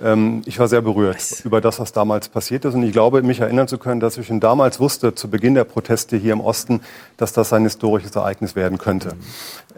Ähm, 0.00 0.42
ich 0.46 0.58
war 0.58 0.68
sehr 0.68 0.82
berührt 0.82 1.16
was? 1.16 1.44
über 1.44 1.60
das, 1.60 1.78
was 1.80 1.92
damals 1.92 2.28
passiert 2.28 2.64
ist. 2.64 2.74
Und 2.74 2.82
ich 2.82 2.92
glaube, 2.92 3.22
mich 3.22 3.40
erinnern 3.40 3.68
zu 3.68 3.78
können, 3.78 4.00
dass 4.00 4.16
ich 4.16 4.26
schon 4.26 4.40
damals 4.40 4.80
wusste, 4.80 5.14
zu 5.14 5.28
Beginn 5.28 5.54
der 5.54 5.64
Proteste 5.64 6.16
hier 6.16 6.32
im 6.32 6.40
Osten, 6.40 6.80
dass 7.16 7.32
das 7.32 7.52
ein 7.52 7.64
historisches 7.64 8.14
Ereignis 8.16 8.56
werden 8.56 8.78
könnte. 8.78 9.14
Mhm. 9.14 9.20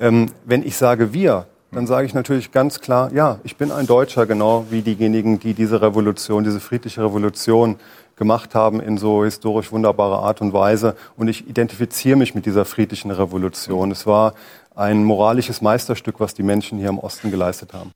Ähm, 0.00 0.26
wenn 0.44 0.62
ich 0.62 0.76
sage 0.76 1.12
wir, 1.12 1.46
dann 1.72 1.86
sage 1.86 2.06
ich 2.06 2.14
natürlich 2.14 2.52
ganz 2.52 2.80
klar, 2.80 3.12
ja, 3.12 3.40
ich 3.42 3.56
bin 3.56 3.72
ein 3.72 3.86
Deutscher, 3.86 4.26
genau 4.26 4.66
wie 4.70 4.82
diejenigen, 4.82 5.40
die 5.40 5.54
diese 5.54 5.82
Revolution, 5.82 6.44
diese 6.44 6.60
friedliche 6.60 7.02
Revolution 7.02 7.76
gemacht 8.16 8.54
haben 8.54 8.80
in 8.80 8.96
so 8.96 9.24
historisch 9.24 9.72
wunderbarer 9.72 10.20
Art 10.20 10.40
und 10.40 10.52
Weise. 10.52 10.94
Und 11.16 11.26
ich 11.26 11.48
identifiziere 11.48 12.16
mich 12.16 12.34
mit 12.34 12.46
dieser 12.46 12.64
friedlichen 12.64 13.10
Revolution. 13.10 13.90
Es 13.90 14.06
war 14.06 14.34
ein 14.76 15.04
moralisches 15.04 15.62
Meisterstück, 15.62 16.20
was 16.20 16.34
die 16.34 16.44
Menschen 16.44 16.78
hier 16.78 16.88
im 16.88 16.98
Osten 16.98 17.32
geleistet 17.32 17.72
haben. 17.72 17.92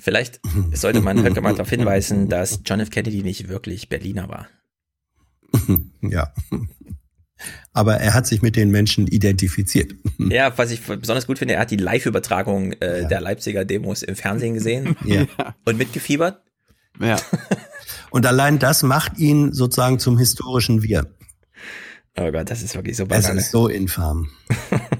Vielleicht 0.00 0.40
sollte 0.72 1.00
man 1.00 1.22
Höcke 1.22 1.40
mal 1.40 1.52
darauf 1.52 1.70
hinweisen, 1.70 2.28
dass 2.28 2.60
John 2.64 2.80
F. 2.80 2.90
Kennedy 2.90 3.22
nicht 3.22 3.48
wirklich 3.48 3.88
Berliner 3.88 4.28
war. 4.28 4.48
Ja. 6.02 6.32
Aber 7.72 7.96
er 7.96 8.14
hat 8.14 8.26
sich 8.26 8.40
mit 8.40 8.56
den 8.56 8.70
Menschen 8.70 9.06
identifiziert. 9.06 9.94
Ja, 10.18 10.56
was 10.56 10.70
ich 10.70 10.80
besonders 10.82 11.26
gut 11.26 11.38
finde, 11.38 11.54
er 11.54 11.60
hat 11.60 11.70
die 11.70 11.76
Live-Übertragung 11.76 12.72
äh, 12.74 13.02
ja. 13.02 13.08
der 13.08 13.20
Leipziger 13.20 13.64
Demos 13.64 14.02
im 14.02 14.16
Fernsehen 14.16 14.54
gesehen 14.54 14.96
ja. 15.04 15.26
und 15.64 15.76
mitgefiebert. 15.76 16.42
Ja. 17.00 17.16
Und 18.10 18.24
allein 18.24 18.58
das 18.58 18.82
macht 18.82 19.18
ihn 19.18 19.52
sozusagen 19.52 19.98
zum 19.98 20.16
historischen 20.16 20.82
Wir. 20.82 21.14
Oh 22.16 22.30
Gott, 22.32 22.50
das 22.50 22.62
ist 22.62 22.74
wirklich 22.74 22.96
so 22.96 23.04
banal. 23.04 23.36
Es 23.36 23.44
ist 23.44 23.50
so 23.50 23.68
infam. 23.68 24.30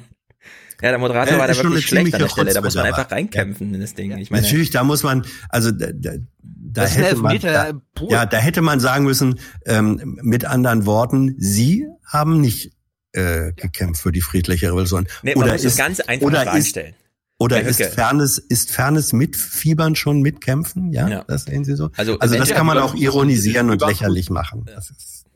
Ja, 0.82 0.90
der 0.90 0.98
Moderator 0.98 1.36
äh, 1.36 1.38
war 1.38 1.46
da 1.46 1.56
wirklich 1.56 1.86
schlecht 1.86 2.14
an 2.14 2.20
der 2.20 2.28
Stelle. 2.28 2.52
Da 2.52 2.60
muss 2.60 2.74
man 2.74 2.86
einfach 2.86 3.10
reinkämpfen 3.10 3.74
in 3.74 3.80
das 3.80 3.94
Ding. 3.94 4.16
Ich 4.18 4.30
meine, 4.30 4.42
Natürlich, 4.42 4.70
da 4.70 4.84
muss 4.84 5.02
man, 5.02 5.24
also 5.48 5.70
da, 5.70 5.88
da, 5.92 6.12
da 6.42 6.86
hätte 6.86 7.16
man, 7.16 7.38
da, 7.40 7.72
ja, 8.08 8.26
da 8.26 8.36
hätte 8.36 8.62
man 8.62 8.80
sagen 8.80 9.04
müssen, 9.04 9.38
ähm, 9.64 10.18
mit 10.22 10.44
anderen 10.44 10.86
Worten, 10.86 11.34
Sie 11.38 11.86
haben 12.04 12.40
nicht 12.40 12.72
äh, 13.12 13.52
gekämpft 13.52 14.02
für 14.02 14.12
die 14.12 14.20
friedliche 14.20 14.68
Revolution. 14.68 15.06
Nee, 15.22 15.34
oder 15.34 15.54
ist, 15.54 15.64
das 15.64 15.76
Ganze 15.76 16.08
einfach 16.08 16.26
oder 16.26 16.46
reinstellen. 16.46 16.90
Ist, 16.90 17.06
oder 17.38 17.60
ist 17.60 17.82
Fairness, 17.82 18.38
ist 18.38 18.72
Fairness 18.72 19.12
mit 19.12 19.36
Fiebern 19.36 19.94
schon 19.94 20.22
mitkämpfen? 20.22 20.92
Ja, 20.92 21.08
ja. 21.08 21.24
das 21.28 21.44
sehen 21.44 21.64
Sie 21.64 21.76
so. 21.76 21.90
Also, 21.96 22.18
also 22.18 22.36
das 22.36 22.50
kann 22.50 22.66
man 22.66 22.78
auch 22.78 22.94
ironisieren 22.94 23.70
und 23.70 23.82
lächerlich 23.82 24.30
machen. 24.30 24.64
Das 24.66 24.90
ist 24.90 25.26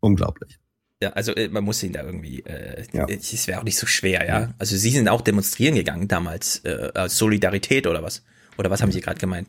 unglaublich. 0.00 0.59
Ja, 1.02 1.10
also 1.10 1.34
äh, 1.34 1.48
man 1.48 1.64
muss 1.64 1.82
ihn 1.82 1.92
da 1.92 2.02
irgendwie, 2.02 2.40
äh, 2.40 2.84
ja. 2.92 3.06
es 3.08 3.46
wäre 3.46 3.60
auch 3.60 3.64
nicht 3.64 3.78
so 3.78 3.86
schwer, 3.86 4.26
ja. 4.26 4.50
Also 4.58 4.76
sie 4.76 4.90
sind 4.90 5.08
auch 5.08 5.22
demonstrieren 5.22 5.74
gegangen 5.74 6.08
damals, 6.08 6.58
äh, 6.64 6.90
als 6.94 7.16
Solidarität 7.16 7.86
oder 7.86 8.02
was? 8.02 8.22
Oder 8.58 8.70
was 8.70 8.82
haben 8.82 8.92
sie 8.92 9.00
gerade 9.00 9.18
gemeint? 9.18 9.48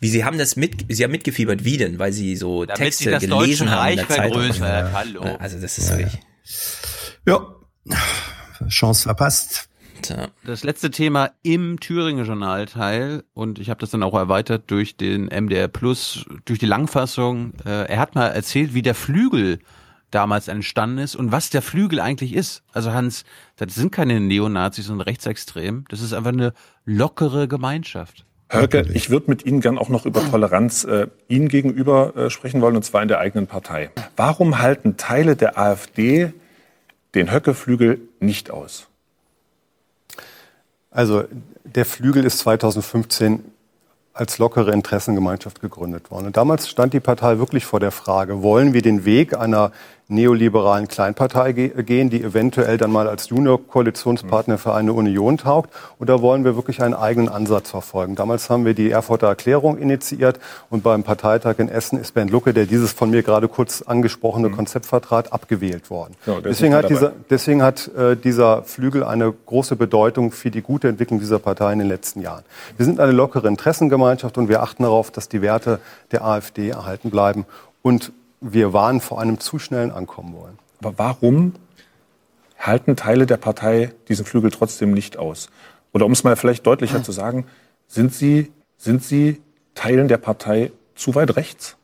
Wie 0.00 0.08
sie 0.08 0.24
haben 0.24 0.38
das 0.38 0.56
mit, 0.56 0.86
sie 0.88 1.04
haben 1.04 1.12
mitgefiebert, 1.12 1.64
wie 1.64 1.76
denn? 1.76 2.00
Weil 2.00 2.12
sie 2.12 2.34
so 2.34 2.64
Damit 2.64 2.78
Texte 2.78 3.04
sie 3.04 3.10
das 3.10 3.22
gelesen 3.22 3.70
haben 3.70 3.78
Reich 3.78 3.92
in 3.92 4.06
der 4.06 4.08
Zeitung. 4.08 4.42
Ja. 4.42 4.90
Hallo. 4.92 5.22
Also 5.38 5.60
das 5.60 5.78
ist 5.78 5.90
ja. 5.90 5.98
wirklich. 5.98 6.20
Ja, 7.26 7.46
Chance 8.68 9.04
verpasst. 9.04 9.68
Das 10.44 10.64
letzte 10.64 10.90
Thema 10.90 11.32
im 11.42 11.80
Thüringer 11.80 12.22
Journalteil 12.22 13.24
und 13.34 13.58
ich 13.58 13.68
habe 13.70 13.80
das 13.80 13.90
dann 13.90 14.02
auch 14.02 14.14
erweitert 14.14 14.70
durch 14.70 14.96
den 14.96 15.26
MDR 15.26 15.68
Plus, 15.68 16.24
durch 16.44 16.58
die 16.58 16.66
Langfassung. 16.66 17.52
Äh, 17.64 17.88
er 17.88 17.98
hat 17.98 18.14
mal 18.14 18.28
erzählt, 18.28 18.74
wie 18.74 18.82
der 18.82 18.94
Flügel 18.94 19.58
damals 20.10 20.48
entstanden 20.48 20.98
ist 20.98 21.16
und 21.16 21.32
was 21.32 21.50
der 21.50 21.62
Flügel 21.62 22.00
eigentlich 22.00 22.34
ist. 22.34 22.62
Also 22.72 22.92
Hans, 22.92 23.24
das 23.56 23.74
sind 23.74 23.92
keine 23.92 24.20
Neonazis 24.20 24.88
und 24.88 25.00
Rechtsextremen, 25.00 25.84
das 25.88 26.00
ist 26.00 26.12
einfach 26.12 26.32
eine 26.32 26.52
lockere 26.84 27.48
Gemeinschaft. 27.48 28.24
Höcke, 28.50 28.86
ich 28.94 29.10
würde 29.10 29.26
mit 29.28 29.44
Ihnen 29.44 29.60
gern 29.60 29.76
auch 29.76 29.90
noch 29.90 30.06
über 30.06 30.24
Toleranz 30.24 30.84
äh, 30.84 31.08
Ihnen 31.28 31.48
gegenüber 31.48 32.16
äh, 32.16 32.30
sprechen 32.30 32.62
wollen, 32.62 32.76
und 32.76 32.82
zwar 32.82 33.02
in 33.02 33.08
der 33.08 33.18
eigenen 33.18 33.46
Partei. 33.46 33.90
Warum 34.16 34.58
halten 34.58 34.96
Teile 34.96 35.36
der 35.36 35.58
AfD 35.58 36.32
den 37.14 37.30
Höcke-Flügel 37.30 38.00
nicht 38.20 38.50
aus? 38.50 38.86
Also 40.90 41.24
der 41.64 41.84
Flügel 41.84 42.24
ist 42.24 42.38
2015 42.38 43.44
als 44.14 44.38
lockere 44.38 44.72
Interessengemeinschaft 44.72 45.60
gegründet 45.60 46.10
worden. 46.10 46.26
Und 46.26 46.36
damals 46.36 46.68
stand 46.68 46.92
die 46.92 47.00
Partei 47.00 47.38
wirklich 47.38 47.64
vor 47.64 47.78
der 47.78 47.92
Frage, 47.92 48.42
wollen 48.42 48.72
wir 48.72 48.82
den 48.82 49.04
Weg 49.04 49.36
einer 49.36 49.70
neoliberalen 50.08 50.88
Kleinpartei 50.88 51.52
ge 51.52 51.82
gehen, 51.82 52.08
die 52.08 52.22
eventuell 52.22 52.78
dann 52.78 52.90
mal 52.90 53.08
als 53.08 53.28
Junior-Koalitionspartner 53.28 54.56
für 54.56 54.72
eine 54.74 54.94
Union 54.94 55.36
taugt? 55.36 55.70
Oder 56.00 56.22
wollen 56.22 56.44
wir 56.44 56.56
wirklich 56.56 56.82
einen 56.82 56.94
eigenen 56.94 57.28
Ansatz 57.28 57.70
verfolgen? 57.70 58.14
Damals 58.14 58.48
haben 58.48 58.64
wir 58.64 58.72
die 58.72 58.90
Erfurter 58.90 59.26
Erklärung 59.26 59.76
initiiert 59.76 60.40
und 60.70 60.82
beim 60.82 61.04
Parteitag 61.04 61.58
in 61.58 61.68
Essen 61.68 62.00
ist 62.00 62.14
Bernd 62.14 62.30
Lucke, 62.30 62.54
der 62.54 62.64
dieses 62.64 62.92
von 62.92 63.10
mir 63.10 63.22
gerade 63.22 63.48
kurz 63.48 63.82
angesprochene 63.82 64.48
mhm. 64.48 64.56
Konzept 64.56 64.86
vertrat, 64.86 65.32
abgewählt 65.32 65.90
worden. 65.90 66.14
Ja, 66.24 66.40
deswegen, 66.40 66.74
hat 66.74 66.88
dieser, 66.88 67.12
deswegen 67.28 67.62
hat 67.62 67.88
äh, 67.88 68.16
dieser 68.16 68.62
Flügel 68.62 69.04
eine 69.04 69.30
große 69.32 69.76
Bedeutung 69.76 70.32
für 70.32 70.50
die 70.50 70.62
gute 70.62 70.88
Entwicklung 70.88 71.20
dieser 71.20 71.38
Partei 71.38 71.74
in 71.74 71.80
den 71.80 71.88
letzten 71.88 72.22
Jahren. 72.22 72.44
Wir 72.78 72.86
sind 72.86 72.98
eine 72.98 73.12
lockere 73.12 73.46
Interessengemeinschaft 73.46 74.38
und 74.38 74.48
wir 74.48 74.62
achten 74.62 74.84
darauf, 74.84 75.10
dass 75.10 75.28
die 75.28 75.42
Werte 75.42 75.80
der 76.12 76.24
AfD 76.24 76.70
erhalten 76.70 77.10
bleiben 77.10 77.44
und 77.82 78.12
wir 78.40 78.72
waren 78.72 79.00
vor 79.00 79.20
einem 79.20 79.40
zu 79.40 79.58
schnellen 79.58 79.90
Ankommen 79.90 80.34
wollen. 80.34 80.58
Aber 80.80 80.98
warum 80.98 81.54
halten 82.58 82.96
Teile 82.96 83.26
der 83.26 83.36
Partei 83.36 83.92
diesen 84.08 84.24
Flügel 84.24 84.50
trotzdem 84.50 84.92
nicht 84.92 85.16
aus? 85.16 85.48
Oder 85.92 86.06
um 86.06 86.12
es 86.12 86.24
mal 86.24 86.36
vielleicht 86.36 86.66
deutlicher 86.66 87.02
zu 87.02 87.12
sagen, 87.12 87.46
sind 87.86 88.12
Sie, 88.12 88.52
sind 88.76 89.02
Sie 89.02 89.40
Teilen 89.74 90.08
der 90.08 90.18
Partei 90.18 90.72
zu 90.94 91.14
weit 91.14 91.36
rechts? 91.36 91.76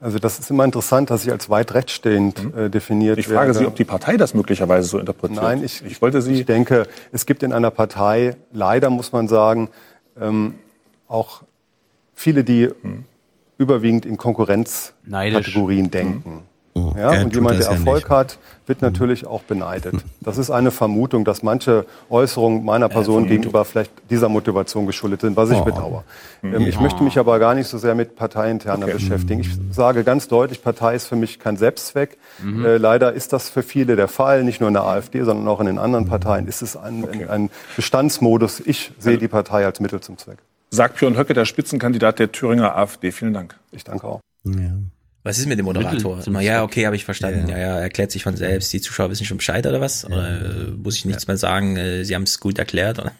Also 0.00 0.18
das 0.18 0.40
ist 0.40 0.50
immer 0.50 0.64
interessant, 0.64 1.10
dass 1.10 1.24
ich 1.24 1.30
als 1.30 1.48
weit 1.48 1.74
rechtsstehend 1.74 2.52
mhm. 2.52 2.58
äh, 2.58 2.70
definiert 2.70 3.18
Ich 3.18 3.28
frage 3.28 3.48
werde. 3.48 3.58
Sie, 3.60 3.66
ob 3.66 3.76
die 3.76 3.84
Partei 3.84 4.16
das 4.16 4.34
möglicherweise 4.34 4.88
so 4.88 4.98
interpretiert. 4.98 5.40
Nein, 5.40 5.62
ich, 5.62 5.84
ich 5.84 6.02
wollte 6.02 6.20
Sie. 6.20 6.40
Ich 6.40 6.46
denke, 6.46 6.88
es 7.12 7.24
gibt 7.24 7.44
in 7.44 7.52
einer 7.52 7.70
Partei 7.70 8.36
leider 8.52 8.90
muss 8.90 9.12
man 9.12 9.28
sagen 9.28 9.70
ähm, 10.20 10.56
auch 11.06 11.42
viele, 12.14 12.42
die 12.42 12.70
mhm 12.82 13.04
überwiegend 13.62 14.04
in 14.04 14.16
Konkurrenzkategorien 14.16 15.90
denken. 15.90 16.30
Mhm. 16.30 16.40
Ja, 16.96 17.22
und 17.22 17.34
jemand, 17.34 17.60
der 17.60 17.68
Erfolg 17.68 18.08
ja 18.08 18.16
hat, 18.16 18.38
wird 18.66 18.80
mhm. 18.80 18.88
natürlich 18.88 19.26
auch 19.26 19.42
beneidet. 19.42 19.94
Das 20.20 20.38
ist 20.38 20.50
eine 20.50 20.70
Vermutung, 20.70 21.24
dass 21.24 21.42
manche 21.42 21.84
Äußerungen 22.08 22.64
meiner 22.64 22.88
Person 22.88 23.24
äh, 23.24 23.28
gegenüber 23.28 23.64
vielleicht 23.64 23.90
dieser 24.08 24.28
Motivation 24.28 24.86
geschuldet 24.86 25.22
sind, 25.22 25.36
was 25.36 25.50
ich 25.50 25.58
oh. 25.58 25.64
bedauere. 25.64 26.04
Ähm, 26.44 26.62
ich 26.68 26.78
möchte 26.78 27.02
mich 27.02 27.18
aber 27.18 27.40
gar 27.40 27.56
nicht 27.56 27.66
so 27.66 27.76
sehr 27.76 27.96
mit 27.96 28.14
parteiinterner 28.14 28.84
okay. 28.84 28.94
beschäftigen. 28.94 29.40
Ich 29.40 29.50
sage 29.72 30.04
ganz 30.04 30.28
deutlich, 30.28 30.62
Partei 30.62 30.94
ist 30.94 31.08
für 31.08 31.16
mich 31.16 31.40
kein 31.40 31.56
Selbstzweck. 31.56 32.18
Mhm. 32.40 32.64
Äh, 32.64 32.76
leider 32.76 33.12
ist 33.12 33.32
das 33.32 33.50
für 33.50 33.64
viele 33.64 33.96
der 33.96 34.06
Fall, 34.06 34.44
nicht 34.44 34.60
nur 34.60 34.68
in 34.68 34.74
der 34.74 34.84
AfD, 34.84 35.24
sondern 35.24 35.48
auch 35.48 35.58
in 35.58 35.66
den 35.66 35.78
anderen 35.78 36.06
Parteien 36.06 36.46
ist 36.46 36.62
es 36.62 36.76
ein, 36.76 37.02
okay. 37.02 37.26
ein 37.26 37.50
Bestandsmodus. 37.74 38.60
Ich 38.60 38.92
sehe 38.98 39.18
die 39.18 39.28
Partei 39.28 39.66
als 39.66 39.80
Mittel 39.80 40.00
zum 40.00 40.18
Zweck 40.18 40.38
sagt 40.72 40.98
Björn 40.98 41.16
Höcke, 41.16 41.34
der 41.34 41.44
Spitzenkandidat 41.44 42.18
der 42.18 42.32
Thüringer 42.32 42.76
AfD. 42.76 43.12
Vielen 43.12 43.34
Dank. 43.34 43.56
Ich 43.70 43.84
danke 43.84 44.04
auch. 44.04 44.20
Ja. 44.44 44.78
Was 45.22 45.38
ist 45.38 45.46
mit 45.46 45.58
dem 45.58 45.66
Moderator? 45.66 46.20
Na, 46.26 46.40
ja, 46.40 46.64
okay, 46.64 46.84
habe 46.86 46.96
ich 46.96 47.04
verstanden. 47.04 47.48
Ja. 47.48 47.56
ja, 47.56 47.66
ja, 47.66 47.78
erklärt 47.78 48.10
sich 48.10 48.24
von 48.24 48.36
selbst. 48.36 48.72
Die 48.72 48.80
Zuschauer 48.80 49.10
wissen 49.10 49.24
schon 49.24 49.36
Bescheid 49.36 49.64
oder 49.66 49.80
was? 49.80 50.04
Oder 50.04 50.40
äh, 50.40 50.70
muss 50.72 50.96
ich 50.96 51.04
nichts 51.04 51.24
ja. 51.24 51.28
mehr 51.28 51.36
sagen? 51.36 51.76
Äh, 51.76 52.04
Sie 52.04 52.14
haben 52.16 52.24
es 52.24 52.40
gut 52.40 52.58
erklärt? 52.58 52.98
Oder? 52.98 53.12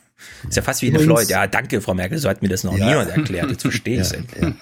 Ist 0.49 0.57
ja 0.57 0.63
fast 0.63 0.83
wie 0.83 0.89
eine 0.89 0.99
Floyd. 0.99 1.29
Ja, 1.29 1.47
danke, 1.47 1.81
Frau 1.81 1.95
Merkel, 1.95 2.19
so 2.19 2.29
hat 2.29 2.43
mir 2.43 2.49
das 2.49 2.65
noch 2.65 2.77
ja. 2.77 2.89
niemand 2.89 3.11
erklärt. 3.11 3.51
Jetzt 3.51 3.63
verstehe 3.63 4.01
ich 4.01 4.11
ja, 4.11 4.53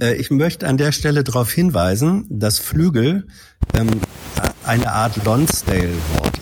äh, 0.06 0.16
Ich 0.16 0.30
möchte 0.30 0.66
an 0.66 0.76
der 0.76 0.92
Stelle 0.92 1.24
darauf 1.24 1.50
hinweisen, 1.50 2.26
dass 2.28 2.58
Flügel 2.58 3.26
ähm, 3.74 3.88
eine 4.64 4.92
Art 4.92 5.24
Lonsdale-Wort 5.24 6.35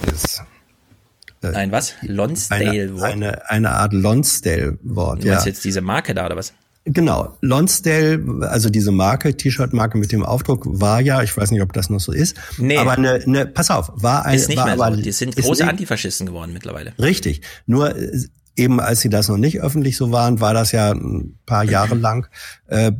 ein 1.52 1.72
was? 1.72 1.94
Lonsdale-Wort? 2.02 3.02
Eine, 3.02 3.26
eine, 3.26 3.50
eine, 3.50 3.70
Art 3.72 3.92
Lonsdale-Wort, 3.92 5.24
Du 5.24 5.28
meinst 5.28 5.44
ja. 5.44 5.50
jetzt 5.50 5.64
diese 5.64 5.80
Marke 5.80 6.14
da 6.14 6.26
oder 6.26 6.36
was? 6.36 6.52
Genau, 6.86 7.34
Lonsdale, 7.40 8.22
also 8.42 8.68
diese 8.68 8.92
Marke, 8.92 9.34
T-Shirt-Marke 9.34 9.96
mit 9.96 10.12
dem 10.12 10.22
Aufdruck, 10.22 10.64
war 10.66 11.00
ja, 11.00 11.22
ich 11.22 11.34
weiß 11.34 11.50
nicht, 11.50 11.62
ob 11.62 11.72
das 11.72 11.88
noch 11.88 12.00
so 12.00 12.12
ist, 12.12 12.36
nee. 12.58 12.76
aber 12.76 12.92
eine, 12.92 13.22
eine 13.26 13.46
pass 13.46 13.70
auf, 13.70 13.90
war 13.94 14.26
eine, 14.26 14.36
ist 14.36 14.48
nicht 14.48 14.58
war 14.58 14.66
mehr 14.66 14.74
aber, 14.74 14.94
so. 14.94 15.00
Die 15.00 15.12
sind 15.12 15.34
große 15.34 15.66
Antifaschisten 15.66 16.26
geworden 16.26 16.52
mittlerweile. 16.52 16.92
Richtig, 16.98 17.40
nur 17.64 17.96
äh, 17.96 18.26
eben 18.56 18.80
als 18.80 19.00
sie 19.00 19.08
das 19.08 19.28
noch 19.28 19.38
nicht 19.38 19.62
öffentlich 19.62 19.96
so 19.96 20.12
waren, 20.12 20.40
war 20.40 20.52
das 20.52 20.72
ja 20.72 20.90
ein 20.92 21.38
paar 21.46 21.64
Jahre 21.64 21.94
lang 21.94 22.28
äh, 22.66 22.92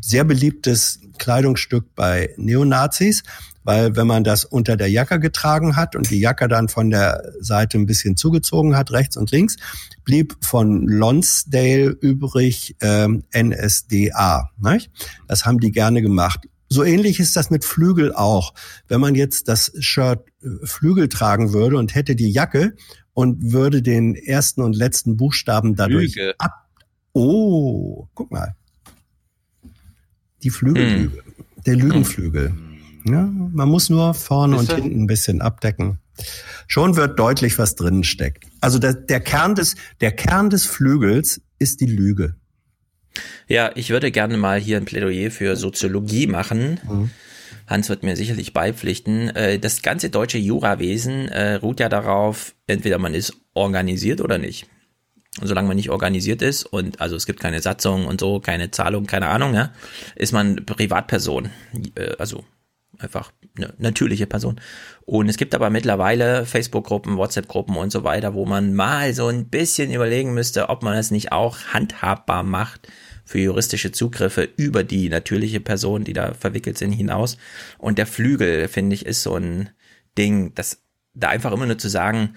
sehr 0.00 0.24
beliebtes 0.24 1.00
Kleidungsstück 1.18 1.94
bei 1.94 2.30
Neonazis 2.36 3.22
weil 3.64 3.96
wenn 3.96 4.06
man 4.06 4.24
das 4.24 4.44
unter 4.44 4.76
der 4.76 4.88
Jacke 4.88 5.20
getragen 5.20 5.76
hat 5.76 5.96
und 5.96 6.10
die 6.10 6.20
Jacke 6.20 6.48
dann 6.48 6.68
von 6.68 6.90
der 6.90 7.32
Seite 7.40 7.78
ein 7.78 7.86
bisschen 7.86 8.16
zugezogen 8.16 8.76
hat, 8.76 8.90
rechts 8.92 9.16
und 9.16 9.30
links, 9.30 9.56
blieb 10.04 10.36
von 10.42 10.86
Lonsdale 10.86 11.88
übrig 12.00 12.76
ähm, 12.80 13.24
NSDA. 13.34 14.50
Nicht? 14.58 14.90
Das 15.28 15.44
haben 15.44 15.60
die 15.60 15.72
gerne 15.72 16.02
gemacht. 16.02 16.46
So 16.68 16.84
ähnlich 16.84 17.18
ist 17.18 17.36
das 17.36 17.50
mit 17.50 17.64
Flügel 17.64 18.14
auch. 18.14 18.54
Wenn 18.86 19.00
man 19.00 19.14
jetzt 19.14 19.48
das 19.48 19.72
Shirt 19.80 20.24
äh, 20.42 20.48
Flügel 20.64 21.08
tragen 21.08 21.52
würde 21.52 21.76
und 21.76 21.94
hätte 21.94 22.14
die 22.14 22.30
Jacke 22.30 22.74
und 23.12 23.52
würde 23.52 23.82
den 23.82 24.14
ersten 24.14 24.62
und 24.62 24.76
letzten 24.76 25.16
Buchstaben 25.16 25.74
dadurch 25.74 26.16
ab 26.38 26.52
Oh, 27.12 28.06
guck 28.14 28.30
mal. 28.30 28.54
Die 30.42 30.50
Flügellüge. 30.50 31.16
Hm. 31.16 31.34
Der 31.66 31.76
Lügenflügel. 31.76 32.54
Ja, 33.04 33.22
man 33.26 33.68
muss 33.68 33.90
nur 33.90 34.14
vorne 34.14 34.56
und 34.56 34.72
hinten 34.72 35.02
ein 35.02 35.06
bisschen 35.06 35.40
abdecken. 35.40 35.98
Schon 36.66 36.96
wird 36.96 37.18
deutlich, 37.18 37.58
was 37.58 37.74
drinnen 37.74 38.04
steckt. 38.04 38.44
Also 38.60 38.78
der, 38.78 38.94
der, 38.94 39.20
Kern 39.20 39.54
des, 39.54 39.76
der 40.00 40.12
Kern 40.12 40.50
des 40.50 40.66
Flügels 40.66 41.40
ist 41.58 41.80
die 41.80 41.86
Lüge. 41.86 42.36
Ja, 43.48 43.72
ich 43.74 43.90
würde 43.90 44.10
gerne 44.10 44.36
mal 44.36 44.60
hier 44.60 44.76
ein 44.76 44.84
Plädoyer 44.84 45.30
für 45.30 45.56
Soziologie 45.56 46.26
machen. 46.26 46.78
Mhm. 46.88 47.10
Hans 47.66 47.88
wird 47.88 48.02
mir 48.02 48.16
sicherlich 48.16 48.52
beipflichten. 48.52 49.30
Äh, 49.30 49.58
das 49.58 49.82
ganze 49.82 50.10
deutsche 50.10 50.38
Jurawesen 50.38 51.28
äh, 51.28 51.54
ruht 51.54 51.80
ja 51.80 51.88
darauf, 51.88 52.54
entweder 52.66 52.98
man 52.98 53.14
ist 53.14 53.34
organisiert 53.54 54.20
oder 54.20 54.38
nicht. 54.38 54.66
Und 55.40 55.46
solange 55.46 55.68
man 55.68 55.76
nicht 55.76 55.90
organisiert 55.90 56.42
ist 56.42 56.64
und 56.64 57.00
also 57.00 57.14
es 57.14 57.24
gibt 57.24 57.38
keine 57.38 57.60
Satzung 57.60 58.06
und 58.06 58.20
so, 58.20 58.40
keine 58.40 58.72
Zahlung, 58.72 59.06
keine 59.06 59.28
Ahnung, 59.28 59.54
ja, 59.54 59.72
ist 60.16 60.32
man 60.32 60.66
Privatperson. 60.66 61.50
Äh, 61.94 62.16
also 62.18 62.44
einfach 63.00 63.32
eine 63.56 63.74
natürliche 63.78 64.26
Person. 64.26 64.60
Und 65.04 65.28
es 65.28 65.36
gibt 65.36 65.54
aber 65.54 65.70
mittlerweile 65.70 66.46
Facebook-Gruppen, 66.46 67.16
WhatsApp-Gruppen 67.16 67.76
und 67.76 67.90
so 67.90 68.04
weiter, 68.04 68.34
wo 68.34 68.46
man 68.46 68.74
mal 68.74 69.14
so 69.14 69.28
ein 69.28 69.48
bisschen 69.48 69.92
überlegen 69.92 70.34
müsste, 70.34 70.68
ob 70.68 70.82
man 70.82 70.96
es 70.96 71.10
nicht 71.10 71.32
auch 71.32 71.58
handhabbar 71.72 72.42
macht 72.42 72.88
für 73.24 73.38
juristische 73.38 73.92
Zugriffe 73.92 74.48
über 74.56 74.82
die 74.82 75.08
natürliche 75.08 75.60
Person, 75.60 76.04
die 76.04 76.12
da 76.12 76.34
verwickelt 76.34 76.78
sind, 76.78 76.92
hinaus. 76.92 77.36
Und 77.78 77.98
der 77.98 78.06
Flügel, 78.06 78.68
finde 78.68 78.94
ich, 78.94 79.06
ist 79.06 79.22
so 79.22 79.36
ein 79.36 79.70
Ding, 80.18 80.52
das 80.54 80.82
da 81.14 81.28
einfach 81.28 81.52
immer 81.52 81.66
nur 81.66 81.78
zu 81.78 81.88
sagen, 81.88 82.34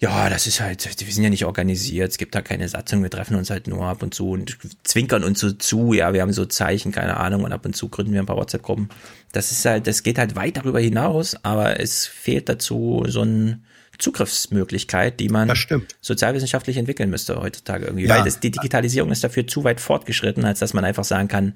ja, 0.00 0.30
das 0.30 0.46
ist 0.46 0.60
halt, 0.60 0.86
wir 1.00 1.12
sind 1.12 1.24
ja 1.24 1.30
nicht 1.30 1.44
organisiert, 1.44 2.12
es 2.12 2.18
gibt 2.18 2.34
da 2.34 2.40
keine 2.40 2.68
Satzung, 2.68 3.02
wir 3.02 3.10
treffen 3.10 3.34
uns 3.34 3.50
halt 3.50 3.66
nur 3.66 3.84
ab 3.84 4.00
und 4.02 4.14
zu 4.14 4.30
und 4.30 4.56
zwinkern 4.84 5.24
uns 5.24 5.40
so 5.40 5.50
zu, 5.50 5.92
ja, 5.92 6.12
wir 6.12 6.22
haben 6.22 6.32
so 6.32 6.46
Zeichen, 6.46 6.92
keine 6.92 7.16
Ahnung, 7.16 7.42
und 7.42 7.52
ab 7.52 7.64
und 7.66 7.74
zu 7.74 7.88
gründen 7.88 8.12
wir 8.12 8.20
ein 8.20 8.26
paar 8.26 8.36
WhatsApp-Gruppen. 8.36 8.90
Das 9.32 9.50
ist 9.50 9.64
halt, 9.64 9.88
das 9.88 10.04
geht 10.04 10.18
halt 10.18 10.36
weit 10.36 10.56
darüber 10.56 10.78
hinaus, 10.78 11.36
aber 11.42 11.80
es 11.80 12.06
fehlt 12.06 12.48
dazu 12.48 13.02
so 13.08 13.22
eine 13.22 13.60
Zugriffsmöglichkeit, 13.98 15.18
die 15.18 15.28
man 15.28 15.52
sozialwissenschaftlich 16.00 16.76
entwickeln 16.76 17.10
müsste 17.10 17.40
heutzutage 17.40 17.86
irgendwie, 17.86 18.06
ja. 18.06 18.18
weil 18.18 18.24
das, 18.24 18.38
die 18.38 18.52
Digitalisierung 18.52 19.10
ist 19.10 19.24
dafür 19.24 19.48
zu 19.48 19.64
weit 19.64 19.80
fortgeschritten, 19.80 20.44
als 20.44 20.60
dass 20.60 20.74
man 20.74 20.84
einfach 20.84 21.04
sagen 21.04 21.26
kann, 21.26 21.54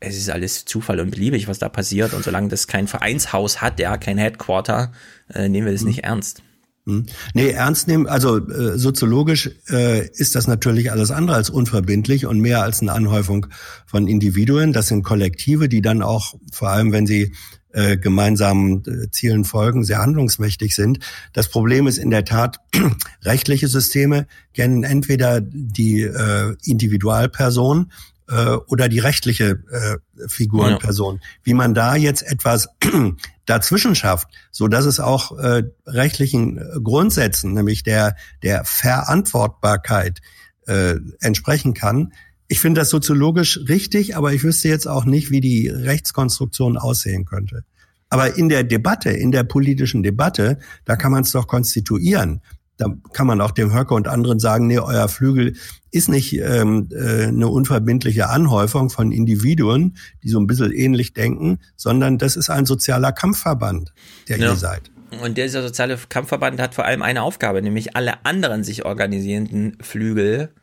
es 0.00 0.18
ist 0.18 0.28
alles 0.28 0.66
Zufall 0.66 1.00
und 1.00 1.10
beliebig, 1.12 1.48
was 1.48 1.58
da 1.58 1.70
passiert 1.70 2.12
und 2.12 2.24
solange 2.24 2.48
das 2.48 2.66
kein 2.66 2.88
Vereinshaus 2.88 3.62
hat, 3.62 3.80
ja, 3.80 3.96
kein 3.96 4.18
Headquarter, 4.18 4.92
äh, 5.32 5.48
nehmen 5.48 5.66
wir 5.66 5.72
das 5.72 5.82
mhm. 5.82 5.88
nicht 5.88 6.04
ernst. 6.04 6.42
Hm. 6.86 7.06
Nee, 7.34 7.50
ernst 7.50 7.88
nehmen, 7.88 8.06
also 8.06 8.38
äh, 8.38 8.78
soziologisch 8.78 9.50
äh, 9.68 10.08
ist 10.08 10.34
das 10.34 10.46
natürlich 10.46 10.90
alles 10.90 11.10
andere 11.10 11.36
als 11.36 11.50
unverbindlich 11.50 12.26
und 12.26 12.40
mehr 12.40 12.62
als 12.62 12.80
eine 12.80 12.92
Anhäufung 12.92 13.46
von 13.86 14.08
Individuen. 14.08 14.72
Das 14.72 14.88
sind 14.88 15.02
Kollektive, 15.02 15.68
die 15.68 15.82
dann 15.82 16.02
auch, 16.02 16.34
vor 16.52 16.70
allem 16.70 16.92
wenn 16.92 17.06
sie 17.06 17.32
äh, 17.72 17.96
gemeinsamen 17.96 18.82
äh, 18.84 19.10
Zielen 19.10 19.44
folgen, 19.44 19.84
sehr 19.84 20.00
handlungsmächtig 20.00 20.74
sind. 20.74 20.98
Das 21.32 21.48
Problem 21.48 21.86
ist 21.86 21.98
in 21.98 22.10
der 22.10 22.24
Tat, 22.24 22.58
rechtliche 23.22 23.68
Systeme 23.68 24.26
kennen 24.54 24.82
entweder 24.82 25.40
die 25.40 26.00
äh, 26.00 26.56
Individualperson 26.64 27.92
äh, 28.30 28.56
oder 28.66 28.88
die 28.88 28.98
rechtliche 28.98 29.62
äh, 29.70 30.28
Figurenperson. 30.28 31.16
Ja. 31.16 31.20
Wie 31.42 31.54
man 31.54 31.74
da 31.74 31.96
jetzt 31.96 32.22
etwas 32.22 32.68
dazwischen 33.46 33.94
schafft, 33.94 34.28
so 34.50 34.68
dass 34.68 34.84
es 34.84 35.00
auch 35.00 35.36
äh, 35.38 35.64
rechtlichen 35.86 36.58
äh, 36.58 36.80
Grundsätzen, 36.82 37.52
nämlich 37.52 37.82
der 37.82 38.16
der 38.42 38.64
Verantwortbarkeit 38.64 40.20
äh, 40.66 40.96
entsprechen 41.20 41.74
kann. 41.74 42.12
Ich 42.48 42.60
finde 42.60 42.80
das 42.80 42.90
soziologisch 42.90 43.60
richtig, 43.68 44.16
aber 44.16 44.32
ich 44.32 44.42
wüsste 44.42 44.68
jetzt 44.68 44.86
auch 44.86 45.04
nicht, 45.04 45.30
wie 45.30 45.40
die 45.40 45.68
Rechtskonstruktion 45.68 46.76
aussehen 46.76 47.24
könnte. 47.24 47.64
Aber 48.08 48.36
in 48.36 48.48
der 48.48 48.64
Debatte, 48.64 49.10
in 49.10 49.30
der 49.30 49.44
politischen 49.44 50.02
Debatte, 50.02 50.58
da 50.84 50.96
kann 50.96 51.12
man 51.12 51.22
es 51.22 51.30
doch 51.30 51.46
konstituieren. 51.46 52.42
Da 52.80 52.86
kann 53.12 53.26
man 53.26 53.42
auch 53.42 53.50
dem 53.50 53.74
Höcke 53.74 53.92
und 53.92 54.08
anderen 54.08 54.40
sagen, 54.40 54.66
nee, 54.66 54.78
euer 54.78 55.06
Flügel 55.08 55.54
ist 55.90 56.08
nicht 56.08 56.32
ähm, 56.38 56.88
äh, 56.92 57.24
eine 57.24 57.48
unverbindliche 57.48 58.30
Anhäufung 58.30 58.88
von 58.88 59.12
Individuen, 59.12 59.98
die 60.22 60.30
so 60.30 60.40
ein 60.40 60.46
bisschen 60.46 60.72
ähnlich 60.72 61.12
denken, 61.12 61.58
sondern 61.76 62.16
das 62.16 62.36
ist 62.36 62.48
ein 62.48 62.64
sozialer 62.64 63.12
Kampfverband, 63.12 63.92
der 64.30 64.38
ja. 64.38 64.48
ihr 64.48 64.56
seid. 64.56 64.90
Und 65.22 65.36
dieser 65.36 65.60
soziale 65.60 65.98
Kampfverband 66.08 66.58
hat 66.58 66.74
vor 66.74 66.86
allem 66.86 67.02
eine 67.02 67.22
Aufgabe, 67.22 67.60
nämlich 67.60 67.96
alle 67.96 68.24
anderen 68.24 68.64
sich 68.64 68.86
organisierenden 68.86 69.76
Flügel 69.82 70.54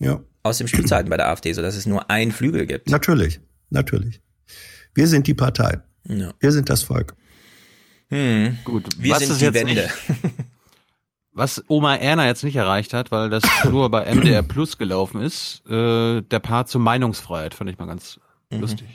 ja. 0.00 0.20
aus 0.42 0.58
dem 0.58 0.66
Spiel 0.66 0.84
zu 0.84 0.96
halten 0.96 1.10
bei 1.10 1.16
der 1.16 1.28
AfD, 1.28 1.52
sodass 1.52 1.76
es 1.76 1.86
nur 1.86 2.10
einen 2.10 2.32
Flügel 2.32 2.66
gibt. 2.66 2.90
Natürlich, 2.90 3.38
natürlich. 3.70 4.20
Wir 4.94 5.06
sind 5.06 5.28
die 5.28 5.34
Partei. 5.34 5.78
Ja. 6.08 6.34
Wir 6.40 6.50
sind 6.50 6.70
das 6.70 6.82
Volk. 6.82 7.14
Hm. 8.08 8.58
Gut. 8.64 8.88
Wir 8.98 9.14
Was 9.14 9.28
sind 9.28 9.40
die 9.40 9.54
Wende. 9.54 9.88
Was 11.36 11.62
Oma 11.68 11.96
Erna 11.96 12.26
jetzt 12.26 12.44
nicht 12.44 12.56
erreicht 12.56 12.94
hat, 12.94 13.10
weil 13.10 13.28
das 13.28 13.42
nur 13.70 13.90
bei 13.90 14.12
MDR 14.12 14.42
Plus 14.42 14.78
gelaufen 14.78 15.20
ist, 15.20 15.62
äh, 15.68 16.22
der 16.22 16.38
Part 16.40 16.70
zur 16.70 16.80
Meinungsfreiheit 16.80 17.52
fand 17.52 17.68
ich 17.68 17.78
mal 17.78 17.86
ganz 17.86 18.18
mhm. 18.50 18.60
lustig. 18.60 18.88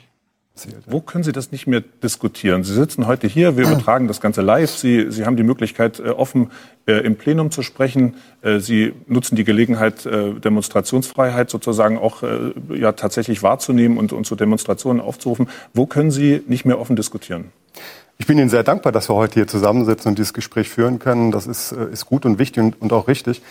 Wo 0.86 1.00
können 1.00 1.24
Sie 1.24 1.32
das 1.32 1.52
nicht 1.52 1.66
mehr 1.68 1.80
diskutieren? 1.80 2.64
Sie 2.64 2.74
sitzen 2.74 3.06
heute 3.06 3.28
hier, 3.28 3.56
wir 3.56 3.64
übertragen 3.68 4.08
das 4.08 4.20
Ganze 4.20 4.42
live. 4.42 4.70
Sie, 4.70 5.12
Sie 5.12 5.24
haben 5.24 5.36
die 5.36 5.44
Möglichkeit, 5.44 6.00
äh, 6.00 6.08
offen 6.08 6.50
äh, 6.86 6.94
im 6.94 7.14
Plenum 7.14 7.52
zu 7.52 7.62
sprechen. 7.62 8.16
Äh, 8.42 8.58
Sie 8.58 8.92
nutzen 9.06 9.36
die 9.36 9.44
Gelegenheit, 9.44 10.04
Demonstrationsfreiheit 10.04 11.48
sozusagen 11.48 11.96
auch 11.96 12.24
ja, 12.74 12.90
tatsächlich 12.92 13.44
wahrzunehmen 13.44 13.98
und, 13.98 14.12
und 14.12 14.26
zu 14.26 14.34
Demonstrationen 14.34 15.00
aufzurufen. 15.00 15.48
Wo 15.74 15.86
können 15.86 16.10
Sie 16.10 16.42
nicht 16.48 16.64
mehr 16.64 16.80
offen 16.80 16.96
diskutieren? 16.96 17.52
Ich 18.18 18.26
bin 18.26 18.38
Ihnen 18.38 18.48
sehr 18.48 18.62
dankbar, 18.62 18.92
dass 18.92 19.08
wir 19.08 19.14
heute 19.14 19.34
hier 19.34 19.48
zusammensitzen 19.48 20.10
und 20.10 20.18
dieses 20.18 20.32
Gespräch 20.32 20.68
führen 20.68 20.98
können. 20.98 21.32
Das 21.32 21.46
ist, 21.46 21.72
äh, 21.72 21.90
ist 21.92 22.06
gut 22.06 22.24
und 22.24 22.38
wichtig 22.38 22.62
und, 22.62 22.80
und 22.80 22.92
auch 22.92 23.08
richtig. 23.08 23.42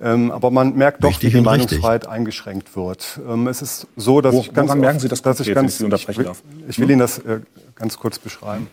Ähm, 0.00 0.30
aber 0.30 0.50
man 0.50 0.76
merkt 0.76 1.02
doch, 1.02 1.22
wie 1.22 1.30
die 1.30 1.40
Meinungsfreiheit 1.40 2.02
richtig. 2.02 2.10
eingeschränkt 2.10 2.76
wird. 2.76 3.20
Ähm, 3.28 3.48
es 3.48 3.62
ist 3.62 3.86
so, 3.96 4.20
dass 4.20 4.34
Wo, 4.34 4.40
ich 4.40 4.52
ganz 4.52 4.74
merken 4.74 5.00
Sie 5.00 5.08
das 5.08 5.22
dass 5.22 5.40
ich 5.40 5.52
ganz, 5.52 5.80
ich, 5.80 6.18
will, 6.18 6.30
ich 6.68 6.78
will? 6.78 6.90
Ihnen 6.90 7.00
das 7.00 7.18
äh, 7.18 7.40
ganz 7.74 7.98
kurz 7.98 8.18
beschreiben. 8.18 8.68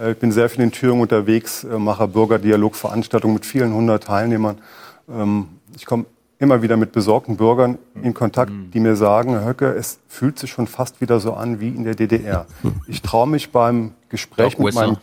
Äh, 0.00 0.12
ich 0.12 0.18
bin 0.18 0.32
sehr 0.32 0.48
viel 0.48 0.64
in 0.64 0.72
Thüringen 0.72 1.02
unterwegs, 1.02 1.64
äh, 1.64 1.78
mache 1.78 2.08
Bürgerdialogveranstaltungen 2.08 3.34
mit 3.34 3.44
vielen 3.44 3.74
hundert 3.74 4.04
Teilnehmern. 4.04 4.58
Ähm, 5.10 5.48
ich 5.76 5.84
komme 5.84 6.06
immer 6.42 6.60
wieder 6.60 6.76
mit 6.76 6.90
besorgten 6.90 7.36
Bürgern 7.36 7.78
in 8.02 8.14
Kontakt, 8.14 8.52
die 8.74 8.80
mir 8.80 8.96
sagen, 8.96 9.30
Herr 9.30 9.44
Höcke, 9.44 9.66
es 9.66 10.00
fühlt 10.08 10.40
sich 10.40 10.50
schon 10.50 10.66
fast 10.66 11.00
wieder 11.00 11.20
so 11.20 11.34
an 11.34 11.60
wie 11.60 11.68
in 11.68 11.84
der 11.84 11.94
DDR. 11.94 12.46
Ich 12.88 13.00
traue 13.00 13.28
mich 13.28 13.52
beim 13.52 13.92
Gespräch 14.08 14.58
mit 14.58 14.74
meinen 14.74 14.98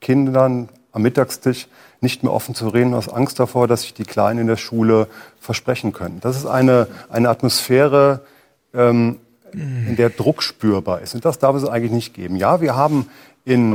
Kindern 0.00 0.68
am 0.92 1.02
Mittagstisch 1.02 1.66
nicht 2.00 2.22
mehr 2.22 2.32
offen 2.32 2.54
zu 2.54 2.68
reden, 2.68 2.94
aus 2.94 3.08
Angst 3.08 3.40
davor, 3.40 3.66
dass 3.66 3.82
sich 3.82 3.94
die 3.94 4.04
Kleinen 4.04 4.38
in 4.38 4.46
der 4.46 4.56
Schule 4.56 5.08
versprechen 5.40 5.92
können. 5.92 6.20
Das 6.20 6.36
ist 6.36 6.46
eine, 6.46 6.86
eine 7.08 7.28
Atmosphäre, 7.28 8.20
ähm, 8.72 9.18
in 9.52 9.96
der 9.96 10.10
Druck 10.10 10.42
spürbar 10.42 11.00
ist. 11.00 11.14
Und 11.14 11.24
das 11.24 11.38
darf 11.38 11.56
es 11.56 11.64
eigentlich 11.64 11.92
nicht 11.92 12.14
geben. 12.14 12.36
Ja, 12.36 12.60
wir 12.60 12.76
haben 12.76 13.08
in 13.44 13.72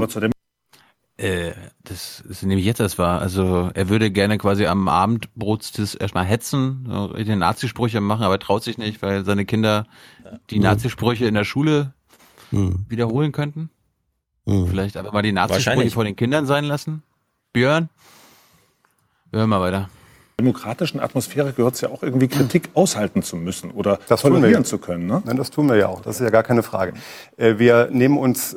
äh, 1.20 1.52
das 1.84 2.22
ist 2.22 2.44
nämlich 2.44 2.66
jetzt 2.66 2.80
das 2.80 2.98
war. 2.98 3.22
Also 3.22 3.70
er 3.74 3.90
würde 3.90 4.10
gerne 4.10 4.38
quasi 4.38 4.66
am 4.66 4.88
Abendbrotstisch 4.88 5.98
erstmal 6.00 6.26
hetzen, 6.26 7.14
die 7.18 7.36
Nazisprüche 7.36 8.00
machen, 8.00 8.24
aber 8.24 8.40
traut 8.40 8.64
sich 8.64 8.78
nicht, 8.78 9.02
weil 9.02 9.26
seine 9.26 9.46
Kinder 9.46 9.86
die 10.50 10.60
Nazisprüche 10.60 11.26
in 11.26 11.34
der 11.34 11.44
Schule 11.44 11.94
hm. 12.52 12.86
wiederholen 12.88 13.32
könnten. 13.32 13.70
Hm. 14.46 14.68
Vielleicht 14.68 14.96
aber 14.96 15.12
mal 15.12 15.22
die 15.22 15.34
Nazisprüche 15.34 15.92
vor 15.92 16.06
den 16.06 16.16
Kindern 16.16 16.46
sein 16.46 16.64
lassen. 16.64 17.04
Björn, 17.52 17.90
wir 19.32 19.40
hören 19.40 19.50
mal 19.50 19.62
weiter 19.62 19.90
demokratischen 20.40 21.02
Atmosphäre 21.02 21.52
gehört 21.52 21.76
es 21.76 21.82
ja 21.82 21.90
auch 21.90 22.02
irgendwie 22.02 22.30
Kritik 22.30 22.70
aushalten 22.74 23.24
zu 23.24 23.36
müssen 23.36 23.72
oder 23.72 24.00
das 24.08 24.22
tolerieren 24.22 24.64
zu 24.64 24.78
können. 24.78 25.06
Ne? 25.06 25.22
Nein, 25.26 25.36
das 25.36 25.52
tun 25.52 25.68
wir 25.68 25.76
ja 25.76 25.88
auch. 25.88 26.02
Das 26.02 26.16
ist 26.16 26.22
ja 26.22 26.30
gar 26.30 26.44
keine 26.44 26.64
Frage. 26.64 26.94
Äh, 27.36 27.60
wir 27.60 27.90
nehmen 27.92 28.18
uns 28.18 28.56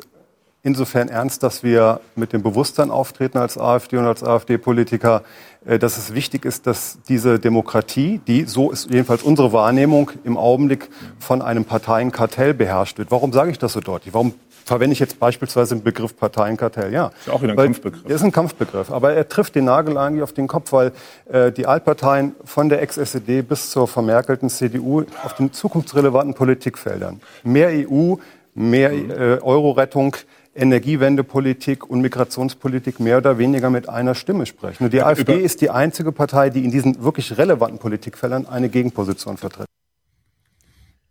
insofern 0.62 1.08
ernst, 1.08 1.42
dass 1.42 1.62
wir 1.62 2.00
mit 2.14 2.32
dem 2.32 2.42
Bewusstsein 2.42 2.90
auftreten 2.90 3.38
als 3.38 3.58
AfD 3.58 3.96
und 3.96 4.06
als 4.06 4.22
AfD-Politiker, 4.22 5.22
äh, 5.66 5.78
dass 5.78 5.98
es 5.98 6.14
wichtig 6.14 6.44
ist, 6.44 6.66
dass 6.66 6.98
diese 7.08 7.38
Demokratie, 7.38 8.20
die, 8.26 8.44
so 8.44 8.70
ist 8.70 8.90
jedenfalls 8.90 9.22
unsere 9.22 9.52
Wahrnehmung, 9.52 10.10
im 10.24 10.36
Augenblick 10.36 10.88
von 11.18 11.42
einem 11.42 11.64
Parteienkartell 11.64 12.54
beherrscht 12.54 12.98
wird. 12.98 13.10
Warum 13.10 13.32
sage 13.32 13.50
ich 13.50 13.58
das 13.58 13.72
so 13.72 13.80
deutlich? 13.80 14.14
Warum 14.14 14.34
verwende 14.64 14.92
ich 14.92 15.00
jetzt 15.00 15.18
beispielsweise 15.18 15.74
den 15.74 15.82
Begriff 15.82 16.16
Parteienkartell? 16.16 16.92
Ja, 16.92 17.10
ist 17.20 17.30
auch 17.30 17.42
wieder 17.42 17.54
ein 17.54 17.56
weil, 17.56 17.66
Kampfbegriff. 17.66 18.04
Ist 18.06 18.22
ein 18.22 18.32
Kampfbegriff, 18.32 18.90
aber 18.92 19.14
er 19.14 19.28
trifft 19.28 19.56
den 19.56 19.64
Nagel 19.64 19.98
eigentlich 19.98 20.22
auf 20.22 20.32
den 20.32 20.46
Kopf, 20.46 20.72
weil 20.72 20.92
äh, 21.28 21.50
die 21.50 21.66
Altparteien 21.66 22.36
von 22.44 22.68
der 22.68 22.80
Ex-SED 22.82 23.42
bis 23.42 23.70
zur 23.70 23.88
vermerkelten 23.88 24.48
CDU 24.48 25.02
auf 25.24 25.34
den 25.34 25.52
zukunftsrelevanten 25.52 26.34
Politikfeldern 26.34 27.20
mehr 27.42 27.70
EU, 27.88 28.14
mehr 28.54 28.92
äh, 28.92 29.38
Euro-Rettung, 29.40 30.16
Energiewendepolitik 30.54 31.88
und 31.88 32.00
Migrationspolitik 32.02 33.00
mehr 33.00 33.18
oder 33.18 33.38
weniger 33.38 33.70
mit 33.70 33.88
einer 33.88 34.14
Stimme 34.14 34.46
sprechen. 34.46 34.84
Und 34.84 34.92
die 34.92 35.02
AfD 35.02 35.40
ist 35.40 35.60
die 35.60 35.70
einzige 35.70 36.12
Partei, 36.12 36.50
die 36.50 36.64
in 36.64 36.70
diesen 36.70 37.02
wirklich 37.02 37.36
relevanten 37.38 37.78
Politikfeldern 37.78 38.46
eine 38.46 38.68
Gegenposition 38.68 39.36
vertritt. 39.38 39.66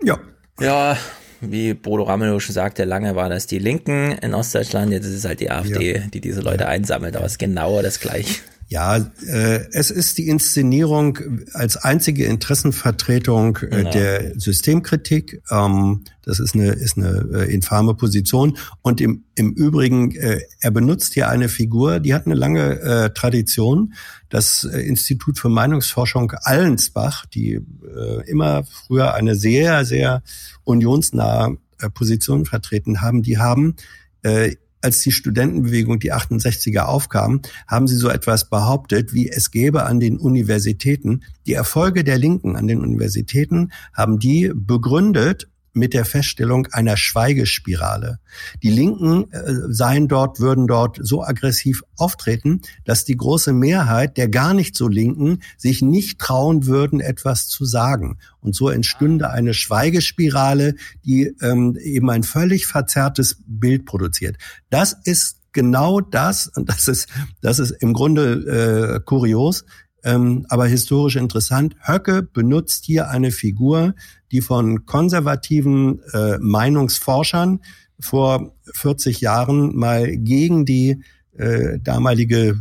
Ja. 0.03 0.19
Ja, 0.59 0.97
wie 1.41 1.73
Bodo 1.73 2.03
Ramelow 2.03 2.39
schon 2.39 2.53
sagte, 2.53 2.85
lange 2.85 3.15
waren 3.15 3.31
das 3.31 3.47
die 3.47 3.57
Linken 3.57 4.11
in 4.11 4.33
Ostdeutschland, 4.35 4.91
jetzt 4.91 5.05
ist 5.05 5.15
es 5.15 5.25
halt 5.25 5.39
die 5.39 5.49
AfD, 5.49 5.95
ja. 5.95 6.01
die 6.13 6.21
diese 6.21 6.41
Leute 6.41 6.67
einsammelt, 6.67 7.15
aber 7.15 7.25
es 7.25 7.33
ist 7.33 7.39
genau 7.39 7.81
das 7.81 7.99
gleiche. 7.99 8.41
Ja, 8.71 8.95
äh, 9.27 9.65
es 9.73 9.91
ist 9.91 10.17
die 10.17 10.29
Inszenierung 10.29 11.19
als 11.51 11.75
einzige 11.75 12.23
Interessenvertretung 12.23 13.57
äh, 13.57 13.67
genau. 13.67 13.91
der 13.91 14.39
Systemkritik. 14.39 15.43
Ähm, 15.51 16.05
das 16.21 16.39
ist 16.39 16.55
eine, 16.55 16.67
ist 16.69 16.97
eine 16.97 17.27
äh, 17.33 17.53
infame 17.53 17.95
Position. 17.95 18.57
Und 18.81 19.01
im, 19.01 19.25
im 19.35 19.51
Übrigen, 19.51 20.15
äh, 20.15 20.39
er 20.61 20.71
benutzt 20.71 21.15
hier 21.15 21.27
eine 21.27 21.49
Figur, 21.49 21.99
die 21.99 22.13
hat 22.13 22.25
eine 22.25 22.35
lange 22.35 22.79
äh, 22.79 23.09
Tradition. 23.09 23.93
Das 24.29 24.63
äh, 24.63 24.79
Institut 24.79 25.37
für 25.37 25.49
Meinungsforschung 25.49 26.31
Allensbach, 26.31 27.25
die 27.25 27.55
äh, 27.55 28.29
immer 28.29 28.63
früher 28.63 29.15
eine 29.15 29.35
sehr, 29.35 29.83
sehr 29.83 30.23
unionsnahe 30.63 31.57
äh, 31.81 31.89
Position 31.89 32.45
vertreten 32.45 33.01
haben, 33.01 33.21
die 33.21 33.37
haben 33.37 33.75
äh, 34.23 34.55
als 34.81 34.99
die 34.99 35.11
Studentenbewegung, 35.11 35.99
die 35.99 36.13
68er 36.13 36.81
aufkam, 36.81 37.41
haben 37.67 37.87
sie 37.87 37.95
so 37.95 38.09
etwas 38.09 38.49
behauptet, 38.49 39.13
wie 39.13 39.29
es 39.29 39.51
gäbe 39.51 39.85
an 39.85 39.99
den 39.99 40.17
Universitäten, 40.17 41.23
die 41.45 41.53
Erfolge 41.53 42.03
der 42.03 42.17
Linken 42.17 42.55
an 42.55 42.67
den 42.67 42.81
Universitäten 42.81 43.71
haben 43.93 44.19
die 44.19 44.51
begründet 44.53 45.47
mit 45.73 45.93
der 45.93 46.05
Feststellung 46.05 46.67
einer 46.71 46.97
Schweigespirale. 46.97 48.19
Die 48.61 48.71
Linken 48.71 49.31
äh, 49.31 49.53
seien 49.69 50.07
dort, 50.07 50.39
würden 50.39 50.67
dort 50.67 50.99
so 51.01 51.23
aggressiv 51.23 51.83
auftreten, 51.97 52.61
dass 52.83 53.05
die 53.05 53.17
große 53.17 53.53
Mehrheit 53.53 54.17
der 54.17 54.29
gar 54.29 54.53
nicht 54.53 54.75
so 54.75 54.87
Linken 54.87 55.41
sich 55.57 55.81
nicht 55.81 56.19
trauen 56.19 56.65
würden, 56.65 56.99
etwas 56.99 57.47
zu 57.47 57.65
sagen. 57.65 58.17
Und 58.39 58.55
so 58.55 58.69
entstünde 58.69 59.29
eine 59.29 59.53
Schweigespirale, 59.53 60.75
die 61.05 61.35
ähm, 61.41 61.77
eben 61.81 62.09
ein 62.09 62.23
völlig 62.23 62.67
verzerrtes 62.67 63.37
Bild 63.45 63.85
produziert. 63.85 64.37
Das 64.69 64.95
ist 65.03 65.37
genau 65.53 66.01
das, 66.01 66.47
und 66.47 66.69
das 66.69 66.87
ist, 66.87 67.07
das 67.41 67.59
ist 67.59 67.71
im 67.71 67.93
Grunde 67.93 68.97
äh, 68.97 68.99
kurios, 69.03 69.65
ähm, 70.03 70.45
aber 70.49 70.65
historisch 70.67 71.15
interessant. 71.15 71.75
Höcke 71.81 72.23
benutzt 72.23 72.85
hier 72.85 73.09
eine 73.09 73.31
Figur, 73.31 73.93
die 74.31 74.41
von 74.41 74.85
konservativen 74.85 76.01
äh, 76.13 76.37
Meinungsforschern 76.39 77.61
vor 77.99 78.53
40 78.73 79.21
Jahren 79.21 79.75
mal 79.75 80.17
gegen 80.17 80.65
die 80.65 81.03
äh, 81.37 81.79
damalige 81.79 82.59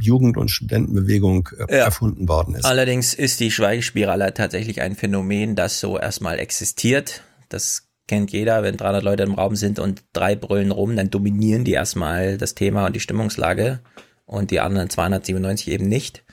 Jugend- 0.00 0.36
und 0.36 0.50
Studentenbewegung 0.50 1.48
äh, 1.68 1.78
ja. 1.78 1.84
erfunden 1.84 2.28
worden 2.28 2.54
ist. 2.54 2.64
Allerdings 2.64 3.14
ist 3.14 3.40
die 3.40 3.50
Schweigespirale 3.50 4.34
tatsächlich 4.34 4.80
ein 4.80 4.96
Phänomen, 4.96 5.56
das 5.56 5.80
so 5.80 5.98
erstmal 5.98 6.38
existiert. 6.38 7.22
Das 7.48 7.88
kennt 8.06 8.32
jeder, 8.32 8.62
wenn 8.62 8.76
300 8.76 9.02
Leute 9.02 9.22
im 9.22 9.34
Raum 9.34 9.56
sind 9.56 9.78
und 9.78 10.04
drei 10.12 10.36
brüllen 10.36 10.70
rum, 10.70 10.96
dann 10.96 11.10
dominieren 11.10 11.64
die 11.64 11.72
erstmal 11.72 12.38
das 12.38 12.54
Thema 12.54 12.86
und 12.86 12.94
die 12.94 13.00
Stimmungslage 13.00 13.80
und 14.26 14.50
die 14.50 14.60
anderen 14.60 14.90
297 14.90 15.68
eben 15.68 15.88
nicht. 15.88 16.23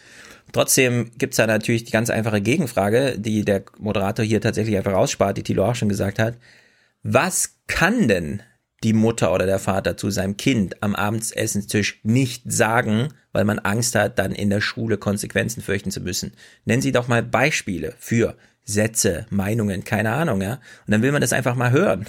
Trotzdem 0.52 1.12
gibt's 1.18 1.38
da 1.38 1.48
natürlich 1.48 1.86
die 1.86 1.92
ganz 1.92 2.10
einfache 2.10 2.42
Gegenfrage, 2.42 3.18
die 3.18 3.46
der 3.46 3.64
Moderator 3.80 4.26
hier 4.26 4.42
tatsächlich 4.42 4.76
einfach 4.78 4.94
rausspart, 4.94 5.38
die 5.38 5.44
Thilo 5.44 5.66
auch 5.66 5.76
schon 5.76 5.90
gesagt 5.90 6.20
hat. 6.20 6.38
Was 7.04 7.58
kann 7.68 8.08
denn 8.08 8.44
die 8.84 8.94
Mutter 8.94 9.34
oder 9.34 9.46
der 9.46 9.60
Vater 9.60 9.96
zu 9.96 10.10
seinem 10.10 10.38
Kind 10.38 10.82
am 10.82 10.96
Abendsessenstisch 10.96 12.00
nicht 12.04 12.44
sagen, 12.52 13.10
weil 13.32 13.46
man 13.46 13.60
Angst 13.60 13.96
hat, 13.96 14.20
dann 14.20 14.32
in 14.32 14.50
der 14.50 14.62
Schule 14.62 14.98
Konsequenzen 14.98 15.62
fürchten 15.62 15.92
zu 15.92 16.02
müssen? 16.02 16.34
Nennen 16.66 16.82
Sie 16.82 16.92
doch 16.92 17.08
mal 17.08 17.24
Beispiele 17.24 17.94
für 18.00 18.36
Sätze, 18.64 19.26
Meinungen, 19.30 19.84
keine 19.84 20.12
Ahnung, 20.12 20.42
ja? 20.42 20.54
Und 20.54 20.92
dann 20.92 21.02
will 21.02 21.12
man 21.12 21.22
das 21.22 21.34
einfach 21.34 21.56
mal 21.56 21.72
hören 21.72 22.08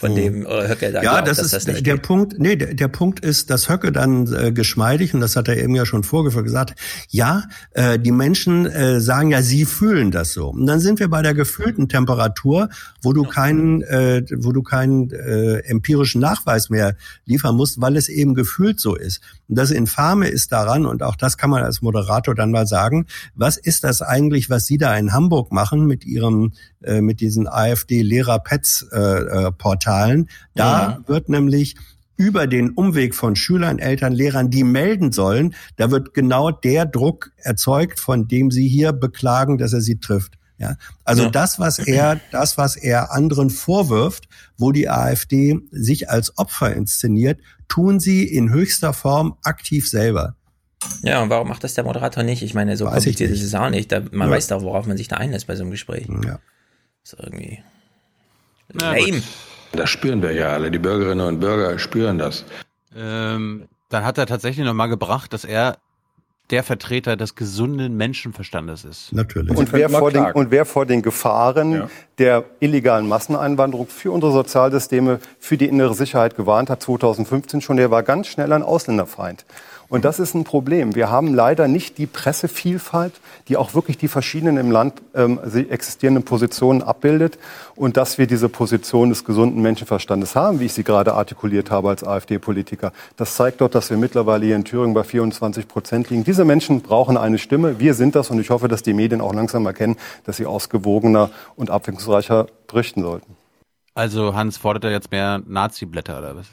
von 0.00 0.14
dem 0.14 0.46
äh, 0.46 0.68
Höcke 0.68 0.92
da 0.92 1.02
Ja, 1.02 1.12
glaubt, 1.12 1.28
das 1.28 1.38
ist 1.38 1.52
das 1.52 1.64
der 1.66 1.82
geht. 1.82 2.02
Punkt. 2.02 2.38
Nee, 2.38 2.56
der, 2.56 2.72
der 2.72 2.88
Punkt 2.88 3.20
ist, 3.20 3.50
dass 3.50 3.68
Höcke 3.68 3.92
dann 3.92 4.32
äh, 4.32 4.50
geschmeidig 4.50 5.12
und 5.12 5.20
das 5.20 5.36
hat 5.36 5.46
er 5.48 5.58
eben 5.58 5.74
ja 5.74 5.84
schon 5.84 6.04
vorgeführt 6.04 6.44
gesagt. 6.44 6.74
Ja, 7.10 7.44
äh, 7.72 7.98
die 7.98 8.10
Menschen 8.10 8.64
äh, 8.64 8.98
sagen 9.00 9.30
ja, 9.30 9.42
sie 9.42 9.66
fühlen 9.66 10.10
das 10.10 10.32
so. 10.32 10.48
Und 10.48 10.66
dann 10.66 10.80
sind 10.80 11.00
wir 11.00 11.10
bei 11.10 11.20
der 11.20 11.34
gefühlten 11.34 11.90
Temperatur, 11.90 12.70
wo 13.02 13.12
du 13.12 13.24
keinen, 13.24 13.82
äh, 13.82 14.24
wo 14.36 14.52
du 14.52 14.62
keinen 14.62 15.10
äh, 15.10 15.58
empirischen 15.58 16.22
Nachweis 16.22 16.70
mehr 16.70 16.96
liefern 17.26 17.54
musst, 17.54 17.78
weil 17.80 17.98
es 17.98 18.08
eben 18.08 18.34
gefühlt 18.34 18.80
so 18.80 18.96
ist. 18.96 19.20
Und 19.48 19.58
das 19.58 19.70
Infame 19.70 20.28
ist 20.28 20.50
daran 20.50 20.86
und 20.86 21.02
auch 21.02 21.16
das 21.16 21.36
kann 21.36 21.50
man 21.50 21.62
als 21.62 21.82
Moderator 21.82 22.34
dann 22.34 22.52
mal 22.52 22.66
sagen. 22.66 23.06
Was 23.34 23.58
ist 23.58 23.84
das 23.84 24.00
eigentlich, 24.00 24.48
was 24.48 24.64
Sie 24.64 24.78
da 24.78 24.96
in 24.96 25.12
Hamburg 25.12 25.52
machen 25.52 25.86
mit 25.86 26.06
Ihrem 26.06 26.52
äh, 26.82 27.02
mit 27.02 27.20
diesen 27.20 27.46
AfD-Lehrer-Pets-Portalen. 27.46 29.50
Äh, 29.50 29.54
da 30.54 30.90
ja. 30.90 31.00
wird 31.06 31.28
nämlich 31.28 31.76
über 32.16 32.46
den 32.46 32.70
Umweg 32.70 33.14
von 33.14 33.34
Schülern, 33.34 33.78
Eltern, 33.78 34.12
Lehrern, 34.12 34.50
die 34.50 34.62
melden 34.62 35.10
sollen, 35.10 35.54
da 35.76 35.90
wird 35.90 36.12
genau 36.12 36.50
der 36.50 36.84
Druck 36.84 37.32
erzeugt, 37.36 37.98
von 37.98 38.28
dem 38.28 38.50
sie 38.50 38.68
hier 38.68 38.92
beklagen, 38.92 39.56
dass 39.56 39.72
er 39.72 39.80
sie 39.80 40.00
trifft. 40.00 40.34
Ja, 40.58 40.76
also 41.04 41.22
ja. 41.24 41.30
das, 41.30 41.58
was 41.58 41.78
er, 41.78 42.20
das, 42.30 42.58
was 42.58 42.76
er 42.76 43.12
anderen 43.12 43.48
vorwirft, 43.48 44.28
wo 44.58 44.72
die 44.72 44.90
AfD 44.90 45.58
sich 45.70 46.10
als 46.10 46.36
Opfer 46.36 46.74
inszeniert, 46.74 47.40
tun 47.68 47.98
sie 47.98 48.24
in 48.24 48.52
höchster 48.52 48.92
Form 48.92 49.38
aktiv 49.42 49.88
selber. 49.88 50.36
Ja, 51.02 51.22
und 51.22 51.30
warum 51.30 51.48
macht 51.48 51.64
das 51.64 51.72
der 51.72 51.84
Moderator 51.84 52.22
nicht? 52.22 52.42
Ich 52.42 52.52
meine, 52.52 52.76
so 52.76 52.84
weiß 52.84 52.92
kompliziert 52.92 53.30
ist 53.30 53.42
es 53.42 53.54
auch 53.54 53.70
nicht. 53.70 53.90
Da, 53.90 54.02
man 54.12 54.28
ja. 54.28 54.34
weiß 54.34 54.48
doch, 54.48 54.62
worauf 54.62 54.86
man 54.86 54.98
sich 54.98 55.08
da 55.08 55.16
einlässt 55.16 55.46
bei 55.46 55.56
so 55.56 55.62
einem 55.62 55.70
Gespräch. 55.70 56.06
Ja. 56.24 56.38
Ist 57.02 57.16
irgendwie 57.18 57.62
ja, 58.78 58.92
lame. 58.92 59.22
Das 59.72 59.90
spüren 59.90 60.22
wir 60.22 60.32
ja 60.32 60.48
alle. 60.48 60.70
Die 60.70 60.78
Bürgerinnen 60.78 61.26
und 61.26 61.40
Bürger 61.40 61.78
spüren 61.78 62.18
das. 62.18 62.44
Ähm, 62.96 63.68
dann 63.88 64.04
hat 64.04 64.18
er 64.18 64.26
tatsächlich 64.26 64.66
nochmal 64.66 64.88
gebracht, 64.88 65.32
dass 65.32 65.44
er 65.44 65.76
der 66.50 66.64
Vertreter 66.64 67.16
des 67.16 67.36
gesunden 67.36 67.96
Menschenverstandes 67.96 68.84
ist. 68.84 69.12
Natürlich. 69.12 69.56
Und 69.56 69.72
wer, 69.72 69.88
vor 69.88 70.10
den, 70.10 70.24
und 70.32 70.50
wer 70.50 70.64
vor 70.64 70.84
den 70.84 71.00
Gefahren 71.02 71.72
ja. 71.72 71.90
der 72.18 72.44
illegalen 72.58 73.08
Masseneinwanderung 73.08 73.86
für 73.86 74.10
unsere 74.10 74.32
Sozialsysteme, 74.32 75.20
für 75.38 75.56
die 75.56 75.66
innere 75.66 75.94
Sicherheit 75.94 76.36
gewarnt 76.36 76.70
hat, 76.70 76.82
2015 76.82 77.60
schon, 77.60 77.76
der 77.76 77.90
war 77.90 78.02
ganz 78.02 78.26
schnell 78.26 78.52
ein 78.52 78.62
Ausländerfeind. 78.62 79.44
Und 79.90 80.04
das 80.04 80.20
ist 80.20 80.34
ein 80.34 80.44
Problem. 80.44 80.94
Wir 80.94 81.10
haben 81.10 81.34
leider 81.34 81.66
nicht 81.66 81.98
die 81.98 82.06
Pressevielfalt, 82.06 83.12
die 83.48 83.56
auch 83.56 83.74
wirklich 83.74 83.98
die 83.98 84.06
verschiedenen 84.06 84.56
im 84.56 84.70
Land 84.70 85.02
ähm, 85.16 85.40
existierenden 85.68 86.22
Positionen 86.22 86.80
abbildet. 86.80 87.40
Und 87.74 87.96
dass 87.96 88.16
wir 88.16 88.28
diese 88.28 88.48
Position 88.48 89.08
des 89.08 89.24
gesunden 89.24 89.60
Menschenverstandes 89.60 90.36
haben, 90.36 90.60
wie 90.60 90.66
ich 90.66 90.74
sie 90.74 90.84
gerade 90.84 91.14
artikuliert 91.14 91.72
habe 91.72 91.88
als 91.88 92.04
AfD-Politiker, 92.04 92.92
das 93.16 93.34
zeigt 93.34 93.60
doch, 93.60 93.68
dass 93.68 93.90
wir 93.90 93.96
mittlerweile 93.96 94.46
hier 94.46 94.54
in 94.54 94.64
Thüringen 94.64 94.94
bei 94.94 95.02
24 95.02 95.66
Prozent 95.66 96.08
liegen. 96.08 96.22
Diese 96.22 96.44
Menschen 96.44 96.82
brauchen 96.82 97.16
eine 97.16 97.38
Stimme. 97.38 97.80
Wir 97.80 97.94
sind 97.94 98.14
das. 98.14 98.30
Und 98.30 98.38
ich 98.40 98.50
hoffe, 98.50 98.68
dass 98.68 98.84
die 98.84 98.94
Medien 98.94 99.20
auch 99.20 99.34
langsam 99.34 99.66
erkennen, 99.66 99.96
dass 100.24 100.36
sie 100.36 100.46
ausgewogener 100.46 101.30
und 101.56 101.70
abwechslungsreicher 101.70 102.46
berichten 102.68 103.02
sollten. 103.02 103.36
Also 103.94 104.34
Hans 104.36 104.56
fordert 104.56 104.84
er 104.84 104.92
jetzt 104.92 105.10
mehr 105.10 105.42
Nazi-Blätter 105.44 106.18
oder 106.18 106.36
was? 106.36 106.46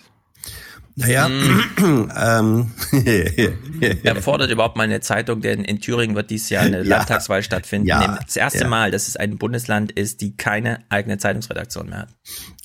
Naja, 0.99 1.29
mm. 1.29 2.09
ähm. 2.17 2.71
er 4.03 4.15
fordert 4.15 4.49
überhaupt 4.49 4.77
mal 4.77 4.83
eine 4.83 4.99
Zeitung, 4.99 5.41
denn 5.41 5.63
in 5.63 5.79
Thüringen 5.79 6.15
wird 6.15 6.31
dieses 6.31 6.49
Jahr 6.49 6.63
eine 6.63 6.77
ja. 6.83 6.97
Landtagswahl 6.97 7.43
stattfinden. 7.43 7.87
Ja. 7.87 8.17
Das 8.25 8.35
erste 8.35 8.61
ja. 8.61 8.67
Mal, 8.67 8.89
dass 8.89 9.07
es 9.07 9.15
ein 9.15 9.37
Bundesland 9.37 9.91
ist, 9.91 10.21
die 10.21 10.35
keine 10.35 10.83
eigene 10.89 11.19
Zeitungsredaktion 11.19 11.89
mehr 11.89 11.99
hat. 11.99 12.09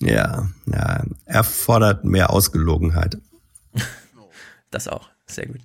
Ja, 0.01 0.49
ja. 0.65 1.05
Er 1.27 1.45
fordert 1.45 2.05
mehr 2.05 2.31
Ausgelogenheit. 2.31 3.19
Das 4.71 4.89
auch. 4.89 5.11
Sehr 5.27 5.49
gut. 5.49 5.61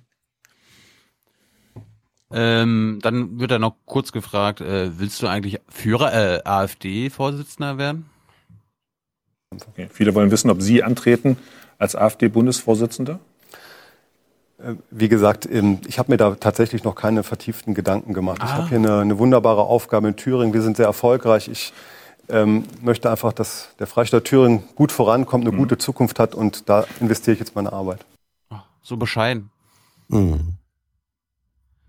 Ähm, 2.30 2.98
dann 3.00 3.40
wird 3.40 3.50
er 3.50 3.58
noch 3.58 3.76
kurz 3.86 4.12
gefragt, 4.12 4.60
äh, 4.60 4.98
willst 4.98 5.22
du 5.22 5.28
eigentlich 5.28 5.60
Führer, 5.70 6.12
äh, 6.12 6.42
AfD-Vorsitzender 6.44 7.78
werden? 7.78 8.04
Okay. 9.50 9.88
Viele 9.90 10.14
wollen 10.14 10.30
wissen, 10.30 10.50
ob 10.50 10.60
Sie 10.60 10.82
antreten 10.82 11.38
als 11.78 11.94
AfD-Bundesvorsitzender? 11.96 13.20
Äh, 14.58 14.74
wie 14.90 15.08
gesagt, 15.08 15.46
ich 15.46 15.98
habe 15.98 16.12
mir 16.12 16.16
da 16.16 16.34
tatsächlich 16.34 16.84
noch 16.84 16.94
keine 16.94 17.22
vertieften 17.22 17.74
Gedanken 17.74 18.12
gemacht. 18.12 18.38
Ah. 18.42 18.46
Ich 18.46 18.52
habe 18.52 18.68
hier 18.68 18.78
eine, 18.78 19.00
eine, 19.00 19.18
wunderbare 19.18 19.62
Aufgabe 19.62 20.08
in 20.08 20.16
Thüringen. 20.16 20.52
Wir 20.52 20.62
sind 20.62 20.76
sehr 20.76 20.86
erfolgreich. 20.86 21.48
Ich 21.48 21.72
ähm, 22.28 22.64
möchte 22.82 23.10
einfach, 23.10 23.32
dass 23.32 23.70
der 23.78 23.86
Freistaat 23.86 24.24
Thüringen 24.24 24.64
gut 24.74 24.92
vorankommt, 24.92 25.44
eine 25.44 25.52
mhm. 25.52 25.60
gute 25.60 25.78
Zukunft 25.78 26.18
hat 26.18 26.34
und 26.34 26.68
da 26.68 26.84
investiere 27.00 27.34
ich 27.34 27.40
jetzt 27.40 27.54
meine 27.54 27.72
Arbeit. 27.72 28.04
So 28.82 28.96
bescheiden. 28.96 29.50
Mhm. 30.08 30.54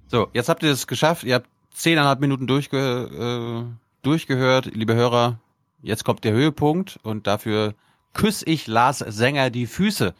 So, 0.07 0.27
jetzt 0.33 0.49
habt 0.49 0.63
ihr 0.63 0.71
es 0.71 0.87
geschafft. 0.87 1.23
Ihr 1.23 1.35
habt 1.35 1.47
zehneinhalb 1.73 2.19
Minuten 2.19 2.47
durchge 2.47 3.67
äh, 3.67 3.73
durchgehört, 4.01 4.65
liebe 4.73 4.95
Hörer. 4.95 5.39
Jetzt 5.81 6.03
kommt 6.03 6.23
der 6.23 6.33
Höhepunkt 6.33 6.99
und 7.03 7.27
dafür 7.27 7.73
küsse 8.13 8.45
ich 8.45 8.67
Lars 8.67 8.99
Sänger 8.99 9.49
die 9.49 9.67
Füße. 9.67 10.13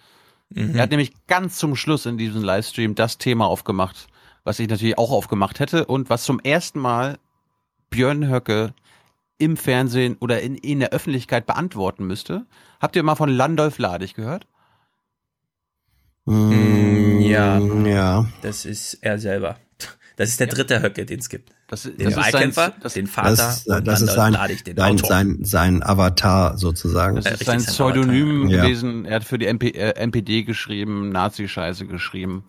Mhm. 0.50 0.76
Er 0.76 0.84
hat 0.84 0.90
nämlich 0.90 1.14
ganz 1.28 1.58
zum 1.58 1.76
Schluss 1.76 2.06
in 2.06 2.18
diesem 2.18 2.44
Livestream 2.44 2.96
das 2.96 3.18
Thema 3.18 3.48
aufgemacht, 3.48 4.08
was 4.44 4.60
ich 4.60 4.68
natürlich 4.68 4.98
auch 4.98 5.12
aufgemacht 5.12 5.60
hätte 5.60 5.86
und 5.86 6.10
was 6.10 6.24
zum 6.24 6.40
ersten 6.40 6.80
Mal 6.80 7.18
Björn 7.90 8.30
Höcke 8.30 8.74
im 9.38 9.58
Fernsehen 9.58 10.18
oder 10.20 10.42
in, 10.42 10.56
in 10.56 10.80
der 10.80 10.90
Öffentlichkeit 10.90 11.46
beantworten 11.46 12.06
müsste. 12.06 12.46
Habt 12.80 12.96
ihr 12.96 13.04
mal 13.04 13.16
von 13.16 13.30
Landolf 13.30 13.78
Ladig 13.78 14.14
gehört? 14.14 14.46
Mm, 16.26 17.20
ja. 17.22 17.60
Ja. 17.60 18.28
Das 18.42 18.66
ist 18.66 18.96
er 19.02 19.18
selber. 19.18 19.58
Das 20.20 20.28
ist 20.28 20.40
der 20.42 20.48
dritte 20.48 20.82
Höcke, 20.82 21.06
den 21.06 21.20
es 21.20 21.30
gibt. 21.30 21.54
Das, 21.68 21.84
den 21.84 21.96
das 21.98 22.08
ist 22.10 22.18
Wahlkämpfer, 22.18 22.62
sein- 22.66 22.74
das- 22.82 22.94
den 22.94 23.08
Vater 23.08 23.30
Das, 23.30 23.66
und 23.68 23.88
das 23.88 24.02
ist 24.02 24.14
sein, 24.16 24.34
sein, 24.76 24.98
sein, 24.98 25.38
sein 25.44 25.82
Avatar 25.82 26.58
sozusagen. 26.58 27.16
Das 27.16 27.26
ist 27.32 27.46
sein 27.46 27.60
Pseudonym 27.64 28.50
Ja. 28.50 28.62
gewesen. 28.62 29.06
Er 29.06 29.16
hat 29.16 29.24
für 29.24 29.38
die 29.38 29.46
MP, 29.46 29.70
äh, 29.70 29.92
NPD 29.96 30.44
geschrieben, 30.44 31.08
Nazi-Scheiße 31.10 31.86
geschrieben. 31.86 32.44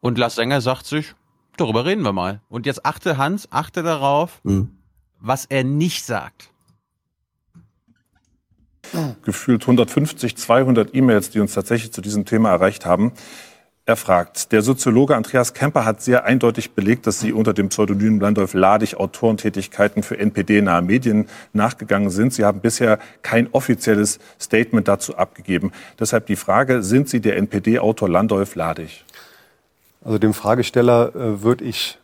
Und 0.00 0.18
Lars 0.18 0.34
Sänger 0.34 0.60
sagt 0.60 0.84
sich, 0.84 1.14
darüber 1.56 1.86
reden 1.86 2.02
wir 2.02 2.12
mal. 2.12 2.42
Und 2.50 2.66
jetzt 2.66 2.84
achte 2.84 3.16
Hans, 3.16 3.50
achte 3.50 3.82
darauf, 3.82 4.42
Hm. 4.44 4.68
was 5.18 5.46
er 5.46 5.64
nicht 5.64 6.04
sagt. 6.04 6.50
gefühlt 9.22 9.62
150, 9.66 10.36
200 10.36 10.94
E-Mails, 10.94 11.30
die 11.30 11.40
uns 11.40 11.54
tatsächlich 11.54 11.90
zu 11.90 12.02
diesem 12.02 12.26
Thema 12.26 12.50
erreicht 12.50 12.84
haben. 12.84 13.12
Er 13.86 13.96
fragt, 13.96 14.52
der 14.52 14.62
Soziologe 14.62 15.14
Andreas 15.14 15.52
Kemper 15.52 15.84
hat 15.84 16.00
sehr 16.00 16.24
eindeutig 16.24 16.70
belegt, 16.70 17.06
dass 17.06 17.20
Sie 17.20 17.34
unter 17.34 17.52
dem 17.52 17.68
Pseudonym 17.68 18.18
Landolf 18.18 18.54
Ladig 18.54 18.94
Autorentätigkeiten 18.94 20.02
für 20.02 20.18
NPD-nahe 20.18 20.80
Medien 20.80 21.28
nachgegangen 21.52 22.08
sind. 22.08 22.32
Sie 22.32 22.46
haben 22.46 22.60
bisher 22.60 22.98
kein 23.20 23.46
offizielles 23.52 24.20
Statement 24.40 24.88
dazu 24.88 25.18
abgegeben. 25.18 25.70
Deshalb 26.00 26.24
die 26.28 26.36
Frage, 26.36 26.82
sind 26.82 27.10
Sie 27.10 27.20
der 27.20 27.36
NPD-Autor 27.36 28.08
Landolf 28.08 28.54
Ladig? 28.54 29.04
Also 30.02 30.16
dem 30.16 30.32
Fragesteller 30.32 31.14
äh, 31.14 31.42
würde 31.42 31.64
ich 31.64 31.98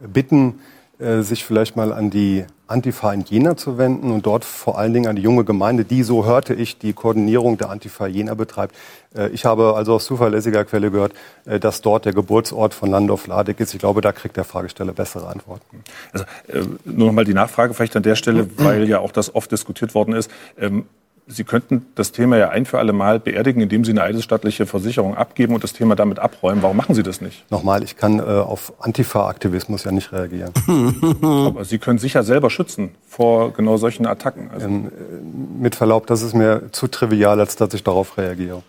bitten, 0.00 0.58
äh, 1.00 1.22
sich 1.22 1.44
vielleicht 1.44 1.76
mal 1.76 1.92
an 1.92 2.10
die 2.10 2.44
Antifa 2.66 3.12
in 3.12 3.22
Jena 3.22 3.56
zu 3.56 3.78
wenden 3.78 4.12
und 4.12 4.26
dort 4.26 4.44
vor 4.44 4.78
allen 4.78 4.92
Dingen 4.92 5.08
an 5.08 5.16
die 5.16 5.22
junge 5.22 5.44
Gemeinde, 5.44 5.84
die, 5.84 6.02
so 6.02 6.24
hörte 6.24 6.54
ich, 6.54 6.78
die 6.78 6.92
Koordinierung 6.92 7.58
der 7.58 7.70
Antifa 7.70 8.06
Jena 8.06 8.34
betreibt. 8.34 8.76
Äh, 9.16 9.28
ich 9.30 9.44
habe 9.44 9.74
also 9.74 9.94
aus 9.94 10.04
zuverlässiger 10.04 10.64
Quelle 10.64 10.90
gehört, 10.90 11.12
äh, 11.46 11.58
dass 11.58 11.80
dort 11.80 12.04
der 12.04 12.12
Geburtsort 12.12 12.74
von 12.74 12.90
Landorf 12.90 13.26
Ladig 13.26 13.58
ist. 13.60 13.74
Ich 13.74 13.80
glaube, 13.80 14.00
da 14.02 14.12
kriegt 14.12 14.36
der 14.36 14.44
Fragesteller 14.44 14.92
bessere 14.92 15.26
Antworten. 15.26 15.82
Also, 16.12 16.24
nur 16.84 17.08
noch 17.08 17.14
mal 17.14 17.24
die 17.24 17.34
Nachfrage 17.34 17.74
vielleicht 17.74 17.96
an 17.96 18.02
der 18.02 18.14
Stelle, 18.14 18.48
weil 18.56 18.88
ja 18.88 19.00
auch 19.00 19.12
das 19.12 19.34
oft 19.34 19.50
diskutiert 19.50 19.94
worden 19.94 20.14
ist. 20.14 20.30
Sie 21.30 21.44
könnten 21.44 21.86
das 21.94 22.12
Thema 22.12 22.36
ja 22.36 22.48
ein 22.50 22.66
für 22.66 22.78
alle 22.78 22.92
Mal 22.92 23.20
beerdigen, 23.20 23.62
indem 23.62 23.84
Sie 23.84 23.92
eine 23.92 24.02
eidesstattliche 24.02 24.66
Versicherung 24.66 25.16
abgeben 25.16 25.54
und 25.54 25.62
das 25.62 25.72
Thema 25.72 25.94
damit 25.94 26.18
abräumen. 26.18 26.62
Warum 26.62 26.76
machen 26.76 26.94
Sie 26.94 27.02
das 27.02 27.20
nicht? 27.20 27.50
Nochmal, 27.50 27.82
ich 27.82 27.96
kann 27.96 28.18
äh, 28.18 28.22
auf 28.22 28.72
Antifa-Aktivismus 28.80 29.84
ja 29.84 29.92
nicht 29.92 30.12
reagieren. 30.12 30.52
Aber 31.22 31.64
Sie 31.64 31.78
können 31.78 31.98
sich 31.98 32.14
ja 32.14 32.22
selber 32.22 32.50
schützen 32.50 32.90
vor 33.06 33.52
genau 33.52 33.76
solchen 33.76 34.06
Attacken. 34.06 34.50
Also, 34.52 34.66
Ähm, 34.66 34.90
mit 35.60 35.74
Verlaub, 35.76 36.06
das 36.06 36.22
ist 36.22 36.34
mir 36.34 36.72
zu 36.72 36.88
trivial, 36.88 37.38
als 37.40 37.56
dass 37.56 37.72
ich 37.74 37.84
darauf 37.84 38.18
reagiere. 38.18 38.62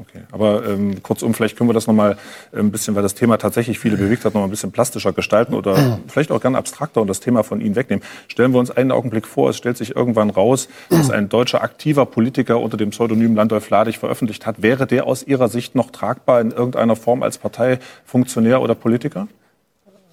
Okay. 0.00 0.22
Aber 0.32 0.66
ähm, 0.66 1.02
kurzum, 1.02 1.34
vielleicht 1.34 1.56
können 1.56 1.68
wir 1.68 1.74
das 1.74 1.86
nochmal 1.86 2.16
ein 2.52 2.70
bisschen, 2.70 2.94
weil 2.94 3.02
das 3.02 3.14
Thema 3.14 3.36
tatsächlich 3.36 3.78
viele 3.78 3.96
bewegt 3.96 4.24
hat, 4.24 4.34
noch 4.34 4.44
ein 4.44 4.50
bisschen 4.50 4.72
plastischer 4.72 5.12
gestalten 5.12 5.54
oder 5.54 5.98
vielleicht 6.08 6.32
auch 6.32 6.40
gerne 6.40 6.58
abstrakter 6.58 7.00
und 7.00 7.06
das 7.06 7.20
Thema 7.20 7.42
von 7.42 7.60
Ihnen 7.60 7.76
wegnehmen. 7.76 8.04
Stellen 8.28 8.52
wir 8.52 8.58
uns 8.58 8.70
einen 8.70 8.92
Augenblick 8.92 9.26
vor, 9.26 9.50
es 9.50 9.56
stellt 9.56 9.76
sich 9.76 9.94
irgendwann 9.94 10.30
raus, 10.30 10.68
dass 10.88 11.10
ein 11.10 11.28
deutscher 11.28 11.62
aktiver 11.62 12.06
Politiker 12.06 12.60
unter 12.60 12.76
dem 12.76 12.90
Pseudonym 12.90 13.34
Landolf 13.34 13.70
Ladig 13.70 13.98
veröffentlicht 13.98 14.46
hat. 14.46 14.62
Wäre 14.62 14.86
der 14.86 15.06
aus 15.06 15.22
Ihrer 15.22 15.48
Sicht 15.48 15.74
noch 15.74 15.90
tragbar 15.90 16.40
in 16.40 16.50
irgendeiner 16.50 16.96
Form 16.96 17.22
als 17.22 17.38
Parteifunktionär 17.38 18.60
oder 18.62 18.74
Politiker? 18.74 19.28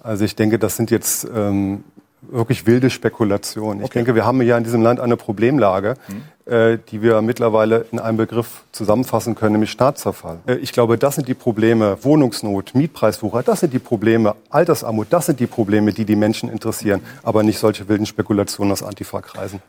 Also 0.02 0.24
ich 0.24 0.36
denke, 0.36 0.58
das 0.58 0.76
sind 0.76 0.90
jetzt 0.90 1.26
ähm, 1.34 1.84
wirklich 2.22 2.66
wilde 2.66 2.90
Spekulationen. 2.90 3.84
Ich 3.84 3.90
denke, 3.90 4.14
wir 4.14 4.24
haben 4.24 4.40
ja 4.42 4.56
in 4.58 4.64
diesem 4.64 4.82
Land 4.82 5.00
eine 5.00 5.16
Problemlage, 5.16 5.94
äh, 6.08 6.12
die 6.48 7.02
wir 7.02 7.20
mittlerweile 7.20 7.86
in 7.92 7.98
einem 7.98 8.16
Begriff 8.16 8.62
zusammenfassen 8.72 9.34
können, 9.34 9.52
nämlich 9.52 9.70
Staatszerfall. 9.70 10.40
Äh, 10.46 10.54
ich 10.56 10.72
glaube, 10.72 10.96
das 10.96 11.16
sind 11.16 11.28
die 11.28 11.34
Probleme, 11.34 11.98
Wohnungsnot, 12.02 12.74
Mietpreiswucher, 12.74 13.42
das 13.42 13.60
sind 13.60 13.72
die 13.72 13.78
Probleme, 13.78 14.34
Altersarmut, 14.50 15.08
das 15.10 15.26
sind 15.26 15.40
die 15.40 15.46
Probleme, 15.46 15.92
die 15.92 16.04
die 16.04 16.16
Menschen 16.16 16.48
interessieren, 16.48 17.02
aber 17.22 17.42
nicht 17.42 17.58
solche 17.58 17.88
wilden 17.88 18.06
Spekulationen 18.06 18.72
aus 18.72 18.82
Antifa-Kreisen. 18.82 19.60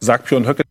Sagt 0.00 0.26
Björn 0.26 0.46
Höcke. 0.46 0.62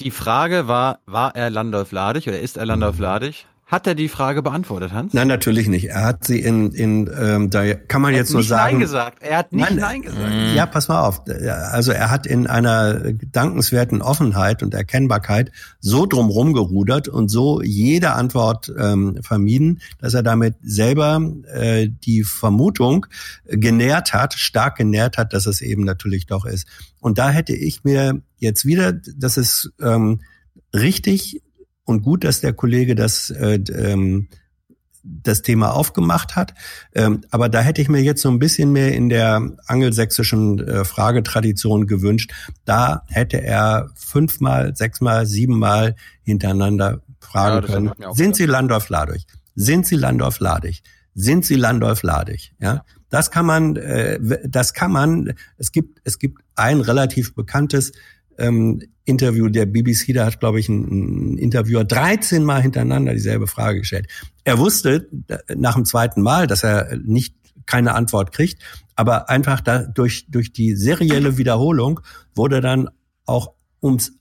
Die 0.00 0.10
Frage 0.10 0.68
war, 0.68 0.98
war 1.06 1.36
er 1.36 1.50
Landolf 1.50 1.92
Ladig 1.92 2.26
oder 2.26 2.40
ist 2.40 2.56
er 2.56 2.66
Landolf 2.66 2.98
Ladig? 2.98 3.46
Hat 3.72 3.86
er 3.86 3.94
die 3.94 4.08
Frage 4.08 4.42
beantwortet, 4.42 4.92
Hans? 4.92 5.14
Nein, 5.14 5.28
natürlich 5.28 5.66
nicht. 5.66 5.86
Er 5.86 6.04
hat 6.04 6.26
sie 6.26 6.40
in, 6.40 6.72
in 6.72 7.10
ähm, 7.18 7.48
da 7.48 7.72
kann 7.72 8.02
man 8.02 8.12
Er 8.12 8.18
jetzt 8.18 8.28
hat 8.28 8.32
nur 8.32 8.40
nicht 8.40 8.48
sagen. 8.50 8.72
Nein 8.72 8.80
gesagt. 8.80 9.22
Er 9.22 9.38
hat 9.38 9.52
nicht 9.54 9.70
Nein, 9.70 9.76
Nein, 9.78 10.02
gesagt. 10.02 10.32
Ja, 10.54 10.66
pass 10.66 10.88
mal 10.88 11.00
auf. 11.00 11.22
Also 11.26 11.92
er 11.92 12.10
hat 12.10 12.26
in 12.26 12.46
einer 12.46 13.14
dankenswerten 13.32 14.02
Offenheit 14.02 14.62
und 14.62 14.74
Erkennbarkeit 14.74 15.52
so 15.80 16.04
drumherum 16.04 16.52
gerudert 16.52 17.08
und 17.08 17.30
so 17.30 17.62
jede 17.62 18.12
Antwort 18.12 18.70
ähm, 18.78 19.18
vermieden, 19.22 19.80
dass 19.98 20.12
er 20.12 20.22
damit 20.22 20.56
selber 20.62 21.22
äh, 21.50 21.88
die 21.88 22.24
Vermutung 22.24 23.06
genährt 23.46 24.12
hat, 24.12 24.34
stark 24.34 24.76
genährt 24.76 25.16
hat, 25.16 25.32
dass 25.32 25.46
es 25.46 25.62
eben 25.62 25.84
natürlich 25.84 26.26
doch 26.26 26.44
ist. 26.44 26.66
Und 27.00 27.16
da 27.16 27.30
hätte 27.30 27.56
ich 27.56 27.84
mir 27.84 28.20
jetzt 28.36 28.66
wieder, 28.66 28.92
das 28.92 29.38
ist 29.38 29.72
ähm, 29.80 30.20
richtig 30.74 31.40
und 31.84 32.02
gut, 32.02 32.24
dass 32.24 32.40
der 32.40 32.52
Kollege 32.52 32.94
das 32.94 33.30
äh, 33.30 33.60
ähm, 33.74 34.28
das 35.04 35.42
Thema 35.42 35.74
aufgemacht 35.74 36.36
hat. 36.36 36.54
Ähm, 36.94 37.22
aber 37.30 37.48
da 37.48 37.60
hätte 37.60 37.82
ich 37.82 37.88
mir 37.88 38.02
jetzt 38.02 38.22
so 38.22 38.30
ein 38.30 38.38
bisschen 38.38 38.72
mehr 38.72 38.94
in 38.94 39.08
der 39.08 39.50
angelsächsischen 39.66 40.60
äh, 40.60 40.84
Fragetradition 40.84 41.86
gewünscht. 41.86 42.32
Da 42.64 43.02
hätte 43.08 43.42
er 43.42 43.90
fünfmal, 43.94 44.76
sechsmal, 44.76 45.26
siebenmal 45.26 45.96
hintereinander 46.22 47.00
Ja, 47.00 47.14
fragen 47.20 47.62
das 47.62 47.70
können. 47.70 47.92
Sind 48.12 48.36
Sie 48.36 48.46
Landorf 48.46 48.88
Ladig? 48.88 49.26
Sind 49.54 49.86
Sie 49.86 49.96
Landorf 49.96 50.38
Ladig? 50.38 50.82
Sind 51.14 51.44
Sie 51.44 51.56
Landorf 51.56 52.02
Ladig? 52.02 52.54
Ja, 52.60 52.84
das 53.10 53.30
kann 53.30 53.44
man, 53.44 53.76
äh, 53.76 54.18
das 54.48 54.72
kann 54.72 54.92
man. 54.92 55.34
Es 55.58 55.72
gibt, 55.72 56.00
es 56.04 56.18
gibt 56.18 56.42
ein 56.54 56.80
relativ 56.80 57.34
bekanntes 57.34 57.92
ähm, 58.38 58.82
Interview 59.04 59.48
der 59.48 59.66
BBC, 59.66 60.14
da 60.14 60.26
hat, 60.26 60.40
glaube 60.40 60.60
ich, 60.60 60.68
ein, 60.68 61.34
ein 61.34 61.38
Interviewer 61.38 61.84
13 61.84 62.44
Mal 62.44 62.62
hintereinander 62.62 63.12
dieselbe 63.12 63.46
Frage 63.46 63.80
gestellt. 63.80 64.06
Er 64.44 64.58
wusste 64.58 65.08
nach 65.54 65.74
dem 65.74 65.84
zweiten 65.84 66.22
Mal, 66.22 66.46
dass 66.46 66.62
er 66.62 66.96
nicht 66.96 67.34
keine 67.66 67.94
Antwort 67.94 68.32
kriegt, 68.32 68.62
aber 68.96 69.28
einfach 69.28 69.60
da, 69.60 69.84
durch, 69.84 70.26
durch 70.30 70.52
die 70.52 70.74
serielle 70.74 71.36
Wiederholung 71.36 72.00
wurde 72.34 72.60
dann 72.60 72.88
auch 73.24 73.52
ums 73.82 74.12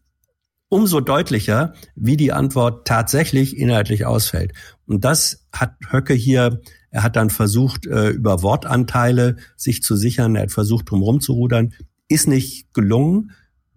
umso 0.70 1.02
deutlicher, 1.02 1.74
wie 1.96 2.16
die 2.16 2.32
Antwort 2.32 2.88
tatsächlich 2.88 3.58
inhaltlich 3.58 4.06
ausfällt. 4.06 4.54
Und 4.86 5.04
das 5.04 5.46
hat 5.52 5.74
Höcke 5.92 6.14
hier, 6.14 6.62
er 6.92 7.04
hat 7.04 7.18
dann 7.18 7.30
versucht, 7.30 7.86
äh, 7.88 8.12
über 8.12 8.42
Wortanteile 8.42 9.36
sich 9.58 9.84
zu 9.84 9.98
sichern, 9.98 10.34
er 10.38 10.44
hat 10.44 10.52
versucht, 10.54 10.90
drumherum 10.90 11.20
zu 11.20 11.34
rudern, 11.34 11.74
ist 12.08 12.30
nicht 12.30 12.74
gelungen, 12.74 13.32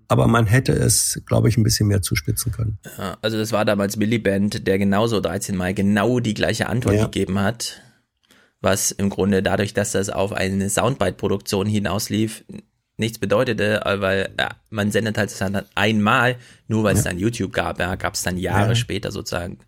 aber 0.09 0.27
man 0.27 0.47
hätte 0.47 0.73
es, 0.73 1.21
glaube 1.27 1.49
ich, 1.49 1.57
ein 1.57 1.63
bisschen 1.63 1.89
mehr 1.89 2.03
zuspitzen 2.03 2.53
können. 2.53 2.79
Ja, 2.99 3.17
also 3.23 3.37
das 3.39 3.53
war 3.53 3.65
damals 3.65 3.97
Milliband, 3.97 4.67
der 4.67 4.79
genauso 4.79 5.21
13 5.21 5.57
Mal 5.57 5.75
genau 5.75 6.21
die 6.21 6.35
gleiche 6.35 6.69
Antwort 6.69 6.97
Ja. 6.97 7.05
gegeben 7.05 7.39
hat, 7.41 7.81
was 8.61 8.91
im 8.91 9.11
Grunde 9.11 9.43
dadurch, 9.43 9.75
dass 9.75 9.93
das 9.93 10.11
auf 10.11 10.33
eine 10.33 10.69
Soundbite-Produktion 10.71 11.67
hinauslief, 11.67 12.45
nichts 12.97 13.19
bedeutete, 13.19 13.81
weil 13.85 14.31
ja, 14.39 14.51
man 14.71 14.91
sendet 14.93 15.19
halt 15.19 15.31
das 15.31 15.39
dann 15.39 15.63
einmal, 15.75 16.37
nur 16.69 16.85
weil 16.85 16.97
es 16.97 17.03
dann 17.03 17.19
YouTube 17.19 17.53
gab, 17.53 17.81
ja, 17.81 17.97
gab 17.97 18.15
es 18.15 18.23
dann 18.23 18.39
Jahre 18.39 18.69
Ja. 18.71 18.75
später 18.77 19.11
sozusagen. 19.11 19.59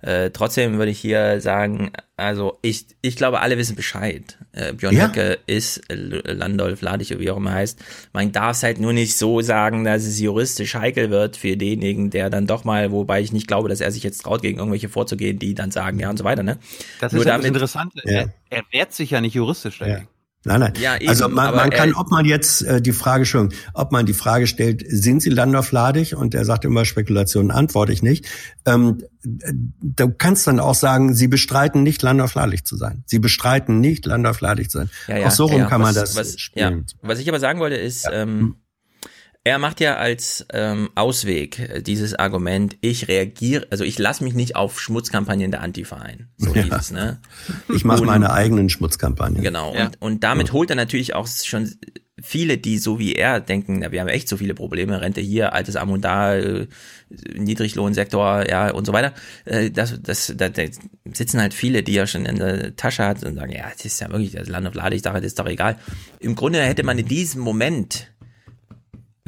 Äh, 0.00 0.30
trotzdem 0.30 0.78
würde 0.78 0.92
ich 0.92 1.00
hier 1.00 1.40
sagen, 1.40 1.90
also 2.16 2.58
ich, 2.62 2.86
ich 3.02 3.16
glaube, 3.16 3.40
alle 3.40 3.58
wissen 3.58 3.74
Bescheid. 3.74 4.38
Äh, 4.52 4.72
Björn 4.72 4.94
Ja. 4.94 5.08
Höcke 5.08 5.38
ist 5.46 5.82
Landolf 5.88 6.82
Ladig, 6.82 7.10
oder 7.10 7.18
wie 7.20 7.30
auch 7.30 7.36
immer 7.36 7.52
heißt. 7.52 7.80
Man 8.12 8.30
darf 8.30 8.56
es 8.56 8.62
halt 8.62 8.78
nur 8.78 8.92
nicht 8.92 9.16
so 9.16 9.40
sagen, 9.40 9.82
dass 9.82 10.04
es 10.04 10.20
juristisch 10.20 10.74
heikel 10.74 11.10
wird 11.10 11.36
für 11.36 11.56
denjenigen, 11.56 12.10
der 12.10 12.30
dann 12.30 12.46
doch 12.46 12.62
mal, 12.64 12.92
wobei 12.92 13.20
ich 13.20 13.32
nicht 13.32 13.48
glaube, 13.48 13.68
dass 13.68 13.80
er 13.80 13.90
sich 13.90 14.04
jetzt 14.04 14.22
traut, 14.22 14.42
gegen 14.42 14.58
irgendwelche 14.58 14.88
vorzugehen, 14.88 15.38
die 15.40 15.54
dann 15.54 15.72
sagen, 15.72 15.98
ja 15.98 16.10
und 16.10 16.16
so 16.16 16.22
weiter, 16.24 16.44
ne? 16.44 16.58
Das 17.00 17.12
Nur 17.12 17.22
ist 17.22 17.26
ja 17.26 17.32
das 17.32 17.40
damit- 17.42 17.46
Interessante. 17.48 18.00
Ja. 18.04 18.12
Er, 18.20 18.32
er 18.50 18.62
wehrt 18.70 18.92
sich 18.92 19.10
ja 19.10 19.20
nicht 19.20 19.34
juristisch 19.34 19.78
dagegen. 19.80 20.06
Nein, 20.44 20.60
nein. 20.60 20.72
Ja, 20.80 20.96
eben, 20.96 21.08
also 21.08 21.28
man, 21.28 21.54
man 21.54 21.70
kann, 21.70 21.90
er- 21.90 21.98
ob 21.98 22.10
man 22.10 22.24
jetzt 22.24 22.62
äh, 22.62 22.80
die 22.80 22.92
Frage 22.92 23.24
schon, 23.26 23.52
ob 23.74 23.90
man 23.92 24.06
die 24.06 24.12
Frage 24.12 24.46
stellt, 24.46 24.84
sind 24.86 25.20
Sie 25.20 25.30
Landorf 25.30 25.72
Ladig? 25.72 26.14
Und 26.16 26.34
er 26.34 26.44
sagt 26.44 26.64
immer 26.64 26.84
Spekulationen, 26.84 27.50
antworte 27.50 27.92
ich 27.92 28.02
nicht. 28.02 28.26
Ähm, 28.64 29.02
äh, 29.24 29.52
du 29.52 30.10
kannst 30.10 30.46
dann 30.46 30.60
auch 30.60 30.76
sagen, 30.76 31.12
Sie 31.12 31.26
bestreiten 31.28 31.82
nicht 31.82 32.02
Landorf 32.02 32.34
Ladig 32.34 32.66
zu 32.66 32.76
sein. 32.76 33.02
Sie 33.06 33.18
bestreiten 33.18 33.80
nicht 33.80 34.06
Landorf 34.06 34.40
Ladig 34.40 34.70
zu 34.70 34.78
sein. 34.78 34.90
Ja, 35.08 35.18
ja, 35.18 35.26
auch 35.26 35.32
so 35.32 35.46
rum 35.46 35.66
kann 35.66 35.80
man 35.80 35.94
was, 35.94 36.14
das 36.14 36.16
was, 36.16 36.32
ja. 36.32 36.38
spielen. 36.68 36.86
was 37.02 37.18
ich 37.18 37.28
aber 37.28 37.40
sagen 37.40 37.58
wollte 37.58 37.76
ist, 37.76 38.08
ähm, 38.10 38.56
er 39.44 39.58
macht 39.58 39.80
ja 39.80 39.96
als 39.96 40.46
ähm, 40.52 40.90
Ausweg 40.94 41.58
äh, 41.58 41.82
dieses 41.82 42.14
Argument, 42.14 42.76
ich 42.80 43.08
reagiere, 43.08 43.66
also 43.70 43.84
ich 43.84 43.98
lasse 43.98 44.22
mich 44.24 44.34
nicht 44.34 44.56
auf 44.56 44.80
Schmutzkampagnen 44.80 45.50
der 45.50 45.62
Antifa 45.62 45.96
ein. 45.96 46.28
So 46.36 46.54
Ja. 46.54 46.62
hieß 46.62 46.72
es, 46.74 46.90
ne? 46.90 47.20
Ich 47.74 47.84
mache 47.84 48.04
meine 48.04 48.32
eigenen 48.32 48.68
Schmutzkampagnen. 48.68 49.42
Genau. 49.42 49.74
Ja. 49.74 49.86
Und, 49.86 50.02
und 50.02 50.24
damit 50.24 50.52
holt 50.52 50.70
er 50.70 50.76
natürlich 50.76 51.14
auch 51.14 51.26
schon 51.26 51.72
viele, 52.20 52.58
die 52.58 52.78
so 52.78 52.98
wie 52.98 53.12
er 53.14 53.40
denken, 53.40 53.78
na, 53.78 53.92
wir 53.92 54.00
haben 54.00 54.08
echt 54.08 54.28
so 54.28 54.36
viele 54.36 54.54
Probleme, 54.54 55.00
Rente 55.00 55.20
hier, 55.20 55.52
altes 55.52 55.76
Arm 55.76 55.90
und 55.90 56.04
da, 56.04 56.34
äh, 56.34 56.66
Niedriglohnsektor, 57.34 58.48
ja 58.48 58.70
und 58.72 58.84
so 58.86 58.92
weiter. 58.92 59.14
Äh, 59.44 59.70
das, 59.70 60.00
das, 60.02 60.32
da, 60.36 60.48
da 60.48 60.62
sitzen 61.12 61.40
halt 61.40 61.54
viele, 61.54 61.82
die 61.82 61.96
er 61.96 62.06
schon 62.06 62.26
in 62.26 62.36
der 62.36 62.76
Tasche 62.76 63.04
hat 63.04 63.22
und 63.24 63.36
sagen, 63.36 63.52
ja, 63.52 63.70
das 63.72 63.84
ist 63.84 64.00
ja 64.00 64.10
wirklich 64.10 64.32
das 64.32 64.48
Land 64.48 64.66
auf 64.66 64.74
Lade, 64.74 64.96
ich 64.96 65.02
sage, 65.02 65.18
das 65.20 65.26
ist 65.28 65.38
doch 65.38 65.46
egal. 65.46 65.76
Im 66.20 66.34
Grunde 66.34 66.60
hätte 66.60 66.82
man 66.82 66.98
in 66.98 67.06
diesem 67.06 67.40
Moment 67.40 68.08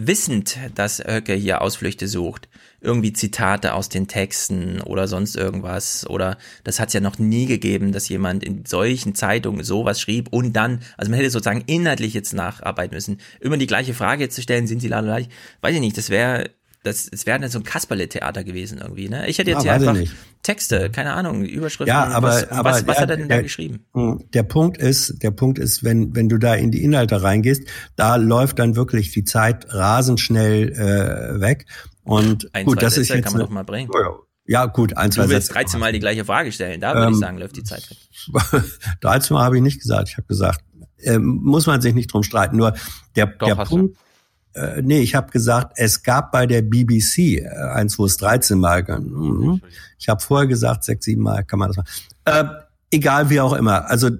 wissend, 0.07 0.59
dass 0.75 0.99
Höcke 0.99 1.35
hier 1.35 1.63
Ausflüchte 1.63 2.09
sucht, 2.09 2.49
irgendwie 2.81 3.13
Zitate 3.13 3.75
aus 3.75 3.89
den 3.89 4.09
Texten 4.09 4.81
oder 4.81 5.09
sonst 5.09 5.37
irgendwas. 5.37 6.09
Oder 6.09 6.39
das 6.65 6.81
hat 6.81 6.89
es 6.89 6.95
ja 6.95 7.01
noch 7.01 7.19
nie 7.19 7.47
gegeben, 7.47 7.93
dass 7.93 8.09
jemand 8.09 8.43
in 8.43 8.65
solchen 8.67 9.15
Zeitungen 9.15 9.65
sowas 9.65 10.01
schrieb 10.01 10.29
und 10.33 10.55
dann, 10.55 10.81
also 10.97 11.11
man 11.11 11.19
hätte 11.19 11.31
sozusagen 11.31 11.65
inhaltlich 11.67 12.15
jetzt 12.15 12.33
nacharbeiten 12.33 12.95
müssen, 12.95 13.21
immer 13.41 13.57
die 13.57 13.67
gleiche 13.67 13.95
Frage 13.95 14.29
zu 14.29 14.43
stellen, 14.43 14.67
sind 14.67 14.81
sie 14.81 14.89
lalala, 14.89 15.27
weiß 15.61 15.75
ich 15.75 15.81
nicht, 15.81 15.99
das 15.99 16.11
wäre 16.11 16.51
das, 16.83 17.09
es 17.11 17.27
wäre 17.27 17.39
dann 17.39 17.51
so 17.51 17.59
ein 17.59 17.65
Kasperle-Theater 17.65 18.43
gewesen 18.43 18.79
irgendwie, 18.79 19.09
ne? 19.09 19.29
Ich 19.29 19.39
hätte 19.39 19.51
jetzt 19.51 19.65
Ja, 19.65 19.77
hier 19.77 19.87
weiß 19.87 19.99
einfach. 19.99 20.15
Texte, 20.43 20.91
keine 20.91 21.13
Ahnung, 21.13 21.45
Überschriften. 21.45 21.89
Ja, 21.89 22.05
aber, 22.05 22.29
was, 22.29 22.51
aber 22.51 22.71
was, 22.71 22.87
was 22.87 22.97
der, 22.97 23.03
hat 23.03 23.11
er 23.11 23.17
denn 23.19 23.29
der, 23.29 23.39
da 23.39 23.43
geschrieben? 23.43 23.85
Der 24.33 24.43
Punkt 24.43 24.79
ist, 24.79 25.23
der 25.23 25.31
Punkt 25.31 25.59
ist, 25.59 25.85
wenn 25.85 26.15
wenn 26.17 26.31
du 26.31 26.39
da 26.39 26.55
in 26.55 26.71
die 26.71 26.83
Inhalte 26.83 27.23
reingehst, 27.23 27.65
da 27.97 28.17
läuft 28.17 28.59
dann 28.59 28.77
wirklich 28.77 29.13
die 29.13 29.25
Zeit 29.25 29.67
rasend 29.69 30.21
schnell 30.21 30.73
äh, 30.73 31.41
weg. 31.41 31.67
Und 32.05 32.49
Ein, 32.55 32.65
gut, 32.65 32.81
das 32.81 32.95
Sätze 32.95 33.03
ist 33.03 33.09
jetzt 33.11 33.25
kann 33.25 33.33
man 33.35 33.43
doch 33.43 33.51
mal 33.51 33.65
bringen. 33.65 33.91
Ja, 34.47 34.67
gut, 34.67 34.97
ein, 34.97 35.13
zwei 35.13 35.25
Du 35.25 35.29
willst 35.29 35.49
Sätze. 35.49 35.61
13 35.61 35.81
Mal 35.81 35.93
die 35.93 36.01
gleiche 36.01 36.25
Frage 36.25 36.51
stellen, 36.51 36.81
da 36.81 36.95
würde 36.95 37.09
Ähm, 37.09 37.13
ich 37.13 37.19
sagen, 37.21 37.39
läuft 37.39 37.57
die 37.57 37.63
Zeit 37.63 37.89
weg. 37.91 38.65
13 39.03 39.35
Mal 39.35 39.45
habe 39.45 39.57
ich 39.57 39.63
nicht 39.63 39.81
gesagt. 39.81 40.09
Ich 40.09 40.17
habe 40.17 40.27
gesagt, 40.27 40.65
ähm, 41.03 41.41
muss 41.43 41.67
man 41.67 41.81
sich 41.81 41.95
nicht 41.95 42.13
drum 42.13 42.23
streiten. 42.23 42.57
Nur 42.57 42.75
der, 43.17 43.27
der 43.27 43.57
hast 43.57 43.69
Punkt, 43.69 43.97
äh, 44.55 44.83
nee, 44.83 45.01
ich 45.01 45.15
habe 45.15 45.31
gesagt, 45.31 45.75
es 45.77 46.03
gab 46.03 46.33
bei 46.33 46.47
der 46.47 46.63
BBC 46.63 47.39
äh, 47.39 47.49
eins, 47.73 47.99
wo 47.99 48.07
es 48.07 48.17
13 48.17 48.59
Mal, 48.59 48.83
mhm. 48.83 49.61
ich 49.99 50.09
habe 50.09 50.21
vorher 50.21 50.49
gesagt, 50.49 50.85
sechs, 50.85 51.05
sieben 51.05 51.23
Mal 51.23 51.45
kann 51.45 51.59
man 51.59 51.69
das 51.69 51.77
machen. 51.77 51.89
Äh, 52.25 52.45
egal 52.91 53.31
wie 53.31 53.41
auch 53.41 53.53
immer. 53.53 53.89
Also 53.89 54.11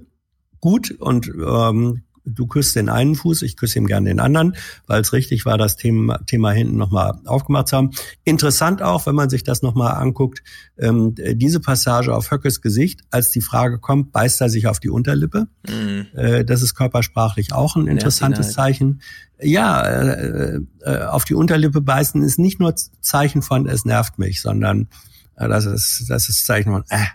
gut 0.59 0.91
und 0.91 1.27
ähm, 1.27 2.03
du 2.33 2.47
küsst 2.47 2.75
den 2.75 2.89
einen 2.89 3.15
Fuß, 3.15 3.41
ich 3.41 3.57
küsse 3.57 3.79
ihm 3.79 3.87
gern 3.87 4.05
den 4.05 4.19
anderen, 4.19 4.55
weil 4.87 5.01
es 5.01 5.13
richtig 5.13 5.45
war, 5.45 5.57
das 5.57 5.75
Thema, 5.75 6.19
Thema 6.25 6.51
hinten 6.51 6.77
nochmal 6.77 7.19
aufgemacht 7.25 7.67
zu 7.67 7.77
haben. 7.77 7.91
Interessant 8.23 8.81
auch, 8.81 9.05
wenn 9.05 9.15
man 9.15 9.29
sich 9.29 9.43
das 9.43 9.61
nochmal 9.61 9.93
anguckt, 9.95 10.43
ähm, 10.77 11.15
diese 11.15 11.59
Passage 11.59 12.15
auf 12.15 12.31
Höckes 12.31 12.61
Gesicht, 12.61 13.01
als 13.11 13.31
die 13.31 13.41
Frage 13.41 13.79
kommt, 13.79 14.11
beißt 14.11 14.41
er 14.41 14.49
sich 14.49 14.67
auf 14.67 14.79
die 14.79 14.89
Unterlippe. 14.89 15.47
Mhm. 15.67 16.07
Äh, 16.13 16.45
das 16.45 16.61
ist 16.61 16.75
körpersprachlich 16.75 17.53
auch 17.53 17.75
ein 17.75 17.87
interessantes 17.87 18.47
halt. 18.47 18.55
Zeichen. 18.55 19.01
Ja, 19.39 19.81
äh, 19.83 20.59
äh, 20.81 21.03
auf 21.05 21.25
die 21.25 21.33
Unterlippe 21.33 21.81
beißen 21.81 22.21
ist 22.23 22.39
nicht 22.39 22.59
nur 22.59 22.75
Zeichen 22.75 23.41
von 23.41 23.67
es 23.67 23.85
nervt 23.85 24.19
mich, 24.19 24.41
sondern 24.41 24.87
äh, 25.35 25.47
das 25.47 25.65
ist 25.65 26.05
das 26.09 26.29
ist 26.29 26.45
Zeichen 26.45 26.71
von 26.71 26.83
äh. 26.89 27.05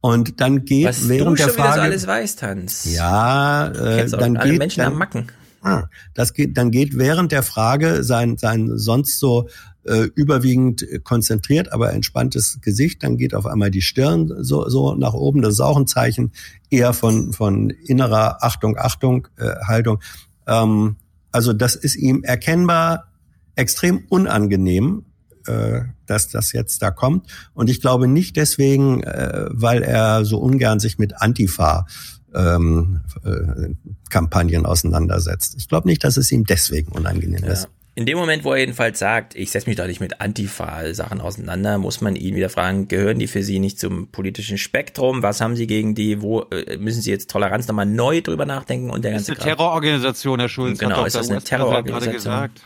Und 0.00 0.40
dann 0.40 0.64
geht 0.64 0.86
Was 0.86 1.08
während 1.08 1.38
du 1.38 1.42
der 1.42 1.44
schon 1.44 1.54
wieder 1.54 1.64
so 1.64 1.68
Frage 1.68 1.82
alles 1.82 2.06
weißt, 2.06 2.42
Hans. 2.42 2.94
ja, 2.94 3.68
äh, 3.68 4.08
dann 4.08 4.34
geht 4.34 4.58
Menschen 4.58 4.80
dann, 4.80 4.92
am 4.92 4.98
Macken. 4.98 5.26
Ah, 5.62 5.84
das 6.14 6.32
geht, 6.32 6.56
dann 6.56 6.70
geht 6.70 6.96
während 6.96 7.32
der 7.32 7.42
Frage 7.42 8.02
sein, 8.02 8.38
sein 8.38 8.78
sonst 8.78 9.18
so 9.18 9.48
äh, 9.84 10.08
überwiegend 10.14 10.86
konzentriert, 11.04 11.72
aber 11.72 11.92
entspanntes 11.92 12.60
Gesicht, 12.62 13.02
dann 13.02 13.18
geht 13.18 13.34
auf 13.34 13.44
einmal 13.44 13.70
die 13.70 13.82
Stirn 13.82 14.32
so, 14.38 14.68
so 14.68 14.94
nach 14.94 15.12
oben. 15.12 15.42
Das 15.42 15.54
ist 15.54 15.60
auch 15.60 15.76
ein 15.76 15.86
Zeichen 15.86 16.32
eher 16.70 16.94
von, 16.94 17.34
von 17.34 17.68
innerer 17.70 18.42
Achtung, 18.42 18.78
Achtung, 18.78 19.28
äh, 19.36 19.54
Haltung. 19.66 20.00
Ähm, 20.46 20.96
also 21.30 21.52
das 21.52 21.76
ist 21.76 21.96
ihm 21.96 22.22
erkennbar 22.22 23.08
extrem 23.54 24.04
unangenehm, 24.08 25.04
äh, 25.46 25.80
dass 26.06 26.28
das 26.28 26.52
jetzt 26.52 26.82
da 26.82 26.90
kommt. 26.90 27.26
Und 27.54 27.70
ich 27.70 27.80
glaube 27.80 28.08
nicht 28.08 28.36
deswegen, 28.36 29.02
äh, 29.02 29.46
weil 29.50 29.82
er 29.82 30.24
so 30.24 30.38
ungern 30.38 30.80
sich 30.80 30.98
mit 30.98 31.20
Antifa 31.20 31.86
ähm, 32.34 33.00
äh, 33.24 33.74
Kampagnen 34.08 34.66
auseinandersetzt. 34.66 35.54
Ich 35.58 35.68
glaube 35.68 35.88
nicht, 35.88 36.04
dass 36.04 36.16
es 36.16 36.30
ihm 36.30 36.44
deswegen 36.44 36.92
unangenehm 36.92 37.44
Ja. 37.44 37.52
ist. 37.52 37.68
In 37.96 38.06
dem 38.06 38.16
Moment, 38.18 38.44
wo 38.44 38.52
er 38.52 38.60
jedenfalls 38.60 39.00
sagt, 39.00 39.34
ich 39.34 39.50
setze 39.50 39.68
mich 39.68 39.76
doch 39.76 39.86
nicht 39.86 40.00
mit 40.00 40.20
Antifa-Sachen 40.20 41.20
auseinander, 41.20 41.76
muss 41.76 42.00
man 42.00 42.14
ihn 42.14 42.36
wieder 42.36 42.48
fragen, 42.48 42.86
gehören 42.86 43.18
die 43.18 43.26
für 43.26 43.42
Sie 43.42 43.58
nicht 43.58 43.80
zum 43.80 44.10
politischen 44.12 44.58
Spektrum? 44.58 45.24
Was 45.24 45.40
haben 45.40 45.56
Sie 45.56 45.66
gegen 45.66 45.96
die? 45.96 46.22
Wo 46.22 46.46
müssen 46.78 47.02
Sie 47.02 47.10
jetzt 47.10 47.28
Toleranz 47.30 47.66
nochmal 47.66 47.86
neu 47.86 48.20
drüber 48.22 48.46
nachdenken 48.46 48.90
und 48.90 49.04
der 49.04 49.12
Das 49.12 49.22
ist 49.22 49.28
ganze 49.28 49.42
eine? 49.42 49.56
Terrororganisation, 49.56 50.38
Herr 50.38 50.48
Schulz. 50.48 50.78
Genau, 50.78 51.04
ist 51.04 51.16
das 51.16 51.30
eine 51.30 51.42
Terrororganisation? 51.42 52.14
gesagt. 52.14 52.62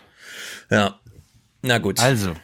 Ja. 0.71 1.01
Na 1.63 1.79
gut. 1.79 2.01
Also, 2.01 2.35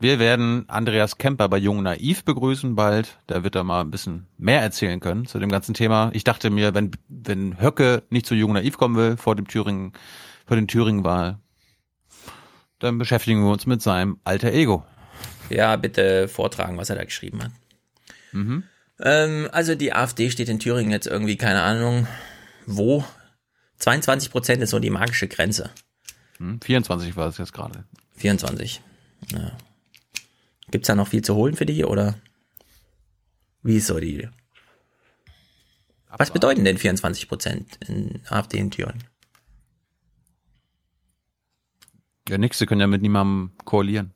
wir 0.00 0.18
werden 0.18 0.66
Andreas 0.68 1.18
Kemper 1.18 1.48
bei 1.50 1.58
Jung 1.58 1.82
Naiv 1.82 2.24
begrüßen 2.24 2.74
bald. 2.74 3.18
Da 3.26 3.44
wird 3.44 3.54
er 3.54 3.64
mal 3.64 3.82
ein 3.82 3.90
bisschen 3.90 4.26
mehr 4.38 4.62
erzählen 4.62 4.98
können 4.98 5.26
zu 5.26 5.38
dem 5.38 5.50
ganzen 5.50 5.74
Thema. 5.74 6.10
Ich 6.14 6.24
dachte 6.24 6.48
mir, 6.48 6.74
wenn, 6.74 6.92
wenn 7.08 7.60
Höcke 7.60 8.02
nicht 8.08 8.24
zu 8.24 8.34
Jung 8.34 8.54
Naiv 8.54 8.78
kommen 8.78 8.96
will 8.96 9.18
vor 9.18 9.36
dem 9.36 9.46
Thüringen, 9.46 9.92
vor 10.46 10.56
den 10.56 10.68
Thüringen-Wahl, 10.68 11.38
dann 12.78 12.96
beschäftigen 12.96 13.44
wir 13.44 13.52
uns 13.52 13.66
mit 13.66 13.82
seinem 13.82 14.18
alter 14.24 14.52
Ego. 14.52 14.86
Ja, 15.50 15.76
bitte 15.76 16.28
vortragen, 16.28 16.78
was 16.78 16.88
er 16.88 16.96
da 16.96 17.04
geschrieben 17.04 17.44
hat. 17.44 17.52
Mhm. 18.32 18.64
Ähm, 19.00 19.48
also 19.52 19.74
die 19.74 19.92
AfD 19.92 20.30
steht 20.30 20.48
in 20.48 20.58
Thüringen 20.60 20.92
jetzt 20.92 21.06
irgendwie, 21.06 21.36
keine 21.36 21.60
Ahnung, 21.60 22.06
wo? 22.66 23.04
22 23.78 24.30
Prozent 24.30 24.62
ist 24.62 24.70
so 24.70 24.78
die 24.78 24.90
magische 24.90 25.28
Grenze. 25.28 25.70
Hm, 26.38 26.58
24 26.62 27.16
war 27.16 27.28
es 27.28 27.36
jetzt 27.36 27.52
gerade. 27.52 27.84
24. 28.16 28.80
Ja. 29.32 29.52
Gibt's 30.70 30.86
da 30.86 30.94
noch 30.94 31.08
viel 31.08 31.22
zu 31.22 31.34
holen 31.34 31.54
für 31.54 31.66
die 31.66 31.84
oder 31.84 32.14
wie 33.62 33.76
ist 33.76 33.86
so 33.86 33.98
die? 33.98 34.28
Was 36.16 36.32
bedeuten 36.32 36.64
denn 36.64 36.78
24 36.78 37.28
Prozent 37.28 37.78
in 37.86 38.20
AfD 38.28 38.58
in 38.58 38.70
Thüringen? 38.70 39.04
Ja, 42.28 42.38
nix, 42.38 42.58
sie 42.58 42.66
können 42.66 42.80
ja 42.80 42.86
mit 42.86 43.02
niemandem 43.02 43.52
koalieren. 43.64 44.12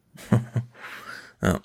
ja. 1.42 1.60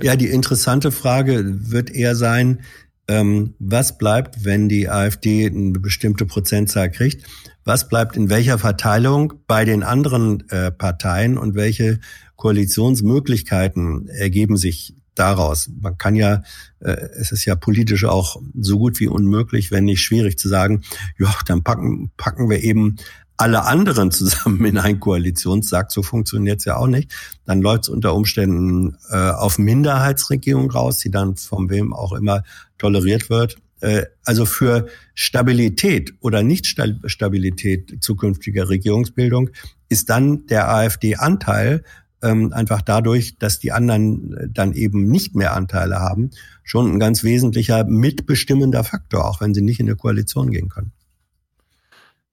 Ja, 0.00 0.16
die 0.16 0.28
interessante 0.28 0.90
Frage 0.90 1.42
wird 1.70 1.90
eher 1.90 2.16
sein, 2.16 2.62
ähm, 3.06 3.54
was 3.58 3.96
bleibt, 3.96 4.44
wenn 4.44 4.68
die 4.68 4.88
AfD 4.88 5.46
eine 5.46 5.78
bestimmte 5.78 6.26
Prozentzahl 6.26 6.90
kriegt? 6.90 7.24
Was 7.64 7.88
bleibt 7.88 8.16
in 8.16 8.30
welcher 8.30 8.58
Verteilung 8.58 9.34
bei 9.46 9.64
den 9.64 9.82
anderen 9.82 10.48
äh, 10.50 10.70
Parteien 10.70 11.36
und 11.36 11.54
welche 11.54 12.00
Koalitionsmöglichkeiten 12.36 14.08
ergeben 14.08 14.56
sich 14.56 14.94
daraus? 15.14 15.70
Man 15.80 15.98
kann 15.98 16.14
ja, 16.14 16.42
äh, 16.80 16.92
es 17.18 17.32
ist 17.32 17.44
ja 17.44 17.56
politisch 17.56 18.04
auch 18.04 18.40
so 18.58 18.78
gut 18.78 19.00
wie 19.00 19.08
unmöglich, 19.08 19.70
wenn 19.70 19.84
nicht 19.84 20.02
schwierig 20.02 20.38
zu 20.38 20.48
sagen, 20.48 20.82
ja, 21.18 21.34
dann 21.46 21.62
packen, 21.62 22.10
packen 22.16 22.48
wir 22.48 22.62
eben 22.62 22.96
alle 23.38 23.64
anderen 23.64 24.10
zusammen 24.10 24.64
in 24.64 24.78
einen 24.78 25.00
Koalitionssack, 25.00 25.90
so 25.92 26.02
funktioniert's 26.02 26.64
ja 26.64 26.76
auch 26.76 26.88
nicht. 26.88 27.12
Dann 27.46 27.62
läuft's 27.62 27.88
unter 27.88 28.14
Umständen 28.14 28.96
äh, 29.10 29.30
auf 29.30 29.58
Minderheitsregierung 29.58 30.70
raus, 30.70 30.98
die 30.98 31.10
dann 31.10 31.36
von 31.36 31.70
wem 31.70 31.94
auch 31.94 32.12
immer 32.12 32.42
toleriert 32.78 33.30
wird. 33.30 33.56
Äh, 33.80 34.04
also 34.24 34.44
für 34.44 34.88
Stabilität 35.14 36.14
oder 36.20 36.42
Nicht-Stabilität 36.42 38.02
zukünftiger 38.02 38.68
Regierungsbildung 38.68 39.50
ist 39.88 40.10
dann 40.10 40.46
der 40.46 40.68
AfD-Anteil 40.70 41.82
ähm, 42.22 42.52
einfach 42.52 42.82
dadurch, 42.82 43.38
dass 43.38 43.58
die 43.58 43.72
anderen 43.72 44.50
dann 44.52 44.72
eben 44.72 45.04
nicht 45.04 45.36
mehr 45.36 45.54
Anteile 45.54 46.00
haben, 46.00 46.30
schon 46.64 46.92
ein 46.92 46.98
ganz 46.98 47.22
wesentlicher 47.22 47.84
mitbestimmender 47.84 48.84
Faktor, 48.84 49.24
auch 49.26 49.40
wenn 49.40 49.54
sie 49.54 49.62
nicht 49.62 49.80
in 49.80 49.86
eine 49.86 49.96
Koalition 49.96 50.50
gehen 50.50 50.68
können. 50.68 50.92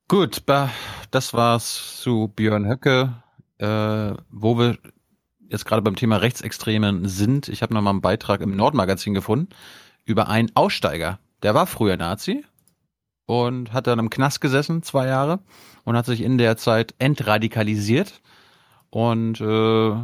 Gut, 0.07 0.43
das 1.11 1.33
war's 1.33 1.99
zu 2.01 2.31
Björn 2.35 2.67
Höcke, 2.67 3.15
äh, 3.57 4.13
wo 4.29 4.57
wir 4.57 4.77
jetzt 5.49 5.65
gerade 5.65 5.81
beim 5.81 5.95
Thema 5.95 6.17
Rechtsextremen 6.17 7.07
sind. 7.07 7.49
Ich 7.49 7.61
habe 7.61 7.73
noch 7.73 7.81
mal 7.81 7.91
einen 7.91 8.01
Beitrag 8.01 8.41
im 8.41 8.55
Nordmagazin 8.55 9.13
gefunden 9.13 9.49
über 10.05 10.29
einen 10.29 10.51
Aussteiger. 10.55 11.19
Der 11.43 11.53
war 11.53 11.67
früher 11.67 11.97
Nazi 11.97 12.43
und 13.25 13.73
hat 13.73 13.87
dann 13.87 13.99
im 13.99 14.09
Knast 14.09 14.41
gesessen, 14.41 14.83
zwei 14.83 15.07
Jahre, 15.07 15.39
und 15.83 15.95
hat 15.95 16.05
sich 16.05 16.21
in 16.21 16.37
der 16.37 16.57
Zeit 16.57 16.93
entradikalisiert. 16.99 18.21
Und 18.89 19.41
äh, 19.41 19.95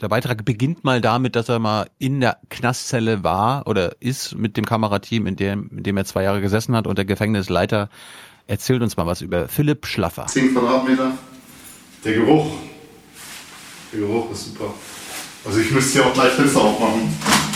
der 0.00 0.08
Beitrag 0.08 0.44
beginnt 0.44 0.84
mal 0.84 1.00
damit, 1.00 1.36
dass 1.36 1.48
er 1.48 1.58
mal 1.58 1.88
in 1.98 2.20
der 2.20 2.38
Knastzelle 2.50 3.24
war 3.24 3.66
oder 3.66 4.00
ist 4.00 4.36
mit 4.36 4.56
dem 4.56 4.64
Kamerateam, 4.64 5.26
in 5.26 5.36
dem, 5.36 5.70
in 5.70 5.82
dem 5.82 5.96
er 5.96 6.04
zwei 6.04 6.22
Jahre 6.22 6.40
gesessen 6.40 6.76
hat. 6.76 6.86
Und 6.86 6.98
der 6.98 7.04
Gefängnisleiter 7.04 7.88
erzählt 8.46 8.82
uns 8.82 8.96
mal 8.96 9.06
was 9.06 9.22
über 9.22 9.48
Philipp 9.48 9.86
Schlaffer. 9.86 10.26
10 10.26 10.52
Quadratmeter. 10.52 11.12
Der 12.04 12.14
Geruch. 12.14 12.46
Der 13.92 14.00
Geruch 14.00 14.30
ist 14.30 14.46
super. 14.46 14.72
Also 15.44 15.60
ich 15.60 15.70
müsste 15.70 16.00
hier 16.00 16.08
auch 16.08 16.14
gleich 16.14 16.32
Fenster 16.32 16.60
aufmachen. 16.60 17.55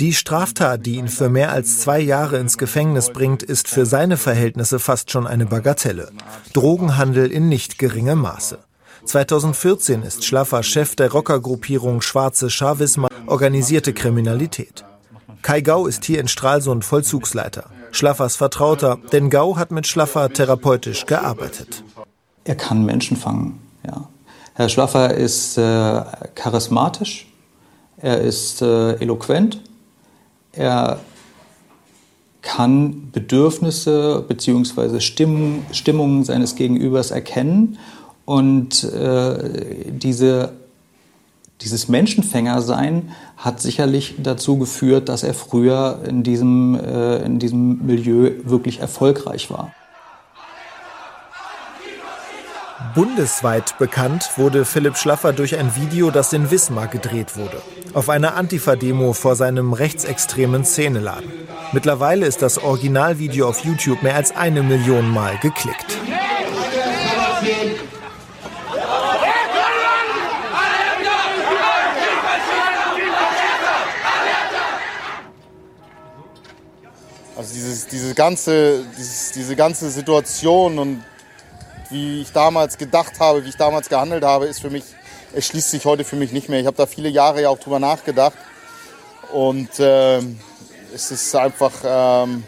Die 0.00 0.14
Straftat, 0.14 0.86
die 0.86 0.94
ihn 0.94 1.08
für 1.08 1.28
mehr 1.28 1.50
als 1.50 1.80
zwei 1.80 1.98
Jahre 1.98 2.38
ins 2.38 2.56
Gefängnis 2.56 3.10
bringt, 3.10 3.42
ist 3.42 3.66
für 3.66 3.84
seine 3.84 4.16
Verhältnisse 4.16 4.78
fast 4.78 5.10
schon 5.10 5.26
eine 5.26 5.44
Bagatelle. 5.44 6.12
Drogenhandel 6.52 7.32
in 7.32 7.48
nicht 7.48 7.80
geringem 7.80 8.20
Maße. 8.20 8.60
2014 9.06 10.04
ist 10.04 10.24
Schlaffer 10.24 10.62
Chef 10.62 10.94
der 10.94 11.10
Rockergruppierung 11.10 12.00
Schwarze 12.00 12.48
Chavisma 12.48 13.08
organisierte 13.26 13.92
Kriminalität. 13.92 14.84
Kai 15.42 15.62
Gau 15.62 15.88
ist 15.88 16.04
hier 16.04 16.20
in 16.20 16.28
Stralsund 16.28 16.84
Vollzugsleiter. 16.84 17.64
Schlaffers 17.90 18.36
Vertrauter, 18.36 18.98
denn 19.10 19.30
Gau 19.30 19.56
hat 19.56 19.72
mit 19.72 19.88
Schlaffer 19.88 20.32
therapeutisch 20.32 21.06
gearbeitet. 21.06 21.82
Er 22.44 22.54
kann 22.54 22.84
Menschen 22.84 23.16
fangen, 23.16 23.58
ja. 23.84 24.08
Herr 24.54 24.68
Schlaffer 24.68 25.12
ist 25.12 25.58
äh, 25.58 26.04
charismatisch, 26.36 27.26
er 27.96 28.20
ist 28.20 28.62
äh, 28.62 28.92
eloquent, 29.00 29.60
er 30.52 31.00
kann 32.42 33.10
Bedürfnisse 33.12 34.24
bzw. 34.26 35.00
Stimmung, 35.00 35.66
Stimmungen 35.72 36.24
seines 36.24 36.54
Gegenübers 36.54 37.10
erkennen 37.10 37.78
und 38.24 38.84
äh, 38.84 39.90
diese, 39.90 40.52
dieses 41.60 41.88
Menschenfängersein 41.88 43.10
hat 43.36 43.60
sicherlich 43.60 44.16
dazu 44.18 44.58
geführt, 44.58 45.08
dass 45.08 45.22
er 45.22 45.34
früher 45.34 46.00
in 46.06 46.22
diesem, 46.22 46.74
äh, 46.74 47.18
in 47.24 47.38
diesem 47.38 47.86
Milieu 47.86 48.32
wirklich 48.44 48.80
erfolgreich 48.80 49.50
war. 49.50 49.72
Bundesweit 52.94 53.78
bekannt 53.78 54.30
wurde 54.36 54.64
Philipp 54.64 54.96
Schlaffer 54.96 55.32
durch 55.32 55.58
ein 55.58 55.74
Video, 55.76 56.10
das 56.10 56.32
in 56.32 56.50
Wismar 56.50 56.86
gedreht 56.86 57.36
wurde. 57.36 57.60
Auf 57.94 58.08
einer 58.08 58.36
Antifa-Demo 58.36 59.12
vor 59.12 59.34
seinem 59.34 59.72
rechtsextremen 59.72 60.64
Szeneladen. 60.64 61.32
Mittlerweile 61.72 62.26
ist 62.26 62.42
das 62.42 62.58
Originalvideo 62.58 63.48
auf 63.48 63.64
YouTube 63.64 64.02
mehr 64.02 64.14
als 64.14 64.34
eine 64.34 64.62
Million 64.62 65.10
Mal 65.10 65.38
geklickt. 65.38 65.98
Also 77.36 77.54
dieses, 77.54 77.86
diese, 77.86 78.14
ganze, 78.14 78.84
dieses, 78.98 79.32
diese 79.32 79.56
ganze 79.56 79.90
Situation 79.90 80.78
und 80.78 81.04
wie 81.90 82.22
ich 82.22 82.32
damals 82.32 82.76
gedacht 82.76 83.20
habe, 83.20 83.44
wie 83.44 83.48
ich 83.48 83.56
damals 83.56 83.88
gehandelt 83.88 84.24
habe, 84.24 84.46
ist 84.46 84.60
für 84.60 84.70
mich, 84.70 84.84
es 85.32 85.46
schließt 85.46 85.70
sich 85.70 85.84
heute 85.84 86.04
für 86.04 86.16
mich 86.16 86.32
nicht 86.32 86.48
mehr. 86.48 86.60
Ich 86.60 86.66
habe 86.66 86.76
da 86.76 86.86
viele 86.86 87.08
Jahre 87.08 87.42
ja 87.42 87.48
auch 87.48 87.58
drüber 87.58 87.78
nachgedacht 87.78 88.36
und 89.32 89.78
äh, 89.78 90.18
es 90.94 91.10
ist 91.10 91.34
einfach 91.34 91.72
ähm, 91.84 92.44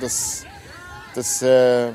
das, 0.00 0.44
das, 1.14 1.42
äh, 1.42 1.88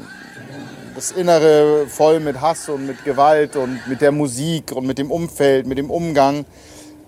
das 0.96 1.12
Innere 1.12 1.88
voll 1.88 2.20
mit 2.20 2.40
Hass 2.40 2.70
und 2.70 2.88
mit 2.88 3.04
Gewalt 3.04 3.56
und 3.56 3.80
mit 3.88 4.02
der 4.02 4.12
Musik 4.12 4.72
und 4.72 4.86
mit 4.86 4.98
dem 4.98 5.12
Umfeld, 5.12 5.68
mit 5.68 5.78
dem 5.78 5.90
Umgang. 5.90 6.46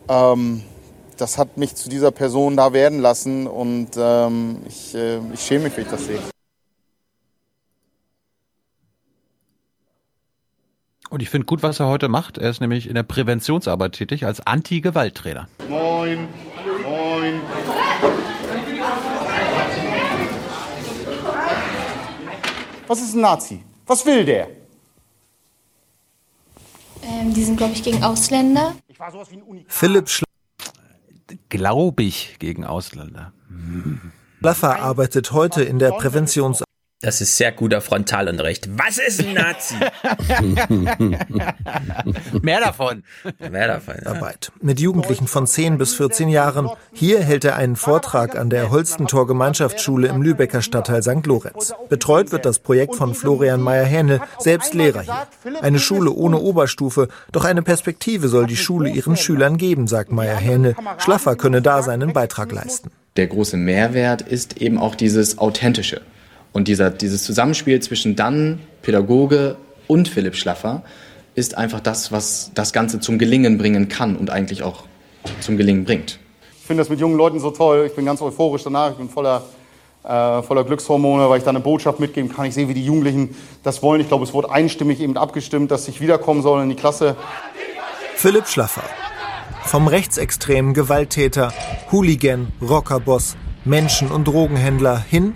Ähm, 0.10 0.64
das 1.18 1.38
hat 1.38 1.58
mich 1.58 1.76
zu 1.76 1.90
dieser 1.90 2.12
Person 2.12 2.58
da 2.58 2.74
werden 2.74 3.00
lassen 3.00 3.48
und 3.48 3.92
ähm, 3.98 4.58
ich, 4.68 4.96
äh, 4.96 5.20
ich 5.34 5.42
schäme 5.42 5.66
mich, 5.66 5.78
wenn 5.78 5.84
ich 5.86 5.92
das 5.92 6.06
sehe. 6.06 6.20
Und 11.14 11.22
ich 11.22 11.30
finde 11.30 11.46
gut, 11.46 11.62
was 11.62 11.80
er 11.80 11.86
heute 11.86 12.10
macht. 12.10 12.40
Er 12.40 12.50
ist 12.50 12.60
nämlich 12.60 12.88
in 12.88 12.96
der 12.96 13.04
Präventionsarbeit 13.04 13.92
tätig 13.92 14.26
als 14.26 14.40
Anti-Gewalt-Trainer. 14.48 15.48
Moin, 15.70 16.28
moin. 16.82 17.40
Was 22.88 23.00
ist 23.00 23.14
ein 23.14 23.22
Nazi? 23.22 23.64
Was 23.86 24.04
will 24.08 24.26
der? 24.26 24.48
Ähm, 27.04 27.32
die 27.36 27.44
sind, 27.44 27.58
glaube 27.58 27.74
ich, 27.74 27.84
gegen 27.84 28.04
Ausländer. 28.04 28.74
Philipp 29.68 30.10
Schla 30.10 30.26
Glaube 31.50 32.02
ich 32.02 32.38
gegen 32.40 32.66
Ausländer. 32.66 33.34
Schlaffer 34.40 34.80
arbeitet 34.80 35.32
heute 35.32 35.62
in 35.62 35.78
der 35.78 35.92
Präventionsarbeit. 35.92 36.73
Das 37.04 37.20
ist 37.20 37.36
sehr 37.36 37.52
guter 37.52 37.82
Frontalunterricht. 37.82 38.70
Was 38.78 38.98
ist 38.98 39.20
ein 39.20 39.34
Nazi? 39.34 39.76
Mehr 42.42 42.62
davon. 42.62 43.04
Mehr 43.52 43.68
davon. 43.68 43.96
Ja. 44.06 44.12
Arbeit. 44.12 44.54
Mit 44.62 44.80
Jugendlichen 44.80 45.28
von 45.28 45.46
10 45.46 45.78
bis 45.78 45.96
14 45.96 46.30
Jahren. 46.30 46.70
Hier 46.94 47.22
hält 47.22 47.44
er 47.44 47.58
einen 47.58 47.76
Vortrag 47.76 48.38
an 48.38 48.50
der 48.50 48.72
Holstentor 48.72 49.28
Gemeinschaftsschule 49.28 50.08
im 50.08 50.22
Lübecker 50.22 50.62
Stadtteil 50.62 51.04
St. 51.04 51.26
Lorenz. 51.26 51.74
Betreut 51.90 52.32
wird 52.32 52.46
das 52.46 52.60
Projekt 52.60 52.96
von 52.96 53.14
Florian 53.14 53.60
Meyer-Hähnel, 53.60 54.22
selbst 54.40 54.74
Lehrer 54.74 55.02
hier. 55.02 55.28
Eine 55.62 55.80
Schule 55.80 56.10
ohne 56.10 56.40
Oberstufe, 56.40 57.10
doch 57.34 57.44
eine 57.44 57.64
Perspektive 57.64 58.30
soll 58.30 58.48
die 58.48 58.56
Schule 58.56 58.90
ihren 58.90 59.18
Schülern 59.18 59.58
geben, 59.58 59.88
sagt 59.88 60.14
Meyer-Hähnel. 60.14 60.78
Schlaffer 61.00 61.36
könne 61.36 61.62
da 61.62 61.84
seinen 61.84 62.14
Beitrag 62.14 62.54
leisten. 62.54 62.92
Der 63.18 63.28
große 63.28 63.58
Mehrwert 63.58 64.22
ist 64.22 64.62
eben 64.62 64.78
auch 64.78 64.96
dieses 64.96 65.38
Authentische. 65.38 66.02
Und 66.54 66.68
dieser, 66.68 66.92
dieses 66.92 67.24
Zusammenspiel 67.24 67.82
zwischen 67.82 68.16
dann 68.16 68.60
Pädagoge 68.84 69.58
und 69.88 70.08
Philipp 70.08 70.36
Schlaffer 70.36 70.84
ist 71.36 71.58
einfach 71.58 71.80
das, 71.80 72.12
was 72.12 72.52
das 72.54 72.74
Ganze 72.74 73.00
zum 73.00 73.18
Gelingen 73.18 73.58
bringen 73.58 73.90
kann 73.90 74.16
und 74.16 74.30
eigentlich 74.30 74.62
auch 74.62 74.84
zum 75.40 75.58
Gelingen 75.58 75.84
bringt. 75.84 76.20
Ich 76.60 76.68
finde 76.68 76.82
das 76.82 76.90
mit 76.90 77.00
jungen 77.00 77.18
Leuten 77.18 77.40
so 77.40 77.50
toll. 77.50 77.86
Ich 77.88 77.96
bin 77.96 78.06
ganz 78.06 78.22
euphorisch 78.22 78.64
danach. 78.64 78.92
Ich 78.92 78.98
bin 78.98 79.10
voller, 79.10 79.44
äh, 80.04 80.44
voller 80.44 80.64
Glückshormone, 80.64 81.28
weil 81.28 81.40
ich 81.40 81.44
da 81.44 81.50
eine 81.50 81.60
Botschaft 81.60 82.00
mitgeben 82.00 82.32
kann. 82.32 82.46
Ich 82.46 82.54
sehe, 82.54 82.70
wie 82.70 82.74
die 82.76 82.86
Jugendlichen 82.86 83.36
das 83.64 83.82
wollen. 83.82 84.00
Ich 84.00 84.08
glaube, 84.08 84.24
es 84.24 84.34
wurde 84.34 84.52
einstimmig 84.52 85.02
eben 85.02 85.18
abgestimmt, 85.18 85.72
dass 85.72 85.88
ich 85.88 86.02
wiederkommen 86.02 86.44
soll 86.44 86.62
in 86.62 86.70
die 86.70 86.76
Klasse. 86.76 87.16
Philipp 88.16 88.48
Schlaffer. 88.48 88.84
Vom 89.64 89.88
rechtsextremen 89.88 90.74
Gewalttäter, 90.74 91.52
Hooligan, 91.92 92.50
Rockerboss, 92.62 93.38
Menschen- 93.66 94.12
und 94.12 94.26
Drogenhändler 94.28 95.00
hin 95.00 95.36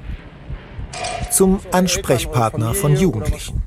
zum 1.31 1.59
Ansprechpartner 1.71 2.73
von 2.73 2.95
Jugendlichen. 2.95 3.63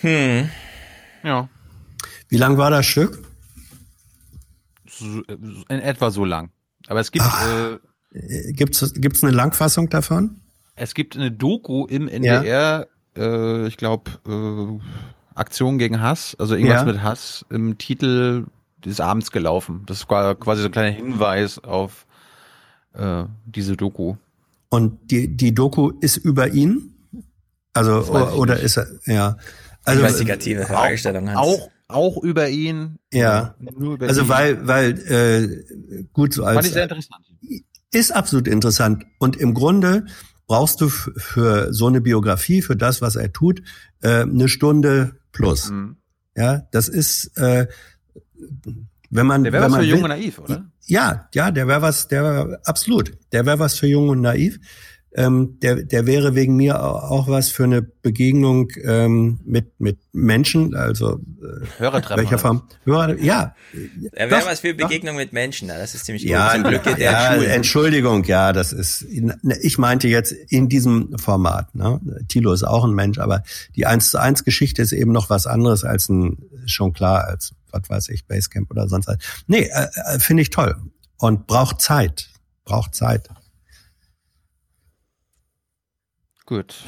Hm. 0.00 0.50
Ja. 1.22 1.48
Wie 2.28 2.36
lang 2.36 2.58
war 2.58 2.70
das 2.70 2.86
Stück? 2.86 3.22
So, 4.86 5.22
in 5.28 5.80
etwa 5.80 6.10
so 6.10 6.24
lang. 6.24 6.50
Aber 6.88 7.00
es 7.00 7.12
gibt. 7.12 7.24
Ach, 7.26 7.78
äh, 8.12 8.52
gibt's 8.52 8.92
gibt's 8.94 9.22
eine 9.22 9.32
Langfassung 9.32 9.88
davon? 9.88 10.40
Es 10.74 10.94
gibt 10.94 11.16
eine 11.16 11.30
Doku 11.30 11.86
im 11.86 12.08
NDR. 12.08 12.44
Ja. 12.44 12.86
Äh, 13.16 13.66
ich 13.66 13.76
glaube 13.76 14.10
äh, 14.26 14.80
Aktion 15.34 15.78
gegen 15.78 16.00
Hass, 16.00 16.36
also 16.38 16.54
irgendwas 16.54 16.82
ja. 16.82 16.86
mit 16.86 17.02
Hass 17.02 17.44
im 17.50 17.78
Titel 17.78 18.46
des 18.84 19.00
Abends 19.00 19.30
gelaufen. 19.30 19.82
Das 19.86 20.08
war 20.08 20.34
quasi 20.34 20.62
so 20.62 20.68
ein 20.68 20.72
kleiner 20.72 20.90
Hinweis 20.90 21.58
auf 21.58 22.06
äh, 22.94 23.24
diese 23.46 23.76
Doku. 23.76 24.16
Und 24.72 25.10
die, 25.10 25.36
die 25.36 25.54
Doku 25.54 25.90
ist 26.00 26.16
über 26.16 26.48
ihn? 26.48 26.94
Also, 27.74 28.10
oder, 28.10 28.38
oder 28.38 28.58
ist 28.58 28.78
er, 28.78 28.86
ja. 29.04 29.36
Also, 29.84 30.00
Investigative 30.00 30.64
Fragestellung, 30.64 31.28
Hans. 31.28 31.38
Auch, 31.38 31.70
auch 31.88 32.22
über 32.22 32.48
ihn. 32.48 32.98
Ja. 33.12 33.54
Über 33.60 34.06
also, 34.06 34.22
ihn. 34.22 34.28
weil, 34.30 34.66
weil, 34.66 34.98
äh, 35.10 36.04
gut, 36.14 36.32
so 36.32 36.44
als. 36.44 36.54
Fand 36.54 36.66
ich 36.68 36.72
sehr 36.72 36.84
interessant. 36.84 37.26
Ist 37.92 38.12
absolut 38.12 38.48
interessant. 38.48 39.04
Und 39.18 39.36
im 39.36 39.52
Grunde 39.52 40.06
brauchst 40.46 40.80
du 40.80 40.88
für 40.88 41.70
so 41.74 41.88
eine 41.88 42.00
Biografie, 42.00 42.62
für 42.62 42.74
das, 42.74 43.02
was 43.02 43.16
er 43.16 43.30
tut, 43.30 43.60
äh, 44.00 44.22
eine 44.22 44.48
Stunde 44.48 45.16
plus. 45.32 45.68
Mhm. 45.68 45.98
Ja, 46.34 46.66
das 46.72 46.88
ist, 46.88 47.36
äh, 47.36 47.66
wenn 49.12 49.26
man. 49.26 49.44
Der 49.44 49.52
wäre 49.52 49.64
was 49.64 49.74
für 49.74 49.80
will, 49.82 49.88
Jung 49.88 50.02
und 50.02 50.08
Naiv, 50.08 50.38
oder? 50.38 50.64
Ja, 50.86 51.28
ja, 51.34 51.50
der 51.50 51.68
wäre 51.68 51.82
was, 51.82 52.08
der 52.08 52.24
wär, 52.24 52.60
absolut, 52.64 53.12
der 53.32 53.46
wäre 53.46 53.58
was 53.58 53.78
für 53.78 53.86
Jung 53.86 54.08
und 54.08 54.22
Naiv. 54.22 54.58
Ähm, 55.14 55.58
der, 55.60 55.82
der 55.82 56.06
wäre 56.06 56.34
wegen 56.34 56.56
mir 56.56 56.82
auch 56.82 57.28
was 57.28 57.50
für 57.50 57.64
eine 57.64 57.82
Begegnung 57.82 58.70
ähm, 58.82 59.40
mit 59.44 59.78
mit 59.78 59.98
Menschen, 60.12 60.74
also 60.74 61.20
äh, 61.42 61.66
Hörertreffen. 61.78 62.24
Welcher 62.24 62.38
Form? 62.38 62.62
Hörer, 62.86 63.18
ja. 63.18 63.54
Er 64.12 64.30
wäre 64.30 64.46
was 64.46 64.60
für 64.60 64.72
Begegnung 64.72 65.16
doch. 65.16 65.20
mit 65.20 65.34
Menschen, 65.34 65.68
das 65.68 65.94
ist 65.94 66.06
ziemlich 66.06 66.22
gut. 66.22 66.30
Ja, 66.30 66.52
Zum 66.54 66.62
Glück 66.62 66.82
der 66.84 66.98
ja, 66.98 67.34
Entschuldigung, 67.34 68.24
ja, 68.24 68.54
das 68.54 68.72
ist. 68.72 69.04
Ich 69.60 69.76
meinte 69.76 70.08
jetzt 70.08 70.32
in 70.32 70.70
diesem 70.70 71.18
Format. 71.18 71.74
Ne? 71.74 72.00
Thilo 72.28 72.54
ist 72.54 72.62
auch 72.62 72.86
ein 72.86 72.94
Mensch, 72.94 73.18
aber 73.18 73.42
die 73.76 73.84
eins 73.84 74.10
zu 74.10 74.18
eins 74.18 74.44
Geschichte 74.44 74.80
ist 74.80 74.92
eben 74.92 75.12
noch 75.12 75.28
was 75.28 75.46
anderes 75.46 75.84
als 75.84 76.08
ein 76.08 76.38
schon 76.64 76.94
klar 76.94 77.26
als 77.26 77.54
was 77.72 77.88
weiß 77.88 78.08
ich 78.10 78.26
Basecamp 78.26 78.70
oder 78.70 78.88
sonst 78.88 79.06
was. 79.08 79.18
Nee, 79.46 79.62
äh, 79.72 79.88
äh, 80.14 80.18
finde 80.18 80.42
ich 80.42 80.50
toll 80.50 80.76
und 81.18 81.46
braucht 81.46 81.80
Zeit, 81.80 82.30
braucht 82.64 82.94
Zeit. 82.94 83.28
Gut. 86.46 86.84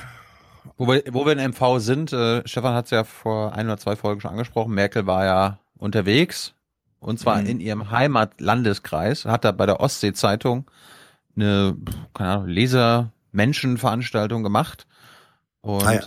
Wo 0.77 0.87
wir, 0.89 1.03
wo 1.13 1.25
wir 1.27 1.33
in 1.33 1.51
MV 1.53 1.79
sind, 1.79 2.13
äh, 2.13 2.47
Stefan 2.47 2.75
hat 2.75 2.87
es 2.87 2.91
ja 2.91 3.05
vor 3.05 3.55
ein 3.55 3.67
oder 3.67 3.79
zwei 3.79 3.97
Folgen 3.97 4.21
schon 4.21 4.33
angesprochen, 4.33 4.75
Merkel 4.75 5.07
war 5.07 5.25
ja 5.25 5.59
unterwegs 5.77 6.55
Und 6.99 7.21
zwar 7.21 7.43
Mhm. 7.43 7.47
in 7.47 7.61
ihrem 7.61 7.91
Heimatlandeskreis. 7.91 9.27
Hat 9.27 9.45
er 9.45 9.53
bei 9.53 9.67
der 9.67 9.79
Ostsee-Zeitung 9.81 10.71
eine, 11.37 11.77
keine 12.15 12.31
Ahnung, 12.31 12.49
Leser-Menschenveranstaltung 12.49 14.43
gemacht. 14.43 14.87
Und 15.61 15.85
Ah 15.85 15.93
ja. 15.93 16.01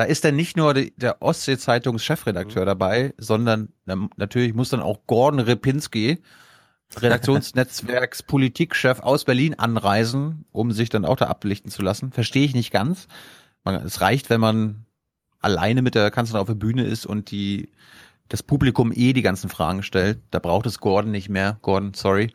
Da 0.00 0.06
ist 0.06 0.24
dann 0.24 0.34
nicht 0.34 0.56
nur 0.56 0.72
die, 0.72 0.94
der 0.96 1.20
Ostsee-Zeitungs-Chefredakteur 1.20 2.64
dabei, 2.64 3.12
sondern 3.18 3.68
na- 3.84 4.08
natürlich 4.16 4.54
muss 4.54 4.70
dann 4.70 4.80
auch 4.80 5.00
Gordon 5.06 5.40
Repinski, 5.40 6.22
Redaktionsnetzwerks 6.96 8.22
Politikchef 8.26 9.00
aus 9.00 9.26
Berlin 9.26 9.58
anreisen, 9.58 10.46
um 10.52 10.72
sich 10.72 10.88
dann 10.88 11.04
auch 11.04 11.16
da 11.16 11.26
ablichten 11.26 11.70
zu 11.70 11.82
lassen. 11.82 12.12
Verstehe 12.12 12.46
ich 12.46 12.54
nicht 12.54 12.70
ganz. 12.70 13.08
Man, 13.62 13.74
es 13.74 14.00
reicht, 14.00 14.30
wenn 14.30 14.40
man 14.40 14.86
alleine 15.38 15.82
mit 15.82 15.94
der 15.94 16.10
Kanzlerin 16.10 16.40
auf 16.40 16.48
der 16.48 16.54
Bühne 16.54 16.84
ist 16.84 17.04
und 17.04 17.30
die 17.30 17.68
das 18.28 18.42
Publikum 18.42 18.92
eh 18.94 19.12
die 19.12 19.20
ganzen 19.20 19.50
Fragen 19.50 19.82
stellt. 19.82 20.20
Da 20.30 20.38
braucht 20.38 20.64
es 20.64 20.80
Gordon 20.80 21.10
nicht 21.10 21.28
mehr. 21.28 21.58
Gordon, 21.60 21.92
sorry. 21.92 22.32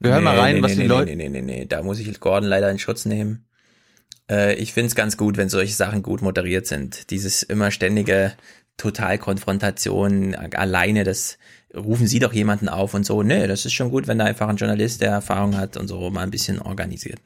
Wir 0.00 0.12
hören 0.12 0.24
mal 0.24 0.36
Nee, 0.36 0.40
rein, 0.40 0.54
nee, 0.56 0.62
was 0.62 0.70
nee, 0.70 0.76
die 0.76 0.82
nee, 0.82 0.86
Leute. 0.88 1.16
Nee, 1.16 1.28
nee, 1.28 1.42
nee, 1.42 1.58
nee, 1.58 1.66
da 1.66 1.82
muss 1.82 1.98
ich 1.98 2.18
Gordon 2.20 2.48
leider 2.48 2.70
in 2.70 2.78
Schutz 2.78 3.04
nehmen. 3.04 3.44
Äh, 4.30 4.54
ich 4.54 4.72
find's 4.72 4.94
ganz 4.94 5.16
gut, 5.16 5.36
wenn 5.36 5.48
solche 5.48 5.74
Sachen 5.74 6.02
gut 6.02 6.22
moderiert 6.22 6.66
sind. 6.66 7.10
Dieses 7.10 7.42
immer 7.42 7.70
ständige 7.70 8.32
Totalkonfrontation 8.76 10.34
alleine, 10.34 11.04
das 11.04 11.38
rufen 11.74 12.06
Sie 12.06 12.18
doch 12.18 12.32
jemanden 12.32 12.68
auf 12.68 12.94
und 12.94 13.04
so. 13.04 13.22
Nee, 13.22 13.46
das 13.46 13.64
ist 13.64 13.72
schon 13.72 13.90
gut, 13.90 14.06
wenn 14.06 14.18
da 14.18 14.24
einfach 14.24 14.48
ein 14.48 14.56
Journalist, 14.56 15.00
der 15.00 15.10
Erfahrung 15.10 15.56
hat 15.56 15.76
und 15.76 15.88
so 15.88 16.10
mal 16.10 16.22
ein 16.22 16.30
bisschen 16.30 16.60
organisiert. 16.60 17.20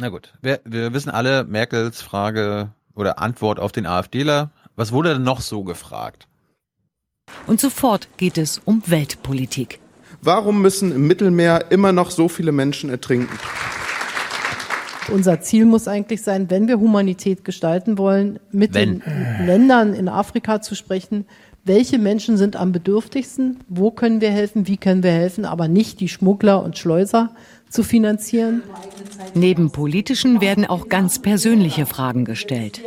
Na 0.00 0.08
gut, 0.08 0.32
wir, 0.42 0.60
wir 0.64 0.92
wissen 0.92 1.10
alle 1.10 1.44
Merkels 1.44 2.02
Frage 2.02 2.72
oder 2.94 3.18
Antwort 3.18 3.58
auf 3.60 3.72
den 3.72 3.86
AfDler. 3.86 4.50
Was 4.74 4.92
wurde 4.92 5.14
denn 5.14 5.22
noch 5.22 5.40
so 5.40 5.64
gefragt? 5.64 6.26
Und 7.46 7.60
sofort 7.60 8.08
geht 8.16 8.38
es 8.38 8.60
um 8.64 8.82
Weltpolitik. 8.86 9.80
Warum 10.20 10.62
müssen 10.62 10.92
im 10.92 11.06
Mittelmeer 11.06 11.70
immer 11.70 11.92
noch 11.92 12.10
so 12.10 12.28
viele 12.28 12.52
Menschen 12.52 12.90
ertrinken? 12.90 13.38
Unser 15.10 15.40
Ziel 15.40 15.64
muss 15.64 15.88
eigentlich 15.88 16.22
sein, 16.22 16.50
wenn 16.50 16.68
wir 16.68 16.78
Humanität 16.78 17.44
gestalten 17.44 17.98
wollen, 17.98 18.38
mit 18.50 18.74
Wenn. 18.74 19.00
den 19.00 19.46
Ländern 19.46 19.94
in 19.94 20.08
Afrika 20.08 20.60
zu 20.60 20.74
sprechen, 20.74 21.26
welche 21.64 21.98
Menschen 21.98 22.36
sind 22.36 22.56
am 22.56 22.72
bedürftigsten, 22.72 23.58
wo 23.68 23.90
können 23.92 24.20
wir 24.20 24.30
helfen, 24.30 24.66
wie 24.66 24.76
können 24.76 25.02
wir 25.02 25.12
helfen, 25.12 25.44
aber 25.44 25.68
nicht 25.68 26.00
die 26.00 26.08
Schmuggler 26.08 26.62
und 26.62 26.76
Schleuser 26.76 27.30
zu 27.68 27.84
finanzieren. 27.84 28.62
Neben 29.34 29.70
politischen 29.70 30.40
werden 30.40 30.66
auch 30.66 30.88
ganz 30.88 31.20
persönliche 31.20 31.86
Fragen 31.86 32.24
gestellt. 32.24 32.80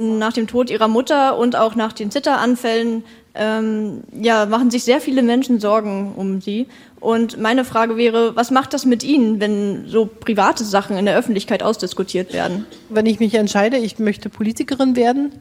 Nach 0.00 0.32
dem 0.32 0.48
Tod 0.48 0.68
ihrer 0.70 0.88
Mutter 0.88 1.38
und 1.38 1.56
auch 1.56 1.76
nach 1.76 1.92
den 1.92 2.10
Zitteranfällen 2.10 3.04
ähm, 3.34 4.02
ja, 4.20 4.46
machen 4.46 4.70
sich 4.70 4.84
sehr 4.84 5.00
viele 5.00 5.22
Menschen 5.22 5.60
Sorgen 5.60 6.12
um 6.16 6.40
sie. 6.40 6.66
Und 7.02 7.36
meine 7.36 7.64
Frage 7.64 7.96
wäre, 7.96 8.36
was 8.36 8.52
macht 8.52 8.72
das 8.72 8.86
mit 8.86 9.02
Ihnen, 9.02 9.40
wenn 9.40 9.88
so 9.88 10.06
private 10.06 10.62
Sachen 10.64 10.96
in 10.96 11.04
der 11.04 11.16
Öffentlichkeit 11.16 11.60
ausdiskutiert 11.60 12.32
werden? 12.32 12.64
Wenn 12.90 13.06
ich 13.06 13.18
mich 13.18 13.34
entscheide, 13.34 13.76
ich 13.76 13.98
möchte 13.98 14.28
Politikerin 14.28 14.94
werden, 14.94 15.32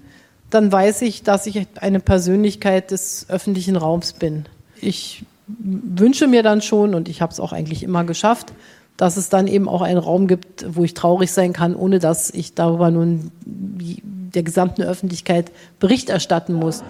dann 0.49 0.71
weiß 0.71 1.03
ich, 1.03 1.21
dass 1.21 1.45
ich 1.45 1.67
eine 1.79 1.99
Persönlichkeit 1.99 2.89
des 2.89 3.27
öffentlichen 3.29 3.75
Raums 3.75 4.13
bin. 4.13 4.47
Ich 4.81 5.23
wünsche 5.47 6.25
mir 6.25 6.41
dann 6.41 6.63
schon, 6.63 6.95
und 6.95 7.07
ich 7.07 7.21
habe 7.21 7.31
es 7.31 7.39
auch 7.39 7.53
eigentlich 7.53 7.83
immer 7.83 8.05
geschafft, 8.05 8.53
dass 8.97 9.15
es 9.15 9.29
dann 9.29 9.45
eben 9.45 9.69
auch 9.69 9.83
einen 9.83 9.99
Raum 9.99 10.27
gibt, 10.27 10.65
wo 10.67 10.83
ich 10.83 10.95
traurig 10.95 11.31
sein 11.31 11.53
kann, 11.53 11.75
ohne 11.75 11.99
dass 11.99 12.31
ich 12.31 12.55
darüber 12.55 12.89
nun 12.89 13.29
der 14.35 14.43
gesamten 14.43 14.81
Öffentlichkeit 14.81 15.51
Bericht 15.79 16.09
erstatten 16.09 16.53
muss. 16.53 16.83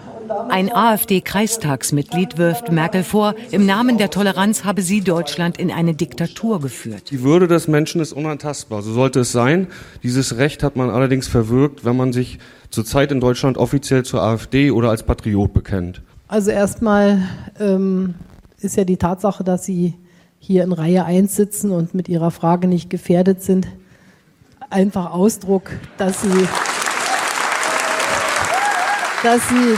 Ein 0.49 0.73
AfD-Kreistagsmitglied 0.73 2.37
wirft 2.37 2.71
Merkel 2.71 3.03
vor, 3.03 3.35
im 3.51 3.65
Namen 3.65 3.97
der 3.97 4.09
Toleranz 4.09 4.63
habe 4.63 4.81
sie 4.81 5.01
Deutschland 5.01 5.57
in 5.57 5.71
eine 5.71 5.93
Diktatur 5.93 6.61
geführt. 6.61 7.11
Die 7.11 7.21
Würde 7.21 7.47
des 7.47 7.67
Menschen 7.67 8.01
ist 8.01 8.13
unantastbar, 8.13 8.81
so 8.81 8.93
sollte 8.93 9.21
es 9.21 9.31
sein. 9.31 9.67
Dieses 10.03 10.37
Recht 10.37 10.63
hat 10.63 10.75
man 10.75 10.89
allerdings 10.89 11.27
verwirkt, 11.27 11.83
wenn 11.83 11.97
man 11.97 12.13
sich 12.13 12.39
zurzeit 12.69 13.11
in 13.11 13.19
Deutschland 13.19 13.57
offiziell 13.57 14.03
zur 14.03 14.21
AfD 14.21 14.71
oder 14.71 14.89
als 14.89 15.03
Patriot 15.03 15.53
bekennt. 15.53 16.01
Also 16.27 16.51
erstmal 16.51 17.23
ähm, 17.59 18.15
ist 18.59 18.77
ja 18.77 18.85
die 18.85 18.97
Tatsache, 18.97 19.43
dass 19.43 19.65
Sie 19.65 19.95
hier 20.39 20.63
in 20.63 20.71
Reihe 20.71 21.05
1 21.05 21.35
sitzen 21.35 21.71
und 21.71 21.93
mit 21.93 22.07
Ihrer 22.09 22.31
Frage 22.31 22.67
nicht 22.67 22.89
gefährdet 22.89 23.43
sind, 23.43 23.67
einfach 24.69 25.11
Ausdruck, 25.11 25.71
dass 25.97 26.21
Sie, 26.21 26.47
dass 29.23 29.47
Sie, 29.49 29.77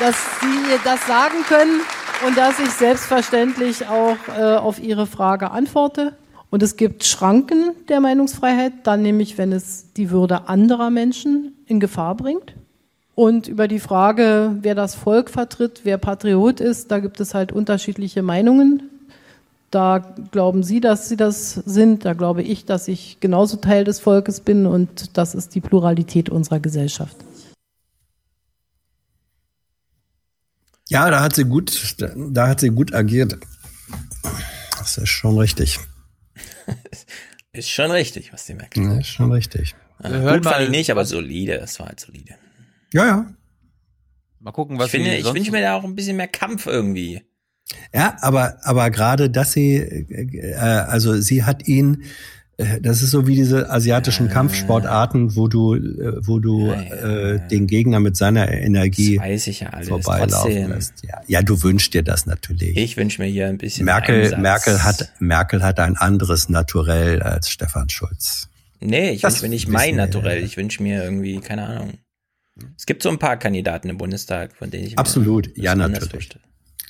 dass 0.00 0.16
Sie 0.40 0.72
ihr 0.72 0.78
das 0.84 1.06
sagen 1.06 1.42
können 1.48 1.80
und 2.26 2.36
dass 2.36 2.58
ich 2.60 2.70
selbstverständlich 2.70 3.88
auch 3.88 4.16
äh, 4.36 4.56
auf 4.56 4.78
Ihre 4.78 5.06
Frage 5.06 5.50
antworte. 5.50 6.14
Und 6.50 6.62
es 6.62 6.76
gibt 6.76 7.04
Schranken 7.04 7.72
der 7.88 8.00
Meinungsfreiheit, 8.00 8.72
dann 8.84 9.02
nämlich, 9.02 9.36
wenn 9.36 9.52
es 9.52 9.92
die 9.94 10.10
Würde 10.10 10.48
anderer 10.48 10.90
Menschen 10.90 11.56
in 11.66 11.80
Gefahr 11.80 12.14
bringt. 12.14 12.54
Und 13.16 13.48
über 13.48 13.66
die 13.66 13.80
Frage, 13.80 14.56
wer 14.60 14.74
das 14.74 14.94
Volk 14.94 15.30
vertritt, 15.30 15.80
wer 15.84 15.98
Patriot 15.98 16.60
ist, 16.60 16.90
da 16.90 17.00
gibt 17.00 17.18
es 17.20 17.34
halt 17.34 17.50
unterschiedliche 17.50 18.22
Meinungen. 18.22 18.84
Da 19.70 20.14
glauben 20.30 20.62
Sie, 20.62 20.80
dass 20.80 21.08
Sie 21.08 21.16
das 21.16 21.54
sind, 21.54 22.04
da 22.04 22.12
glaube 22.12 22.42
ich, 22.42 22.66
dass 22.66 22.86
ich 22.88 23.18
genauso 23.18 23.56
Teil 23.56 23.84
des 23.84 23.98
Volkes 23.98 24.40
bin 24.40 24.66
und 24.66 25.16
das 25.16 25.34
ist 25.34 25.54
die 25.54 25.60
Pluralität 25.60 26.28
unserer 26.28 26.60
Gesellschaft. 26.60 27.16
Ja, 30.88 31.10
da 31.10 31.20
hat 31.20 31.34
sie 31.34 31.44
gut, 31.44 31.96
da, 31.98 32.48
hat 32.48 32.60
sie 32.60 32.70
gut 32.70 32.94
agiert. 32.94 33.38
Das 34.78 34.98
ist 34.98 35.08
schon 35.08 35.38
richtig. 35.38 35.78
Ist 37.52 37.70
schon 37.70 37.90
richtig, 37.90 38.34
was 38.34 38.44
die 38.44 38.52
Merkel 38.52 38.82
Ja, 38.82 38.98
ist 38.98 39.06
schon 39.08 39.32
richtig. 39.32 39.74
Hören 40.02 40.22
gut 40.22 40.44
fand 40.44 40.44
mal- 40.44 40.62
ich 40.64 40.68
nicht, 40.68 40.90
aber 40.90 41.06
solide, 41.06 41.56
das 41.58 41.80
war 41.80 41.86
halt 41.86 41.98
solide. 41.98 42.34
Ja, 42.92 43.06
ja. 43.06 43.26
Mal 44.40 44.52
gucken, 44.52 44.78
was 44.78 44.86
ich 44.86 44.90
finde, 44.90 45.14
ich 45.16 45.24
wünsche 45.24 45.50
mir 45.52 45.62
da 45.62 45.74
auch 45.74 45.84
ein 45.84 45.94
bisschen 45.94 46.18
mehr 46.18 46.28
Kampf 46.28 46.66
irgendwie. 46.66 47.22
Ja, 47.94 48.14
aber, 48.20 48.58
aber 48.62 48.90
gerade, 48.90 49.30
dass 49.30 49.52
sie, 49.52 49.76
äh, 49.76 50.54
also 50.54 51.18
sie 51.18 51.44
hat 51.44 51.66
ihn, 51.66 52.02
äh, 52.02 52.06
das 52.80 53.02
ist 53.02 53.10
so 53.10 53.26
wie 53.26 53.34
diese 53.34 53.70
asiatischen 53.70 54.28
Kampfsportarten, 54.28 55.36
wo 55.36 55.46
du, 55.46 55.74
äh, 55.74 56.26
wo 56.26 56.38
du 56.38 56.70
Äh, 56.70 57.46
den 57.50 57.66
Gegner 57.66 58.00
mit 58.00 58.16
seiner 58.16 58.50
Energie 58.50 59.16
ja 59.16 59.82
vorbeilaufen 59.82 60.68
lässt. 60.70 60.94
Ja, 61.04 61.20
ja, 61.26 61.42
du 61.42 61.62
wünschst 61.62 61.92
dir 61.92 62.02
das 62.02 62.26
natürlich. 62.26 62.76
Ich 62.76 62.96
wünsche 62.96 63.20
mir 63.20 63.28
hier 63.28 63.48
ein 63.48 63.58
bisschen 63.58 63.84
Merkel. 63.84 64.36
Merkel 64.38 64.82
hat, 64.82 65.12
Merkel 65.18 65.62
hat 65.62 65.78
ein 65.80 65.96
anderes 65.96 66.48
Naturell 66.48 67.22
als 67.22 67.50
Stefan 67.50 67.88
Schulz. 67.90 68.48
Nee, 68.80 69.10
ich 69.10 69.22
wünsche 69.22 69.42
mir 69.42 69.48
nicht 69.50 69.68
mein 69.68 69.96
Naturell. 69.96 70.42
Ich 70.42 70.56
wünsche 70.56 70.82
mir 70.82 71.04
irgendwie, 71.04 71.40
keine 71.40 71.66
Ahnung. 71.66 71.94
Es 72.78 72.86
gibt 72.86 73.02
so 73.02 73.10
ein 73.10 73.18
paar 73.18 73.36
Kandidaten 73.36 73.88
im 73.90 73.98
Bundestag, 73.98 74.56
von 74.56 74.70
denen 74.70 74.86
ich 74.86 74.98
Absolut, 74.98 75.56
ja, 75.56 75.74
natürlich. 75.74 76.10
vorstelle. 76.10 76.44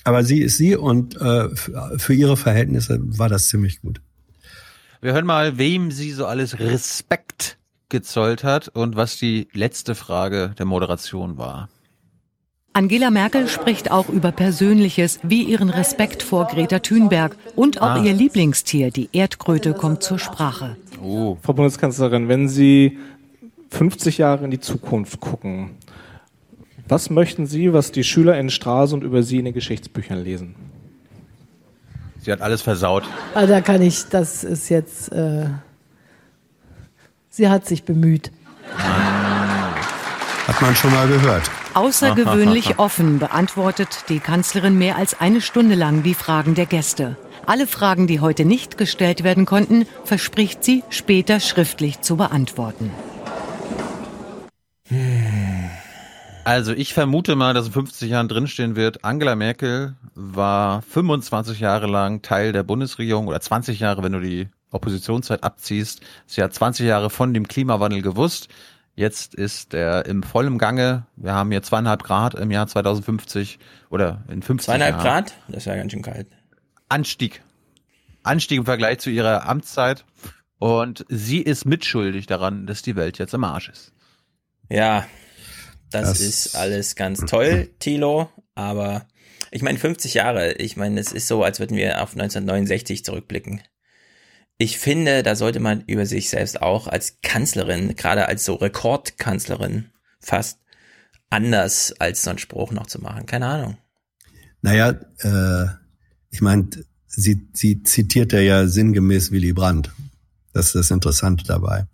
Aber 0.05 0.23
sie 0.23 0.39
ist 0.39 0.57
sie 0.57 0.75
und 0.77 1.19
äh, 1.19 1.49
für 1.97 2.13
ihre 2.13 2.37
Verhältnisse 2.37 2.99
war 3.01 3.27
das 3.27 3.49
ziemlich 3.49 3.81
gut. 3.81 4.01
Wir 5.01 5.13
hören 5.13 5.25
mal, 5.25 5.57
wem 5.57 5.91
sie 5.91 6.11
so 6.11 6.25
alles 6.25 6.59
Respekt 6.59 7.57
gezollt 7.89 8.43
hat 8.43 8.67
und 8.69 8.95
was 8.95 9.17
die 9.17 9.47
letzte 9.53 9.95
Frage 9.95 10.53
der 10.57 10.65
Moderation 10.65 11.37
war. 11.37 11.69
Angela 12.73 13.09
Merkel 13.09 13.47
spricht 13.47 13.89
auch 13.91 14.09
über 14.09 14.31
Persönliches, 14.31 15.19
wie 15.23 15.43
ihren 15.43 15.69
Respekt 15.69 16.21
vor 16.21 16.45
Greta 16.45 16.79
Thunberg 16.79 17.35
und 17.55 17.81
auch 17.81 17.95
Ah. 17.95 18.03
ihr 18.03 18.13
Lieblingstier, 18.13 18.91
die 18.91 19.09
Erdkröte, 19.13 19.73
kommt 19.73 20.03
zur 20.03 20.19
Sprache. 20.19 20.77
Oh. 21.01 21.37
Frau 21.41 21.53
Bundeskanzlerin, 21.53 22.27
wenn 22.27 22.47
Sie 22.49 22.99
50 23.71 24.19
Jahre 24.19 24.45
in 24.45 24.51
die 24.51 24.59
Zukunft 24.59 25.19
gucken, 25.19 25.71
was 26.87 27.09
möchten 27.09 27.47
Sie, 27.47 27.73
was 27.73 27.91
die 27.91 28.03
Schüler 28.03 28.37
in 28.39 28.49
Stralsund 28.49 29.03
über 29.03 29.23
Sie 29.23 29.39
in 29.39 29.45
den 29.45 29.53
Geschichtsbüchern 29.55 30.23
lesen? 30.23 30.55
Sie 32.27 32.33
hat 32.33 32.41
alles 32.41 32.61
versaut. 32.61 33.05
Also 33.35 33.53
da 33.53 33.61
kann 33.61 33.81
ich, 33.81 34.09
das 34.09 34.43
ist 34.43 34.67
jetzt, 34.67 35.13
äh, 35.13 35.45
sie 37.29 37.47
hat 37.47 37.65
sich 37.65 37.85
bemüht. 37.85 38.33
Hat 40.45 40.61
man 40.61 40.75
schon 40.75 40.91
mal 40.91 41.07
gehört. 41.07 41.49
Außergewöhnlich 41.73 42.79
offen 42.79 43.19
beantwortet 43.19 44.03
die 44.09 44.19
Kanzlerin 44.19 44.77
mehr 44.77 44.97
als 44.97 45.17
eine 45.21 45.39
Stunde 45.39 45.75
lang 45.75 46.03
die 46.03 46.15
Fragen 46.15 46.53
der 46.53 46.65
Gäste. 46.65 47.15
Alle 47.45 47.65
Fragen, 47.65 48.07
die 48.07 48.19
heute 48.19 48.43
nicht 48.43 48.77
gestellt 48.77 49.23
werden 49.23 49.45
konnten, 49.45 49.85
verspricht 50.03 50.65
sie 50.65 50.83
später 50.89 51.39
schriftlich 51.39 52.01
zu 52.01 52.17
beantworten. 52.17 52.91
Also 56.47 56.71
ich 56.71 56.93
vermute 56.93 57.35
mal, 57.35 57.53
dass 57.53 57.65
in 57.65 57.73
50 57.73 58.09
Jahren 58.09 58.29
drinstehen 58.29 58.77
wird, 58.77 59.03
Angela 59.03 59.35
Merkel 59.35 59.97
war 60.15 60.81
25 60.81 61.59
Jahre 61.59 61.87
lang 61.87 62.21
Teil 62.21 62.53
der 62.53 62.63
Bundesregierung 62.63 63.27
oder 63.27 63.41
20 63.41 63.81
Jahre, 63.81 64.01
wenn 64.01 64.13
du 64.13 64.21
die 64.21 64.47
Oppositionszeit 64.71 65.43
abziehst. 65.43 65.99
Sie 66.25 66.41
hat 66.41 66.53
20 66.53 66.87
Jahre 66.87 67.09
von 67.09 67.33
dem 67.33 67.49
Klimawandel 67.49 68.01
gewusst. 68.01 68.47
Jetzt 68.95 69.35
ist 69.35 69.73
er 69.73 70.05
im 70.05 70.23
vollen 70.23 70.57
Gange. 70.57 71.05
Wir 71.17 71.33
haben 71.33 71.51
hier 71.51 71.63
zweieinhalb 71.63 72.03
Grad 72.03 72.33
im 72.35 72.49
Jahr 72.49 72.67
2050 72.67 73.59
oder 73.89 74.23
in 74.29 74.41
50 74.41 74.67
Zweieinhalb 74.67 74.95
Jahren. 74.95 75.03
Grad? 75.03 75.33
Das 75.49 75.57
ist 75.57 75.65
ja 75.65 75.75
ganz 75.75 75.91
schön 75.91 76.01
kalt. 76.01 76.29
Anstieg. 76.87 77.43
Anstieg 78.23 78.59
im 78.59 78.65
Vergleich 78.65 78.99
zu 78.99 79.09
ihrer 79.09 79.49
Amtszeit. 79.49 80.05
Und 80.59 81.03
sie 81.09 81.41
ist 81.41 81.65
mitschuldig 81.65 82.25
daran, 82.25 82.67
dass 82.67 82.83
die 82.83 82.95
Welt 82.95 83.17
jetzt 83.17 83.33
im 83.33 83.43
Arsch 83.43 83.67
ist. 83.67 83.91
Ja, 84.69 85.05
das, 85.91 86.09
Das- 86.09 86.19
ist 86.19 86.55
alles 86.55 86.95
ganz 86.95 87.19
toll, 87.21 87.69
Thilo, 87.79 88.29
aber 88.55 89.07
ich 89.51 89.61
meine 89.61 89.77
50 89.77 90.13
Jahre, 90.13 90.53
ich 90.53 90.75
meine, 90.77 90.99
es 90.99 91.11
ist 91.11 91.27
so, 91.27 91.43
als 91.43 91.59
würden 91.59 91.77
wir 91.77 92.01
auf 92.03 92.11
1969 92.11 93.05
zurückblicken. 93.05 93.61
Ich 94.57 94.77
finde, 94.79 95.23
da 95.23 95.35
sollte 95.35 95.59
man 95.59 95.83
über 95.85 96.05
sich 96.05 96.29
selbst 96.29 96.61
auch 96.61 96.87
als 96.87 97.19
Kanzlerin, 97.21 97.95
gerade 97.95 98.27
als 98.27 98.43
so 98.43 98.55
Rekordkanzlerin, 98.55 99.91
fast 100.19 100.59
anders 101.29 101.93
als 101.99 102.23
so 102.23 102.31
einen 102.31 102.39
Spruch 102.39 102.71
noch 102.71 102.87
zu 102.87 102.99
machen. 102.99 103.25
Keine 103.25 103.47
Ahnung. 103.47 103.77
Naja, 104.61 104.95
äh, 105.19 105.67
ich 106.31 106.41
meine, 106.41 106.69
sie, 107.05 107.47
sie 107.53 107.83
zitierte 107.83 108.39
ja 108.41 108.65
sinngemäß 108.67 109.31
Willy 109.31 109.53
Brandt. 109.53 109.91
Das 110.53 110.67
ist 110.67 110.75
das 110.75 110.91
Interessante 110.91 111.43
dabei. 111.45 111.85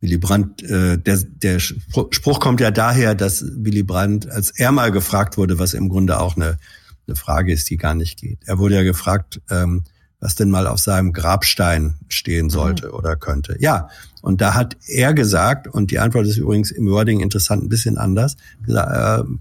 Willy 0.00 0.18
Brandt, 0.18 0.62
äh, 0.62 0.98
der, 0.98 1.18
der 1.18 1.60
Spruch 1.60 2.40
kommt 2.40 2.60
ja 2.60 2.70
daher, 2.70 3.14
dass 3.14 3.44
Willy 3.44 3.82
Brandt, 3.82 4.30
als 4.30 4.50
er 4.50 4.72
mal 4.72 4.90
gefragt 4.90 5.36
wurde, 5.36 5.58
was 5.58 5.74
im 5.74 5.88
Grunde 5.88 6.20
auch 6.20 6.36
eine, 6.36 6.58
eine 7.06 7.16
Frage 7.16 7.52
ist, 7.52 7.68
die 7.68 7.76
gar 7.76 7.94
nicht 7.94 8.18
geht. 8.18 8.38
Er 8.46 8.58
wurde 8.58 8.76
ja 8.76 8.82
gefragt, 8.82 9.40
ähm, 9.50 9.84
was 10.18 10.34
denn 10.34 10.50
mal 10.50 10.66
auf 10.66 10.78
seinem 10.78 11.12
Grabstein 11.12 11.96
stehen 12.08 12.50
sollte 12.50 12.92
oder 12.92 13.16
könnte. 13.16 13.56
Ja, 13.58 13.88
und 14.20 14.40
da 14.40 14.54
hat 14.54 14.76
er 14.86 15.14
gesagt, 15.14 15.66
und 15.66 15.90
die 15.90 15.98
Antwort 15.98 16.26
ist 16.26 16.36
übrigens 16.36 16.70
im 16.70 16.86
Wording 16.88 17.20
interessant, 17.20 17.62
ein 17.62 17.68
bisschen 17.70 17.96
anders, 17.96 18.36
gesagt, 18.64 19.26
äh, 19.26 19.32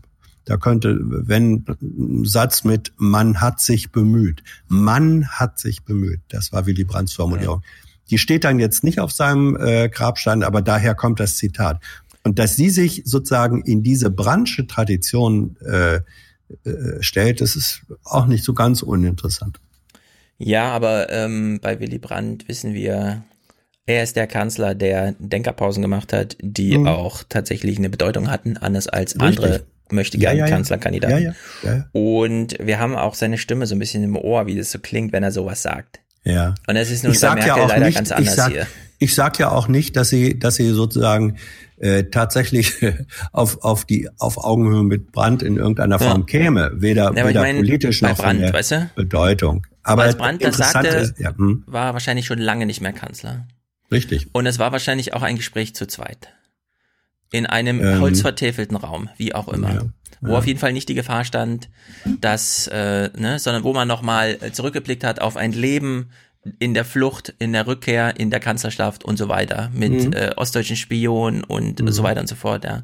da 0.46 0.58
könnte, 0.58 0.98
wenn 1.00 1.66
ein 1.80 2.26
Satz 2.26 2.64
mit 2.64 2.94
man 2.98 3.40
hat 3.40 3.60
sich 3.60 3.92
bemüht. 3.92 4.42
Man 4.68 5.28
hat 5.28 5.60
sich 5.60 5.84
bemüht. 5.84 6.22
Das 6.30 6.52
war 6.52 6.66
Willy 6.66 6.86
Brandts 6.86 7.14
Formulierung. 7.14 7.62
Die 8.10 8.18
steht 8.18 8.44
dann 8.44 8.60
jetzt 8.60 8.84
nicht 8.84 9.00
auf 9.00 9.12
seinem 9.12 9.56
äh, 9.56 9.90
Grabstein, 9.90 10.44
aber 10.44 10.62
daher 10.62 10.96
kommt 10.96 11.20
das 11.20 11.38
Zitat. 11.38 11.82
Und 12.24 12.38
dass 12.40 12.56
sie 12.56 12.70
sich 12.70 13.04
sozusagen 13.06 13.62
in 13.62 13.84
diese 13.84 14.10
Brandsche 14.10 14.68
Tradition 14.68 15.56
äh, 15.66 15.96
äh, 15.96 16.02
stellt, 17.02 17.42
das 17.42 17.56
ist 17.56 17.84
auch 18.04 18.26
nicht 18.26 18.44
so 18.44 18.54
ganz 18.54 18.82
uninteressant. 18.82 19.60
Ja, 20.38 20.72
aber 20.72 21.10
ähm, 21.12 21.60
bei 21.62 21.80
Willy 21.80 21.98
Brandt 22.00 22.48
wissen 22.48 22.74
wir, 22.74 23.24
er 23.86 24.04
ist 24.04 24.16
der 24.16 24.28
Kanzler, 24.28 24.76
der 24.76 25.16
Denkerpausen 25.20 25.82
gemacht 25.82 26.14
hat, 26.14 26.38
die 26.42 26.78
Mhm. 26.78 26.88
auch 26.88 27.24
tatsächlich 27.28 27.78
eine 27.78 27.90
Bedeutung 27.90 28.30
hatten, 28.30 28.58
anders 28.58 28.88
als 28.88 29.16
Richtig. 29.16 29.44
andere 29.44 29.64
möchte 29.92 30.18
gerne 30.18 30.40
ja, 30.40 30.46
ja. 30.46 30.56
Kanzlerkandidaten. 30.56 31.36
Ja. 31.64 31.86
Und 31.92 32.56
wir 32.60 32.80
haben 32.80 32.96
auch 32.96 33.16
seine 33.16 33.38
Stimme 33.38 33.66
so 33.66 33.76
ein 33.76 33.80
bisschen 33.80 34.04
im 34.04 34.16
Ohr, 34.16 34.46
wie 34.46 34.56
das 34.56 34.72
so 34.72 34.80
klingt, 34.80 35.12
wenn 35.12 35.24
er 35.24 35.32
sowas 35.32 35.64
sagt. 35.64 36.00
Ja. 36.24 36.56
Und 36.68 36.76
es 36.76 36.92
ist 36.92 37.04
nun 37.04 37.14
ich 37.14 37.20
sag 37.20 37.36
Merkel 37.36 37.48
ja 37.58 37.64
auch 37.64 37.70
leider 37.70 37.86
nicht, 37.86 37.96
ganz 37.96 38.10
ich 38.12 38.16
anders 38.18 38.36
sag, 38.36 38.52
hier. 38.52 38.68
Ich 39.00 39.16
sag 39.16 39.40
ja 39.40 39.52
auch 39.52 39.68
nicht, 39.68 39.96
dass 39.96 40.10
sie, 40.10 40.38
dass 40.38 40.56
sie 40.56 40.70
sozusagen 40.72 41.38
äh, 41.78 42.04
tatsächlich 42.06 42.74
auf, 43.32 43.64
auf 43.64 43.86
die 43.86 44.10
auf 44.20 44.38
Augenhöhe 44.38 44.84
mit 44.84 45.12
Brandt 45.14 45.42
in 45.42 45.56
irgendeiner 45.58 46.00
Ja. 46.02 46.10
Form 46.10 46.26
käme, 46.26 46.72
weder, 46.76 47.14
Ja, 47.16 47.24
ich 47.24 47.30
weder 47.30 47.42
mein, 47.42 47.58
politisch 47.58 48.02
noch 48.02 48.18
Brandt, 48.18 48.22
von 48.22 48.40
der 48.42 48.54
weißt 48.54 48.72
du? 48.72 48.90
Bedeutung. 48.96 49.66
Aber 49.84 50.04
als 50.04 50.18
Brandt 50.18 50.44
das 50.44 50.58
sagte, 50.58 50.88
ist, 50.90 51.20
ja, 51.20 51.30
hm, 51.36 51.64
war 51.66 51.94
wahrscheinlich 51.94 52.26
schon 52.26 52.40
lange 52.40 52.66
nicht 52.66 52.82
mehr 52.82 52.92
Kanzler. 52.94 53.48
richtig. 53.92 54.28
Und 54.34 54.46
es 54.46 54.60
war 54.60 54.72
wahrscheinlich 54.74 55.14
auch 55.14 55.22
ein 55.24 55.38
Gespräch 55.38 55.74
zu 55.74 55.88
zweit. 55.88 56.28
In 57.32 57.46
einem 57.46 57.80
Ähm, 57.82 58.02
holzvertäfelten 58.02 58.76
Raum, 58.76 59.10
wie 59.18 59.34
auch 59.34 59.48
immer. 59.48 59.90
Wo 60.22 60.32
ja. 60.34 60.38
auf 60.40 60.48
jeden 60.48 60.60
Fall 60.60 60.74
nicht 60.74 60.90
die 60.90 60.96
Gefahr 60.96 61.24
stand, 61.24 61.70
dass, 62.20 62.68
äh, 62.68 63.10
ne, 63.18 63.40
sondern 63.40 63.64
wo 63.64 63.74
man 63.74 63.88
nochmal 63.88 64.38
zurückgeblickt 64.52 65.04
hat 65.04 65.22
auf 65.22 65.38
ein 65.38 65.52
Leben 65.54 66.10
in 66.60 66.74
der 66.74 66.86
Flucht, 66.86 67.34
in 67.40 67.54
der 67.54 67.68
Rückkehr, 67.68 68.18
in 68.20 68.30
der 68.30 68.40
Kanzlerschaft 68.40 69.04
und 69.04 69.18
so 69.18 69.28
weiter, 69.30 69.70
mit 69.74 69.92
Mhm. 69.92 70.14
äh, 70.14 70.32
ostdeutschen 70.36 70.76
Spionen 70.78 71.44
und 71.44 71.80
Mhm. 71.82 71.92
so 71.92 72.04
weiter 72.04 72.22
und 72.22 72.28
so 72.28 72.36
fort, 72.36 72.64
ja. 72.64 72.84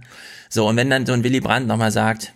So, 0.50 0.68
und 0.68 0.76
wenn 0.76 0.90
dann 0.90 1.06
so 1.06 1.14
ein 1.14 1.24
Willy 1.24 1.40
Brandt 1.40 1.68
nochmal 1.68 1.92
sagt, 1.92 2.34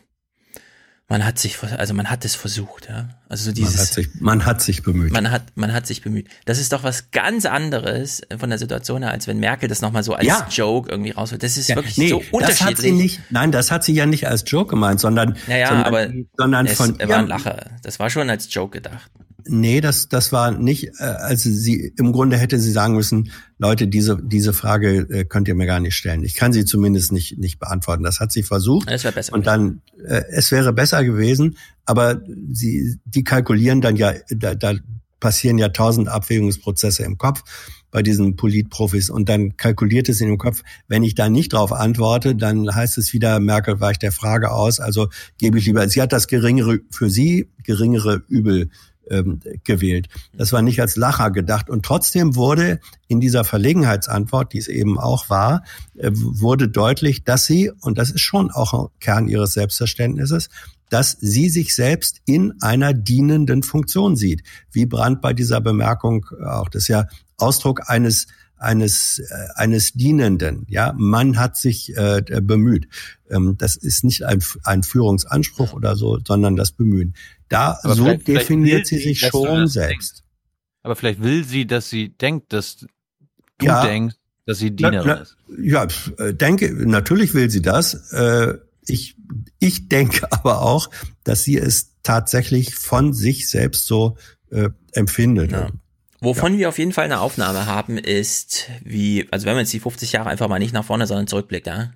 man 1.09 1.25
hat 1.25 1.39
sich, 1.39 1.57
also 1.63 1.93
man 1.95 2.09
hat 2.11 2.23
es 2.23 2.35
versucht, 2.35 2.87
ja. 2.87 3.09
Also 3.27 3.45
so 3.45 3.51
dieses, 3.51 3.75
man, 3.75 3.81
hat 3.81 3.93
sich, 3.93 4.09
man 4.19 4.45
hat 4.45 4.61
sich 4.61 4.83
bemüht. 4.83 5.11
man 5.11 5.31
hat, 5.31 5.43
man 5.55 5.73
hat 5.73 5.87
sich 5.87 6.01
bemüht. 6.03 6.27
Das 6.45 6.59
ist 6.59 6.71
doch 6.71 6.83
was 6.83 7.09
ganz 7.11 7.45
anderes 7.45 8.21
von 8.37 8.49
der 8.49 8.59
Situation 8.59 9.01
her, 9.01 9.11
als 9.11 9.27
wenn 9.27 9.39
Merkel 9.39 9.67
das 9.67 9.81
nochmal 9.81 10.03
so 10.03 10.13
als 10.13 10.25
Ja. 10.27 10.47
Joke 10.51 10.89
irgendwie 10.89 11.11
rausholt. 11.11 11.41
Das 11.41 11.57
ist 11.57 11.67
Ja, 11.67 11.75
wirklich 11.75 11.97
nee, 11.97 12.09
so 12.09 12.19
das 12.39 12.61
hat 12.61 12.77
sie 12.77 12.89
unterschiedlich. 12.89 12.93
nicht, 12.93 13.21
nein, 13.31 13.51
das 13.51 13.71
hat 13.71 13.83
sie 13.83 13.93
ja 13.93 14.05
nicht 14.05 14.27
als 14.27 14.43
Joke 14.47 14.69
gemeint, 14.69 14.99
sondern, 14.99 15.35
Naja, 15.47 15.69
sondern, 15.69 15.85
aber 15.85 16.07
sondern 16.37 16.65
es 16.67 16.77
von 16.77 16.99
war 16.99 17.17
ein 17.17 17.27
Lacher. 17.27 17.71
Das 17.81 17.99
war 17.99 18.09
schon 18.09 18.29
als 18.29 18.53
Joke 18.53 18.77
gedacht. 18.79 19.09
Nee, 19.49 19.81
das, 19.81 20.09
das 20.09 20.31
war 20.31 20.51
nicht, 20.51 20.89
äh, 20.99 21.03
also 21.03 21.49
sie, 21.49 21.93
im 21.97 22.11
Grunde 22.11 22.37
hätte 22.37 22.59
sie 22.59 22.71
sagen 22.71 22.95
müssen, 22.95 23.31
Leute, 23.57 23.87
diese, 23.87 24.17
diese 24.21 24.53
Frage 24.53 25.07
äh, 25.09 25.25
könnt 25.25 25.47
ihr 25.47 25.55
mir 25.55 25.65
gar 25.65 25.79
nicht 25.79 25.95
stellen. 25.95 26.23
Ich 26.23 26.35
kann 26.35 26.53
sie 26.53 26.65
zumindest 26.65 27.11
nicht, 27.11 27.37
nicht 27.37 27.59
beantworten. 27.59 28.03
Das 28.03 28.19
hat 28.19 28.31
sie 28.31 28.43
versucht. 28.43 28.89
Das 28.89 29.03
wäre 29.03 29.13
besser. 29.13 29.33
Und 29.33 29.47
dann, 29.47 29.81
äh, 30.05 30.21
es 30.29 30.51
wäre 30.51 30.71
besser 30.73 31.03
gewesen, 31.03 31.57
aber 31.85 32.21
sie, 32.51 32.99
die 33.05 33.23
kalkulieren 33.23 33.81
dann 33.81 33.95
ja, 33.95 34.13
da, 34.29 34.55
da 34.55 34.75
passieren 35.19 35.57
ja 35.57 35.69
tausend 35.69 36.07
Abwägungsprozesse 36.07 37.03
im 37.03 37.17
Kopf 37.17 37.43
bei 37.91 38.03
diesen 38.03 38.35
Politprofis 38.35 39.09
und 39.09 39.29
dann 39.29 39.57
kalkuliert 39.57 40.09
es 40.09 40.21
in 40.21 40.27
dem 40.27 40.37
Kopf, 40.37 40.61
wenn 40.87 41.03
ich 41.03 41.15
da 41.15 41.29
nicht 41.29 41.53
drauf 41.53 41.73
antworte, 41.73 42.35
dann 42.35 42.73
heißt 42.73 42.97
es 42.97 43.13
wieder, 43.13 43.39
Merkel 43.39 43.79
weicht 43.79 44.03
der 44.03 44.11
Frage 44.11 44.51
aus, 44.51 44.79
also 44.79 45.09
gebe 45.37 45.57
ich 45.57 45.65
lieber, 45.65 45.87
sie 45.89 46.01
hat 46.01 46.13
das 46.13 46.27
geringere, 46.27 46.79
für 46.91 47.09
sie 47.09 47.49
geringere 47.63 48.23
Übel 48.27 48.69
ähm, 49.09 49.39
gewählt. 49.63 50.07
Das 50.33 50.51
war 50.53 50.61
nicht 50.61 50.81
als 50.81 50.95
Lacher 50.95 51.31
gedacht. 51.31 51.69
Und 51.69 51.85
trotzdem 51.85 52.35
wurde 52.35 52.79
in 53.07 53.19
dieser 53.19 53.43
Verlegenheitsantwort, 53.43 54.53
die 54.53 54.59
es 54.59 54.67
eben 54.67 54.99
auch 54.99 55.29
war, 55.29 55.63
äh, 55.97 56.11
wurde 56.13 56.69
deutlich, 56.69 57.23
dass 57.23 57.45
sie, 57.45 57.71
und 57.81 57.97
das 57.97 58.11
ist 58.11 58.21
schon 58.21 58.51
auch 58.51 58.91
Kern 58.99 59.27
ihres 59.27 59.53
Selbstverständnisses, 59.53 60.49
dass 60.89 61.17
sie 61.19 61.49
sich 61.49 61.75
selbst 61.75 62.21
in 62.25 62.53
einer 62.61 62.93
dienenden 62.93 63.63
Funktion 63.63 64.15
sieht. 64.15 64.43
Wie 64.71 64.85
Brandt 64.85 65.21
bei 65.21 65.33
dieser 65.33 65.61
Bemerkung 65.61 66.25
auch. 66.43 66.69
Das 66.69 66.83
ist 66.83 66.87
ja 66.87 67.05
Ausdruck 67.37 67.89
eines 67.89 68.27
eines 68.59 69.19
äh, 69.19 69.47
eines 69.55 69.93
Dienenden. 69.93 70.65
Ja, 70.69 70.93
man 70.97 71.37
hat 71.37 71.57
sich 71.57 71.95
äh, 71.97 72.21
bemüht. 72.41 72.87
Ähm, 73.29 73.55
das 73.57 73.75
ist 73.75 74.03
nicht 74.03 74.23
ein, 74.25 74.43
ein 74.63 74.83
Führungsanspruch 74.83 75.73
oder 75.73 75.95
so, 75.95 76.19
sondern 76.25 76.55
das 76.55 76.71
Bemühen. 76.71 77.15
Da 77.47 77.79
Aber 77.83 77.95
so 77.95 78.03
vielleicht- 78.03 78.25
vielleicht 78.25 78.41
definiert 78.49 78.77
will 78.79 78.85
sie 78.85 78.99
sich 78.99 79.19
schon 79.19 79.67
selbst. 79.67 80.23
Aber 80.83 80.95
vielleicht 80.95 81.21
will 81.21 81.43
sie, 81.43 81.65
dass 81.67 81.89
sie 81.89 82.09
denkt, 82.09 82.53
dass 82.53 82.77
du 82.77 82.87
Ja. 83.61 83.85
denkst, 83.85 84.15
dass 84.45 84.59
sie 84.59 84.69
Na, 84.71 84.75
Dienerin 84.91 85.07
na, 85.07 85.13
ist. 85.15 85.37
ja, 85.61 85.87
äh, 86.17 86.33
denke, 86.33 86.73
natürlich 86.87 87.33
will 87.33 87.49
sie 87.49 87.61
das. 87.61 88.11
Äh, 88.13 88.57
ich, 88.87 89.15
ich 89.59 89.89
denke 89.89 90.31
aber 90.31 90.61
auch, 90.61 90.89
dass 91.23 91.43
sie 91.43 91.57
es 91.57 91.95
tatsächlich 92.03 92.75
von 92.75 93.13
sich 93.13 93.49
selbst 93.49 93.85
so 93.85 94.17
äh, 94.51 94.69
empfindet. 94.93 95.51
Wovon 96.21 96.57
wir 96.57 96.67
auf 96.67 96.77
jeden 96.77 96.91
Fall 96.91 97.05
eine 97.05 97.21
Aufnahme 97.21 97.65
haben, 97.65 97.97
ist, 97.97 98.69
wie, 98.83 99.27
also 99.31 99.45
wenn 99.45 99.53
man 99.53 99.61
jetzt 99.61 99.73
die 99.73 99.79
50 99.79 100.11
Jahre 100.11 100.29
einfach 100.29 100.49
mal 100.49 100.59
nicht 100.59 100.73
nach 100.73 100.83
vorne, 100.83 101.07
sondern 101.07 101.27
zurückblickt, 101.27 101.67
ja, 101.67 101.91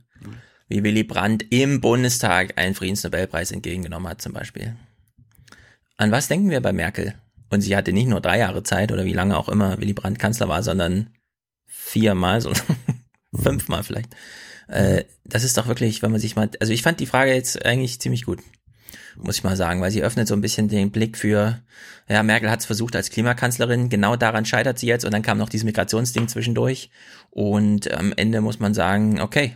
wie 0.69 0.83
Willy 0.83 1.03
Brandt 1.03 1.45
im 1.49 1.81
Bundestag 1.81 2.57
einen 2.57 2.73
Friedensnobelpreis 2.73 3.51
entgegengenommen 3.51 4.09
hat, 4.09 4.21
zum 4.21 4.31
Beispiel. 4.31 4.75
An 5.97 6.11
was 6.11 6.29
denken 6.29 6.49
wir 6.49 6.61
bei 6.61 6.71
Merkel? 6.71 7.15
Und 7.49 7.61
sie 7.61 7.75
hatte 7.75 7.93
nicht 7.93 8.07
nur 8.07 8.21
drei 8.21 8.39
Jahre 8.39 8.63
Zeit 8.63 8.91
oder 8.91 9.05
wie 9.05 9.13
lange 9.13 9.37
auch 9.37 9.49
immer 9.49 9.77
Willy 9.79 9.93
Brandt 9.93 10.19
Kanzler 10.19 10.47
war, 10.47 10.63
sondern 10.63 11.09
viermal, 11.65 12.39
so 12.39 12.51
fünfmal 13.35 13.83
vielleicht. 13.83 14.15
Äh, 14.67 15.03
das 15.25 15.43
ist 15.43 15.57
doch 15.57 15.67
wirklich, 15.67 16.01
wenn 16.01 16.11
man 16.11 16.21
sich 16.21 16.35
mal, 16.35 16.49
also 16.59 16.71
ich 16.71 16.81
fand 16.81 16.99
die 16.99 17.05
Frage 17.05 17.33
jetzt 17.33 17.63
eigentlich 17.65 17.99
ziemlich 17.99 18.23
gut 18.23 18.39
muss 19.17 19.37
ich 19.37 19.43
mal 19.43 19.55
sagen, 19.55 19.81
weil 19.81 19.91
sie 19.91 20.03
öffnet 20.03 20.27
so 20.27 20.33
ein 20.33 20.41
bisschen 20.41 20.67
den 20.67 20.91
Blick 20.91 21.17
für, 21.17 21.59
ja, 22.09 22.23
Merkel 22.23 22.49
hat 22.49 22.59
es 22.59 22.65
versucht 22.65 22.95
als 22.95 23.09
Klimakanzlerin, 23.09 23.89
genau 23.89 24.15
daran 24.15 24.45
scheitert 24.45 24.79
sie 24.79 24.87
jetzt 24.87 25.05
und 25.05 25.13
dann 25.13 25.21
kam 25.21 25.37
noch 25.37 25.49
dieses 25.49 25.65
Migrationsding 25.65 26.27
zwischendurch 26.27 26.89
und 27.29 27.91
am 27.93 28.13
Ende 28.15 28.41
muss 28.41 28.59
man 28.59 28.73
sagen, 28.73 29.21
okay. 29.21 29.55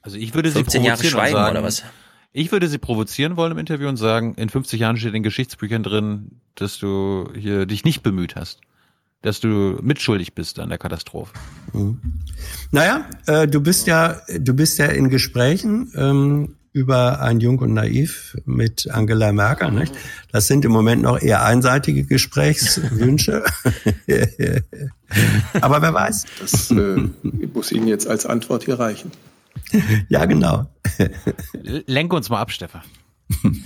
Also 0.00 0.18
ich 0.18 0.34
würde 0.34 0.50
sie 0.50 0.58
15 0.58 0.84
Jahre 0.84 0.96
provozieren 0.96 1.14
und 1.14 1.20
Schweigen 1.20 1.36
sagen, 1.36 1.50
oder 1.50 1.62
was? 1.62 1.84
Ich 2.32 2.52
würde 2.52 2.68
sie 2.68 2.76
provozieren 2.76 3.38
wollen 3.38 3.52
im 3.52 3.58
Interview 3.58 3.88
und 3.88 3.96
sagen, 3.96 4.34
in 4.34 4.50
50 4.50 4.78
Jahren 4.78 4.98
steht 4.98 5.14
in 5.14 5.22
Geschichtsbüchern 5.22 5.82
drin, 5.82 6.42
dass 6.54 6.78
du 6.78 7.30
hier 7.34 7.64
dich 7.64 7.84
nicht 7.84 8.02
bemüht 8.02 8.36
hast. 8.36 8.60
Dass 9.22 9.40
du 9.40 9.78
mitschuldig 9.80 10.34
bist 10.34 10.58
an 10.58 10.68
der 10.68 10.76
Katastrophe. 10.76 11.32
Mhm. 11.72 11.98
Naja, 12.70 13.08
äh, 13.26 13.48
du 13.48 13.62
bist 13.62 13.86
ja, 13.86 14.20
du 14.38 14.52
bist 14.52 14.78
ja 14.78 14.84
in 14.84 15.08
Gesprächen 15.08 15.90
ähm, 15.96 16.55
über 16.76 17.22
ein 17.22 17.40
Jung 17.40 17.58
und 17.60 17.72
Naiv 17.72 18.36
mit 18.44 18.86
Angela 18.90 19.32
Merkel. 19.32 19.70
Nicht? 19.70 19.94
Das 20.30 20.46
sind 20.46 20.62
im 20.66 20.72
Moment 20.72 21.00
noch 21.00 21.18
eher 21.18 21.42
einseitige 21.42 22.04
Gesprächswünsche. 22.04 23.42
Aber 25.62 25.80
wer 25.80 25.94
weiß. 25.94 26.26
Das 26.38 26.70
äh, 26.70 27.08
muss 27.54 27.72
Ihnen 27.72 27.88
jetzt 27.88 28.06
als 28.06 28.26
Antwort 28.26 28.64
hier 28.64 28.78
reichen. 28.78 29.10
Ja, 30.10 30.26
genau. 30.26 30.66
Lenke 31.62 32.14
uns 32.14 32.28
mal 32.28 32.40
ab, 32.40 32.50
Stefan. 32.52 32.82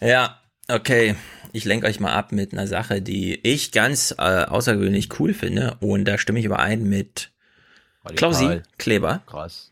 Ja, 0.00 0.38
okay. 0.68 1.14
Ich 1.52 1.64
lenke 1.64 1.86
euch 1.86 1.98
mal 1.98 2.12
ab 2.12 2.30
mit 2.30 2.52
einer 2.52 2.66
Sache, 2.66 3.02
die 3.02 3.38
ich 3.42 3.72
ganz 3.72 4.14
äh, 4.16 4.44
außergewöhnlich 4.44 5.18
cool 5.18 5.32
finde. 5.32 5.76
Und 5.80 6.06
da 6.06 6.18
stimme 6.18 6.38
ich 6.40 6.44
überein 6.44 6.88
mit 6.88 7.30
Klausi 8.16 8.60
Kleber. 8.78 9.22
Krass. 9.26 9.67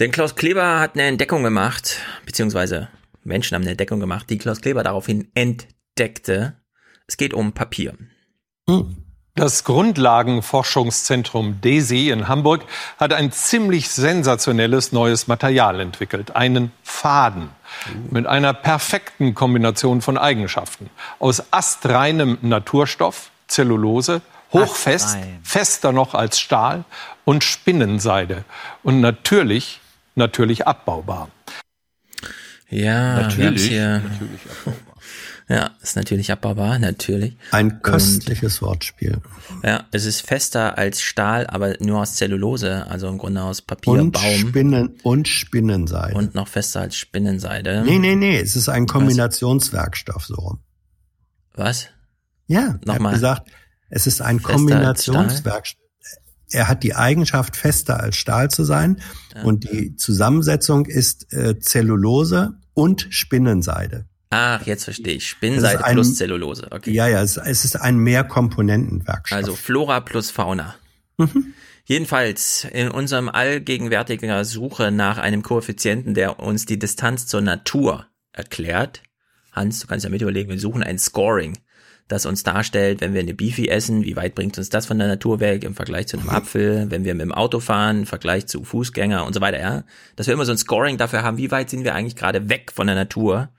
Denn 0.00 0.10
Klaus 0.10 0.34
Kleber 0.34 0.80
hat 0.80 0.94
eine 0.94 1.04
Entdeckung 1.04 1.44
gemacht, 1.44 1.98
beziehungsweise 2.26 2.88
Menschen 3.22 3.54
haben 3.54 3.62
eine 3.62 3.72
Entdeckung 3.72 4.00
gemacht, 4.00 4.28
die 4.28 4.38
Klaus 4.38 4.60
Kleber 4.60 4.82
daraufhin 4.82 5.30
entdeckte. 5.34 6.56
Es 7.06 7.16
geht 7.16 7.32
um 7.32 7.52
Papier. 7.52 7.94
Das 9.36 9.64
Grundlagenforschungszentrum 9.64 11.60
DESI 11.60 12.10
in 12.10 12.28
Hamburg 12.28 12.64
hat 12.98 13.12
ein 13.12 13.30
ziemlich 13.30 13.88
sensationelles 13.88 14.92
neues 14.92 15.26
Material 15.26 15.80
entwickelt, 15.80 16.34
einen 16.36 16.72
Faden 16.82 17.50
mit 18.10 18.26
einer 18.26 18.52
perfekten 18.52 19.34
Kombination 19.34 20.02
von 20.02 20.18
Eigenschaften. 20.18 20.90
Aus 21.18 21.42
astreinem 21.52 22.38
Naturstoff, 22.42 23.30
Zellulose, 23.48 24.22
hochfest, 24.52 25.06
Astrein. 25.06 25.40
fester 25.42 25.92
noch 25.92 26.14
als 26.14 26.38
Stahl 26.38 26.84
und 27.24 27.44
Spinnenseide 27.44 28.44
und 28.82 29.00
natürlich, 29.00 29.80
natürlich 30.14 30.66
abbaubar. 30.66 31.28
Ja, 32.70 33.22
Natürlich. 33.22 33.70
Natürlich 33.70 34.40
abbaubar. 34.50 34.84
Ja, 35.46 35.72
ist 35.82 35.94
natürlich 35.94 36.32
abbaubar, 36.32 36.78
natürlich. 36.78 37.36
Ein 37.50 37.82
köstliches 37.82 38.62
Wortspiel. 38.62 39.18
Ja, 39.62 39.84
es 39.92 40.06
ist 40.06 40.22
fester 40.26 40.78
als 40.78 41.02
Stahl, 41.02 41.46
aber 41.48 41.74
nur 41.80 42.00
aus 42.00 42.14
Zellulose, 42.14 42.86
also 42.86 43.08
im 43.08 43.18
Grunde 43.18 43.42
aus 43.42 43.60
Papier, 43.60 43.92
Und 43.92 44.12
Baum 44.12 44.24
Spinnen 44.38 44.96
und 45.02 45.28
Spinnenseide. 45.28 46.16
und 46.16 46.34
noch 46.34 46.48
fester 46.48 46.80
als 46.80 46.96
Spinnenseide. 46.96 47.82
nee, 47.84 47.98
nee, 47.98 48.16
nee, 48.16 48.38
es 48.40 48.56
ist 48.56 48.70
ein 48.70 48.86
Kombinationswerkstoff 48.86 50.24
so 50.24 50.34
rum. 50.36 50.60
Was? 51.52 51.88
Ja, 52.46 52.60
er 52.60 52.80
Nochmal. 52.86 53.12
hat 53.12 53.16
gesagt, 53.20 53.50
es 53.90 54.06
ist 54.06 54.22
ein 54.22 54.42
Kombinationswerkstoff. 54.42 55.83
Er 56.50 56.68
hat 56.68 56.82
die 56.82 56.94
Eigenschaft, 56.94 57.56
fester 57.56 58.00
als 58.00 58.16
Stahl 58.16 58.50
zu 58.50 58.64
sein. 58.64 59.00
Und 59.42 59.64
die 59.64 59.96
Zusammensetzung 59.96 60.86
ist 60.86 61.32
äh, 61.32 61.58
Zellulose 61.58 62.54
und 62.74 63.06
Spinnenseide. 63.10 64.06
Ach, 64.30 64.64
jetzt 64.66 64.84
verstehe 64.84 65.14
ich. 65.14 65.28
Spinnenseide 65.28 65.84
ein- 65.84 65.94
plus 65.94 66.16
Zellulose. 66.16 66.68
Okay. 66.70 66.92
Ja, 66.92 67.06
ja, 67.08 67.22
es, 67.22 67.36
es 67.36 67.64
ist 67.64 67.80
ein 67.80 67.96
Mehrkomponentenwerkstoff. 67.98 69.36
Also 69.36 69.54
Flora 69.54 70.00
plus 70.00 70.30
Fauna. 70.30 70.74
Mhm. 71.18 71.54
Jedenfalls 71.86 72.66
in 72.72 72.90
unserem 72.90 73.28
allgegenwärtiger 73.28 74.44
Suche 74.44 74.90
nach 74.90 75.18
einem 75.18 75.42
Koeffizienten, 75.42 76.14
der 76.14 76.40
uns 76.40 76.64
die 76.66 76.78
Distanz 76.78 77.26
zur 77.26 77.42
Natur 77.42 78.06
erklärt. 78.32 79.02
Hans, 79.52 79.80
du 79.80 79.86
kannst 79.86 80.04
ja 80.04 80.10
mit 80.10 80.22
überlegen, 80.22 80.48
wir 80.50 80.58
suchen 80.58 80.82
ein 80.82 80.98
Scoring, 80.98 81.58
das 82.14 82.26
uns 82.26 82.42
darstellt, 82.42 83.00
wenn 83.00 83.12
wir 83.12 83.20
eine 83.20 83.34
Beefy 83.34 83.68
essen, 83.68 84.04
wie 84.04 84.16
weit 84.16 84.34
bringt 84.34 84.56
uns 84.56 84.70
das 84.70 84.86
von 84.86 84.98
der 84.98 85.08
Natur 85.08 85.40
weg 85.40 85.64
im 85.64 85.74
Vergleich 85.74 86.06
zu 86.06 86.16
einem 86.16 86.30
Apfel, 86.30 86.90
wenn 86.90 87.04
wir 87.04 87.14
mit 87.14 87.22
dem 87.22 87.32
Auto 87.32 87.60
fahren, 87.60 88.00
im 88.00 88.06
Vergleich 88.06 88.46
zu 88.46 88.64
Fußgänger 88.64 89.26
und 89.26 89.34
so 89.34 89.40
weiter, 89.40 89.60
ja. 89.60 89.84
Dass 90.16 90.26
wir 90.26 90.34
immer 90.34 90.46
so 90.46 90.52
ein 90.52 90.58
Scoring 90.58 90.96
dafür 90.96 91.22
haben, 91.22 91.36
wie 91.36 91.50
weit 91.50 91.68
sind 91.68 91.84
wir 91.84 91.94
eigentlich 91.94 92.16
gerade 92.16 92.48
weg 92.48 92.72
von 92.72 92.86
der 92.86 92.96
Natur 92.96 93.50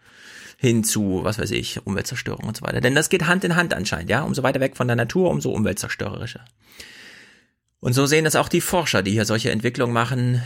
hin 0.58 0.84
zu, 0.84 1.19
was 1.24 1.38
weiß 1.38 1.51
ich, 1.51 1.85
Umweltzerstörung 1.85 2.48
und 2.48 2.58
so 2.58 2.64
weiter. 2.64 2.82
Denn 2.82 2.95
das 2.95 3.09
geht 3.09 3.27
Hand 3.27 3.43
in 3.43 3.56
Hand 3.56 3.74
anscheinend, 3.74 4.09
ja. 4.09 4.24
Umso 4.24 4.42
weiter 4.42 4.61
weg 4.61 4.77
von 4.77 4.88
der 4.88 4.95
Natur, 4.95 5.30
umso 5.30 5.51
umweltzerstörerischer. 5.51 6.45
Und 7.82 7.93
so 7.93 8.06
sehen 8.06 8.24
das 8.24 8.35
auch 8.35 8.50
die 8.50 8.61
Forscher, 8.61 9.03
die 9.03 9.11
hier 9.11 9.25
solche 9.25 9.51
Entwicklungen 9.51 9.93
machen. 9.93 10.42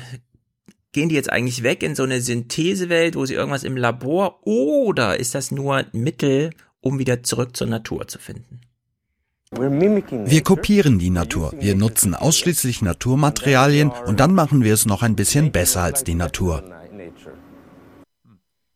Gehen 0.92 1.10
die 1.10 1.16
jetzt 1.16 1.32
eigentlich 1.32 1.62
weg 1.62 1.84
in 1.84 1.96
so 1.96 2.04
eine 2.04 2.20
Synthesewelt, 2.20 3.16
wo 3.16 3.26
sie 3.26 3.36
irgendwas 3.36 3.64
im 3.64 3.78
Labor, 3.78 4.46
oder 4.48 5.20
ist 5.20 5.36
das 5.36 5.52
nur 5.52 5.76
ein 5.76 5.86
Mittel, 5.94 6.50
um 6.82 7.00
wieder 7.00 7.24
zurück 7.24 7.56
zur 7.56 7.68
Natur 7.68 8.08
zu 8.08 8.20
finden? 8.20 8.62
Wir 9.52 10.44
kopieren 10.44 11.00
die 11.00 11.10
Natur. 11.10 11.54
Wir 11.60 11.76
nutzen 11.76 12.14
ausschließlich 12.14 12.84
Naturmaterialien 12.84 13.90
und 13.90 14.20
dann 14.20 14.34
machen 14.36 14.64
wir 14.64 14.74
es 14.74 14.86
noch 14.86 15.02
ein 15.02 15.16
bisschen 15.16 15.52
besser 15.52 15.82
als 15.82 16.04
die 16.04 16.14
Natur. 16.14 16.64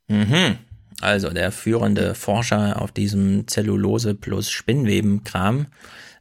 Mhm. 0.07 0.57
Also 0.99 1.29
der 1.29 1.51
führende 1.51 2.15
Forscher 2.15 2.81
auf 2.81 2.91
diesem 2.91 3.47
Zellulose 3.47 4.15
plus 4.15 4.49
Spinnweben-Kram 4.49 5.67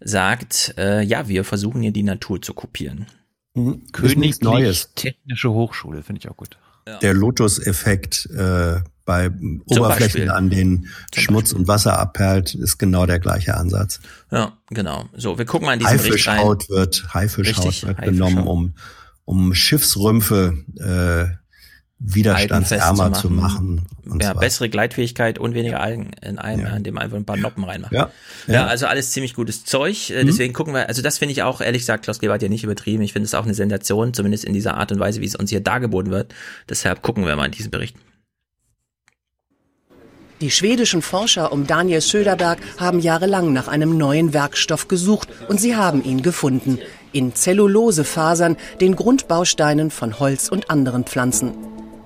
sagt, 0.00 0.74
äh, 0.76 1.02
ja, 1.02 1.28
wir 1.28 1.44
versuchen 1.44 1.82
hier 1.82 1.92
die 1.92 2.02
Natur 2.02 2.42
zu 2.42 2.52
kopieren. 2.52 3.06
Mhm. 3.54 3.82
Nichts 4.16 4.40
Neues. 4.40 4.92
Technische 4.94 5.50
Hochschule, 5.50 6.02
finde 6.02 6.20
ich 6.20 6.28
auch 6.28 6.36
gut. 6.36 6.58
Der 7.00 7.14
Lotus-Effekt 7.14 8.28
äh, 8.36 8.80
bei 9.12 9.30
Oberflächen, 9.66 9.98
Beispiel. 9.98 10.30
an 10.30 10.48
denen 10.48 10.88
Schmutz 11.14 11.52
und 11.52 11.68
Wasser 11.68 11.98
abperlt, 11.98 12.54
ist 12.54 12.78
genau 12.78 13.04
der 13.04 13.18
gleiche 13.18 13.54
Ansatz. 13.56 14.00
Ja, 14.30 14.52
genau. 14.70 15.04
So, 15.14 15.36
wir 15.36 15.44
gucken 15.44 15.66
mal 15.66 15.74
in 15.74 15.80
diesen 15.80 15.98
Bericht 15.98 16.28
rein. 16.28 16.38
Haifischhaut 16.38 16.70
wird, 16.70 17.04
Haifischhaut 17.12 17.66
Richtig, 17.66 17.86
wird 17.86 17.98
Haifischhaut. 17.98 18.28
genommen, 18.30 18.46
um, 18.46 18.74
um 19.26 19.54
Schiffsrümpfe 19.54 20.54
äh, 20.78 21.36
widerstandsärmer 22.04 23.12
zu 23.12 23.30
machen. 23.30 23.86
Und 24.04 24.22
ja, 24.22 24.32
zwar. 24.32 24.40
bessere 24.40 24.68
Gleitfähigkeit 24.68 25.38
und 25.38 25.54
weniger 25.54 25.80
Algen 25.80 26.10
in 26.20 26.38
einem, 26.38 26.66
ja. 26.66 26.76
indem 26.76 26.94
man 26.94 27.04
einfach 27.04 27.16
ein 27.16 27.24
paar 27.24 27.36
Noppen 27.36 27.62
reinmacht. 27.64 27.92
Ja, 27.92 28.10
ja. 28.48 28.54
ja. 28.54 28.66
also 28.66 28.86
alles 28.86 29.12
ziemlich 29.12 29.34
gutes 29.34 29.64
Zeug. 29.64 30.10
Äh, 30.10 30.22
Mhm. 30.22 30.26
Deswegen 30.26 30.52
gucken 30.52 30.74
wir, 30.74 30.88
also 30.88 31.02
das 31.02 31.18
finde 31.18 31.32
ich 31.32 31.42
auch, 31.42 31.60
ehrlich 31.60 31.82
gesagt, 31.82 32.04
Klaus 32.04 32.18
Kleber 32.18 32.34
hat 32.34 32.42
ja 32.42 32.48
nicht 32.48 32.64
übertrieben. 32.64 33.02
Ich 33.02 33.12
finde 33.12 33.26
es 33.26 33.34
auch 33.34 33.44
eine 33.44 33.54
Sensation, 33.54 34.14
zumindest 34.14 34.44
in 34.44 34.54
dieser 34.54 34.74
Art 34.76 34.90
und 34.90 34.98
Weise, 34.98 35.20
wie 35.20 35.26
es 35.26 35.36
uns 35.36 35.50
hier 35.50 35.60
dargeboten 35.60 36.10
wird. 36.10 36.34
Deshalb 36.68 37.02
gucken 37.02 37.24
wir 37.26 37.36
mal 37.36 37.46
in 37.46 37.52
diesen 37.52 37.70
Bericht. 37.70 37.96
Die 40.42 40.50
schwedischen 40.50 41.02
Forscher 41.02 41.52
um 41.52 41.68
Daniel 41.68 42.00
Söderberg 42.00 42.58
haben 42.76 42.98
jahrelang 42.98 43.52
nach 43.52 43.68
einem 43.68 43.96
neuen 43.96 44.34
Werkstoff 44.34 44.88
gesucht 44.88 45.28
und 45.48 45.60
sie 45.60 45.76
haben 45.76 46.02
ihn 46.02 46.20
gefunden. 46.20 46.80
In 47.12 47.32
Zellulosefasern, 47.32 48.56
den 48.80 48.96
Grundbausteinen 48.96 49.92
von 49.92 50.18
Holz 50.18 50.48
und 50.48 50.68
anderen 50.68 51.04
Pflanzen. 51.04 51.52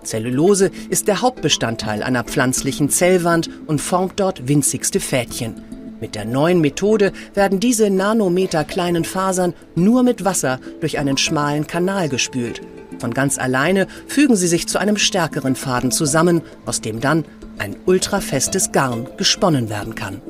Zellulose 0.03 0.71
ist 0.91 1.09
der 1.09 1.23
Hauptbestandteil 1.23 2.03
einer 2.03 2.25
pflanzlichen 2.25 2.91
Zellwand 2.91 3.49
und 3.67 3.81
formt 3.81 4.21
dort 4.21 4.47
winzigste 4.47 5.01
Fädchen. 5.01 5.55
Mit 6.03 6.15
der 6.15 6.27
neuen 6.27 6.61
Methode 6.61 7.13
werden 7.33 7.59
diese 7.59 7.89
nanometerkleinen 7.89 9.07
Fasern 9.07 9.55
nur 9.77 10.03
mit 10.03 10.27
Wasser 10.27 10.61
durch 10.81 10.99
einen 10.99 11.17
schmalen 11.17 11.67
Kanal 11.67 12.11
gespült. 12.11 12.61
Von 12.99 13.15
ganz 13.15 13.39
alleine 13.39 13.87
fügen 14.07 14.37
sie 14.37 14.47
sich 14.47 14.67
zu 14.67 14.77
einem 14.79 14.99
stärkeren 14.99 15.57
Faden 15.57 15.91
zusammen, 15.91 16.43
aus 16.67 16.83
dem 16.83 17.01
dann 17.01 17.25
ein 17.59 17.76
ultrafestes 17.86 18.73
Garn 18.73 19.09
gesponnen 19.17 19.68
werden 19.68 19.94
kann. 19.94 20.20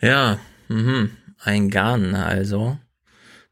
Ja, 0.00 0.38
mhm. 0.68 1.10
ein 1.38 1.70
Garn 1.70 2.14
also, 2.14 2.78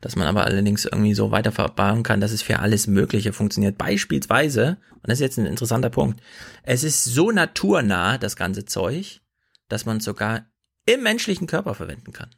dass 0.00 0.16
man 0.16 0.26
aber 0.26 0.44
allerdings 0.44 0.84
irgendwie 0.84 1.14
so 1.14 1.30
weiter 1.30 1.52
verbauen 1.52 2.02
kann, 2.02 2.20
dass 2.20 2.32
es 2.32 2.42
für 2.42 2.58
alles 2.58 2.86
Mögliche 2.86 3.32
funktioniert. 3.32 3.78
Beispielsweise, 3.78 4.76
und 4.92 5.08
das 5.08 5.14
ist 5.14 5.22
jetzt 5.22 5.38
ein 5.38 5.46
interessanter 5.46 5.90
Punkt, 5.90 6.20
es 6.62 6.84
ist 6.84 7.04
so 7.04 7.30
naturnah, 7.30 8.18
das 8.18 8.36
ganze 8.36 8.66
Zeug, 8.66 9.20
dass 9.68 9.86
man 9.86 9.96
es 9.96 10.04
sogar 10.04 10.46
im 10.86 11.02
menschlichen 11.02 11.46
Körper 11.46 11.74
verwenden 11.74 12.12
kann. 12.12 12.30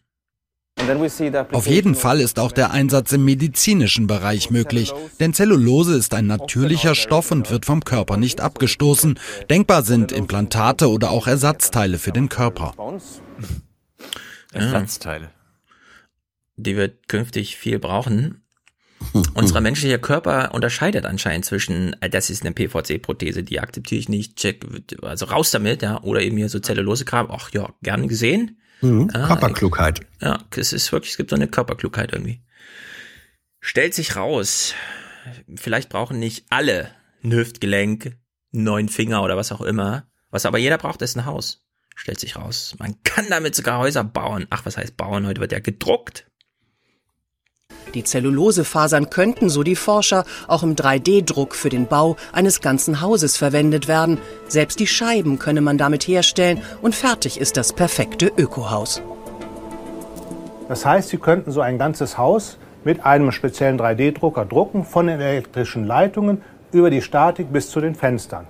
Auf 1.52 1.66
jeden 1.66 1.94
Fall 1.94 2.20
ist 2.20 2.38
auch 2.38 2.52
der 2.52 2.70
Einsatz 2.70 3.12
im 3.12 3.24
medizinischen 3.24 4.06
Bereich 4.06 4.50
möglich, 4.50 4.92
denn 5.18 5.32
Zellulose 5.32 5.96
ist 5.96 6.14
ein 6.14 6.26
natürlicher 6.26 6.94
Stoff 6.94 7.30
und 7.30 7.50
wird 7.50 7.64
vom 7.64 7.82
Körper 7.82 8.16
nicht 8.16 8.40
abgestoßen. 8.40 9.18
Denkbar 9.48 9.82
sind 9.82 10.12
Implantate 10.12 10.90
oder 10.90 11.10
auch 11.10 11.26
Ersatzteile 11.26 11.98
für 11.98 12.12
den 12.12 12.28
Körper. 12.28 12.74
Ersatzteile. 14.52 15.30
Die 16.56 16.76
wird 16.76 17.08
künftig 17.08 17.56
viel 17.56 17.78
brauchen. 17.78 18.42
Unser 19.34 19.60
menschlicher 19.60 19.98
Körper 19.98 20.54
unterscheidet 20.54 21.04
anscheinend 21.04 21.44
zwischen, 21.44 21.94
äh, 22.00 22.08
das 22.08 22.30
ist 22.30 22.44
eine 22.44 22.52
PVC-Prothese, 22.52 23.42
die 23.42 23.60
akzeptiere 23.60 24.00
ich 24.00 24.08
nicht, 24.08 24.36
check, 24.36 24.64
also 25.02 25.26
raus 25.26 25.50
damit, 25.50 25.82
ja, 25.82 26.02
oder 26.02 26.22
eben 26.22 26.36
hier 26.38 26.48
so 26.48 26.58
Zellulose-Kram, 26.58 27.30
ach 27.30 27.50
ja, 27.52 27.68
gerne 27.82 28.06
gesehen. 28.06 28.58
Mhm. 28.80 29.10
Ah, 29.12 29.26
Körperklugheit. 29.26 30.00
Ja, 30.20 30.44
es 30.56 30.72
ist 30.72 30.92
wirklich, 30.92 31.12
es 31.12 31.16
gibt 31.16 31.30
so 31.30 31.36
eine 31.36 31.48
Körperklugheit 31.48 32.12
irgendwie. 32.12 32.42
Stellt 33.60 33.94
sich 33.94 34.16
raus, 34.16 34.74
vielleicht 35.54 35.88
brauchen 35.88 36.18
nicht 36.18 36.46
alle 36.50 36.90
ein 37.24 37.32
Hüftgelenk, 37.32 38.16
neuen 38.52 38.88
Finger 38.88 39.22
oder 39.22 39.36
was 39.36 39.52
auch 39.52 39.60
immer. 39.60 40.08
Was 40.30 40.46
aber 40.46 40.58
jeder 40.58 40.78
braucht, 40.78 41.02
ist 41.02 41.16
ein 41.16 41.26
Haus. 41.26 41.64
Stellt 41.94 42.20
sich 42.20 42.36
raus. 42.36 42.74
Man 42.78 43.02
kann 43.04 43.26
damit 43.30 43.54
sogar 43.54 43.78
Häuser 43.78 44.04
bauen. 44.04 44.46
Ach, 44.50 44.66
was 44.66 44.76
heißt 44.76 44.96
bauen? 44.96 45.26
Heute 45.26 45.40
wird 45.40 45.52
ja 45.52 45.60
gedruckt. 45.60 46.30
Die 47.94 48.04
Zellulosefasern 48.04 49.10
könnten, 49.10 49.48
so 49.48 49.62
die 49.62 49.76
Forscher, 49.76 50.24
auch 50.48 50.62
im 50.62 50.76
3D-Druck 50.76 51.54
für 51.54 51.68
den 51.68 51.86
Bau 51.86 52.16
eines 52.32 52.60
ganzen 52.60 53.00
Hauses 53.00 53.36
verwendet 53.36 53.88
werden. 53.88 54.18
Selbst 54.48 54.80
die 54.80 54.86
Scheiben 54.86 55.38
könne 55.38 55.60
man 55.60 55.78
damit 55.78 56.06
herstellen 56.06 56.62
und 56.82 56.94
fertig 56.94 57.40
ist 57.40 57.56
das 57.56 57.72
perfekte 57.72 58.32
Ökohaus. 58.36 59.02
Das 60.68 60.84
heißt, 60.84 61.10
Sie 61.10 61.18
könnten 61.18 61.52
so 61.52 61.60
ein 61.60 61.78
ganzes 61.78 62.18
Haus 62.18 62.58
mit 62.84 63.04
einem 63.04 63.32
speziellen 63.32 63.78
3D-Drucker 63.78 64.44
drucken, 64.44 64.84
von 64.84 65.06
den 65.06 65.20
elektrischen 65.20 65.84
Leitungen 65.84 66.42
über 66.72 66.90
die 66.90 67.02
Statik 67.02 67.52
bis 67.52 67.70
zu 67.70 67.80
den 67.80 67.94
Fenstern. 67.94 68.46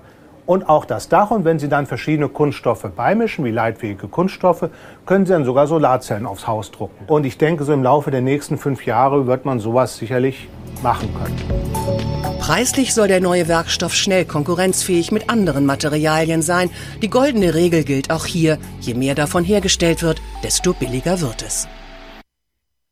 Und 0.47 0.69
auch 0.69 0.85
das 0.85 1.09
Dach. 1.09 1.31
Und 1.33 1.45
wenn 1.45 1.59
Sie 1.59 1.69
dann 1.69 1.87
verschiedene 1.87 2.29
Kunststoffe 2.29 2.87
beimischen, 2.95 3.45
wie 3.45 3.51
leitfähige 3.51 4.09
Kunststoffe, 4.09 4.71
können 5.05 5.27
Sie 5.27 5.33
dann 5.33 5.45
sogar 5.45 5.67
Solarzellen 5.67 6.25
aufs 6.25 6.47
Haus 6.47 6.71
drucken. 6.71 7.05
Und 7.07 7.27
ich 7.27 7.37
denke, 7.37 7.65
so 7.65 7.73
im 7.73 7.83
Laufe 7.83 8.11
der 8.11 8.21
nächsten 8.21 8.57
fünf 8.57 8.87
Jahre 8.87 9.27
wird 9.27 9.45
man 9.45 9.59
sowas 9.59 9.97
sicherlich 9.97 10.49
machen 10.83 11.09
können. 11.15 12.39
Preislich 12.41 12.95
soll 12.95 13.09
der 13.09 13.21
neue 13.21 13.49
Werkstoff 13.49 13.93
schnell 13.93 14.25
konkurrenzfähig 14.25 15.11
mit 15.11 15.29
anderen 15.31 15.67
Materialien 15.67 16.43
sein. 16.43 16.71
Die 17.03 17.11
goldene 17.11 17.55
Regel 17.55 17.83
gilt 17.83 18.11
auch 18.11 18.25
hier. 18.25 18.59
Je 18.81 18.95
mehr 18.95 19.17
davon 19.17 19.43
hergestellt 19.43 20.03
wird, 20.03 20.23
desto 20.45 20.73
billiger 20.73 21.21
wird 21.21 21.43
es. 21.43 21.67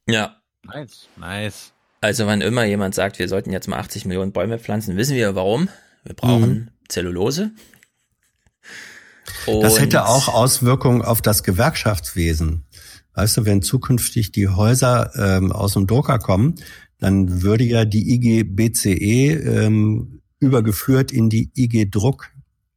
Ja. 0.09 0.37
Nice. 0.65 1.09
Nice. 1.17 1.73
Also 2.01 2.27
wann 2.27 2.41
immer 2.41 2.65
jemand 2.65 2.95
sagt, 2.95 3.19
wir 3.19 3.29
sollten 3.29 3.53
jetzt 3.53 3.69
mal 3.69 3.79
80 3.79 4.07
Millionen 4.07 4.33
Bäume 4.33 4.59
pflanzen, 4.59 4.97
wissen 4.97 5.15
wir 5.15 5.35
warum. 5.35 5.69
Wir 6.05 6.15
brauchen 6.15 6.51
mhm. 6.51 6.69
Zellulose. 6.89 7.53
Und 9.47 9.63
das 9.63 9.81
hätte 9.81 10.07
auch 10.07 10.29
Auswirkungen 10.29 11.03
auf 11.03 11.23
das 11.23 11.43
Gewerkschaftswesen. 11.43 12.65
Weißt 13.15 13.37
du, 13.37 13.45
wenn 13.45 13.63
zukünftig 13.63 14.33
die 14.33 14.49
Häuser 14.49 15.13
ähm, 15.17 15.53
aus 15.53 15.75
dem 15.75 15.87
Drucker 15.87 16.19
kommen, 16.19 16.57
dann 16.99 17.43
würde 17.43 17.65
ja 17.65 17.85
die 17.85 18.15
IG 18.15 18.45
BCE 18.45 19.35
ähm, 19.35 20.21
übergeführt 20.41 21.13
in 21.13 21.31
die 21.31 21.51
IG 21.55 21.87
Druck 21.91 22.31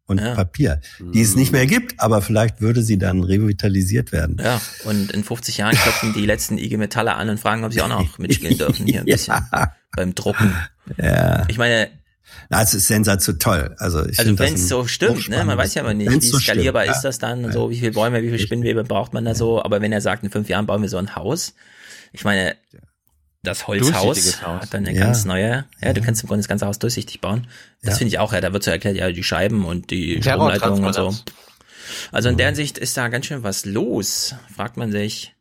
und 0.05 0.21
ja. 0.21 0.35
Papier, 0.35 0.79
die 0.99 1.21
es 1.21 1.35
nicht 1.35 1.51
mehr 1.51 1.65
gibt, 1.65 1.99
aber 1.99 2.21
vielleicht 2.21 2.61
würde 2.61 2.81
sie 2.81 2.97
dann 2.97 3.23
revitalisiert 3.23 4.13
werden. 4.13 4.37
Ja, 4.41 4.61
und 4.85 5.11
in 5.11 5.23
50 5.23 5.57
Jahren 5.57 5.75
klopfen 5.75 6.13
die 6.13 6.25
letzten 6.25 6.57
IG 6.57 6.77
Metalle 6.77 7.15
an 7.15 7.29
und 7.29 7.39
fragen, 7.39 7.65
ob 7.65 7.73
sie 7.73 7.81
auch 7.81 7.89
noch 7.89 8.17
mitspielen 8.17 8.57
dürfen 8.57 8.85
hier 8.85 8.99
ein 8.99 9.05
bisschen 9.05 9.35
ja. 9.51 9.73
beim 9.95 10.15
Drucken. 10.15 10.53
Ja. 10.97 11.45
Ich 11.49 11.57
meine, 11.57 11.89
na, 12.49 12.61
es 12.61 12.73
ist 12.73 12.87
sensationell 12.87 13.39
toll. 13.39 13.75
Also, 13.79 14.05
ich 14.05 14.19
also 14.19 14.37
wenn 14.39 14.53
es 14.53 14.67
so 14.67 14.87
stimmt, 14.87 15.29
ne? 15.29 15.43
man 15.43 15.57
weiß 15.57 15.75
ja 15.75 15.83
aber 15.83 15.93
nicht, 15.93 16.09
wenn's 16.09 16.31
wie 16.31 16.37
skalierbar 16.37 16.85
so 16.85 16.91
ist 16.91 17.01
das 17.01 17.19
dann 17.19 17.45
und 17.45 17.51
so, 17.51 17.69
wie 17.69 17.79
viele 17.79 17.91
Bäume, 17.91 18.21
wie 18.21 18.27
viele 18.27 18.39
Spinnwebe 18.39 18.83
braucht 18.83 19.13
man 19.13 19.25
da 19.25 19.35
so. 19.35 19.63
Aber 19.63 19.81
wenn 19.81 19.91
er 19.91 20.01
sagt, 20.01 20.23
in 20.23 20.29
fünf 20.29 20.49
Jahren 20.49 20.65
bauen 20.65 20.81
wir 20.81 20.89
so 20.89 20.97
ein 20.97 21.15
Haus, 21.15 21.53
ich 22.13 22.23
meine, 22.23 22.55
das 23.43 23.67
Holzhaus 23.67 24.41
hat 24.41 24.73
dann 24.73 24.85
eine 24.85 24.97
ja. 24.97 25.05
ganz 25.05 25.25
neue, 25.25 25.65
ja, 25.81 25.93
du 25.93 26.01
kannst 26.01 26.23
im 26.23 26.27
Grunde 26.27 26.41
das 26.41 26.47
ganze 26.47 26.65
Haus 26.65 26.79
durchsichtig 26.79 27.21
bauen. 27.21 27.47
Das 27.81 27.93
ja. 27.93 27.97
finde 27.99 28.09
ich 28.09 28.19
auch, 28.19 28.33
ja, 28.33 28.41
da 28.41 28.51
wird 28.51 28.63
so 28.63 28.71
erklärt, 28.71 28.95
ja, 28.95 29.11
die 29.11 29.23
Scheiben 29.23 29.65
und 29.65 29.91
die 29.91 30.21
Stromleitungen 30.21 30.83
und 30.83 30.93
so. 30.93 31.15
Also 32.11 32.29
in 32.29 32.37
der 32.37 32.47
Hinsicht 32.47 32.77
ist 32.77 32.97
da 32.97 33.07
ganz 33.07 33.25
schön 33.25 33.43
was 33.43 33.65
los, 33.65 34.35
fragt 34.53 34.77
man 34.77 34.91
sich. 34.91 35.33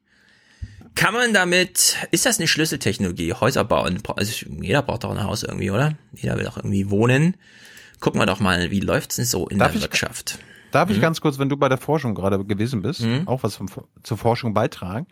Kann 0.97 1.13
man 1.13 1.35
damit, 1.35 1.97
ist 2.11 2.27
das 2.27 2.39
eine 2.39 2.49
Schlüsseltechnologie? 2.49 3.35
Häuser 3.35 3.65
bauen, 3.65 4.03
also 4.17 4.47
jeder 4.61 4.83
braucht 4.83 5.05
doch 5.05 5.11
ein 5.11 5.23
Haus 5.23 5.43
irgendwie, 5.43 5.71
oder? 5.71 5.97
Jeder 6.15 6.37
will 6.37 6.45
doch 6.45 6.57
irgendwie 6.57 6.91
wohnen. 6.91 7.37
Gucken 8.01 8.21
wir 8.21 8.27
doch 8.27 8.41
mal, 8.41 8.71
wie 8.71 8.81
läuft's 8.81 9.17
denn 9.17 9.27
so 9.27 9.47
in 9.47 9.59
darf 9.59 9.73
der 9.73 9.77
ich, 9.77 9.83
Wirtschaft? 9.83 10.39
Darf 10.73 10.91
ich 10.91 10.97
mhm. 10.97 11.03
ganz 11.03 11.21
kurz, 11.21 11.39
wenn 11.39 11.51
du 11.51 11.57
bei 11.59 11.69
der 11.69 11.79
Forschung 11.79 12.15
gerade 12.15 12.43
gewesen 12.45 12.81
bist, 12.81 13.03
mhm. 13.03 13.29
auch 13.29 13.43
was 13.43 13.57
vom, 13.57 13.69
zur 14.03 14.17
Forschung 14.17 14.55
beitragen? 14.55 15.07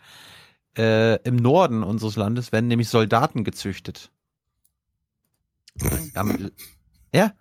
Äh, 0.75 1.21
Im 1.23 1.35
Norden 1.35 1.83
unseres 1.83 2.15
Landes 2.15 2.51
werden 2.51 2.67
nämlich 2.67 2.89
Soldaten 2.89 3.43
gezüchtet. 3.43 4.11
Ja, 7.13 7.33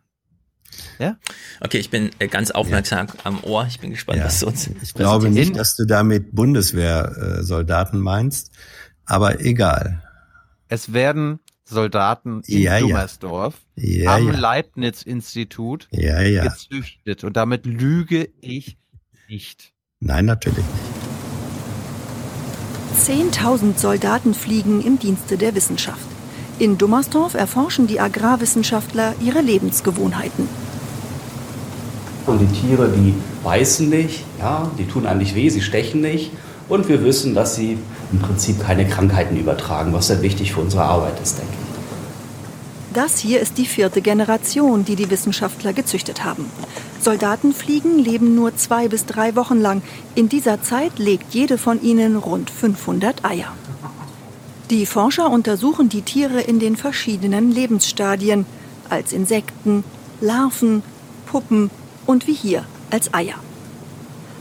ja? 0.99 1.17
Okay, 1.61 1.79
ich 1.79 1.91
bin 1.91 2.11
äh, 2.19 2.29
ganz 2.29 2.51
aufmerksam 2.51 3.07
ja. 3.09 3.15
am 3.25 3.43
Ohr. 3.45 3.67
Ich 3.69 3.81
bin 3.81 3.91
gespannt, 3.91 4.19
ja. 4.19 4.27
was 4.27 4.41
du 4.41 4.47
uns. 4.47 4.71
Ich 4.83 4.95
glaube 4.95 5.31
nicht, 5.31 5.57
dass 5.57 5.77
du 5.77 5.85
damit 5.85 6.35
Bundeswehrsoldaten 6.35 8.01
meinst, 8.01 8.51
aber 9.05 9.41
egal. 9.41 10.03
Es 10.69 10.93
werden 10.93 11.41
Soldaten 11.65 12.43
in 12.47 12.63
ja, 12.63 12.79
Dummersdorf 12.79 13.55
ja. 13.77 14.15
am 14.15 14.31
Leibniz-Institut 14.31 15.89
gezüchtet. 15.91 17.25
Und 17.25 17.37
damit 17.37 17.65
lüge 17.67 18.29
ich 18.41 18.77
nicht. 19.29 19.73
Nein, 20.01 20.27
natürlich 20.27 20.59
nicht. 20.59 20.69
Zehntausend 22.97 23.79
Soldaten 23.79 24.35
fliegen 24.35 24.83
im 24.83 24.99
Dienste 24.99 25.37
der 25.37 25.55
Wissenschaft. 25.55 26.14
In 26.59 26.79
Dummersdorf 26.79 27.35
erforschen 27.35 27.89
die 27.89 27.99
Agrarwissenschaftler 27.99 29.15
ihre 29.21 29.41
Lebensgewohnheiten. 29.41 30.49
Und 32.27 32.39
die 32.39 32.47
Tiere, 32.47 32.89
die 32.89 33.15
beißen 33.43 33.89
nicht, 33.89 34.25
ja, 34.39 34.71
die 34.79 34.87
tun 34.87 35.07
eigentlich 35.07 35.35
weh, 35.35 35.49
sie 35.51 35.61
stechen 35.61 36.01
nicht. 36.01 36.31
Und 36.69 36.89
wir 36.89 37.05
wissen, 37.05 37.35
dass 37.35 37.57
sie 37.57 37.77
im 38.13 38.19
Prinzip 38.21 38.61
keine 38.61 38.87
Krankheiten 38.87 39.37
übertragen, 39.37 39.93
was 39.93 40.07
sehr 40.07 40.23
wichtig 40.23 40.53
für 40.53 40.61
unsere 40.61 40.85
Arbeit 40.85 41.21
ist, 41.21 41.39
denke 41.39 41.53
ich. 41.53 41.65
Das 42.95 43.19
hier 43.19 43.41
ist 43.41 43.59
die 43.59 43.67
vierte 43.67 44.01
Generation, 44.01 44.85
die 44.85 44.95
die 44.95 45.11
Wissenschaftler 45.11 45.73
gezüchtet 45.73 46.25
haben. 46.25 46.49
Soldatenfliegen 47.01 47.99
leben 47.99 48.37
nur 48.37 48.57
zwei 48.57 48.87
bis 48.87 49.05
drei 49.05 49.35
Wochen 49.35 49.61
lang. 49.61 49.83
In 50.15 50.29
dieser 50.29 50.63
Zeit 50.63 51.01
legt 51.01 51.35
jede 51.35 51.59
von 51.59 51.83
ihnen 51.83 52.17
rund 52.17 52.49
500 52.49 53.25
Eier. 53.25 53.53
Die 54.71 54.87
Forscher 54.87 55.31
untersuchen 55.31 55.91
die 55.91 56.01
Tiere 56.01 56.41
in 56.41 56.59
den 56.59 56.77
verschiedenen 56.77 57.53
Lebensstadien, 57.53 58.47
als 58.89 59.13
Insekten, 59.13 59.85
Larven, 60.23 60.83
Puppen 61.27 61.71
und 62.07 62.27
wie 62.27 62.33
hier 62.33 62.65
als 62.91 63.13
Eier. 63.13 63.35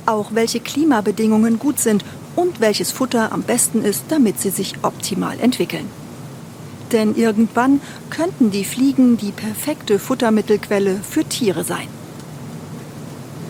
Auch 0.05 0.33
welche 0.33 0.61
Klimabedingungen 0.61 1.59
gut 1.59 1.79
sind 1.79 2.05
und 2.37 2.61
welches 2.61 2.91
Futter 2.91 3.33
am 3.33 3.43
besten 3.43 3.83
ist, 3.83 4.05
damit 4.09 4.39
sie 4.39 4.49
sich 4.49 4.75
optimal 4.81 5.39
entwickeln. 5.41 5.89
Denn 6.93 7.15
irgendwann 7.15 7.81
könnten 8.09 8.49
die 8.49 8.63
Fliegen 8.63 9.17
die 9.17 9.31
perfekte 9.31 9.99
Futtermittelquelle 9.99 10.99
für 11.01 11.25
Tiere 11.25 11.63
sein. 11.63 11.87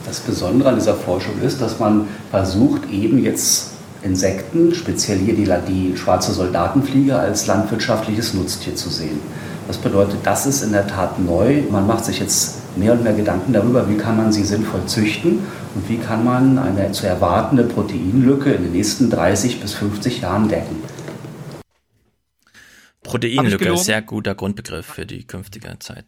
Das 0.06 0.22
Besondere 0.22 0.70
an 0.70 0.76
dieser 0.76 0.96
Forschung 0.96 1.40
ist, 1.42 1.62
dass 1.62 1.80
man 1.80 2.08
versucht, 2.32 2.90
eben 2.90 3.24
jetzt 3.24 3.73
Insekten, 4.04 4.74
speziell 4.76 5.18
hier 5.20 5.36
die, 5.36 5.50
die 5.68 5.98
schwarze 5.98 6.34
Soldatenfliege, 6.34 7.18
als 7.18 7.48
landwirtschaftliches 7.48 8.34
Nutztier 8.34 8.76
zu 8.76 8.90
sehen. 8.90 9.20
Das 9.68 9.78
bedeutet, 9.78 10.20
das 10.24 10.46
ist 10.46 10.62
in 10.62 10.74
der 10.74 10.88
Tat 10.88 11.20
neu. 11.20 11.64
Man 11.70 11.88
macht 11.88 12.06
sich 12.06 12.20
jetzt 12.20 12.78
mehr 12.78 12.94
und 12.94 13.04
mehr 13.04 13.14
Gedanken 13.14 13.54
darüber, 13.54 13.90
wie 13.90 13.98
kann 13.98 14.18
man 14.18 14.32
sie 14.34 14.44
sinnvoll 14.44 14.86
züchten 14.86 15.40
und 15.76 15.90
wie 15.90 15.98
kann 15.98 16.24
man 16.24 16.58
eine 16.58 16.92
zu 16.92 17.08
erwartende 17.08 17.64
Proteinlücke 17.64 18.52
in 18.52 18.64
den 18.64 18.72
nächsten 18.74 19.10
30 19.10 19.62
bis 19.62 19.74
50 19.74 20.22
Jahren 20.22 20.50
decken. 20.50 20.76
Proteinlücke, 23.04 23.78
sehr 23.78 24.02
guter 24.02 24.36
Grundbegriff 24.36 24.86
für 24.86 25.06
die 25.06 25.26
künftige 25.26 25.78
Zeit. 25.80 26.06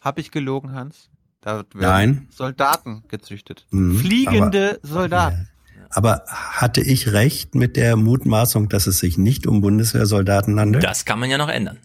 Habe 0.00 0.20
ich 0.20 0.30
gelogen, 0.30 0.72
Hans? 0.72 1.08
Da 1.40 1.56
werden 1.56 1.66
Nein. 1.74 2.28
Soldaten 2.30 3.04
gezüchtet. 3.08 3.66
Mhm, 3.70 3.98
Fliegende 3.98 4.80
aber, 4.82 4.88
Soldaten. 4.88 5.48
Aber 5.94 6.24
hatte 6.26 6.80
ich 6.80 7.12
recht 7.12 7.54
mit 7.54 7.76
der 7.76 7.96
Mutmaßung, 7.96 8.68
dass 8.68 8.86
es 8.86 8.98
sich 8.98 9.18
nicht 9.18 9.46
um 9.46 9.60
Bundeswehrsoldaten 9.60 10.58
handelt? 10.58 10.84
Das 10.84 11.04
kann 11.04 11.18
man 11.18 11.30
ja 11.30 11.38
noch 11.38 11.48
ändern. 11.48 11.78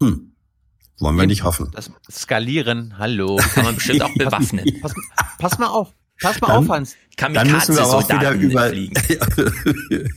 Hm. 0.00 0.32
Wollen 1.00 1.16
wir 1.16 1.26
nicht 1.26 1.44
hoffen. 1.44 1.70
Das 1.72 1.90
Skalieren, 2.10 2.98
hallo, 2.98 3.36
kann 3.54 3.64
man 3.64 3.74
bestimmt 3.74 4.02
auch 4.02 4.14
bewaffnen. 4.18 4.64
Pass, 4.82 4.94
pass, 5.38 5.58
mal 5.58 5.68
auf. 5.68 5.94
Pass 6.20 6.40
mal 6.40 6.48
dann, 6.48 6.56
auf, 6.58 6.68
Hans. 6.68 6.96
Dann 7.16 7.50
müssen 7.50 7.74
wir 7.74 7.86
auch 7.86 8.08
wieder 8.08 8.32
über. 8.32 8.70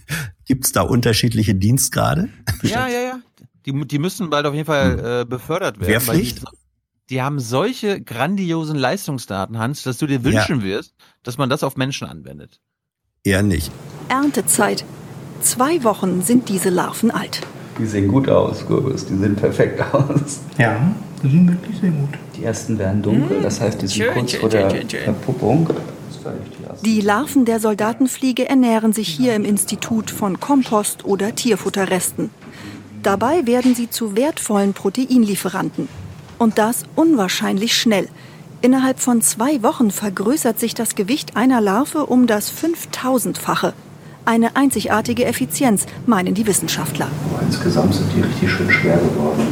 Gibt 0.46 0.66
es 0.66 0.74
da 0.74 0.82
unterschiedliche 0.82 1.56
Dienstgrade? 1.56 2.30
Ja, 2.62 2.88
ja, 2.88 3.02
ja. 3.02 3.20
Die, 3.66 3.88
die 3.88 4.00
müssen 4.00 4.30
bald 4.30 4.46
auf 4.46 4.54
jeden 4.54 4.66
Fall 4.66 4.92
hm. 4.92 5.06
äh, 5.22 5.26
befördert 5.26 5.80
werden. 5.80 5.90
Wehrpflicht? 5.90 6.40
Die, 6.40 6.46
die, 7.12 7.22
haben 7.22 7.40
solche 7.40 8.02
grandiosen 8.02 8.78
Leistungsdaten, 8.78 9.58
Hans, 9.58 9.84
dass 9.84 9.98
du 9.98 10.06
dir 10.06 10.26
wünschen 10.26 10.60
ja. 10.60 10.66
wirst, 10.66 10.96
dass 11.24 11.38
man 11.38 11.50
das 11.50 11.64
auf 11.64 11.78
Menschen 11.78 12.08
anwendet. 12.08 12.60
Eher 13.26 13.42
nicht. 13.42 13.72
Erntezeit. 14.10 14.84
Zwei 15.40 15.82
Wochen 15.86 16.24
sind 16.24 16.50
diese 16.50 16.70
Larven 16.70 17.10
alt. 17.10 17.40
Die 17.80 17.86
sehen 17.86 18.10
gut 18.10 18.28
aus, 18.28 18.68
Gürbis. 18.68 19.06
Die 19.06 19.16
sehen 19.16 19.38
perfekt 19.38 19.82
aus. 19.94 20.42
Ja, 20.58 20.94
die 21.24 21.30
sehen 21.30 21.48
wirklich 21.48 21.80
sehr 21.80 21.92
gut. 21.92 22.10
Die 22.36 22.44
ersten 22.44 22.78
werden 22.78 23.02
dunkel, 23.02 23.42
das 23.42 23.62
heißt, 23.62 23.82
die 23.82 23.88
sind 23.88 24.14
kurz 24.14 24.34
vor 24.34 24.50
der 24.50 24.70
Verpuppung. 25.06 25.70
Die 26.84 27.00
Larven 27.00 27.46
der 27.46 27.62
Soldatenfliege 27.62 28.50
ernähren 28.50 28.92
sich 28.92 29.08
hier 29.08 29.36
im 29.36 29.46
Institut 29.46 30.12
von 30.12 30.42
Kompost 30.42 31.06
oder 31.06 31.34
Tierfutterresten. 31.34 32.30
Dabei 33.04 33.48
werden 33.48 33.74
sie 33.74 33.90
zu 33.90 34.18
wertvollen 34.18 34.74
Proteinlieferanten. 34.74 35.88
Und 36.40 36.58
das 36.58 36.84
unwahrscheinlich 36.98 37.78
schnell– 37.78 38.10
Innerhalb 38.64 39.02
von 39.02 39.22
zwei 39.22 39.62
Wochen 39.62 39.92
vergrößert 39.92 40.58
sich 40.58 40.74
das 40.74 40.96
Gewicht 40.96 41.36
einer 41.36 41.60
Larve 41.60 42.06
um 42.06 42.28
das 42.28 42.50
5000-fache. 42.50 43.74
Eine 44.24 44.56
einzigartige 44.56 45.26
Effizienz, 45.26 45.86
meinen 46.06 46.34
die 46.34 46.48
Wissenschaftler. 46.48 47.10
Aber 47.30 47.46
insgesamt 47.46 47.94
sind 47.94 48.08
die 48.16 48.22
richtig 48.22 48.50
schön 48.50 48.72
schwer 48.72 48.96
geworden. 48.96 49.48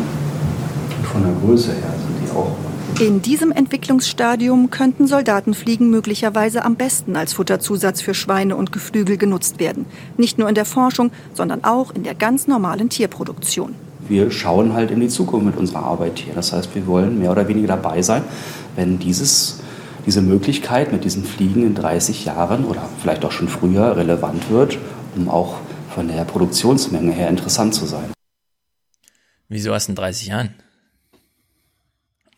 Und 0.97 1.07
von 1.07 1.23
der 1.23 1.33
Größe 1.43 1.73
her 1.73 1.93
sind 1.97 2.25
die 2.25 2.31
auch 2.31 2.55
in 2.99 3.21
diesem 3.21 3.51
Entwicklungsstadium 3.51 4.69
könnten 4.69 5.07
Soldatenfliegen 5.07 5.89
möglicherweise 5.89 6.63
am 6.63 6.75
besten 6.75 7.15
als 7.15 7.33
Futterzusatz 7.33 7.99
für 7.99 8.13
Schweine 8.13 8.55
und 8.55 8.71
Geflügel 8.71 9.17
genutzt 9.17 9.59
werden. 9.59 9.85
Nicht 10.17 10.37
nur 10.37 10.47
in 10.47 10.55
der 10.55 10.65
Forschung, 10.65 11.09
sondern 11.33 11.63
auch 11.63 11.95
in 11.95 12.03
der 12.03 12.13
ganz 12.13 12.47
normalen 12.47 12.89
Tierproduktion. 12.89 13.73
Wir 14.07 14.29
schauen 14.29 14.73
halt 14.73 14.91
in 14.91 14.99
die 14.99 15.07
Zukunft 15.07 15.45
mit 15.45 15.57
unserer 15.57 15.83
Arbeit 15.83 16.19
hier. 16.19 16.33
Das 16.33 16.53
heißt, 16.53 16.75
wir 16.75 16.85
wollen 16.85 17.17
mehr 17.17 17.31
oder 17.31 17.47
weniger 17.47 17.69
dabei 17.69 18.01
sein, 18.01 18.23
wenn 18.75 18.99
dieses, 18.99 19.59
diese 20.05 20.21
Möglichkeit 20.21 20.91
mit 20.91 21.03
diesen 21.03 21.23
Fliegen 21.23 21.65
in 21.65 21.75
30 21.75 22.25
Jahren 22.25 22.65
oder 22.65 22.87
vielleicht 23.01 23.25
auch 23.25 23.31
schon 23.31 23.47
früher 23.47 23.97
relevant 23.97 24.49
wird, 24.49 24.77
um 25.15 25.29
auch 25.29 25.59
von 25.93 26.07
der 26.07 26.23
Produktionsmenge 26.23 27.11
her 27.11 27.29
interessant 27.29 27.75
zu 27.75 27.85
sein. 27.85 28.11
Wieso 29.49 29.71
erst 29.71 29.89
in 29.89 29.95
30 29.95 30.27
Jahren? 30.27 30.55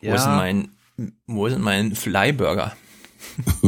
Ja. 0.00 0.12
Wo 0.12 0.16
ist 0.16 0.24
denn 0.24 0.36
mein, 0.36 0.68
wo 1.26 1.46
ist 1.46 1.58
mein 1.58 1.94
Flyburger? 1.94 2.76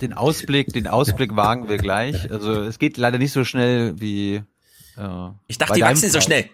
den 0.00 0.12
Ausblick, 0.12 0.72
den 0.72 0.86
Ausblick 0.86 1.36
wagen 1.36 1.68
wir 1.68 1.78
gleich. 1.78 2.30
Also 2.30 2.62
es 2.62 2.78
geht 2.78 2.96
leider 2.96 3.18
nicht 3.18 3.32
so 3.32 3.44
schnell 3.44 4.00
wie. 4.00 4.42
Äh, 4.96 5.28
ich 5.46 5.58
dachte, 5.58 5.74
die 5.74 5.82
wachsen 5.82 6.10
so 6.10 6.20
schnell. 6.20 6.50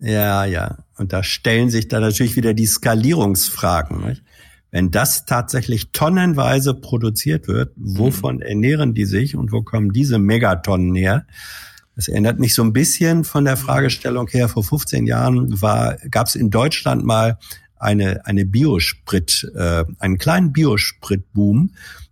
Ja, 0.00 0.44
ja. 0.44 0.78
Und 0.96 1.12
da 1.12 1.22
stellen 1.22 1.70
sich 1.70 1.88
dann 1.88 2.02
natürlich 2.02 2.36
wieder 2.36 2.54
die 2.54 2.66
Skalierungsfragen. 2.66 4.06
Nicht? 4.06 4.22
Wenn 4.70 4.90
das 4.90 5.24
tatsächlich 5.24 5.92
tonnenweise 5.92 6.74
produziert 6.74 7.48
wird, 7.48 7.72
wovon 7.76 8.36
mhm. 8.36 8.42
ernähren 8.42 8.94
die 8.94 9.04
sich 9.04 9.36
und 9.36 9.52
wo 9.52 9.62
kommen 9.62 9.92
diese 9.92 10.18
Megatonnen 10.18 10.94
her? 10.94 11.26
Das 11.96 12.08
erinnert 12.08 12.40
mich 12.40 12.54
so 12.54 12.62
ein 12.62 12.72
bisschen 12.72 13.22
von 13.22 13.44
der 13.44 13.56
Fragestellung 13.56 14.26
her. 14.28 14.48
Vor 14.48 14.64
15 14.64 15.06
Jahren 15.06 15.62
war, 15.62 15.96
gab 16.10 16.26
es 16.26 16.34
in 16.34 16.50
Deutschland 16.50 17.04
mal 17.04 17.38
eine, 17.76 18.26
eine 18.26 18.44
Biosprit, 18.44 19.48
äh, 19.54 19.84
einen 20.00 20.18
kleinen 20.18 20.52
Biospritboom, 20.52 21.70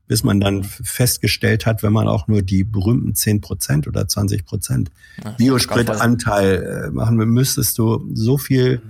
bis 0.09 0.25
man 0.25 0.41
dann 0.41 0.65
festgestellt 0.65 1.67
hat, 1.67 1.83
wenn 1.83 1.93
man 1.93 2.09
auch 2.09 2.29
nur 2.29 2.43
die 2.43 2.65
berühmten 2.65 3.15
10 3.15 3.41
Prozent 3.41 3.87
oder 3.87 4.07
20 4.07 4.45
Prozent 4.45 4.91
Biospritanteil 5.39 6.89
äh, 6.89 6.91
machen 6.91 7.19
will, 7.19 7.27
müsstest 7.27 7.79
du 7.79 8.09
so 8.13 8.37
viel, 8.37 8.83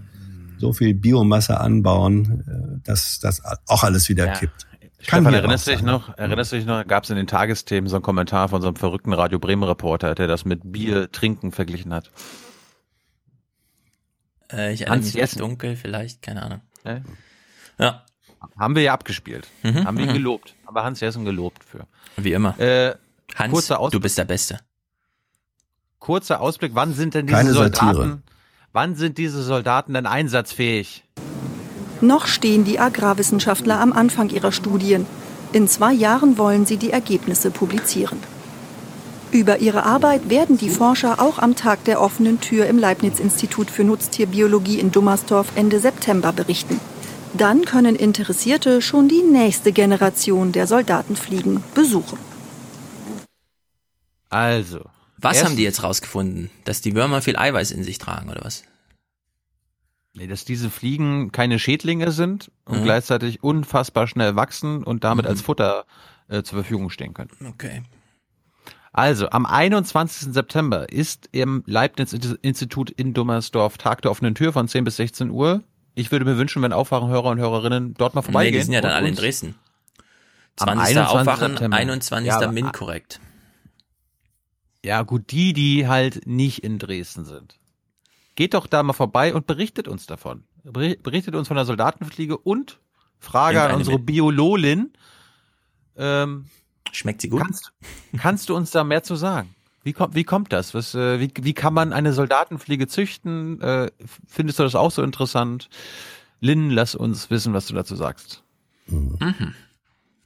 so 0.58 0.72
viel 0.72 0.94
Biomasse 0.94 1.60
anbauen, 1.60 2.44
äh, 2.46 2.80
dass 2.84 3.20
das 3.20 3.42
auch 3.66 3.84
alles 3.84 4.08
wieder 4.08 4.26
ja. 4.26 4.32
kippt. 4.32 4.66
Kann 5.06 5.24
Stefan, 5.24 5.34
erinnerst 5.34 5.66
du 5.66 5.72
dich 5.72 5.82
noch, 5.82 6.16
erinnerst 6.16 6.52
du 6.52 6.56
dich 6.56 6.64
noch, 6.66 6.86
gab 6.86 7.04
es 7.04 7.10
in 7.10 7.16
den 7.16 7.26
Tagesthemen 7.26 7.88
so 7.88 7.96
einen 7.96 8.04
Kommentar 8.04 8.48
von 8.48 8.62
so 8.62 8.68
einem 8.68 8.76
verrückten 8.76 9.12
Radio 9.12 9.40
Bremen 9.40 9.64
Reporter, 9.64 10.14
der 10.14 10.28
das 10.28 10.44
mit 10.44 10.60
Bier 10.72 11.10
trinken 11.10 11.50
verglichen 11.50 11.92
hat. 11.92 12.10
Äh, 14.52 14.72
ich 14.74 14.82
erinnere 14.82 15.04
mich 15.04 15.14
Jessen. 15.14 15.40
dunkel, 15.40 15.76
vielleicht, 15.76 16.22
keine 16.22 16.42
Ahnung. 16.42 16.60
Äh? 16.84 17.00
Ja. 17.78 18.04
Haben 18.58 18.74
wir 18.74 18.82
ja 18.82 18.92
abgespielt. 18.92 19.48
Mhm, 19.62 19.84
Haben 19.84 19.96
wir 19.98 20.04
ihn 20.04 20.10
mhm. 20.10 20.14
gelobt. 20.14 20.54
Aber 20.66 20.84
Hans 20.84 21.00
Jessen 21.00 21.24
gelobt 21.24 21.64
für. 21.64 21.86
Wie 22.16 22.32
immer. 22.32 22.58
Äh, 22.58 22.94
Hans, 23.36 23.66
du 23.66 24.00
bist 24.00 24.18
der 24.18 24.24
Beste. 24.24 24.58
Kurzer 25.98 26.40
Ausblick, 26.40 26.72
wann 26.74 26.92
sind 26.94 27.14
denn 27.14 27.26
diese 27.26 27.36
Keine 27.38 27.52
Soldaten, 27.52 27.96
Satire. 27.96 28.22
wann 28.72 28.94
sind 28.96 29.18
diese 29.18 29.42
Soldaten 29.42 29.94
denn 29.94 30.06
einsatzfähig? 30.06 31.04
Noch 32.00 32.26
stehen 32.26 32.64
die 32.64 32.80
Agrarwissenschaftler 32.80 33.78
am 33.78 33.92
Anfang 33.92 34.28
ihrer 34.30 34.50
Studien. 34.50 35.06
In 35.52 35.68
zwei 35.68 35.92
Jahren 35.92 36.38
wollen 36.38 36.66
sie 36.66 36.76
die 36.76 36.90
Ergebnisse 36.90 37.50
publizieren. 37.50 38.18
Über 39.30 39.58
ihre 39.58 39.84
Arbeit 39.86 40.28
werden 40.28 40.58
die 40.58 40.68
Forscher 40.68 41.20
auch 41.20 41.38
am 41.38 41.56
Tag 41.56 41.84
der 41.84 42.00
offenen 42.00 42.40
Tür 42.40 42.66
im 42.66 42.78
Leibniz-Institut 42.78 43.70
für 43.70 43.84
Nutztierbiologie 43.84 44.78
in 44.78 44.92
Dummersdorf 44.92 45.52
Ende 45.54 45.78
September 45.78 46.32
berichten. 46.32 46.80
Dann 47.34 47.64
können 47.64 47.96
Interessierte 47.96 48.82
schon 48.82 49.08
die 49.08 49.22
nächste 49.22 49.72
Generation 49.72 50.52
der 50.52 50.66
Soldatenfliegen 50.66 51.62
besuchen. 51.74 52.18
Also. 54.28 54.80
Was 55.18 55.44
haben 55.44 55.56
die 55.56 55.62
jetzt 55.62 55.82
rausgefunden? 55.82 56.50
Dass 56.64 56.80
die 56.80 56.94
Würmer 56.94 57.22
viel 57.22 57.36
Eiweiß 57.36 57.70
in 57.70 57.84
sich 57.84 57.98
tragen, 57.98 58.28
oder 58.28 58.44
was? 58.44 58.64
Nee, 60.14 60.26
dass 60.26 60.44
diese 60.44 60.68
Fliegen 60.68 61.32
keine 61.32 61.58
Schädlinge 61.58 62.10
sind 62.12 62.50
und 62.64 62.80
mhm. 62.80 62.84
gleichzeitig 62.84 63.42
unfassbar 63.42 64.06
schnell 64.06 64.36
wachsen 64.36 64.82
und 64.82 65.04
damit 65.04 65.24
mhm. 65.24 65.30
als 65.30 65.40
Futter 65.40 65.86
äh, 66.28 66.42
zur 66.42 66.58
Verfügung 66.58 66.90
stehen 66.90 67.14
können. 67.14 67.30
Okay. 67.46 67.82
Also, 68.92 69.30
am 69.30 69.46
21. 69.46 70.34
September 70.34 70.92
ist 70.92 71.30
im 71.32 71.62
Leibniz-Institut 71.66 72.90
in 72.90 73.14
Dummersdorf 73.14 73.78
Tag 73.78 74.02
der 74.02 74.10
offenen 74.10 74.34
Tür 74.34 74.52
von 74.52 74.68
10 74.68 74.84
bis 74.84 74.96
16 74.96 75.30
Uhr. 75.30 75.62
Ich 75.94 76.10
würde 76.10 76.24
mir 76.24 76.38
wünschen, 76.38 76.62
wenn 76.62 76.72
Aufwachenhörer 76.72 77.30
und 77.30 77.38
Hörerinnen 77.38 77.94
dort 77.94 78.14
mal 78.14 78.22
vorbeigehen. 78.22 78.52
Nee, 78.54 78.58
die 78.58 78.64
sind 78.64 78.74
ja 78.74 78.80
dann 78.80 78.92
alle 78.92 79.08
in 79.08 79.14
Dresden. 79.14 79.54
20. 80.56 80.98
Aufwachen, 80.98 81.50
September. 81.52 81.76
21. 81.76 82.28
Ja, 82.28 82.50
Min 82.50 82.72
korrekt. 82.72 83.20
Ja, 84.84 85.02
gut, 85.02 85.30
die, 85.30 85.52
die 85.52 85.86
halt 85.86 86.26
nicht 86.26 86.64
in 86.64 86.78
Dresden 86.78 87.24
sind 87.24 87.58
geht 88.34 88.54
doch 88.54 88.66
da 88.66 88.82
mal 88.82 88.92
vorbei 88.92 89.34
und 89.34 89.46
berichtet 89.46 89.88
uns 89.88 90.06
davon. 90.06 90.44
Berichtet 90.64 91.34
uns 91.34 91.48
von 91.48 91.56
der 91.56 91.64
Soldatenfliege 91.64 92.36
und 92.36 92.78
Frage 93.18 93.62
an 93.62 93.74
unsere 93.74 93.98
Biololin. 93.98 94.92
Ähm, 95.96 96.46
Schmeckt 96.92 97.20
sie 97.20 97.28
gut? 97.28 97.42
Kannst, 97.42 97.72
kannst 98.16 98.48
du 98.48 98.56
uns 98.56 98.70
da 98.70 98.84
mehr 98.84 99.02
zu 99.02 99.16
sagen? 99.16 99.54
Wie 99.82 99.92
kommt, 99.92 100.14
wie 100.14 100.24
kommt 100.24 100.52
das? 100.52 100.74
Was, 100.74 100.94
äh, 100.94 101.18
wie, 101.18 101.32
wie 101.40 101.54
kann 101.54 101.74
man 101.74 101.92
eine 101.92 102.12
Soldatenfliege 102.12 102.86
züchten? 102.86 103.60
Äh, 103.60 103.90
findest 104.26 104.58
du 104.58 104.62
das 104.62 104.74
auch 104.74 104.90
so 104.90 105.02
interessant? 105.02 105.68
Lynn, 106.40 106.70
lass 106.70 106.94
uns 106.94 107.30
wissen, 107.30 107.52
was 107.52 107.66
du 107.66 107.74
dazu 107.74 107.96
sagst. 107.96 108.42
Mhm. 108.86 109.54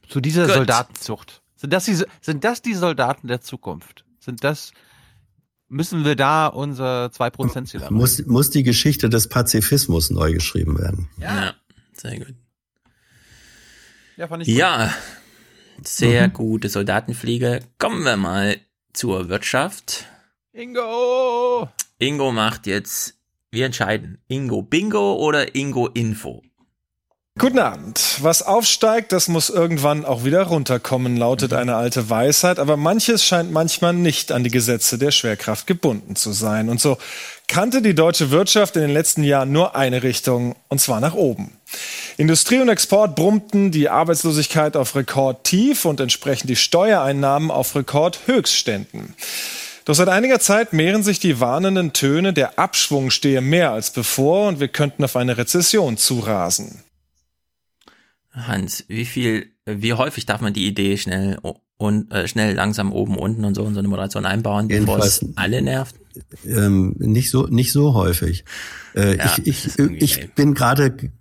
Zu 0.07 0.21
dieser 0.21 0.45
Gut. 0.45 0.55
Soldatenzucht. 0.55 1.41
Sind 1.55 1.73
das, 1.73 1.85
die, 1.85 1.97
sind 2.21 2.43
das 2.43 2.61
die 2.61 2.75
Soldaten 2.75 3.27
der 3.27 3.41
Zukunft? 3.41 4.05
Sind 4.19 4.43
das 4.43 4.71
müssen 5.69 6.05
wir 6.05 6.15
da 6.15 6.47
unser 6.47 7.07
2%-Ziel 7.07 7.81
erreichen. 7.81 7.93
Muss, 7.93 8.25
muss 8.25 8.49
die 8.49 8.63
Geschichte 8.63 9.09
des 9.09 9.27
Pazifismus 9.27 10.09
neu 10.09 10.33
geschrieben 10.33 10.77
werden. 10.77 11.09
Ja, 11.17 11.35
ja 11.35 11.53
sehr 11.93 12.19
gut. 12.19 12.35
Ja, 14.15 14.27
fand 14.27 14.47
ich 14.47 14.55
ja 14.55 14.93
sehr 15.83 16.27
mhm. 16.27 16.33
gute 16.33 16.69
Soldatenfliege. 16.69 17.61
Kommen 17.77 18.03
wir 18.03 18.17
mal 18.17 18.57
zur 18.97 19.29
Wirtschaft. 19.29 20.05
Ingo! 20.53 21.69
Ingo 21.99 22.31
macht 22.31 22.65
jetzt, 22.65 23.13
wir 23.51 23.67
entscheiden, 23.67 24.17
Ingo 24.27 24.63
Bingo 24.63 25.17
oder 25.17 25.53
Ingo 25.55 25.87
Info. 25.87 26.41
Guten 27.39 27.59
Abend. 27.59 28.17
Was 28.21 28.41
aufsteigt, 28.41 29.11
das 29.11 29.27
muss 29.27 29.51
irgendwann 29.51 30.05
auch 30.05 30.23
wieder 30.23 30.41
runterkommen, 30.41 31.17
lautet 31.17 31.53
eine 31.53 31.75
alte 31.75 32.09
Weisheit. 32.09 32.57
Aber 32.57 32.77
manches 32.77 33.23
scheint 33.23 33.51
manchmal 33.51 33.93
nicht 33.93 34.31
an 34.31 34.43
die 34.43 34.49
Gesetze 34.49 34.97
der 34.97 35.11
Schwerkraft 35.11 35.67
gebunden 35.67 36.15
zu 36.15 36.31
sein. 36.31 36.67
Und 36.67 36.81
so 36.81 36.97
kannte 37.47 37.83
die 37.83 37.93
deutsche 37.93 38.31
Wirtschaft 38.31 38.75
in 38.75 38.81
den 38.81 38.91
letzten 38.91 39.23
Jahren 39.23 39.51
nur 39.51 39.75
eine 39.75 40.01
Richtung, 40.01 40.55
und 40.67 40.81
zwar 40.81 40.99
nach 40.99 41.13
oben. 41.13 41.51
Industrie 42.17 42.59
und 42.59 42.69
Export 42.69 43.15
brummten, 43.15 43.69
die 43.69 43.87
Arbeitslosigkeit 43.87 44.75
auf 44.75 44.95
Rekordtief 44.95 45.85
und 45.85 45.99
entsprechend 45.99 46.49
die 46.49 46.55
Steuereinnahmen 46.55 47.51
auf 47.51 47.75
Rekordhöchstständen. 47.75 49.13
Doch 49.85 49.93
seit 49.93 50.09
einiger 50.09 50.39
Zeit 50.39 50.73
mehren 50.73 51.03
sich 51.03 51.19
die 51.19 51.39
warnenden 51.39 51.93
Töne, 51.93 52.33
der 52.33 52.57
Abschwung 52.57 53.11
stehe 53.11 53.41
mehr 53.41 53.71
als 53.71 53.91
bevor 53.91 54.47
und 54.47 54.59
wir 54.59 54.69
könnten 54.69 55.03
auf 55.03 55.15
eine 55.15 55.37
Rezession 55.37 55.97
zurasen. 55.97 56.83
Hans, 58.45 58.85
wie 58.87 59.05
viel, 59.05 59.51
wie 59.65 59.93
häufig 59.93 60.25
darf 60.25 60.41
man 60.41 60.53
die 60.53 60.67
Idee 60.67 60.97
schnell 60.97 61.39
und 61.77 62.11
äh, 62.11 62.27
schnell 62.27 62.55
langsam 62.55 62.91
oben 62.91 63.17
unten 63.17 63.45
und 63.45 63.55
so 63.55 63.65
in 63.65 63.73
so 63.73 63.79
eine 63.79 63.87
Moderation 63.87 64.25
einbauen, 64.25 64.67
bevor 64.67 64.99
es 64.99 65.25
alle 65.35 65.61
nervt? 65.61 65.95
Ähm, 66.45 66.95
nicht 66.97 67.29
so 67.29 67.45
nicht 67.47 67.71
so 67.71 67.93
häufig. 67.93 68.43
Äh, 68.95 69.17
ja, 69.17 69.35
ich 69.43 69.77
ich, 69.77 69.79
ich 69.79 70.33
bin 70.33 70.55
gerade 70.55 71.11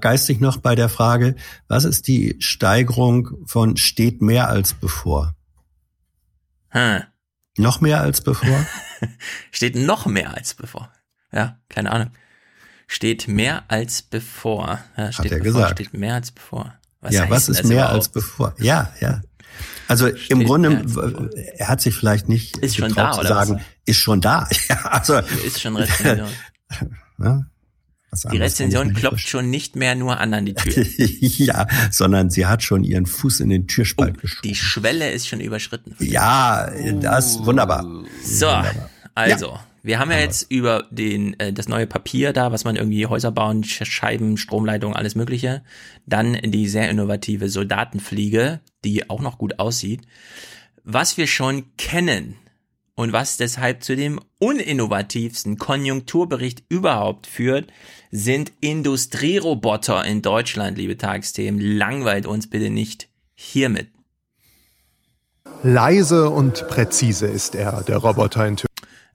geistig 0.00 0.40
noch 0.40 0.58
bei 0.58 0.74
der 0.74 0.88
Frage, 0.88 1.34
was 1.66 1.84
ist 1.84 2.06
die 2.06 2.36
Steigerung 2.38 3.30
von 3.46 3.76
steht 3.76 4.22
mehr 4.22 4.48
als 4.48 4.74
bevor? 4.74 5.34
Hm. 6.68 7.02
Noch 7.56 7.80
mehr 7.80 8.00
als 8.00 8.20
bevor? 8.20 8.66
steht 9.50 9.76
noch 9.76 10.06
mehr 10.06 10.36
als 10.36 10.54
bevor. 10.54 10.92
Ja, 11.32 11.58
keine 11.68 11.90
Ahnung 11.90 12.10
steht 12.86 13.28
mehr 13.28 13.64
als 13.68 14.02
bevor. 14.02 14.80
Ja, 14.96 15.12
steht 15.12 15.26
Hat 15.26 15.32
er 15.32 15.38
bevor, 15.38 15.52
gesagt. 15.52 15.80
Steht 15.80 15.94
mehr 15.94 16.14
als 16.14 16.30
bevor. 16.30 16.74
Was 17.00 17.14
ja, 17.14 17.28
was 17.28 17.48
ist 17.48 17.64
mehr 17.64 17.90
als 17.90 18.08
bevor? 18.08 18.54
Ja, 18.58 18.92
ja. 19.00 19.20
Also 19.88 20.08
steht 20.08 20.30
im 20.30 20.44
Grunde, 20.44 20.84
er 21.56 21.68
hat 21.68 21.80
sich 21.80 21.94
vielleicht 21.94 22.28
nicht 22.28 22.56
ist 22.58 22.76
schon 22.76 22.94
da, 22.94 23.12
zu 23.12 23.26
sagen, 23.26 23.56
was? 23.56 23.62
ist 23.84 23.98
schon 23.98 24.20
da. 24.20 24.48
Ja, 24.68 24.76
also 24.86 25.18
ist 25.44 25.60
schon 25.60 25.76
recht. 25.76 25.92
ja. 27.18 27.44
Die 28.30 28.38
Rezension 28.38 28.94
klopft 28.94 29.28
schon 29.28 29.50
nicht 29.50 29.74
mehr 29.76 29.96
nur 29.96 30.18
an 30.20 30.32
an 30.34 30.46
die 30.46 30.54
Tür. 30.54 30.84
ja, 31.20 31.66
sondern 31.90 32.30
sie 32.30 32.46
hat 32.46 32.62
schon 32.62 32.84
ihren 32.84 33.06
Fuß 33.06 33.40
in 33.40 33.48
den 33.48 33.66
Türspalt 33.66 34.14
oh, 34.16 34.20
geschoben. 34.20 34.48
Die 34.48 34.54
Schwelle 34.54 35.10
ist 35.10 35.26
schon 35.26 35.40
überschritten. 35.40 35.96
Ja, 35.98 36.70
das 37.00 37.44
wunderbar. 37.44 37.84
So, 38.24 38.46
wunderbar. 38.46 38.90
also. 39.14 39.46
Ja. 39.46 39.64
Wir 39.84 39.98
haben 39.98 40.10
ja 40.10 40.18
jetzt 40.18 40.50
über 40.50 40.86
den 40.90 41.38
äh, 41.38 41.52
das 41.52 41.68
neue 41.68 41.86
Papier 41.86 42.32
da, 42.32 42.50
was 42.50 42.64
man 42.64 42.74
irgendwie 42.74 43.06
Häuser 43.06 43.30
bauen, 43.30 43.64
Scheiben, 43.64 44.38
Stromleitungen, 44.38 44.96
alles 44.96 45.14
Mögliche. 45.14 45.62
Dann 46.06 46.32
die 46.42 46.68
sehr 46.68 46.88
innovative 46.88 47.50
Soldatenfliege, 47.50 48.60
die 48.82 49.10
auch 49.10 49.20
noch 49.20 49.36
gut 49.36 49.58
aussieht. 49.58 50.00
Was 50.84 51.18
wir 51.18 51.26
schon 51.26 51.76
kennen 51.76 52.36
und 52.94 53.12
was 53.12 53.36
deshalb 53.36 53.84
zu 53.84 53.94
dem 53.94 54.20
uninnovativsten 54.38 55.58
Konjunkturbericht 55.58 56.64
überhaupt 56.70 57.26
führt, 57.26 57.70
sind 58.10 58.52
Industrieroboter 58.62 60.02
in 60.06 60.22
Deutschland, 60.22 60.78
liebe 60.78 60.96
Tagesthemen. 60.96 61.60
Langweilt 61.60 62.24
uns 62.24 62.48
bitte 62.48 62.70
nicht 62.70 63.10
hiermit. 63.34 63.88
Leise 65.62 66.30
und 66.30 66.66
präzise 66.68 67.26
ist 67.26 67.54
er, 67.54 67.82
der 67.82 67.98
Roboter 67.98 68.46
in 68.46 68.56
Tür. 68.56 68.66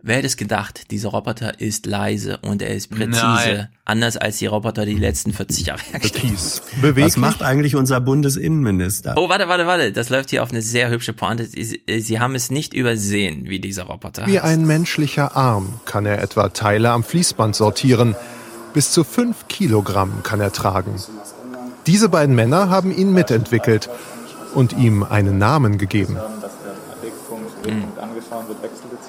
Wer 0.02 0.16
hätte 0.16 0.28
es 0.28 0.38
gedacht, 0.38 0.92
dieser 0.92 1.10
Roboter 1.10 1.60
ist 1.60 1.86
leise 1.86 2.38
und 2.38 2.62
er 2.62 2.74
ist 2.74 2.88
präzise. 2.90 3.12
Nein. 3.12 3.68
Anders 3.84 4.16
als 4.16 4.38
die 4.38 4.46
Roboter, 4.46 4.86
die 4.86 4.96
die 4.96 5.02
letzten 5.02 5.34
40 5.34 5.66
Jahre 5.66 5.82
hergestellt 5.92 6.62
Was 6.96 7.18
macht 7.18 7.44
eigentlich 7.44 7.76
unser 7.76 8.00
Bundesinnenminister? 8.00 9.16
Oh, 9.18 9.28
warte, 9.28 9.50
warte, 9.50 9.68
warte. 9.68 9.92
Das 9.92 10.10
läuft 10.10 10.30
hier 10.30 10.42
auf 10.44 10.52
eine 10.52 10.62
sehr 10.62 10.90
hübsche 10.90 11.12
Pointe. 11.12 11.46
Sie, 11.46 11.82
Sie 12.00 12.20
haben 12.22 12.34
es 12.36 12.50
nicht 12.50 12.74
übersehen, 12.74 13.50
wie 13.50 13.60
dieser 13.60 13.84
Roboter 13.84 14.26
Wie 14.26 14.40
heißt. 14.40 14.46
ein 14.46 14.66
menschlicher 14.66 15.36
Arm 15.36 15.82
kann 15.86 16.06
er 16.06 16.22
etwa 16.24 16.48
Teile 16.50 16.92
am 16.92 17.04
Fließband 17.04 17.54
sortieren. 17.54 18.16
Bis 18.74 18.92
zu 18.92 19.04
fünf 19.04 19.50
Kilogramm 19.50 20.24
kann 20.24 20.40
er 20.40 20.54
tragen. 20.54 20.96
Diese 21.88 22.08
beiden 22.08 22.36
Männer 22.36 22.70
haben 22.70 22.96
ihn 22.96 23.12
mitentwickelt 23.12 23.90
und 24.54 24.74
ihm 24.78 25.04
einen 25.04 25.38
Namen 25.38 25.78
gegeben. 25.78 26.18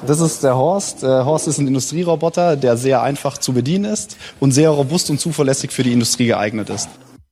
Das 0.06 0.20
ist 0.20 0.42
der 0.42 0.56
Horst. 0.56 1.02
Der 1.02 1.24
Horst 1.26 1.46
ist 1.46 1.58
ein 1.58 1.66
Industrieroboter, 1.66 2.56
der 2.56 2.76
sehr 2.76 3.02
einfach 3.02 3.38
zu 3.38 3.52
bedienen 3.52 3.84
ist 3.84 4.16
und 4.40 4.52
sehr 4.52 4.70
robust 4.70 5.10
und 5.10 5.20
zuverlässig 5.20 5.70
für 5.72 5.82
die 5.82 5.92
Industrie 5.92 6.26
geeignet 6.26 6.70
ist. 6.70 6.88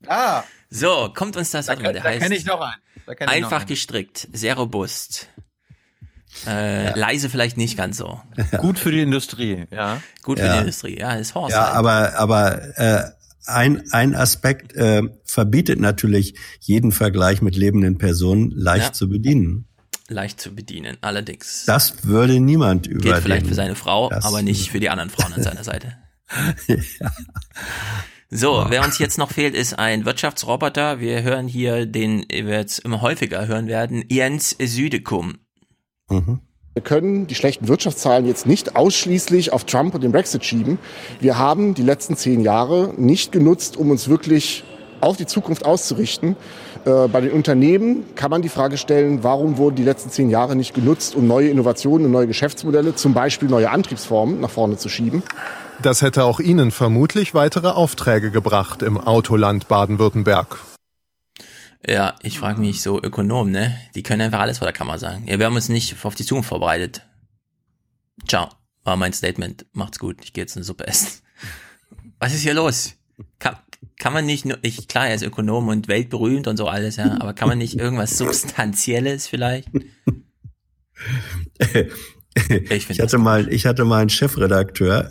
Ah, 0.06 0.42
So, 0.70 1.10
kommt 1.14 1.36
uns 1.36 1.50
das 1.50 1.68
an. 1.68 1.78
Der 1.82 1.92
da 1.94 2.02
heißt 2.02 2.20
kenne 2.22 2.36
ich 2.36 2.44
noch 2.44 2.60
einen. 2.60 2.74
Da 3.06 3.14
kenn 3.14 3.28
ich 3.28 3.40
noch 3.40 3.46
einfach 3.46 3.60
einen. 3.60 3.68
gestrickt, 3.68 4.28
sehr 4.32 4.56
robust. 4.56 5.28
Äh, 6.46 6.96
Leise 6.98 7.30
vielleicht 7.30 7.56
nicht 7.56 7.76
ganz 7.78 7.96
so. 7.96 8.20
Gut 8.58 8.78
für 8.78 8.92
die 8.92 9.00
Industrie, 9.00 9.64
ja. 9.70 10.00
Gut 10.22 10.38
für 10.38 10.44
Ja. 10.46 10.54
die 10.54 10.60
Industrie, 10.60 10.98
ja, 10.98 11.14
ist 11.14 11.34
Horst. 11.34 11.54
Ja, 11.54 11.68
halt. 11.68 11.74
aber 11.76 12.18
aber 12.18 12.78
äh, 12.78 13.02
ein 13.46 13.82
ein 13.92 14.14
Aspekt 14.14 14.74
äh, 14.76 15.02
verbietet 15.24 15.80
natürlich 15.80 16.34
jeden 16.60 16.92
Vergleich 16.92 17.40
mit 17.40 17.56
lebenden 17.56 17.96
Personen 17.96 18.50
leicht 18.54 18.88
Ja. 18.88 18.92
zu 18.92 19.08
bedienen. 19.08 19.67
Leicht 20.08 20.40
zu 20.40 20.54
bedienen, 20.54 20.96
allerdings. 21.02 21.64
Das 21.66 22.04
würde 22.04 22.40
niemand 22.40 22.86
über 22.86 23.00
Gilt 23.00 23.18
vielleicht 23.18 23.46
für 23.46 23.54
seine 23.54 23.74
Frau, 23.74 24.10
aber 24.10 24.42
nicht 24.42 24.70
für 24.70 24.80
die 24.80 24.88
anderen 24.88 25.10
Frauen 25.10 25.34
an 25.34 25.42
seiner 25.42 25.64
Seite. 25.64 25.96
So, 28.30 28.66
wer 28.68 28.84
uns 28.84 28.98
jetzt 28.98 29.16
noch 29.16 29.30
fehlt, 29.30 29.54
ist 29.54 29.78
ein 29.78 30.04
Wirtschaftsroboter. 30.04 31.00
Wir 31.00 31.22
hören 31.22 31.48
hier 31.48 31.86
den, 31.86 32.26
wir 32.28 32.58
jetzt 32.58 32.80
immer 32.80 33.00
häufiger 33.00 33.46
hören 33.46 33.68
werden, 33.68 34.04
Jens 34.10 34.54
Südekum. 34.60 35.38
Wir 36.74 36.82
können 36.82 37.26
die 37.26 37.34
schlechten 37.34 37.68
Wirtschaftszahlen 37.68 38.26
jetzt 38.26 38.46
nicht 38.46 38.76
ausschließlich 38.76 39.54
auf 39.54 39.64
Trump 39.64 39.94
und 39.94 40.02
den 40.02 40.12
Brexit 40.12 40.44
schieben. 40.44 40.78
Wir 41.20 41.38
haben 41.38 41.72
die 41.72 41.82
letzten 41.82 42.18
zehn 42.18 42.42
Jahre 42.42 42.92
nicht 42.98 43.32
genutzt, 43.32 43.78
um 43.78 43.90
uns 43.90 44.10
wirklich 44.10 44.62
auf 45.00 45.16
die 45.16 45.26
Zukunft 45.26 45.64
auszurichten. 45.64 46.36
Äh, 46.88 47.08
Bei 47.08 47.20
den 47.20 47.32
Unternehmen 47.32 48.14
kann 48.14 48.30
man 48.30 48.40
die 48.40 48.48
Frage 48.48 48.78
stellen, 48.78 49.22
warum 49.22 49.58
wurden 49.58 49.76
die 49.76 49.82
letzten 49.82 50.10
zehn 50.10 50.30
Jahre 50.30 50.56
nicht 50.56 50.74
genutzt, 50.74 51.14
um 51.14 51.26
neue 51.26 51.50
Innovationen 51.50 52.06
und 52.06 52.12
neue 52.12 52.26
Geschäftsmodelle, 52.26 52.94
zum 52.94 53.12
Beispiel 53.12 53.48
neue 53.48 53.70
Antriebsformen, 53.70 54.40
nach 54.40 54.50
vorne 54.50 54.78
zu 54.78 54.88
schieben. 54.88 55.22
Das 55.82 56.00
hätte 56.02 56.24
auch 56.24 56.40
Ihnen 56.40 56.70
vermutlich 56.70 57.34
weitere 57.34 57.68
Aufträge 57.68 58.30
gebracht 58.30 58.82
im 58.82 58.98
Autoland 58.98 59.68
Baden-Württemberg. 59.68 60.58
Ja, 61.86 62.14
ich 62.22 62.38
frage 62.38 62.60
mich 62.60 62.82
so 62.82 63.00
Ökonomen, 63.00 63.52
ne? 63.52 63.76
Die 63.94 64.02
können 64.02 64.22
einfach 64.22 64.40
alles 64.40 64.58
vor 64.58 64.66
der 64.66 64.72
Kamera 64.72 64.98
sagen. 64.98 65.24
Ja, 65.28 65.38
wir 65.38 65.46
haben 65.46 65.54
uns 65.54 65.68
nicht 65.68 65.94
auf 66.04 66.14
die 66.14 66.24
Zukunft 66.24 66.48
vorbereitet. 66.48 67.02
Ciao, 68.26 68.48
war 68.82 68.96
mein 68.96 69.12
Statement. 69.12 69.66
Macht's 69.72 69.98
gut, 69.98 70.16
ich 70.24 70.32
gehe 70.32 70.42
jetzt 70.42 70.56
eine 70.56 70.64
Suppe 70.64 70.86
essen. 70.86 71.20
Was 72.18 72.34
ist 72.34 72.40
hier 72.40 72.54
los? 72.54 72.94
Kann, 73.38 73.56
kann 73.98 74.12
man 74.12 74.26
nicht 74.26 74.44
nur, 74.44 74.58
ich, 74.62 74.88
klar, 74.88 75.08
er 75.08 75.14
ist 75.14 75.22
Ökonom 75.22 75.68
und 75.68 75.88
weltberühmt 75.88 76.46
und 76.46 76.56
so 76.56 76.66
alles, 76.66 76.96
ja, 76.96 77.16
aber 77.20 77.32
kann 77.34 77.48
man 77.48 77.58
nicht 77.58 77.78
irgendwas 77.78 78.16
Substanzielles 78.18 79.26
vielleicht? 79.26 79.68
Ich, 82.70 83.00
hatte 83.00 83.18
mal, 83.18 83.52
ich 83.52 83.66
hatte 83.66 83.84
mal 83.84 84.00
einen 84.00 84.10
Chefredakteur, 84.10 85.10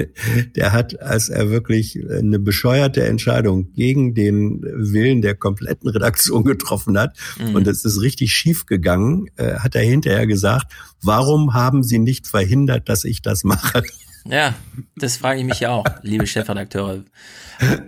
der 0.56 0.70
hat, 0.72 1.00
als 1.00 1.28
er 1.28 1.50
wirklich 1.50 1.98
eine 2.08 2.38
bescheuerte 2.38 3.04
Entscheidung 3.04 3.72
gegen 3.72 4.14
den 4.14 4.60
Willen 4.62 5.20
der 5.20 5.34
kompletten 5.34 5.88
Redaktion 5.90 6.44
getroffen 6.44 6.96
hat, 6.96 7.16
Mhm. 7.38 7.56
und 7.56 7.66
es 7.66 7.84
ist 7.84 8.00
richtig 8.00 8.32
schief 8.32 8.66
gegangen, 8.66 9.26
äh, 9.36 9.54
hat 9.54 9.74
er 9.74 9.82
hinterher 9.82 10.28
gesagt, 10.28 10.72
warum 11.02 11.52
haben 11.52 11.82
Sie 11.82 11.98
nicht 11.98 12.28
verhindert, 12.28 12.88
dass 12.88 13.02
ich 13.04 13.22
das 13.22 13.42
mache? 13.42 13.82
Ja, 14.24 14.54
das 14.96 15.16
frage 15.16 15.40
ich 15.40 15.46
mich 15.46 15.60
ja 15.60 15.70
auch, 15.70 15.84
liebe 16.02 16.26
Chefredakteure. 16.26 17.04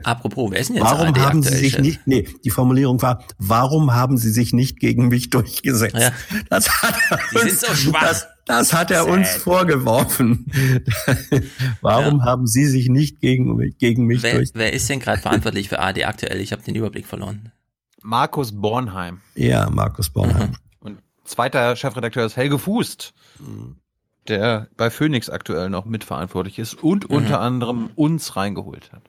Apropos, 0.03 0.51
wer 0.51 0.61
ist 0.61 0.69
denn 0.69 0.77
jetzt 0.77 0.85
Warum 0.85 1.15
der 1.15 1.25
haben 1.25 1.43
Sie 1.43 1.55
sich 1.57 1.73
Chef? 1.73 1.81
nicht, 1.81 2.01
nee, 2.07 2.27
die 2.45 2.51
Formulierung 2.51 3.01
war, 3.03 3.25
warum 3.39 3.93
haben 3.93 4.17
Sie 4.17 4.31
sich 4.31 4.53
nicht 4.53 4.81
gegen 4.81 5.09
mich 5.09 5.31
durchgesetzt? 5.31 5.97
Ja. 5.97 6.11
Das 6.49 6.83
hat 6.83 6.95
er 7.11 7.43
uns, 7.43 7.61
so 7.61 7.75
schwach. 7.75 8.01
Das, 8.01 8.29
das 8.47 8.73
hat 8.73 8.91
er 8.91 9.07
uns 9.07 9.29
vorgeworfen. 9.31 10.47
warum 11.81 12.25
haben 12.25 12.47
Sie 12.47 12.67
sich 12.67 12.89
nicht 12.89 13.21
gegen, 13.21 13.59
gegen 13.79 14.07
mich 14.07 14.23
Wer, 14.23 14.33
durchgesetzt? 14.33 14.59
wer 14.59 14.73
ist 14.73 14.89
denn 14.89 14.99
gerade 14.99 15.21
verantwortlich 15.23 15.69
für 15.69 15.79
AD 15.79 16.05
aktuell? 16.05 16.41
Ich 16.41 16.53
habe 16.53 16.63
den 16.63 16.75
Überblick 16.75 17.07
verloren. 17.07 17.53
Markus 18.03 18.53
Bornheim. 18.53 19.21
Ja, 19.35 19.69
Markus 19.71 20.09
Bornheim. 20.11 20.57
Und 20.81 20.99
zweiter 21.25 21.77
Chefredakteur 21.77 22.27
ist 22.27 22.37
Helge 22.37 22.59
Fußt, 22.59 23.13
der 24.29 24.69
bei 24.77 24.91
Phoenix 24.91 25.29
aktuell 25.31 25.71
noch 25.71 25.85
mitverantwortlich 25.85 26.59
ist 26.59 26.75
und 26.75 27.09
Mhm. 27.11 27.17
unter 27.17 27.41
anderem 27.41 27.91
uns 27.97 28.37
reingeholt 28.37 28.93
hat. 28.93 29.03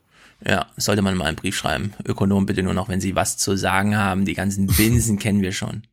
Ja, 0.46 0.66
sollte 0.76 1.02
man 1.04 1.16
mal 1.16 1.26
einen 1.26 1.36
Brief 1.38 1.56
schreiben. 1.56 1.94
Ökonom 2.04 2.46
bitte 2.48 2.64
nur 2.64 2.74
noch, 2.74 2.90
wenn 2.90 3.00
Sie 3.02 3.16
was 3.16 3.38
zu 3.38 3.56
sagen 3.56 3.96
haben. 3.96 4.26
Die 4.26 4.34
ganzen 4.34 4.66
Binsen 4.68 5.20
kennen 5.20 5.42
wir 5.42 5.52
schon. 5.52 5.84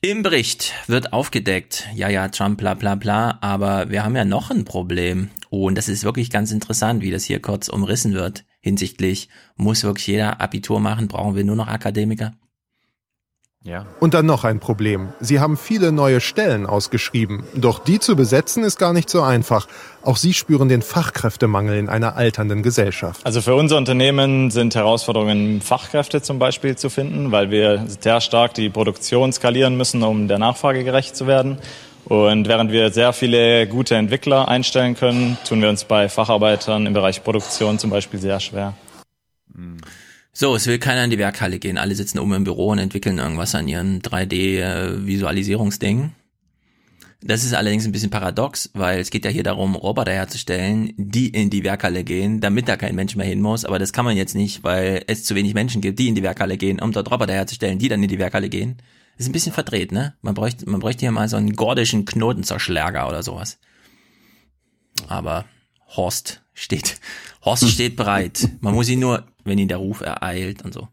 Im 0.00 0.22
Bericht 0.22 0.74
wird 0.86 1.12
aufgedeckt, 1.12 1.88
ja, 1.92 2.08
ja, 2.08 2.28
Trump, 2.28 2.58
bla, 2.58 2.74
bla, 2.74 2.94
bla, 2.94 3.38
aber 3.40 3.90
wir 3.90 4.04
haben 4.04 4.14
ja 4.14 4.24
noch 4.24 4.52
ein 4.52 4.64
Problem. 4.64 5.30
Oh, 5.50 5.66
und 5.66 5.76
das 5.76 5.88
ist 5.88 6.04
wirklich 6.04 6.30
ganz 6.30 6.52
interessant, 6.52 7.02
wie 7.02 7.10
das 7.10 7.24
hier 7.24 7.42
kurz 7.42 7.68
umrissen 7.68 8.14
wird 8.14 8.44
hinsichtlich, 8.60 9.28
muss 9.56 9.82
wirklich 9.82 10.06
jeder 10.06 10.40
Abitur 10.40 10.78
machen, 10.78 11.08
brauchen 11.08 11.34
wir 11.34 11.42
nur 11.42 11.56
noch 11.56 11.66
Akademiker? 11.68 12.32
Ja. 13.68 13.84
Und 14.00 14.14
dann 14.14 14.24
noch 14.24 14.44
ein 14.44 14.60
Problem. 14.60 15.08
Sie 15.20 15.40
haben 15.40 15.58
viele 15.58 15.92
neue 15.92 16.22
Stellen 16.22 16.64
ausgeschrieben. 16.64 17.44
Doch 17.54 17.80
die 17.80 17.98
zu 17.98 18.16
besetzen 18.16 18.64
ist 18.64 18.78
gar 18.78 18.94
nicht 18.94 19.10
so 19.10 19.20
einfach. 19.20 19.68
Auch 20.02 20.16
Sie 20.16 20.32
spüren 20.32 20.70
den 20.70 20.80
Fachkräftemangel 20.80 21.76
in 21.76 21.90
einer 21.90 22.16
alternden 22.16 22.62
Gesellschaft. 22.62 23.20
Also 23.26 23.42
für 23.42 23.54
unser 23.54 23.76
Unternehmen 23.76 24.50
sind 24.50 24.74
Herausforderungen, 24.74 25.60
Fachkräfte 25.60 26.22
zum 26.22 26.38
Beispiel 26.38 26.76
zu 26.76 26.88
finden, 26.88 27.30
weil 27.30 27.50
wir 27.50 27.84
sehr 28.00 28.22
stark 28.22 28.54
die 28.54 28.70
Produktion 28.70 29.34
skalieren 29.34 29.76
müssen, 29.76 30.02
um 30.02 30.28
der 30.28 30.38
Nachfrage 30.38 30.82
gerecht 30.82 31.14
zu 31.14 31.26
werden. 31.26 31.58
Und 32.06 32.48
während 32.48 32.72
wir 32.72 32.90
sehr 32.90 33.12
viele 33.12 33.66
gute 33.66 33.96
Entwickler 33.96 34.48
einstellen 34.48 34.94
können, 34.94 35.36
tun 35.46 35.60
wir 35.60 35.68
uns 35.68 35.84
bei 35.84 36.08
Facharbeitern 36.08 36.86
im 36.86 36.94
Bereich 36.94 37.22
Produktion 37.22 37.78
zum 37.78 37.90
Beispiel 37.90 38.18
sehr 38.18 38.40
schwer. 38.40 38.72
So, 40.32 40.54
es 40.54 40.66
will 40.66 40.78
keiner 40.78 41.04
in 41.04 41.10
die 41.10 41.18
Werkhalle 41.18 41.58
gehen. 41.58 41.78
Alle 41.78 41.94
sitzen 41.94 42.18
oben 42.18 42.34
im 42.34 42.44
Büro 42.44 42.68
und 42.68 42.78
entwickeln 42.78 43.18
irgendwas 43.18 43.54
an 43.54 43.66
ihren 43.66 44.02
3D-Visualisierungsdingen. 44.02 46.12
Das 47.20 47.42
ist 47.42 47.52
allerdings 47.52 47.84
ein 47.84 47.90
bisschen 47.90 48.10
paradox, 48.10 48.70
weil 48.74 49.00
es 49.00 49.10
geht 49.10 49.24
ja 49.24 49.30
hier 49.30 49.42
darum, 49.42 49.74
Roboter 49.74 50.12
herzustellen, 50.12 50.92
die 50.96 51.28
in 51.28 51.50
die 51.50 51.64
Werkhalle 51.64 52.04
gehen, 52.04 52.40
damit 52.40 52.68
da 52.68 52.76
kein 52.76 52.94
Mensch 52.94 53.16
mehr 53.16 53.26
hin 53.26 53.40
muss. 53.40 53.64
Aber 53.64 53.80
das 53.80 53.92
kann 53.92 54.04
man 54.04 54.16
jetzt 54.16 54.36
nicht, 54.36 54.62
weil 54.62 55.02
es 55.08 55.24
zu 55.24 55.34
wenig 55.34 55.54
Menschen 55.54 55.80
gibt, 55.80 55.98
die 55.98 56.06
in 56.06 56.14
die 56.14 56.22
Werkhalle 56.22 56.56
gehen, 56.56 56.80
um 56.80 56.92
dort 56.92 57.10
Roboter 57.10 57.32
herzustellen, 57.32 57.80
die 57.80 57.88
dann 57.88 58.04
in 58.04 58.08
die 58.08 58.20
Werkhalle 58.20 58.48
gehen. 58.48 58.76
Das 59.16 59.24
ist 59.24 59.30
ein 59.30 59.32
bisschen 59.32 59.52
verdreht, 59.52 59.90
ne? 59.90 60.14
Man 60.22 60.34
bräuchte, 60.34 60.70
man 60.70 60.78
bräuchte 60.78 61.00
hier 61.00 61.10
mal 61.10 61.28
so 61.28 61.36
einen 61.36 61.54
gordischen 61.54 62.04
Knotenzerschlager 62.04 63.08
oder 63.08 63.24
sowas. 63.24 63.58
Aber 65.08 65.44
Horst 65.88 66.42
steht, 66.54 67.00
Horst 67.44 67.68
steht 67.68 67.96
bereit. 67.96 68.48
Man 68.60 68.74
muss 68.74 68.88
ihn 68.88 69.00
nur, 69.00 69.26
wenn 69.48 69.58
ihn 69.58 69.68
der 69.68 69.78
Ruf 69.78 70.00
ereilt 70.00 70.64
und 70.64 70.72
so. 70.74 70.88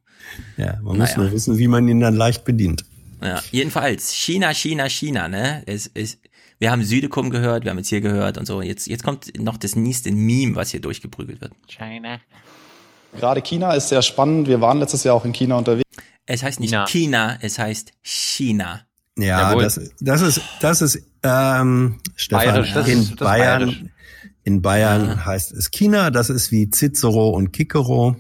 Ja, 0.58 0.80
man 0.82 0.98
Naja. 0.98 1.12
muss 1.12 1.18
nur 1.18 1.32
wissen, 1.32 1.58
wie 1.58 1.68
man 1.68 1.88
ihn 1.88 2.00
dann 2.00 2.16
leicht 2.16 2.46
bedient. 2.46 2.86
Ja, 3.22 3.42
jedenfalls, 3.52 4.12
China, 4.14 4.54
China, 4.54 4.90
China, 4.90 5.28
ne? 5.28 5.64
Es, 5.66 5.90
es, 5.94 6.18
Wir 6.60 6.72
haben 6.72 6.84
Südekum 6.84 7.30
gehört, 7.30 7.64
wir 7.64 7.72
haben 7.72 7.78
jetzt 7.78 7.90
hier 7.90 8.02
gehört 8.02 8.38
und 8.38 8.46
so. 8.46 8.62
Jetzt, 8.62 8.88
jetzt 8.88 9.04
kommt 9.04 9.38
noch 9.40 9.58
das 9.58 9.76
nächste 9.76 10.12
Meme, 10.12 10.56
was 10.56 10.72
hier 10.72 10.82
durchgeprügelt 10.82 11.42
wird. 11.42 11.54
China. 11.68 12.20
Gerade 13.20 13.42
China 13.42 13.74
ist 13.74 13.90
sehr 13.90 14.02
spannend. 14.02 14.48
Wir 14.48 14.62
waren 14.62 14.80
letztes 14.80 15.04
Jahr 15.04 15.16
auch 15.16 15.26
in 15.26 15.34
China 15.34 15.58
unterwegs. 15.58 15.90
Es 16.26 16.44
heißt 16.44 16.60
nicht 16.60 16.72
China, 16.72 16.86
China 16.88 17.38
es 17.42 17.60
heißt 17.60 17.92
China. 18.02 18.82
Ja, 19.18 19.56
das, 19.56 19.80
das 20.02 20.22
ist, 20.22 20.42
das 20.60 20.82
ist, 20.82 21.02
ähm, 21.24 22.00
Stefan, 22.16 22.46
Bayerisch, 22.46 22.74
das 22.74 22.88
in 22.88 23.00
ist, 23.00 23.16
Bayern, 23.18 23.92
in 24.44 24.62
Bayern 24.62 25.08
ja. 25.08 25.26
heißt 25.26 25.54
es 25.54 25.72
China, 25.72 26.12
das 26.12 26.30
ist 26.30 26.52
wie 26.52 26.70
Cicero 26.70 27.30
und 27.30 27.54
Kikero. 27.54 28.18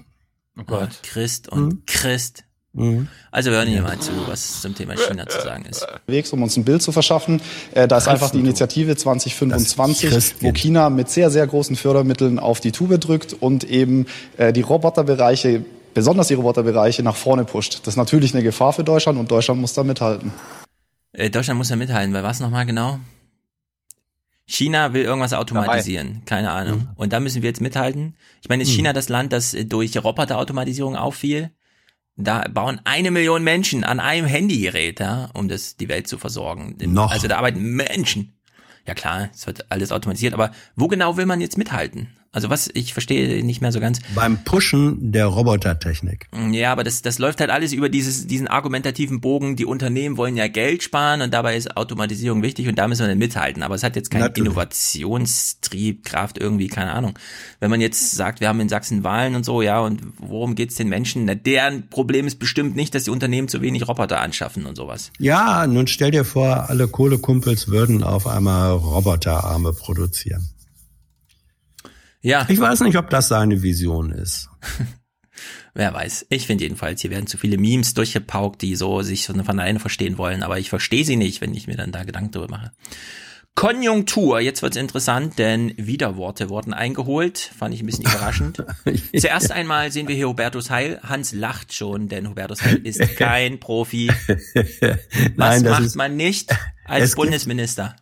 Oh 0.58 0.64
Gott. 0.66 0.90
Christ 1.03 1.50
und 1.50 1.72
hm? 1.72 1.84
Christ. 1.85 2.43
Mhm. 2.75 3.08
Also 3.32 3.51
wir 3.51 3.58
hören 3.58 3.69
hier 3.69 3.82
mal 3.82 3.98
zu, 4.00 4.11
was 4.27 4.61
zum 4.61 4.75
Thema 4.75 4.95
China 4.95 5.25
zu 5.27 5.42
sagen 5.42 5.66
ist. 5.66 5.88
Wegs, 6.08 6.34
um 6.34 6.43
uns 6.43 6.58
ein 6.58 6.66
Bild 6.66 6.82
zu 6.82 6.92
verschaffen. 6.92 7.42
Äh, 7.74 7.88
da 7.88 7.98
ist 7.98 8.08
einfach 8.08 8.32
die 8.32 8.40
Initiative 8.40 8.95
2025, 8.95 10.42
wo 10.42 10.51
China 10.51 10.90
mit 10.90 11.09
sehr, 11.09 11.30
sehr 11.32 11.48
großen 11.48 11.77
Fördermitteln 11.77 12.38
auf 12.38 12.59
die 12.59 12.74
Tube 12.74 13.00
drückt 13.00 13.34
und 13.34 13.64
eben 13.64 14.08
äh, 14.38 14.51
die 14.51 14.61
Roboterbereiche, 14.61 15.64
besonders 15.93 16.27
die 16.27 16.34
Roboterbereiche, 16.34 17.01
nach 17.01 17.16
vorne 17.16 17.45
pusht. 17.45 17.80
Das 17.84 17.93
ist 17.93 17.98
natürlich 17.98 18.34
eine 18.34 18.43
Gefahr 18.43 18.74
für 18.74 18.84
Deutschland 18.84 19.17
und 19.17 19.32
Deutschland 19.32 19.61
muss 19.61 19.74
da 19.74 19.84
mithalten. 19.85 20.34
Äh, 21.14 21.30
Deutschland 21.30 21.58
muss 21.58 21.69
da 21.69 21.77
mithalten, 21.77 22.14
weil 22.14 22.24
was 22.24 22.42
nochmal 22.42 22.66
genau? 22.66 23.00
China 24.48 24.93
will 24.93 25.03
irgendwas 25.03 25.33
automatisieren, 25.33 26.14
Dabei. 26.14 26.25
keine 26.25 26.51
Ahnung. 26.51 26.80
Mhm. 26.80 26.90
Und 26.95 27.14
da 27.14 27.19
müssen 27.19 27.41
wir 27.41 27.49
jetzt 27.49 27.61
mithalten. 27.61 28.15
Ich 28.41 28.49
meine, 28.49 28.64
ist 28.64 28.69
mhm. 28.69 28.75
China 28.75 28.93
das 28.93 29.09
Land, 29.09 29.33
das 29.33 29.56
durch 29.65 30.01
Roboterautomatisierung 30.03 30.95
auffiel? 30.95 31.51
Da 32.15 32.45
bauen 32.49 32.80
eine 32.85 33.11
Million 33.11 33.43
Menschen 33.43 33.83
an 33.83 33.99
einem 33.99 34.27
Handygerät, 34.27 34.99
ja, 34.99 35.30
um 35.33 35.49
das 35.49 35.75
die 35.75 35.90
Welt 35.90 36.07
zu 36.07 36.17
versorgen. 36.17 36.77
Noch. 36.85 37.11
Also 37.11 37.27
da 37.27 37.38
arbeiten 37.38 37.61
Menschen. 37.75 38.38
Ja 38.88 38.93
klar, 38.93 39.30
es 39.33 39.48
wird 39.48 39.72
alles 39.72 39.91
automatisiert, 39.91 40.33
aber 40.33 40.51
wo 40.75 40.88
genau 40.88 41.17
will 41.17 41.25
man 41.25 41.41
jetzt 41.41 41.57
mithalten? 41.57 42.15
Also 42.35 42.49
was, 42.49 42.69
ich 42.73 42.91
verstehe 42.91 43.45
nicht 43.45 43.61
mehr 43.61 43.72
so 43.72 43.80
ganz. 43.80 43.99
Beim 44.14 44.43
Pushen 44.43 45.14
der 45.14 45.27
Robotertechnik. 45.27 46.27
Ja, 46.51 46.73
aber 46.73 46.83
das, 46.83 47.01
das 47.01 47.17
läuft 47.17 47.39
halt 47.39 47.49
alles 47.49 47.72
über 47.72 47.88
dieses, 47.88 48.27
diesen 48.27 48.49
argumentativen 48.49 49.22
Bogen. 49.22 49.55
Die 49.55 49.64
Unternehmen 49.64 50.17
wollen 50.17 50.35
ja 50.35 50.49
Geld 50.49 50.83
sparen 50.83 51.22
und 51.22 51.33
dabei 51.33 51.55
ist 51.55 51.77
Automatisierung 51.77 52.43
wichtig 52.43 52.67
und 52.67 52.77
da 52.77 52.89
müssen 52.89 53.03
wir 53.03 53.07
dann 53.07 53.19
mithalten. 53.19 53.64
Aber 53.64 53.75
es 53.75 53.83
hat 53.83 53.95
jetzt 53.95 54.11
keinen 54.11 54.33
Innovationstrieb, 54.33 56.03
Kraft 56.03 56.38
irgendwie, 56.38 56.67
keine 56.67 56.91
Ahnung. 56.91 57.17
Wenn 57.61 57.69
man 57.69 57.80
jetzt 57.80 58.11
sagt, 58.11 58.41
wir 58.41 58.49
haben 58.49 58.59
in 58.59 58.67
Sachsen 58.67 59.05
Wahlen 59.05 59.35
und 59.35 59.45
so, 59.45 59.61
ja, 59.61 59.80
und 59.80 60.01
worum 60.17 60.55
geht's 60.55 60.75
den 60.75 60.89
Menschen? 60.89 61.23
Na, 61.23 61.35
deren 61.35 61.88
Problem 61.88 62.27
ist 62.27 62.38
bestimmt 62.38 62.75
nicht, 62.75 62.93
dass 62.95 63.05
die 63.05 63.11
Unternehmen 63.11 63.47
zu 63.47 63.61
wenig 63.61 63.88
Roboter 63.88 64.19
anschaffen 64.19 64.65
und 64.65 64.75
sowas. 64.75 65.09
Ja, 65.19 65.65
nun 65.67 65.88
stell 65.88 66.11
dir 66.11 66.25
vor, 66.25 66.69
alle 66.69 66.89
Kohlekumpels 66.89 67.69
würden 67.69 68.03
auf 68.03 68.27
einmal 68.27 68.73
Roboterarme 68.73 69.72
produzieren. 69.72 70.49
Ja. 72.25 72.47
Ich 72.49 72.59
weiß 72.59 72.79
nicht, 72.81 72.97
ob 72.97 73.11
das 73.11 73.27
seine 73.27 73.61
Vision 73.61 74.11
ist. 74.11 74.49
Wer 75.75 75.93
weiß. 75.93 76.25
Ich 76.29 76.47
finde 76.47 76.63
jedenfalls, 76.63 77.01
hier 77.01 77.11
werden 77.11 77.27
zu 77.27 77.37
viele 77.37 77.59
Memes 77.59 77.93
durchgepaukt, 77.93 78.63
die 78.63 78.75
so 78.75 79.03
sich 79.03 79.27
von 79.27 79.39
alleine 79.47 79.79
verstehen 79.79 80.17
wollen, 80.17 80.41
aber 80.41 80.57
ich 80.57 80.69
verstehe 80.69 81.05
sie 81.05 81.17
nicht, 81.17 81.41
wenn 81.41 81.53
ich 81.53 81.67
mir 81.67 81.77
dann 81.77 81.91
da 81.91 82.03
Gedanken 82.03 82.31
darüber 82.31 82.57
mache. 82.57 82.71
Konjunktur, 83.53 84.39
jetzt 84.39 84.63
wird's 84.63 84.75
interessant, 84.75 85.37
denn 85.37 85.73
Widerworte 85.77 86.49
wurden 86.49 86.73
eingeholt, 86.73 87.37
fand 87.37 87.75
ich 87.75 87.83
ein 87.83 87.85
bisschen 87.85 88.05
überraschend. 88.05 88.65
Zuerst 89.15 89.51
einmal 89.51 89.91
sehen 89.91 90.07
wir 90.07 90.15
hier 90.15 90.27
Hubertus 90.27 90.71
Heil. 90.71 90.99
Hans 91.03 91.31
lacht 91.31 91.73
schon, 91.73 92.07
denn 92.07 92.27
Hubertus 92.27 92.63
Heil 92.63 92.81
ist 92.83 93.01
kein 93.17 93.59
Profi. 93.59 94.09
Was 95.35 95.61
Nein, 95.61 95.63
macht 95.63 95.95
man 95.95 96.17
nicht 96.17 96.57
als 96.85 97.13
Bundesminister? 97.13 97.95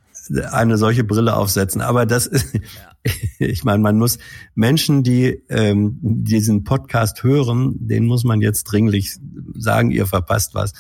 Eine 0.52 0.78
solche 0.78 1.04
Brille 1.04 1.36
aufsetzen, 1.36 1.82
aber 1.82 2.06
das 2.06 2.28
ist, 2.28 2.58
ich 3.40 3.64
meine, 3.64 3.80
man 3.80 3.98
muss 3.98 4.20
Menschen, 4.56 5.04
die 5.04 5.44
ähm, 5.50 5.98
diesen 6.02 6.64
Podcast 6.64 7.24
hören, 7.24 7.76
denen 7.80 8.08
muss 8.08 8.24
man 8.24 8.42
jetzt 8.42 8.64
dringlich 8.66 9.18
sagen, 9.56 9.92
ihr 9.92 10.06
verpasst 10.06 10.56
was. 10.56 10.74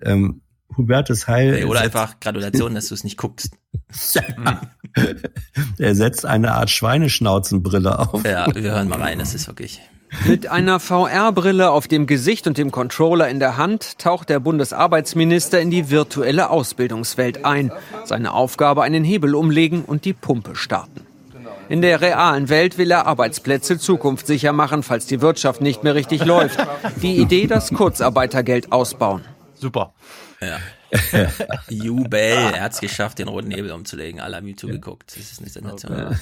Ähm, 0.00 0.40
Hubertus 0.76 1.26
Heil. 1.26 1.64
Oder 1.64 1.80
einfach 1.80 2.20
Gratulation, 2.20 2.74
dass 2.74 2.88
du 2.88 2.94
es 2.94 3.04
nicht 3.04 3.16
guckst. 3.16 3.50
er 5.78 5.94
setzt 5.94 6.26
eine 6.26 6.52
Art 6.52 6.70
Schweineschnauzenbrille 6.70 7.98
auf. 7.98 8.24
Ja, 8.24 8.52
wir 8.54 8.72
hören 8.72 8.88
mal 8.88 9.00
rein, 9.00 9.18
das 9.18 9.34
ist 9.34 9.46
wirklich. 9.46 9.80
Mit 10.24 10.48
einer 10.48 10.80
VR-Brille 10.80 11.70
auf 11.70 11.88
dem 11.88 12.06
Gesicht 12.06 12.46
und 12.46 12.58
dem 12.58 12.70
Controller 12.70 13.28
in 13.28 13.38
der 13.38 13.56
Hand 13.56 13.98
taucht 13.98 14.28
der 14.28 14.40
Bundesarbeitsminister 14.40 15.60
in 15.60 15.70
die 15.70 15.90
virtuelle 15.90 16.50
Ausbildungswelt 16.50 17.44
ein. 17.44 17.70
Seine 18.04 18.32
Aufgabe 18.32 18.82
einen 18.82 19.04
Hebel 19.04 19.34
umlegen 19.34 19.84
und 19.84 20.04
die 20.04 20.12
Pumpe 20.12 20.56
starten. 20.56 21.06
In 21.68 21.82
der 21.82 22.00
realen 22.00 22.48
Welt 22.48 22.78
will 22.78 22.90
er 22.90 23.06
Arbeitsplätze 23.06 23.78
zukunftssicher 23.78 24.52
machen, 24.52 24.82
falls 24.82 25.06
die 25.06 25.20
Wirtschaft 25.20 25.60
nicht 25.60 25.82
mehr 25.82 25.94
richtig 25.94 26.24
läuft. 26.24 26.58
Die 27.02 27.16
Idee, 27.16 27.46
das 27.46 27.72
Kurzarbeitergeld 27.72 28.72
ausbauen. 28.72 29.22
Super. 29.54 29.92
Ja. 30.40 30.58
Jubel, 31.68 32.20
er 32.20 32.62
hat 32.62 32.72
es 32.72 32.80
geschafft, 32.80 33.18
den 33.18 33.28
roten 33.28 33.48
Nebel 33.48 33.72
umzulegen. 33.72 34.20
Alle 34.20 34.36
haben 34.36 34.46
ihm 34.46 34.56
zugeguckt. 34.56 35.16
Das 35.16 35.32
ist 35.32 35.40
eine 35.40 35.50
Sensation. 35.50 36.16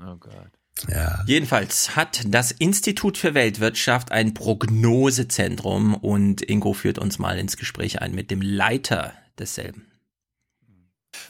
Oh 0.00 0.16
Gott. 0.18 0.59
Ja. 0.88 1.22
Jedenfalls 1.26 1.94
hat 1.96 2.22
das 2.26 2.52
Institut 2.52 3.18
für 3.18 3.34
Weltwirtschaft 3.34 4.12
ein 4.12 4.34
Prognosezentrum 4.34 5.94
und 5.94 6.42
Ingo 6.42 6.72
führt 6.72 6.98
uns 6.98 7.18
mal 7.18 7.38
ins 7.38 7.56
Gespräch 7.56 8.00
ein 8.00 8.14
mit 8.14 8.30
dem 8.30 8.40
Leiter 8.40 9.12
desselben. 9.38 9.86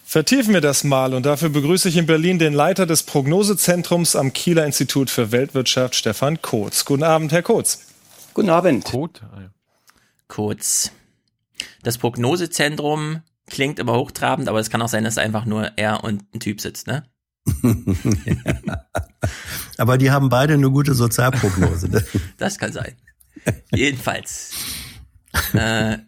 Vertiefen 0.05 0.55
wir 0.55 0.61
das 0.61 0.85
mal 0.85 1.15
und 1.15 1.25
dafür 1.25 1.49
begrüße 1.49 1.89
ich 1.89 1.97
in 1.97 2.07
Berlin 2.07 2.39
den 2.39 2.53
Leiter 2.53 2.87
des 2.87 3.05
Prognosezentrums 3.05 4.17
am 4.17 4.33
Kieler 4.33 4.67
Institut 4.67 5.09
für 5.09 5.33
Weltwirtschaft, 5.33 5.95
Stefan 5.95 6.43
Kotz. 6.43 6.85
Guten 6.85 7.03
Abend, 7.03 7.33
Herr 7.33 7.43
Kotz. 7.43 7.87
Guten 8.35 8.51
Abend. 8.51 8.85
Kot? 8.85 9.23
Ah, 9.23 9.51
Kotz. 10.29 10.93
Das 11.83 11.99
Prognosezentrum 11.99 13.23
klingt 13.49 13.79
immer 13.79 13.95
hochtrabend, 13.95 14.49
aber 14.49 14.59
es 14.61 14.71
kann 14.71 14.83
auch 14.83 14.89
sein, 14.89 15.05
dass 15.05 15.19
einfach 15.19 15.45
nur 15.45 15.73
er 15.77 16.05
und 16.05 16.25
ein 16.35 16.41
Typ 16.41 16.61
sitzt, 16.61 16.87
ne? 16.87 17.05
aber 19.79 19.99
die 19.99 20.11
haben 20.11 20.29
beide 20.29 20.55
eine 20.55 20.71
gute 20.71 20.95
Sozialprognose. 20.95 21.89
Ne? 21.89 22.05
das 22.37 22.59
kann 22.59 22.73
sein. 22.73 22.97
Jedenfalls. 23.73 24.53
Äh, 25.53 25.99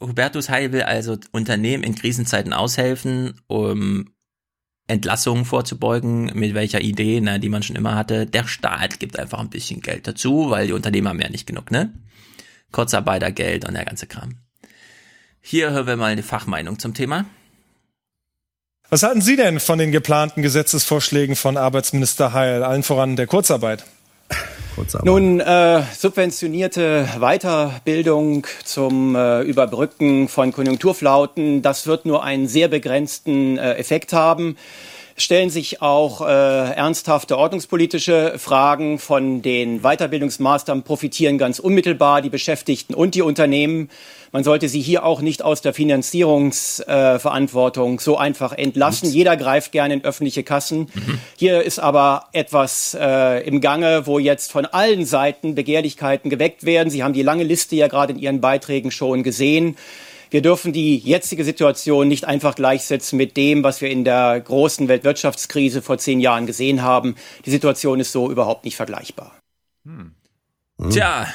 Hubertus 0.00 0.48
Heil 0.48 0.72
will 0.72 0.82
also 0.82 1.16
Unternehmen 1.32 1.82
in 1.84 1.94
Krisenzeiten 1.94 2.52
aushelfen, 2.52 3.40
um 3.46 4.10
Entlassungen 4.86 5.44
vorzubeugen, 5.44 6.26
mit 6.34 6.52
welcher 6.54 6.80
Idee, 6.80 7.20
na, 7.22 7.38
die 7.38 7.48
man 7.48 7.62
schon 7.62 7.76
immer 7.76 7.94
hatte. 7.94 8.26
Der 8.26 8.46
Staat 8.46 9.00
gibt 9.00 9.18
einfach 9.18 9.38
ein 9.38 9.48
bisschen 9.48 9.80
Geld 9.80 10.06
dazu, 10.06 10.50
weil 10.50 10.66
die 10.66 10.74
Unternehmen 10.74 11.08
haben 11.08 11.20
ja 11.20 11.30
nicht 11.30 11.46
genug, 11.46 11.70
ne? 11.70 11.94
Kurzarbeitergeld 12.70 13.66
und 13.66 13.74
der 13.74 13.84
ganze 13.84 14.06
Kram. 14.06 14.40
Hier 15.40 15.70
hören 15.70 15.86
wir 15.86 15.96
mal 15.96 16.12
eine 16.12 16.22
Fachmeinung 16.22 16.78
zum 16.78 16.92
Thema. 16.92 17.24
Was 18.90 19.02
halten 19.02 19.22
Sie 19.22 19.36
denn 19.36 19.60
von 19.60 19.78
den 19.78 19.92
geplanten 19.92 20.42
Gesetzesvorschlägen 20.42 21.36
von 21.36 21.56
Arbeitsminister 21.56 22.32
Heil, 22.32 22.62
allen 22.62 22.82
voran 22.82 23.16
der 23.16 23.26
Kurzarbeit? 23.26 23.84
Nun, 25.04 25.40
äh, 25.40 25.82
subventionierte 25.96 27.08
Weiterbildung 27.18 28.46
zum 28.64 29.14
äh, 29.14 29.42
Überbrücken 29.42 30.28
von 30.28 30.52
Konjunkturflauten, 30.52 31.62
das 31.62 31.86
wird 31.86 32.06
nur 32.06 32.24
einen 32.24 32.48
sehr 32.48 32.68
begrenzten 32.68 33.56
äh, 33.56 33.74
Effekt 33.74 34.12
haben 34.12 34.56
stellen 35.16 35.50
sich 35.50 35.80
auch 35.80 36.20
äh, 36.20 36.24
ernsthafte 36.24 37.38
ordnungspolitische 37.38 38.34
Fragen. 38.38 38.98
Von 38.98 39.42
den 39.42 39.82
Weiterbildungsmaßnahmen 39.82 40.82
profitieren 40.84 41.38
ganz 41.38 41.58
unmittelbar 41.58 42.22
die 42.22 42.30
Beschäftigten 42.30 42.94
und 42.94 43.14
die 43.14 43.20
Unternehmen. 43.22 43.90
Man 44.32 44.42
sollte 44.42 44.68
sie 44.68 44.80
hier 44.80 45.04
auch 45.04 45.20
nicht 45.20 45.42
aus 45.42 45.60
der 45.60 45.72
Finanzierungsverantwortung 45.72 47.98
äh, 47.98 48.02
so 48.02 48.16
einfach 48.16 48.52
entlassen. 48.52 49.06
Ups. 49.06 49.14
Jeder 49.14 49.36
greift 49.36 49.70
gerne 49.70 49.94
in 49.94 50.04
öffentliche 50.04 50.42
Kassen. 50.42 50.88
Mhm. 50.92 51.20
Hier 51.36 51.62
ist 51.62 51.78
aber 51.78 52.24
etwas 52.32 52.96
äh, 53.00 53.46
im 53.46 53.60
Gange, 53.60 54.08
wo 54.08 54.18
jetzt 54.18 54.50
von 54.50 54.66
allen 54.66 55.06
Seiten 55.06 55.54
Begehrlichkeiten 55.54 56.30
geweckt 56.30 56.66
werden. 56.66 56.90
Sie 56.90 57.04
haben 57.04 57.14
die 57.14 57.22
lange 57.22 57.44
Liste 57.44 57.76
ja 57.76 57.86
gerade 57.86 58.14
in 58.14 58.18
Ihren 58.18 58.40
Beiträgen 58.40 58.90
schon 58.90 59.22
gesehen. 59.22 59.76
Wir 60.34 60.42
dürfen 60.42 60.72
die 60.72 60.98
jetzige 60.98 61.44
Situation 61.44 62.08
nicht 62.08 62.24
einfach 62.24 62.56
gleichsetzen 62.56 63.16
mit 63.16 63.36
dem, 63.36 63.62
was 63.62 63.80
wir 63.80 63.88
in 63.88 64.02
der 64.02 64.40
großen 64.40 64.88
Weltwirtschaftskrise 64.88 65.80
vor 65.80 65.98
zehn 65.98 66.18
Jahren 66.18 66.46
gesehen 66.46 66.82
haben. 66.82 67.14
Die 67.46 67.52
Situation 67.52 68.00
ist 68.00 68.10
so 68.10 68.28
überhaupt 68.32 68.64
nicht 68.64 68.74
vergleichbar. 68.74 69.38
Hm. 69.84 70.16
Tja, 70.90 71.28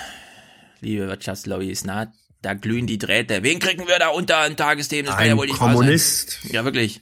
liebe 0.81 1.07
Wirtschaftslobbys, 1.07 1.85
na, 1.85 2.11
da 2.41 2.55
glühen 2.55 2.87
die 2.87 2.97
Drähte. 2.97 3.41
Wen 3.41 3.59
kriegen 3.59 3.87
wir 3.87 3.99
da 3.99 4.09
unter 4.09 4.39
ein 4.39 4.57
Tagesthemen? 4.57 5.05
Das 5.05 5.15
kann 5.15 5.27
ja 5.27 5.37
wohl 5.37 5.47
nicht 5.47 5.59
Kommunist. 5.59 6.39
Ja, 6.51 6.65
wirklich. 6.65 6.99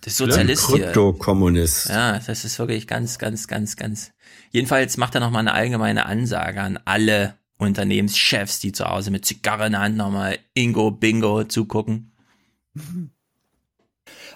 Das 0.00 0.14
ist 0.14 0.16
Sozialist 0.16 0.70
hier. 0.70 0.86
Krypto-Kommunist. 0.86 1.90
Ja, 1.90 2.20
das 2.26 2.46
ist 2.46 2.58
wirklich 2.58 2.86
ganz, 2.86 3.18
ganz, 3.18 3.48
ganz, 3.48 3.76
ganz. 3.76 4.12
Jedenfalls 4.50 4.96
macht 4.96 5.14
er 5.14 5.20
nochmal 5.20 5.40
eine 5.40 5.52
allgemeine 5.52 6.06
Ansage 6.06 6.62
an 6.62 6.78
alle 6.86 7.36
Unternehmenschefs, 7.58 8.60
die 8.60 8.72
zu 8.72 8.84
Hause 8.84 9.10
mit 9.10 9.24
Zigarre 9.24 9.66
in 9.66 9.72
der 9.72 9.82
Hand 9.82 9.96
nochmal 9.96 10.38
Ingo 10.54 10.90
Bingo 10.90 11.44
zugucken. 11.44 12.12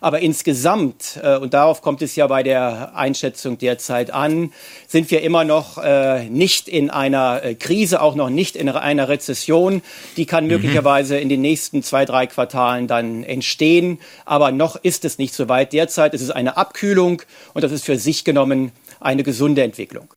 Aber 0.01 0.21
insgesamt, 0.21 1.19
äh, 1.23 1.37
und 1.37 1.55
darauf 1.55 1.83
kommt 1.83 2.03
es 2.03 2.15
ja 2.17 2.27
bei 2.27 2.43
der 2.43 2.95
Einschätzung 2.95 3.59
derzeit 3.59 4.13
an, 4.13 4.53
sind 4.87 5.11
wir 5.11 5.23
immer 5.23 5.45
noch 5.45 5.79
äh, 5.79 6.29
nicht 6.29 6.69
in 6.69 6.91
einer 6.91 7.43
äh, 7.43 7.55
Krise, 7.55 8.01
auch 8.01 8.15
noch 8.15 8.31
nicht 8.31 8.57
in 8.57 8.69
einer 8.69 9.09
Rezession. 9.09 9.83
Die 10.17 10.27
kann 10.27 10.45
mhm. 10.45 10.51
möglicherweise 10.51 11.19
in 11.19 11.29
den 11.29 11.41
nächsten 11.41 11.83
zwei, 11.83 12.05
drei 12.05 12.27
Quartalen 12.27 12.87
dann 12.87 13.25
entstehen. 13.25 13.99
Aber 14.25 14.53
noch 14.53 14.77
ist 14.77 15.05
es 15.05 15.19
nicht 15.19 15.35
so 15.35 15.49
weit. 15.49 15.73
Derzeit 15.73 16.15
ist 16.15 16.23
es 16.23 16.31
eine 16.31 16.57
Abkühlung 16.57 17.23
und 17.55 17.65
das 17.65 17.73
ist 17.73 17.85
für 17.85 17.99
sich 17.99 18.25
genommen 18.25 18.73
eine 19.01 19.23
gesunde 19.23 19.63
Entwicklung. 19.63 20.15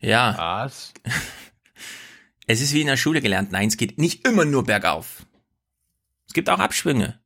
Ja. 0.00 0.34
Was? 0.38 0.92
Es 2.50 2.62
ist 2.62 2.72
wie 2.72 2.80
in 2.80 2.86
der 2.86 2.96
Schule 2.96 3.20
gelernt. 3.20 3.52
Nein, 3.52 3.68
es 3.68 3.76
geht 3.76 3.98
nicht 3.98 4.26
immer 4.26 4.46
nur 4.46 4.64
bergauf. 4.64 5.26
Es 6.26 6.32
gibt 6.32 6.48
auch 6.48 6.58
Abschwünge. 6.58 7.20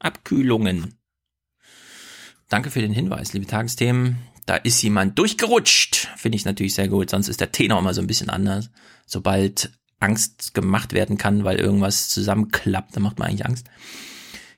Abkühlungen. 0.00 0.98
Danke 2.48 2.72
für 2.72 2.80
den 2.80 2.92
Hinweis, 2.92 3.32
liebe 3.32 3.46
Tagesthemen. 3.46 4.18
Da 4.44 4.56
ist 4.56 4.82
jemand 4.82 5.20
durchgerutscht. 5.20 6.08
Finde 6.16 6.34
ich 6.34 6.44
natürlich 6.44 6.74
sehr 6.74 6.88
gut. 6.88 7.10
Sonst 7.10 7.28
ist 7.28 7.40
der 7.40 7.52
Tenor 7.52 7.78
immer 7.78 7.94
so 7.94 8.00
ein 8.00 8.08
bisschen 8.08 8.28
anders. 8.28 8.70
Sobald 9.06 9.70
Angst 10.00 10.52
gemacht 10.52 10.92
werden 10.92 11.16
kann, 11.16 11.44
weil 11.44 11.60
irgendwas 11.60 12.08
zusammenklappt, 12.08 12.96
dann 12.96 13.04
macht 13.04 13.20
man 13.20 13.28
eigentlich 13.28 13.46
Angst. 13.46 13.68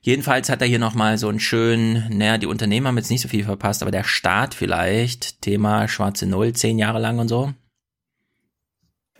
Jedenfalls 0.01 0.49
hat 0.49 0.61
er 0.61 0.67
hier 0.67 0.79
nochmal 0.79 1.19
so 1.19 1.29
einen 1.29 1.39
schönen, 1.39 2.17
naja, 2.17 2.39
die 2.39 2.47
Unternehmer 2.47 2.89
haben 2.89 2.97
jetzt 2.97 3.11
nicht 3.11 3.21
so 3.21 3.27
viel 3.27 3.43
verpasst, 3.43 3.83
aber 3.83 3.91
der 3.91 4.03
Staat 4.03 4.55
vielleicht, 4.55 5.43
Thema 5.43 5.87
schwarze 5.87 6.25
Null, 6.25 6.53
zehn 6.53 6.79
Jahre 6.79 6.99
lang 6.99 7.19
und 7.19 7.27
so. 7.27 7.53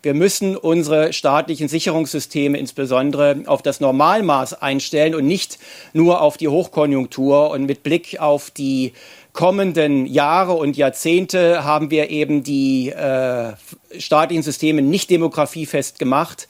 Wir 0.01 0.13
müssen 0.13 0.55
unsere 0.55 1.11
staatlichen 1.11 1.67
Sicherungssysteme 1.67 2.57
insbesondere 2.57 3.43
auf 3.47 3.61
das 3.61 3.81
Normalmaß 3.81 4.61
einstellen 4.61 5.13
und 5.13 5.25
nicht 5.27 5.59
nur 5.93 6.21
auf 6.21 6.37
die 6.37 6.47
Hochkonjunktur. 6.47 7.51
Und 7.51 7.65
mit 7.65 7.83
Blick 7.83 8.19
auf 8.19 8.49
die 8.49 8.93
kommenden 9.33 10.05
Jahre 10.05 10.53
und 10.53 10.77
Jahrzehnte 10.77 11.63
haben 11.63 11.91
wir 11.91 12.09
eben 12.09 12.43
die 12.43 12.89
äh, 12.89 13.53
staatlichen 13.97 14.43
Systeme 14.43 14.81
nicht 14.81 15.09
demografiefest 15.09 15.99
gemacht. 15.99 16.47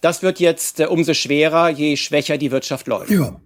Das 0.00 0.22
wird 0.22 0.40
jetzt 0.40 0.80
äh, 0.80 0.86
umso 0.86 1.14
schwerer, 1.14 1.68
je 1.68 1.96
schwächer 1.96 2.36
die 2.36 2.50
Wirtschaft 2.50 2.86
läuft. 2.86 3.10
Ja. 3.10 3.40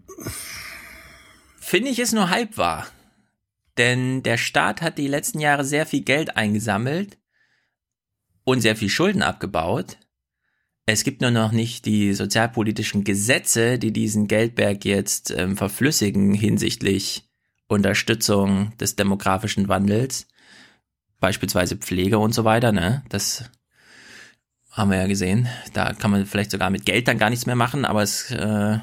Finde 1.61 1.91
ich 1.91 1.99
es 1.99 2.13
nur 2.13 2.31
halb 2.31 2.57
wahr. 2.57 2.87
Denn 3.79 4.23
der 4.23 4.37
Staat 4.37 4.83
hat 4.83 4.99
die 4.99 5.09
letzten 5.09 5.41
Jahre 5.41 5.65
sehr 5.65 5.87
viel 5.87 6.03
Geld 6.03 6.37
eingesammelt 6.37 7.17
und 8.45 8.61
sehr 8.61 8.77
viel 8.77 8.89
Schulden 8.89 9.23
abgebaut. 9.23 9.99
Es 10.85 11.05
gibt 11.05 11.21
nur 11.21 11.31
noch 11.31 11.53
nicht 11.53 11.87
die 11.87 12.13
sozialpolitischen 12.13 13.05
Gesetze, 13.05 13.79
die 13.79 13.93
diesen 13.93 14.27
Geldberg 14.27 14.85
jetzt 14.85 15.31
ähm, 15.31 15.57
verflüssigen 15.57 16.35
hinsichtlich 16.35 17.25
Unterstützung 17.69 18.77
des 18.79 18.97
demografischen 18.97 19.69
Wandels, 19.69 20.27
beispielsweise 21.21 21.77
Pflege 21.77 22.19
und 22.19 22.35
so 22.35 22.45
weiter. 22.45 22.73
Ne? 22.73 23.05
Das 23.09 23.45
haben 24.73 24.91
wir 24.91 24.99
ja 24.99 25.07
gesehen. 25.07 25.49
Da 25.73 25.93
kann 25.93 26.11
man 26.11 26.27
vielleicht 26.27 26.51
sogar 26.51 26.71
mit 26.71 26.85
Geld 26.85 27.07
dann 27.07 27.19
gar 27.19 27.31
nichts 27.31 27.47
mehr 27.47 27.57
machen, 27.57 27.85
aber 27.85 28.03
es 28.03 28.31
äh, 28.33 28.79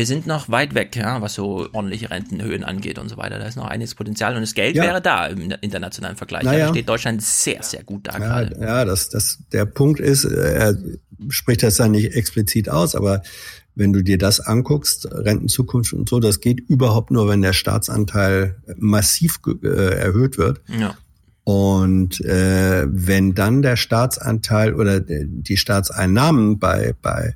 wir 0.00 0.06
sind 0.06 0.26
noch 0.26 0.48
weit 0.48 0.74
weg, 0.74 0.96
ja, 0.96 1.20
was 1.20 1.34
so 1.34 1.68
ordentliche 1.74 2.08
Rentenhöhen 2.08 2.64
angeht 2.64 2.98
und 2.98 3.10
so 3.10 3.18
weiter. 3.18 3.38
Da 3.38 3.44
ist 3.44 3.56
noch 3.56 3.66
einiges 3.66 3.94
Potenzial 3.94 4.34
und 4.34 4.40
das 4.40 4.54
Geld 4.54 4.74
ja. 4.74 4.82
wäre 4.82 5.02
da 5.02 5.26
im 5.26 5.50
internationalen 5.60 6.16
Vergleich. 6.16 6.44
Naja. 6.44 6.68
Da 6.68 6.72
steht 6.72 6.88
Deutschland 6.88 7.20
sehr, 7.20 7.62
sehr 7.62 7.82
gut 7.84 8.06
da 8.06 8.12
ja, 8.12 8.18
gerade. 8.18 8.58
Ja, 8.58 8.86
das, 8.86 9.10
das, 9.10 9.40
der 9.52 9.66
Punkt 9.66 10.00
ist, 10.00 10.24
er 10.24 10.74
spricht 11.28 11.62
das 11.62 11.76
dann 11.76 11.90
nicht 11.90 12.14
explizit 12.14 12.70
aus, 12.70 12.94
aber 12.94 13.20
wenn 13.74 13.92
du 13.92 14.02
dir 14.02 14.16
das 14.16 14.40
anguckst, 14.40 15.06
Rentenzukunft 15.12 15.92
und 15.92 16.08
so, 16.08 16.18
das 16.18 16.40
geht 16.40 16.60
überhaupt 16.60 17.10
nur, 17.10 17.28
wenn 17.28 17.42
der 17.42 17.52
Staatsanteil 17.52 18.56
massiv 18.78 19.38
äh, 19.62 19.68
erhöht 19.98 20.38
wird. 20.38 20.62
Ja. 20.66 20.96
Und 21.52 22.20
äh, 22.20 22.86
wenn 22.88 23.34
dann 23.34 23.60
der 23.60 23.74
Staatsanteil 23.74 24.72
oder 24.72 25.00
die 25.00 25.56
Staatseinnahmen 25.56 26.60
bei, 26.60 26.94
bei 27.02 27.34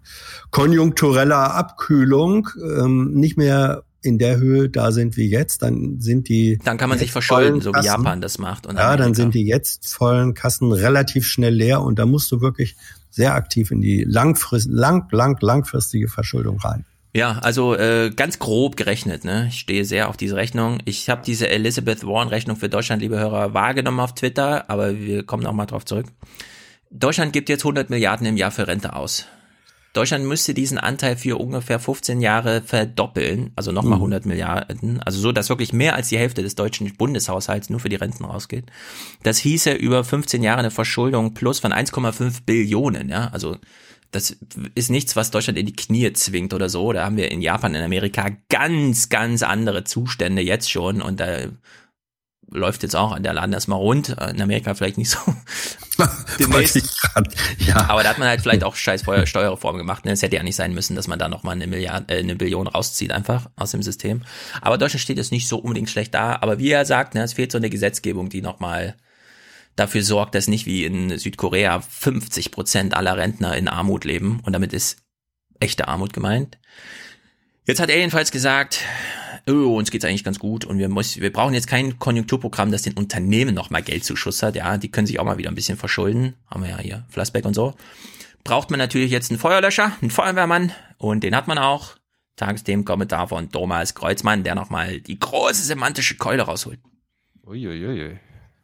konjunktureller 0.52 1.52
Abkühlung 1.52 2.48
ähm, 2.62 3.10
nicht 3.14 3.36
mehr 3.36 3.82
in 4.02 4.18
der 4.18 4.36
Höhe 4.36 4.68
da 4.68 4.92
sind 4.92 5.16
wie 5.16 5.28
jetzt, 5.28 5.62
dann 5.62 6.00
sind 6.00 6.28
die. 6.28 6.60
Dann 6.62 6.78
kann 6.78 6.90
man 6.90 6.98
sich 7.00 7.10
verschulden, 7.10 7.60
so 7.60 7.72
wie 7.72 7.84
Japan 7.84 8.20
das 8.20 8.38
macht. 8.38 8.68
Und 8.68 8.76
ja, 8.76 8.96
dann 8.96 9.14
sind 9.14 9.34
die 9.34 9.46
jetzt 9.46 9.92
vollen 9.92 10.34
Kassen 10.34 10.70
relativ 10.70 11.26
schnell 11.26 11.54
leer 11.54 11.82
und 11.82 11.98
da 11.98 12.06
musst 12.06 12.30
du 12.30 12.40
wirklich 12.40 12.76
sehr 13.10 13.34
aktiv 13.34 13.72
in 13.72 13.80
die 13.80 14.04
langfrist, 14.04 14.68
lang, 14.70 15.10
lang, 15.10 15.36
langfristige 15.40 16.06
Verschuldung 16.06 16.60
rein. 16.60 16.84
Ja, 17.16 17.38
also 17.42 17.76
äh, 17.76 18.10
ganz 18.10 18.40
grob 18.40 18.76
gerechnet, 18.76 19.24
ne? 19.24 19.46
Ich 19.48 19.60
stehe 19.60 19.84
sehr 19.84 20.08
auf 20.08 20.16
diese 20.16 20.34
Rechnung. 20.34 20.78
Ich 20.84 21.08
habe 21.08 21.22
diese 21.24 21.48
Elizabeth 21.48 22.04
Warren-Rechnung 22.04 22.56
für 22.56 22.68
Deutschland, 22.68 23.02
liebe 23.02 23.18
Hörer, 23.18 23.54
wahrgenommen 23.54 24.00
auf 24.00 24.16
Twitter, 24.16 24.68
aber 24.68 24.98
wir 24.98 25.24
kommen 25.24 25.44
noch 25.44 25.52
mal 25.52 25.66
drauf 25.66 25.84
zurück. 25.84 26.06
Deutschland 26.90 27.32
gibt 27.32 27.48
jetzt 27.48 27.62
100 27.64 27.88
Milliarden 27.88 28.26
im 28.26 28.36
Jahr 28.36 28.50
für 28.50 28.66
Rente 28.66 28.96
aus. 28.96 29.26
Deutschland 29.92 30.24
müsste 30.24 30.54
diesen 30.54 30.76
Anteil 30.76 31.16
für 31.16 31.40
ungefähr 31.40 31.78
15 31.78 32.20
Jahre 32.20 32.62
verdoppeln, 32.62 33.52
also 33.54 33.70
nochmal 33.70 33.98
100 33.98 34.24
mhm. 34.24 34.30
Milliarden, 34.30 35.00
also 35.00 35.20
so, 35.20 35.30
dass 35.30 35.48
wirklich 35.48 35.72
mehr 35.72 35.94
als 35.94 36.08
die 36.08 36.18
Hälfte 36.18 36.42
des 36.42 36.56
deutschen 36.56 36.92
Bundeshaushalts 36.96 37.70
nur 37.70 37.78
für 37.78 37.88
die 37.88 37.94
Renten 37.94 38.24
rausgeht. 38.24 38.64
Das 39.22 39.38
hieße 39.38 39.72
über 39.72 40.02
15 40.02 40.42
Jahre 40.42 40.58
eine 40.58 40.72
Verschuldung 40.72 41.32
plus 41.34 41.60
von 41.60 41.72
1,5 41.72 42.40
Billionen, 42.44 43.08
ja, 43.08 43.28
also 43.28 43.56
das 44.14 44.36
ist 44.74 44.90
nichts, 44.90 45.16
was 45.16 45.30
Deutschland 45.30 45.58
in 45.58 45.66
die 45.66 45.74
Knie 45.74 46.12
zwingt 46.12 46.54
oder 46.54 46.68
so. 46.68 46.92
Da 46.92 47.04
haben 47.04 47.16
wir 47.16 47.30
in 47.30 47.42
Japan, 47.42 47.74
in 47.74 47.82
Amerika 47.82 48.30
ganz, 48.48 49.08
ganz 49.08 49.42
andere 49.42 49.84
Zustände 49.84 50.42
jetzt 50.42 50.70
schon 50.70 51.02
und 51.02 51.18
da 51.18 51.48
läuft 52.50 52.82
jetzt 52.82 52.94
auch 52.94 53.18
der 53.18 53.32
Laden 53.32 53.52
erstmal 53.52 53.78
rund. 53.78 54.10
In 54.10 54.40
Amerika 54.40 54.74
vielleicht 54.74 54.98
nicht 54.98 55.10
so. 55.10 55.18
grad, 57.00 57.28
ja. 57.58 57.88
Aber 57.88 58.02
da 58.02 58.10
hat 58.10 58.18
man 58.18 58.28
halt 58.28 58.40
vielleicht 58.40 58.64
auch 58.64 58.76
scheiß 58.76 59.04
Steuerreform 59.24 59.76
gemacht. 59.76 60.04
Ne? 60.04 60.12
Es 60.12 60.22
hätte 60.22 60.36
ja 60.36 60.42
nicht 60.42 60.56
sein 60.56 60.74
müssen, 60.74 60.94
dass 60.94 61.08
man 61.08 61.18
da 61.18 61.28
nochmal 61.28 61.54
eine 61.54 61.66
Milliarde, 61.66 62.14
äh, 62.14 62.18
eine 62.18 62.36
Billion 62.36 62.66
rauszieht 62.66 63.12
einfach 63.12 63.50
aus 63.56 63.72
dem 63.72 63.82
System. 63.82 64.22
Aber 64.60 64.78
Deutschland 64.78 65.02
steht 65.02 65.16
jetzt 65.16 65.32
nicht 65.32 65.48
so 65.48 65.58
unbedingt 65.58 65.90
schlecht 65.90 66.14
da. 66.14 66.38
Aber 66.40 66.58
wie 66.58 66.70
er 66.70 66.84
sagt, 66.84 67.14
ne, 67.14 67.22
es 67.22 67.32
fehlt 67.32 67.52
so 67.52 67.58
eine 67.58 67.70
Gesetzgebung, 67.70 68.28
die 68.28 68.42
nochmal 68.42 68.96
dafür 69.76 70.02
sorgt, 70.02 70.34
dass 70.34 70.48
nicht 70.48 70.66
wie 70.66 70.84
in 70.84 71.18
Südkorea 71.18 71.80
50 71.80 72.50
Prozent 72.50 72.94
aller 72.94 73.16
Rentner 73.16 73.56
in 73.56 73.68
Armut 73.68 74.04
leben. 74.04 74.40
Und 74.44 74.52
damit 74.52 74.72
ist 74.72 74.98
echte 75.60 75.88
Armut 75.88 76.12
gemeint. 76.12 76.58
Jetzt 77.66 77.80
hat 77.80 77.88
er 77.88 77.98
jedenfalls 77.98 78.30
gesagt, 78.30 78.80
oh, 79.48 79.76
uns 79.76 79.90
geht's 79.90 80.04
eigentlich 80.04 80.24
ganz 80.24 80.38
gut 80.38 80.64
und 80.64 80.78
wir, 80.78 80.88
muss, 80.88 81.18
wir 81.18 81.32
brauchen 81.32 81.54
jetzt 81.54 81.66
kein 81.66 81.98
Konjunkturprogramm, 81.98 82.70
das 82.70 82.82
den 82.82 82.94
Unternehmen 82.94 83.54
nochmal 83.54 83.82
Geld 83.82 84.04
zuschustert. 84.04 84.56
Ja, 84.56 84.76
die 84.76 84.90
können 84.90 85.06
sich 85.06 85.18
auch 85.18 85.24
mal 85.24 85.38
wieder 85.38 85.50
ein 85.50 85.54
bisschen 85.54 85.78
verschulden. 85.78 86.34
Haben 86.46 86.62
wir 86.62 86.70
ja 86.70 86.78
hier, 86.78 87.04
Flassbeck 87.08 87.44
und 87.44 87.54
so. 87.54 87.74
Braucht 88.42 88.70
man 88.70 88.78
natürlich 88.78 89.10
jetzt 89.10 89.30
einen 89.30 89.40
Feuerlöscher, 89.40 89.92
einen 90.00 90.10
Feuerwehrmann 90.10 90.72
und 90.98 91.24
den 91.24 91.34
hat 91.34 91.48
man 91.48 91.58
auch. 91.58 91.96
Tagesthemen-Kommentar 92.36 93.28
von 93.28 93.50
Thomas 93.50 93.94
Kreuzmann, 93.94 94.42
der 94.42 94.56
nochmal 94.56 95.00
die 95.00 95.18
große 95.18 95.62
semantische 95.62 96.16
Keule 96.16 96.42
rausholt. 96.42 96.80
Uiuiui. 97.46 98.18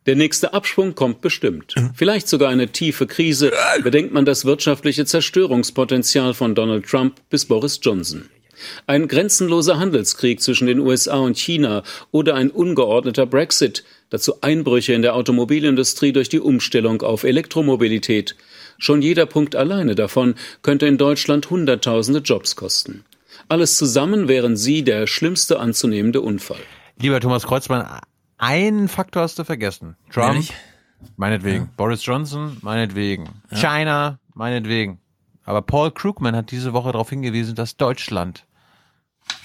Der 0.07 0.17
nächste 0.17 0.55
Abschwung 0.55 0.95
kommt 0.95 1.21
bestimmt. 1.21 1.75
Vielleicht 1.95 2.27
sogar 2.27 2.49
eine 2.49 2.69
tiefe 2.69 3.07
Krise, 3.07 3.53
bedenkt 3.83 4.15
man 4.15 4.25
das 4.25 4.47
wirtschaftliche 4.47 5.05
Zerstörungspotenzial 5.05 6.33
von 6.33 6.55
Donald 6.55 6.87
Trump 6.87 7.21
bis 7.29 7.45
Boris 7.45 7.79
Johnson. 7.83 8.31
Ein 8.87 9.09
grenzenloser 9.09 9.79
Handelskrieg 9.79 10.41
zwischen 10.41 10.67
den 10.67 10.81
USA 10.81 11.19
und 11.19 11.37
China 11.37 11.83
oder 12.11 12.35
ein 12.35 12.51
ungeordneter 12.51 13.27
Brexit, 13.27 13.85
dazu 14.11 14.41
Einbrüche 14.41 14.93
in 14.93 15.03
der 15.03 15.15
Automobilindustrie 15.15 16.13
durch 16.13 16.29
die 16.29 16.41
Umstellung 16.41 17.03
auf 17.03 17.25
Elektromobilität. 17.25 18.37
Schon 18.79 19.03
jeder 19.03 19.27
Punkt 19.27 19.57
alleine 19.57 19.95
davon 19.95 20.35
könnte 20.63 20.87
in 20.87 20.99
Deutschland 20.99 21.51
Hunderttausende 21.51 22.21
Jobs 22.21 22.57
kosten. 22.57 23.05
Alles 23.49 23.77
zusammen 23.77 24.29
wären 24.29 24.57
sie 24.57 24.83
der 24.83 25.07
schlimmste 25.07 25.59
anzunehmende 25.59 26.21
Unfall. 26.21 26.61
Lieber 26.99 27.21
Thomas 27.21 27.45
Kreuzmann, 27.47 27.87
einen 28.41 28.89
Faktor 28.89 29.23
hast 29.23 29.39
du 29.39 29.45
vergessen. 29.45 29.97
Trump, 30.11 30.35
Ehrlich? 30.35 30.55
meinetwegen. 31.17 31.65
Ja. 31.65 31.71
Boris 31.77 32.05
Johnson, 32.05 32.57
meinetwegen. 32.63 33.29
Ja. 33.51 33.57
China, 33.59 34.19
meinetwegen. 34.35 34.99
Aber 35.45 35.63
Paul 35.63 35.91
Krugman 35.91 36.35
hat 36.35 36.51
diese 36.51 36.73
Woche 36.73 36.93
darauf 36.93 37.11
hingewiesen, 37.11 37.55
dass 37.55 37.77
Deutschland 37.77 38.47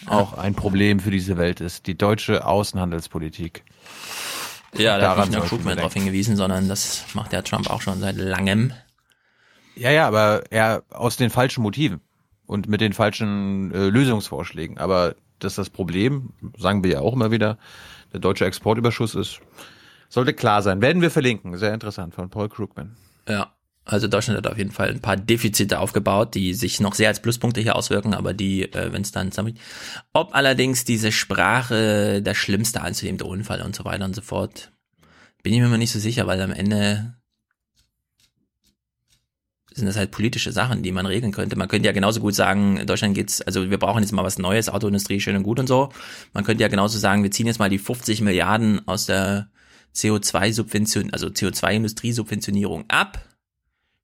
auch 0.07 0.37
ein 0.37 0.55
Problem 0.55 0.99
für 0.99 1.11
diese 1.11 1.37
Welt 1.37 1.61
ist. 1.61 1.87
Die 1.87 1.97
deutsche 1.97 2.45
Außenhandelspolitik. 2.45 3.63
Ja, 4.77 4.97
da 4.97 5.15
hat 5.15 5.29
nicht 5.29 5.37
nur 5.37 5.47
Krugman 5.47 5.77
darauf 5.77 5.93
hingewiesen, 5.93 6.35
sondern 6.35 6.67
das 6.67 7.05
macht 7.13 7.33
ja 7.33 7.41
Trump 7.41 7.69
auch 7.69 7.81
schon 7.81 7.99
seit 7.99 8.17
langem. 8.17 8.73
Ja, 9.75 9.91
ja, 9.91 10.07
aber 10.07 10.43
er 10.51 10.83
aus 10.89 11.17
den 11.17 11.29
falschen 11.29 11.61
Motiven 11.61 12.01
und 12.45 12.67
mit 12.67 12.81
den 12.81 12.93
falschen 12.93 13.73
äh, 13.73 13.89
Lösungsvorschlägen. 13.89 14.77
Aber 14.77 15.15
das 15.39 15.53
ist 15.53 15.57
das 15.57 15.69
Problem, 15.69 16.31
sagen 16.57 16.83
wir 16.83 16.91
ja 16.91 16.99
auch 17.01 17.13
immer 17.13 17.31
wieder, 17.31 17.57
der 18.15 18.21
deutsche 18.21 18.45
Exportüberschuss 18.45 19.13
ist, 19.13 19.41
sollte 20.07 20.33
klar 20.33 20.61
sein. 20.61 20.81
Werden 20.81 21.01
wir 21.01 21.11
verlinken. 21.11 21.57
Sehr 21.57 21.73
interessant 21.73 22.15
von 22.15 22.29
Paul 22.29 22.49
Krugman. 22.49 22.95
Ja. 23.27 23.51
Also 23.87 24.07
Deutschland 24.07 24.37
hat 24.39 24.51
auf 24.51 24.57
jeden 24.57 24.71
Fall 24.71 24.89
ein 24.89 25.01
paar 25.01 25.15
Defizite 25.15 25.79
aufgebaut, 25.79 26.33
die 26.33 26.55
sich 26.55 26.79
noch 26.79 26.95
sehr 26.95 27.09
als 27.09 27.21
Pluspunkte 27.21 27.61
hier 27.61 27.75
auswirken, 27.75 28.15
aber 28.15 28.33
die, 28.33 28.63
äh, 28.63 28.91
wenn 28.91 29.03
es 29.03 29.11
dann 29.11 29.31
zusammen. 29.31 29.59
Ob 30.11 30.33
allerdings 30.33 30.85
diese 30.85 31.11
Sprache 31.11 32.23
der 32.23 32.33
schlimmste 32.33 32.81
anzunehmende 32.81 33.25
Unfall 33.25 33.61
und 33.61 33.75
so 33.75 33.85
weiter 33.85 34.05
und 34.05 34.15
so 34.15 34.23
fort, 34.23 34.71
bin 35.43 35.53
ich 35.53 35.59
mir 35.59 35.67
mal 35.67 35.77
nicht 35.77 35.91
so 35.91 35.99
sicher, 35.99 36.25
weil 36.25 36.41
am 36.41 36.51
Ende 36.51 37.13
sind 39.75 39.85
das 39.85 39.97
halt 39.97 40.11
politische 40.11 40.51
Sachen, 40.51 40.83
die 40.83 40.91
man 40.91 41.05
regeln 41.05 41.31
könnte. 41.31 41.57
Man 41.57 41.67
könnte 41.67 41.85
ja 41.85 41.91
genauso 41.91 42.21
gut 42.21 42.33
sagen, 42.33 42.77
in 42.77 42.87
Deutschland 42.87 43.13
geht's, 43.13 43.41
also 43.41 43.69
wir 43.69 43.77
brauchen 43.77 44.01
jetzt 44.01 44.11
mal 44.11 44.23
was 44.23 44.39
Neues, 44.39 44.69
Autoindustrie 44.69 45.19
schön 45.19 45.35
und 45.35 45.43
gut 45.43 45.59
und 45.59 45.67
so. 45.67 45.89
Man 46.33 46.43
könnte 46.43 46.63
ja 46.63 46.69
genauso 46.69 46.97
sagen, 46.97 47.23
wir 47.23 47.31
ziehen 47.31 47.47
jetzt 47.47 47.59
mal 47.59 47.69
die 47.69 47.77
50 47.77 48.21
Milliarden 48.21 48.87
aus 48.87 49.05
der 49.05 49.49
CO2-Subvention, 49.93 51.11
also 51.11 51.27
CO2-Industriesubventionierung 51.27 52.85
ab 52.87 53.35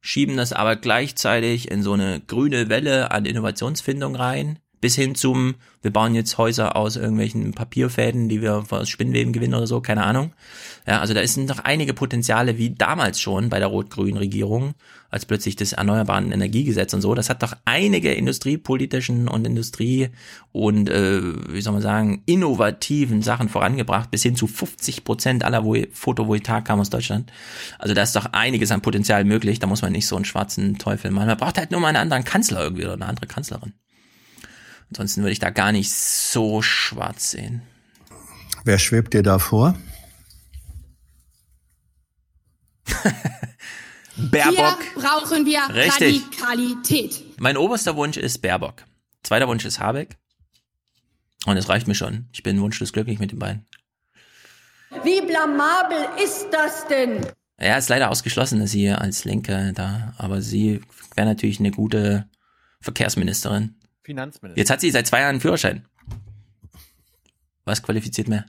schieben 0.01 0.35
das 0.35 0.51
aber 0.51 0.75
gleichzeitig 0.75 1.69
in 1.71 1.83
so 1.83 1.93
eine 1.93 2.19
grüne 2.19 2.69
Welle 2.69 3.11
an 3.11 3.25
Innovationsfindung 3.25 4.15
rein, 4.15 4.59
bis 4.81 4.95
hin 4.95 5.13
zum, 5.13 5.55
wir 5.83 5.93
bauen 5.93 6.15
jetzt 6.15 6.37
Häuser 6.39 6.75
aus 6.75 6.95
irgendwelchen 6.95 7.53
Papierfäden, 7.53 8.27
die 8.27 8.41
wir 8.41 8.65
aus 8.69 8.89
Spinnweben 8.89 9.31
gewinnen 9.31 9.53
oder 9.53 9.67
so, 9.67 9.79
keine 9.79 10.03
Ahnung. 10.03 10.33
Ja, 10.87 10.99
also 10.99 11.13
da 11.13 11.25
sind 11.25 11.47
noch 11.47 11.59
einige 11.59 11.93
Potenziale, 11.93 12.57
wie 12.57 12.71
damals 12.71 13.21
schon 13.21 13.49
bei 13.49 13.59
der 13.59 13.67
rot-grünen 13.67 14.17
Regierung, 14.17 14.73
als 15.11 15.25
plötzlich 15.25 15.55
das 15.55 15.73
Erneuerbaren 15.73 16.31
Energiegesetz 16.31 16.93
und 16.95 17.01
so. 17.01 17.13
Das 17.13 17.29
hat 17.29 17.43
doch 17.43 17.53
einige 17.65 18.11
industriepolitischen 18.11 19.27
und 19.27 19.45
Industrie- 19.45 20.09
und, 20.51 20.89
äh, 20.89 21.21
wie 21.53 21.61
soll 21.61 21.73
man 21.73 21.83
sagen, 21.83 22.23
innovativen 22.25 23.21
Sachen 23.21 23.49
vorangebracht, 23.49 24.09
bis 24.09 24.23
hin 24.23 24.35
zu 24.35 24.47
50 24.47 25.03
Prozent 25.03 25.43
aller 25.43 25.63
Photovoltaik 25.91 26.65
kam 26.65 26.79
aus 26.79 26.89
Deutschland. 26.89 27.31
Also 27.77 27.93
da 27.93 28.01
ist 28.01 28.15
doch 28.15 28.25
einiges 28.31 28.71
an 28.71 28.81
Potenzial 28.81 29.25
möglich. 29.25 29.59
Da 29.59 29.67
muss 29.67 29.83
man 29.83 29.91
nicht 29.91 30.07
so 30.07 30.15
einen 30.15 30.25
schwarzen 30.25 30.79
Teufel 30.79 31.11
machen. 31.11 31.27
Man 31.27 31.37
braucht 31.37 31.59
halt 31.59 31.69
nur 31.69 31.81
mal 31.81 31.89
einen 31.89 31.97
anderen 31.97 32.23
Kanzler 32.23 32.63
irgendwie 32.63 32.85
oder 32.85 32.93
eine 32.93 33.05
andere 33.05 33.27
Kanzlerin. 33.27 33.73
Ansonsten 34.91 35.21
würde 35.21 35.31
ich 35.31 35.39
da 35.39 35.49
gar 35.49 35.71
nicht 35.71 35.91
so 35.91 36.61
schwarz 36.61 37.31
sehen. 37.31 37.61
Wer 38.65 38.77
schwebt 38.77 39.13
dir 39.13 39.23
da 39.23 39.39
vor? 39.39 39.77
Baerbock. 44.17 44.79
Hier 44.93 45.01
brauchen 45.01 45.45
wir 45.45 45.61
Richtig. 45.73 46.23
Radikalität. 46.41 47.23
Mein 47.39 47.55
oberster 47.55 47.95
Wunsch 47.95 48.17
ist 48.17 48.39
Baerbock. 48.41 48.83
Zweiter 49.23 49.47
Wunsch 49.47 49.63
ist 49.63 49.79
Habeck. 49.79 50.17
Und 51.45 51.55
es 51.57 51.69
reicht 51.69 51.87
mir 51.87 51.95
schon. 51.95 52.27
Ich 52.33 52.43
bin 52.43 52.59
wunschlos 52.61 52.91
glücklich 52.91 53.17
mit 53.19 53.31
den 53.31 53.39
beiden. 53.39 53.65
Wie 55.03 55.21
blamabel 55.21 56.05
ist 56.23 56.47
das 56.51 56.85
denn? 56.87 57.25
Ja, 57.59 57.77
ist 57.77 57.89
leider 57.89 58.09
ausgeschlossen, 58.09 58.59
dass 58.59 58.71
sie 58.71 58.89
als 58.89 59.23
Linke 59.23 59.71
da, 59.73 60.13
aber 60.17 60.41
sie 60.41 60.81
wäre 61.15 61.27
natürlich 61.27 61.59
eine 61.59 61.71
gute 61.71 62.27
Verkehrsministerin. 62.81 63.75
Finanzministerin. 64.03 64.57
Jetzt 64.57 64.69
hat 64.69 64.81
sie 64.81 64.91
seit 64.91 65.07
zwei 65.07 65.19
Jahren 65.19 65.31
einen 65.31 65.41
Führerschein. 65.41 65.85
Was 67.65 67.83
qualifiziert 67.83 68.27
mehr? 68.27 68.45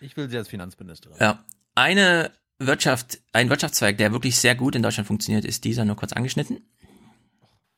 Ich 0.00 0.16
will 0.16 0.30
sie 0.30 0.38
als 0.38 0.48
Finanzministerin. 0.48 1.16
Ja. 1.20 1.44
Eine 1.74 2.30
Wirtschaft, 2.58 3.20
ein 3.32 3.50
Wirtschaftszweig, 3.50 3.98
der 3.98 4.12
wirklich 4.12 4.36
sehr 4.36 4.54
gut 4.54 4.74
in 4.74 4.82
Deutschland 4.82 5.06
funktioniert, 5.06 5.44
ist 5.44 5.64
dieser 5.64 5.84
nur 5.84 5.96
kurz 5.96 6.12
angeschnitten. 6.12 6.60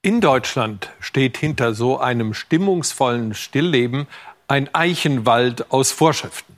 In 0.02 0.20
Deutschland 0.20 0.90
steht 0.98 1.36
hinter 1.36 1.74
so 1.74 1.98
einem 1.98 2.34
stimmungsvollen 2.34 3.34
Stillleben 3.34 4.08
ein 4.48 4.72
Eichenwald 4.74 5.70
aus 5.70 5.92
Vorschriften. 5.92 6.56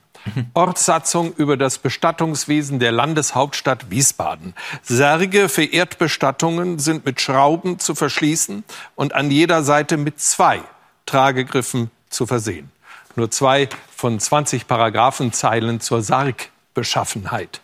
Ortssatzung 0.54 1.34
über 1.34 1.56
das 1.56 1.78
Bestattungswesen 1.78 2.78
der 2.78 2.92
Landeshauptstadt 2.92 3.90
Wiesbaden. 3.90 4.54
Särge 4.82 5.48
für 5.48 5.64
Erdbestattungen 5.64 6.78
sind 6.78 7.04
mit 7.04 7.20
Schrauben 7.20 7.78
zu 7.78 7.94
verschließen 7.94 8.64
und 8.94 9.14
an 9.14 9.30
jeder 9.30 9.62
Seite 9.62 9.96
mit 9.96 10.20
zwei 10.20 10.60
Tragegriffen 11.06 11.90
zu 12.08 12.26
versehen. 12.26 12.70
Nur 13.16 13.30
zwei 13.30 13.68
von 13.94 14.18
20 14.18 14.66
Paragraphenzeilen 14.66 15.80
zur 15.80 16.02
Sargbeschaffenheit. 16.02 17.60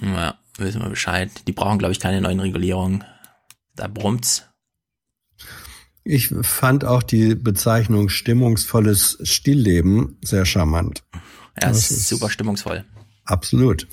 Ja, 0.00 0.34
wissen 0.58 0.82
wir 0.82 0.90
Bescheid. 0.90 1.30
Die 1.46 1.52
brauchen, 1.52 1.78
glaube 1.78 1.92
ich, 1.92 2.00
keine 2.00 2.20
neuen 2.20 2.40
Regulierungen. 2.40 3.04
Da 3.74 3.88
brummt's. 3.88 4.44
Ich 6.04 6.32
fand 6.42 6.84
auch 6.84 7.02
die 7.02 7.34
Bezeichnung 7.34 8.08
stimmungsvolles 8.08 9.18
Stillleben 9.22 10.16
sehr 10.22 10.46
charmant. 10.46 11.02
Ja, 11.62 11.70
es 11.70 11.90
ist 11.90 12.08
super 12.08 12.30
stimmungsvoll. 12.30 12.84
Absolut. 13.24 13.86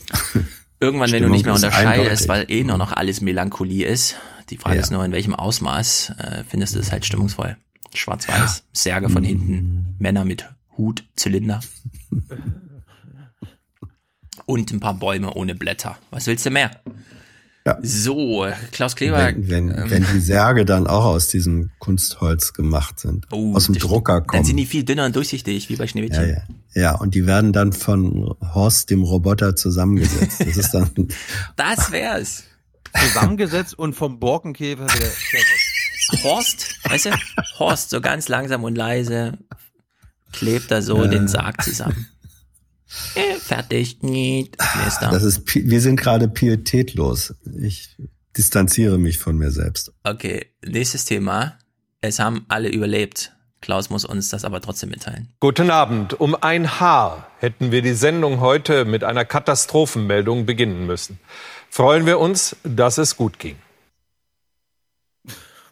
Irgendwann, 0.79 1.11
wenn 1.11 1.23
du 1.23 1.29
Stimmung 1.29 1.31
nicht 1.31 1.45
mehr 1.45 1.55
unterscheidest, 1.55 2.27
weil 2.27 2.45
eh 2.49 2.63
nur 2.63 2.77
noch 2.77 2.91
alles 2.93 3.21
Melancholie 3.21 3.85
ist. 3.87 4.15
Die 4.49 4.57
Frage 4.57 4.75
Ja. 4.75 4.81
ist 4.81 4.91
nur, 4.91 5.03
in 5.03 5.11
welchem 5.11 5.33
Ausmaß 5.35 6.11
äh, 6.19 6.43
findest 6.47 6.75
du 6.75 6.79
es 6.79 6.91
halt 6.91 7.05
stimmungsvoll. 7.05 7.57
Schwarz-Weiß, 7.93 8.63
Särge 8.73 9.09
von 9.09 9.23
hinten, 9.23 9.95
Männer 9.99 10.25
mit 10.25 10.45
Hut, 10.77 11.05
Zylinder. 11.15 11.61
Und 14.45 14.71
ein 14.71 14.79
paar 14.79 14.93
Bäume 14.93 15.33
ohne 15.33 15.55
Blätter. 15.55 15.97
Was 16.11 16.27
willst 16.27 16.45
du 16.45 16.51
mehr? 16.51 16.71
Ja. 17.67 17.79
So, 17.81 18.45
Klaus 18.71 18.95
Kleber. 18.95 19.17
Wenn, 19.25 19.49
wenn, 19.49 19.69
ähm, 19.69 19.89
wenn 19.89 20.05
die 20.13 20.19
Särge 20.19 20.65
dann 20.65 20.85
auch 20.85 21.05
aus 21.05 21.29
diesem 21.29 21.71
Kunstholz 21.79 22.53
gemacht 22.53 22.99
sind, 22.99 23.25
Oh, 23.31 23.55
aus 23.55 23.65
dem. 23.65 23.73
Drucker 23.75 24.19
Dann 24.21 24.27
kommen. 24.27 24.43
sind 24.45 24.57
die 24.57 24.67
viel 24.67 24.83
dünner 24.83 25.05
und 25.05 25.15
durchsichtig, 25.15 25.67
wie 25.69 25.75
bei 25.75 25.85
ja, 25.85 25.87
Schneewittchen. 25.87 26.29
ja. 26.75 26.81
ja, 26.81 26.95
und 26.95 27.15
die 27.15 27.25
werden 27.25 27.53
dann 27.53 27.73
von 27.73 28.35
Horst, 28.53 28.91
dem 28.91 29.01
Roboter, 29.01 29.55
zusammengesetzt. 29.55 30.41
Das 30.41 30.57
ist 30.57 30.73
dann, 30.75 30.91
Das 31.55 31.91
wär's. 31.91 32.43
Zusammengesetzt 32.95 33.77
und 33.77 33.93
vom 33.95 34.19
Borkenkäfer 34.19 34.85
wieder. 34.85 36.21
Horst, 36.23 36.75
weißt 36.83 37.07
du? 37.07 37.09
Horst, 37.57 37.89
so 37.89 37.99
ganz 37.99 38.27
langsam 38.29 38.63
und 38.63 38.75
leise 38.75 39.39
klebt 40.31 40.69
er 40.69 40.81
so 40.83 41.01
Ja. 41.03 41.07
den 41.07 41.27
Sarg 41.27 41.63
zusammen. 41.63 42.07
Äh, 43.15 43.35
fertig, 43.35 44.01
nicht. 44.03 44.57
Das 44.57 45.23
ist, 45.23 45.43
wir 45.53 45.81
sind 45.81 45.99
gerade 45.99 46.27
pietätlos. 46.27 47.33
Ich 47.59 47.95
distanziere 48.37 48.97
mich 48.97 49.17
von 49.17 49.37
mir 49.37 49.51
selbst. 49.51 49.93
Okay, 50.03 50.47
nächstes 50.65 51.05
Thema. 51.05 51.57
Es 52.01 52.19
haben 52.19 52.45
alle 52.49 52.69
überlebt. 52.69 53.31
Klaus 53.61 53.89
muss 53.89 54.05
uns 54.05 54.29
das 54.29 54.45
aber 54.45 54.61
trotzdem 54.61 54.89
mitteilen. 54.89 55.33
Guten 55.39 55.71
Abend. 55.71 56.19
Um 56.19 56.35
ein 56.35 56.79
Haar 56.79 57.27
hätten 57.39 57.71
wir 57.71 57.81
die 57.81 57.93
Sendung 57.93 58.39
heute 58.39 58.85
mit 58.85 59.03
einer 59.03 59.25
Katastrophenmeldung 59.25 60.45
beginnen 60.45 60.85
müssen. 60.85 61.19
Freuen 61.69 62.05
wir 62.05 62.19
uns, 62.19 62.55
dass 62.63 62.99
es 62.99 63.17
gut 63.17 63.39
ging. 63.39 63.55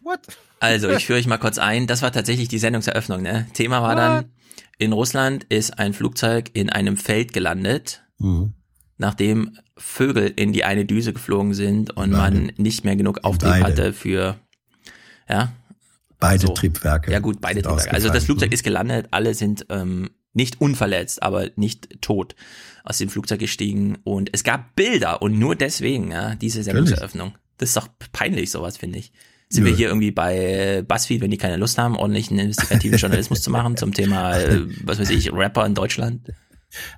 What? 0.01 0.21
Also, 0.59 0.89
ich 0.89 1.05
führe 1.05 1.19
euch 1.19 1.27
mal 1.27 1.37
kurz 1.37 1.57
ein. 1.57 1.87
Das 1.87 2.01
war 2.01 2.11
tatsächlich 2.11 2.47
die 2.47 2.57
Sendungseröffnung. 2.57 3.21
Ne? 3.21 3.47
Thema 3.53 3.81
war 3.81 3.95
dann, 3.95 4.31
in 4.77 4.91
Russland 4.93 5.45
ist 5.49 5.79
ein 5.79 5.93
Flugzeug 5.93 6.51
in 6.53 6.69
einem 6.69 6.97
Feld 6.97 7.33
gelandet, 7.33 8.03
Mhm. 8.19 8.53
nachdem 8.97 9.57
Vögel 9.77 10.31
in 10.35 10.53
die 10.53 10.63
eine 10.63 10.85
Düse 10.85 11.13
geflogen 11.13 11.53
sind 11.53 11.95
und 11.97 12.11
man 12.11 12.51
nicht 12.57 12.83
mehr 12.85 12.95
genug 12.95 13.23
Auftrieb 13.23 13.49
Beide. 13.51 13.63
hatte 13.65 13.93
für, 13.93 14.39
ja, 15.29 15.51
Beide 16.19 16.47
So. 16.47 16.53
Triebwerke. 16.53 17.11
Ja 17.11 17.19
gut, 17.19 17.41
beide 17.41 17.61
Triebwerke. 17.61 17.91
Also 17.91 18.07
das. 18.09 18.23
Flugzeug 18.25 18.53
ist 18.53 18.63
gelandet, 18.63 19.07
alle 19.11 19.33
sind 19.33 19.65
ähm, 19.69 20.09
nicht 20.31 20.61
unverletzt, 20.61 21.21
aber 21.21 21.49
nicht 21.57 22.01
tot 22.01 22.35
aus 22.85 22.97
dem 22.97 23.09
Flugzeug 23.09 23.39
gestiegen 23.39 23.97
und 24.05 24.29
es 24.31 24.43
gab 24.45 24.73
Bilder 24.75 25.21
und 25.21 25.37
nur 25.37 25.55
deswegen, 25.55 26.11
ja, 26.11 26.35
diese 26.35 26.63
Sendungseröffnung. 26.63 27.33
Das 27.57 27.69
ist 27.69 27.77
doch 27.77 27.89
peinlich, 28.13 28.51
sowas, 28.51 28.77
finde 28.77 28.99
ich. 28.99 29.11
Sind 29.53 29.65
Nö. 29.65 29.69
wir 29.69 29.75
hier 29.77 29.88
irgendwie 29.90 30.09
bei 30.09 30.83
BuzzFeed, 30.88 31.22
wenn 31.22 31.30
die 31.30 31.38
keine 31.38 31.57
Lust 31.57 31.77
haben, 31.77 31.95
ordentlichen 31.95 32.40
investigativen 32.40 32.98
Journalismus 32.98 33.43
zu 33.43 33.51
machen 33.51 33.77
zum 33.77 33.93
Thema, 33.93 34.35
äh, 34.35 34.61
was 34.83 34.99
weiß 34.99 35.11
ich, 35.11 35.32
Rapper 35.32 35.64
in 35.67 35.75
Deutschland? 35.75 36.22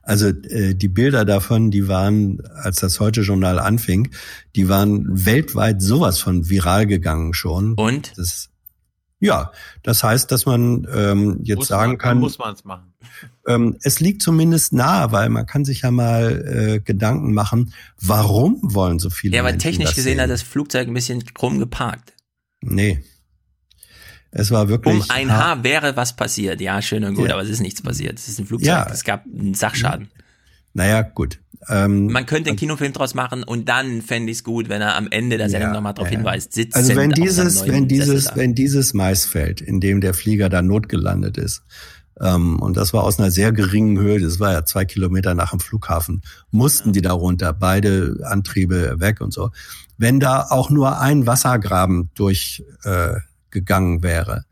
Also 0.04 0.28
äh, 0.28 0.74
die 0.74 0.88
Bilder 0.88 1.26
davon, 1.26 1.70
die 1.70 1.90
waren, 1.90 2.42
als 2.64 2.78
das 2.80 3.02
heute 3.02 3.22
Journal 3.24 3.60
anfing, 3.60 4.10
die 4.56 4.70
waren 4.70 5.26
weltweit 5.26 5.82
sowas 5.82 6.20
von 6.22 6.50
viral 6.50 6.86
gegangen 6.88 7.34
schon. 7.34 7.74
Und? 7.74 8.14
Das, 8.16 8.48
ja, 9.20 9.52
das 9.84 10.02
heißt, 10.02 10.32
dass 10.32 10.46
man 10.46 10.88
ähm, 10.94 11.40
jetzt 11.44 11.58
Muss 11.58 11.68
sagen 11.68 11.92
man, 11.94 11.98
kann, 11.98 12.20
Muss 12.20 12.40
man 12.40 12.54
es 12.54 12.64
machen. 12.64 12.94
ähm, 13.48 13.76
es 13.82 14.00
liegt 14.00 14.22
zumindest 14.22 14.72
nahe, 14.72 15.12
weil 15.12 15.28
man 15.28 15.46
kann 15.46 15.66
sich 15.66 15.82
ja 15.82 15.92
mal 15.92 16.46
äh, 16.48 16.80
Gedanken 16.80 17.34
machen, 17.34 17.74
warum 18.00 18.60
wollen 18.62 19.00
so 19.00 19.10
viele 19.10 19.36
Ja, 19.36 19.42
aber 19.42 19.52
Menschen 19.52 19.60
technisch 19.72 19.88
das 19.90 19.96
gesehen 19.96 20.14
sehen? 20.14 20.22
hat 20.22 20.30
das 20.30 20.42
Flugzeug 20.42 20.88
ein 20.88 20.94
bisschen 20.94 21.22
krumm 21.34 21.60
geparkt. 21.60 22.14
Nee. 22.66 23.04
Es 24.32 24.52
war 24.52 24.68
wirklich. 24.68 24.96
Um 24.96 25.06
ein 25.10 25.32
Haar 25.32 25.64
wäre 25.64 25.96
was 25.96 26.16
passiert. 26.16 26.60
Ja, 26.60 26.82
schön 26.82 27.04
und 27.06 27.16
gut, 27.16 27.30
Ja. 27.30 27.36
aber 27.36 27.44
es 27.44 27.50
ist 27.50 27.62
nichts 27.62 27.82
passiert. 27.82 28.20
Es 28.20 28.28
ist 28.28 28.40
ein 28.40 28.46
Flugzeug. 28.46 28.68
Ja. 28.68 28.88
Es 28.92 29.04
gab 29.06 29.24
einen 29.26 29.54
Sachschaden. 29.54 30.10
Naja, 30.74 31.04
gut. 31.04 31.40
Ähm, 31.70 32.08
Man 32.08 32.26
könnte 32.26 32.50
einen 32.50 32.60
Kinofilm 32.60 32.92
draus 32.94 33.16
machen 33.16 33.44
und 33.44 33.70
dann 33.70 34.02
fände 34.02 34.32
ich 34.32 34.40
es 34.40 34.44
gut, 34.44 34.68
wenn 34.70 34.82
er 34.82 34.96
am 34.98 35.08
Ende 35.10 35.38
der 35.38 35.50
Sendung 35.50 35.70
Ja, 35.70 35.74
nochmal 35.76 35.94
darauf 35.94 36.12
ja. 36.12 36.18
hinweist, 36.18 36.54
sitzt 36.54 36.76
Also 36.76 36.96
wenn 36.96 37.12
dieses, 37.12 37.66
wenn 37.66 37.88
dieses, 37.88 38.36
wenn 38.36 38.54
dieses 38.54 38.94
Maisfeld, 38.94 39.62
in 39.62 39.80
dem 39.80 40.02
der 40.02 40.14
Flieger 40.14 40.50
da 40.50 40.62
notgelandet 40.62 41.38
ist, 41.38 41.64
und 42.18 42.78
das 42.78 42.94
war 42.94 43.04
aus 43.04 43.20
einer 43.20 43.30
sehr 43.30 43.52
geringen 43.52 44.00
Höhe, 44.00 44.22
das 44.22 44.40
war 44.40 44.54
ja 44.54 44.64
zwei 44.64 44.86
Kilometer 44.86 45.36
nach 45.36 45.52
dem 45.52 45.60
Flughafen, 45.60 46.22
mussten 46.50 46.94
die 46.94 47.02
da 47.02 47.12
runter, 47.12 47.52
beide 47.52 48.20
Antriebe 48.24 48.96
weg 49.00 49.20
und 49.20 49.34
so. 49.34 49.52
Wenn 49.98 50.20
da 50.20 50.48
auch 50.50 50.70
nur 50.70 51.00
ein 51.00 51.28
Wassergraben 51.28 52.10
durchgegangen 52.16 54.00
äh, 54.00 54.04
wäre, 54.04 54.46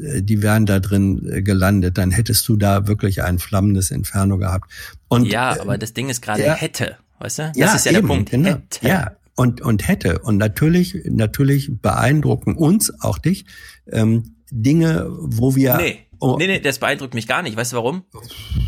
äh, 0.00 0.22
die 0.22 0.42
wären 0.42 0.66
da 0.66 0.80
drin 0.80 1.28
äh, 1.30 1.42
gelandet, 1.42 1.98
dann 1.98 2.10
hättest 2.10 2.48
du 2.48 2.56
da 2.56 2.86
wirklich 2.86 3.22
ein 3.22 3.38
flammendes 3.38 3.90
Inferno 3.90 4.38
gehabt. 4.38 4.70
Und, 5.08 5.26
ja, 5.26 5.60
aber 5.60 5.78
das 5.78 5.92
Ding 5.92 6.08
ist 6.08 6.22
gerade 6.22 6.44
ja, 6.44 6.54
hätte, 6.54 6.96
weißt 7.18 7.38
du? 7.38 7.42
Das 7.48 7.56
ja, 7.56 7.74
ist 7.74 7.84
ja 7.86 7.92
eben, 7.92 8.08
der 8.08 8.14
Punkt. 8.14 8.30
Genau. 8.30 8.48
Hätte. 8.48 8.88
Ja, 8.88 9.12
und, 9.34 9.60
und 9.60 9.88
hätte. 9.88 10.18
Und 10.20 10.36
natürlich, 10.36 11.02
natürlich 11.04 11.70
beeindrucken 11.80 12.54
uns, 12.54 12.92
auch 13.02 13.18
dich, 13.18 13.46
ähm, 13.90 14.36
Dinge, 14.50 15.06
wo 15.08 15.54
wir. 15.54 15.76
Nee. 15.76 16.06
Oh. 16.22 16.36
Nee, 16.38 16.46
nee, 16.46 16.60
das 16.60 16.78
beeindruckt 16.78 17.14
mich 17.14 17.26
gar 17.26 17.42
nicht. 17.42 17.56
Weißt 17.56 17.72
du 17.72 17.76
warum? 17.76 18.04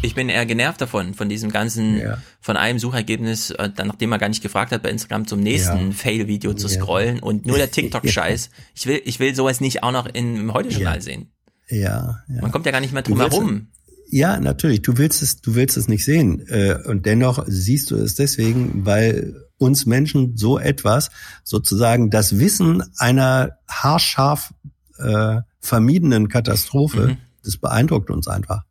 Ich 0.03 0.17
bin 0.17 0.29
eher 0.29 0.45
genervt 0.45 0.81
davon, 0.81 1.15
von 1.15 1.29
diesem 1.29 1.53
ganzen, 1.53 1.99
ja. 1.99 2.19
von 2.41 2.57
einem 2.57 2.81
Suchergebnis, 2.81 3.53
äh, 3.53 3.71
dann, 3.71 3.87
nachdem 3.87 4.11
man 4.11 4.19
gar 4.19 4.29
nicht 4.29 4.43
gefragt 4.43 4.73
hat, 4.73 4.83
bei 4.83 4.91
Instagram 4.91 5.29
zum 5.29 5.39
nächsten 5.39 5.87
ja. 5.87 5.93
Fail-Video 5.93 6.55
zu 6.55 6.67
scrollen 6.67 7.21
und 7.21 7.47
nur 7.47 7.57
der 7.57 7.71
TikTok-Scheiß. 7.71 8.51
Ich 8.75 8.87
will, 8.87 9.01
ich 9.05 9.21
will 9.21 9.37
sowas 9.37 9.61
nicht 9.61 9.85
auch 9.85 9.93
noch 9.93 10.07
im 10.07 10.53
Heute-Journal 10.53 11.01
sehen. 11.01 11.31
Ja, 11.69 12.19
ja. 12.29 12.41
Man 12.41 12.51
kommt 12.51 12.67
ja 12.67 12.73
gar 12.73 12.81
nicht 12.81 12.93
mehr 12.93 13.03
drum 13.03 13.21
herum. 13.21 13.69
Ja, 14.11 14.41
natürlich. 14.41 14.83
Du 14.83 14.99
willst 14.99 15.23
es, 15.23 15.41
du 15.41 15.55
willst 15.55 15.77
es 15.77 15.87
nicht 15.87 16.05
sehen. 16.05 16.45
Äh, 16.49 16.77
und 16.87 17.07
dennoch 17.07 17.45
siehst 17.47 17.93
du 17.93 17.97
es 17.97 18.17
deswegen, 18.17 18.85
weil 18.85 19.47
uns 19.59 19.87
Menschen 19.87 20.37
so 20.37 20.59
etwas, 20.59 21.11
sozusagen 21.45 22.11
das 22.11 22.41
Wissen 22.41 22.83
einer 22.99 23.59
haarscharf 23.69 24.53
äh, 24.99 25.37
vermiedenen 25.61 26.29
Katastrophe, 26.29 27.07
mhm. 27.07 27.17
Das 27.45 27.57
beeindruckt 27.57 28.11
uns 28.11 28.29
einfach. 28.29 28.65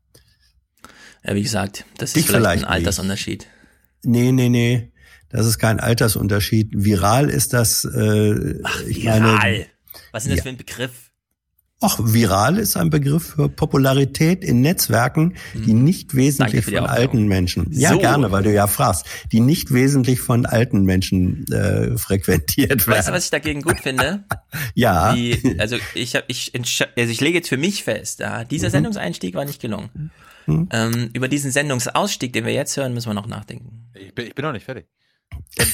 Ja, 1.24 1.36
wie 1.36 1.44
gesagt, 1.44 1.86
das 1.98 2.14
Dich 2.14 2.24
ist 2.24 2.28
vielleicht, 2.28 2.44
vielleicht 2.44 2.66
ein 2.66 2.70
Altersunterschied. 2.72 3.48
Nee, 4.04 4.32
nee, 4.32 4.50
nee. 4.50 4.92
Das 5.30 5.46
ist 5.46 5.58
kein 5.58 5.80
Altersunterschied. 5.80 6.70
Viral 6.74 7.30
ist 7.30 7.54
das. 7.54 7.86
Äh, 7.86 8.60
Ach, 8.64 8.86
viral. 8.86 9.22
Meine, 9.22 9.66
Was 10.12 10.24
ist 10.24 10.30
denn 10.30 10.36
das 10.36 10.38
ja. 10.38 10.44
für 10.44 10.50
ein 10.50 10.58
Begriff? 10.58 11.03
Ach, 11.86 12.00
viral 12.02 12.58
ist 12.58 12.78
ein 12.78 12.90
Begriff 12.90 13.34
für 13.36 13.50
Popularität 13.50 14.42
in 14.44 14.62
Netzwerken, 14.62 15.36
die 15.54 15.72
hm. 15.72 15.84
nicht 15.84 16.16
wesentlich 16.16 16.64
von 16.64 16.78
alten 16.78 17.28
Menschen. 17.28 17.68
Ja, 17.72 17.90
so. 17.90 18.00
gerne, 18.00 18.32
weil 18.32 18.44
du 18.44 18.54
ja 18.54 18.68
fragst, 18.68 19.06
die 19.34 19.42
nicht 19.42 19.74
wesentlich 19.74 20.22
von 20.22 20.46
alten 20.46 20.84
Menschen 20.84 21.46
äh, 21.52 21.98
frequentiert 21.98 22.88
werden. 22.88 22.98
Weißt 22.98 23.10
du, 23.10 23.12
was 23.12 23.26
ich 23.26 23.32
dagegen 23.32 23.62
gut 23.62 23.82
finde? 23.82 24.24
ja. 24.76 25.14
Die, 25.14 25.60
also 25.60 25.76
ich 25.94 26.16
habe 26.16 26.26
ich 26.28 26.54
also 26.56 27.12
ich 27.12 27.20
lege 27.20 27.38
jetzt 27.38 27.50
für 27.50 27.58
mich 27.58 27.84
fest, 27.84 28.22
ja, 28.22 28.46
dieser 28.46 28.70
mhm. 28.70 28.72
Sendungseinstieg 28.72 29.36
war 29.36 29.44
nicht 29.44 29.62
gelungen. 29.62 30.12
Mhm. 30.46 30.70
Ähm, 30.72 31.10
über 31.14 31.28
diesen 31.28 31.52
Sendungsausstieg, 31.52 32.32
den 32.32 32.46
wir 32.46 32.54
jetzt 32.54 32.78
hören, 32.78 32.94
müssen 32.94 33.10
wir 33.10 33.14
noch 33.14 33.28
nachdenken. 33.28 33.90
Ich 33.94 34.16
bin, 34.16 34.28
ich 34.28 34.36
bin 34.36 34.46
noch 34.46 34.54
nicht 34.54 34.66
fertig. 34.66 34.86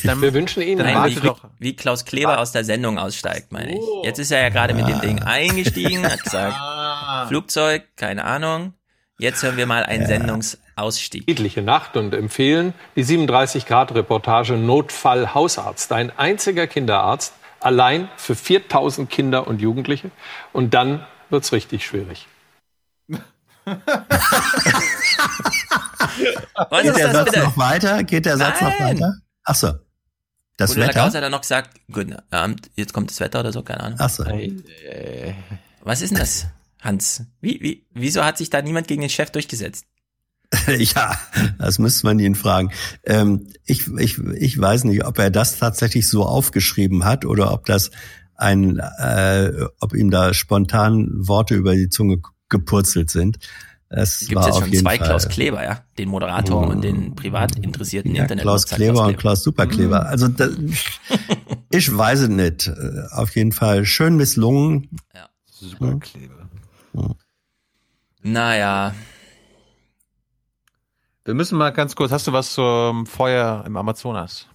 Dann, 0.03 0.21
wir 0.21 0.33
wünschen 0.33 0.61
Ihnen 0.61 0.85
Nein, 0.85 1.15
wie, 1.15 1.31
wie, 1.59 1.75
Klaus 1.75 2.05
Kleber 2.05 2.39
aus 2.39 2.51
der 2.51 2.63
Sendung 2.63 2.97
aussteigt, 2.97 3.51
meine 3.51 3.73
ich. 3.73 3.79
Oh. 3.79 4.03
Jetzt 4.03 4.19
ist 4.19 4.31
er 4.31 4.41
ja 4.41 4.49
gerade 4.49 4.73
mit 4.73 4.87
dem 4.87 4.99
Ding 5.01 5.23
eingestiegen, 5.23 6.05
hat 6.05 6.23
gesagt, 6.23 6.55
ah. 6.59 7.25
Flugzeug, 7.27 7.83
keine 7.95 8.23
Ahnung. 8.25 8.73
Jetzt 9.17 9.43
hören 9.43 9.57
wir 9.57 9.65
mal 9.65 9.83
einen 9.83 10.05
Sendungsausstieg. 10.07 11.25
Friedliche 11.25 11.61
Nacht 11.61 11.97
und 11.97 12.13
empfehlen 12.13 12.73
die 12.95 13.03
37 13.03 13.65
Grad 13.65 13.93
Reportage 13.93 14.53
Notfall 14.53 15.33
Hausarzt. 15.33 15.91
Ein 15.91 16.17
einziger 16.17 16.67
Kinderarzt, 16.67 17.33
allein 17.59 18.09
für 18.15 18.35
4000 18.35 19.09
Kinder 19.09 19.47
und 19.47 19.59
Jugendliche. 19.61 20.11
Und 20.53 20.73
dann 20.73 21.05
wird's 21.29 21.51
richtig 21.51 21.85
schwierig. 21.85 22.27
Was 26.69 26.81
Geht 26.81 26.97
der 26.97 27.11
Satz 27.11 27.31
bitte? 27.31 27.43
noch 27.43 27.57
weiter? 27.57 28.03
Geht 28.03 28.25
der 28.25 28.37
Satz 28.37 28.61
Nein. 28.61 28.71
noch 28.71 28.79
weiter? 28.85 29.13
Ach 29.49 29.55
so. 29.55 29.73
Das 30.57 30.71
Oder 30.71 30.81
Wetter? 30.81 30.93
Klaus 30.93 31.15
hat 31.15 31.23
er 31.23 31.31
noch 31.31 31.41
gesagt, 31.41 31.81
guten 31.91 32.15
Abend, 32.29 32.69
jetzt 32.75 32.93
kommt 32.93 33.09
das 33.09 33.19
Wetter 33.19 33.39
oder 33.39 33.51
so, 33.51 33.63
keine 33.63 33.81
Ahnung. 33.81 33.99
Ach 33.99 34.09
so. 34.09 34.23
Was 35.81 36.01
ist 36.01 36.11
denn 36.11 36.19
das, 36.19 36.45
Hans? 36.79 37.23
Wie, 37.41 37.59
wie, 37.59 37.87
wieso 37.91 38.23
hat 38.23 38.37
sich 38.37 38.51
da 38.51 38.61
niemand 38.61 38.87
gegen 38.87 39.01
den 39.01 39.09
Chef 39.09 39.31
durchgesetzt? 39.31 39.85
ja, 40.67 41.17
das 41.57 41.79
müsste 41.79 42.05
man 42.05 42.19
ihn 42.19 42.35
fragen. 42.35 42.71
Ähm, 43.05 43.47
ich, 43.65 43.87
ich, 43.97 44.19
ich 44.19 44.59
weiß 44.59 44.83
nicht, 44.83 45.03
ob 45.03 45.17
er 45.17 45.31
das 45.31 45.57
tatsächlich 45.57 46.07
so 46.07 46.25
aufgeschrieben 46.25 47.05
hat 47.05 47.25
oder 47.25 47.51
ob 47.51 47.65
das 47.65 47.89
ein, 48.35 48.77
äh, 48.77 49.51
ob 49.79 49.95
ihm 49.95 50.11
da 50.11 50.35
spontan 50.35 51.09
Worte 51.27 51.55
über 51.55 51.73
die 51.73 51.89
Zunge 51.89 52.21
gepurzelt 52.49 53.09
sind. 53.09 53.39
Es 53.89 54.27
gibt 54.27 54.45
jetzt 54.45 54.59
schon 54.59 54.71
zwei 54.73 54.97
Fall. 54.97 55.07
Klaus 55.07 55.27
Kleber, 55.29 55.63
ja, 55.63 55.83
den 55.97 56.09
Moderator 56.09 56.65
mhm. 56.65 56.71
und 56.71 56.81
den 56.83 57.15
privat 57.15 57.55
interessierten 57.57 58.13
ja, 58.13 58.23
Internet. 58.23 58.43
Klaus 58.43 58.65
Kleber, 58.65 58.77
Klaus 58.77 58.93
Kleber 58.93 59.07
und 59.07 59.17
Klaus 59.17 59.43
Superkleber. 59.43 60.01
Mhm. 60.01 60.07
Also 60.07 60.27
das, 60.27 60.51
ich 61.71 61.97
weiß 61.97 62.19
es 62.19 62.29
nicht. 62.29 62.71
Auf 63.11 63.35
jeden 63.35 63.51
Fall 63.51 63.85
schön 63.85 64.15
misslungen. 64.15 64.89
Ja. 65.15 65.27
Superkleber. 65.45 66.49
Mhm. 66.93 67.15
Naja. 68.21 68.93
Wir 71.25 71.33
müssen 71.33 71.57
mal 71.57 71.71
ganz 71.71 71.95
kurz, 71.95 72.11
hast 72.11 72.27
du 72.27 72.33
was 72.33 72.53
zum 72.53 73.07
Feuer 73.07 73.63
im 73.65 73.75
Amazonas? 73.75 74.47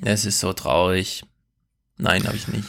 Es 0.00 0.24
ist 0.24 0.40
so 0.40 0.52
traurig. 0.52 1.24
Nein, 1.96 2.26
habe 2.26 2.36
ich 2.36 2.48
nicht. 2.48 2.68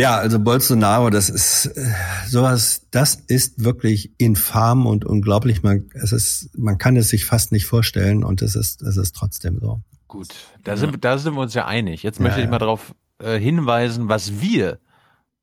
Ja, 0.00 0.16
also 0.16 0.38
Bolsonaro, 0.38 1.10
das 1.10 1.28
ist 1.28 1.66
äh, 1.66 1.92
sowas, 2.26 2.86
das 2.90 3.16
ist 3.16 3.62
wirklich 3.62 4.12
infam 4.16 4.86
und 4.86 5.04
unglaublich. 5.04 5.62
Man, 5.62 5.90
es 5.92 6.12
ist, 6.12 6.50
man 6.56 6.78
kann 6.78 6.96
es 6.96 7.10
sich 7.10 7.26
fast 7.26 7.52
nicht 7.52 7.66
vorstellen 7.66 8.24
und 8.24 8.40
es 8.40 8.56
ist, 8.56 8.80
es 8.80 8.96
ist 8.96 9.14
trotzdem 9.14 9.58
so. 9.60 9.80
Gut, 10.08 10.28
da 10.64 10.78
sind, 10.78 11.04
da 11.04 11.18
sind 11.18 11.34
wir 11.34 11.42
uns 11.42 11.52
ja 11.52 11.66
einig. 11.66 12.02
Jetzt 12.02 12.18
möchte 12.18 12.38
ja, 12.38 12.46
ich 12.46 12.50
mal 12.50 12.58
darauf 12.58 12.94
äh, 13.18 13.38
hinweisen, 13.38 14.08
was 14.08 14.40
wir 14.40 14.80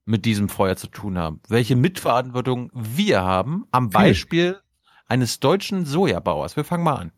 mit 0.06 0.26
diesem 0.26 0.50
Feuer 0.50 0.76
zu 0.76 0.88
tun 0.88 1.20
haben. 1.20 1.40
Welche 1.48 1.76
Mitverantwortung 1.76 2.72
wir 2.74 3.22
haben 3.22 3.66
am 3.70 3.92
Beispiel 3.92 4.58
eines 5.08 5.40
deutschen 5.40 5.86
Sojabauers. 5.86 6.56
Wir 6.56 6.64
fangen 6.64 6.84
mal 6.84 6.96
an. 6.96 7.12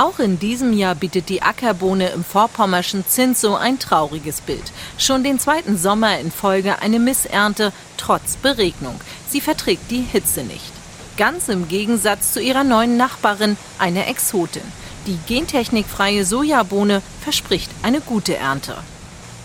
Auch 0.00 0.18
in 0.18 0.38
diesem 0.38 0.72
Jahr 0.72 0.94
bietet 0.94 1.28
die 1.28 1.42
Ackerbohne 1.42 2.08
im 2.08 2.24
vorpommerschen 2.24 3.04
Zinso 3.06 3.54
ein 3.54 3.78
trauriges 3.78 4.40
Bild. 4.40 4.72
Schon 4.96 5.22
den 5.22 5.38
zweiten 5.38 5.76
Sommer 5.76 6.18
in 6.18 6.30
Folge 6.30 6.80
eine 6.80 6.98
Missernte, 6.98 7.70
trotz 7.98 8.36
Beregnung. 8.36 8.98
Sie 9.28 9.42
verträgt 9.42 9.90
die 9.90 10.00
Hitze 10.00 10.42
nicht. 10.42 10.72
Ganz 11.18 11.50
im 11.50 11.68
Gegensatz 11.68 12.32
zu 12.32 12.40
ihrer 12.40 12.64
neuen 12.64 12.96
Nachbarin, 12.96 13.58
eine 13.78 14.06
Exotin. 14.06 14.62
Die 15.06 15.18
gentechnikfreie 15.26 16.24
Sojabohne 16.24 17.02
verspricht 17.20 17.70
eine 17.82 18.00
gute 18.00 18.34
Ernte. 18.38 18.76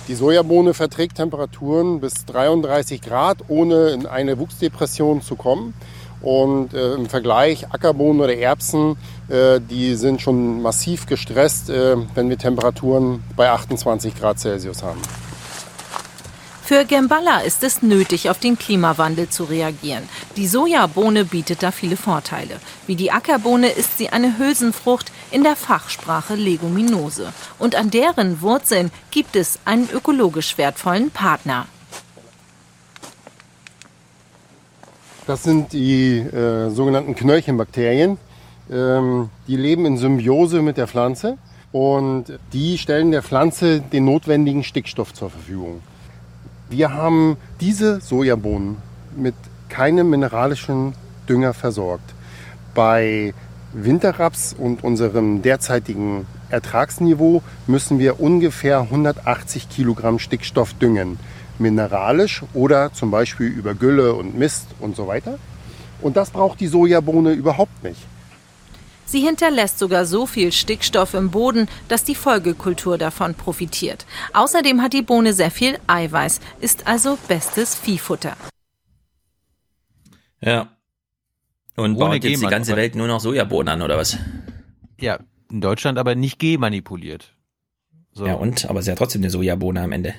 Die 0.07 0.15
Sojabohne 0.15 0.73
verträgt 0.73 1.17
Temperaturen 1.17 1.99
bis 1.99 2.23
33 2.27 3.01
Grad, 3.01 3.39
ohne 3.49 3.89
in 3.89 4.05
eine 4.05 4.37
Wuchsdepression 4.39 5.21
zu 5.21 5.35
kommen. 5.35 5.73
Und 6.21 6.73
äh, 6.73 6.93
im 6.93 7.07
Vergleich 7.07 7.71
Ackerbohnen 7.71 8.21
oder 8.21 8.35
Erbsen, 8.35 8.97
äh, 9.27 9.59
die 9.59 9.95
sind 9.95 10.21
schon 10.21 10.61
massiv 10.61 11.05
gestresst, 11.05 11.69
äh, 11.69 11.97
wenn 12.15 12.29
wir 12.29 12.37
Temperaturen 12.37 13.23
bei 13.35 13.49
28 13.49 14.15
Grad 14.15 14.39
Celsius 14.39 14.81
haben. 14.83 15.01
Für 16.65 16.83
Gemballa 16.83 17.41
ist 17.41 17.61
es 17.61 17.83
nötig, 17.83 18.27
auf 18.27 18.39
den 18.39 18.57
Klimawandel 18.57 19.29
zu 19.29 19.43
reagieren. 19.43 20.09
Die 20.35 20.47
Sojabohne 20.47 21.23
bietet 21.23 21.61
da 21.61 21.69
viele 21.69 21.95
Vorteile. 21.95 22.59
Wie 22.87 22.95
die 22.95 23.11
Ackerbohne 23.11 23.69
ist 23.69 23.99
sie 23.99 24.09
eine 24.09 24.39
Hülsenfrucht, 24.39 25.11
in 25.29 25.43
der 25.43 25.55
Fachsprache 25.55 26.33
Leguminose. 26.33 27.33
Und 27.59 27.75
an 27.75 27.91
deren 27.91 28.41
Wurzeln 28.41 28.89
gibt 29.11 29.35
es 29.35 29.59
einen 29.65 29.87
ökologisch 29.91 30.57
wertvollen 30.57 31.11
Partner. 31.11 31.67
Das 35.27 35.41
sind 35.41 35.73
die 35.73 36.19
äh, 36.19 36.69
sogenannten 36.69 37.15
Knöllchenbakterien. 37.15 38.17
Ähm, 38.71 39.29
die 39.47 39.55
leben 39.55 39.85
in 39.85 39.97
Symbiose 39.97 40.61
mit 40.61 40.77
der 40.77 40.87
Pflanze 40.87 41.37
und 41.71 42.25
die 42.53 42.77
stellen 42.77 43.11
der 43.11 43.23
Pflanze 43.23 43.81
den 43.81 44.05
notwendigen 44.05 44.63
Stickstoff 44.63 45.13
zur 45.13 45.31
Verfügung. 45.31 45.81
Wir 46.69 46.93
haben 46.93 47.37
diese 47.59 48.01
Sojabohnen 48.01 48.77
mit 49.15 49.35
keinem 49.69 50.11
mineralischen 50.11 50.93
Dünger 51.27 51.53
versorgt. 51.53 52.13
Bei 52.75 53.33
Winterraps 53.73 54.55
und 54.57 54.83
unserem 54.83 55.41
derzeitigen 55.41 56.27
Ertragsniveau 56.49 57.41
müssen 57.65 57.97
wir 57.97 58.19
ungefähr 58.19 58.81
180 58.81 59.69
Kilogramm 59.69 60.19
Stickstoff 60.19 60.73
düngen 60.75 61.17
mineralisch 61.59 62.43
oder 62.53 62.93
zum 62.93 63.11
Beispiel 63.11 63.47
über 63.47 63.73
Gülle 63.73 64.13
und 64.13 64.37
Mist 64.37 64.67
und 64.79 64.95
so 64.95 65.07
weiter. 65.07 65.39
Und 66.01 66.17
das 66.17 66.29
braucht 66.29 66.59
die 66.59 66.67
Sojabohne 66.67 67.31
überhaupt 67.31 67.83
nicht. 67.83 67.99
Sie 69.05 69.21
hinterlässt 69.21 69.77
sogar 69.77 70.05
so 70.05 70.25
viel 70.25 70.51
Stickstoff 70.51 71.13
im 71.13 71.29
Boden, 71.29 71.67
dass 71.87 72.03
die 72.03 72.15
Folgekultur 72.15 72.97
davon 72.97 73.35
profitiert. 73.35 74.05
Außerdem 74.33 74.81
hat 74.81 74.93
die 74.93 75.03
Bohne 75.03 75.33
sehr 75.33 75.51
viel 75.51 75.77
Eiweiß, 75.87 76.41
ist 76.59 76.87
also 76.87 77.17
bestes 77.27 77.75
Viehfutter. 77.75 78.35
Ja. 80.41 80.69
Und 81.75 81.97
baut 81.99 82.23
jetzt 82.23 82.41
die 82.41 82.47
ganze 82.47 82.75
Welt 82.75 82.95
nur 82.95 83.07
noch 83.07 83.19
Sojabohnen 83.19 83.69
an, 83.69 83.81
oder 83.81 83.97
was? 83.97 84.17
Ja, 84.99 85.19
in 85.51 85.61
Deutschland 85.61 85.97
aber 85.99 86.15
nicht 86.15 86.39
G-manipuliert. 86.39 87.35
So. 88.11 88.25
Ja, 88.25 88.35
und? 88.35 88.65
Aber 88.69 88.79
es 88.79 88.85
ist 88.85 88.89
ja 88.89 88.95
trotzdem 88.95 89.21
eine 89.21 89.29
Sojabohne 89.29 89.81
am 89.81 89.91
Ende. 89.91 90.15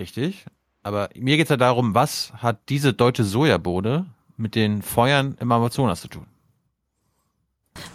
Richtig. 0.00 0.46
Aber 0.82 1.10
mir 1.14 1.36
geht 1.36 1.44
es 1.44 1.50
ja 1.50 1.58
darum, 1.58 1.94
was 1.94 2.32
hat 2.38 2.70
diese 2.70 2.94
deutsche 2.94 3.22
Sojabohne 3.22 4.06
mit 4.38 4.54
den 4.54 4.80
Feuern 4.80 5.36
im 5.38 5.52
Amazonas 5.52 6.00
zu 6.00 6.08
tun? 6.08 6.26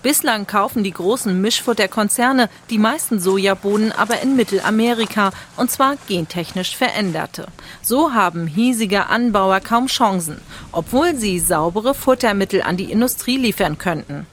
Bislang 0.03 0.45
kaufen 0.45 0.83
die 0.83 0.91
großen 0.91 1.41
Mischfutterkonzerne 1.41 2.49
die 2.69 2.77
meisten 2.77 3.19
Sojabohnen 3.19 3.91
aber 3.91 4.21
in 4.21 4.35
Mittelamerika 4.35 5.31
und 5.57 5.71
zwar 5.71 5.95
gentechnisch 6.07 6.77
veränderte. 6.77 7.47
So 7.81 8.13
haben 8.13 8.45
hiesige 8.45 9.07
Anbauer 9.07 9.59
kaum 9.59 9.87
Chancen, 9.87 10.39
obwohl 10.71 11.15
sie 11.15 11.39
saubere 11.39 11.95
Futtermittel 11.95 12.61
an 12.61 12.77
die 12.77 12.91
Industrie 12.91 13.37
liefern 13.37 13.79
könnten 13.79 14.27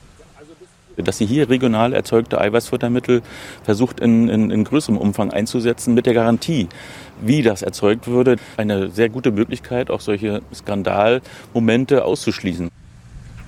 dass 0.96 1.18
sie 1.18 1.26
hier 1.26 1.48
regional 1.48 1.92
erzeugte 1.92 2.40
Eiweißfuttermittel 2.40 3.22
versucht 3.62 4.00
in, 4.00 4.28
in, 4.28 4.50
in 4.50 4.64
größerem 4.64 4.98
Umfang 4.98 5.30
einzusetzen 5.30 5.94
mit 5.94 6.06
der 6.06 6.14
Garantie, 6.14 6.68
wie 7.26 7.42
das 7.42 7.62
erzeugt 7.62 8.06
würde. 8.06 8.36
Eine 8.56 8.90
sehr 8.90 9.08
gute 9.08 9.30
Möglichkeit, 9.30 9.90
auch 9.90 10.00
solche 10.00 10.42
Skandalmomente 10.54 12.04
auszuschließen. 12.04 12.70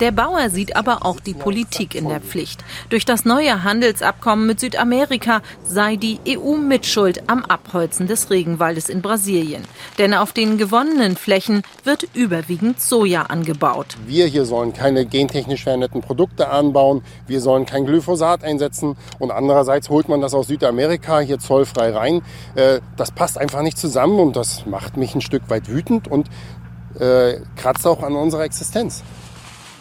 Der 0.01 0.11
Bauer 0.11 0.49
sieht 0.49 0.75
aber 0.75 1.05
auch 1.05 1.21
die 1.21 1.33
Politik 1.33 1.95
in 1.95 2.09
der 2.09 2.19
Pflicht. 2.19 2.65
Durch 2.89 3.05
das 3.05 3.23
neue 3.23 3.63
Handelsabkommen 3.63 4.45
mit 4.45 4.59
Südamerika 4.59 5.41
sei 5.65 5.95
die 5.95 6.19
EU 6.27 6.57
mitschuld 6.57 7.29
am 7.29 7.45
Abholzen 7.45 8.05
des 8.05 8.29
Regenwaldes 8.29 8.89
in 8.89 9.01
Brasilien. 9.01 9.63
Denn 9.97 10.13
auf 10.13 10.33
den 10.33 10.57
gewonnenen 10.57 11.15
Flächen 11.15 11.61
wird 11.85 12.07
überwiegend 12.13 12.81
Soja 12.81 13.23
angebaut. 13.23 13.95
Wir 14.05 14.25
hier 14.25 14.45
sollen 14.45 14.73
keine 14.73 15.05
gentechnisch 15.05 15.63
veränderten 15.63 16.01
Produkte 16.01 16.49
anbauen. 16.49 17.01
Wir 17.25 17.39
sollen 17.39 17.65
kein 17.65 17.85
Glyphosat 17.85 18.43
einsetzen. 18.43 18.97
Und 19.19 19.31
andererseits 19.31 19.89
holt 19.89 20.09
man 20.09 20.19
das 20.19 20.33
aus 20.33 20.47
Südamerika 20.47 21.19
hier 21.19 21.39
zollfrei 21.39 21.91
rein. 21.91 22.21
Äh, 22.55 22.81
das 22.97 23.11
passt 23.11 23.37
einfach 23.37 23.61
nicht 23.61 23.77
zusammen 23.77 24.19
und 24.19 24.35
das 24.35 24.65
macht 24.65 24.97
mich 24.97 25.15
ein 25.15 25.21
Stück 25.21 25.49
weit 25.49 25.69
wütend 25.69 26.09
und 26.09 26.29
äh, 26.99 27.39
kratzt 27.55 27.87
auch 27.87 28.03
an 28.03 28.15
unserer 28.15 28.43
Existenz. 28.43 29.03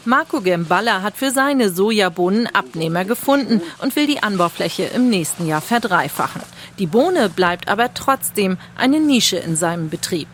Marco 0.06 0.40
Gemballa 0.40 1.02
hat 1.02 1.16
für 1.16 1.30
seine 1.30 1.70
Sojabohnen 1.70 2.46
Abnehmer 2.46 3.04
gefunden 3.04 3.62
und 3.80 3.96
will 3.96 4.06
die 4.06 4.22
Anbaufläche 4.22 4.84
im 4.84 5.08
nächsten 5.08 5.46
Jahr 5.46 5.60
verdreifachen. 5.60 6.42
Die 6.78 6.86
Bohne 6.86 7.28
bleibt 7.28 7.68
aber 7.68 7.94
trotzdem 7.94 8.58
eine 8.76 9.00
Nische 9.00 9.36
in 9.36 9.56
seinem 9.56 9.88
Betrieb. 9.88 10.28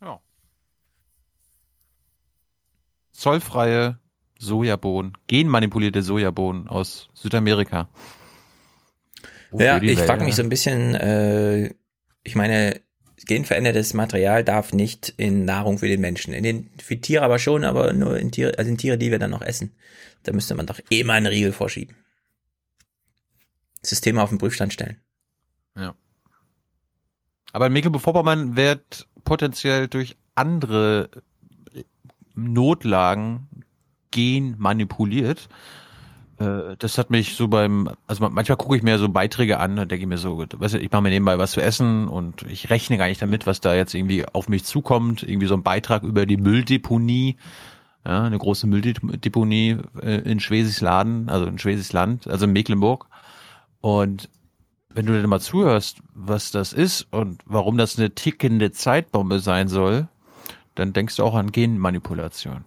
Ja. 0.00 0.20
Zollfreie 3.12 3.98
Sojabohnen, 4.38 5.16
genmanipulierte 5.26 6.02
Sojabohnen 6.02 6.68
aus 6.68 7.08
Südamerika. 7.14 7.88
ja, 9.52 9.80
ich 9.80 10.00
frage 10.00 10.24
mich 10.24 10.34
so 10.34 10.42
ein 10.42 10.48
bisschen, 10.48 10.94
äh, 10.94 11.74
ich 12.24 12.34
meine, 12.34 12.83
genverändertes 13.24 13.94
Material 13.94 14.44
darf 14.44 14.72
nicht 14.72 15.14
in 15.16 15.44
Nahrung 15.44 15.78
für 15.78 15.88
den 15.88 16.00
Menschen. 16.00 16.34
In 16.34 16.42
den, 16.42 16.70
für 16.82 17.00
Tiere 17.00 17.24
aber 17.24 17.38
schon, 17.38 17.64
aber 17.64 17.92
nur 17.92 18.18
in 18.18 18.30
Tiere, 18.30 18.58
also 18.58 18.70
in 18.70 18.78
Tiere, 18.78 18.98
die 18.98 19.10
wir 19.10 19.18
dann 19.18 19.30
noch 19.30 19.42
essen. 19.42 19.72
Da 20.22 20.32
müsste 20.32 20.54
man 20.54 20.66
doch 20.66 20.80
eh 20.90 21.04
mal 21.04 21.14
einen 21.14 21.26
Riegel 21.26 21.52
vorschieben. 21.52 21.96
Systeme 23.82 24.22
auf 24.22 24.30
den 24.30 24.38
Prüfstand 24.38 24.72
stellen. 24.72 25.00
Ja. 25.76 25.94
Aber 27.52 27.66
in 27.66 27.72
Mecklenburg-Vorpommern 27.72 28.56
wird 28.56 29.06
potenziell 29.24 29.88
durch 29.88 30.16
andere 30.34 31.10
Notlagen 32.34 33.48
gen 34.10 34.56
manipuliert. 34.58 35.48
Äh, 36.38 36.76
das 36.78 36.98
hat 36.98 37.10
mich 37.10 37.36
so 37.36 37.48
beim, 37.48 37.90
also 38.06 38.28
manchmal 38.28 38.56
gucke 38.56 38.76
ich 38.76 38.82
mir 38.82 38.98
so 38.98 39.08
Beiträge 39.08 39.58
an 39.60 39.78
und 39.78 39.90
denke 39.90 40.06
mir 40.06 40.18
so, 40.18 40.38
weißt 40.38 40.74
du, 40.74 40.78
ich 40.78 40.90
mache 40.90 41.02
mir 41.02 41.10
nebenbei 41.10 41.38
was 41.38 41.52
zu 41.52 41.60
essen 41.60 42.08
und 42.08 42.42
ich 42.42 42.70
rechne 42.70 42.98
gar 42.98 43.08
nicht 43.08 43.22
damit, 43.22 43.46
was 43.46 43.60
da 43.60 43.74
jetzt 43.74 43.94
irgendwie 43.94 44.24
auf 44.26 44.48
mich 44.48 44.64
zukommt. 44.64 45.22
Irgendwie 45.22 45.46
so 45.46 45.54
ein 45.54 45.62
Beitrag 45.62 46.02
über 46.02 46.26
die 46.26 46.36
Mülldeponie, 46.36 47.36
ja, 48.04 48.24
eine 48.24 48.38
große 48.38 48.66
Mülldeponie 48.66 49.78
äh, 50.02 50.20
in 50.30 50.40
Schwesisladen, 50.40 51.28
also 51.28 51.46
in 51.46 51.58
Schwesisland, 51.58 52.26
also 52.26 52.44
in 52.44 52.52
Mecklenburg. 52.52 53.06
Und 53.80 54.28
wenn 54.90 55.06
du 55.06 55.20
dann 55.20 55.28
mal 55.28 55.40
zuhörst, 55.40 55.98
was 56.14 56.50
das 56.50 56.72
ist 56.72 57.08
und 57.10 57.42
warum 57.46 57.78
das 57.78 57.98
eine 57.98 58.14
tickende 58.14 58.70
Zeitbombe 58.72 59.40
sein 59.40 59.68
soll, 59.68 60.08
dann 60.74 60.92
denkst 60.92 61.16
du 61.16 61.24
auch 61.24 61.34
an 61.34 61.52
Genmanipulation. 61.52 62.64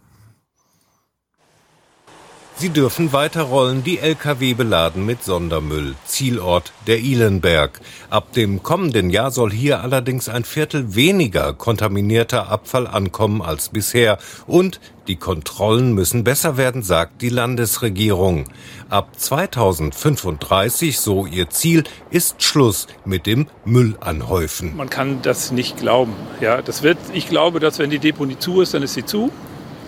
Sie 2.59 2.69
dürfen 2.69 3.13
weiterrollen, 3.13 3.83
die 3.83 3.99
Lkw 3.99 4.55
beladen 4.55 5.05
mit 5.05 5.23
Sondermüll. 5.23 5.93
Zielort 6.05 6.73
der 6.87 6.97
Ihlenberg. 6.97 7.79
Ab 8.09 8.33
dem 8.33 8.63
kommenden 8.63 9.11
Jahr 9.11 9.29
soll 9.29 9.51
hier 9.51 9.83
allerdings 9.83 10.27
ein 10.27 10.43
Viertel 10.43 10.95
weniger 10.95 11.53
kontaminierter 11.53 12.49
Abfall 12.49 12.87
ankommen 12.87 13.43
als 13.43 13.69
bisher. 13.69 14.17
Und 14.47 14.79
die 15.07 15.17
Kontrollen 15.17 15.93
müssen 15.93 16.23
besser 16.23 16.57
werden, 16.57 16.81
sagt 16.81 17.21
die 17.21 17.29
Landesregierung. 17.29 18.45
Ab 18.89 19.09
2035, 19.15 20.99
so 20.99 21.27
ihr 21.27 21.51
Ziel, 21.51 21.83
ist 22.09 22.41
Schluss 22.41 22.87
mit 23.05 23.27
dem 23.27 23.45
Müllanhäufen. 23.65 24.75
Man 24.75 24.89
kann 24.89 25.21
das 25.21 25.51
nicht 25.51 25.77
glauben. 25.77 26.15
Ja, 26.41 26.63
das 26.63 26.81
wird, 26.81 26.97
ich 27.13 27.29
glaube, 27.29 27.59
dass 27.59 27.77
wenn 27.77 27.91
die 27.91 27.99
Deponie 27.99 28.39
zu 28.39 28.61
ist, 28.61 28.73
dann 28.73 28.81
ist 28.81 28.95
sie 28.95 29.05
zu. 29.05 29.31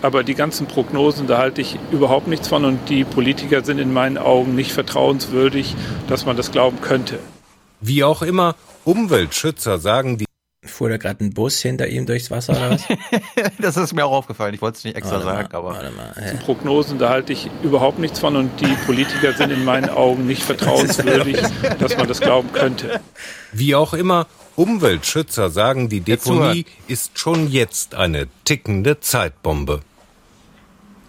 Aber 0.01 0.23
die 0.23 0.35
ganzen 0.35 0.67
Prognosen, 0.67 1.27
da 1.27 1.37
halte 1.37 1.61
ich 1.61 1.77
überhaupt 1.91 2.27
nichts 2.27 2.47
von 2.47 2.63
und 2.63 2.89
die 2.89 3.03
Politiker 3.03 3.63
sind 3.63 3.79
in 3.79 3.93
meinen 3.93 4.17
Augen 4.17 4.55
nicht 4.55 4.71
vertrauenswürdig, 4.71 5.75
dass 6.07 6.25
man 6.25 6.37
das 6.37 6.51
glauben 6.51 6.79
könnte. 6.81 7.19
Wie 7.81 8.03
auch 8.03 8.21
immer, 8.21 8.55
Umweltschützer 8.85 9.77
sagen 9.79 10.17
die. 10.17 10.25
Fuhr 10.65 10.89
da 10.89 10.97
gerade 10.97 11.23
ein 11.23 11.33
Bus 11.33 11.61
hinter 11.61 11.87
ihm 11.87 12.05
durchs 12.05 12.29
Wasser 12.31 12.51
oder 12.51 12.71
was? 12.71 12.83
das 13.59 13.77
ist 13.77 13.93
mir 13.93 14.05
auch 14.05 14.11
aufgefallen. 14.11 14.53
Ich 14.53 14.61
wollte 14.61 14.77
es 14.77 14.83
nicht 14.83 14.97
extra 14.97 15.23
warte 15.23 15.25
sagen, 15.25 15.47
mal, 15.51 15.57
aber. 15.57 15.69
Warte 15.69 15.91
mal, 15.91 16.13
ja. 16.17 16.39
Prognosen, 16.41 16.99
da 16.99 17.09
halte 17.09 17.31
ich 17.31 17.49
überhaupt 17.63 17.97
nichts 17.97 18.19
von 18.19 18.35
und 18.35 18.51
die 18.59 18.75
Politiker 18.85 19.33
sind 19.33 19.51
in 19.51 19.63
meinen 19.63 19.89
Augen 19.89 20.27
nicht 20.27 20.43
vertrauenswürdig, 20.43 21.37
dass 21.79 21.97
man 21.97 22.07
das 22.07 22.19
glauben 22.19 22.51
könnte. 22.51 22.99
Wie 23.53 23.73
auch 23.73 23.93
immer, 23.93 24.27
Umweltschützer 24.57 25.49
sagen, 25.49 25.87
die 25.87 26.01
Deponie 26.01 26.65
ist 26.87 27.17
schon 27.17 27.49
jetzt 27.49 27.95
eine 27.95 28.27
tickende 28.43 28.99
Zeitbombe. 28.99 29.79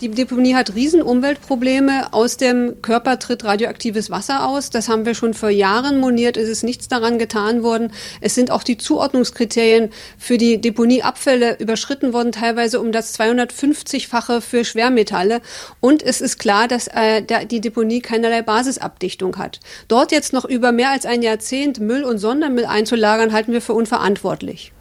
Die 0.01 0.09
Deponie 0.09 0.55
hat 0.55 0.75
Riesenumweltprobleme. 0.75 2.15
Aus 2.15 2.39
dem 2.39 2.81
Körper 2.81 3.19
tritt 3.19 3.45
radioaktives 3.45 4.09
Wasser 4.09 4.49
aus. 4.49 4.71
Das 4.71 4.89
haben 4.89 5.05
wir 5.05 5.15
schon 5.15 5.35
vor 5.35 5.51
Jahren 5.51 6.01
moniert. 6.01 6.39
Es 6.39 6.49
ist 6.49 6.63
nichts 6.63 6.89
daran 6.89 7.19
getan 7.19 7.63
worden. 7.63 7.93
Es 8.23 8.35
sind 8.35 8.51
auch 8.51 8.63
die 8.63 8.79
Zuordnungskriterien 8.79 9.91
für 10.17 10.39
die 10.39 10.59
Deponieabfälle 10.59 11.59
überschritten 11.59 12.15
worden, 12.15 12.33
teilweise 12.33 12.81
um 12.81 12.93
das 12.93 13.19
250-fache 13.21 14.41
für 14.41 14.65
Schwermetalle. 14.65 15.43
Und 15.81 16.03
es 16.03 16.23
ist 16.23 16.39
klar, 16.39 16.67
dass 16.67 16.89
äh, 16.89 17.21
der, 17.21 17.45
die 17.45 17.61
Deponie 17.61 18.01
keinerlei 18.01 18.41
Basisabdichtung 18.41 19.37
hat. 19.37 19.61
Dort 19.89 20.13
jetzt 20.13 20.33
noch 20.33 20.47
über 20.47 20.73
mehr 20.73 20.93
als 20.93 21.05
ein 21.05 21.21
Jahrzehnt 21.21 21.79
Müll 21.79 22.05
und 22.05 22.17
Sondermüll 22.17 22.65
einzulagern, 22.65 23.35
halten 23.35 23.53
wir 23.53 23.61
für 23.61 23.75
unverantwortlich. 23.75 24.73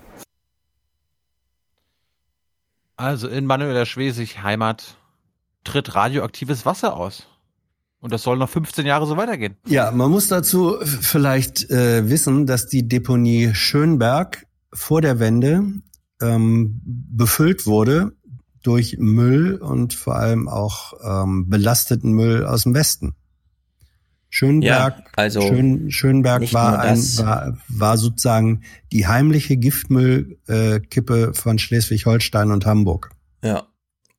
Also 2.95 3.27
in 3.27 3.45
Manuela 3.45 3.85
Schwesig 3.85 4.43
Heimat 4.43 4.95
tritt 5.63 5.95
radioaktives 5.95 6.65
Wasser 6.65 6.95
aus. 6.95 7.27
Und 8.01 8.13
das 8.13 8.23
soll 8.23 8.37
noch 8.37 8.49
15 8.49 8.85
Jahre 8.85 9.05
so 9.05 9.17
weitergehen. 9.17 9.55
Ja, 9.67 9.91
man 9.91 10.09
muss 10.09 10.27
dazu 10.27 10.77
vielleicht 10.83 11.69
äh, 11.69 12.09
wissen, 12.09 12.45
dass 12.45 12.67
die 12.67 12.87
Deponie 12.87 13.53
Schönberg 13.53 14.45
vor 14.71 15.01
der 15.01 15.19
Wende 15.19 15.63
ähm, 16.21 16.81
befüllt 16.83 17.65
wurde 17.65 18.13
durch 18.61 18.97
Müll 18.99 19.55
und 19.55 19.93
vor 19.93 20.15
allem 20.15 20.47
auch 20.47 20.93
ähm, 21.03 21.49
belasteten 21.49 22.11
Müll 22.11 22.45
aus 22.45 22.63
dem 22.63 22.73
Westen. 22.73 23.15
Schönberg, 24.29 24.97
ja, 24.97 25.05
also 25.15 25.41
Schön, 25.41 25.89
Schönberg 25.89 26.53
war, 26.53 26.79
ein, 26.79 26.99
war, 26.99 27.57
war 27.67 27.97
sozusagen 27.97 28.61
die 28.91 29.07
heimliche 29.07 29.57
Giftmüllkippe 29.57 31.19
äh, 31.19 31.33
von 31.33 31.57
Schleswig-Holstein 31.57 32.51
und 32.51 32.65
Hamburg. 32.65 33.11
Ja, 33.43 33.65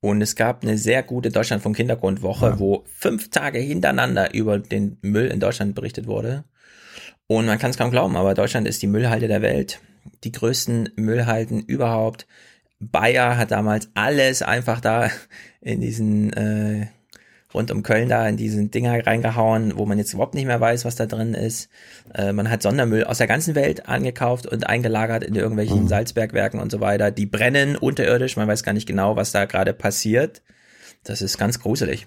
und 0.01 0.23
es 0.23 0.35
gab 0.35 0.63
eine 0.63 0.79
sehr 0.79 1.03
gute 1.03 1.31
Deutschlandfunk 1.31 1.77
Hintergrundwoche, 1.77 2.47
ja. 2.47 2.59
wo 2.59 2.85
fünf 2.87 3.31
Tage 3.31 3.59
hintereinander 3.59 4.35
über 4.35 4.59
den 4.59 4.97
Müll 5.03 5.27
in 5.27 5.41
Deutschland 5.41 5.75
berichtet 5.75 6.07
wurde. 6.07 6.45
Und 7.27 7.47
man 7.47 7.59
kann 7.59 7.71
es 7.71 7.79
kaum 7.79 7.91
glauben, 7.91 8.17
aber 8.17 8.35
Deutschland 8.35 8.67
ist 8.67 8.83
die 8.83 8.87
Müllhalde 8.87 9.29
der 9.29 9.43
Welt. 9.43 9.81
Die 10.25 10.33
größten 10.33 10.91
Müllhalden 10.97 11.61
überhaupt. 11.63 12.27
Bayer 12.81 13.37
hat 13.37 13.51
damals 13.51 13.91
alles 13.95 14.41
einfach 14.43 14.81
da 14.81 15.11
in 15.61 15.81
diesen 15.81 16.33
äh, 16.33 16.87
rund 17.53 17.71
um 17.71 17.83
Köln 17.83 18.09
da 18.09 18.27
in 18.29 18.37
diesen 18.37 18.71
Dinger 18.71 19.07
reingehauen, 19.07 19.77
wo 19.77 19.87
man 19.87 19.99
jetzt 19.99 20.13
überhaupt 20.13 20.35
nicht 20.35 20.47
mehr 20.47 20.61
weiß, 20.61 20.85
was 20.85 20.97
da 20.97 21.07
drin 21.07 21.35
ist. 21.35 21.69
Äh, 22.15 22.33
man 22.33 22.51
hat 22.51 22.63
Sondermüll 22.63 23.05
aus 23.05 23.19
der 23.19 23.27
ganzen 23.27 23.55
Welt 23.55 23.89
angekauft 23.89 24.47
und 24.47 24.67
eingelagert 24.69 25.25
in 25.25 25.35
irgendwelchen 25.35 25.83
mhm. 25.83 25.89
Salzbergwerken 25.89 26.61
und 26.61 26.71
so 26.71 26.81
weiter. 26.81 27.11
Die 27.11 27.27
brennen 27.27 27.77
unterirdisch, 27.77 28.37
man 28.37 28.49
weiß 28.49 28.63
gar 28.63 28.73
nicht 28.73 28.87
genau, 28.87 29.17
was 29.17 29.33
da 29.33 29.45
gerade 29.45 29.73
passiert. 29.73 30.43
Das 31.05 31.23
ist 31.23 31.39
ganz 31.39 31.61
gruselig. 31.61 32.07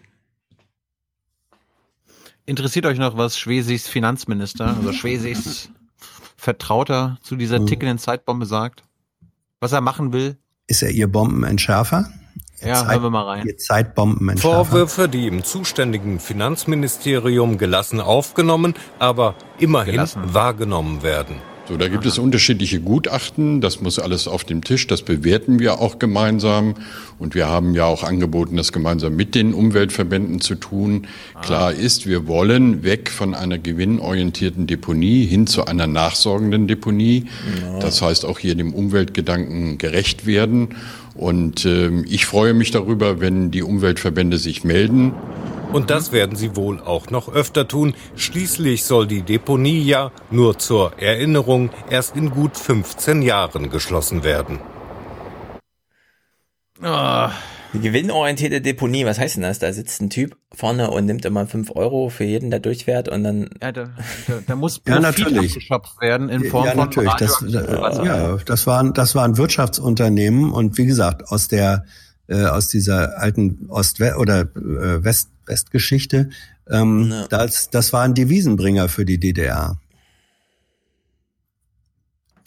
Interessiert 2.45 2.85
euch 2.85 2.97
noch, 2.97 3.17
was 3.17 3.38
Schwesigs 3.38 3.88
Finanzminister, 3.88 4.75
also 4.77 4.91
Schwesigs 4.91 5.69
Vertrauter 6.35 7.17
zu 7.22 7.38
dieser 7.38 7.59
mhm. 7.59 7.67
tickenden 7.67 7.97
Zeitbombe 7.97 8.45
sagt? 8.45 8.83
Was 9.61 9.72
er 9.72 9.80
machen 9.80 10.11
will? 10.11 10.38
Ist 10.67 10.83
er 10.83 10.91
ihr 10.91 11.07
Bombenentschärfer? 11.07 12.11
Ja, 12.66 12.75
Zeit, 12.75 12.92
hören 12.92 13.03
wir 13.03 13.09
mal 13.09 13.24
rein. 13.24 13.48
Ihr 13.48 13.58
Zeitbombenentschärfer. 13.58 14.66
Vorwürfe, 14.66 15.09
die 15.09 15.27
im 15.27 15.43
zuständigen 15.43 16.19
Finanzministerium 16.19 17.58
gelassen 17.58 18.00
aufgenommen, 18.00 18.74
aber 19.00 19.35
immerhin 19.59 19.93
gelassen. 19.93 20.22
wahrgenommen 20.33 21.03
werden. 21.03 21.35
So, 21.66 21.77
da 21.77 21.88
gibt 21.88 22.06
es 22.06 22.17
unterschiedliche 22.17 22.82
Gutachten. 22.82 23.61
Das 23.61 23.80
muss 23.80 23.98
alles 23.98 24.27
auf 24.27 24.43
dem 24.43 24.66
Tisch. 24.66 24.85
Das 24.88 25.01
bewerten 25.01 25.59
wir 25.59 25.80
auch 25.80 25.98
gemeinsam. 25.98 26.74
Und 27.19 27.35
wir 27.35 27.48
haben 27.48 27.74
ja 27.74 27.85
auch 27.85 28.03
angeboten, 28.03 28.58
das 28.58 28.74
gemeinsam 28.74 29.16
mit 29.16 29.33
den 29.33 29.53
Umweltverbänden 29.53 30.42
zu 30.42 30.56
tun. 30.56 31.08
Klar 31.42 31.72
ist, 31.72 32.06
wir 32.06 32.27
wollen 32.27 32.83
weg 32.83 33.09
von 33.09 33.33
einer 33.33 33.59
gewinnorientierten 33.59 34.67
Deponie 34.67 35.25
hin 35.25 35.48
zu 35.48 35.64
einer 35.66 35.88
nachsorgenden 35.88 36.67
Deponie. 36.67 37.27
Das 37.80 38.01
heißt 38.01 38.25
auch 38.25 38.40
hier 38.40 38.56
dem 38.56 38.74
Umweltgedanken 38.74 39.77
gerecht 39.77 40.25
werden. 40.25 40.75
Und 41.16 41.66
äh, 41.66 42.01
ich 42.01 42.25
freue 42.25 42.53
mich 42.53 42.72
darüber, 42.72 43.19
wenn 43.19 43.51
die 43.51 43.64
Umweltverbände 43.64 44.38
sich 44.38 44.64
melden. 44.64 45.14
Und 45.72 45.90
das 45.90 46.11
werden 46.11 46.35
sie 46.35 46.56
wohl 46.56 46.80
auch 46.80 47.09
noch 47.09 47.33
öfter 47.33 47.67
tun. 47.67 47.95
Schließlich 48.16 48.83
soll 48.83 49.08
die 49.08 49.24
Deponie 49.24 49.82
ja, 49.82 50.11
nur 50.30 50.59
zur 50.59 51.00
Erinnerung, 51.00 51.72
erst 51.90 52.16
in 52.16 52.30
gut 52.30 52.58
15 52.58 53.22
Jahren 53.22 53.69
geschlossen 53.69 54.24
werden. 54.24 54.59
Oh. 56.83 57.30
Die 57.74 57.80
gewinnorientierte 57.80 58.61
Deponie, 58.61 59.06
was 59.06 59.18
heißt 59.18 59.35
denn 59.35 59.43
das? 59.43 59.60
Da 59.60 59.74
sitzt 59.74 60.02
ein 60.02 60.10
Typ 60.10 60.38
vorne 60.53 60.92
und 60.92 61.06
nimmt 61.06 61.26
immer 61.26 61.48
5 61.48 61.72
Euro 61.76 62.10
für 62.10 62.24
jeden, 62.24 62.52
der 62.52 62.60
durchfährt 62.60 63.10
und 63.10 63.24
dann. 63.24 63.50
Ja, 63.61 63.72
da, 63.72 63.90
da, 64.27 64.34
da 64.45 64.56
muss 64.56 64.80
Profit 64.80 64.93
ja, 64.93 65.00
natürlich. 65.00 65.52
abgeschöpft 65.52 66.02
werden 66.02 66.30
in 66.30 66.45
Form 66.45 66.66
ja, 66.66 66.76
natürlich. 66.76 67.10
von 67.10 67.19
das, 67.19 68.06
ja, 68.06 68.38
das 68.38 68.68
waren, 68.68 68.93
das 68.93 69.16
waren 69.16 69.38
Wirtschaftsunternehmen 69.38 70.52
und 70.52 70.77
wie 70.77 70.85
gesagt, 70.85 71.27
aus 71.30 71.48
der 71.48 71.85
äh, 72.27 72.45
aus 72.45 72.68
dieser 72.68 73.19
alten 73.19 73.68
Ost- 73.69 74.00
oder 74.02 74.42
äh, 74.42 75.03
West 75.03 75.30
Westgeschichte. 75.45 76.30
Ähm, 76.69 77.10
ja. 77.11 77.27
das, 77.27 77.69
das 77.69 77.92
waren 77.92 78.14
Devisenbringer 78.14 78.88
für 78.88 79.06
die 79.06 79.19
DDR. 79.19 79.77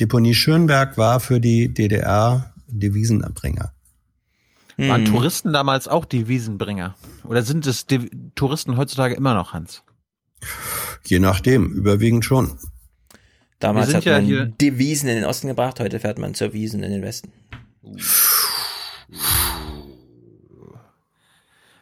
Deponie 0.00 0.34
Schönberg 0.34 0.96
war 0.96 1.20
für 1.20 1.40
die 1.40 1.72
DDR 1.72 2.52
Devisenbringer. 2.68 3.72
Waren 4.76 5.06
hm. 5.06 5.12
Touristen 5.12 5.52
damals 5.52 5.88
auch 5.88 6.04
Devisenbringer? 6.04 6.96
Oder 7.24 7.42
sind 7.42 7.66
es 7.66 7.86
De 7.86 8.10
Touristen 8.34 8.76
heutzutage 8.76 9.14
immer 9.14 9.34
noch, 9.34 9.52
Hans? 9.54 9.82
Je 11.04 11.18
nachdem, 11.18 11.72
überwiegend 11.72 12.24
schon. 12.24 12.58
Damals 13.58 13.94
hat 13.94 14.04
man 14.04 14.26
ja 14.26 14.44
Devisen 14.44 15.08
in 15.08 15.16
den 15.16 15.24
Osten 15.24 15.48
gebracht, 15.48 15.80
heute 15.80 15.98
fährt 15.98 16.18
man 16.18 16.34
zur 16.34 16.52
Wiesen 16.52 16.82
in 16.82 16.92
den 16.92 17.02
Westen. 17.02 17.32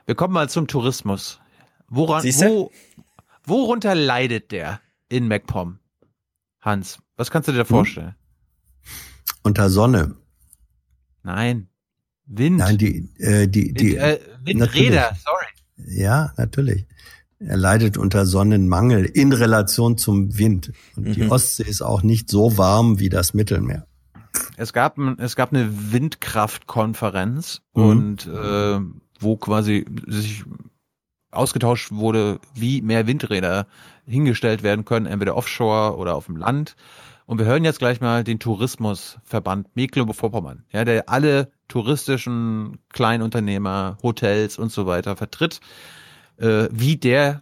Wir 0.06 0.14
kommen 0.14 0.34
mal 0.34 0.48
zum 0.48 0.68
Tourismus. 0.68 1.40
Woran, 1.88 2.24
wo, 2.24 2.70
worunter 3.44 3.94
leidet 3.94 4.52
der 4.52 4.80
in 5.08 5.26
MacPom? 5.26 5.78
Hans, 6.60 6.98
was 7.16 7.30
kannst 7.30 7.48
du 7.48 7.52
dir 7.52 7.58
da 7.58 7.64
hm? 7.64 7.68
vorstellen? 7.68 8.14
Unter 9.42 9.68
Sonne. 9.68 10.16
Nein. 11.22 11.68
Wind. 12.26 12.58
Nein, 12.58 12.78
die, 12.78 13.10
äh, 13.18 13.48
die, 13.48 13.72
die. 13.72 13.92
Wind, 13.92 14.02
äh, 14.02 14.18
Windräder, 14.44 15.16
sorry. 15.24 15.46
Ja, 15.76 16.32
natürlich. 16.36 16.86
Er 17.38 17.56
leidet 17.56 17.98
unter 17.98 18.24
Sonnenmangel 18.26 19.04
in 19.04 19.32
Relation 19.32 19.98
zum 19.98 20.38
Wind. 20.38 20.72
Und 20.96 21.08
mhm. 21.08 21.12
die 21.12 21.28
Ostsee 21.28 21.64
ist 21.64 21.82
auch 21.82 22.02
nicht 22.02 22.30
so 22.30 22.56
warm 22.56 23.00
wie 23.00 23.08
das 23.08 23.34
Mittelmeer. 23.34 23.86
Es 24.56 24.72
gab, 24.72 24.98
es 25.18 25.36
gab 25.36 25.52
eine 25.52 25.92
Windkraftkonferenz 25.92 27.60
mhm. 27.74 27.82
und 27.82 28.26
äh, 28.26 28.80
wo 29.20 29.36
quasi 29.36 29.84
sich 30.06 30.44
ausgetauscht 31.30 31.90
wurde, 31.90 32.40
wie 32.54 32.80
mehr 32.80 33.06
Windräder 33.06 33.66
hingestellt 34.06 34.62
werden 34.62 34.84
können, 34.84 35.06
entweder 35.06 35.36
offshore 35.36 35.96
oder 35.96 36.14
auf 36.14 36.26
dem 36.26 36.36
Land. 36.36 36.76
Und 37.26 37.38
wir 37.38 37.46
hören 37.46 37.64
jetzt 37.64 37.78
gleich 37.78 38.00
mal 38.00 38.22
den 38.22 38.38
Tourismusverband 38.38 39.74
Mecklenburg-Vorpommern, 39.76 40.64
ja, 40.70 40.84
der 40.84 41.08
alle 41.08 41.50
touristischen 41.68 42.78
Kleinunternehmer, 42.92 43.96
Hotels 44.02 44.58
und 44.58 44.70
so 44.70 44.86
weiter 44.86 45.16
vertritt, 45.16 45.60
äh, 46.38 46.68
wie 46.70 46.96
der 46.96 47.40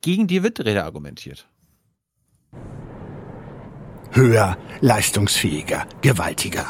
gegen 0.00 0.26
die 0.26 0.42
Windräder 0.42 0.84
argumentiert. 0.84 1.46
Höher, 4.10 4.58
leistungsfähiger, 4.80 5.86
gewaltiger. 6.02 6.66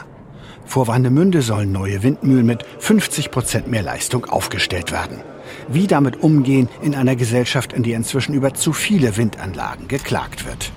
Vor 0.65 0.87
Warnemünde 0.87 1.43
sollen 1.43 1.73
neue 1.73 2.03
Windmühlen 2.03 2.47
mit 2.47 2.65
50 2.79 3.31
Prozent 3.31 3.67
mehr 3.67 3.83
Leistung 3.83 4.27
aufgestellt 4.27 4.93
werden. 4.93 5.23
Wie 5.69 5.87
damit 5.87 6.23
umgehen 6.23 6.69
in 6.83 6.95
einer 6.95 7.17
Gesellschaft, 7.17 7.73
in 7.73 7.83
der 7.83 7.97
inzwischen 7.97 8.35
über 8.35 8.55
zu 8.55 8.73
viele 8.73 9.17
Windanlagen 9.17 9.89
geklagt 9.89 10.47
wird. 10.47 10.71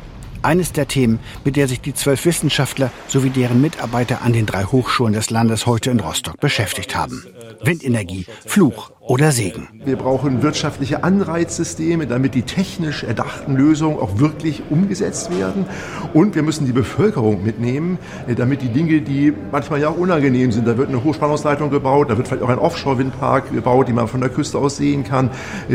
Eines 0.45 0.73
der 0.73 0.87
Themen, 0.87 1.17
mit 1.43 1.55
der 1.55 1.67
sich 1.67 1.81
die 1.81 1.95
zwölf 1.95 2.23
Wissenschaftler 2.23 2.91
sowie 3.07 3.31
deren 3.31 3.61
Mitarbeiter 3.61 4.21
an 4.21 4.31
den 4.31 4.45
drei 4.45 4.63
Hochschulen 4.63 5.13
des 5.13 5.31
Landes 5.31 5.65
heute 5.65 5.89
in 5.89 5.99
Rostock 5.99 6.39
beschäftigt 6.39 6.95
haben. 6.95 7.25
Windenergie, 7.63 8.27
Fluch 8.45 8.91
oder 8.99 9.31
Segen. 9.31 9.67
Wir 9.83 9.95
brauchen 9.95 10.43
wirtschaftliche 10.43 11.03
Anreizsysteme, 11.03 12.05
damit 12.05 12.35
die 12.35 12.43
technisch 12.43 13.03
erdachten 13.03 13.55
Lösungen 13.55 13.97
auch 13.97 14.19
wirklich 14.19 14.61
umgesetzt 14.69 15.35
werden. 15.35 15.65
Und 16.13 16.35
wir 16.35 16.43
müssen 16.43 16.67
die 16.67 16.73
Bevölkerung 16.73 17.43
mitnehmen, 17.43 17.97
damit 18.37 18.61
die 18.61 18.69
Dinge, 18.69 19.01
die 19.01 19.33
manchmal 19.51 19.81
ja 19.81 19.89
auch 19.89 19.97
unangenehm 19.97 20.51
sind, 20.51 20.67
da 20.67 20.77
wird 20.77 20.89
eine 20.89 21.03
Hochspannungsleitung 21.03 21.71
gebaut, 21.71 22.11
da 22.11 22.17
wird 22.17 22.27
vielleicht 22.27 22.43
auch 22.43 22.49
ein 22.49 22.59
Offshore-Windpark 22.59 23.51
gebaut, 23.51 23.87
den 23.87 23.95
man 23.95 24.07
von 24.07 24.21
der 24.21 24.29
Küste 24.29 24.59
aus 24.59 24.77
sehen 24.77 25.03
kann, 25.03 25.31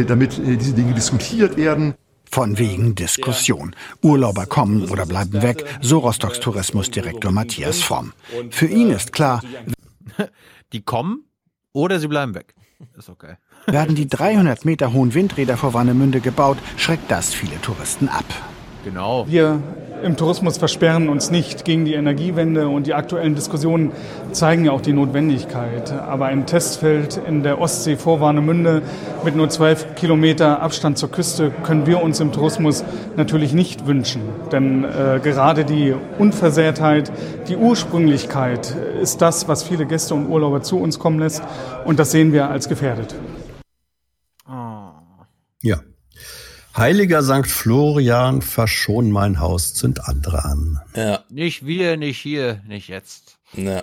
damit 0.06 0.38
diese 0.38 0.74
Dinge 0.74 0.94
diskutiert 0.94 1.56
werden. 1.56 1.94
Von 2.30 2.58
wegen 2.58 2.94
Diskussion. 2.94 3.74
Urlauber 4.02 4.46
kommen 4.46 4.88
oder 4.88 5.04
bleiben 5.04 5.42
weg, 5.42 5.64
so 5.80 5.98
Rostocks 5.98 6.38
Tourismusdirektor 6.38 7.32
Matthias 7.32 7.82
Fromm. 7.82 8.12
Für 8.50 8.66
ihn 8.66 8.90
ist 8.90 9.12
klar, 9.12 9.42
die 10.72 10.82
kommen 10.82 11.24
oder 11.72 11.98
sie 11.98 12.08
bleiben 12.08 12.34
weg. 12.34 12.54
Ist 12.96 13.08
okay. 13.08 13.34
Werden 13.66 13.96
die 13.96 14.08
300 14.08 14.64
Meter 14.64 14.92
hohen 14.92 15.12
Windräder 15.12 15.56
vor 15.56 15.74
Warnemünde 15.74 16.20
gebaut, 16.20 16.58
schreckt 16.76 17.10
das 17.10 17.34
viele 17.34 17.60
Touristen 17.60 18.08
ab. 18.08 18.24
Genau. 18.84 19.26
Wir 19.28 19.60
im 20.02 20.16
Tourismus 20.16 20.56
versperren 20.56 21.08
uns 21.08 21.30
nicht 21.30 21.64
gegen 21.64 21.84
die 21.84 21.94
Energiewende 21.94 22.68
und 22.68 22.86
die 22.86 22.94
aktuellen 22.94 23.34
Diskussionen 23.34 23.92
zeigen 24.32 24.64
ja 24.64 24.72
auch 24.72 24.80
die 24.80 24.92
Notwendigkeit. 24.92 25.92
Aber 25.92 26.26
ein 26.26 26.46
Testfeld 26.46 27.20
in 27.28 27.42
der 27.42 27.60
Ostsee 27.60 27.96
vor 27.96 28.20
Warnemünde 28.20 28.82
mit 29.24 29.36
nur 29.36 29.48
zwölf 29.50 29.94
Kilometer 29.96 30.62
Abstand 30.62 30.98
zur 30.98 31.10
Küste 31.10 31.52
können 31.64 31.86
wir 31.86 32.02
uns 32.02 32.20
im 32.20 32.32
Tourismus 32.32 32.84
natürlich 33.16 33.52
nicht 33.52 33.86
wünschen. 33.86 34.22
Denn 34.52 34.84
äh, 34.84 35.20
gerade 35.22 35.64
die 35.64 35.94
Unversehrtheit, 36.18 37.12
die 37.48 37.56
Ursprünglichkeit 37.56 38.74
ist 39.02 39.20
das, 39.20 39.48
was 39.48 39.62
viele 39.62 39.86
Gäste 39.86 40.14
und 40.14 40.28
Urlauber 40.28 40.62
zu 40.62 40.78
uns 40.78 40.98
kommen 40.98 41.18
lässt. 41.18 41.42
Und 41.84 41.98
das 41.98 42.10
sehen 42.10 42.32
wir 42.32 42.48
als 42.48 42.68
gefährdet. 42.68 43.14
Ja, 45.62 45.80
Heiliger 46.76 47.22
Sankt 47.22 47.50
Florian, 47.50 48.42
verschon 48.42 49.10
mein 49.10 49.40
Haus, 49.40 49.74
zünd 49.74 50.06
andere 50.06 50.44
an. 50.44 50.80
Ja. 50.94 51.24
Nicht 51.28 51.66
wir, 51.66 51.96
nicht 51.96 52.18
hier, 52.18 52.62
nicht 52.66 52.88
jetzt. 52.88 53.38
Ja. 53.54 53.82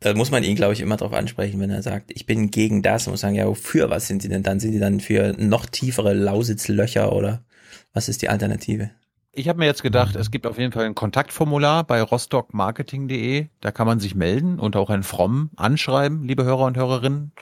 Da 0.00 0.14
muss 0.14 0.30
man 0.30 0.42
ihn, 0.42 0.56
glaube 0.56 0.72
ich, 0.72 0.80
immer 0.80 0.96
darauf 0.96 1.14
ansprechen, 1.14 1.60
wenn 1.60 1.70
er 1.70 1.82
sagt, 1.82 2.10
ich 2.12 2.26
bin 2.26 2.50
gegen 2.50 2.82
das. 2.82 3.06
Man 3.06 3.12
muss 3.12 3.20
sagen, 3.20 3.36
ja, 3.36 3.46
wofür 3.46 3.90
was 3.90 4.08
sind 4.08 4.22
sie 4.22 4.28
denn 4.28 4.42
dann? 4.42 4.58
Sind 4.58 4.72
die 4.72 4.80
dann 4.80 5.00
für 5.00 5.34
noch 5.38 5.66
tiefere 5.66 6.14
Lausitzlöcher 6.14 7.12
oder 7.12 7.44
was 7.92 8.08
ist 8.08 8.22
die 8.22 8.28
Alternative? 8.28 8.90
Ich 9.34 9.48
habe 9.48 9.60
mir 9.60 9.66
jetzt 9.66 9.82
gedacht, 9.82 10.16
es 10.16 10.30
gibt 10.30 10.46
auf 10.46 10.58
jeden 10.58 10.72
Fall 10.72 10.84
ein 10.84 10.94
Kontaktformular 10.94 11.84
bei 11.84 12.02
rostockmarketing.de. 12.02 13.46
Da 13.60 13.70
kann 13.70 13.86
man 13.86 14.00
sich 14.00 14.14
melden 14.14 14.58
und 14.58 14.74
auch 14.74 14.90
ein 14.90 15.02
Fromm 15.02 15.50
anschreiben, 15.56 16.24
liebe 16.24 16.44
Hörer 16.44 16.64
und 16.64 16.76
Hörerinnen. 16.76 17.32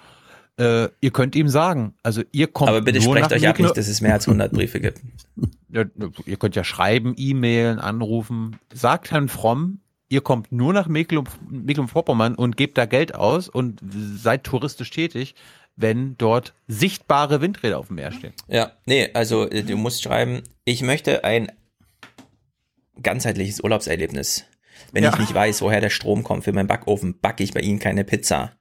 Äh, 0.61 0.91
ihr 1.01 1.11
könnt 1.11 1.35
ihm 1.37 1.49
sagen, 1.49 1.95
also 2.03 2.23
ihr 2.33 2.47
kommt. 2.47 2.69
Aber 2.69 2.83
bitte 2.83 3.01
sprecht 3.01 3.33
euch 3.33 3.49
ab 3.49 3.59
nicht, 3.59 3.77
dass 3.77 3.89
es 3.89 4.01
mehr 4.03 4.13
als 4.13 4.29
100 4.29 4.53
Briefe 4.53 4.81
gibt. 4.81 5.01
Ja, 5.73 5.85
ihr 6.27 6.37
könnt 6.37 6.57
ja 6.57 6.65
schreiben, 6.65 7.15
E-Mailen, 7.17 7.79
anrufen. 7.79 8.57
Sagt 8.75 9.13
Herrn 9.13 9.29
Fromm, 9.29 9.79
ihr 10.09 10.21
kommt 10.21 10.51
nur 10.51 10.73
nach 10.73 10.89
Mecklenburg-Vorpommern 10.89 12.35
und 12.35 12.57
gebt 12.57 12.77
da 12.77 12.87
Geld 12.87 13.15
aus 13.15 13.49
und 13.49 13.81
seid 13.83 14.43
touristisch 14.43 14.91
tätig, 14.91 15.37
wenn 15.77 16.19
dort 16.19 16.55
sichtbare 16.67 17.41
Windräder 17.41 17.79
auf 17.79 17.87
dem 17.87 17.97
Meer 17.97 18.11
stehen. 18.11 18.33
Ja, 18.49 18.73
nee, 18.85 19.11
also 19.15 19.49
äh, 19.49 19.63
du 19.63 19.77
musst 19.77 20.03
schreiben, 20.03 20.43
ich 20.65 20.83
möchte 20.83 21.23
ein 21.23 21.53
ganzheitliches 23.01 23.61
Urlaubserlebnis. 23.61 24.45
Wenn 24.93 25.05
Ja. 25.05 25.11
ich 25.13 25.19
nicht 25.21 25.33
weiß, 25.35 25.63
woher 25.63 25.81
der 25.81 25.91
Strom 25.91 26.25
kommt 26.25 26.45
für 26.45 26.53
meinen 26.53 26.67
Backofen, 26.67 27.19
backe 27.21 27.45
ich 27.45 27.53
bei 27.55 27.61
Ihnen 27.61 27.79
keine 27.79 28.03
Pizza. 28.05 28.53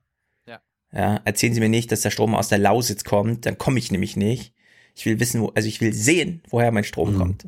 Ja. 0.91 0.99
Ja, 0.99 1.21
erzählen 1.23 1.53
Sie 1.53 1.59
mir 1.59 1.69
nicht, 1.69 1.91
dass 1.91 2.01
der 2.01 2.09
Strom 2.11 2.33
aus 2.35 2.47
der 2.49 2.57
Lausitz 2.57 3.03
kommt, 3.03 3.45
dann 3.45 3.57
komme 3.57 3.77
ich 3.79 3.91
nämlich 3.91 4.15
nicht. 4.15 4.53
Ich 4.95 5.05
will 5.05 5.19
wissen, 5.19 5.39
wo, 5.41 5.49
also 5.55 5.67
ich 5.67 5.79
will 5.81 5.93
sehen, 5.93 6.41
woher 6.49 6.71
mein 6.71 6.83
Strom 6.83 7.15
kommt. 7.15 7.45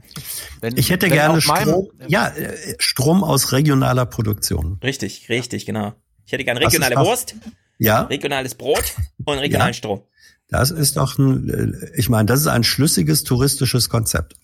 Ich 0.75 0.89
hätte 0.89 1.07
wenn 1.07 1.13
gerne 1.13 1.37
auf 1.39 1.47
meinem- 1.47 1.67
Strom, 1.69 1.89
ja, 2.07 2.27
äh, 2.29 2.75
Strom 2.79 3.23
aus 3.23 3.51
regionaler 3.51 4.05
Produktion. 4.05 4.79
Richtig, 4.83 5.27
richtig, 5.27 5.65
genau. 5.65 5.93
Ich 6.25 6.31
hätte 6.31 6.45
gerne 6.45 6.61
regionale 6.61 6.95
Wurst, 6.97 7.35
Ja, 7.77 8.03
regionales 8.03 8.55
Brot 8.55 8.93
und 9.25 9.37
regionalen 9.39 9.73
Strom. 9.73 10.01
das 10.49 10.69
ist 10.71 10.95
doch 10.97 11.17
ein, 11.17 11.49
äh, 11.49 11.89
ich 11.99 12.07
meine, 12.09 12.27
das 12.27 12.39
ist 12.41 12.47
ein 12.47 12.63
schlüssiges 12.63 13.23
touristisches 13.23 13.89
Konzept. 13.89 14.35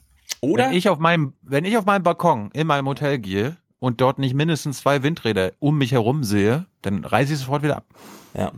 Oder? 0.42 0.66
Wenn 0.70 0.74
ich 0.74 0.90
auf 0.90 0.98
meinem, 1.00 1.34
wenn 1.44 1.64
ich 1.66 1.78
auf 1.78 1.86
meinem 1.86 2.04
Balkon 2.04 2.50
in 2.52 2.68
meinem 2.68 2.88
Hotel 2.88 3.20
gehe 3.20 3.56
und 3.80 4.02
dort 4.02 4.18
nicht 4.20 4.34
mindestens 4.34 4.80
zwei 4.80 5.02
Windräder 5.04 5.54
um 5.60 5.78
mich 5.78 5.92
herum 5.94 6.24
sehe, 6.24 6.66
dann 6.82 7.06
reise 7.06 7.34
ich 7.34 7.40
sofort 7.40 7.64
wieder 7.64 7.78
ab. 7.78 7.86
Ja. 8.36 8.52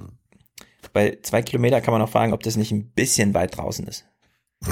Bei 0.93 1.17
zwei 1.21 1.41
Kilometer 1.41 1.81
kann 1.81 1.91
man 1.93 2.01
auch 2.01 2.09
fragen, 2.09 2.33
ob 2.33 2.43
das 2.43 2.55
nicht 2.55 2.71
ein 2.71 2.89
bisschen 2.91 3.33
weit 3.33 3.57
draußen 3.57 3.87
ist. 3.87 4.05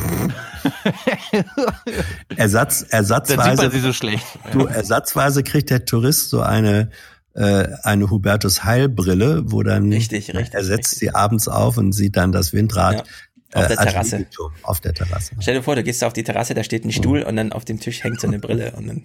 Ersatz, 2.36 2.86
ersatzweise. 2.90 3.50
sieht 3.52 3.58
man 3.58 3.72
sie 3.72 3.80
so 3.80 3.94
schlecht. 3.94 4.26
Du, 4.52 4.66
ersatzweise 4.66 5.44
kriegt 5.44 5.70
der 5.70 5.86
Tourist 5.86 6.30
so 6.30 6.42
eine 6.42 6.90
äh, 7.34 7.70
eine 7.84 8.10
Hubertus 8.10 8.64
Heil 8.64 8.90
Brille, 8.90 9.44
wo 9.46 9.64
dann 9.64 9.92
Richtig, 9.92 10.34
richtig, 10.34 10.54
er 10.54 10.64
setzt 10.64 10.96
sie 10.96 11.14
abends 11.14 11.48
auf 11.48 11.78
und 11.78 11.94
sieht 11.94 12.18
dann 12.18 12.32
das 12.32 12.52
Windrad 12.52 12.96
Ja, 12.96 13.62
auf 13.62 13.68
der 13.68 13.80
als 13.80 13.92
Terrasse. 13.92 14.26
Auf 14.64 14.82
der 14.82 14.94
Terrasse. 14.94 15.36
Stell 15.40 15.56
dir 15.56 15.64
vor, 15.64 15.76
du 15.76 15.84
gehst 15.84 16.04
auf 16.04 16.14
die 16.14 16.24
Terrasse, 16.24 16.54
da 16.54 16.64
steht 16.64 16.84
ein 16.84 16.92
Stuhl 16.92 17.22
und 17.22 17.36
dann 17.36 17.52
auf 17.54 17.64
dem 17.64 17.80
Tisch 17.80 18.04
hängt 18.04 18.20
so 18.20 18.28
eine 18.28 18.40
Brille 18.40 18.74
und 18.76 18.88
dann 18.88 19.04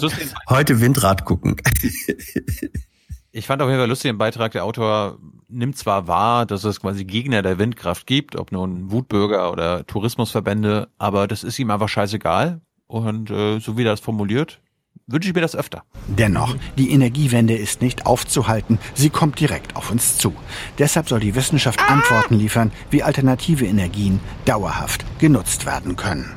lustig, 0.00 0.28
Heute 0.48 0.80
Windrad 0.80 1.24
gucken. 1.24 1.56
ich 3.36 3.46
fand 3.46 3.60
auf 3.60 3.68
jeden 3.68 3.78
Fall 3.78 3.88
lustig 3.88 4.08
den 4.10 4.18
Beitrag, 4.18 4.52
der 4.52 4.64
Autor 4.64 5.18
nimmt 5.48 5.76
zwar 5.76 6.08
wahr, 6.08 6.46
dass 6.46 6.64
es 6.64 6.80
quasi 6.80 7.04
Gegner 7.04 7.42
der 7.42 7.58
Windkraft 7.58 8.06
gibt, 8.06 8.34
ob 8.34 8.50
nun 8.50 8.90
Wutbürger 8.90 9.52
oder 9.52 9.86
Tourismusverbände, 9.86 10.88
aber 10.96 11.28
das 11.28 11.44
ist 11.44 11.58
ihm 11.58 11.70
einfach 11.70 11.88
scheißegal. 11.88 12.62
Und 12.86 13.30
äh, 13.30 13.58
so 13.58 13.76
wie 13.76 13.82
er 13.82 13.90
das 13.90 14.00
formuliert, 14.00 14.60
wünsche 15.06 15.28
ich 15.28 15.34
mir 15.34 15.42
das 15.42 15.54
öfter. 15.54 15.84
Dennoch, 16.06 16.56
die 16.78 16.90
Energiewende 16.90 17.54
ist 17.54 17.82
nicht 17.82 18.06
aufzuhalten, 18.06 18.78
sie 18.94 19.10
kommt 19.10 19.38
direkt 19.38 19.76
auf 19.76 19.90
uns 19.90 20.16
zu. 20.16 20.34
Deshalb 20.78 21.08
soll 21.08 21.20
die 21.20 21.34
Wissenschaft 21.34 21.80
Antworten 21.90 22.36
liefern, 22.36 22.72
wie 22.90 23.02
alternative 23.02 23.66
Energien 23.66 24.20
dauerhaft 24.46 25.04
genutzt 25.18 25.66
werden 25.66 25.96
können. 25.96 26.32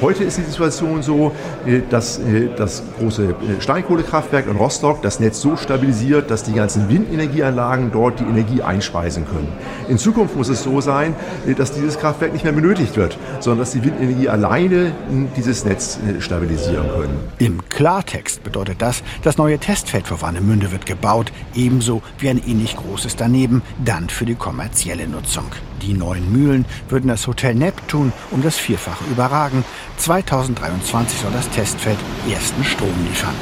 Heute 0.00 0.24
ist 0.24 0.38
die 0.38 0.42
Situation 0.42 1.02
so, 1.02 1.32
äh, 1.66 1.80
dass 1.88 2.18
äh, 2.18 2.48
das 2.56 2.82
große 2.98 3.24
äh, 3.24 3.60
Steinkohlekraftwerk 3.60 4.48
in 4.48 4.56
Rostock 4.56 5.02
das 5.02 5.20
Netz 5.20 5.40
so 5.40 5.56
stabilisiert, 5.56 6.30
dass 6.30 6.42
die 6.42 6.52
ganzen 6.52 6.88
Windenergieanlagen 6.88 7.92
dort 7.92 8.18
die 8.18 8.24
Energie 8.24 8.60
einspeisen 8.60 9.24
können. 9.24 9.48
In 9.88 9.96
Zukunft 9.98 10.36
muss 10.36 10.48
es 10.48 10.64
so 10.64 10.80
sein, 10.80 11.14
dass 11.56 11.72
dieses 11.72 11.98
Kraftwerk 11.98 12.32
nicht 12.32 12.44
mehr 12.44 12.52
benötigt 12.52 12.96
wird, 12.96 13.16
sondern 13.38 13.60
dass 13.60 13.70
die 13.70 13.84
Windenergie 13.84 14.28
alleine 14.28 14.86
äh, 14.86 14.90
dieses 15.36 15.64
Netz 15.64 15.98
stabilisieren 16.18 16.88
können. 16.90 17.18
Im 17.38 17.68
Klartext 17.68 18.42
bedeutet 18.42 18.82
das, 18.82 19.02
das 19.22 19.38
neue 19.38 19.58
Testfeld 19.58 20.08
für 20.08 20.20
Warnemünde 20.20 20.72
wird 20.72 20.86
gebaut, 20.86 21.32
ebenso 21.54 22.02
wie 22.18 22.30
ein 22.30 22.42
ähnlich 22.44 22.76
großes 22.76 23.16
daneben, 23.16 23.62
dann 23.84 24.08
für 24.08 24.24
die 24.24 24.34
kommerzielle 24.34 25.06
Nutzung. 25.06 25.46
Die 25.86 25.92
neuen 25.92 26.32
Mühlen 26.32 26.64
würden 26.88 27.08
das 27.08 27.26
Hotel 27.26 27.54
Neptun 27.54 28.12
um 28.30 28.42
das 28.42 28.56
Vierfache 28.56 29.04
überragen. 29.10 29.64
2023 29.98 31.18
soll 31.18 31.32
das 31.32 31.50
Testfeld 31.50 31.98
ersten 32.30 32.64
Strom 32.64 32.94
liefern. 33.06 33.34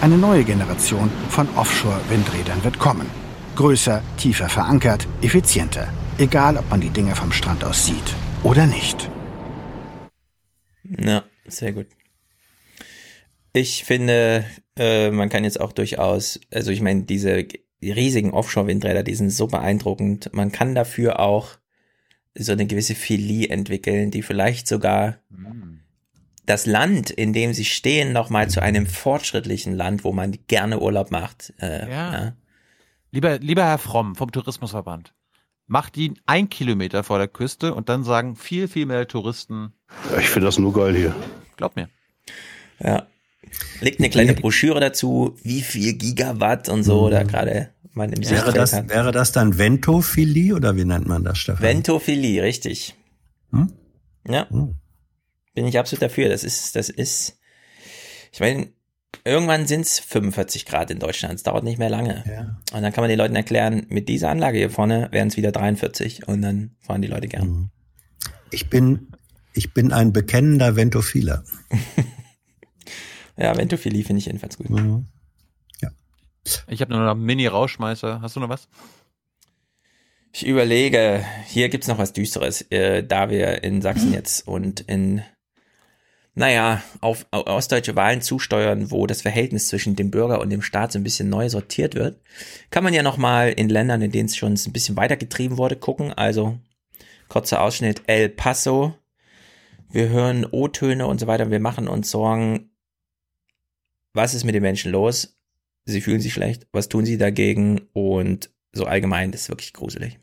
Eine 0.00 0.16
neue 0.16 0.44
Generation 0.44 1.10
von 1.28 1.48
Offshore-Windrädern 1.56 2.62
wird 2.62 2.78
kommen. 2.78 3.10
Größer, 3.56 4.02
tiefer 4.16 4.48
verankert, 4.48 5.08
effizienter. 5.20 5.88
Egal, 6.18 6.56
ob 6.56 6.70
man 6.70 6.80
die 6.80 6.90
Dinge 6.90 7.16
vom 7.16 7.32
Strand 7.32 7.64
aus 7.64 7.86
sieht 7.86 8.14
oder 8.44 8.66
nicht. 8.66 9.10
Ja, 10.84 11.24
sehr 11.46 11.72
gut. 11.72 11.86
Ich 13.52 13.84
finde, 13.84 14.44
äh, 14.78 15.10
man 15.10 15.28
kann 15.28 15.42
jetzt 15.42 15.60
auch 15.60 15.72
durchaus, 15.72 16.38
also 16.52 16.70
ich 16.70 16.82
meine, 16.82 17.02
diese 17.02 17.46
riesigen 17.82 18.30
Offshore-Windräder, 18.30 19.02
die 19.02 19.14
sind 19.16 19.30
so 19.30 19.48
beeindruckend. 19.48 20.30
Man 20.32 20.52
kann 20.52 20.76
dafür 20.76 21.18
auch 21.18 21.58
so 22.34 22.52
eine 22.52 22.66
gewisse 22.66 22.94
Philie 22.94 23.48
entwickeln, 23.48 24.10
die 24.10 24.22
vielleicht 24.22 24.68
sogar 24.68 25.18
das 26.46 26.66
Land, 26.66 27.10
in 27.10 27.32
dem 27.32 27.52
sie 27.52 27.64
stehen, 27.64 28.12
nochmal 28.12 28.48
zu 28.50 28.60
einem 28.62 28.86
fortschrittlichen 28.86 29.74
Land, 29.74 30.04
wo 30.04 30.12
man 30.12 30.36
gerne 30.48 30.80
Urlaub 30.80 31.10
macht. 31.10 31.52
Äh, 31.60 31.88
Ja. 31.90 32.32
Lieber, 33.12 33.38
lieber 33.38 33.64
Herr 33.64 33.78
Fromm 33.78 34.14
vom 34.14 34.30
Tourismusverband, 34.30 35.12
macht 35.66 35.96
die 35.96 36.14
ein 36.26 36.48
Kilometer 36.48 37.02
vor 37.02 37.18
der 37.18 37.28
Küste 37.28 37.74
und 37.74 37.88
dann 37.88 38.04
sagen 38.04 38.36
viel, 38.36 38.68
viel 38.68 38.86
mehr 38.86 39.06
Touristen. 39.08 39.72
Ich 40.18 40.28
finde 40.28 40.46
das 40.46 40.58
nur 40.58 40.72
geil 40.72 40.94
hier. 40.94 41.14
Glaub 41.56 41.74
mir. 41.76 41.88
Ja. 42.78 43.06
Legt 43.80 43.98
eine 43.98 44.10
kleine 44.10 44.34
Broschüre 44.34 44.78
dazu, 44.78 45.36
wie 45.42 45.62
viel 45.62 45.94
Gigawatt 45.94 46.68
und 46.68 46.84
so 46.84 47.10
da 47.10 47.24
gerade 47.24 47.70
man 47.92 48.12
im 48.12 48.28
Wäre 48.28 48.52
das, 48.52 48.72
hat. 48.72 48.88
wäre 48.88 49.12
das 49.12 49.32
dann 49.32 49.58
Ventophilie 49.58 50.54
oder 50.54 50.76
wie 50.76 50.84
nennt 50.84 51.06
man 51.06 51.24
das, 51.24 51.38
Stefan? 51.38 51.62
Ventophilie, 51.62 52.42
richtig. 52.42 52.94
Hm? 53.50 53.72
Ja. 54.28 54.46
Bin 55.54 55.66
ich 55.66 55.78
absolut 55.78 56.02
dafür. 56.02 56.28
Das 56.28 56.44
ist, 56.44 56.76
das 56.76 56.88
ist, 56.88 57.38
ich 58.32 58.40
meine, 58.40 58.68
irgendwann 59.24 59.66
sind 59.66 59.82
es 59.82 59.98
45 59.98 60.66
Grad 60.66 60.90
in 60.90 60.98
Deutschland. 60.98 61.34
Es 61.34 61.42
dauert 61.42 61.64
nicht 61.64 61.78
mehr 61.78 61.90
lange. 61.90 62.24
Und 62.72 62.82
dann 62.82 62.92
kann 62.92 63.02
man 63.02 63.08
den 63.08 63.18
Leuten 63.18 63.36
erklären, 63.36 63.86
mit 63.88 64.08
dieser 64.08 64.30
Anlage 64.30 64.58
hier 64.58 64.70
vorne 64.70 65.08
wären 65.10 65.28
es 65.28 65.36
wieder 65.36 65.52
43 65.52 66.28
und 66.28 66.42
dann 66.42 66.76
fahren 66.80 67.02
die 67.02 67.08
Leute 67.08 67.28
gern. 67.28 67.70
Ich 68.50 68.70
bin, 68.70 69.08
ich 69.52 69.74
bin 69.74 69.92
ein 69.92 70.12
bekennender 70.12 70.76
Ventophiler. 70.76 71.44
Ja, 73.40 73.56
Ventophilie 73.56 74.04
finde 74.04 74.18
ich 74.18 74.26
jedenfalls 74.26 74.58
gut. 74.58 74.68
Ich 76.66 76.80
habe 76.80 76.92
nur 76.92 77.02
noch 77.02 77.12
einen 77.12 77.24
Mini-Rauschmeißer. 77.24 78.20
Hast 78.20 78.36
du 78.36 78.40
noch 78.40 78.48
was? 78.48 78.68
Ich 80.32 80.46
überlege, 80.46 81.24
hier 81.46 81.68
gibt's 81.68 81.88
noch 81.88 81.98
was 81.98 82.12
Düsteres, 82.12 82.62
äh, 82.70 83.02
da 83.02 83.30
wir 83.30 83.64
in 83.64 83.82
Sachsen 83.82 84.12
jetzt 84.12 84.46
und 84.46 84.80
in, 84.80 85.22
naja, 86.34 86.82
auf, 87.00 87.26
auf 87.32 87.46
ostdeutsche 87.46 87.96
Wahlen 87.96 88.22
zusteuern, 88.22 88.92
wo 88.92 89.08
das 89.08 89.22
Verhältnis 89.22 89.66
zwischen 89.66 89.96
dem 89.96 90.12
Bürger 90.12 90.40
und 90.40 90.50
dem 90.50 90.62
Staat 90.62 90.92
so 90.92 91.00
ein 91.00 91.04
bisschen 91.04 91.28
neu 91.28 91.48
sortiert 91.48 91.96
wird, 91.96 92.20
kann 92.70 92.84
man 92.84 92.94
ja 92.94 93.02
nochmal 93.02 93.50
in 93.50 93.68
Ländern, 93.68 94.02
in 94.02 94.12
denen 94.12 94.26
es 94.26 94.36
schon 94.36 94.54
ein 94.54 94.72
bisschen 94.72 94.96
weitergetrieben 94.96 95.58
wurde, 95.58 95.74
gucken. 95.74 96.12
Also, 96.12 96.58
kurzer 97.28 97.60
Ausschnitt, 97.60 98.02
El 98.06 98.28
Paso. 98.28 98.94
Wir 99.90 100.10
hören 100.10 100.46
O-Töne 100.48 101.08
und 101.08 101.18
so 101.18 101.26
weiter. 101.26 101.50
Wir 101.50 101.58
machen 101.58 101.88
uns 101.88 102.08
Sorgen. 102.08 102.70
Was 104.12 104.34
ist 104.34 104.44
mit 104.44 104.54
den 104.54 104.62
Menschen 104.62 104.92
los? 104.92 105.39
Sie 105.84 106.00
fühlen 106.00 106.20
sich 106.20 106.32
schlecht. 106.32 106.66
Was 106.72 106.88
tun 106.88 107.04
sie 107.04 107.18
dagegen? 107.18 107.80
Und 107.92 108.50
so 108.72 108.84
allgemein, 108.84 109.32
das 109.32 109.42
ist 109.42 109.48
wirklich 109.48 109.72
gruselig. 109.72 110.18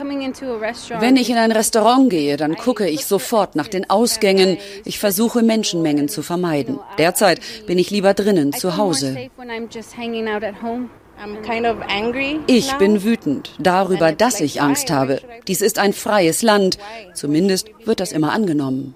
Wenn 0.00 1.16
ich 1.16 1.28
in 1.28 1.38
ein 1.38 1.50
Restaurant 1.50 2.08
gehe, 2.08 2.36
dann 2.36 2.54
gucke 2.54 2.88
ich 2.88 3.04
sofort 3.04 3.56
nach 3.56 3.66
den 3.66 3.90
Ausgängen. 3.90 4.56
Ich 4.84 5.00
versuche 5.00 5.42
Menschenmengen 5.42 6.08
zu 6.08 6.22
vermeiden. 6.22 6.78
Derzeit 6.98 7.40
bin 7.66 7.78
ich 7.78 7.90
lieber 7.90 8.14
drinnen 8.14 8.52
zu 8.52 8.76
Hause. 8.76 9.28
Ich 12.46 12.72
bin 12.74 13.02
wütend 13.02 13.56
darüber, 13.58 14.12
dass 14.12 14.40
ich 14.40 14.62
Angst 14.62 14.92
habe. 14.92 15.20
Dies 15.48 15.62
ist 15.62 15.80
ein 15.80 15.92
freies 15.92 16.42
Land. 16.42 16.78
Zumindest 17.14 17.68
wird 17.84 17.98
das 17.98 18.12
immer 18.12 18.30
angenommen. 18.30 18.94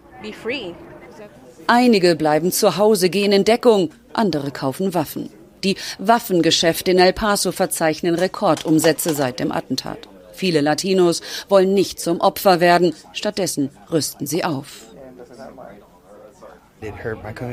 Einige 1.67 2.17
bleiben 2.17 2.53
zu 2.53 2.77
Hause, 2.77 3.09
gehen 3.09 3.33
in 3.33 3.45
Deckung, 3.45 3.91
andere 4.13 4.51
kaufen 4.51 4.95
Waffen. 4.95 5.31
Die 5.65 5.77
Waffengeschäfte 5.99 6.91
in 6.91 6.99
El 6.99 7.13
Paso 7.13 7.53
verzeichnen 7.53 8.15
Rekordumsätze 8.17 9.15
seit 9.15 9.39
dem 9.39 9.53
Attentat. 9.53 10.09
Viele 10.33 10.61
Latinos 10.61 11.21
wollen 11.49 11.73
nicht 11.75 12.01
zum 12.01 12.21
Opfer 12.21 12.61
werden, 12.61 12.95
stattdessen 13.13 13.71
rüsten 13.91 14.27
sie 14.27 14.45
auf. 14.45 14.93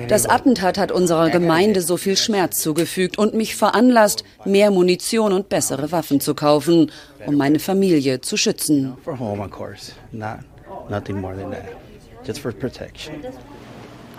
Das 0.08 0.26
Attentat 0.26 0.80
hat 0.80 0.92
unserer 0.92 1.30
Gemeinde 1.30 1.82
so 1.82 1.98
viel 1.98 2.18
Schmerz 2.18 2.60
zugefügt 2.60 3.20
und 3.20 3.36
mich 3.36 3.56
veranlasst, 3.56 4.24
mehr 4.44 4.72
Munition 4.72 5.34
und 5.34 5.50
bessere 5.50 5.92
Waffen 5.92 6.20
zu 6.20 6.34
kaufen, 6.34 6.92
um 7.28 7.36
meine 7.36 7.60
Familie 7.60 8.22
zu 8.22 8.38
schützen. 8.38 8.98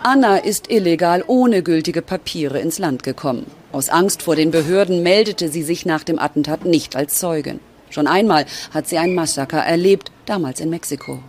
Anna 0.03 0.37
ist 0.37 0.71
illegal 0.71 1.23
ohne 1.27 1.61
gültige 1.61 2.01
Papiere 2.01 2.59
ins 2.59 2.79
Land 2.79 3.03
gekommen. 3.03 3.45
Aus 3.71 3.89
Angst 3.89 4.23
vor 4.23 4.35
den 4.35 4.49
Behörden 4.49 5.03
meldete 5.03 5.47
sie 5.49 5.61
sich 5.61 5.85
nach 5.85 6.03
dem 6.03 6.17
Attentat 6.17 6.65
nicht 6.65 6.95
als 6.95 7.19
Zeugin. 7.19 7.59
Schon 7.91 8.07
einmal 8.07 8.47
hat 8.73 8.87
sie 8.87 8.97
ein 8.97 9.13
Massaker 9.13 9.59
erlebt, 9.59 10.11
damals 10.25 10.59
in 10.59 10.71
Mexiko. 10.71 11.21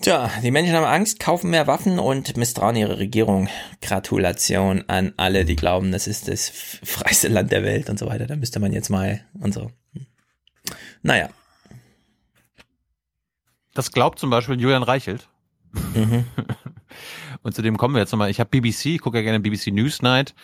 Tja, 0.00 0.30
die 0.42 0.50
Menschen 0.50 0.74
haben 0.74 0.86
Angst, 0.86 1.20
kaufen 1.20 1.50
mehr 1.50 1.66
Waffen 1.66 1.98
und 1.98 2.36
misstrauen 2.38 2.76
ihre 2.76 2.98
Regierung. 2.98 3.48
Gratulation 3.82 4.84
an 4.86 5.12
alle, 5.18 5.44
die 5.44 5.56
glauben, 5.56 5.92
das 5.92 6.06
ist 6.06 6.28
das 6.28 6.48
freiste 6.48 7.28
Land 7.28 7.52
der 7.52 7.62
Welt 7.62 7.90
und 7.90 7.98
so 7.98 8.06
weiter. 8.06 8.26
Da 8.26 8.36
müsste 8.36 8.58
man 8.58 8.72
jetzt 8.72 8.88
mal 8.88 9.22
und 9.38 9.52
so. 9.52 9.70
Naja. 11.02 11.28
Das 13.74 13.92
glaubt 13.92 14.18
zum 14.18 14.30
Beispiel 14.30 14.58
Julian 14.58 14.82
Reichelt. 14.82 15.28
Mhm. 15.94 16.24
und 17.42 17.54
zu 17.54 17.62
dem 17.62 17.76
kommen 17.76 17.94
wir 17.94 18.00
jetzt 18.00 18.12
nochmal. 18.12 18.30
Ich 18.30 18.40
habe 18.40 18.50
BBC, 18.50 18.86
ich 18.86 19.00
gucke 19.00 19.18
ja 19.18 19.22
gerne 19.22 19.40
BBC 19.40 19.68
Newsnight 19.68 20.34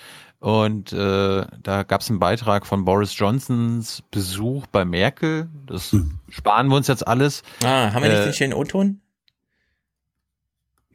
und 0.40 0.92
äh, 0.92 1.46
da 1.62 1.82
gab 1.82 2.00
es 2.00 2.10
einen 2.10 2.18
Beitrag 2.18 2.66
von 2.66 2.84
Boris 2.84 3.16
Johnsons 3.16 4.02
Besuch 4.10 4.66
bei 4.66 4.84
Merkel. 4.84 5.48
Das 5.66 5.92
hm. 5.92 6.18
sparen 6.28 6.68
wir 6.68 6.76
uns 6.76 6.88
jetzt 6.88 7.06
alles. 7.06 7.42
Ah, 7.62 7.92
haben 7.92 8.02
wir 8.02 8.10
nicht 8.10 8.20
äh, 8.20 8.24
den 8.24 8.32
schönen 8.32 8.54
O-Ton? 8.54 9.00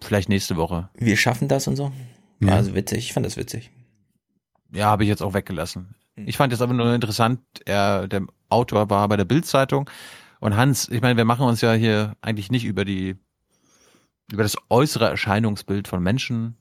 Vielleicht 0.01 0.29
nächste 0.29 0.55
Woche. 0.55 0.89
Wir 0.95 1.15
schaffen 1.15 1.47
das 1.47 1.67
und 1.67 1.75
so. 1.75 1.91
Ja. 2.41 2.55
Also 2.55 2.75
witzig, 2.75 2.99
ich 2.99 3.13
fand 3.13 3.25
das 3.25 3.37
witzig. 3.37 3.71
Ja, 4.73 4.87
habe 4.87 5.03
ich 5.03 5.09
jetzt 5.09 5.21
auch 5.21 5.33
weggelassen. 5.33 5.95
Hm. 6.15 6.27
Ich 6.27 6.37
fand 6.37 6.51
es 6.51 6.61
aber 6.61 6.73
nur 6.73 6.93
interessant, 6.93 7.39
er, 7.65 8.07
der 8.07 8.25
Autor 8.49 8.89
war 8.89 9.07
bei 9.07 9.15
der 9.15 9.25
Bild-Zeitung 9.25 9.89
und 10.39 10.55
Hans, 10.55 10.89
ich 10.89 11.01
meine, 11.01 11.17
wir 11.17 11.25
machen 11.25 11.45
uns 11.45 11.61
ja 11.61 11.73
hier 11.73 12.15
eigentlich 12.21 12.51
nicht 12.51 12.65
über 12.65 12.83
die 12.85 13.15
über 14.31 14.43
das 14.43 14.57
äußere 14.69 15.09
Erscheinungsbild 15.09 15.87
von 15.87 16.01
Menschen 16.01 16.57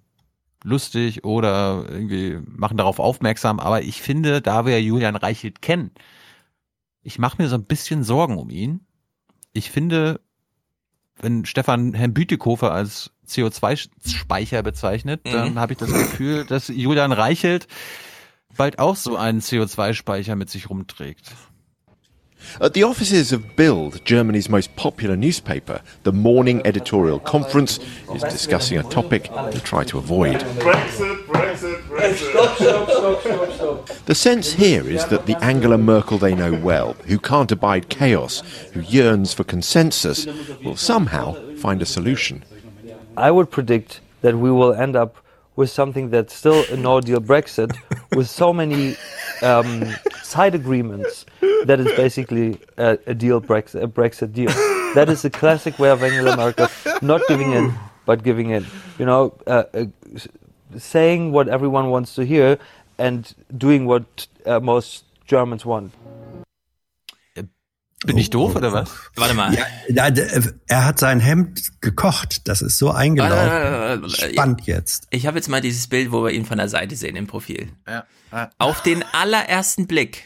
lustig 0.63 1.25
oder 1.25 1.85
irgendwie 1.89 2.39
machen 2.47 2.77
darauf 2.77 2.99
aufmerksam. 2.99 3.61
Aber 3.61 3.83
ich 3.83 4.03
finde, 4.03 4.41
da 4.41 4.67
wir 4.67 4.83
Julian 4.83 5.17
Reichelt 5.17 5.63
kennen, 5.63 5.91
ich 7.03 7.19
mache 7.19 7.41
mir 7.41 7.49
so 7.49 7.57
ein 7.57 7.65
bisschen 7.65 8.03
Sorgen 8.03 8.39
um 8.39 8.51
ihn. 8.51 8.87
Ich 9.53 9.71
finde, 9.71 10.21
wenn 11.21 11.45
Stefan 11.45 11.95
Herrn 11.95 12.15
Bütikofer 12.15 12.73
als 12.73 13.13
CO2-Speicher 13.29 14.63
bezeichnet, 14.63 15.25
mhm. 15.27 15.33
dann 15.33 15.59
habe 15.59 15.75
ich 15.75 15.79
das 15.79 15.93
Gefühl, 15.93 16.45
dass 16.45 16.69
Julian 16.69 17.13
Reichelt 17.13 17.69
bald 18.57 18.79
auch 18.79 18.97
so 18.97 19.17
einen 19.17 19.41
CO2-Speicher 19.41 20.35
mit 20.35 20.51
sich 20.51 20.71
rumträgt. 20.71 21.35
At 22.61 22.75
the 22.75 22.83
offices 22.83 23.33
of 23.33 23.57
Bild, 23.57 24.05
Germany's 24.05 24.49
most 24.49 24.75
popular 24.77 25.17
newspaper, 25.17 25.81
the 26.03 26.13
morning 26.13 26.63
editorial 26.65 27.19
conference 27.19 27.79
is 28.15 28.23
discussing 28.23 28.79
a 28.79 28.83
topic 28.85 29.31
they 29.51 29.61
try 29.61 29.85
to 29.85 29.99
avoid. 29.99 30.41
Brexit, 30.59 31.25
Brexit, 31.27 31.83
Brexit. 31.83 32.31
Stop, 32.31 32.57
stop, 32.57 32.91
stop, 32.91 33.21
stop, 33.21 33.87
stop. 33.87 34.07
The 34.07 34.15
sense 34.15 34.53
here 34.53 34.89
is 34.89 35.05
that 35.07 35.27
the 35.27 35.43
Angela 35.43 35.79
Merkel 35.79 36.19
they 36.19 36.35
know 36.35 36.53
well, 36.55 36.93
who 37.07 37.19
can't 37.19 37.51
abide 37.51 37.89
chaos, 37.89 38.43
who 38.73 38.81
yearns 38.81 39.33
for 39.33 39.45
consensus, 39.45 40.27
will 40.65 40.77
somehow 40.77 41.35
find 41.57 41.83
a 41.83 41.87
solution. 41.87 42.45
I 43.17 43.31
would 43.31 43.51
predict 43.51 44.01
that 44.21 44.37
we 44.37 44.51
will 44.51 44.75
end 44.75 44.97
up 44.97 45.17
with 45.57 45.71
something 45.71 46.11
that's 46.11 46.35
still 46.35 46.65
a 46.71 46.77
no 46.77 47.01
deal 47.01 47.21
Brexit 47.21 47.77
with 48.13 48.29
so 48.29 48.53
many 48.53 48.97
um, 49.43 49.85
side 50.23 50.55
agreements 50.55 51.27
that 51.65 51.81
is 51.81 51.87
basically 51.97 52.59
a, 52.77 52.99
a 53.07 53.15
deal 53.15 53.41
Brexit, 53.41 53.83
a 53.83 53.89
Brexit 53.89 54.33
deal. 54.33 54.51
That 54.95 55.09
is 55.09 55.23
the 55.23 55.31
classic 55.31 55.79
way 55.79 55.91
of 55.91 56.03
Angela 56.03 56.37
Merkel 56.37 56.69
not 57.03 57.23
giving 57.29 57.53
in 57.53 57.75
but 58.07 58.23
giving 58.23 58.51
in. 58.51 58.67
You 58.99 59.07
know, 59.07 59.35
uh, 59.47 59.65
uh, 59.75 59.87
saying 60.77 61.33
what 61.33 61.49
everyone 61.49 61.91
wants 61.91 62.15
to 62.17 62.25
hear 62.25 62.59
and 62.99 63.33
doing 63.57 63.87
what 63.87 64.27
uh, 64.47 64.61
most 64.61 65.05
Germans 65.27 65.65
want. 65.65 65.93
Bin 68.05 68.19
ich 68.19 68.31
doof 68.31 68.55
oder 68.57 68.73
was? 68.73 68.91
Warte 69.15 69.35
mal. 69.35 69.55
Ja, 69.89 70.09
er 70.67 70.85
hat 70.85 70.99
sein 70.99 71.21
Hemd 71.21 71.81
gekocht. 71.81 72.49
Das 72.49 72.63
ist 72.63 72.79
so 72.79 72.91
eingelaufen. 72.91 74.11
Spannend 74.11 74.67
jetzt. 74.67 75.07
Ich 75.11 75.27
habe 75.27 75.39
jetzt 75.39 75.49
mal 75.49 75.61
dieses 75.61 75.87
Bild, 75.87 76.13
wo 76.13 76.23
wir 76.25 76.31
ihn 76.31 76.45
von 76.45 76.59
der 76.59 76.69
Seite 76.69 76.97
sehen 76.97 77.17
im 77.17 77.27
Profil. 77.27 77.69
Ja. 77.87 78.05
Auf 78.59 78.83
den 78.83 79.05
allerersten 79.13 79.87
Blick. 79.87 80.25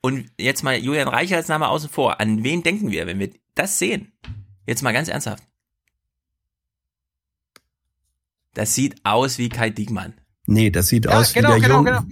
Und 0.00 0.30
jetzt 0.38 0.62
mal 0.62 0.76
Julian 0.76 1.08
Reicher 1.08 1.36
als 1.36 1.48
Name 1.48 1.68
außen 1.68 1.88
vor. 1.88 2.20
An 2.20 2.42
wen 2.42 2.62
denken 2.62 2.90
wir, 2.90 3.06
wenn 3.06 3.18
wir 3.18 3.30
das 3.54 3.78
sehen? 3.78 4.12
Jetzt 4.66 4.82
mal 4.82 4.92
ganz 4.92 5.08
ernsthaft. 5.08 5.42
Das 8.54 8.74
sieht 8.74 8.96
aus 9.04 9.38
wie 9.38 9.48
Kai 9.48 9.70
Diekmann. 9.70 10.14
Nee, 10.46 10.70
das 10.70 10.88
sieht 10.88 11.06
ja, 11.06 11.12
aus 11.12 11.32
genau, 11.32 11.50
wie 11.50 11.60
der 11.60 11.60
genau, 11.60 11.76
junge, 11.78 11.90
genau. 11.90 12.02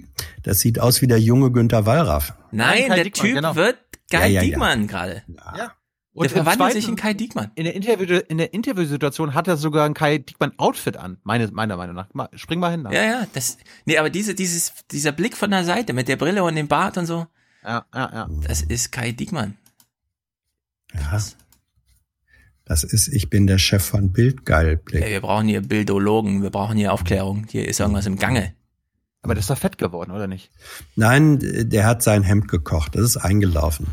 das 0.43 0.59
sieht 0.61 0.79
aus 0.79 1.01
wie 1.01 1.07
der 1.07 1.19
junge 1.19 1.51
Günther 1.51 1.85
Wallraff. 1.85 2.33
Nein, 2.51 2.85
Nein 2.87 2.95
der 2.95 3.03
Diekmann, 3.03 3.25
Typ 3.25 3.35
genau. 3.35 3.55
wird 3.55 3.77
Kai 4.11 4.27
ja, 4.27 4.41
ja, 4.41 4.41
Diekmann 4.41 4.87
gerade. 4.87 5.23
Ja. 5.27 5.73
Und 6.13 6.25
der 6.25 6.31
verwandelt 6.31 6.57
zweiten, 6.57 6.73
sich 6.73 6.89
in 6.89 6.95
Kai 6.97 7.13
Diekmann. 7.13 7.51
In 7.55 7.63
der, 7.63 7.73
Interview, 7.73 8.19
in 8.27 8.37
der 8.37 8.53
Interviewsituation 8.53 9.33
hat 9.33 9.47
er 9.47 9.55
sogar 9.55 9.85
ein 9.85 9.93
Kai 9.93 10.17
Diekmann-Outfit 10.17 10.97
an, 10.97 11.17
meine, 11.23 11.47
meiner 11.47 11.77
Meinung 11.77 11.95
nach. 11.95 12.09
Spring 12.35 12.59
mal 12.59 12.71
hin. 12.71 12.83
Da. 12.83 12.91
Ja, 12.91 13.03
ja, 13.03 13.27
das, 13.33 13.57
nee, 13.85 13.97
aber 13.97 14.09
diese, 14.09 14.35
dieses, 14.35 14.73
dieser 14.91 15.13
Blick 15.13 15.37
von 15.37 15.51
der 15.51 15.63
Seite 15.63 15.93
mit 15.93 16.09
der 16.09 16.17
Brille 16.17 16.43
und 16.43 16.55
dem 16.55 16.67
Bart 16.67 16.97
und 16.97 17.05
so. 17.05 17.27
Ja, 17.63 17.85
ja, 17.93 18.11
ja. 18.13 18.29
Das 18.45 18.61
ist 18.61 18.91
Kai 18.91 19.13
Diekmann. 19.13 19.57
Ja. 20.93 21.17
Das 22.65 22.83
ist, 22.83 23.07
ich 23.07 23.29
bin 23.29 23.47
der 23.47 23.57
Chef 23.57 23.83
von 23.83 24.11
Bildgeilblick. 24.11 25.03
Hey, 25.03 25.11
wir 25.11 25.21
brauchen 25.21 25.47
hier 25.47 25.61
Bildologen, 25.61 26.43
wir 26.43 26.49
brauchen 26.51 26.77
hier 26.77 26.91
Aufklärung. 26.91 27.45
Hier 27.49 27.67
ist 27.67 27.79
irgendwas 27.79 28.05
im 28.05 28.17
Gange. 28.17 28.53
Aber 29.21 29.33
der 29.33 29.41
ist 29.41 29.49
doch 29.49 29.57
fett 29.57 29.77
geworden, 29.77 30.11
oder 30.11 30.27
nicht? 30.27 30.51
Nein, 30.95 31.39
der 31.41 31.85
hat 31.85 32.01
sein 32.03 32.23
Hemd 32.23 32.47
gekocht. 32.47 32.95
Das 32.95 33.03
ist 33.03 33.17
eingelaufen. 33.17 33.87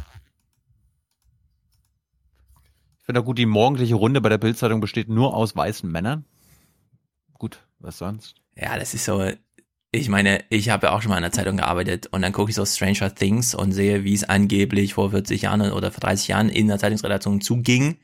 Finde 3.08 3.22
auch 3.22 3.24
gut, 3.24 3.38
die 3.38 3.46
morgendliche 3.46 3.94
Runde 3.94 4.20
bei 4.20 4.28
der 4.28 4.36
Bildzeitung 4.36 4.82
besteht 4.82 5.08
nur 5.08 5.34
aus 5.34 5.56
weißen 5.56 5.90
Männern. 5.90 6.26
Gut, 7.32 7.64
was 7.78 7.96
sonst? 7.96 8.34
Ja, 8.54 8.78
das 8.78 8.92
ist 8.92 9.06
so. 9.06 9.26
Ich 9.92 10.10
meine, 10.10 10.44
ich 10.50 10.68
habe 10.68 10.88
ja 10.88 10.92
auch 10.92 11.00
schon 11.00 11.08
mal 11.08 11.16
in 11.16 11.22
der 11.22 11.32
Zeitung 11.32 11.56
gearbeitet 11.56 12.08
und 12.08 12.20
dann 12.20 12.32
gucke 12.32 12.50
ich 12.50 12.56
so 12.56 12.66
Stranger 12.66 13.14
Things 13.14 13.54
und 13.54 13.72
sehe, 13.72 14.04
wie 14.04 14.12
es 14.12 14.24
angeblich 14.24 14.92
vor 14.92 15.12
40 15.12 15.40
Jahren 15.40 15.72
oder 15.72 15.90
vor 15.90 16.00
30 16.00 16.28
Jahren 16.28 16.48
in 16.50 16.68
der 16.68 16.78
Zeitungsredaktion 16.78 17.40
zuging. 17.40 17.96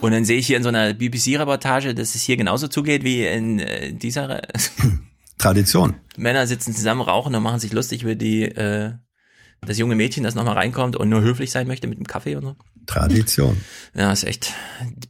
Und 0.00 0.12
dann 0.12 0.24
sehe 0.24 0.38
ich 0.38 0.46
hier 0.46 0.56
in 0.56 0.62
so 0.62 0.68
einer 0.68 0.94
BBC-Reportage, 0.94 1.92
dass 1.92 2.14
es 2.14 2.22
hier 2.22 2.36
genauso 2.36 2.68
zugeht 2.68 3.02
wie 3.02 3.26
in 3.26 3.58
äh, 3.58 3.92
dieser 3.92 4.42
Tradition. 5.38 5.96
Männer 6.16 6.46
sitzen 6.46 6.72
zusammen, 6.72 7.00
rauchen 7.00 7.34
und 7.34 7.42
machen 7.42 7.58
sich 7.58 7.72
lustig 7.72 8.04
über 8.04 8.14
die 8.14 8.44
äh, 8.44 8.92
das 9.64 9.78
junge 9.78 9.94
Mädchen, 9.94 10.24
das 10.24 10.34
nochmal 10.34 10.54
reinkommt 10.54 10.96
und 10.96 11.08
nur 11.08 11.22
höflich 11.22 11.50
sein 11.50 11.66
möchte 11.66 11.86
mit 11.86 11.98
dem 11.98 12.06
Kaffee 12.06 12.36
und 12.36 12.42
so. 12.42 12.56
Tradition. 12.86 13.60
Ja, 13.94 14.12
ist 14.12 14.24
echt 14.24 14.52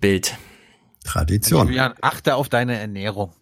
Bild. 0.00 0.36
Tradition. 1.05 1.68
Julian, 1.68 1.94
achte 2.00 2.36
auf 2.36 2.48
deine 2.48 2.78
Ernährung. 2.78 3.32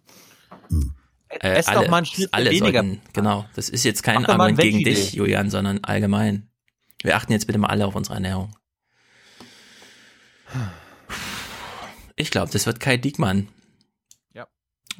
Hm. 0.69 0.93
Äh, 1.29 1.49
Ess 1.49 1.67
alle, 1.67 1.81
doch 1.81 1.89
mal 1.89 1.99
ein 1.99 2.05
Stück 2.05 2.35
weniger. 2.35 2.83
Sollten, 2.83 3.01
genau, 3.13 3.45
das 3.55 3.69
ist 3.69 3.83
jetzt 3.83 4.03
kein 4.03 4.25
Argument 4.25 4.59
gegen 4.59 4.83
dich, 4.83 5.13
Julian, 5.13 5.49
sondern 5.49 5.83
allgemein. 5.83 6.49
Wir 7.03 7.15
achten 7.15 7.31
jetzt 7.31 7.47
bitte 7.47 7.59
mal 7.59 7.69
alle 7.69 7.85
auf 7.85 7.95
unsere 7.95 8.15
Ernährung. 8.15 8.55
Ich 12.15 12.31
glaube, 12.31 12.51
das 12.51 12.65
wird 12.65 12.79
Kai 12.79 12.97
Diekmann. 12.97 13.47
Ja. 14.33 14.47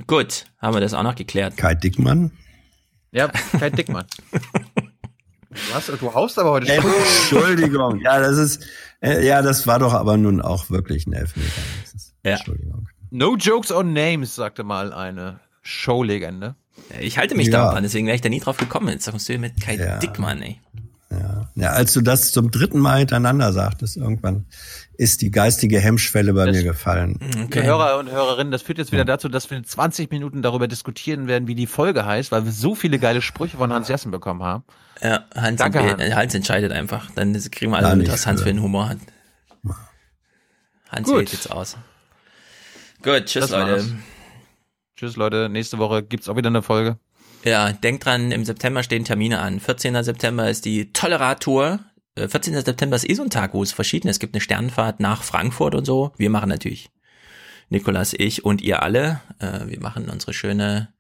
Gut, 0.07 0.45
haben 0.57 0.73
wir 0.73 0.81
das 0.81 0.93
auch 0.93 1.03
noch 1.03 1.15
geklärt. 1.15 1.57
Kai 1.57 1.75
Dickmann? 1.75 2.31
Ja, 3.11 3.27
Kai 3.27 3.69
Dickmann. 3.69 4.05
Was? 5.73 5.87
Du 5.87 6.13
haust 6.13 6.39
aber 6.39 6.51
heute 6.51 6.67
schon. 6.67 6.85
Entschuldigung. 6.85 7.99
Ja, 7.99 8.19
das 8.19 8.37
ist, 8.37 8.65
äh, 9.01 9.25
ja, 9.25 9.41
das 9.41 9.67
war 9.67 9.79
doch 9.79 9.93
aber 9.93 10.17
nun 10.17 10.41
auch 10.41 10.69
wirklich 10.69 11.07
ein 11.07 11.13
Elfmeter. 11.13 11.49
ja. 12.23 12.31
Entschuldigung. 12.33 12.87
No 13.09 13.35
jokes 13.35 13.71
on 13.71 13.91
names, 13.91 14.35
sagte 14.35 14.63
mal 14.63 14.93
eine 14.93 15.41
Showlegende. 15.61 16.55
Ich 16.99 17.17
halte 17.17 17.35
mich 17.35 17.47
ja. 17.47 17.65
da 17.65 17.71
dran, 17.73 17.83
deswegen 17.83 18.07
wäre 18.07 18.15
ich 18.15 18.21
da 18.21 18.29
nie 18.29 18.39
drauf 18.39 18.57
gekommen. 18.57 18.87
Jetzt 18.89 19.05
sagst 19.05 19.27
du 19.27 19.37
mit 19.37 19.59
Kai 19.59 19.75
ja. 19.75 19.99
Dickmann, 19.99 20.41
ey. 20.41 20.59
Ja. 21.09 21.49
ja, 21.55 21.69
als 21.71 21.91
du 21.91 22.01
das 22.01 22.31
zum 22.31 22.51
dritten 22.51 22.79
Mal 22.79 22.99
hintereinander 22.99 23.51
sagtest, 23.51 23.97
irgendwann 23.97 24.45
ist 25.01 25.23
die 25.23 25.31
geistige 25.31 25.79
Hemmschwelle 25.79 26.31
bei 26.31 26.45
das, 26.45 26.55
mir 26.55 26.63
gefallen. 26.63 27.17
Okay. 27.45 27.63
Hörer 27.63 27.97
und 27.97 28.11
Hörerinnen, 28.11 28.51
das 28.51 28.61
führt 28.61 28.77
jetzt 28.77 28.91
wieder 28.91 29.03
dazu, 29.03 29.29
dass 29.29 29.49
wir 29.49 29.57
in 29.57 29.63
20 29.63 30.11
Minuten 30.11 30.43
darüber 30.43 30.67
diskutieren 30.67 31.27
werden, 31.27 31.47
wie 31.47 31.55
die 31.55 31.65
Folge 31.65 32.05
heißt, 32.05 32.31
weil 32.31 32.45
wir 32.45 32.51
so 32.51 32.75
viele 32.75 32.99
geile 32.99 33.23
Sprüche 33.23 33.57
von 33.57 33.73
Hans 33.73 33.87
Jessen 33.87 34.11
bekommen 34.11 34.43
haben. 34.43 34.63
Ja, 35.01 35.25
Hans, 35.33 35.57
Danke, 35.57 35.79
Hans. 35.79 36.15
Hans 36.15 36.35
entscheidet 36.35 36.71
einfach. 36.71 37.09
Dann 37.15 37.33
kriegen 37.49 37.71
wir 37.71 37.79
alle 37.79 37.95
mit, 37.95 38.11
was 38.11 38.27
Hans 38.27 38.43
für 38.43 38.49
einen 38.49 38.61
Humor 38.61 38.89
hat. 38.89 38.99
Hans 40.87 41.07
Gut. 41.07 41.31
jetzt 41.31 41.51
aus. 41.51 41.77
Gut, 43.01 43.25
tschüss 43.25 43.47
das 43.47 43.49
Leute. 43.49 43.71
War's. 43.71 43.93
Tschüss 44.97 45.15
Leute, 45.15 45.49
nächste 45.49 45.79
Woche 45.79 46.03
gibt's 46.03 46.29
auch 46.29 46.35
wieder 46.35 46.49
eine 46.49 46.61
Folge. 46.61 46.99
Ja, 47.43 47.71
denkt 47.71 48.05
dran, 48.05 48.31
im 48.31 48.45
September 48.45 48.83
stehen 48.83 49.03
Termine 49.03 49.39
an. 49.39 49.59
14. 49.59 50.03
September 50.03 50.47
ist 50.47 50.65
die 50.65 50.93
tolle 50.93 51.19
Radtour. 51.19 51.79
14. 52.17 52.53
September 52.61 52.95
ist 52.95 53.09
eh 53.09 53.13
so 53.13 53.23
ein 53.23 53.29
Tag, 53.29 53.53
wo 53.53 53.63
es 53.63 53.71
verschiedene, 53.71 54.11
es 54.11 54.19
gibt 54.19 54.35
eine 54.35 54.41
Sternfahrt 54.41 54.99
nach 54.99 55.23
Frankfurt 55.23 55.75
und 55.75 55.85
so. 55.85 56.11
Wir 56.17 56.29
machen 56.29 56.49
natürlich 56.49 56.89
Nikolas, 57.69 58.13
ich 58.13 58.43
und 58.43 58.61
ihr 58.61 58.83
alle. 58.83 59.21
Äh, 59.39 59.67
wir 59.67 59.79
machen 59.79 60.09
unsere 60.09 60.33
schöne, 60.33 60.93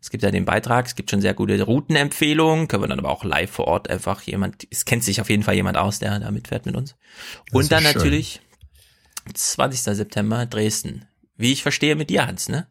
es 0.00 0.10
gibt 0.10 0.22
ja 0.22 0.30
den 0.30 0.46
Beitrag, 0.46 0.86
es 0.86 0.94
gibt 0.94 1.10
schon 1.10 1.20
sehr 1.20 1.34
gute 1.34 1.60
Routenempfehlungen, 1.62 2.66
können 2.66 2.82
wir 2.82 2.88
dann 2.88 2.98
aber 2.98 3.10
auch 3.10 3.24
live 3.24 3.50
vor 3.50 3.66
Ort 3.66 3.90
einfach 3.90 4.22
jemand, 4.22 4.66
es 4.70 4.86
kennt 4.86 5.04
sich 5.04 5.20
auf 5.20 5.28
jeden 5.28 5.42
Fall 5.42 5.54
jemand 5.54 5.76
aus, 5.76 5.98
der 5.98 6.18
da 6.18 6.30
mitfährt 6.30 6.64
mit 6.64 6.76
uns. 6.76 6.96
Und 7.52 7.70
dann 7.70 7.82
schön. 7.84 7.94
natürlich 7.94 8.40
20. 9.32 9.96
September 9.96 10.46
Dresden. 10.46 11.04
Wie 11.36 11.52
ich 11.52 11.62
verstehe 11.62 11.96
mit 11.96 12.10
dir, 12.10 12.26
Hans, 12.26 12.48
ne? 12.48 12.66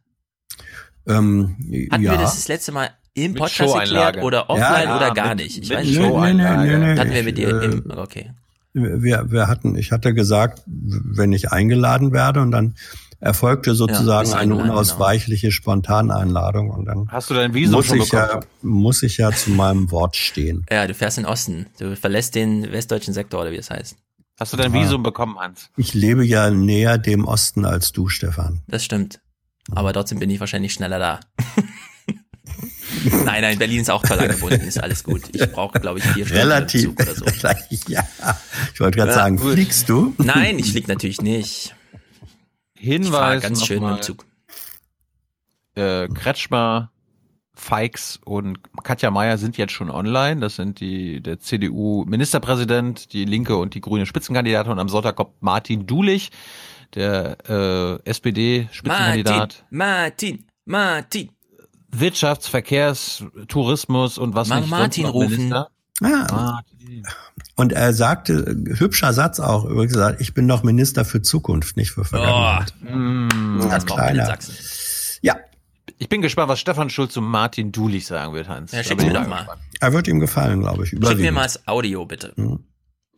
Ähm, 1.05 1.57
Hatten 1.91 2.03
ja. 2.03 2.11
wir 2.11 2.17
das 2.17 2.35
das 2.35 2.47
letzte 2.47 2.71
Mal 2.71 2.91
im 3.15 3.31
Mit 3.33 3.39
Podcast 3.41 3.75
erklärt 3.75 4.17
oder 4.23 4.49
offline 4.49 4.87
Ja, 4.87 4.95
oder 4.97 5.07
ja, 5.07 5.13
gar 5.13 5.29
mit- 5.35 5.43
nicht? 5.45 5.57
Ich 5.63 5.69
mit 5.69 5.77
weiß 5.79 5.87
nicht. 5.87 5.99
Nee, 5.99 6.33
nee, 6.33 6.77
nee, 6.93 6.99
Hatten 6.99 7.11
wir 7.13 7.23
mit 7.23 7.37
dir 7.37 7.61
äh, 7.61 7.65
im, 7.65 7.83
okay. 7.95 8.31
Wir, 8.73 9.29
wir 9.31 9.47
hatten, 9.47 9.75
ich 9.75 9.91
hatte 9.91 10.13
gesagt, 10.15 10.63
wenn 10.65 11.31
ich 11.31 11.51
eingeladen 11.51 12.11
werde 12.11 12.41
und 12.41 12.51
dann 12.51 12.73
erfolgte 13.19 13.75
sozusagen 13.75 14.23
bist 14.27 14.35
eine 14.35 14.53
genau. 14.55 14.63
unausweichliche 14.65 15.51
Spontaneinladung 15.51 16.71
und 16.71 16.85
dann 16.85 17.07
Hast 17.09 17.29
du 17.29 17.35
dein 17.35 17.53
Visum 17.53 17.75
muss 17.75 17.85
schon 17.85 18.01
ich 18.01 18.11
ja, 18.11 18.25
bekommen? 18.25 18.45
muss 18.63 19.03
ich 19.03 19.17
ja 19.17 19.31
zu 19.31 19.51
meinem 19.51 19.91
Wort 19.91 20.15
stehen. 20.15 20.65
Ja, 20.71 20.87
du 20.87 20.93
fährst 20.93 21.17
in 21.19 21.23
den 21.25 21.31
Osten. 21.31 21.67
Du 21.79 21.95
verlässt 21.95 22.35
den 22.35 22.71
westdeutschen 22.71 23.13
Sektor 23.13 23.41
oder 23.41 23.51
wie 23.51 23.57
es 23.57 23.69
heißt. 23.69 23.95
Hast 24.39 24.51
du 24.51 24.57
dein 24.57 24.71
Ah. 24.75 24.81
Visum 24.81 25.03
bekommen, 25.03 25.37
Hans? 25.39 25.69
Ich 25.77 25.93
lebe 25.93 26.25
ja 26.25 26.49
näher 26.49 26.97
dem 26.97 27.25
Osten 27.25 27.63
als 27.65 27.91
du, 27.91 28.09
Stefan. 28.09 28.61
Das 28.67 28.83
stimmt. 28.83 29.19
Aber 29.71 29.93
trotzdem 29.93 30.19
bin 30.19 30.29
ich 30.31 30.39
wahrscheinlich 30.39 30.73
schneller 30.73 30.97
da. 30.99 31.19
nein, 33.25 33.41
nein, 33.41 33.57
Berlin 33.57 33.81
ist 33.81 33.89
auch 33.91 34.01
toll 34.03 34.19
angebunden, 34.19 34.61
ist 34.61 34.81
alles 34.81 35.03
gut. 35.03 35.21
Ich 35.33 35.51
brauche, 35.51 35.79
glaube 35.79 35.99
ich, 35.99 36.05
vier 36.05 36.25
Stunden 36.25 36.41
Relativ. 36.43 36.83
im 36.85 36.97
Zug 36.97 37.01
oder 37.01 37.15
so. 37.15 37.25
ja. 37.87 38.03
Ich 38.73 38.79
wollte 38.79 38.97
gerade 38.97 39.11
Ja, 39.11 39.17
sagen, 39.17 39.37
gut. 39.37 39.53
fliegst 39.53 39.89
du? 39.89 40.13
Nein, 40.17 40.59
ich 40.59 40.71
fliege 40.71 40.87
natürlich 40.91 41.21
nicht. 41.21 41.75
Ich 42.75 42.81
Hinweis 42.89 43.41
ganz 43.41 43.59
noch 43.61 43.67
schön 43.67 43.81
mal. 43.81 43.95
im 43.95 44.01
Zug. 44.01 44.25
äh, 45.75 46.07
Kretschmer, 46.09 46.91
Feix 47.55 48.19
und 48.25 48.59
Katja 48.83 49.11
Mayer 49.11 49.37
sind 49.37 49.57
jetzt 49.57 49.71
schon 49.73 49.89
online. 49.89 50.41
Das 50.41 50.55
sind 50.55 50.79
die 50.79 51.21
der 51.21 51.39
CDU-Ministerpräsident, 51.39 53.13
die 53.13 53.25
Linke 53.25 53.55
und 53.57 53.73
die 53.75 53.81
Grüne 53.81 54.05
Spitzenkandidatin. 54.05 54.71
Und 54.71 54.79
am 54.79 54.89
Sonntag 54.89 55.15
kommt 55.15 55.41
Martin 55.41 55.85
Dulich, 55.85 56.31
der 56.95 57.37
äh, 57.47 58.09
SPD-Spitzenkandidat. 58.09 59.63
Martin, 59.69 60.45
Martin. 60.65 61.29
Wirtschafts-, 61.95 62.49
Verkehrs-, 62.49 63.23
Tourismus 63.47 64.17
und 64.17 64.35
was 64.35 64.47
Mal 64.49 64.61
nicht 64.61 64.69
Martin 64.69 65.03
sonst 65.03 65.13
noch 65.13 65.13
rufen. 65.13 65.29
Minister. 65.37 65.69
Ah. 66.01 66.59
Und 67.55 67.71
er 67.71 67.93
sagte, 67.93 68.55
hübscher 68.79 69.13
Satz 69.13 69.39
auch, 69.39 69.63
übrigens 69.65 69.93
gesagt, 69.93 70.21
ich 70.21 70.33
bin 70.33 70.47
doch 70.47 70.63
Minister 70.63 71.05
für 71.05 71.21
Zukunft, 71.21 71.77
nicht 71.77 71.91
für 71.91 72.03
Vergangenheit. 72.03 72.73
Mm, 72.81 73.59
das 73.69 73.85
kleiner. 73.85 74.37
Ja, 75.21 75.35
Ich 75.99 76.09
bin 76.09 76.21
gespannt, 76.21 76.49
was 76.49 76.59
Stefan 76.59 76.89
Schulz 76.89 77.13
zu 77.13 77.21
Martin 77.21 77.71
Dulich 77.71 78.05
sagen 78.07 78.33
wird, 78.33 78.49
Hans. 78.49 78.71
Ja, 78.71 78.83
schick 78.83 78.97
mir 79.01 79.13
doch 79.13 79.27
mal. 79.27 79.47
er 79.79 79.93
wird 79.93 80.07
ihm 80.07 80.19
gefallen, 80.19 80.61
glaube 80.61 80.83
ich. 80.83 80.89
Schick 80.89 81.19
mir 81.19 81.31
mal 81.31 81.43
das 81.43 81.67
Audio, 81.67 82.05
bitte. 82.05 82.33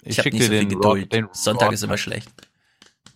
Ich 0.04 0.10
Ich 0.12 0.18
habe 0.20 0.24
schick 0.26 0.34
nicht 0.34 0.44
dir 0.44 0.48
so 0.48 0.52
viel 0.52 0.60
den 0.60 0.70
Geduld. 0.70 1.04
Rock- 1.04 1.10
den 1.10 1.28
Sonntag 1.32 1.68
Rock- 1.68 1.74
ist 1.74 1.84
immer 1.84 1.98
schlecht. 1.98 2.30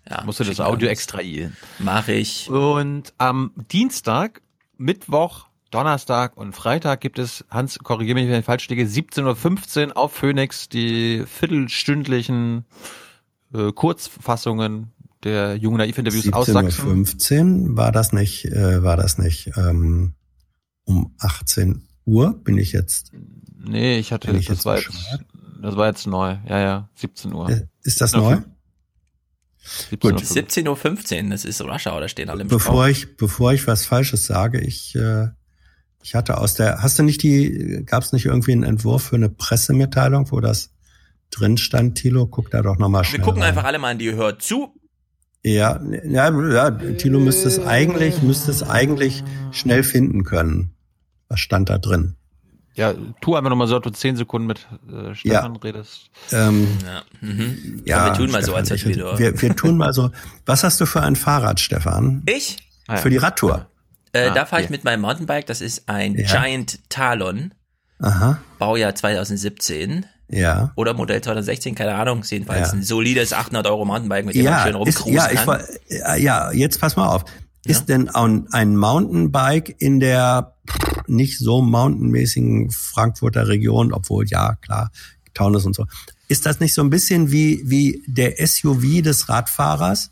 Ja, 0.10 0.24
Musst 0.24 0.40
du 0.40 0.44
das 0.46 0.60
Audio 0.60 0.88
extrahieren. 0.90 1.56
Mach 1.78 2.08
ich. 2.08 2.50
Und 2.50 3.14
am 3.20 3.52
Dienstag, 3.72 4.42
Mittwoch, 4.78 5.46
Donnerstag 5.72 6.36
und 6.38 6.54
Freitag 6.54 7.02
gibt 7.02 7.20
es, 7.20 7.46
Hans, 7.50 7.80
korrigiere 7.80 8.16
mich, 8.16 8.28
wenn 8.30 8.40
ich 8.40 8.46
falsch 8.46 8.68
liege, 8.70 8.84
17.15 8.84 9.88
Uhr 9.90 9.98
auf 9.98 10.14
Phoenix 10.14 10.68
die 10.70 11.24
viertelstündlichen 11.28 12.66
äh, 13.54 13.72
Kurzfassungen 13.72 14.92
der 15.24 15.56
jungen 15.58 15.78
Naiv-Interviews 15.78 16.32
aus 16.34 16.48
Sachsen. 16.48 17.06
17.15 17.06 17.70
Uhr 17.72 17.78
war 17.78 17.92
das 17.92 18.14
nicht, 18.14 18.46
äh, 18.46 18.82
war 18.84 18.98
das 18.98 19.18
nicht 19.18 19.52
ähm, 19.58 20.14
um 20.86 21.14
18 21.20 21.88
Uhr? 22.06 22.34
Bin 22.44 22.58
ich 22.58 22.72
jetzt, 22.72 23.12
Nee, 23.62 24.00
ich 24.00 24.12
hatte, 24.14 24.32
ich 24.32 24.48
das 24.48 24.58
jetzt 24.58 24.66
war 24.66 24.78
jetzt, 24.78 24.90
das 25.62 25.76
war 25.76 25.88
jetzt 25.88 26.08
neu. 26.08 26.38
Ja, 26.48 26.60
ja, 26.60 26.90
17 26.96 27.34
Uhr. 27.34 27.50
äh, 27.50 27.68
ist 27.84 28.00
das 28.02 28.14
Ja, 28.14 28.20
neu? 28.20 28.38
17 29.90 30.12
Uhr. 30.14 30.18
17.15 30.20 31.24
Uhr, 31.26 31.30
das 31.32 31.46
ist 31.46 31.62
Rush 31.62 31.88
Hour, 31.88 32.00
da 32.00 32.08
stehen 32.08 32.30
alle 32.30 32.42
im 32.44 32.48
Bevor 32.48 32.86
Stau. 32.86 32.88
ich, 32.88 33.18
bevor 33.18 33.52
ich 33.54 33.68
was 33.68 33.86
Falsches 33.86 34.26
sage, 34.26 34.62
ich, 34.62 34.96
äh, 34.96 35.28
ich 36.02 36.16
hatte 36.16 36.38
aus 36.38 36.54
der, 36.54 36.82
hast 36.82 36.98
du 37.00 37.04
nicht 37.04 37.24
die, 37.24 37.84
gab 37.86 38.04
es 38.04 38.14
nicht 38.14 38.26
irgendwie 38.26 38.54
einen 38.54 38.64
Entwurf 38.64 39.04
für 39.04 39.16
eine 39.16 39.30
Pressemitteilung, 39.30 40.32
wo 40.32 40.40
das 40.40 40.72
drin 41.32 41.58
stand, 41.58 41.96
Thilo? 41.96 42.28
Guck 42.28 42.52
da 42.52 42.62
doch 42.62 42.78
nochmal 42.78 43.04
schnell 43.04 43.20
Wir 43.20 43.26
gucken 43.26 43.42
rein. 43.42 43.50
einfach 43.50 43.66
alle 43.66 43.80
mal 43.80 43.92
an 43.92 44.00
die 44.00 44.14
Hört 44.14 44.42
zu. 44.42 44.74
Ja, 45.44 45.80
ja, 46.04 46.30
ja, 46.50 46.72
Thilo 46.72 47.20
müsste 47.20 47.48
es 47.48 47.60
eigentlich, 47.60 48.22
müsste 48.22 48.52
es 48.52 48.62
eigentlich 48.62 49.24
schnell 49.52 49.84
finden 49.84 50.24
können. 50.24 50.74
Was 51.30 51.40
stand 51.40 51.70
da 51.70 51.78
drin? 51.78 52.16
Ja, 52.76 52.94
tu 53.22 53.36
einfach 53.36 53.50
nochmal 53.50 53.68
so, 53.68 53.76
ob 53.76 53.84
du 53.84 53.90
10 53.90 54.16
Sekunden 54.16 54.48
mit 54.48 54.68
äh, 54.92 55.14
Stefan 55.14 55.56
redest. 55.58 56.10
Ähm, 56.32 56.68
Ja, 56.86 57.04
mhm. 57.22 57.82
ja, 57.86 57.98
Komm, 57.98 58.06
wir 58.06 58.14
tun 58.14 58.32
mal 58.32 58.42
so, 58.42 58.52
Stefan, 58.52 58.60
als 58.60 58.72
ich, 58.72 58.86
hätten 58.86 58.98
wir 58.98 59.20
wir, 59.20 59.42
wir 59.42 59.56
tun 59.56 59.78
mal 59.78 59.94
so. 59.94 60.12
Was 60.46 60.64
hast 60.64 60.80
du 60.82 60.86
für 60.86 61.02
ein 61.02 61.16
Fahrrad, 61.16 61.60
Stefan? 61.60 62.24
Ich? 62.26 62.58
Für 62.96 63.10
die 63.10 63.18
Radtour. 63.18 63.70
Äh, 64.14 64.30
Ah, 64.30 64.34
da 64.34 64.46
fahre 64.46 64.64
ich 64.64 64.70
mit 64.70 64.84
meinem 64.84 65.02
Mountainbike, 65.02 65.46
das 65.46 65.62
ist 65.62 65.88
ein 65.90 66.16
Ja. 66.16 66.26
Giant 66.42 66.80
Talon, 66.90 67.54
Aha, 68.00 68.40
Baujahr 68.58 68.96
2017 68.96 70.06
ja. 70.30 70.72
oder 70.76 70.94
Modell 70.94 71.22
2016, 71.22 71.76
keine 71.76 71.96
Ahnung, 71.96 72.24
jedenfalls 72.28 72.70
Ja. 72.70 72.74
ein 72.74 72.84
solides 72.84 73.34
800 73.34 73.68
Euro 73.68 73.86
Mountainbike, 73.86 74.26
mit 74.26 74.36
dem 74.36 74.46
Ja, 74.46 74.52
man 74.52 74.64
schön 74.64 74.76
rumcruisen 74.76 75.14
ja, 75.14 75.30
ich 75.30 75.36
kann. 75.38 75.48
war, 75.48 75.62
ja, 75.90 76.16
ja, 76.16 76.52
jetzt 76.52 76.80
pass 76.80 76.96
mal 76.96 77.08
auf. 77.08 77.26
Ist 77.66 77.90
denn 77.90 78.10
ein, 78.10 78.48
ein 78.52 78.76
Mountainbike 78.78 79.76
in 79.80 80.00
der 80.00 80.56
nicht 81.08 81.38
so 81.40 81.62
mountainmäßigen 81.62 82.72
Frankfurter 82.72 83.48
Region, 83.48 83.92
obwohl 83.94 84.26
ja, 84.28 84.56
klar, 84.56 84.92
Taunus 85.34 85.66
und 85.66 85.76
so. 85.76 85.86
Ist 86.30 86.46
das 86.46 86.60
nicht 86.60 86.74
so 86.74 86.82
ein 86.82 86.90
bisschen 86.90 87.32
wie, 87.32 87.62
wie 87.66 88.04
der 88.08 88.36
SUV 88.46 89.02
des 89.02 89.30
Radfahrers? 89.30 90.12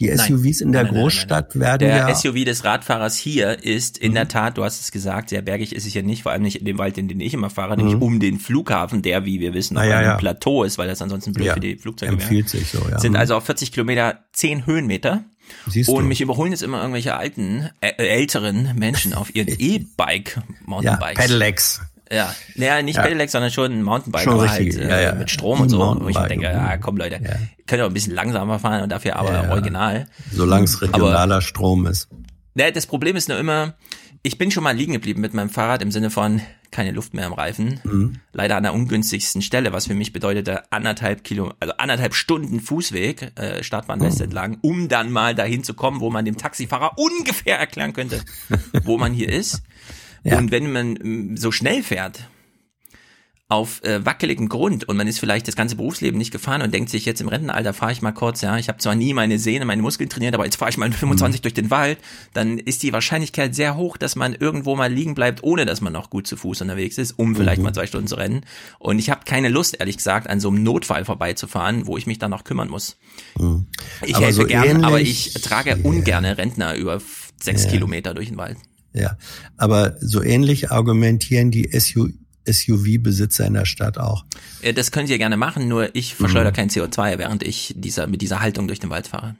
Die 0.00 0.06
Nein. 0.06 0.18
SUVs 0.18 0.60
in 0.60 0.70
der 0.70 0.82
Nein, 0.84 0.92
nein, 0.92 0.94
nein, 0.94 1.02
Großstadt 1.02 1.54
nein. 1.56 1.60
werden 1.60 1.88
Der 1.88 1.96
ja. 1.96 2.08
Mhm. 2.08 2.14
SUV 2.14 2.44
des 2.44 2.62
Radfahrers 2.64 3.16
hier 3.16 3.64
ist 3.64 3.98
in 3.98 4.14
der 4.14 4.28
Tat, 4.28 4.56
du 4.56 4.62
hast 4.62 4.80
es 4.80 4.92
gesagt, 4.92 5.30
sehr 5.30 5.42
bergig 5.42 5.74
ist 5.74 5.86
es 5.86 5.92
ja 5.94 6.02
nicht, 6.02 6.22
vor 6.22 6.30
allem 6.32 6.42
nicht 6.42 6.56
in 6.56 6.64
dem 6.64 6.78
Wald, 6.78 6.98
in 6.98 7.08
den 7.08 7.18
ich 7.20 7.34
immer 7.34 7.50
fahre, 7.50 7.76
nämlich 7.76 7.96
Mhm. 7.96 8.02
um 8.02 8.20
den 8.20 8.38
Flughafen, 8.38 9.02
der, 9.02 9.24
wie 9.24 9.40
wir 9.40 9.54
wissen, 9.54 9.76
auf 9.76 9.82
Ah, 9.82 9.86
ja, 9.86 9.96
einem 9.98 10.06
ja. 10.10 10.16
Plateau 10.16 10.62
ist, 10.62 10.78
weil 10.78 10.86
das 10.86 11.02
ansonsten 11.02 11.32
blöd 11.32 11.46
Ja, 11.48 11.54
für 11.54 11.60
die 11.60 11.76
Flugzeuge 11.76 12.12
wäre. 12.12 12.22
empfiehlt 12.22 12.48
sich 12.48 12.68
so, 12.68 12.78
ja. 12.88 12.98
Sind 13.00 13.12
Mhm. 13.12 13.18
also 13.18 13.34
auf 13.36 13.44
40 13.44 13.72
Kilometer 13.72 14.24
10 14.32 14.66
Höhenmeter. 14.66 15.24
Siehst 15.66 15.88
und 15.88 16.02
du. 16.02 16.08
mich 16.08 16.20
überholen 16.20 16.52
jetzt 16.52 16.62
immer 16.62 16.78
irgendwelche 16.80 17.16
alten, 17.16 17.70
äh, 17.80 17.92
älteren 17.96 18.76
Menschen 18.78 19.14
auf 19.14 19.34
ihren 19.34 19.48
E-Bike, 19.58 20.36
ja, 20.36 20.42
Mountainbikes. 20.66 21.24
Pedelecs. 21.24 21.80
Ja, 22.10 22.34
naja, 22.54 22.82
nicht 22.82 22.96
Ja. 22.96 23.02
Pedelec, 23.02 23.30
sondern 23.30 23.50
schon 23.50 23.72
ein 23.72 23.82
Mountainbike, 23.82 24.22
Schon 24.24 24.34
aber 24.34 24.44
richtig, 24.44 24.76
halt 24.80 24.90
ja, 24.90 24.96
äh, 24.96 25.04
ja. 25.04 25.14
mit 25.14 25.30
Strom 25.30 25.60
und 25.60 25.68
so. 25.68 25.78
Wo 26.00 26.08
ich 26.08 26.18
mir 26.18 26.28
denke, 26.28 26.46
ja, 26.46 26.76
komm 26.78 26.96
Leute, 26.96 27.18
könnt 27.66 27.80
ihr 27.80 27.84
auch 27.84 27.90
ein 27.90 27.94
bisschen 27.94 28.14
langsamer 28.14 28.58
fahren 28.58 28.82
und 28.82 28.88
dafür 28.90 29.16
aber 29.16 29.32
Ja, 29.32 29.42
ja. 29.44 29.50
original. 29.50 30.06
Solange 30.32 30.64
es 30.64 30.76
Aber- 30.82 30.92
regionaler 30.94 31.40
Strom 31.42 31.86
ist. 31.86 32.08
Ne, 32.54 32.72
das 32.72 32.86
Problem 32.86 33.14
ist 33.16 33.28
nur 33.28 33.38
immer, 33.38 33.74
ich 34.22 34.36
bin 34.38 34.50
schon 34.50 34.64
mal 34.64 34.74
liegen 34.74 34.92
geblieben 34.94 35.20
mit 35.20 35.32
meinem 35.34 35.50
Fahrrad 35.50 35.80
im 35.82 35.92
Sinne 35.92 36.10
von 36.10 36.40
keine 36.70 36.90
Luft 36.90 37.14
mehr 37.14 37.24
am 37.26 37.32
Reifen. 37.32 37.80
Mhm. 37.84 38.16
Leider 38.32 38.56
an 38.56 38.62
der 38.62 38.74
ungünstigsten 38.74 39.40
Stelle, 39.42 39.72
was 39.72 39.86
für 39.86 39.94
mich 39.94 40.12
bedeutete 40.12 40.70
anderthalb 40.72 41.24
Kilo, 41.24 41.52
also 41.60 41.72
anderthalb 41.78 42.14
Stunden 42.14 42.60
Fußweg, 42.60 43.32
äh, 43.38 43.62
Startbahn 43.62 44.00
West 44.00 44.20
entlang, 44.20 44.58
um 44.60 44.88
dann 44.88 45.10
mal 45.10 45.34
dahin 45.34 45.62
zu 45.64 45.72
kommen, 45.74 46.00
wo 46.00 46.10
man 46.10 46.24
dem 46.24 46.36
Taxifahrer 46.36 46.92
ungefähr 46.98 47.58
erklären 47.58 47.92
könnte, 47.94 48.20
wo 48.82 48.98
man 48.98 49.12
hier 49.14 49.28
ist. 49.30 49.62
Und 50.36 50.50
wenn 50.50 50.72
man 50.72 50.92
mm, 50.94 51.36
so 51.36 51.50
schnell 51.52 51.82
fährt, 51.82 52.28
auf 53.50 53.82
äh, 53.82 54.04
wackeligem 54.04 54.50
Grund 54.50 54.86
und 54.86 54.98
man 54.98 55.06
ist 55.06 55.18
vielleicht 55.20 55.48
das 55.48 55.56
ganze 55.56 55.76
Berufsleben 55.76 56.18
nicht 56.18 56.32
gefahren 56.32 56.60
und 56.60 56.74
denkt 56.74 56.90
sich 56.90 57.06
jetzt 57.06 57.22
im 57.22 57.28
Rentenalter 57.28 57.72
fahre 57.72 57.92
ich 57.92 58.02
mal 58.02 58.12
kurz, 58.12 58.42
ja, 58.42 58.58
ich 58.58 58.68
habe 58.68 58.76
zwar 58.76 58.94
nie 58.94 59.14
meine 59.14 59.38
Sehne, 59.38 59.64
meine 59.64 59.80
Muskeln 59.80 60.10
trainiert, 60.10 60.34
aber 60.34 60.44
jetzt 60.44 60.56
fahre 60.56 60.70
ich 60.70 60.76
mal 60.76 60.86
mit 60.90 60.98
25 60.98 61.40
durch 61.40 61.54
den 61.54 61.70
Wald, 61.70 61.96
dann 62.34 62.58
ist 62.58 62.82
die 62.82 62.92
Wahrscheinlichkeit 62.92 63.54
sehr 63.54 63.74
hoch, 63.74 63.96
dass 63.96 64.16
man 64.16 64.34
irgendwo 64.34 64.76
mal 64.76 64.92
liegen 64.92 65.14
bleibt, 65.14 65.42
ohne 65.44 65.64
dass 65.64 65.80
man 65.80 65.94
noch 65.94 66.10
gut 66.10 66.26
zu 66.26 66.36
Fuß 66.36 66.60
unterwegs 66.60 66.98
ist, 66.98 67.12
um 67.12 67.34
vielleicht 67.34 67.58
Mhm. 67.60 67.64
mal 67.64 67.72
zwei 67.72 67.86
Stunden 67.86 68.06
zu 68.06 68.16
rennen. 68.16 68.42
Und 68.78 68.98
ich 68.98 69.08
habe 69.08 69.22
keine 69.24 69.48
Lust, 69.48 69.80
ehrlich 69.80 69.96
gesagt, 69.96 70.28
an 70.28 70.40
so 70.40 70.48
einem 70.50 70.62
Notfall 70.62 71.06
vorbeizufahren, 71.06 71.86
wo 71.86 71.96
ich 71.96 72.06
mich 72.06 72.18
dann 72.18 72.30
noch 72.30 72.44
kümmern 72.44 72.68
muss. 72.68 72.98
Mhm. 73.38 73.64
Ich 74.04 74.14
Aber 74.14 74.26
helfe 74.26 74.42
so 74.42 74.46
gern, 74.46 74.84
aber 74.84 75.00
ich 75.00 75.32
trage 75.40 75.76
ungerne 75.84 76.36
Rentner 76.36 76.74
über 76.74 77.00
sechs 77.40 77.64
Ja. 77.64 77.70
Kilometer 77.70 78.12
durch 78.12 78.28
den 78.28 78.36
Wald. 78.36 78.58
Ja, 78.98 79.16
aber 79.56 79.96
so 80.00 80.22
ähnlich 80.22 80.70
argumentieren 80.70 81.50
die 81.50 81.68
SU 81.78 82.08
SUV-Besitzer 82.46 83.46
in 83.46 83.54
der 83.54 83.66
Stadt 83.66 83.98
auch. 83.98 84.24
Äh, 84.62 84.72
Das 84.72 84.90
könnt 84.90 85.10
ihr 85.10 85.18
gerne 85.18 85.36
machen, 85.36 85.68
nur 85.68 85.94
ich 85.94 86.14
verschleudere 86.14 86.52
Mhm. 86.52 86.56
kein 86.56 86.70
CO2, 86.70 87.18
während 87.18 87.42
ich 87.42 87.74
dieser, 87.76 88.06
mit 88.06 88.22
dieser 88.22 88.40
Haltung 88.40 88.66
durch 88.68 88.80
den 88.80 88.88
Wald 88.90 89.06
fahre. 89.06 89.36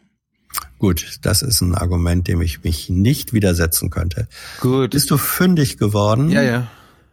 Gut, 0.79 1.19
das 1.23 1.43
ist 1.43 1.61
ein 1.61 1.75
Argument, 1.75 2.29
dem 2.29 2.41
ich 2.43 2.65
mich 2.65 2.89
nicht 2.89 3.33
widersetzen 3.33 3.91
könnte. 3.91 4.29
Gut. 4.61 4.91
Bist 4.91 5.11
du 5.11 5.17
fündig 5.17 5.77
geworden? 5.79 6.31
Ja, 6.31 6.43
ja. 6.43 6.71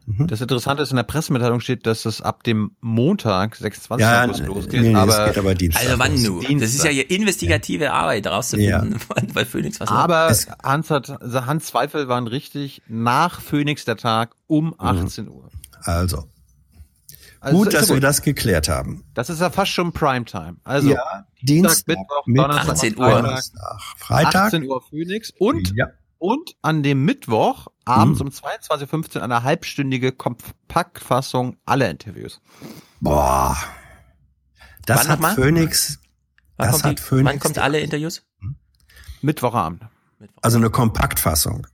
Mhm. 0.08 0.28
Das 0.28 0.40
Interessante 0.40 0.84
ist, 0.84 0.92
in 0.92 0.98
der 0.98 1.04
Pressemitteilung 1.04 1.60
steht, 1.62 1.88
dass 1.88 2.06
es 2.06 2.22
ab 2.22 2.44
dem 2.44 2.76
Montag, 2.80 3.56
26. 3.56 4.02
Ja, 4.06 4.24
August 4.24 4.40
nee, 4.42 4.46
losgeht. 4.48 4.82
nee, 4.82 4.90
es 4.92 4.96
aber, 4.96 5.26
geht 5.28 5.38
aber 5.40 5.56
Dienstag 5.56 5.84
Also 5.84 5.98
wann 6.00 6.12
los. 6.24 6.48
nu? 6.48 6.60
Das 6.60 6.70
ist 6.76 6.84
ja 6.84 6.92
hier 6.92 7.10
investigative 7.10 7.92
Arbeit 7.92 8.28
rauszufinden, 8.28 8.98
bei 9.34 9.46
Phoenix 9.46 9.80
was 9.80 9.90
aber. 9.90 10.32
Hans 10.64 10.90
hat, 10.92 11.10
also 11.22 11.46
Hans 11.48 11.66
Zweifel 11.66 12.08
waren 12.08 12.28
richtig 12.28 12.84
nach 12.88 13.42
Phoenix 13.42 13.84
der 13.86 13.98
Tag 13.98 14.36
um 14.48 14.76
18 14.78 15.28
Uhr. 15.28 15.50
Also. 15.84 16.26
Also 17.40 17.58
gut, 17.60 17.74
dass 17.74 17.90
ja 17.90 17.96
wir 17.96 18.02
das 18.02 18.22
geklärt 18.24 18.70
haben. 18.70 19.04
Das 19.14 19.30
ist 19.30 19.40
ja 19.40 19.50
fast 19.52 19.72
schon 19.72 19.92
Primetime. 19.92 20.56
Also 20.64 20.90
Ja, 20.92 21.26
Dienstag, 21.44 21.88
Mittwoch, 21.88 22.26
Mittwoch, 22.26 22.48
Donnerstag, 22.48 22.74
18 22.74 22.98
Uhr. 22.98 23.06
Freitag, 23.06 23.22
Donnerstag, 23.24 23.82
Freitag. 23.98 24.36
18 24.36 24.64
Uhr 24.64 24.82
Phoenix 24.82 25.34
und 25.38 25.74
Ja. 25.76 25.88
und 26.18 26.56
an 26.64 26.82
dem 26.82 27.06
Mittwoch 27.06 27.68
abends 27.86 28.20
Mhm. 28.20 28.28
um 28.28 28.32
22.15 28.34 29.18
Uhr 29.18 29.24
eine 29.24 29.44
halbstündige 29.44 30.12
Kompaktfassung 30.12 31.58
aller 31.66 31.90
Interviews. 31.90 32.42
Boah. 33.00 33.56
Das 34.86 35.00
Wann 35.02 35.08
hat 35.08 35.20
nochmal? 35.20 35.36
Phoenix. 35.36 36.00
Wann 36.58 36.68
Das 36.68 36.72
kommt, 36.82 36.84
hat 36.86 36.98
die, 37.00 37.02
Phoenix. 37.02 37.26
wann 37.32 37.40
kommt 37.40 37.58
alle 37.60 37.80
Interviews? 37.80 38.24
Mittwochabend. 39.22 39.82
Also 40.42 40.58
eine 40.58 40.70
Kompaktfassung. 40.70 41.68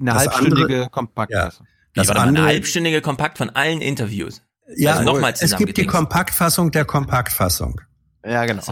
Eine 0.00 0.10
Das 0.12 0.18
halbstündige 0.18 0.62
andere- 0.62 0.90
Kompaktfassung. 0.90 1.66
Wie 1.66 2.00
Das 2.00 2.08
war 2.08 2.14
doch 2.14 2.20
mal 2.22 2.28
eine 2.28 2.38
andere- 2.38 2.46
halbstündige 2.54 3.00
Kompakt 3.00 3.38
von 3.38 3.50
allen 3.50 3.80
Interviews. 3.80 4.42
Ja, 4.76 4.92
also 4.94 5.04
nochmal 5.04 5.34
es 5.38 5.56
gibt 5.56 5.76
die. 5.78 5.86
Kompaktfassung 5.86 6.70
der 6.70 6.84
Kompaktfassung. 6.84 7.80
Ja, 8.28 8.44
genau. 8.44 8.62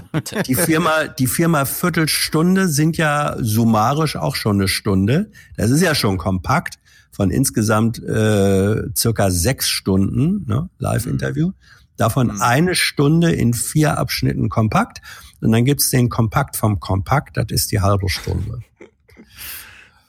Die 0.46 0.54
Firma, 0.54 1.06
die 1.08 1.26
Firma 1.26 1.64
Viertelstunde 1.64 2.68
sind 2.68 2.98
ja 2.98 3.36
summarisch 3.38 4.16
auch 4.16 4.36
schon 4.36 4.56
eine 4.56 4.68
Stunde. 4.68 5.30
Das 5.56 5.70
ist 5.70 5.80
ja 5.80 5.94
schon 5.94 6.18
kompakt 6.18 6.78
von 7.10 7.30
insgesamt 7.30 7.98
äh, 8.02 8.82
circa 8.94 9.30
sechs 9.30 9.70
Stunden 9.70 10.44
ne, 10.46 10.68
Live-Interview. 10.78 11.52
Davon 11.96 12.42
eine 12.42 12.74
Stunde 12.74 13.32
in 13.32 13.54
vier 13.54 13.96
Abschnitten 13.96 14.50
kompakt. 14.50 15.00
Und 15.40 15.52
dann 15.52 15.64
gibt's 15.64 15.88
den 15.88 16.10
Kompakt 16.10 16.56
vom 16.56 16.78
Kompakt, 16.78 17.38
das 17.38 17.46
ist 17.48 17.72
die 17.72 17.80
halbe 17.80 18.10
Stunde. 18.10 18.60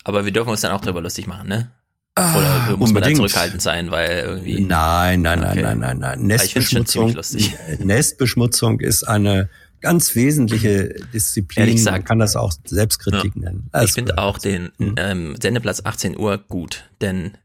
Aber 0.04 0.26
wir 0.26 0.34
dürfen 0.34 0.50
uns 0.50 0.62
dann 0.62 0.74
auch 0.74 0.82
darüber 0.82 1.02
lustig 1.02 1.28
machen, 1.28 1.48
ne? 1.48 1.72
Oder 2.18 2.78
muss 2.78 2.92
man 2.92 3.02
da 3.02 3.08
Ah, 3.08 3.10
unbedingt. 3.10 3.16
zurückhaltend 3.18 3.62
sein, 3.62 3.92
weil 3.92 4.20
irgendwie. 4.26 4.60
Nein, 4.62 5.22
nein, 5.22 5.40
nein, 5.40 5.52
Okay. 5.52 5.62
nein, 5.62 5.80
nein, 5.80 5.98
nein. 6.00 6.30
Ich 6.30 6.52
schon 6.52 6.62
Nestbeschmutzung. 6.86 7.16
Nestbeschmutzung 7.84 8.80
ist 8.80 9.04
eine 9.04 9.50
ganz 9.82 10.16
wesentliche 10.16 10.96
Disziplin. 11.14 11.62
Ehrlich 11.62 11.76
Man 11.76 11.94
gesagt. 11.94 12.06
kann 12.08 12.20
das 12.20 12.36
auch 12.36 12.52
Selbstkritik 12.66 13.36
nennen. 13.36 13.66
Ich 13.68 13.74
Alles 13.76 13.92
finde 13.94 14.14
gut. 14.14 14.20
auch 14.20 14.38
den 14.40 14.72
ähm, 14.98 15.36
Sendeplatz 15.42 15.82
18 15.84 16.18
Uhr 16.18 16.38
gut, 16.40 16.86
denn 17.02 17.38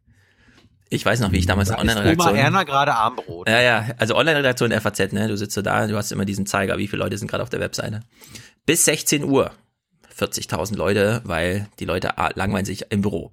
ich 0.88 1.04
weiß 1.06 1.20
noch, 1.20 1.32
wie 1.32 1.38
ich 1.38 1.46
damals 1.46 1.68
Da 1.70 1.78
Online-Redaktion. 1.78 2.30
Oma 2.32 2.38
Erna 2.38 2.62
gerade 2.64 2.94
Armbrot. 2.94 3.48
Ja, 3.48 3.60
ja, 3.60 3.86
also 3.98 4.14
Online-Redaktion 4.16 4.72
FAZ, 4.72 5.12
ne? 5.12 5.28
Du 5.28 5.36
sitzt 5.36 5.54
so 5.54 5.62
da, 5.62 5.86
du 5.86 5.96
hast 5.96 6.12
immer 6.12 6.24
diesen 6.26 6.44
Zeiger, 6.46 6.76
wie 6.78 6.86
viele 6.88 7.02
Leute 7.02 7.16
sind 7.16 7.28
gerade 7.30 7.42
auf 7.42 7.48
der 7.50 7.60
Webseite. 7.60 8.00
Bis 8.66 8.84
16 8.84 9.24
Uhr 9.24 9.50
40.000 10.18 10.76
Leute, 10.76 11.22
weil 11.24 11.68
die 11.78 11.86
Leute 11.86 12.18
ah, 12.18 12.30
langweilen 12.34 12.66
sich 12.66 12.84
im 12.90 13.00
Büro. 13.00 13.32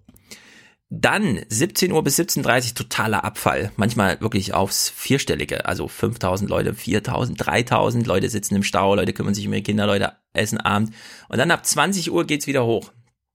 Dann 0.92 1.42
17 1.50 1.92
Uhr 1.92 2.04
bis 2.04 2.18
17.30 2.18 2.70
Uhr 2.70 2.76
totaler 2.76 3.24
Abfall. 3.24 3.72
Manchmal 3.76 4.20
wirklich 4.22 4.56
aufs 4.56 4.90
Vierstellige. 4.90 5.66
Also 5.66 5.86
5.000 5.86 6.48
Leute, 6.48 6.74
4.000, 6.74 7.38
3.000 7.38 8.08
Leute 8.08 8.30
sitzen 8.30 8.56
im 8.56 8.64
Stau, 8.64 8.96
Leute 8.96 9.14
kümmern 9.14 9.36
sich 9.36 9.46
um 9.46 9.54
ihre 9.54 9.62
Kinder, 9.62 9.86
Leute 9.86 10.14
essen 10.34 10.58
Abend. 10.58 10.94
Und 11.28 11.38
dann 11.38 11.52
ab 11.52 11.64
20 11.64 12.12
Uhr 12.12 12.26
geht's 12.26 12.48
wieder 12.48 12.66
hoch. 12.66 12.92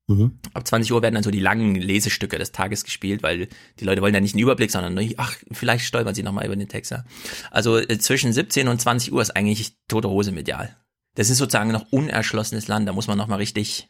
Mhm. 0.06 0.38
Ab 0.52 0.66
20 0.66 0.92
Uhr 0.92 1.00
werden 1.00 1.14
dann 1.14 1.22
so 1.22 1.30
die 1.30 1.40
langen 1.40 1.76
Lesestücke 1.76 2.38
des 2.38 2.52
Tages 2.52 2.84
gespielt, 2.84 3.22
weil 3.22 3.48
die 3.78 3.84
Leute 3.84 4.02
wollen 4.02 4.14
ja 4.14 4.20
nicht 4.20 4.34
einen 4.34 4.42
Überblick, 4.42 4.70
sondern 4.70 4.98
ach, 5.16 5.36
vielleicht 5.52 5.86
stolpern 5.86 6.14
sie 6.14 6.22
nochmal 6.22 6.46
über 6.46 6.56
den 6.56 6.68
Text. 6.68 6.90
Ja. 6.90 7.04
Also 7.50 7.78
äh, 7.78 7.98
zwischen 7.98 8.32
17 8.32 8.68
und 8.68 8.80
20 8.80 9.12
Uhr 9.12 9.22
ist 9.22 9.34
eigentlich 9.34 9.76
tote 9.88 10.10
Hose 10.10 10.32
medial. 10.32 10.76
Das 11.14 11.30
ist 11.30 11.38
sozusagen 11.38 11.70
noch 11.70 11.90
unerschlossenes 11.90 12.68
Land, 12.68 12.88
da 12.88 12.92
muss 12.92 13.06
man 13.06 13.16
nochmal 13.16 13.38
richtig, 13.38 13.88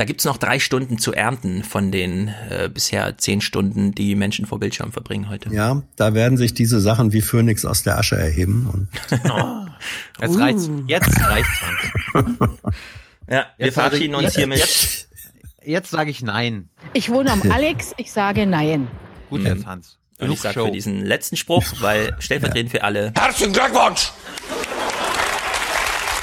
da 0.00 0.06
gibt's 0.06 0.24
noch 0.24 0.38
drei 0.38 0.58
Stunden 0.58 0.96
zu 0.96 1.12
ernten 1.12 1.62
von 1.62 1.92
den 1.92 2.28
äh, 2.48 2.70
bisher 2.72 3.18
zehn 3.18 3.42
Stunden, 3.42 3.94
die 3.94 4.14
Menschen 4.14 4.46
vor 4.46 4.58
Bildschirm 4.58 4.92
verbringen 4.92 5.28
heute. 5.28 5.52
Ja, 5.52 5.82
da 5.96 6.14
werden 6.14 6.38
sich 6.38 6.54
diese 6.54 6.80
Sachen 6.80 7.12
wie 7.12 7.20
Phönix 7.20 7.66
aus 7.66 7.82
der 7.82 7.98
Asche 7.98 8.16
erheben. 8.16 8.66
Und 8.72 8.88
Jetzt 10.22 10.38
reicht's. 10.38 10.70
Jetzt 10.86 11.20
reicht's. 11.20 11.50
Hans. 12.14 12.38
Ja, 13.28 13.44
wir 13.58 13.66
Jetzt 13.66 13.74
verabschieden 13.74 14.12
sage 14.14 14.22
ich- 14.22 14.26
uns 14.28 14.36
hiermit. 14.36 14.58
Jetzt, 14.58 15.08
jetzt 15.62 15.90
sage 15.90 16.10
ich 16.10 16.22
nein. 16.22 16.70
Ich 16.94 17.10
wohne 17.10 17.30
am 17.30 17.42
Alex, 17.52 17.92
ich 17.98 18.10
sage 18.10 18.46
nein. 18.46 18.88
Gut 19.28 19.40
Mhm. 19.40 19.46
jetzt, 19.48 19.66
Hans. 19.66 19.98
Und 20.18 20.32
ich 20.32 20.40
sage 20.40 20.62
für 20.64 20.70
diesen 20.70 21.04
letzten 21.04 21.36
Spruch, 21.36 21.64
weil 21.80 22.16
stellvertretend 22.20 22.70
für 22.70 22.82
alle 22.84 23.12
Herzlichen 23.14 23.52
Glückwunsch! 23.52 24.12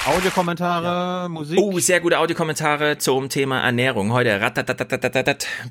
Audiokommentare, 0.08 1.28
Musik. 1.28 1.60
Oh, 1.60 1.80
sehr 1.80 2.00
gute 2.00 2.18
Audiokommentare 2.20 2.98
zum 2.98 3.28
Thema 3.28 3.60
Ernährung. 3.60 4.14
Heute 4.14 4.40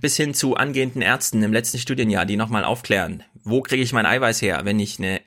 bis 0.03 0.17
hin 0.17 0.35
zu 0.35 0.57
angehenden 0.57 1.01
Ärzten 1.01 1.43
im 1.43 1.55
letzten 1.55 1.79
Studienjahr, 1.79 2.27
die 2.27 2.37
nochmal 2.37 2.63
aufklären, 2.63 3.23
wo 3.45 3.63
kriege 3.63 3.83
ich 3.83 3.95
mein 3.95 4.05
Eiweiß 4.05 4.43
her, 4.43 4.61
wenn 4.65 4.79
ich 4.79 4.99
eine 4.99 5.23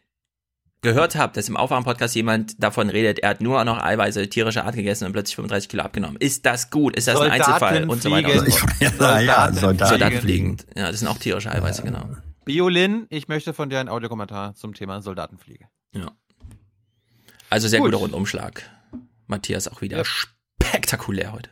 gehört 0.81 1.15
habe, 1.15 1.33
dass 1.33 1.49
im 1.49 1.57
Aufwärmpodcast 1.57 2.13
jemand 2.13 2.61
davon 2.63 2.91
redet, 2.91 3.17
er 3.19 3.31
hat 3.31 3.41
nur 3.41 3.63
noch 3.65 3.81
Eiweiße 3.83 4.29
tierischer 4.29 4.65
Art 4.65 4.75
gegessen 4.75 5.05
und 5.05 5.13
plötzlich 5.13 5.35
35 5.37 5.69
Kilo 5.69 5.81
abgenommen. 5.83 6.17
Ist 6.19 6.45
das 6.45 6.69
gut? 6.69 6.95
Ist 6.95 7.07
das 7.07 7.19
ein 7.19 7.31
Einzelfall? 7.31 7.89
Und 7.89 8.03
so 8.03 8.11
weiter 8.11 8.31
und 8.39 8.45
so 8.45 8.57
fort. 8.57 8.73
ja, 8.79 8.89
ja, 9.21 9.51
Soldaten. 9.51 9.87
Soldatenfliegen. 9.89 10.57
Ja, 10.75 10.91
das 10.91 10.99
sind 10.99 11.07
auch 11.07 11.17
tierische 11.17 11.51
Eiweiße, 11.51 11.81
genau. 11.81 12.09
Biolin, 12.45 13.07
ich 13.09 13.27
möchte 13.27 13.55
von 13.55 13.71
dir 13.71 13.79
einen 13.79 13.89
Audiokommentar 13.89 14.53
zum 14.53 14.75
Thema 14.75 15.01
Soldatenfliege. 15.01 15.65
Ja. 15.93 16.11
Also 17.49 17.67
sehr 17.67 17.79
Gut. 17.79 17.87
guter 17.87 17.97
Rundumschlag. 17.97 18.69
Matthias 19.29 19.67
auch 19.67 19.81
wieder 19.81 20.03
spektakulär 20.05 21.31
heute. 21.31 21.49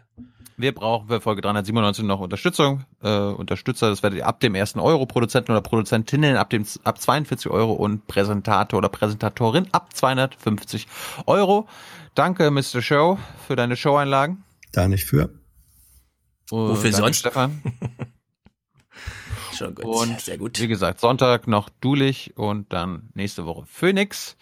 Wir 0.59 0.73
brauchen 0.73 1.07
für 1.07 1.21
Folge 1.21 1.41
397 1.41 2.03
noch 2.03 2.19
Unterstützung. 2.19 2.83
Äh, 3.03 3.09
Unterstützer, 3.09 3.89
das 3.91 4.01
werdet 4.01 4.17
ihr 4.17 4.27
ab 4.27 4.39
dem 4.39 4.55
ersten 4.55 4.79
Euro, 4.79 5.05
Produzenten 5.05 5.51
oder 5.51 5.61
Produzentinnen 5.61 6.35
ab 6.35 6.49
dem 6.49 6.65
ab 6.83 6.99
42 6.99 7.51
Euro 7.51 7.73
und 7.73 8.07
Präsentator 8.07 8.79
oder 8.79 8.89
Präsentatorin 8.89 9.67
ab 9.71 9.95
250 9.95 10.87
Euro. 11.27 11.67
Danke, 12.15 12.49
Mr. 12.49 12.81
Show, 12.81 13.19
für 13.47 13.55
deine 13.55 13.75
Showeinlagen. 13.75 14.43
da 14.71 14.87
nicht 14.87 15.05
für. 15.05 15.29
Und 16.49 16.69
Wofür 16.69 16.89
danke, 16.89 16.97
sonst? 16.97 17.19
Stefan. 17.19 17.61
Schon 19.53 19.75
gut. 19.75 19.85
Und 19.85 20.21
sehr 20.21 20.39
gut. 20.39 20.59
wie 20.59 20.67
gesagt, 20.67 20.99
Sonntag 20.99 21.47
noch 21.47 21.69
Dulich 21.69 22.35
und 22.35 22.73
dann 22.73 23.09
nächste 23.13 23.45
Woche 23.45 23.65
Phoenix. 23.67 24.37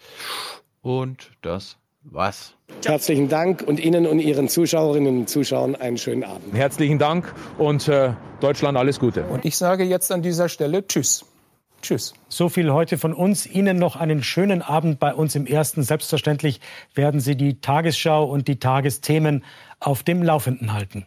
Und 0.80 1.32
das 1.42 1.76
war's. 2.12 2.56
Herzlichen 2.84 3.28
Dank 3.28 3.62
und 3.62 3.80
Ihnen 3.80 4.06
und 4.06 4.18
Ihren 4.18 4.48
Zuschauerinnen 4.48 5.18
und 5.18 5.28
Zuschauern 5.28 5.74
einen 5.74 5.98
schönen 5.98 6.24
Abend. 6.24 6.54
Herzlichen 6.54 6.98
Dank 6.98 7.32
und 7.58 7.88
äh, 7.88 8.12
Deutschland 8.40 8.76
alles 8.76 8.98
Gute. 9.00 9.24
Und 9.24 9.44
ich 9.44 9.56
sage 9.56 9.84
jetzt 9.84 10.12
an 10.12 10.22
dieser 10.22 10.48
Stelle 10.48 10.86
Tschüss. 10.86 11.24
Tschüss. 11.82 12.14
So 12.28 12.48
viel 12.48 12.72
heute 12.72 12.98
von 12.98 13.12
uns. 13.12 13.46
Ihnen 13.46 13.78
noch 13.78 13.96
einen 13.96 14.22
schönen 14.22 14.62
Abend 14.62 14.98
bei 14.98 15.14
uns 15.14 15.34
im 15.34 15.46
Ersten. 15.46 15.82
Selbstverständlich 15.82 16.60
werden 16.94 17.20
Sie 17.20 17.36
die 17.36 17.60
Tagesschau 17.60 18.24
und 18.24 18.48
die 18.48 18.58
Tagesthemen 18.58 19.44
auf 19.78 20.02
dem 20.02 20.22
Laufenden 20.22 20.72
halten. 20.72 21.06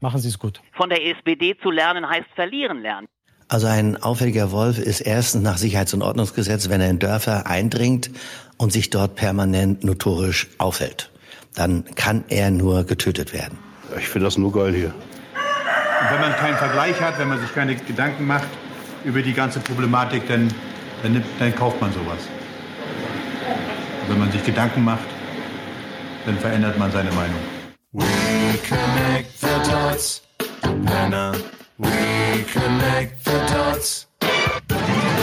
Machen 0.00 0.20
Sie 0.20 0.28
es 0.28 0.38
gut. 0.38 0.60
Von 0.72 0.90
der 0.90 1.04
SPD 1.04 1.56
zu 1.62 1.70
lernen 1.70 2.08
heißt 2.08 2.28
verlieren 2.34 2.82
lernen. 2.82 3.08
Also 3.52 3.66
ein 3.66 4.02
auffälliger 4.02 4.50
Wolf 4.50 4.78
ist 4.78 5.02
erstens 5.02 5.42
nach 5.42 5.58
Sicherheits- 5.58 5.92
und 5.92 6.00
Ordnungsgesetz, 6.00 6.70
wenn 6.70 6.80
er 6.80 6.88
in 6.88 6.98
Dörfer 6.98 7.46
eindringt 7.46 8.10
und 8.56 8.72
sich 8.72 8.88
dort 8.88 9.14
permanent 9.14 9.84
notorisch 9.84 10.48
aufhält. 10.56 11.10
Dann 11.54 11.84
kann 11.94 12.24
er 12.30 12.50
nur 12.50 12.84
getötet 12.84 13.34
werden. 13.34 13.58
Ich 13.98 14.08
finde 14.08 14.24
das 14.24 14.38
nur 14.38 14.54
geil 14.54 14.72
hier. 14.72 14.86
Und 14.86 16.10
wenn 16.12 16.20
man 16.22 16.34
keinen 16.36 16.56
Vergleich 16.56 16.98
hat, 16.98 17.18
wenn 17.18 17.28
man 17.28 17.42
sich 17.42 17.54
keine 17.54 17.76
Gedanken 17.76 18.26
macht 18.26 18.48
über 19.04 19.20
die 19.20 19.34
ganze 19.34 19.60
Problematik, 19.60 20.26
dann, 20.28 20.48
dann, 21.02 21.12
nimmt, 21.12 21.26
dann 21.38 21.54
kauft 21.54 21.78
man 21.78 21.92
sowas. 21.92 22.20
Und 24.00 24.14
wenn 24.14 24.18
man 24.18 24.32
sich 24.32 24.42
Gedanken 24.46 24.82
macht, 24.82 25.04
dann 26.24 26.38
verändert 26.38 26.78
man 26.78 26.90
seine 26.90 27.12
Meinung. 27.12 27.40
We 27.92 28.06
connect 28.66 29.38
the 29.38 29.70
dots. 29.70 30.22
Penner. 30.86 31.34
We 31.78 32.44
connect 32.52 33.24
the 33.24 33.32
dots. 33.52 34.08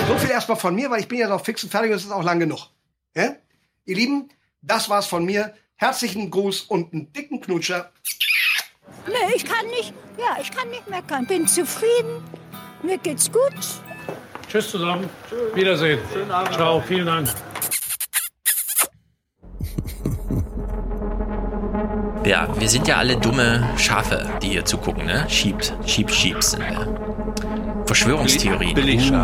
So 0.08 0.18
viel 0.18 0.32
erstmal 0.32 0.58
von 0.58 0.76
mir, 0.76 0.90
weil 0.90 1.02
ich 1.02 1.08
bin 1.08 1.20
ja 1.20 1.28
noch 1.28 1.44
fix 1.44 1.64
und 1.64 1.70
fertig 1.70 1.92
und 1.92 1.98
es 1.98 2.06
ist 2.06 2.12
auch 2.12 2.24
lang 2.24 2.40
genug. 2.40 2.68
Ja? 3.16 3.36
Ihr 3.86 3.96
Lieben, 3.96 4.30
das 4.62 4.90
war's 4.90 5.08
von 5.08 5.26
mir. 5.26 5.54
Herzlichen 5.76 6.30
Gruß 6.30 6.64
und 6.64 6.94
einen 6.94 7.14
dicken 7.14 7.40
Knutscher. 7.40 7.92
Nee, 9.08 9.36
ich 9.36 9.46
kann 9.46 9.66
nicht, 9.68 9.94
ja, 10.18 10.38
ich 10.42 10.52
kann 10.52 10.70
nicht 10.70 10.90
meckern. 10.90 11.26
Bin 11.26 11.48
zufrieden. 11.48 12.24
Mir 12.82 12.98
geht's 12.98 13.32
gut. 13.32 13.54
Tschüss 14.50 14.72
zusammen. 14.72 15.10
Wiedersehen. 15.54 16.00
Schönen 16.12 16.32
Abend. 16.32 16.54
Ciao. 16.56 16.82
Vielen 16.82 17.06
Dank. 17.06 17.30
Ja, 22.30 22.48
wir 22.60 22.70
sind 22.70 22.88
ja 22.88 22.98
alle 22.98 23.18
dumme 23.18 23.68
Schafe, 23.76 24.24
die 24.44 24.50
hier 24.50 24.64
zugucken, 24.64 25.08
ne? 25.08 25.26
Schiebt, 25.28 25.74
Schieb, 25.88 26.12
Schiebs 26.12 26.52
sind 26.52 26.62
wir. 26.62 27.84
Verschwörungstheorien. 27.88 28.78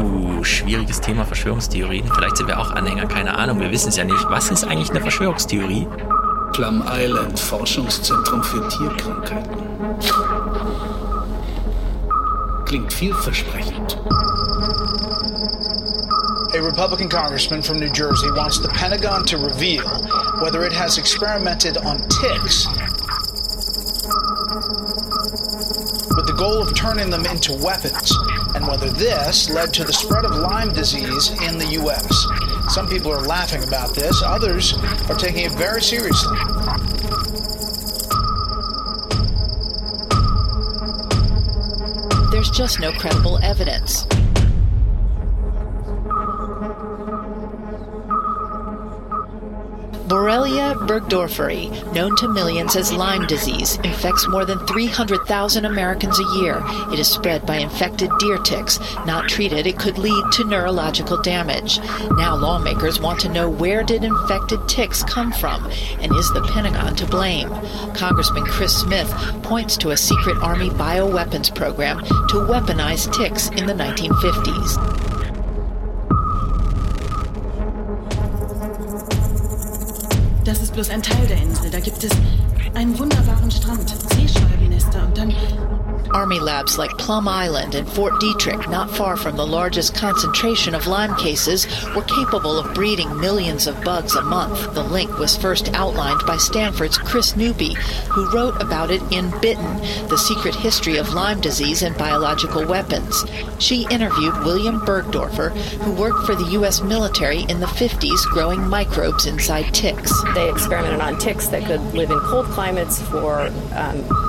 Uh, 0.03 0.43
schwieriges 0.43 1.01
Thema 1.01 1.24
Verschwörungstheorien. 1.24 2.11
Vielleicht 2.11 2.38
sind 2.38 2.48
wir 2.48 2.59
auch 2.59 2.72
Anhänger, 2.72 3.06
keine 3.06 3.38
Ahnung, 3.38 3.59
wir 3.59 3.69
wissen 3.69 3.90
es 3.90 3.98
ja 3.98 4.06
nicht. 4.06 4.27
Was 4.32 4.50
ist 4.50 4.64
eigentlich 4.64 4.90
eine 4.90 5.01
Verschwörungstheorie? 5.01 5.88
Plum 6.53 6.84
Island, 6.88 7.40
Forschungszentrum 7.40 8.43
für 8.43 8.67
Tierkrankheiten. 8.69 9.56
Klingt 12.66 12.92
vielversprechend. 12.92 14.00
A 16.56 16.59
Republican 16.59 17.08
congressman 17.08 17.61
from 17.61 17.77
New 17.77 17.92
Jersey 17.93 18.30
wants 18.30 18.59
the 18.59 18.69
Pentagon 18.69 19.24
to 19.27 19.38
reveal 19.38 19.85
whether 20.42 20.66
it 20.66 20.74
has 20.74 20.98
experimented 20.98 21.77
on 21.85 22.00
ticks 22.09 22.66
goal 26.35 26.61
of 26.61 26.75
turning 26.75 27.09
them 27.09 27.25
into 27.25 27.53
weapons, 27.53 28.11
and 28.55 28.67
whether 28.67 28.89
this 28.89 29.49
led 29.49 29.73
to 29.73 29.83
the 29.83 29.93
spread 29.93 30.25
of 30.25 30.35
Lyme 30.35 30.69
disease 30.69 31.30
in 31.43 31.57
the 31.57 31.67
U.S. 31.81 32.27
Some 32.73 32.88
people 32.88 33.11
are 33.11 33.22
laughing 33.22 33.64
about 33.64 33.95
this, 33.95 34.22
others 34.22 34.73
are 35.09 35.15
taking 35.15 35.45
it 35.45 35.53
very 35.53 35.81
seriously. 35.81 36.38
There's 42.31 42.49
just 42.49 42.80
no 42.80 42.91
credible 42.91 43.39
evidence. 43.41 44.05
Borrelia 50.16 50.76
burgdorferi, 50.88 51.94
known 51.94 52.16
to 52.16 52.30
millions 52.30 52.77
as 52.77 52.94
Lyme 52.94 53.27
disease, 53.27 53.76
infects 53.84 54.26
more 54.30 54.45
than 54.45 54.66
300,000 54.66 55.66
Americans 55.66 56.18
a 56.18 56.40
year. 56.40 56.64
It 56.94 57.00
is 57.00 57.10
spread 57.10 57.45
by 57.45 57.58
infected 57.58 58.10
deer 58.18 58.38
ticks. 58.38 58.80
Not 59.06 59.27
treated, 59.27 59.68
it 59.68 59.77
could 59.77 59.98
lead 59.98 60.24
to 60.32 60.45
neurological 60.45 61.22
damage. 61.22 61.80
Now 62.11 62.34
lawmakers 62.34 62.98
want 62.98 63.19
to 63.19 63.30
know 63.30 63.50
where 63.50 63.84
did 63.84 64.06
infected 64.06 64.66
ticks 64.69 65.03
come 65.03 65.34
from, 65.34 65.66
and 66.00 66.16
is 66.16 66.32
the 66.32 66.48
Pentagon 66.53 66.95
to 66.95 67.06
blame? 67.06 67.50
Congressman 67.94 68.45
Chris 68.45 68.74
Smith 68.74 69.11
points 69.44 69.76
to 69.76 69.90
a 69.90 69.98
secret 69.98 70.38
Army 70.38 70.69
bioweapons 70.69 71.53
program 71.53 72.00
to 72.30 72.38
weaponize 72.38 73.14
ticks 73.14 73.50
in 73.50 73.66
the 73.66 73.74
1950s. 73.74 75.15
Bloß 80.76 80.90
ein 80.90 81.02
Teil 81.02 81.26
der 81.28 81.38
Insel. 81.38 81.72
Da 81.72 81.80
gibt 81.80 82.04
es 82.04 82.12
einen 82.74 83.00
wunderbaren 83.00 83.50
Strand, 83.50 83.90
Seeschwalbennester 84.14 85.08
und 85.08 85.18
dann 85.18 85.34
Army 86.16 86.40
labs 86.40 86.77
like 86.77 86.98
Plum 86.98 87.27
Island 87.27 87.76
and 87.76 87.85
Fort 87.90 88.14
Detrick, 88.22 88.69
not 88.69 88.90
far 88.90 89.18
from 89.18 89.35
the 89.35 89.45
largest 89.45 89.94
concentration 89.95 90.74
of 90.74 90.88
Lyme 90.88 91.14
cases, 91.18 91.68
were 91.94 92.03
capable 92.03 92.58
of 92.58 92.74
breeding 92.74 93.19
millions 93.19 93.68
of 93.68 93.84
bugs 93.84 94.16
a 94.16 94.22
month. 94.22 94.74
The 94.74 94.84
link 94.84 95.19
was 95.19 95.35
first 95.35 95.74
outlined 95.74 96.22
by 96.26 96.38
Stanford's 96.38 96.98
Chris 96.98 97.35
Newby, 97.35 97.74
who 98.10 98.32
wrote 98.32 98.61
about 98.61 98.92
it 98.92 99.02
in 99.11 99.30
Bitten, 99.42 99.76
The 100.08 100.18
Secret 100.18 100.56
History 100.56 100.95
of 100.95 101.14
Lyme 101.14 101.42
Disease 101.42 101.82
and 101.82 101.98
Biological 101.98 102.66
Weapons. 102.66 103.26
She 103.60 103.85
interviewed 103.92 104.38
William 104.45 104.80
Bergdorfer, 104.80 105.50
who 105.82 105.92
worked 105.92 106.26
for 106.26 106.34
the 106.34 106.52
U.S. 106.52 106.82
military 106.82 107.42
in 107.50 107.60
the 107.60 107.66
50s 107.66 108.24
growing 108.27 108.66
microbes 108.66 109.26
inside 109.26 109.74
ticks. 109.74 110.14
They 110.34 110.50
experimented 110.50 111.02
on 111.02 111.19
ticks 111.19 111.50
that 111.50 111.66
could 111.66 111.82
live 111.94 112.10
in 112.10 112.19
cold 112.19 112.45
climates 112.45 113.02
for 113.02 113.52
um, 113.74 114.25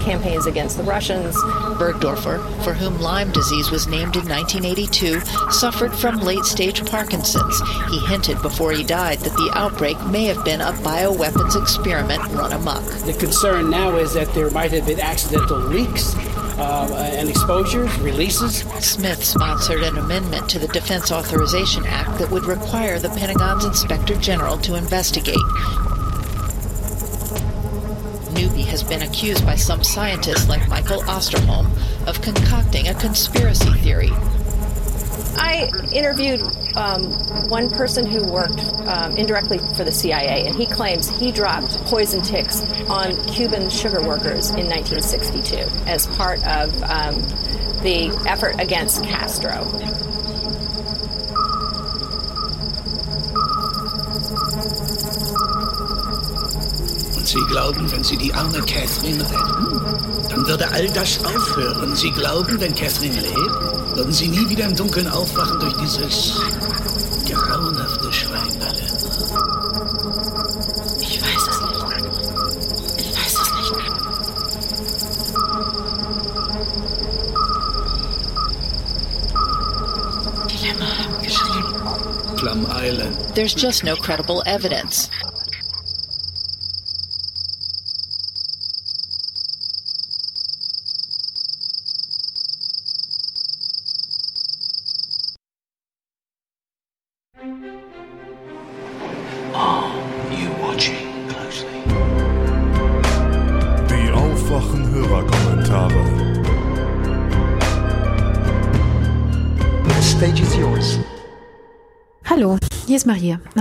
campaigns 0.00 0.46
against 0.46 0.76
the 0.76 0.82
Russians. 0.82 1.36
Bergdorfer, 1.78 2.40
for 2.64 2.74
whom 2.74 3.00
Lyme 3.00 3.30
disease 3.32 3.70
was 3.70 3.86
named 3.86 4.16
in 4.16 4.28
1982, 4.28 5.20
suffered 5.50 5.94
from 5.94 6.20
late 6.20 6.44
stage 6.44 6.84
Parkinson's. 6.86 7.60
He 7.90 8.00
hinted 8.06 8.40
before 8.42 8.72
he 8.72 8.84
died 8.84 9.18
that 9.20 9.34
the 9.34 9.50
outbreak 9.54 9.98
may 10.06 10.24
have 10.24 10.44
been 10.44 10.60
a 10.60 10.72
bioweapons 10.72 11.60
experiment 11.60 12.22
run 12.32 12.52
amok. 12.52 12.84
The 13.04 13.16
concern 13.18 13.70
now 13.70 13.96
is 13.96 14.14
that 14.14 14.32
there 14.34 14.50
might 14.50 14.72
have 14.72 14.86
been 14.86 15.00
accidental 15.00 15.58
leaks. 15.58 16.14
Uh, 16.58 17.14
and 17.16 17.30
exposures, 17.30 17.90
releases. 18.00 18.58
Smith 18.84 19.24
sponsored 19.24 19.82
an 19.82 19.96
amendment 19.96 20.46
to 20.50 20.58
the 20.58 20.68
Defense 20.68 21.10
Authorization 21.10 21.86
Act 21.86 22.18
that 22.18 22.30
would 22.30 22.44
require 22.44 22.98
the 22.98 23.08
Pentagon's 23.08 23.64
Inspector 23.64 24.14
General 24.16 24.58
to 24.58 24.74
investigate. 24.74 25.38
Has 28.62 28.82
been 28.82 29.02
accused 29.02 29.44
by 29.44 29.56
some 29.56 29.82
scientists 29.82 30.48
like 30.48 30.68
Michael 30.68 31.00
Osterholm 31.02 31.66
of 32.06 32.20
concocting 32.22 32.88
a 32.88 32.94
conspiracy 32.94 33.72
theory. 33.80 34.10
I 35.36 35.68
interviewed 35.92 36.40
um, 36.76 37.10
one 37.48 37.68
person 37.68 38.06
who 38.06 38.24
worked 38.30 38.60
um, 38.86 39.16
indirectly 39.16 39.58
for 39.76 39.84
the 39.84 39.90
CIA, 39.90 40.46
and 40.46 40.54
he 40.54 40.66
claims 40.66 41.08
he 41.08 41.32
dropped 41.32 41.70
poison 41.86 42.22
ticks 42.22 42.62
on 42.88 43.16
Cuban 43.26 43.68
sugar 43.70 44.06
workers 44.06 44.50
in 44.50 44.66
1962 44.66 45.56
as 45.88 46.06
part 46.08 46.38
of 46.46 46.70
um, 46.84 47.14
the 47.82 48.12
effort 48.28 48.60
against 48.60 49.02
Castro. 49.04 49.64
Sie 57.30 57.46
glauben, 57.46 57.88
wenn 57.92 58.02
Sie 58.02 58.16
die 58.16 58.34
arme 58.34 58.60
Catherine 58.62 59.22
retten, 59.22 60.28
dann 60.30 60.46
würde 60.48 60.68
all 60.72 60.88
das 60.88 61.24
aufhören. 61.24 61.94
Sie 61.94 62.10
glauben, 62.10 62.58
wenn 62.58 62.74
Catherine 62.74 63.20
lebt, 63.20 63.96
würden 63.96 64.12
Sie 64.12 64.26
nie 64.26 64.48
wieder 64.48 64.64
im 64.64 64.74
Dunkeln 64.74 65.06
aufwachen 65.06 65.60
durch 65.60 65.74
dieses 65.74 66.40
grauenhafte 67.30 68.12
Schweinerle. 68.12 68.82
Ich 71.00 71.22
weiß 71.22 71.48
es 71.50 71.60
nicht. 71.60 71.84
Ich 72.98 73.12
weiß 73.16 73.34
es 73.42 73.52
nicht. 73.54 73.74
Dilemma 80.50 80.86
haben 80.98 81.22
geschrieben. 81.22 81.74
Plum 82.36 82.66
Island. 82.74 83.16
There's 83.36 83.54
just 83.54 83.84
no 83.84 83.94
credible 83.94 84.42
evidence. 84.46 85.08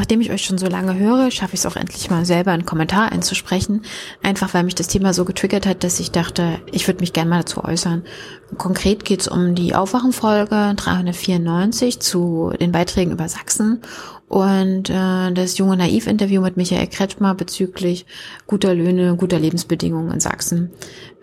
Nachdem 0.09 0.21
ich 0.21 0.31
euch 0.31 0.41
schon 0.43 0.57
so 0.57 0.65
lange 0.65 0.97
höre, 0.97 1.29
schaffe 1.29 1.53
ich 1.53 1.59
es 1.59 1.67
auch 1.67 1.75
endlich 1.75 2.09
mal 2.09 2.25
selber 2.25 2.49
einen 2.49 2.65
Kommentar 2.65 3.11
einzusprechen. 3.11 3.83
Einfach 4.23 4.55
weil 4.55 4.63
mich 4.63 4.73
das 4.73 4.88
Thema 4.88 5.13
so 5.13 5.23
getriggert 5.23 5.67
hat, 5.67 5.83
dass 5.83 5.99
ich 5.99 6.09
dachte, 6.09 6.59
ich 6.71 6.88
würde 6.88 7.01
mich 7.01 7.13
gerne 7.13 7.29
mal 7.29 7.41
dazu 7.41 7.63
äußern. 7.63 8.01
Konkret 8.57 9.05
geht 9.05 9.21
es 9.21 9.27
um 9.27 9.53
die 9.53 9.75
Aufwachenfolge 9.75 10.73
394 10.75 11.99
zu 11.99 12.51
den 12.59 12.71
Beiträgen 12.71 13.11
über 13.11 13.29
Sachsen 13.29 13.81
und 14.27 14.89
äh, 14.89 15.31
das 15.31 15.59
junge 15.59 15.77
Naiv-Interview 15.77 16.41
mit 16.41 16.57
Michael 16.57 16.88
Kretschmer 16.88 17.35
bezüglich 17.35 18.07
guter 18.47 18.73
Löhne, 18.73 19.15
guter 19.15 19.38
Lebensbedingungen 19.38 20.11
in 20.11 20.19
Sachsen. 20.19 20.71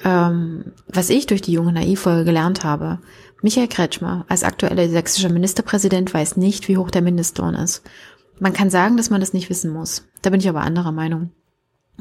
Ähm, 0.05 0.67
was 0.87 1.11
ich 1.11 1.27
durch 1.27 1.43
die 1.43 1.53
junge 1.53 1.73
Naiv-Folge 1.73 2.25
gelernt 2.25 2.63
habe, 2.63 3.01
Michael 3.43 3.67
Kretschmer 3.67 4.25
als 4.29 4.45
aktueller 4.45 4.89
sächsischer 4.89 5.29
Ministerpräsident 5.29 6.15
weiß 6.15 6.37
nicht, 6.37 6.69
wie 6.69 6.77
hoch 6.77 6.93
der 6.93 7.03
Mindestlohn 7.03 7.55
ist. 7.57 7.83
Man 8.39 8.53
kann 8.53 8.71
sagen, 8.71 8.97
dass 8.97 9.11
man 9.11 9.21
das 9.21 9.33
nicht 9.33 9.49
wissen 9.49 9.73
muss. 9.73 10.05
Da 10.23 10.31
bin 10.31 10.41
ich 10.41 10.49
aber 10.49 10.61
anderer 10.61 10.93
Meinung. 10.93 11.31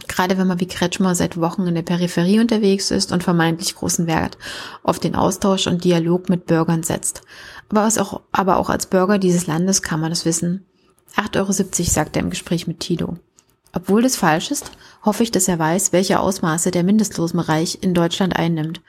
Gerade 0.08 0.38
wenn 0.38 0.48
man 0.48 0.60
wie 0.60 0.68
Kretschmer 0.68 1.16
seit 1.16 1.40
Wochen 1.40 1.68
in 1.68 1.76
der 1.76 1.82
Peripherie 1.82 2.42
unterwegs 2.42 2.92
ist 2.92 3.14
und 3.14 3.24
vermeintlich 3.24 3.76
großen 3.76 4.08
Wert 4.08 4.38
auf 4.84 5.00
den 5.00 5.16
Austausch 5.16 5.68
und 5.68 5.86
Dialog 5.86 6.28
mit 6.28 6.46
Bürgern 6.48 6.84
setzt. 6.84 7.22
Aber, 7.70 7.88
auch, 7.88 8.22
aber 8.34 8.58
auch 8.58 8.70
als 8.70 8.88
Bürger 8.88 9.18
dieses 9.18 9.48
Landes 9.48 9.82
kann 9.82 10.02
man 10.02 10.10
das 10.10 10.26
wissen. 10.26 10.66
8,70 11.16 11.40
Euro, 11.40 11.52
sagt 11.90 12.18
er 12.18 12.24
im 12.24 12.30
Gespräch 12.30 12.68
mit 12.68 12.82
Tito. 12.82 13.18
Obwohl 13.72 14.02
das 14.02 14.18
falsch 14.18 14.52
ist, 14.52 14.72
hoffe 15.04 15.24
ich, 15.24 15.32
dass 15.32 15.48
er 15.48 15.60
weiß, 15.60 15.94
welche 15.94 16.20
Ausmaße 16.20 16.72
der 16.72 16.84
Mindestlosenbereich 16.84 17.80
in 17.82 17.94
Deutschland 17.94 18.36
einnimmt. 18.36 18.82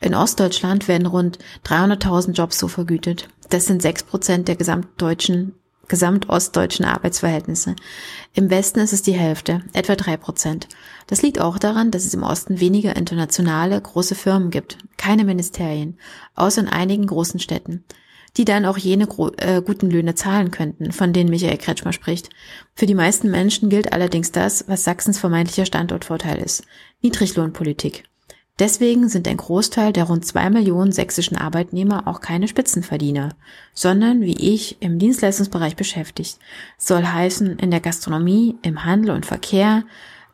In 0.00 0.14
Ostdeutschland 0.14 0.88
werden 0.88 1.06
rund 1.06 1.38
300.000 1.66 2.32
Jobs 2.32 2.58
so 2.58 2.68
vergütet. 2.68 3.28
Das 3.48 3.66
sind 3.66 3.80
6 3.80 4.04
Prozent 4.04 4.48
der 4.48 4.56
gesamtdeutschen 4.56 5.54
gesamtostdeutschen 5.90 6.86
Arbeitsverhältnisse. 6.86 7.76
Im 8.32 8.48
Westen 8.48 8.78
ist 8.78 8.94
es 8.94 9.02
die 9.02 9.12
Hälfte, 9.12 9.62
etwa 9.74 9.96
drei 9.96 10.16
Prozent. 10.16 10.68
Das 11.08 11.20
liegt 11.20 11.40
auch 11.40 11.58
daran, 11.58 11.90
dass 11.90 12.06
es 12.06 12.14
im 12.14 12.22
Osten 12.22 12.60
weniger 12.60 12.96
internationale 12.96 13.78
große 13.78 14.14
Firmen 14.14 14.50
gibt, 14.50 14.78
keine 14.96 15.24
Ministerien, 15.24 15.98
außer 16.34 16.62
in 16.62 16.68
einigen 16.68 17.06
großen 17.06 17.40
Städten, 17.40 17.84
die 18.36 18.44
dann 18.44 18.64
auch 18.64 18.78
jene 18.78 19.08
äh, 19.38 19.60
guten 19.60 19.90
Löhne 19.90 20.14
zahlen 20.14 20.50
könnten, 20.50 20.92
von 20.92 21.12
denen 21.12 21.28
Michael 21.28 21.58
Kretschmer 21.58 21.92
spricht. 21.92 22.30
Für 22.74 22.86
die 22.86 22.94
meisten 22.94 23.30
Menschen 23.30 23.68
gilt 23.68 23.92
allerdings 23.92 24.32
das, 24.32 24.64
was 24.68 24.84
Sachsens 24.84 25.18
vermeintlicher 25.18 25.66
Standortvorteil 25.66 26.38
ist. 26.38 26.64
Niedriglohnpolitik. 27.02 28.04
Deswegen 28.60 29.08
sind 29.08 29.26
ein 29.26 29.38
Großteil 29.38 29.94
der 29.94 30.04
rund 30.04 30.26
zwei 30.26 30.50
Millionen 30.50 30.92
sächsischen 30.92 31.38
Arbeitnehmer 31.38 32.06
auch 32.06 32.20
keine 32.20 32.46
Spitzenverdiener, 32.46 33.30
sondern 33.72 34.20
wie 34.20 34.54
ich 34.54 34.82
im 34.82 34.98
Dienstleistungsbereich 34.98 35.76
beschäftigt. 35.76 36.38
Soll 36.76 37.06
heißen 37.06 37.58
in 37.58 37.70
der 37.70 37.80
Gastronomie, 37.80 38.58
im 38.60 38.84
Handel 38.84 39.12
und 39.12 39.24
Verkehr, 39.24 39.84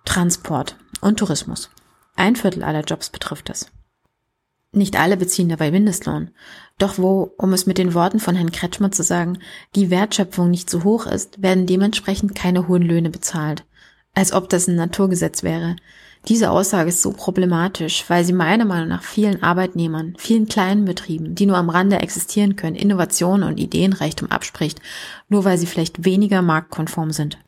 Transport 0.04 0.76
und 1.00 1.20
Tourismus. 1.20 1.70
Ein 2.16 2.34
Viertel 2.34 2.64
aller 2.64 2.82
Jobs 2.82 3.10
betrifft 3.10 3.48
das. 3.48 3.70
Nicht 4.72 4.98
alle 4.98 5.16
beziehen 5.16 5.48
dabei 5.48 5.70
Mindestlohn. 5.70 6.32
Doch 6.78 6.98
wo, 6.98 7.32
um 7.38 7.52
es 7.52 7.64
mit 7.64 7.78
den 7.78 7.94
Worten 7.94 8.18
von 8.18 8.34
Herrn 8.34 8.50
Kretschmer 8.50 8.90
zu 8.90 9.04
sagen, 9.04 9.38
die 9.76 9.88
Wertschöpfung 9.88 10.50
nicht 10.50 10.68
so 10.68 10.82
hoch 10.82 11.06
ist, 11.06 11.40
werden 11.42 11.66
dementsprechend 11.66 12.34
keine 12.34 12.66
hohen 12.66 12.82
Löhne 12.82 13.10
bezahlt. 13.10 13.64
Als 14.14 14.32
ob 14.32 14.48
das 14.48 14.66
ein 14.66 14.74
Naturgesetz 14.74 15.44
wäre. 15.44 15.76
Diese 16.28 16.50
Aussage 16.50 16.88
ist 16.88 17.02
so 17.02 17.12
problematisch, 17.12 18.04
weil 18.08 18.24
sie 18.24 18.32
meiner 18.32 18.64
Meinung 18.64 18.88
nach 18.88 19.04
vielen 19.04 19.44
Arbeitnehmern, 19.44 20.14
vielen 20.18 20.46
kleinen 20.48 20.84
Betrieben, 20.84 21.36
die 21.36 21.46
nur 21.46 21.56
am 21.56 21.70
Rande 21.70 22.00
existieren 22.00 22.56
können, 22.56 22.74
Innovationen 22.74 23.48
und 23.48 23.58
Ideenreichtum 23.58 24.30
abspricht, 24.30 24.80
nur 25.28 25.44
weil 25.44 25.56
sie 25.56 25.66
vielleicht 25.66 26.04
weniger 26.04 26.42
marktkonform 26.42 27.12
sind. 27.12 27.38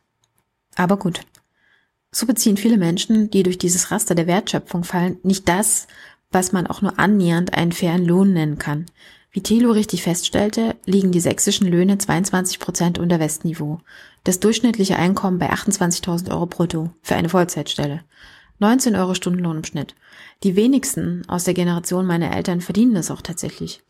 Aber 0.76 0.97
gut. 0.97 1.23
So 2.12 2.26
beziehen 2.26 2.57
viele 2.57 2.78
Menschen, 2.78 3.31
die 3.31 3.42
durch 3.42 3.58
dieses 3.58 3.90
Raster 3.90 4.15
der 4.15 4.28
Wertschöpfung 4.28 4.84
fallen, 4.84 5.18
nicht 5.24 5.48
das, 5.48 5.89
was 6.31 6.52
man 6.52 6.68
auch 6.68 6.81
nur 6.81 6.98
annähernd 7.00 7.55
einen 7.55 7.73
fairen 7.73 8.05
Lohn 8.05 8.32
nennen 8.32 8.58
kann. 8.58 8.86
Wie 9.31 9.42
Thilo 9.42 9.73
richtig 9.73 10.05
feststellte, 10.05 10.76
liegen 10.86 11.10
die 11.10 11.20
sächsischen 11.20 11.66
Löhne 11.66 11.98
22 11.98 12.60
Prozent 12.60 12.98
unter 12.98 13.18
Westniveau. 13.18 13.81
Das 14.24 14.40
durchschnittliche 14.40 14.97
Einkommen 14.97 15.39
bei 15.39 15.52
28.000 15.52 16.31
Euro 16.31 16.47
brutto 16.47 16.90
für 17.02 17.16
eine 17.16 17.28
Vollzeitstelle. 17.28 18.05
19 18.58 18.96
Euro 18.96 19.14
Stundenlohn 19.14 19.58
im 19.58 19.64
Schnitt. 19.64 19.94
Die 20.42 20.56
wenigsten 20.56 21.22
aus 21.28 21.44
der 21.44 21.54
Generation 21.54 22.06
meiner 22.06 22.34
Eltern 22.34 22.60
verdienen 22.60 22.94
das 22.94 23.10
auch 23.10 23.22
tatsächlich. 23.22 23.82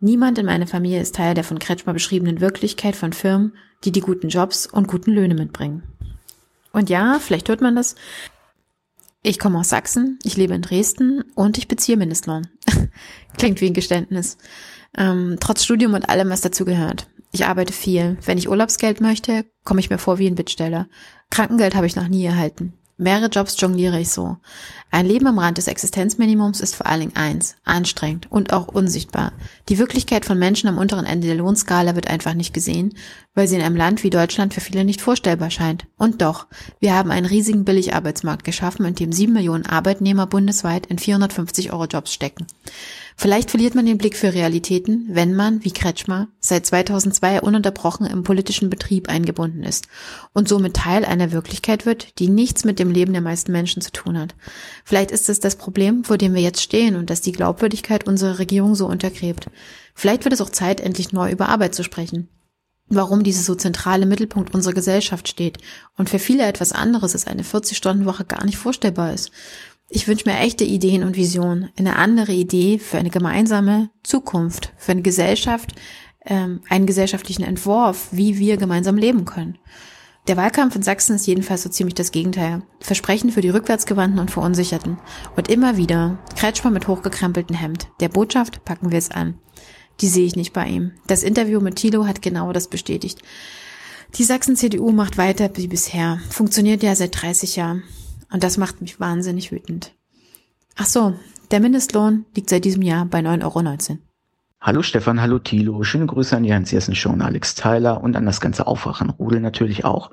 Niemand 0.00 0.38
in 0.38 0.46
meiner 0.46 0.66
Familie 0.66 1.00
ist 1.00 1.14
Teil 1.14 1.34
der 1.34 1.44
von 1.44 1.58
Kretschmer 1.58 1.92
beschriebenen 1.92 2.40
Wirklichkeit 2.40 2.96
von 2.96 3.12
Firmen, 3.12 3.54
die 3.84 3.92
die 3.92 4.00
guten 4.00 4.28
Jobs 4.28 4.66
und 4.66 4.88
guten 4.88 5.12
Löhne 5.12 5.34
mitbringen. 5.34 5.82
Und 6.72 6.90
ja, 6.90 7.18
vielleicht 7.20 7.48
hört 7.48 7.60
man 7.60 7.76
das. 7.76 7.94
Ich 9.22 9.38
komme 9.38 9.60
aus 9.60 9.68
Sachsen, 9.68 10.18
ich 10.24 10.36
lebe 10.36 10.54
in 10.54 10.62
Dresden 10.62 11.22
und 11.36 11.56
ich 11.58 11.68
beziehe 11.68 11.96
Mindestlohn. 11.96 12.48
Klingt 13.38 13.60
wie 13.60 13.66
ein 13.66 13.74
Geständnis. 13.74 14.38
Ähm, 14.96 15.36
trotz 15.38 15.64
Studium 15.64 15.94
und 15.94 16.08
allem, 16.08 16.30
was 16.30 16.40
dazu 16.40 16.64
gehört. 16.64 17.06
Ich 17.30 17.46
arbeite 17.46 17.72
viel. 17.72 18.18
Wenn 18.24 18.38
ich 18.38 18.48
Urlaubsgeld 18.48 19.00
möchte, 19.00 19.46
komme 19.64 19.80
ich 19.80 19.90
mir 19.90 19.98
vor 19.98 20.18
wie 20.18 20.26
ein 20.26 20.34
Bittsteller. 20.34 20.88
Krankengeld 21.30 21.74
habe 21.76 21.86
ich 21.86 21.96
noch 21.96 22.08
nie 22.08 22.24
erhalten. 22.24 22.74
Mehrere 23.02 23.26
Jobs 23.26 23.60
jongliere 23.60 23.98
ich 23.98 24.10
so. 24.10 24.36
Ein 24.92 25.06
Leben 25.06 25.26
am 25.26 25.38
Rand 25.40 25.58
des 25.58 25.66
Existenzminimums 25.66 26.60
ist 26.60 26.76
vor 26.76 26.86
allen 26.86 27.00
Dingen 27.00 27.16
eins, 27.16 27.56
anstrengend 27.64 28.30
und 28.30 28.52
auch 28.52 28.68
unsichtbar. 28.68 29.32
Die 29.68 29.78
Wirklichkeit 29.78 30.24
von 30.24 30.38
Menschen 30.38 30.68
am 30.68 30.78
unteren 30.78 31.04
Ende 31.04 31.26
der 31.26 31.36
Lohnskala 31.36 31.96
wird 31.96 32.08
einfach 32.08 32.34
nicht 32.34 32.54
gesehen, 32.54 32.94
weil 33.34 33.48
sie 33.48 33.56
in 33.56 33.62
einem 33.62 33.74
Land 33.74 34.04
wie 34.04 34.10
Deutschland 34.10 34.54
für 34.54 34.60
viele 34.60 34.84
nicht 34.84 35.00
vorstellbar 35.00 35.50
scheint. 35.50 35.86
Und 35.96 36.22
doch, 36.22 36.46
wir 36.78 36.94
haben 36.94 37.10
einen 37.10 37.26
riesigen 37.26 37.64
Billigarbeitsmarkt 37.64 38.44
geschaffen, 38.44 38.84
in 38.84 38.94
dem 38.94 39.12
sieben 39.12 39.32
Millionen 39.32 39.66
Arbeitnehmer 39.66 40.26
bundesweit 40.26 40.86
in 40.86 40.98
450 40.98 41.72
Euro 41.72 41.86
Jobs 41.86 42.12
stecken. 42.12 42.46
Vielleicht 43.16 43.50
verliert 43.50 43.74
man 43.74 43.86
den 43.86 43.98
Blick 43.98 44.16
für 44.16 44.32
Realitäten, 44.32 45.06
wenn 45.10 45.34
man, 45.34 45.64
wie 45.64 45.72
Kretschmer, 45.72 46.28
seit 46.40 46.66
2002 46.66 47.40
ununterbrochen 47.42 48.06
im 48.06 48.22
politischen 48.22 48.70
Betrieb 48.70 49.08
eingebunden 49.08 49.62
ist 49.62 49.86
und 50.32 50.48
somit 50.48 50.74
Teil 50.74 51.04
einer 51.04 51.32
Wirklichkeit 51.32 51.86
wird, 51.86 52.18
die 52.18 52.28
nichts 52.28 52.64
mit 52.64 52.78
dem 52.78 52.90
Leben 52.90 53.12
der 53.12 53.22
meisten 53.22 53.52
Menschen 53.52 53.82
zu 53.82 53.92
tun 53.92 54.18
hat. 54.18 54.34
Vielleicht 54.84 55.10
ist 55.10 55.28
es 55.28 55.40
das 55.40 55.56
Problem, 55.56 56.04
vor 56.04 56.18
dem 56.18 56.34
wir 56.34 56.42
jetzt 56.42 56.62
stehen 56.62 56.96
und 56.96 57.10
das 57.10 57.20
die 57.20 57.32
Glaubwürdigkeit 57.32 58.06
unserer 58.06 58.38
Regierung 58.38 58.74
so 58.74 58.86
untergräbt. 58.86 59.46
Vielleicht 59.94 60.24
wird 60.24 60.34
es 60.34 60.40
auch 60.40 60.50
Zeit, 60.50 60.80
endlich 60.80 61.12
neu 61.12 61.30
über 61.30 61.48
Arbeit 61.48 61.74
zu 61.74 61.84
sprechen 61.84 62.28
warum 62.94 63.22
diese 63.22 63.42
so 63.42 63.54
zentrale 63.54 64.06
Mittelpunkt 64.06 64.54
unserer 64.54 64.74
Gesellschaft 64.74 65.28
steht 65.28 65.58
und 65.96 66.10
für 66.10 66.18
viele 66.18 66.44
etwas 66.44 66.72
anderes 66.72 67.14
als 67.14 67.26
eine 67.26 67.42
40-Stunden-Woche 67.42 68.24
gar 68.24 68.44
nicht 68.44 68.58
vorstellbar 68.58 69.12
ist. 69.12 69.30
Ich 69.94 70.08
wünsche 70.08 70.26
mir 70.26 70.38
echte 70.38 70.64
Ideen 70.64 71.04
und 71.04 71.16
Visionen, 71.16 71.68
eine 71.76 71.96
andere 71.96 72.32
Idee 72.32 72.78
für 72.78 72.96
eine 72.96 73.10
gemeinsame 73.10 73.90
Zukunft, 74.02 74.72
für 74.78 74.92
eine 74.92 75.02
Gesellschaft, 75.02 75.74
ähm, 76.24 76.62
einen 76.70 76.86
gesellschaftlichen 76.86 77.42
Entwurf, 77.42 78.08
wie 78.10 78.38
wir 78.38 78.56
gemeinsam 78.56 78.96
leben 78.96 79.26
können. 79.26 79.58
Der 80.28 80.38
Wahlkampf 80.38 80.76
in 80.76 80.82
Sachsen 80.82 81.16
ist 81.16 81.26
jedenfalls 81.26 81.62
so 81.62 81.68
ziemlich 81.68 81.94
das 81.94 82.10
Gegenteil. 82.10 82.62
Versprechen 82.80 83.32
für 83.32 83.42
die 83.42 83.50
Rückwärtsgewandten 83.50 84.18
und 84.18 84.30
Verunsicherten. 84.30 84.96
Und 85.36 85.48
immer 85.48 85.76
wieder 85.76 86.16
Kretschmer 86.36 86.70
mit 86.70 86.88
hochgekrempeltem 86.88 87.54
Hemd. 87.54 87.88
Der 88.00 88.08
Botschaft 88.08 88.64
packen 88.64 88.92
wir 88.92 88.98
es 88.98 89.10
an. 89.10 89.38
Die 90.00 90.08
sehe 90.08 90.24
ich 90.24 90.36
nicht 90.36 90.54
bei 90.54 90.68
ihm. 90.68 90.92
Das 91.06 91.22
Interview 91.22 91.60
mit 91.60 91.76
Thilo 91.76 92.06
hat 92.06 92.22
genau 92.22 92.54
das 92.54 92.68
bestätigt. 92.68 93.18
Die 94.14 94.24
Sachsen-CDU 94.24 94.90
macht 94.90 95.18
weiter 95.18 95.50
wie 95.54 95.68
bisher. 95.68 96.18
Funktioniert 96.30 96.82
ja 96.82 96.94
seit 96.96 97.20
30 97.20 97.56
Jahren. 97.56 97.82
Und 98.32 98.42
das 98.42 98.56
macht 98.56 98.80
mich 98.80 98.98
wahnsinnig 98.98 99.52
wütend. 99.52 99.92
Ach 100.76 100.86
so, 100.86 101.14
der 101.50 101.60
Mindestlohn 101.60 102.24
liegt 102.34 102.48
seit 102.48 102.64
diesem 102.64 102.82
Jahr 102.82 103.04
bei 103.04 103.20
9,19 103.20 103.90
Euro. 103.90 103.98
Hallo 104.64 104.80
Stefan, 104.80 105.20
hallo 105.20 105.40
Thilo. 105.40 105.82
Schöne 105.82 106.06
Grüße 106.06 106.36
an 106.36 106.48
Hans 106.48 106.70
Jessen 106.70 106.94
Show 106.94 107.10
und 107.10 107.20
Alex 107.20 107.56
Tyler 107.56 108.00
und 108.00 108.16
an 108.16 108.24
das 108.24 108.40
ganze 108.40 108.68
Aufwachenrudel 108.68 109.40
natürlich 109.40 109.84
auch. 109.84 110.12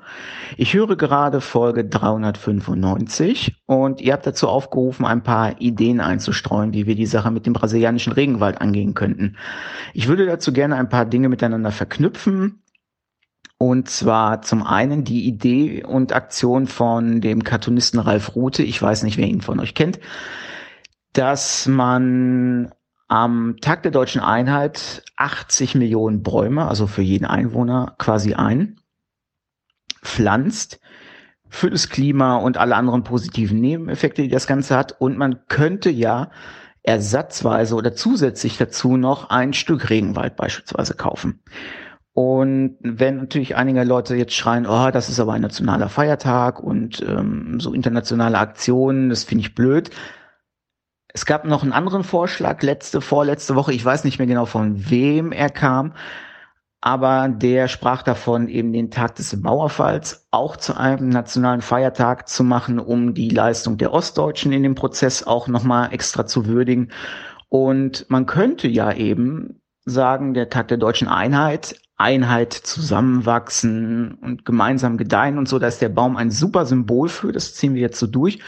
Ich 0.56 0.74
höre 0.74 0.96
gerade 0.96 1.40
Folge 1.40 1.84
395 1.84 3.54
und 3.66 4.00
ihr 4.00 4.12
habt 4.12 4.26
dazu 4.26 4.48
aufgerufen, 4.48 5.06
ein 5.06 5.22
paar 5.22 5.60
Ideen 5.60 6.00
einzustreuen, 6.00 6.72
wie 6.72 6.86
wir 6.86 6.96
die 6.96 7.06
Sache 7.06 7.30
mit 7.30 7.46
dem 7.46 7.52
brasilianischen 7.52 8.12
Regenwald 8.12 8.60
angehen 8.60 8.94
könnten. 8.94 9.36
Ich 9.94 10.08
würde 10.08 10.26
dazu 10.26 10.52
gerne 10.52 10.74
ein 10.74 10.88
paar 10.88 11.06
Dinge 11.06 11.28
miteinander 11.28 11.70
verknüpfen 11.70 12.60
und 13.62 13.90
zwar 13.90 14.40
zum 14.40 14.62
einen 14.62 15.04
die 15.04 15.26
Idee 15.26 15.84
und 15.84 16.14
Aktion 16.14 16.66
von 16.66 17.20
dem 17.20 17.44
Cartoonisten 17.44 18.00
Ralf 18.00 18.34
Rute, 18.34 18.62
ich 18.62 18.80
weiß 18.80 19.02
nicht, 19.02 19.18
wer 19.18 19.26
ihn 19.26 19.42
von 19.42 19.60
euch 19.60 19.74
kennt, 19.74 20.00
dass 21.12 21.66
man 21.66 22.72
am 23.08 23.56
Tag 23.60 23.82
der 23.82 23.92
deutschen 23.92 24.22
Einheit 24.22 25.02
80 25.18 25.74
Millionen 25.74 26.22
Bäume, 26.22 26.68
also 26.68 26.86
für 26.86 27.02
jeden 27.02 27.26
Einwohner 27.26 27.96
quasi 27.98 28.32
ein, 28.32 28.80
pflanzt 30.02 30.80
für 31.46 31.68
das 31.68 31.90
Klima 31.90 32.36
und 32.36 32.56
alle 32.56 32.76
anderen 32.76 33.04
positiven 33.04 33.60
Nebeneffekte, 33.60 34.22
die 34.22 34.28
das 34.28 34.46
Ganze 34.46 34.74
hat. 34.74 34.98
Und 34.98 35.18
man 35.18 35.46
könnte 35.48 35.90
ja 35.90 36.30
ersatzweise 36.82 37.74
oder 37.74 37.94
zusätzlich 37.94 38.56
dazu 38.56 38.96
noch 38.96 39.28
ein 39.28 39.52
Stück 39.52 39.90
Regenwald 39.90 40.36
beispielsweise 40.36 40.94
kaufen. 40.94 41.42
Und 42.22 42.76
wenn 42.82 43.16
natürlich 43.16 43.56
einige 43.56 43.82
Leute 43.82 44.14
jetzt 44.14 44.34
schreien, 44.34 44.66
oh, 44.66 44.90
das 44.90 45.08
ist 45.08 45.20
aber 45.20 45.32
ein 45.32 45.40
nationaler 45.40 45.88
Feiertag 45.88 46.62
und 46.62 47.00
ähm, 47.00 47.60
so 47.60 47.72
internationale 47.72 48.36
Aktionen, 48.36 49.08
das 49.08 49.24
finde 49.24 49.40
ich 49.40 49.54
blöd. 49.54 49.88
Es 51.14 51.24
gab 51.24 51.46
noch 51.46 51.62
einen 51.62 51.72
anderen 51.72 52.04
Vorschlag 52.04 52.60
letzte, 52.60 53.00
vorletzte 53.00 53.54
Woche, 53.54 53.72
ich 53.72 53.82
weiß 53.82 54.04
nicht 54.04 54.18
mehr 54.18 54.26
genau 54.26 54.44
von 54.44 54.90
wem 54.90 55.32
er 55.32 55.48
kam, 55.48 55.94
aber 56.82 57.30
der 57.30 57.68
sprach 57.68 58.02
davon, 58.02 58.48
eben 58.48 58.74
den 58.74 58.90
Tag 58.90 59.14
des 59.14 59.34
Mauerfalls 59.34 60.28
auch 60.30 60.58
zu 60.58 60.76
einem 60.76 61.08
nationalen 61.08 61.62
Feiertag 61.62 62.28
zu 62.28 62.44
machen, 62.44 62.78
um 62.78 63.14
die 63.14 63.30
Leistung 63.30 63.78
der 63.78 63.94
Ostdeutschen 63.94 64.52
in 64.52 64.62
dem 64.62 64.74
Prozess 64.74 65.26
auch 65.26 65.48
nochmal 65.48 65.94
extra 65.94 66.26
zu 66.26 66.44
würdigen. 66.44 66.92
Und 67.48 68.04
man 68.10 68.26
könnte 68.26 68.68
ja 68.68 68.92
eben 68.92 69.62
sagen, 69.86 70.34
der 70.34 70.50
Tag 70.50 70.68
der 70.68 70.76
deutschen 70.76 71.08
Einheit 71.08 71.76
Einheit 72.00 72.54
zusammenwachsen 72.54 74.14
und 74.14 74.44
gemeinsam 74.44 74.96
gedeihen 74.96 75.36
und 75.38 75.48
so. 75.48 75.58
Da 75.58 75.68
ist 75.68 75.82
der 75.82 75.90
Baum 75.90 76.16
ein 76.16 76.30
super 76.30 76.64
Symbol 76.64 77.08
für. 77.08 77.30
Das 77.30 77.54
ziehen 77.54 77.74
wir 77.74 77.82
jetzt 77.82 77.98
so 77.98 78.06
durch. 78.06 78.40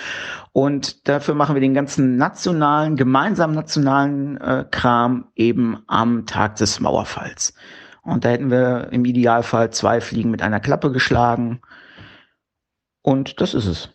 Und 0.52 1.06
dafür 1.06 1.34
machen 1.34 1.54
wir 1.54 1.60
den 1.60 1.74
ganzen 1.74 2.16
nationalen, 2.16 2.96
gemeinsamen 2.96 3.54
nationalen 3.54 4.38
äh, 4.38 4.64
Kram 4.70 5.26
eben 5.36 5.82
am 5.86 6.24
Tag 6.24 6.56
des 6.56 6.80
Mauerfalls. 6.80 7.54
Und 8.02 8.24
da 8.24 8.30
hätten 8.30 8.50
wir 8.50 8.88
im 8.90 9.04
Idealfall 9.04 9.70
zwei 9.70 10.00
Fliegen 10.00 10.30
mit 10.30 10.42
einer 10.42 10.58
Klappe 10.58 10.90
geschlagen. 10.90 11.60
Und 13.02 13.40
das 13.40 13.54
ist 13.54 13.66
es. 13.66 13.90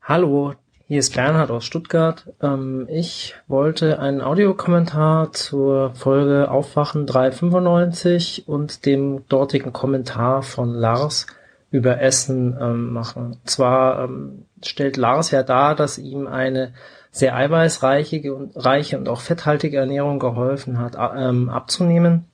Hallo, 0.00 0.54
Hier 0.90 1.00
ist 1.00 1.14
Bernhard 1.14 1.50
aus 1.50 1.66
Stuttgart. 1.66 2.24
Ähm, 2.40 2.86
ich 2.88 3.34
wollte 3.46 3.98
einen 3.98 4.22
Audiokommentar 4.22 5.32
zur 5.34 5.90
Folge 5.94 6.50
Aufwachen 6.50 7.04
395 7.04 8.48
und 8.48 8.86
dem 8.86 9.28
dortigen 9.28 9.74
Kommentar 9.74 10.42
von 10.42 10.72
Lars 10.72 11.26
über 11.70 12.00
Essen 12.00 12.56
ähm, 12.58 12.90
machen. 12.94 13.26
Und 13.26 13.50
zwar 13.50 14.02
ähm, 14.04 14.46
stellt 14.64 14.96
Lars 14.96 15.30
ja 15.30 15.42
dar, 15.42 15.74
dass 15.74 15.98
ihm 15.98 16.26
eine 16.26 16.72
sehr 17.10 17.36
eiweißreiche 17.36 18.32
und, 18.32 18.52
reiche 18.56 18.96
und 18.96 19.10
auch 19.10 19.20
fetthaltige 19.20 19.76
Ernährung 19.76 20.18
geholfen 20.18 20.78
hat, 20.78 20.96
abzunehmen. 20.96 22.24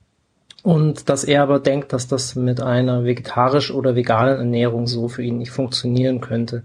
Und 0.63 1.09
dass 1.09 1.25
er 1.25 1.43
aber 1.43 1.59
denkt, 1.59 1.93
dass 1.93 2.07
das 2.07 2.37
mit 2.37 2.61
einer 2.61 3.05
vegetarisch 3.05 3.73
oder 3.73 3.97
veganen 3.97 4.37
Ernährung 4.37 4.87
so 4.87 5.09
für 5.09 5.23
ihn 5.23 5.39
nicht 5.39 5.51
funktionieren 5.51 6.21
könnte. 6.21 6.63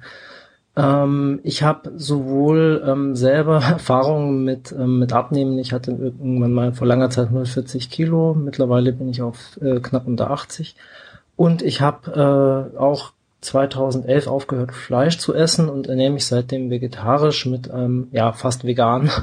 Ähm, 0.80 1.42
ich 1.44 1.62
habe 1.62 1.92
sowohl 1.98 2.82
ähm, 2.88 3.16
selber 3.16 3.58
Erfahrungen 3.70 4.46
mit, 4.46 4.72
ähm, 4.72 5.00
mit 5.00 5.12
Abnehmen. 5.12 5.60
Ich 5.60 5.74
hatte 5.74 5.92
irgendwann 5.92 6.54
mal 6.54 6.74
vor 6.74 6.88
langer 6.88 7.10
Zeit 7.10 7.26
140 7.26 7.90
Kilo. 7.90 8.34
Mittlerweile 8.34 8.94
bin 8.94 9.10
ich 9.10 9.22
auf 9.22 9.60
äh, 9.62 9.82
knapp 9.82 10.08
unter 10.08 10.32
80. 10.32 10.76
Und 11.36 11.62
ich 11.62 11.82
habe 11.82 12.72
äh, 12.74 12.78
auch 12.78 13.12
2011 13.42 14.28
aufgehört, 14.28 14.74
Fleisch 14.74 15.18
zu 15.18 15.34
essen 15.34 15.70
und 15.70 15.88
ernähre 15.88 16.12
mich 16.12 16.26
seitdem 16.26 16.70
vegetarisch 16.70 17.46
mit 17.46 17.70
ähm, 17.74 18.08
ja 18.12 18.32
fast 18.32 18.64
vegan. 18.66 19.10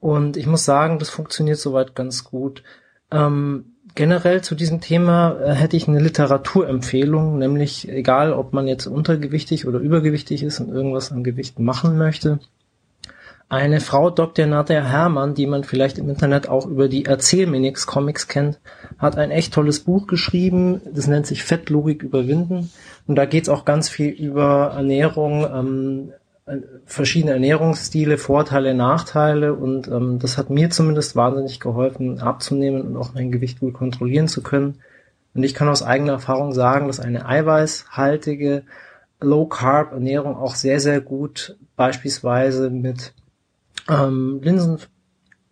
Und 0.00 0.36
ich 0.36 0.46
muss 0.46 0.66
sagen, 0.66 0.98
das 0.98 1.08
funktioniert 1.08 1.56
soweit 1.56 1.94
ganz 1.94 2.24
gut. 2.24 2.62
Ähm, 3.10 3.73
generell 3.94 4.42
zu 4.42 4.54
diesem 4.54 4.80
Thema 4.80 5.36
äh, 5.40 5.52
hätte 5.54 5.76
ich 5.76 5.88
eine 5.88 6.00
Literaturempfehlung, 6.00 7.38
nämlich 7.38 7.88
egal, 7.88 8.32
ob 8.32 8.52
man 8.52 8.66
jetzt 8.66 8.86
untergewichtig 8.86 9.66
oder 9.66 9.78
übergewichtig 9.78 10.42
ist 10.42 10.60
und 10.60 10.70
irgendwas 10.70 11.12
an 11.12 11.24
Gewicht 11.24 11.58
machen 11.58 11.96
möchte. 11.98 12.38
Eine 13.48 13.80
Frau, 13.80 14.10
Dr. 14.10 14.46
Nadia 14.46 14.82
Hermann, 14.82 15.34
die 15.34 15.46
man 15.46 15.64
vielleicht 15.64 15.98
im 15.98 16.08
Internet 16.08 16.48
auch 16.48 16.66
über 16.66 16.88
die 16.88 17.04
Erzähl 17.04 17.46
mir 17.46 17.60
nix 17.60 17.86
Comics 17.86 18.26
kennt, 18.26 18.58
hat 18.98 19.16
ein 19.16 19.30
echt 19.30 19.52
tolles 19.52 19.80
Buch 19.80 20.06
geschrieben. 20.06 20.80
Das 20.92 21.06
nennt 21.06 21.26
sich 21.26 21.44
Fettlogik 21.44 22.02
überwinden. 22.02 22.70
Und 23.06 23.16
da 23.16 23.26
geht's 23.26 23.50
auch 23.50 23.64
ganz 23.64 23.88
viel 23.88 24.08
über 24.08 24.72
Ernährung, 24.74 25.44
ähm, 25.44 26.12
verschiedene 26.84 27.32
Ernährungsstile, 27.32 28.18
Vorteile, 28.18 28.74
Nachteile 28.74 29.54
und 29.54 29.88
ähm, 29.88 30.18
das 30.18 30.36
hat 30.36 30.50
mir 30.50 30.70
zumindest 30.70 31.16
wahnsinnig 31.16 31.58
geholfen, 31.58 32.20
abzunehmen 32.20 32.82
und 32.82 32.96
auch 32.96 33.14
mein 33.14 33.32
Gewicht 33.32 33.60
gut 33.60 33.74
kontrollieren 33.74 34.28
zu 34.28 34.42
können. 34.42 34.80
Und 35.34 35.42
ich 35.42 35.54
kann 35.54 35.68
aus 35.68 35.82
eigener 35.82 36.12
Erfahrung 36.12 36.52
sagen, 36.52 36.86
dass 36.86 37.00
eine 37.00 37.26
eiweißhaltige 37.26 38.62
Low-Carb-Ernährung 39.20 40.36
auch 40.36 40.54
sehr, 40.54 40.80
sehr 40.80 41.00
gut 41.00 41.56
beispielsweise 41.76 42.70
mit 42.70 43.14
ähm, 43.88 44.40
Linsen 44.42 44.78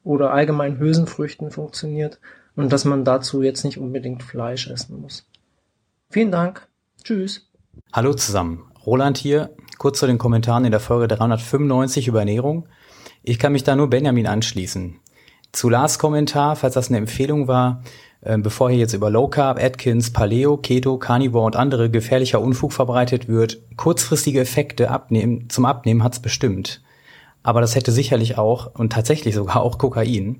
oder 0.05 0.33
allgemein 0.33 0.79
Hülsenfrüchten 0.79 1.51
funktioniert 1.51 2.21
und 2.55 2.73
dass 2.73 2.85
man 2.85 3.05
dazu 3.05 3.43
jetzt 3.43 3.65
nicht 3.65 3.79
unbedingt 3.79 4.23
Fleisch 4.23 4.69
essen 4.69 5.01
muss. 5.01 5.27
Vielen 6.11 6.31
Dank. 6.31 6.69
Tschüss. 7.03 7.49
Hallo 7.93 8.13
zusammen. 8.13 8.71
Roland 8.85 9.17
hier. 9.17 9.51
Kurz 9.83 9.99
zu 9.99 10.07
den 10.07 10.17
Kommentaren 10.17 10.65
in 10.65 10.71
der 10.71 10.79
Folge 10.79 11.09
395 11.09 12.07
über 12.07 12.21
Ernährung. 12.21 12.69
Ich 13.25 13.41
kann 13.41 13.51
mich 13.51 13.65
da 13.65 13.75
nur 13.75 13.91
Benjamin 13.91 14.29
anschließen. 14.29 15.01
Zu 15.51 15.69
Lars 15.69 15.99
Kommentar, 15.99 16.55
falls 16.55 16.75
das 16.75 16.87
eine 16.89 16.99
Empfehlung 16.99 17.49
war, 17.49 17.83
äh, 18.21 18.39
bevor 18.39 18.71
hier 18.71 18.79
jetzt 18.79 18.93
über 18.93 19.11
Low 19.11 19.27
Carb, 19.27 19.61
Atkins, 19.61 20.13
Paleo, 20.13 20.57
Keto, 20.57 20.99
Carnivore 20.99 21.47
und 21.47 21.57
andere 21.57 21.91
gefährlicher 21.91 22.41
Unfug 22.41 22.73
verbreitet 22.73 23.27
wird, 23.27 23.59
kurzfristige 23.77 24.39
Effekte 24.39 24.89
abnehmen, 24.89 25.51
zum 25.51 25.65
Abnehmen 25.65 26.05
hat's 26.05 26.23
bestimmt. 26.23 26.81
Aber 27.43 27.61
das 27.61 27.75
hätte 27.75 27.91
sicherlich 27.91 28.39
auch 28.39 28.73
und 28.77 28.93
tatsächlich 28.93 29.35
sogar 29.35 29.63
auch 29.63 29.79
Kokain. 29.79 30.39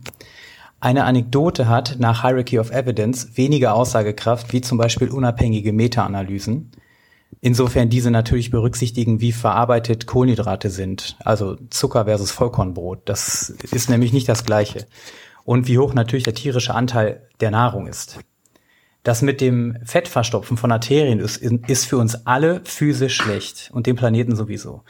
Eine 0.79 1.03
Anekdote 1.03 1.69
hat 1.69 1.97
nach 1.99 2.23
Hierarchy 2.23 2.61
of 2.61 2.71
Evidence 2.71 3.37
weniger 3.37 3.75
Aussagekraft 3.75 4.53
wie 4.53 4.61
zum 4.61 4.79
Beispiel 4.79 5.09
unabhängige 5.09 5.73
Meta-Analysen. 5.73 6.71
Insofern 7.41 7.89
diese 7.89 8.11
natürlich 8.11 8.51
berücksichtigen, 8.51 9.21
wie 9.21 9.33
verarbeitet 9.33 10.07
Kohlenhydrate 10.07 10.71
sind, 10.71 11.17
also 11.25 11.57
Zucker 11.71 12.05
versus 12.05 12.31
Vollkornbrot. 12.31 13.09
Das 13.09 13.51
ist 13.73 13.91
nämlich 13.91 14.13
nicht 14.13 14.29
das 14.29 14.45
Gleiche. 14.45 14.87
Und 15.45 15.67
wie 15.67 15.79
hoch 15.79 15.95
natürlich 15.95 16.25
der 16.25 16.35
tierische 16.35 16.75
Anteil 16.75 17.29
der 17.41 17.51
Nahrung 17.51 17.89
ist. 17.89 18.21
Das 19.03 19.23
mit 19.23 19.41
dem 19.41 19.77
Fettverstopfen 19.85 20.57
von 20.57 20.71
Arterien 20.71 21.19
ist, 21.19 21.39
ist 21.39 21.87
für 21.87 21.97
uns 21.97 22.27
alle 22.27 22.61
physisch 22.65 23.17
schlecht 23.17 23.71
und 23.73 23.87
dem 23.89 23.97
Planeten 23.97 24.37
sowieso. 24.37 24.85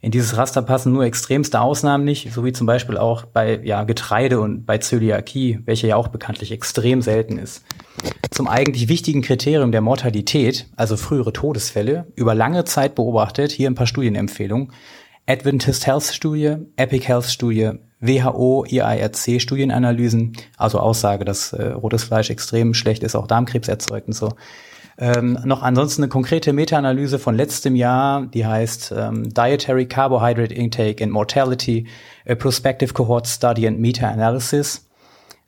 In 0.00 0.12
dieses 0.12 0.36
Raster 0.36 0.62
passen 0.62 0.92
nur 0.92 1.04
extremste 1.04 1.60
Ausnahmen 1.60 2.04
nicht, 2.04 2.32
so 2.32 2.44
wie 2.44 2.52
zum 2.52 2.68
Beispiel 2.68 2.96
auch 2.96 3.24
bei 3.24 3.60
ja, 3.64 3.82
Getreide 3.82 4.38
und 4.38 4.64
bei 4.64 4.78
Zöliakie, 4.78 5.58
welche 5.64 5.88
ja 5.88 5.96
auch 5.96 6.06
bekanntlich 6.06 6.52
extrem 6.52 7.02
selten 7.02 7.36
ist. 7.36 7.64
Zum 8.30 8.46
eigentlich 8.46 8.88
wichtigen 8.88 9.22
Kriterium 9.22 9.72
der 9.72 9.80
Mortalität, 9.80 10.68
also 10.76 10.96
frühere 10.96 11.32
Todesfälle, 11.32 12.06
über 12.14 12.36
lange 12.36 12.64
Zeit 12.64 12.94
beobachtet, 12.94 13.50
hier 13.50 13.68
ein 13.68 13.74
paar 13.74 13.88
Studienempfehlungen. 13.88 14.72
Adventist 15.26 15.86
Health 15.86 16.04
Studie, 16.04 16.56
Epic 16.76 17.08
Health 17.08 17.26
Studie, 17.26 17.72
WHO, 18.00 18.64
IARC 18.68 19.40
Studienanalysen, 19.40 20.36
also 20.56 20.78
Aussage, 20.78 21.24
dass 21.24 21.52
äh, 21.52 21.70
rotes 21.70 22.04
Fleisch 22.04 22.30
extrem 22.30 22.72
schlecht 22.72 23.02
ist, 23.02 23.16
auch 23.16 23.26
Darmkrebs 23.26 23.66
erzeugt 23.66 24.06
und 24.06 24.14
so. 24.14 24.30
Ähm, 25.00 25.38
noch 25.44 25.62
ansonsten 25.62 26.02
eine 26.02 26.08
konkrete 26.08 26.52
Meta-Analyse 26.52 27.20
von 27.20 27.36
letztem 27.36 27.76
Jahr, 27.76 28.26
die 28.26 28.44
heißt 28.44 28.92
ähm, 28.96 29.32
Dietary 29.32 29.86
Carbohydrate 29.86 30.52
Intake 30.52 31.04
and 31.04 31.12
Mortality, 31.12 31.86
a 32.28 32.34
Prospective 32.34 32.92
Cohort 32.94 33.28
Study 33.28 33.68
and 33.68 33.78
Meta-Analysis. 33.78 34.88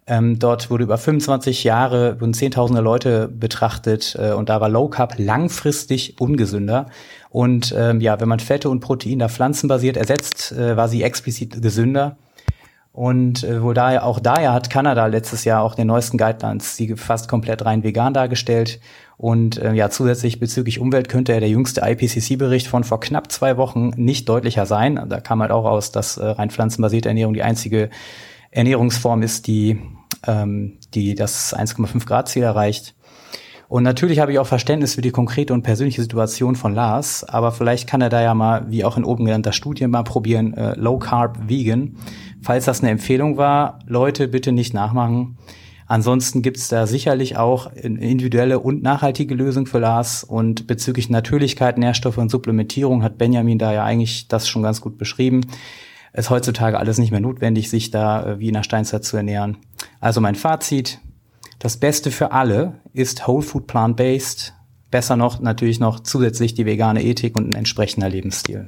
Ähm, 0.06 0.38
dort 0.38 0.70
wurde 0.70 0.84
über 0.84 0.98
25 0.98 1.64
Jahre, 1.64 2.20
wurden 2.20 2.32
zehntausende 2.34 2.80
Leute 2.80 3.28
betrachtet 3.28 4.16
äh, 4.18 4.32
und 4.32 4.48
da 4.48 4.60
war 4.60 4.68
Low 4.68 4.88
Carb 4.88 5.14
langfristig 5.18 6.20
ungesünder. 6.20 6.86
Und 7.28 7.74
ähm, 7.76 8.00
ja, 8.00 8.20
wenn 8.20 8.28
man 8.28 8.40
Fette 8.40 8.70
und 8.70 8.80
Proteine 8.80 9.28
pflanzenbasiert 9.28 9.96
ersetzt, 9.96 10.52
äh, 10.52 10.76
war 10.76 10.88
sie 10.88 11.02
explizit 11.02 11.60
gesünder. 11.60 12.16
Und 13.00 13.44
äh, 13.44 13.62
wohl 13.62 13.72
daher, 13.72 14.04
auch 14.04 14.20
daher 14.20 14.52
hat 14.52 14.68
Kanada 14.68 15.06
letztes 15.06 15.44
Jahr 15.44 15.62
auch 15.62 15.74
den 15.74 15.86
neuesten 15.86 16.18
Guidelines 16.18 16.76
sie 16.76 16.96
fast 16.96 17.30
komplett 17.30 17.64
rein 17.64 17.82
vegan 17.82 18.12
dargestellt. 18.12 18.78
Und 19.16 19.56
äh, 19.56 19.72
ja, 19.72 19.88
zusätzlich 19.88 20.38
bezüglich 20.38 20.80
Umwelt 20.80 21.08
könnte 21.08 21.32
ja 21.32 21.40
der 21.40 21.48
jüngste 21.48 21.80
IPCC-Bericht 21.80 22.66
von 22.66 22.84
vor 22.84 23.00
knapp 23.00 23.32
zwei 23.32 23.56
Wochen 23.56 23.94
nicht 23.96 24.28
deutlicher 24.28 24.66
sein. 24.66 25.02
Da 25.08 25.18
kam 25.20 25.40
halt 25.40 25.50
auch 25.50 25.64
aus, 25.64 25.92
dass 25.92 26.18
äh, 26.18 26.26
rein 26.26 26.50
pflanzenbasierte 26.50 27.08
Ernährung 27.08 27.32
die 27.32 27.42
einzige 27.42 27.88
Ernährungsform 28.50 29.22
ist, 29.22 29.46
die, 29.46 29.80
ähm, 30.26 30.76
die 30.92 31.14
das 31.14 31.56
1,5 31.56 32.04
Grad 32.04 32.28
Ziel 32.28 32.42
erreicht. 32.42 32.94
Und 33.70 33.84
natürlich 33.84 34.18
habe 34.18 34.32
ich 34.32 34.40
auch 34.40 34.48
Verständnis 34.48 34.96
für 34.96 35.00
die 35.00 35.12
konkrete 35.12 35.54
und 35.54 35.62
persönliche 35.62 36.02
Situation 36.02 36.56
von 36.56 36.74
Lars, 36.74 37.22
aber 37.22 37.52
vielleicht 37.52 37.88
kann 37.88 38.00
er 38.00 38.08
da 38.08 38.20
ja 38.20 38.34
mal, 38.34 38.68
wie 38.68 38.84
auch 38.84 38.96
in 38.96 39.04
oben 39.04 39.26
genannter 39.26 39.52
Studie, 39.52 39.86
mal 39.86 40.02
probieren, 40.02 40.54
äh, 40.54 40.74
Low 40.76 40.98
Carb 40.98 41.38
Vegan. 41.48 41.94
Falls 42.42 42.64
das 42.64 42.80
eine 42.80 42.90
Empfehlung 42.90 43.36
war, 43.36 43.78
Leute, 43.86 44.26
bitte 44.26 44.50
nicht 44.50 44.74
nachmachen. 44.74 45.38
Ansonsten 45.86 46.42
gibt's 46.42 46.66
da 46.66 46.88
sicherlich 46.88 47.36
auch 47.36 47.72
individuelle 47.72 48.58
und 48.58 48.82
nachhaltige 48.82 49.36
Lösungen 49.36 49.66
für 49.66 49.78
Lars. 49.78 50.24
Und 50.24 50.66
bezüglich 50.66 51.08
Natürlichkeit, 51.08 51.78
Nährstoffe 51.78 52.18
und 52.18 52.28
Supplementierung 52.28 53.04
hat 53.04 53.18
Benjamin 53.18 53.58
da 53.60 53.72
ja 53.72 53.84
eigentlich 53.84 54.26
das 54.26 54.48
schon 54.48 54.64
ganz 54.64 54.80
gut 54.80 54.98
beschrieben. 54.98 55.42
Es 56.12 56.24
ist 56.24 56.30
heutzutage 56.30 56.76
alles 56.76 56.98
nicht 56.98 57.12
mehr 57.12 57.20
notwendig, 57.20 57.70
sich 57.70 57.92
da 57.92 58.32
äh, 58.32 58.40
wie 58.40 58.48
in 58.48 58.54
der 58.54 58.64
Steinzeit 58.64 59.04
zu 59.04 59.16
ernähren. 59.16 59.58
Also 60.00 60.20
mein 60.20 60.34
Fazit, 60.34 60.98
das 61.60 61.76
Beste 61.76 62.10
für 62.10 62.32
alle 62.32 62.80
ist 62.94 63.28
Whole 63.28 63.42
Food 63.42 63.66
Plant-Based. 63.66 64.54
Besser 64.90 65.16
noch 65.16 65.40
natürlich 65.40 65.78
noch 65.78 66.00
zusätzlich 66.00 66.54
die 66.54 66.66
vegane 66.66 67.04
Ethik 67.04 67.36
und 67.36 67.46
ein 67.46 67.54
entsprechender 67.54 68.08
Lebensstil. 68.08 68.66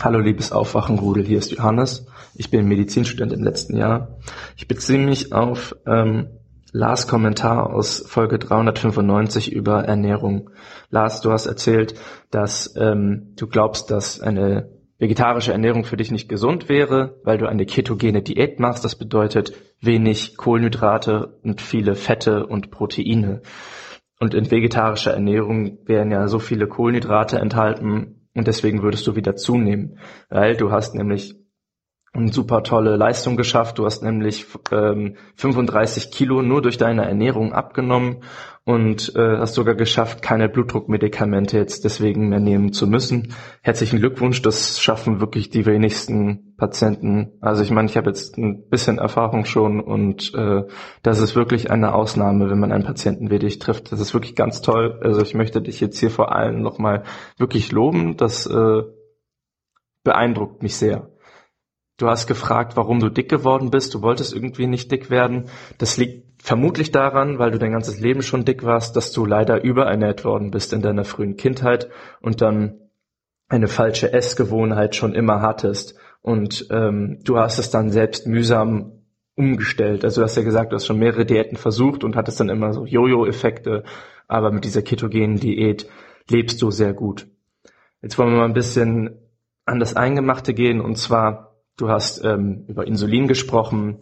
Hallo 0.00 0.18
liebes 0.18 0.52
Aufwachenrudel, 0.52 1.24
hier 1.24 1.38
ist 1.38 1.52
Johannes. 1.52 2.06
Ich 2.34 2.50
bin 2.50 2.66
Medizinstudent 2.66 3.32
im 3.32 3.44
letzten 3.44 3.76
Jahr. 3.76 4.16
Ich 4.56 4.66
beziehe 4.66 4.98
mich 4.98 5.32
auf 5.32 5.76
ähm, 5.86 6.28
Lars 6.72 7.06
Kommentar 7.06 7.72
aus 7.72 8.02
Folge 8.06 8.38
395 8.38 9.52
über 9.52 9.84
Ernährung. 9.84 10.50
Lars, 10.90 11.20
du 11.20 11.32
hast 11.32 11.46
erzählt, 11.46 11.94
dass 12.30 12.74
ähm, 12.76 13.34
du 13.36 13.46
glaubst, 13.46 13.90
dass 13.90 14.20
eine 14.20 14.70
vegetarische 14.98 15.52
Ernährung 15.52 15.84
für 15.84 15.96
dich 15.96 16.10
nicht 16.10 16.28
gesund 16.28 16.68
wäre, 16.68 17.20
weil 17.24 17.38
du 17.38 17.46
eine 17.48 17.66
ketogene 17.66 18.22
Diät 18.22 18.60
machst. 18.60 18.84
Das 18.84 18.96
bedeutet 18.96 19.52
wenig 19.80 20.36
Kohlenhydrate 20.36 21.38
und 21.42 21.60
viele 21.60 21.94
Fette 21.94 22.46
und 22.46 22.70
Proteine. 22.70 23.42
Und 24.18 24.32
in 24.32 24.50
vegetarischer 24.50 25.12
Ernährung 25.12 25.78
werden 25.86 26.10
ja 26.10 26.26
so 26.28 26.38
viele 26.38 26.66
Kohlenhydrate 26.66 27.38
enthalten 27.38 28.28
und 28.34 28.46
deswegen 28.46 28.82
würdest 28.82 29.06
du 29.06 29.16
wieder 29.16 29.36
zunehmen, 29.36 29.98
weil 30.28 30.56
du 30.56 30.70
hast 30.70 30.94
nämlich 30.94 31.36
eine 32.12 32.32
super 32.32 32.62
tolle 32.62 32.96
Leistung 32.96 33.36
geschafft. 33.36 33.78
Du 33.78 33.84
hast 33.84 34.02
nämlich 34.02 34.46
ähm, 34.72 35.16
35 35.36 36.10
Kilo 36.10 36.40
nur 36.42 36.62
durch 36.62 36.78
deine 36.78 37.06
Ernährung 37.06 37.52
abgenommen 37.52 38.22
und 38.66 39.14
äh, 39.14 39.38
hast 39.38 39.54
sogar 39.54 39.76
geschafft, 39.76 40.22
keine 40.22 40.48
Blutdruckmedikamente 40.48 41.56
jetzt 41.56 41.84
deswegen 41.84 42.28
mehr 42.28 42.40
nehmen 42.40 42.72
zu 42.72 42.88
müssen. 42.88 43.32
Herzlichen 43.62 44.00
Glückwunsch, 44.00 44.42
das 44.42 44.80
schaffen 44.80 45.20
wirklich 45.20 45.50
die 45.50 45.66
wenigsten 45.66 46.56
Patienten. 46.56 47.38
Also 47.40 47.62
ich 47.62 47.70
meine, 47.70 47.88
ich 47.88 47.96
habe 47.96 48.10
jetzt 48.10 48.36
ein 48.36 48.68
bisschen 48.68 48.98
Erfahrung 48.98 49.44
schon 49.44 49.78
und 49.78 50.34
äh, 50.34 50.64
das 51.04 51.20
ist 51.20 51.36
wirklich 51.36 51.70
eine 51.70 51.94
Ausnahme, 51.94 52.50
wenn 52.50 52.58
man 52.58 52.72
einen 52.72 52.82
Patienten 52.82 53.30
wie 53.30 53.38
dich 53.38 53.60
trifft. 53.60 53.92
Das 53.92 54.00
ist 54.00 54.14
wirklich 54.14 54.34
ganz 54.34 54.62
toll. 54.62 54.98
Also 55.00 55.22
ich 55.22 55.34
möchte 55.34 55.62
dich 55.62 55.78
jetzt 55.78 56.00
hier 56.00 56.10
vor 56.10 56.34
allem 56.34 56.60
nochmal 56.60 57.04
wirklich 57.38 57.70
loben. 57.70 58.16
Das 58.16 58.46
äh, 58.46 58.82
beeindruckt 60.02 60.64
mich 60.64 60.74
sehr. 60.74 61.08
Du 61.98 62.08
hast 62.08 62.26
gefragt, 62.26 62.76
warum 62.76 62.98
du 62.98 63.10
dick 63.10 63.28
geworden 63.28 63.70
bist. 63.70 63.94
Du 63.94 64.02
wolltest 64.02 64.34
irgendwie 64.34 64.66
nicht 64.66 64.90
dick 64.90 65.08
werden. 65.08 65.44
Das 65.78 65.96
liegt 65.98 66.25
vermutlich 66.46 66.92
daran, 66.92 67.40
weil 67.40 67.50
du 67.50 67.58
dein 67.58 67.72
ganzes 67.72 67.98
Leben 67.98 68.22
schon 68.22 68.44
dick 68.44 68.62
warst, 68.62 68.94
dass 68.94 69.10
du 69.10 69.26
leider 69.26 69.64
überernährt 69.64 70.24
worden 70.24 70.52
bist 70.52 70.72
in 70.72 70.80
deiner 70.80 71.04
frühen 71.04 71.36
Kindheit 71.36 71.90
und 72.20 72.40
dann 72.40 72.78
eine 73.48 73.66
falsche 73.66 74.12
Essgewohnheit 74.12 74.94
schon 74.94 75.12
immer 75.12 75.40
hattest. 75.40 75.96
Und 76.22 76.68
ähm, 76.70 77.18
du 77.24 77.36
hast 77.36 77.58
es 77.58 77.70
dann 77.70 77.90
selbst 77.90 78.28
mühsam 78.28 78.92
umgestellt. 79.34 80.04
Also 80.04 80.20
du 80.20 80.24
hast 80.24 80.36
ja 80.36 80.44
gesagt, 80.44 80.70
du 80.70 80.76
hast 80.76 80.86
schon 80.86 81.00
mehrere 81.00 81.26
Diäten 81.26 81.56
versucht 81.56 82.04
und 82.04 82.14
hattest 82.14 82.38
dann 82.38 82.48
immer 82.48 82.72
so 82.72 82.86
Jojo-Effekte. 82.86 83.82
Aber 84.28 84.52
mit 84.52 84.64
dieser 84.64 84.82
ketogenen 84.82 85.40
Diät 85.40 85.88
lebst 86.30 86.62
du 86.62 86.70
sehr 86.70 86.92
gut. 86.92 87.26
Jetzt 88.02 88.18
wollen 88.18 88.30
wir 88.30 88.38
mal 88.38 88.44
ein 88.44 88.52
bisschen 88.52 89.18
an 89.64 89.80
das 89.80 89.96
Eingemachte 89.96 90.54
gehen 90.54 90.80
und 90.80 90.96
zwar 90.96 91.56
Du 91.76 91.90
hast 91.90 92.24
ähm, 92.24 92.64
über 92.68 92.86
Insulin 92.86 93.28
gesprochen, 93.28 93.98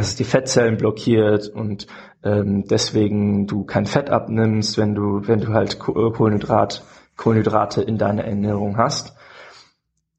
dass 0.00 0.08
es 0.08 0.16
die 0.16 0.24
Fettzellen 0.24 0.78
blockiert 0.78 1.48
und 1.48 1.86
ähm, 2.22 2.64
deswegen 2.66 3.46
du 3.46 3.64
kein 3.64 3.84
Fett 3.84 4.08
abnimmst, 4.08 4.78
wenn 4.78 4.94
du 4.94 5.28
wenn 5.28 5.40
du 5.40 5.52
halt 5.52 5.74
äh, 5.74 5.76
Kohlenhydrat 5.78 6.82
Kohlenhydrate 7.18 7.82
in 7.82 7.98
deiner 7.98 8.24
Ernährung 8.24 8.78
hast 8.78 9.14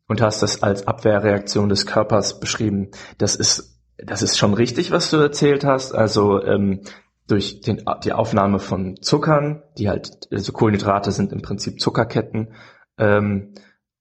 und 0.07 0.21
hast 0.21 0.43
das 0.43 0.61
als 0.61 0.85
Abwehrreaktion 0.85 1.67
des 1.67 1.87
Körpers 1.87 2.39
beschrieben. 2.39 2.91
Das 3.17 3.35
ist 3.35 3.81
das 3.97 4.21
ist 4.21 4.37
schon 4.37 4.53
richtig, 4.53 4.91
was 4.91 5.09
du 5.09 5.17
erzählt 5.17 5.65
hast. 5.65 5.95
Also 5.95 6.43
ähm, 6.43 6.81
durch 7.27 7.61
den, 7.61 7.83
die 8.03 8.13
Aufnahme 8.13 8.59
von 8.59 9.01
Zuckern, 9.01 9.63
die 9.79 9.89
halt 9.89 10.27
also 10.31 10.51
Kohlenhydrate 10.51 11.11
sind 11.11 11.33
im 11.33 11.41
Prinzip 11.41 11.81
Zuckerketten 11.81 12.53
ähm, 12.99 13.55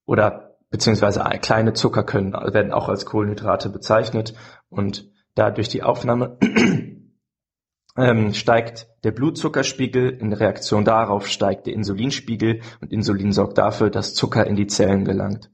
oder 0.05 0.59
beziehungsweise 0.69 1.25
kleine 1.41 1.73
Zucker 1.73 2.03
können, 2.03 2.35
werden 2.35 2.73
auch 2.73 2.91
als 2.91 3.07
Kohlenhydrate 3.07 3.71
bezeichnet 3.71 4.35
und 4.69 5.09
dadurch 5.41 5.71
die 5.71 5.83
Aufnahme 5.83 6.37
ähm, 7.97 8.35
steigt 8.35 8.89
der 9.05 9.11
Blutzuckerspiegel, 9.13 10.11
in 10.11 10.35
Reaktion 10.35 10.85
darauf 10.85 11.27
steigt 11.27 11.67
der 11.67 11.75
Insulinspiegel 11.75 12.61
und 12.83 12.93
Insulin 12.93 13.33
sorgt 13.33 13.57
dafür, 13.57 13.89
dass 13.89 14.15
Zucker 14.15 14.47
in 14.47 14.55
die 14.55 14.67
Zellen 14.67 15.07
gelangt. 15.07 15.51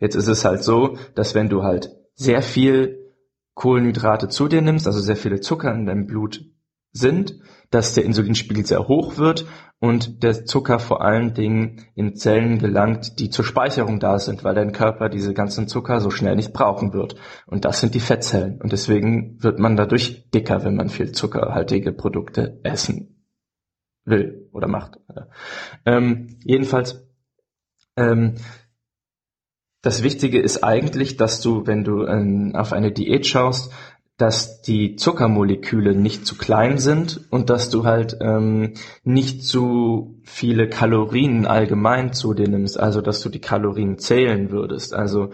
Jetzt 0.00 0.16
ist 0.16 0.26
es 0.26 0.44
halt 0.44 0.64
so, 0.64 0.98
dass 1.14 1.36
wenn 1.36 1.48
du 1.48 1.62
halt 1.62 1.96
sehr 2.14 2.42
viel 2.42 3.14
Kohlenhydrate 3.54 4.28
zu 4.28 4.48
dir 4.48 4.62
nimmst, 4.62 4.88
also 4.88 5.00
sehr 5.00 5.16
viele 5.16 5.40
Zucker 5.40 5.72
in 5.72 5.86
deinem 5.86 6.06
Blut 6.06 6.44
sind, 6.92 7.40
dass 7.70 7.94
der 7.94 8.04
Insulinspiegel 8.04 8.66
sehr 8.66 8.88
hoch 8.88 9.16
wird 9.16 9.46
und 9.78 10.22
der 10.22 10.44
Zucker 10.44 10.78
vor 10.78 11.02
allen 11.02 11.32
Dingen 11.32 11.86
in 11.94 12.14
Zellen 12.14 12.58
gelangt, 12.58 13.18
die 13.18 13.30
zur 13.30 13.44
Speicherung 13.44 13.98
da 13.98 14.18
sind, 14.18 14.44
weil 14.44 14.54
dein 14.54 14.72
Körper 14.72 15.08
diese 15.08 15.32
ganzen 15.32 15.68
Zucker 15.68 16.00
so 16.00 16.10
schnell 16.10 16.36
nicht 16.36 16.52
brauchen 16.52 16.92
wird. 16.92 17.14
Und 17.46 17.64
das 17.64 17.80
sind 17.80 17.94
die 17.94 18.00
Fettzellen. 18.00 18.60
Und 18.60 18.72
deswegen 18.72 19.42
wird 19.42 19.58
man 19.58 19.76
dadurch 19.76 20.28
dicker, 20.30 20.64
wenn 20.64 20.76
man 20.76 20.90
viel 20.90 21.12
zuckerhaltige 21.12 21.92
Produkte 21.92 22.60
essen 22.62 23.24
will 24.04 24.48
oder 24.52 24.68
macht. 24.68 24.98
Ähm, 25.86 26.38
jedenfalls, 26.44 27.06
ähm, 27.96 28.34
das 29.82 30.02
Wichtige 30.02 30.40
ist 30.40 30.62
eigentlich, 30.62 31.16
dass 31.16 31.40
du, 31.40 31.66
wenn 31.66 31.84
du 31.84 32.04
ähm, 32.04 32.54
auf 32.54 32.74
eine 32.74 32.92
Diät 32.92 33.26
schaust, 33.26 33.72
dass 34.20 34.60
die 34.60 34.96
Zuckermoleküle 34.96 35.94
nicht 35.94 36.26
zu 36.26 36.36
klein 36.36 36.76
sind 36.76 37.22
und 37.30 37.48
dass 37.48 37.70
du 37.70 37.84
halt 37.84 38.18
ähm, 38.20 38.74
nicht 39.02 39.44
zu 39.44 40.20
viele 40.24 40.68
Kalorien 40.68 41.46
allgemein 41.46 42.12
zu 42.12 42.34
dir 42.34 42.46
nimmst, 42.46 42.78
also 42.78 43.00
dass 43.00 43.22
du 43.22 43.30
die 43.30 43.40
Kalorien 43.40 43.98
zählen 43.98 44.50
würdest. 44.50 44.92
Also 44.92 45.30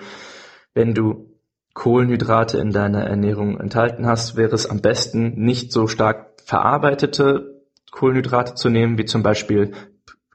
wenn 0.73 0.95
du 0.95 1.33
Kohlenhydrate 1.75 2.59
in 2.59 2.71
deiner 2.71 3.03
Ernährung 3.03 3.59
enthalten 3.59 4.07
hast, 4.07 4.37
wäre 4.37 4.55
es 4.55 4.71
am 4.71 4.81
besten 4.81 5.35
nicht 5.35 5.73
so 5.73 5.89
stark 5.89 6.41
verarbeitete 6.45 7.65
Kohlenhydrate 7.91 8.55
zu 8.55 8.71
nehmen, 8.71 8.99
wie 8.99 9.05
zum 9.05 9.25
Beispiel 9.25 9.73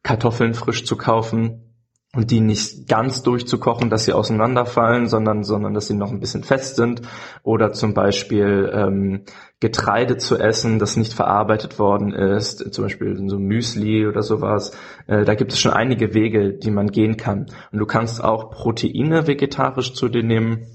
Kartoffeln 0.04 0.56
frisch 0.56 0.84
zu 0.84 0.98
kaufen 0.98 1.71
und 2.14 2.30
die 2.30 2.42
nicht 2.42 2.90
ganz 2.90 3.24
durchzukochen, 3.24 3.90
dass 3.90 4.04
sie 4.04 4.12
auseinanderfallen, 4.12 5.08
sondern, 5.08 5.44
sondern 5.44 5.74
dass 5.74 5.88
sie 5.88 5.94
noch 5.94 6.12
ein 6.12 6.20
bisschen 6.20 6.44
fest 6.44 6.76
sind. 6.76 7.02
Oder 7.42 7.72
zum 7.72 7.94
Beispiel 7.94 8.70
ähm, 8.74 9.24
Getreide 9.62 10.18
zu 10.18 10.38
essen, 10.38 10.78
das 10.78 10.98
nicht 10.98 11.14
verarbeitet 11.14 11.80
worden 11.80 12.12
ist, 12.12 12.74
zum 12.74 12.84
Beispiel 12.84 13.18
so 13.30 13.40
Müsli 13.40 14.08
oder 14.08 14.24
sowas. 14.24 14.76
Äh, 15.08 15.24
da 15.24 15.36
gibt 15.36 15.54
es 15.54 15.60
schon 15.60 15.72
einige 15.72 16.14
Wege, 16.14 16.54
die 16.54 16.72
man 16.72 16.88
gehen 16.88 17.16
kann. 17.16 17.46
Und 17.72 17.80
du 17.80 17.86
kannst 17.86 18.22
auch 18.22 18.52
Proteine 18.52 19.28
vegetarisch 19.28 19.94
zu 19.94 20.10
dir 20.10 20.24
nehmen. 20.24 20.68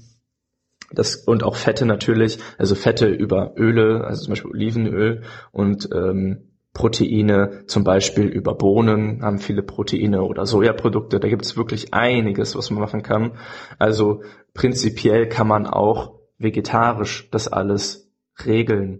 Das, 0.89 1.17
und 1.17 1.43
auch 1.43 1.55
Fette 1.55 1.85
natürlich, 1.85 2.39
also 2.57 2.73
Fette 2.73 3.07
über 3.07 3.53
Öle, 3.57 4.05
also 4.05 4.23
zum 4.23 4.31
Beispiel 4.31 4.51
Olivenöl 4.51 5.23
und 5.51 5.89
ähm, 5.93 6.46
Proteine, 6.77 7.63
zum 7.65 7.83
Beispiel 7.83 8.27
über 8.27 8.53
Bohnen 8.53 9.23
haben 9.23 9.39
viele 9.39 9.63
Proteine 9.63 10.21
oder 10.21 10.45
Sojaprodukte. 10.45 11.19
Da 11.19 11.27
gibt 11.27 11.43
es 11.43 11.57
wirklich 11.57 11.95
einiges, 11.95 12.55
was 12.55 12.69
man 12.69 12.81
machen 12.81 13.01
kann. 13.01 13.31
Also 13.79 14.21
prinzipiell 14.53 15.27
kann 15.27 15.47
man 15.47 15.65
auch 15.65 16.19
vegetarisch 16.37 17.31
das 17.31 17.47
alles 17.47 18.11
regeln. 18.45 18.99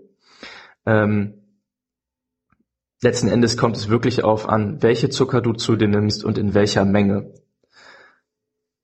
Ähm, 0.88 1.35
letzten 3.03 3.27
Endes 3.27 3.57
kommt 3.57 3.77
es 3.77 3.89
wirklich 3.89 4.23
auf 4.23 4.49
an, 4.49 4.81
welche 4.81 5.09
Zucker 5.09 5.41
du 5.41 5.53
zu 5.53 5.75
dir 5.75 5.88
nimmst 5.88 6.25
und 6.25 6.39
in 6.39 6.56
welcher 6.56 6.83
Menge. 6.83 7.31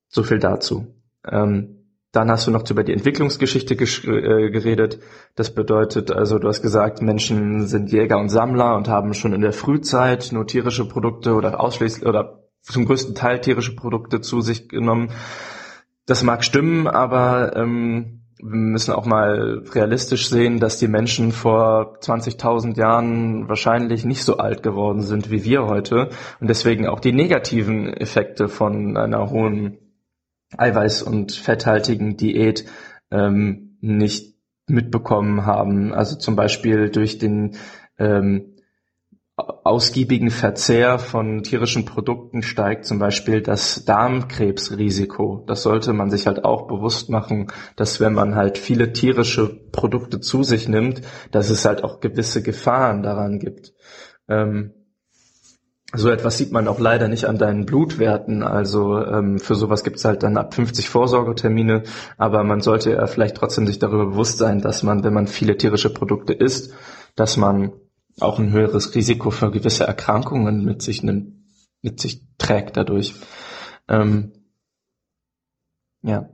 So 0.08 0.22
viel 0.22 0.38
dazu. 0.38 0.94
Ähm, 1.28 1.83
dann 2.14 2.30
hast 2.30 2.46
du 2.46 2.52
noch 2.52 2.70
über 2.70 2.84
die 2.84 2.94
Entwicklungsgeschichte 2.94 3.74
äh, 3.74 4.52
geredet. 4.52 5.00
Das 5.36 5.54
bedeutet 5.54 6.12
also, 6.12 6.38
du 6.38 6.48
hast 6.48 6.62
gesagt, 6.62 7.02
Menschen 7.02 7.66
sind 7.66 7.92
Jäger 7.92 8.20
und 8.20 8.30
Sammler 8.30 8.76
und 8.78 8.88
haben 8.88 9.16
schon 9.16 9.34
in 9.34 9.42
der 9.42 9.52
Frühzeit 9.52 10.30
nur 10.32 10.46
tierische 10.46 10.88
Produkte 10.88 11.34
oder 11.34 11.60
ausschließlich 11.60 12.06
oder 12.06 12.44
zum 12.62 12.86
größten 12.86 13.16
Teil 13.16 13.42
tierische 13.42 13.76
Produkte 13.76 14.22
zu 14.22 14.42
sich 14.42 14.70
genommen. 14.70 15.10
Das 16.06 16.24
mag 16.24 16.44
stimmen, 16.44 16.88
aber 16.88 17.56
ähm, 17.56 18.22
wir 18.38 18.58
müssen 18.58 18.94
auch 18.94 19.08
mal 19.08 19.64
realistisch 19.74 20.30
sehen, 20.30 20.60
dass 20.60 20.78
die 20.78 20.88
Menschen 20.88 21.32
vor 21.32 21.98
20.000 22.00 22.78
Jahren 22.78 23.50
wahrscheinlich 23.50 24.06
nicht 24.06 24.24
so 24.24 24.38
alt 24.38 24.62
geworden 24.62 25.02
sind 25.02 25.32
wie 25.32 25.44
wir 25.44 25.66
heute 25.66 26.10
und 26.40 26.48
deswegen 26.48 26.88
auch 26.88 27.00
die 27.00 27.14
negativen 27.14 27.92
Effekte 27.92 28.50
von 28.50 28.98
einer 28.98 29.32
hohen 29.32 29.80
eiweiß- 30.58 31.04
und 31.04 31.32
fetthaltigen 31.32 32.18
Diät 32.18 32.66
ähm, 33.12 33.78
nicht 33.82 34.36
mitbekommen 34.68 35.46
haben. 35.46 35.94
Also 35.94 36.16
zum 36.18 36.36
Beispiel 36.36 36.90
durch 36.90 37.18
den 37.18 37.58
ähm, 37.98 38.54
ausgiebigen 39.36 40.30
Verzehr 40.30 41.00
von 41.00 41.42
tierischen 41.42 41.86
Produkten 41.86 42.44
steigt 42.44 42.86
zum 42.86 43.00
Beispiel 43.00 43.42
das 43.42 43.84
Darmkrebsrisiko. 43.86 45.44
Das 45.48 45.64
sollte 45.64 45.94
man 45.94 46.12
sich 46.12 46.28
halt 46.28 46.46
auch 46.46 46.68
bewusst 46.68 47.10
machen, 47.10 47.48
dass 47.76 48.00
wenn 48.00 48.14
man 48.14 48.36
halt 48.36 48.58
viele 48.58 48.94
tierische 48.94 49.48
Produkte 49.72 50.20
zu 50.20 50.44
sich 50.44 50.68
nimmt, 50.68 51.02
dass 51.32 51.50
es 51.50 51.66
halt 51.66 51.84
auch 51.84 52.00
gewisse 52.00 52.44
Gefahren 52.44 53.02
daran 53.02 53.40
gibt. 53.40 53.74
Ähm, 54.28 54.74
so 55.96 56.10
etwas 56.10 56.38
sieht 56.38 56.52
man 56.52 56.68
auch 56.68 56.80
leider 56.80 57.08
nicht 57.08 57.26
an 57.26 57.38
deinen 57.38 57.66
Blutwerten. 57.66 58.42
Also 58.42 58.98
ähm, 58.98 59.40
für 59.40 59.54
sowas 59.54 59.84
gibt's 59.84 60.06
halt 60.06 60.24
dann 60.24 60.38
ab 60.38 60.56
50 60.56 60.90
Vorsorgetermine. 60.90 61.84
Aber 62.18 62.44
man 62.44 62.62
sollte 62.62 62.92
ja 62.92 63.06
vielleicht 63.06 63.38
trotzdem 63.38 63.68
sich 63.68 63.78
darüber 63.78 64.08
bewusst 64.08 64.40
sein, 64.40 64.60
dass 64.60 64.82
man, 64.82 65.04
wenn 65.04 65.14
man 65.14 65.28
viele 65.28 65.56
tierische 65.56 65.94
Produkte 65.94 66.34
isst, 66.34 66.74
dass 67.16 67.38
man 67.38 67.74
auch 68.20 68.40
ein 68.40 68.52
höheres 68.52 68.96
Risiko 68.96 69.30
für 69.30 69.52
gewisse 69.52 69.86
Erkrankungen 69.86 70.66
mit 70.66 70.82
sich 70.82 71.04
nimmt, 71.04 71.36
mit 71.82 72.00
sich 72.00 72.22
trägt 72.38 72.76
dadurch. 72.76 73.14
Ähm, 73.88 74.34
ja. 76.02 76.30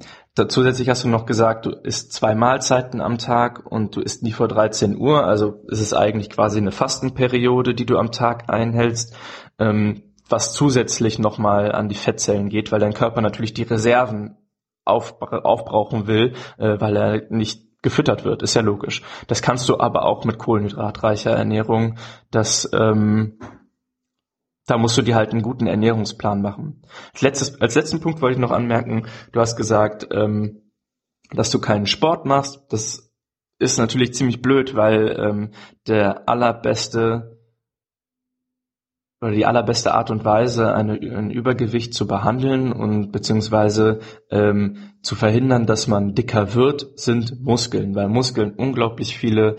Zusätzlich 0.48 0.88
hast 0.88 1.04
du 1.04 1.10
noch 1.10 1.26
gesagt, 1.26 1.66
du 1.66 1.72
isst 1.72 2.14
zwei 2.14 2.34
Mahlzeiten 2.34 3.02
am 3.02 3.18
Tag 3.18 3.70
und 3.70 3.96
du 3.96 4.02
isst 4.02 4.24
nie 4.24 4.32
vor 4.32 4.48
13 4.48 4.98
Uhr. 4.98 5.26
Also 5.26 5.66
ist 5.68 5.82
es 5.82 5.94
eigentlich 5.94 6.30
quasi 6.30 6.60
eine 6.60 6.72
Fastenperiode, 6.72 7.74
die 7.74 7.86
du 7.86 7.98
am 7.98 8.12
Tag 8.12 8.50
einhältst 8.50 9.16
ähm, 9.60 10.04
was 10.28 10.54
zusätzlich 10.54 11.20
nochmal 11.20 11.72
an 11.72 11.90
die 11.90 11.96
Fettzellen 11.96 12.50
geht, 12.50 12.72
weil 12.72 12.80
dein 12.80 12.94
Körper 12.94 13.22
natürlich 13.22 13.54
die 13.54 13.64
Reserven 13.64 14.38
auf, 14.86 15.22
aufbrauchen 15.22 16.08
will, 16.08 16.34
äh, 16.58 16.80
weil 16.80 16.96
er 16.96 17.24
nicht 17.30 17.82
gefüttert 17.82 18.26
wird, 18.26 18.44
ist 18.44 18.56
ja 18.56 18.62
logisch. 18.62 19.04
Das 19.28 19.42
kannst 19.42 19.70
du 19.70 19.80
aber 19.80 20.04
auch 20.04 20.26
mit 20.26 20.38
kohlenhydratreicher 20.38 21.32
Ernährung, 21.32 21.98
das 22.30 22.70
ähm, 22.74 23.40
da 24.70 24.78
musst 24.78 24.98
du 24.98 25.02
dir 25.02 25.16
halt 25.16 25.32
einen 25.32 25.42
guten 25.42 25.66
Ernährungsplan 25.66 26.42
machen. 26.42 26.84
Als, 27.14 27.22
letztes, 27.22 27.62
als 27.62 27.74
letzten 27.74 28.02
Punkt 28.02 28.22
wollte 28.22 28.36
ich 28.36 28.40
noch 28.40 28.52
anmerken, 28.52 29.08
du 29.32 29.40
hast 29.40 29.56
gesagt, 29.56 30.08
ähm, 30.12 30.72
dass 31.32 31.50
du 31.50 31.60
keinen 31.60 31.88
Sport 31.88 32.26
machst. 32.26 32.62
Das 32.70 33.12
ist 33.58 33.80
natürlich 33.80 34.14
ziemlich 34.14 34.42
blöd, 34.42 34.76
weil 34.76 35.16
ähm, 35.20 35.52
der 35.88 36.30
allerbeste 36.30 37.39
oder 39.22 39.32
die 39.32 39.46
allerbeste 39.46 39.94
Art 39.94 40.12
und 40.12 40.24
Weise, 40.24 40.74
eine, 40.74 40.94
ein 40.94 41.30
Übergewicht 41.30 41.94
zu 41.94 42.08
behandeln 42.08 42.72
und 42.72 43.12
beziehungsweise 43.12 44.00
ähm, 44.32 44.94
zu 45.02 45.16
verhindern, 45.16 45.66
dass 45.66 45.88
man 45.88 46.16
dicker 46.16 46.54
wird, 46.54 46.88
sind 47.00 47.42
Muskeln, 47.42 47.96
weil 47.96 48.08
Muskeln 48.08 48.54
unglaublich 48.56 49.18
viele 49.18 49.58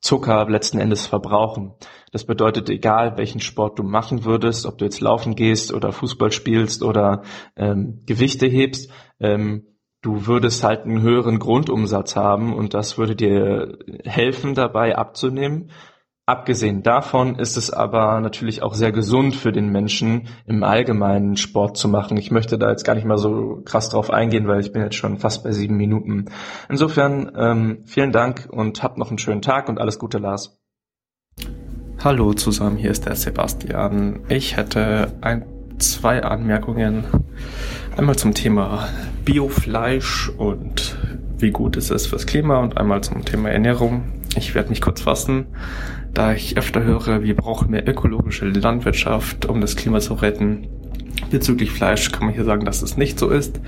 Zucker 0.00 0.48
letzten 0.48 0.78
Endes 0.78 1.06
verbrauchen. 1.06 1.74
Das 2.10 2.24
bedeutet, 2.24 2.70
egal 2.70 3.18
welchen 3.18 3.40
Sport 3.40 3.78
du 3.78 3.82
machen 3.82 4.24
würdest, 4.24 4.64
ob 4.64 4.78
du 4.78 4.86
jetzt 4.86 5.00
laufen 5.00 5.34
gehst 5.36 5.74
oder 5.74 5.92
Fußball 5.92 6.32
spielst 6.32 6.82
oder 6.82 7.22
ähm, 7.56 8.00
Gewichte 8.06 8.46
hebst, 8.46 8.90
ähm, 9.20 9.66
du 10.00 10.26
würdest 10.26 10.64
halt 10.64 10.84
einen 10.84 11.02
höheren 11.02 11.38
Grundumsatz 11.38 12.16
haben 12.16 12.54
und 12.54 12.72
das 12.72 12.96
würde 12.96 13.14
dir 13.14 13.78
helfen 14.04 14.54
dabei 14.54 14.96
abzunehmen. 14.96 15.70
Abgesehen 16.30 16.84
davon 16.84 17.40
ist 17.40 17.56
es 17.56 17.72
aber 17.72 18.20
natürlich 18.20 18.62
auch 18.62 18.74
sehr 18.74 18.92
gesund 18.92 19.34
für 19.34 19.50
den 19.50 19.72
Menschen, 19.72 20.28
im 20.46 20.62
Allgemeinen 20.62 21.36
Sport 21.36 21.76
zu 21.76 21.88
machen. 21.88 22.16
Ich 22.18 22.30
möchte 22.30 22.56
da 22.56 22.70
jetzt 22.70 22.84
gar 22.84 22.94
nicht 22.94 23.04
mal 23.04 23.18
so 23.18 23.62
krass 23.64 23.88
drauf 23.88 24.10
eingehen, 24.10 24.46
weil 24.46 24.60
ich 24.60 24.70
bin 24.70 24.80
jetzt 24.80 24.94
schon 24.94 25.18
fast 25.18 25.42
bei 25.42 25.50
sieben 25.50 25.76
Minuten. 25.76 26.26
Insofern 26.68 27.32
ähm, 27.36 27.78
vielen 27.84 28.12
Dank 28.12 28.46
und 28.48 28.80
habt 28.80 28.96
noch 28.96 29.08
einen 29.08 29.18
schönen 29.18 29.42
Tag 29.42 29.68
und 29.68 29.80
alles 29.80 29.98
Gute, 29.98 30.18
Lars. 30.18 30.56
Hallo 32.04 32.32
zusammen, 32.32 32.76
hier 32.76 32.92
ist 32.92 33.06
der 33.06 33.16
Sebastian. 33.16 34.20
Ich 34.28 34.56
hätte 34.56 35.12
ein, 35.22 35.46
zwei 35.78 36.22
Anmerkungen. 36.22 37.06
Einmal 37.96 38.14
zum 38.14 38.34
Thema 38.34 38.86
Biofleisch 39.24 40.30
und 40.38 40.96
wie 41.38 41.50
gut 41.50 41.76
es 41.76 41.90
ist 41.90 42.06
fürs 42.06 42.26
Klima 42.26 42.58
und 42.58 42.78
einmal 42.78 43.00
zum 43.00 43.24
Thema 43.24 43.50
Ernährung. 43.50 44.04
Ich 44.36 44.54
werde 44.54 44.68
mich 44.68 44.80
kurz 44.80 45.00
fassen, 45.00 45.46
da 46.14 46.32
ich 46.32 46.56
öfter 46.56 46.82
höre, 46.82 47.22
wir 47.22 47.36
brauchen 47.36 47.70
mehr 47.70 47.88
ökologische 47.88 48.46
Landwirtschaft, 48.46 49.46
um 49.46 49.60
das 49.60 49.76
Klima 49.76 50.00
zu 50.00 50.14
retten. 50.14 50.66
Bezüglich 51.30 51.70
Fleisch 51.70 52.10
kann 52.10 52.26
man 52.26 52.34
hier 52.34 52.44
sagen, 52.44 52.64
dass 52.64 52.82
es 52.82 52.96
nicht 52.96 53.18
so 53.18 53.28
ist. 53.28 53.60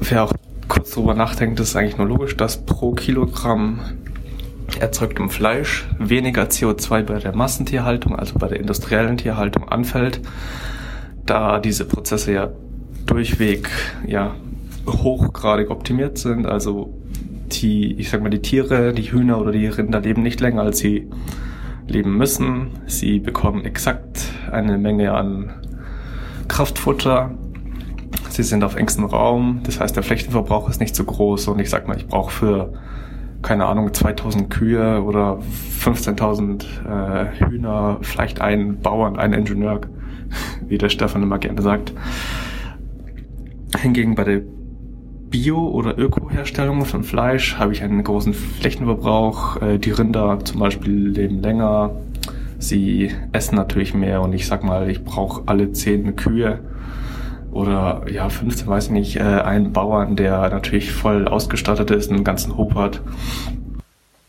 Wer 0.00 0.24
auch 0.24 0.32
kurz 0.68 0.90
darüber 0.90 1.14
nachdenkt, 1.14 1.60
ist 1.60 1.76
eigentlich 1.76 1.98
nur 1.98 2.06
logisch, 2.06 2.36
dass 2.36 2.64
pro 2.64 2.92
Kilogramm 2.92 3.80
erzeugtem 4.80 5.30
Fleisch 5.30 5.86
weniger 5.98 6.44
CO2 6.44 7.02
bei 7.02 7.18
der 7.18 7.34
Massentierhaltung, 7.34 8.16
also 8.16 8.38
bei 8.38 8.48
der 8.48 8.60
industriellen 8.60 9.16
Tierhaltung 9.16 9.68
anfällt, 9.68 10.20
da 11.24 11.58
diese 11.58 11.84
Prozesse 11.84 12.32
ja 12.32 12.50
durchweg 13.06 13.68
ja 14.06 14.34
hochgradig 14.86 15.70
optimiert 15.70 16.18
sind. 16.18 16.46
Also 16.46 16.94
die, 17.48 17.94
ich 17.94 18.10
sag 18.10 18.22
mal, 18.22 18.30
die 18.30 18.42
Tiere, 18.42 18.92
die 18.92 19.10
Hühner 19.10 19.40
oder 19.40 19.52
die 19.52 19.66
Rinder 19.66 20.00
leben 20.00 20.22
nicht 20.22 20.40
länger, 20.40 20.62
als 20.62 20.78
sie 20.78 21.08
leben 21.86 22.16
müssen. 22.16 22.68
Sie 22.86 23.18
bekommen 23.18 23.64
exakt 23.64 24.30
eine 24.50 24.78
Menge 24.78 25.12
an 25.12 25.50
Kraftfutter. 26.48 27.30
Sie 28.28 28.42
sind 28.42 28.62
auf 28.62 28.76
engstem 28.76 29.04
Raum. 29.04 29.60
Das 29.64 29.80
heißt, 29.80 29.96
der 29.96 30.02
Flächenverbrauch 30.02 30.68
ist 30.68 30.80
nicht 30.80 30.94
so 30.94 31.04
groß. 31.04 31.48
Und 31.48 31.60
ich 31.60 31.70
sag 31.70 31.88
mal, 31.88 31.96
ich 31.96 32.06
brauche 32.06 32.30
für, 32.30 32.72
keine 33.42 33.66
Ahnung, 33.66 33.92
2000 33.92 34.50
Kühe 34.50 35.02
oder 35.02 35.38
15.000 35.80 36.64
äh, 36.86 37.44
Hühner 37.46 37.98
vielleicht 38.02 38.40
einen 38.40 38.80
Bauern, 38.80 39.16
einen 39.18 39.34
Ingenieur, 39.34 39.80
wie 40.68 40.78
der 40.78 40.88
Stefan 40.88 41.22
immer 41.22 41.38
gerne 41.38 41.62
sagt. 41.62 41.92
Hingegen 43.80 44.14
bei 44.14 44.24
der 44.24 44.42
Bio- 45.30 45.68
oder 45.68 45.98
Öko-Herstellung 45.98 46.84
von 46.84 47.04
Fleisch 47.04 47.56
habe 47.56 47.72
ich 47.72 47.82
einen 47.82 48.02
großen 48.02 48.34
Flächenverbrauch. 48.34 49.60
Äh, 49.62 49.78
die 49.78 49.90
Rinder 49.90 50.38
zum 50.44 50.60
Beispiel 50.60 51.08
leben 51.08 51.42
länger. 51.42 51.90
Sie 52.58 53.12
essen 53.32 53.56
natürlich 53.56 53.94
mehr 53.94 54.20
und 54.22 54.32
ich 54.32 54.46
sag 54.46 54.64
mal, 54.64 54.90
ich 54.90 55.04
brauche 55.04 55.42
alle 55.46 55.72
zehn 55.72 56.16
Kühe 56.16 56.60
oder 57.52 58.02
ja, 58.10 58.28
15, 58.28 58.66
weiß 58.66 58.86
ich 58.86 58.90
nicht, 58.90 59.16
äh, 59.16 59.22
einen 59.22 59.72
Bauern, 59.72 60.16
der 60.16 60.48
natürlich 60.50 60.92
voll 60.92 61.28
ausgestattet 61.28 61.90
ist, 61.90 62.10
einen 62.10 62.24
ganzen 62.24 62.56
Hof 62.56 62.74
hat. 62.74 63.00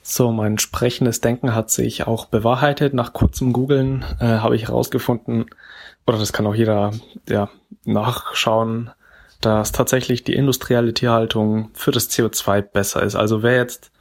So, 0.02 0.32
mein 0.32 0.58
sprechendes 0.58 1.22
Denken 1.22 1.54
hat 1.54 1.70
sich 1.70 2.08
auch 2.08 2.26
bewahrheitet. 2.26 2.94
Nach 2.94 3.14
kurzem 3.14 3.54
Googlen 3.54 4.04
äh, 4.20 4.26
habe 4.26 4.56
ich 4.56 4.68
herausgefunden, 4.68 5.46
oder 6.08 6.18
das 6.18 6.34
kann 6.34 6.48
auch 6.48 6.56
jeder 6.56 6.92
ja, 7.28 7.50
nachschauen, 7.86 8.90
dass 9.42 9.72
tatsächlich 9.72 10.24
die 10.24 10.36
industrielle 10.36 10.94
Tierhaltung 10.94 11.72
für 11.74 11.92
das 11.92 12.10
CO2 12.10 12.62
besser 12.62 13.04
ist. 13.04 13.16
Also 13.16 13.42
wer 13.42 13.56
jetzt, 13.56 13.92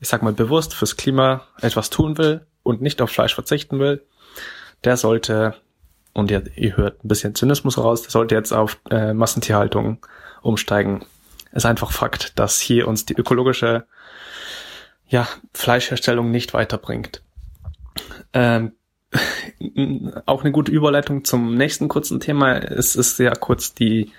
ich 0.00 0.08
sag 0.08 0.22
mal, 0.22 0.32
bewusst 0.32 0.74
fürs 0.74 0.96
Klima 0.96 1.42
etwas 1.60 1.90
tun 1.90 2.16
will 2.18 2.46
und 2.62 2.80
nicht 2.80 3.02
auf 3.02 3.10
Fleisch 3.10 3.34
verzichten 3.34 3.78
will, 3.80 4.04
der 4.84 4.96
sollte, 4.96 5.54
und 6.12 6.30
ihr, 6.30 6.44
ihr 6.56 6.76
hört 6.76 7.04
ein 7.04 7.08
bisschen 7.08 7.34
Zynismus 7.34 7.78
raus, 7.78 8.02
der 8.02 8.10
sollte 8.10 8.34
jetzt 8.34 8.52
auf 8.52 8.78
äh, 8.90 9.12
Massentierhaltung 9.12 9.98
umsteigen. 10.42 11.04
Ist 11.52 11.66
einfach 11.66 11.90
Fakt, 11.90 12.38
dass 12.38 12.60
hier 12.60 12.86
uns 12.88 13.06
die 13.06 13.14
ökologische 13.14 13.86
ja, 15.08 15.28
Fleischherstellung 15.52 16.30
nicht 16.30 16.54
weiterbringt. 16.54 17.22
Ähm, 18.32 18.72
auch 20.26 20.42
eine 20.42 20.52
gute 20.52 20.72
Überleitung 20.72 21.24
zum 21.24 21.54
nächsten 21.54 21.88
kurzen 21.88 22.20
Thema. 22.20 22.56
Es 22.58 22.96
ist 22.96 23.16
sehr 23.16 23.32
kurz 23.36 23.74
die 23.74 24.12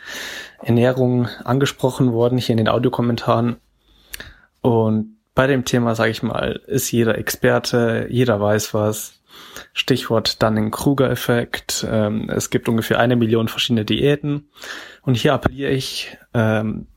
Ernährung 0.66 1.28
angesprochen 1.44 2.12
worden 2.12 2.40
hier 2.40 2.54
in 2.54 2.58
den 2.58 2.70
Audiokommentaren. 2.70 3.58
Und 4.62 5.18
bei 5.36 5.46
dem 5.46 5.64
Thema, 5.64 5.94
sage 5.94 6.10
ich 6.10 6.24
mal, 6.24 6.60
ist 6.66 6.92
jeder 6.92 7.18
Experte, 7.20 8.08
jeder 8.10 8.42
weiß 8.42 8.74
was. 8.74 9.22
Stichwort 9.74 10.42
Dunning-Kruger-Effekt. 10.42 11.86
Ähm, 11.88 12.30
es 12.30 12.50
gibt 12.50 12.68
ungefähr 12.68 13.00
eine 13.00 13.16
Million 13.16 13.48
verschiedene 13.48 13.86
Diäten. 13.86 14.50
Und 15.04 15.16
hier 15.16 15.34
appelliere 15.34 15.72
ich, 15.72 16.18
ähm, 16.34 16.88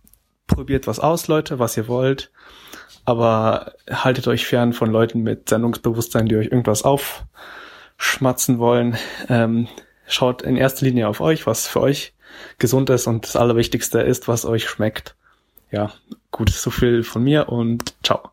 probiert 0.46 0.86
was 0.86 0.98
aus, 0.98 1.28
Leute, 1.28 1.58
was 1.58 1.76
ihr 1.76 1.88
wollt. 1.88 2.30
Aber 3.04 3.72
haltet 3.90 4.28
euch 4.28 4.46
fern 4.46 4.72
von 4.72 4.90
Leuten 4.90 5.22
mit 5.22 5.48
Sendungsbewusstsein, 5.48 6.26
die 6.26 6.36
euch 6.36 6.46
irgendwas 6.46 6.84
aufschmatzen 6.84 8.58
wollen. 8.58 8.96
Ähm, 9.28 9.68
schaut 10.06 10.40
in 10.40 10.56
erster 10.56 10.86
Linie 10.86 11.08
auf 11.08 11.20
euch, 11.20 11.46
was 11.46 11.66
für 11.66 11.80
euch 11.80 12.14
gesund 12.58 12.90
ist 12.90 13.06
und 13.06 13.24
das 13.24 13.36
Allerwichtigste 13.36 14.00
ist, 14.00 14.28
was 14.28 14.44
euch 14.44 14.68
schmeckt. 14.68 15.14
Ja, 15.70 15.92
gut, 16.30 16.50
so 16.50 16.70
viel 16.70 17.02
von 17.02 17.22
mir 17.22 17.48
und 17.48 17.94
ciao. 18.02 18.30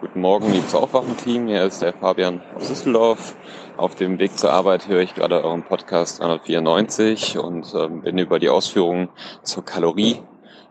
Guten 0.00 0.20
Morgen, 0.20 0.52
liebes 0.52 0.74
Aufwachenteam. 0.74 1.48
Hier 1.48 1.64
ist 1.64 1.80
der 1.80 1.92
Fabian 1.92 2.42
aus 2.54 2.68
Düsseldorf. 2.68 3.34
Auf 3.76 3.94
dem 3.94 4.18
Weg 4.18 4.38
zur 4.38 4.52
Arbeit 4.52 4.88
höre 4.88 5.00
ich 5.00 5.14
gerade 5.14 5.42
euren 5.42 5.62
Podcast 5.62 6.20
394 6.20 7.38
und 7.38 7.74
ähm, 7.74 8.02
bin 8.02 8.18
über 8.18 8.38
die 8.38 8.48
Ausführungen 8.48 9.08
zur 9.42 9.64
Kalorie 9.64 10.22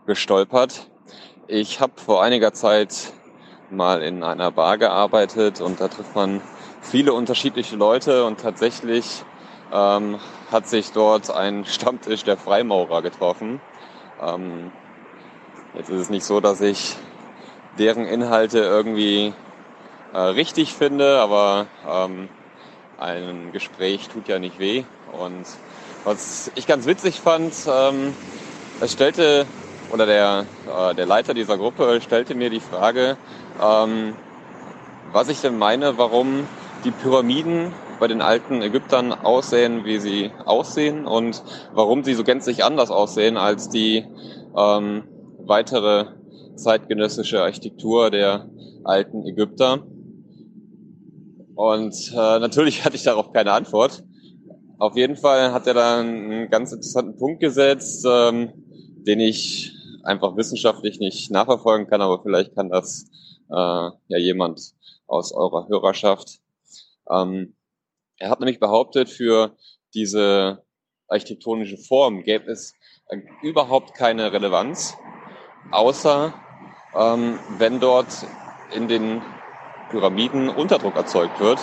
gestolpert. 0.06 0.88
Ich 1.48 1.80
habe 1.80 1.92
vor 1.96 2.22
einiger 2.22 2.52
Zeit 2.52 3.12
mal 3.70 4.02
in 4.02 4.22
einer 4.22 4.50
Bar 4.50 4.78
gearbeitet 4.78 5.60
und 5.60 5.80
da 5.80 5.88
trifft 5.88 6.14
man 6.14 6.40
viele 6.80 7.12
unterschiedliche 7.12 7.76
Leute 7.76 8.24
und 8.24 8.40
tatsächlich 8.40 9.24
ähm, 9.72 10.18
hat 10.50 10.68
sich 10.68 10.92
dort 10.92 11.30
ein 11.30 11.64
Stammtisch 11.64 12.24
der 12.24 12.36
Freimaurer 12.36 13.02
getroffen. 13.02 13.60
Ähm, 14.22 14.70
jetzt 15.74 15.90
ist 15.90 16.00
es 16.00 16.10
nicht 16.10 16.24
so, 16.24 16.40
dass 16.40 16.60
ich 16.60 16.96
deren 17.78 18.06
Inhalte 18.06 18.58
irgendwie 18.58 19.34
äh, 20.12 20.18
richtig 20.18 20.72
finde, 20.72 21.18
aber 21.20 21.66
ähm, 21.88 22.28
ein 22.98 23.52
Gespräch 23.52 24.08
tut 24.08 24.28
ja 24.28 24.38
nicht 24.38 24.58
weh. 24.58 24.84
Und 25.12 25.44
was 26.04 26.50
ich 26.54 26.66
ganz 26.66 26.86
witzig 26.86 27.20
fand, 27.20 27.52
ähm, 27.68 28.14
es 28.80 28.92
stellte, 28.92 29.46
oder 29.92 30.06
der, 30.06 30.46
äh, 30.66 30.94
der 30.94 31.06
Leiter 31.06 31.34
dieser 31.34 31.58
Gruppe 31.58 32.00
stellte 32.00 32.34
mir 32.34 32.50
die 32.50 32.60
Frage, 32.60 33.16
ähm, 33.62 34.14
was 35.12 35.28
ich 35.28 35.40
denn 35.40 35.58
meine, 35.58 35.98
warum 35.98 36.46
die 36.84 36.90
Pyramiden 36.90 37.72
bei 37.98 38.08
den 38.08 38.20
alten 38.20 38.62
Ägyptern 38.62 39.12
aussehen, 39.12 39.84
wie 39.84 39.98
sie 39.98 40.30
aussehen 40.44 41.06
und 41.06 41.42
warum 41.72 42.04
sie 42.04 42.14
so 42.14 42.24
gänzlich 42.24 42.64
anders 42.64 42.90
aussehen 42.90 43.36
als 43.36 43.68
die 43.68 44.04
ähm, 44.56 45.04
weitere 45.38 46.06
zeitgenössische 46.56 47.42
Architektur 47.42 48.10
der 48.10 48.48
alten 48.84 49.26
Ägypter. 49.26 49.86
Und 51.54 52.12
äh, 52.12 52.38
natürlich 52.38 52.82
hatte 52.84 52.96
ich 52.96 53.02
darauf 53.04 53.32
keine 53.32 53.52
Antwort. 53.52 54.02
Auf 54.78 54.96
jeden 54.96 55.16
Fall 55.16 55.52
hat 55.52 55.66
er 55.66 55.74
da 55.74 56.00
einen 56.00 56.50
ganz 56.50 56.72
interessanten 56.72 57.16
Punkt 57.16 57.40
gesetzt. 57.40 58.06
Ähm, 58.06 58.52
den 59.06 59.20
ich 59.20 59.72
einfach 60.02 60.36
wissenschaftlich 60.36 60.98
nicht 60.98 61.30
nachverfolgen 61.30 61.86
kann, 61.86 62.02
aber 62.02 62.22
vielleicht 62.22 62.54
kann 62.54 62.68
das 62.68 63.06
äh, 63.48 63.54
ja 63.54 64.18
jemand 64.18 64.74
aus 65.06 65.32
eurer 65.32 65.68
Hörerschaft. 65.68 66.40
Ähm, 67.08 67.54
er 68.18 68.30
hat 68.30 68.40
nämlich 68.40 68.60
behauptet, 68.60 69.08
für 69.08 69.56
diese 69.94 70.64
architektonische 71.08 71.78
Form 71.78 72.22
gäbe 72.22 72.50
es 72.50 72.74
äh, 73.08 73.18
überhaupt 73.42 73.94
keine 73.94 74.32
Relevanz, 74.32 74.96
außer 75.70 76.34
ähm, 76.94 77.38
wenn 77.58 77.80
dort 77.80 78.08
in 78.72 78.88
den 78.88 79.22
Pyramiden 79.90 80.48
Unterdruck 80.48 80.96
erzeugt 80.96 81.38
wird. 81.40 81.58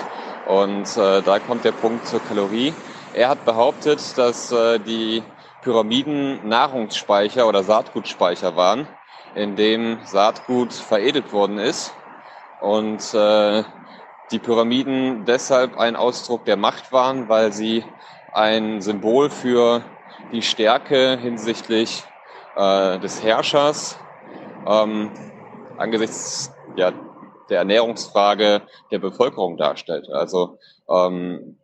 Und 0.48 0.98
äh, 0.98 1.22
da 1.22 1.40
kommt 1.40 1.65
der 1.65 1.72
Punkt 1.72 2.07
zur 2.07 2.19
Kalorie. 2.22 2.73
Er 3.14 3.30
hat 3.30 3.45
behauptet, 3.45 4.17
dass 4.17 4.51
äh, 4.51 4.80
die 4.80 5.23
Pyramiden 5.61 6.48
Nahrungsspeicher 6.48 7.48
oder 7.48 7.64
Saatgutspeicher 7.64 8.56
waren, 8.56 8.88
in 9.35 9.56
dem 9.56 9.99
Saatgut 10.06 10.73
veredelt 10.73 11.32
worden 11.32 11.57
ist 11.57 11.93
und 12.59 13.14
äh, 13.14 13.64
die 14.32 14.40
Pyramiden 14.40 15.26
deshalb 15.26 15.77
ein 15.77 15.95
Ausdruck 15.95 16.45
der 16.45 16.58
Macht 16.58 16.92
waren, 16.92 17.30
weil 17.30 17.53
sie 17.53 17.84
ein 18.32 18.82
Symbol 18.82 19.30
für 19.30 19.84
die 20.32 20.42
Stärke 20.42 21.18
hinsichtlich 21.18 22.03
äh, 22.56 23.00
des 23.00 23.24
Herrschers 23.24 23.98
ähm, 24.68 25.11
angesichts 25.77 26.52
ja, 26.76 26.92
der 27.50 27.60
Ernährungsfrage 27.60 28.61
der 28.92 29.00
Bevölkerung 29.00 29.58
darstellt. 29.58 30.10
Also 30.10 30.58
ähm, 30.90 31.58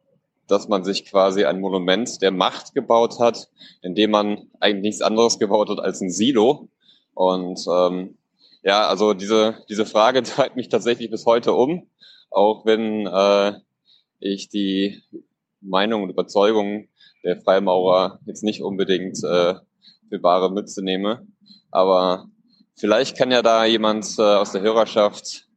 dass 0.49 0.67
man 0.67 0.83
sich 0.83 1.05
quasi 1.05 1.45
ein 1.45 1.59
Monument 1.59 2.21
der 2.21 2.31
Macht 2.31 2.73
gebaut 2.73 3.19
hat, 3.19 3.49
indem 3.81 4.11
man 4.11 4.49
eigentlich 4.59 4.81
nichts 4.81 5.01
anderes 5.01 5.39
gebaut 5.39 5.69
hat 5.69 5.79
als 5.79 6.01
ein 6.01 6.09
Silo. 6.09 6.69
Und 7.13 7.59
ähm, 7.71 8.17
ja, 8.63 8.87
also 8.87 9.13
diese, 9.13 9.63
diese 9.69 9.85
Frage 9.85 10.23
treibt 10.23 10.55
mich 10.55 10.69
tatsächlich 10.69 11.09
bis 11.11 11.25
heute 11.25 11.53
um, 11.53 11.87
auch 12.29 12.65
wenn 12.65 13.07
äh, 13.07 13.59
ich 14.19 14.49
die 14.49 15.01
Meinung 15.61 16.03
und 16.03 16.09
Überzeugung 16.09 16.87
der 17.23 17.37
Freimaurer 17.37 18.19
jetzt 18.25 18.43
nicht 18.43 18.61
unbedingt 18.61 19.23
äh, 19.23 19.55
für 20.09 20.19
bare 20.19 20.51
Mütze 20.51 20.83
nehme. 20.83 21.27
Aber 21.71 22.29
vielleicht 22.75 23.17
kann 23.17 23.31
ja 23.31 23.41
da 23.41 23.65
jemand 23.65 24.07
äh, 24.17 24.21
aus 24.21 24.51
der 24.51 24.61
Hörerschaft 24.61 25.47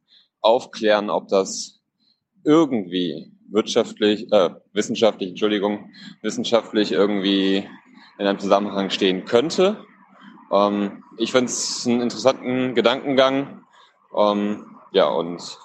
aufklären, 0.41 1.09
ob 1.09 1.29
das 1.29 1.79
irgendwie 2.43 3.31
wirtschaftlich, 3.49 4.31
äh, 4.31 4.49
wissenschaftlich, 4.73 5.29
Entschuldigung, 5.29 5.91
wissenschaftlich 6.21 6.91
irgendwie 6.91 7.67
in 8.17 8.27
einem 8.27 8.39
Zusammenhang 8.39 8.89
stehen 8.89 9.25
könnte. 9.25 9.77
Ähm, 10.51 11.03
ich 11.17 11.31
finde 11.31 11.45
es 11.45 11.85
einen 11.87 12.01
interessanten 12.01 12.75
Gedankengang. 12.75 13.63
Ähm, 14.15 14.65
ja, 14.91 15.07
und 15.07 15.57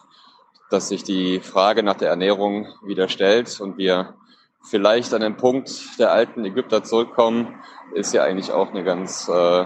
dass 0.71 0.89
sich 0.89 1.05
die 1.05 1.41
Frage 1.41 1.83
nach 1.83 1.97
der 1.97 2.11
Ernährung 2.11 2.69
wieder 2.85 3.09
stellt 3.09 3.61
und 3.61 3.79
wir 3.79 4.15
vielleicht 4.63 5.15
an 5.15 5.21
den 5.21 5.37
Punkt 5.37 5.99
der 5.99 6.13
alten 6.13 6.45
Ägypter 6.45 6.85
zurückkommen, 6.85 7.63
ist 7.95 8.13
ja 8.13 8.23
eigentlich 8.23 8.53
auch 8.53 8.71
eine 8.71 8.85
ganz 8.85 9.29
äh, 9.29 9.65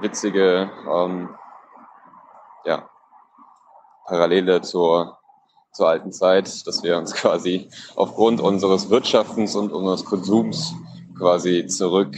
witzige 0.00 0.70
ähm, 0.90 1.30
ja, 2.64 2.88
Parallele 4.06 4.60
zur 4.60 5.18
zur 5.74 5.88
alten 5.88 6.12
Zeit, 6.12 6.66
dass 6.66 6.82
wir 6.82 6.96
uns 6.96 7.12
quasi 7.14 7.68
aufgrund 7.96 8.40
unseres 8.40 8.88
Wirtschaftens 8.88 9.56
und 9.56 9.72
unseres 9.72 10.04
Konsums 10.04 10.72
quasi 11.18 11.66
zurück 11.66 12.16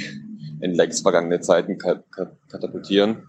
in 0.61 0.75
längst 0.75 1.03
vergangene 1.03 1.41
Zeiten 1.41 1.79
katapultieren. 2.49 3.29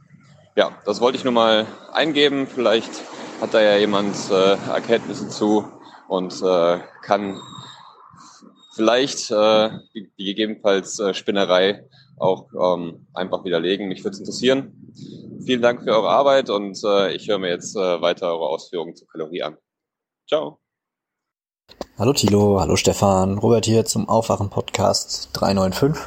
Ja, 0.55 0.71
das 0.85 1.01
wollte 1.01 1.17
ich 1.17 1.23
nur 1.23 1.33
mal 1.33 1.65
eingeben. 1.93 2.47
Vielleicht 2.47 2.91
hat 3.39 3.53
da 3.53 3.61
ja 3.61 3.77
jemand 3.77 4.15
äh, 4.31 4.53
Erkenntnisse 4.69 5.29
zu 5.29 5.65
und 6.07 6.41
äh, 6.41 6.79
kann 7.01 7.39
vielleicht 8.73 9.31
äh, 9.31 9.69
die, 9.93 10.11
die 10.17 10.25
gegebenenfalls 10.25 10.99
äh, 10.99 11.13
Spinnerei 11.13 11.85
auch 12.17 12.47
ähm, 12.53 13.07
einfach 13.13 13.43
widerlegen. 13.43 13.87
Mich 13.87 14.03
würde 14.03 14.15
es 14.15 14.19
interessieren. 14.19 14.91
Vielen 15.45 15.61
Dank 15.61 15.83
für 15.83 15.91
eure 15.91 16.09
Arbeit 16.09 16.49
und 16.49 16.79
äh, 16.83 17.13
ich 17.13 17.27
höre 17.27 17.37
mir 17.37 17.49
jetzt 17.49 17.75
äh, 17.75 18.01
weiter 18.01 18.27
eure 18.27 18.47
Ausführungen 18.47 18.95
zur 18.95 19.07
Kalorie 19.07 19.43
an. 19.43 19.57
Ciao. 20.27 20.59
Hallo 21.97 22.13
Thilo, 22.13 22.59
hallo 22.59 22.75
Stefan, 22.75 23.37
Robert 23.37 23.65
hier 23.65 23.85
zum 23.85 24.07
Aufwachen-Podcast 24.09 25.29
395. 25.33 26.01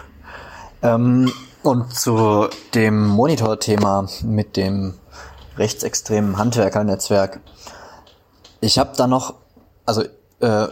Ähm, 0.82 1.32
und 1.62 1.94
zu 1.94 2.48
dem 2.74 3.06
Monitor-Thema 3.06 4.08
mit 4.22 4.56
dem 4.56 4.94
rechtsextremen 5.56 6.38
Handwerkernetzwerk. 6.38 7.40
Ich 8.60 8.78
habe 8.78 8.92
da 8.96 9.06
noch, 9.06 9.34
also 9.86 10.02
äh, 10.40 10.68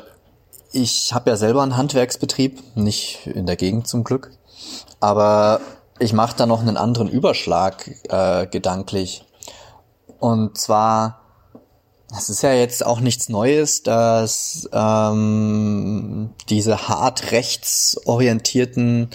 ich 0.73 1.12
habe 1.15 1.31
ja 1.31 1.36
selber 1.36 1.62
einen 1.62 1.76
Handwerksbetrieb, 1.76 2.76
nicht 2.76 3.26
in 3.26 3.47
der 3.47 3.57
Gegend 3.57 3.89
zum 3.89 4.05
Glück, 4.05 4.31
aber 5.00 5.60
ich 5.98 6.12
mache 6.12 6.36
da 6.36 6.47
noch 6.47 6.60
einen 6.60 6.76
anderen 6.76 7.08
Überschlag 7.08 7.90
äh, 8.08 8.47
gedanklich. 8.47 9.24
Und 10.18 10.58
zwar 10.58 11.20
es 12.16 12.31
ist 12.31 12.42
ja 12.42 12.52
jetzt 12.55 12.84
auch 12.84 13.00
nichts 13.00 13.28
Neues, 13.28 13.82
dass 13.82 14.68
ähm, 14.73 16.31
diese 16.48 16.89
hart 16.89 17.32
rechtsorientierten 17.32 19.10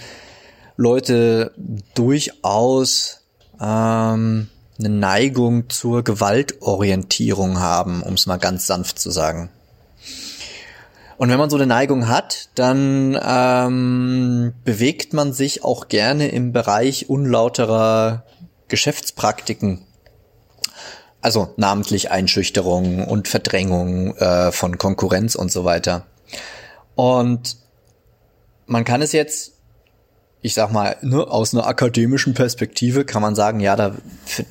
Leute 0.76 1.52
durchaus 1.94 3.24
ähm, 3.60 4.48
eine 4.78 4.88
Neigung 4.88 5.70
zur 5.70 6.02
Gewaltorientierung 6.02 7.60
haben, 7.60 8.02
um 8.02 8.14
es 8.14 8.26
mal 8.26 8.38
ganz 8.38 8.66
sanft 8.66 8.98
zu 8.98 9.10
sagen. 9.10 9.50
Und 11.16 11.30
wenn 11.30 11.38
man 11.38 11.50
so 11.50 11.56
eine 11.56 11.66
Neigung 11.66 12.08
hat, 12.08 12.48
dann 12.56 13.18
ähm, 13.24 14.52
bewegt 14.64 15.12
man 15.12 15.32
sich 15.32 15.62
auch 15.62 15.88
gerne 15.88 16.28
im 16.28 16.52
Bereich 16.52 17.08
unlauterer 17.08 18.24
Geschäftspraktiken 18.68 19.86
also 21.24 21.54
namentlich 21.56 22.10
Einschüchterung 22.10 23.02
und 23.02 23.28
Verdrängung 23.28 24.14
äh, 24.18 24.52
von 24.52 24.76
Konkurrenz 24.76 25.34
und 25.34 25.50
so 25.50 25.64
weiter. 25.64 26.06
Und 26.96 27.56
man 28.66 28.84
kann 28.84 29.00
es 29.00 29.12
jetzt, 29.12 29.53
ich 30.44 30.52
sag 30.52 30.70
mal, 30.72 30.98
ne, 31.00 31.26
aus 31.26 31.54
einer 31.54 31.66
akademischen 31.66 32.34
Perspektive 32.34 33.06
kann 33.06 33.22
man 33.22 33.34
sagen, 33.34 33.60
ja, 33.60 33.76
da, 33.76 33.94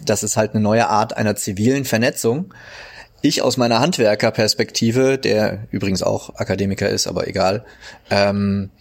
das 0.04 0.24
ist 0.24 0.38
halt 0.38 0.56
eine 0.56 0.60
neue 0.60 0.88
Art 0.88 1.16
einer 1.16 1.36
zivilen 1.36 1.86
Vernetzung. 1.86 2.52
Ich 3.22 3.44
aus 3.44 3.58
meiner 3.58 3.80
Handwerkerperspektive, 3.80 5.20
der 5.20 5.68
übrigens 5.70 6.02
auch 6.02 6.34
Akademiker 6.38 6.90
ist, 6.90 7.06
aber 7.06 7.28
egal, 7.28 7.64
ähm, 8.10 8.72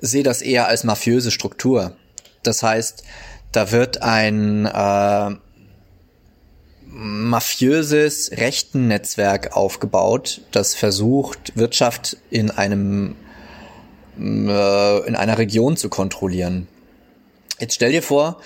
sehe 0.00 0.22
das 0.22 0.40
eher 0.40 0.68
als 0.68 0.84
mafiöse 0.84 1.32
Struktur. 1.32 1.96
Das 2.44 2.62
heißt, 2.62 3.02
da 3.50 3.72
wird 3.72 4.02
ein 4.02 4.66
äh, 4.66 5.30
mafiöses 6.86 8.30
rechten 8.30 8.86
Netzwerk 8.86 9.56
aufgebaut, 9.56 10.42
das 10.52 10.76
versucht, 10.76 11.56
Wirtschaft 11.56 12.18
in 12.30 12.52
einem 12.52 13.16
äh, 14.18 15.06
in 15.06 15.16
einer 15.16 15.38
Region 15.38 15.76
zu 15.76 15.88
kontrollieren. 15.88 16.68
Jetzt 17.58 17.74
stell 17.74 17.92
dir 17.92 18.02
vor, 18.02 18.40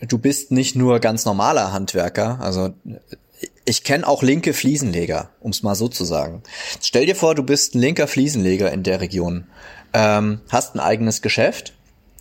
du 0.00 0.18
bist 0.18 0.50
nicht 0.50 0.76
nur 0.76 1.00
ganz 1.00 1.24
normaler 1.24 1.72
Handwerker, 1.72 2.38
also 2.40 2.74
ich 3.64 3.82
kenne 3.82 4.06
auch 4.06 4.22
linke 4.22 4.52
Fliesenleger, 4.52 5.30
um 5.40 5.50
es 5.50 5.62
mal 5.62 5.74
so 5.74 5.88
zu 5.88 6.04
sagen. 6.04 6.42
Jetzt 6.74 6.88
stell 6.88 7.06
dir 7.06 7.16
vor, 7.16 7.34
du 7.34 7.42
bist 7.42 7.74
ein 7.74 7.80
linker 7.80 8.06
Fliesenleger 8.06 8.70
in 8.72 8.82
der 8.82 9.00
Region, 9.00 9.46
ähm, 9.92 10.40
hast 10.50 10.74
ein 10.74 10.80
eigenes 10.80 11.22
Geschäft 11.22 11.72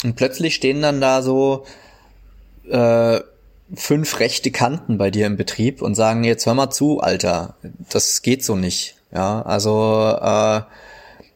und 0.03 0.15
plötzlich 0.15 0.55
stehen 0.55 0.81
dann 0.81 1.01
da 1.01 1.21
so 1.21 1.65
äh, 2.69 3.19
fünf 3.75 4.19
rechte 4.19 4.51
Kanten 4.51 4.97
bei 4.97 5.11
dir 5.11 5.25
im 5.25 5.37
Betrieb 5.37 5.81
und 5.81 5.95
sagen, 5.95 6.23
jetzt 6.23 6.45
hör 6.45 6.53
mal 6.53 6.71
zu, 6.71 6.99
Alter, 6.99 7.55
das 7.89 8.21
geht 8.21 8.43
so 8.43 8.55
nicht. 8.55 8.95
Ja, 9.13 9.41
also 9.43 10.17
äh, 10.19 10.61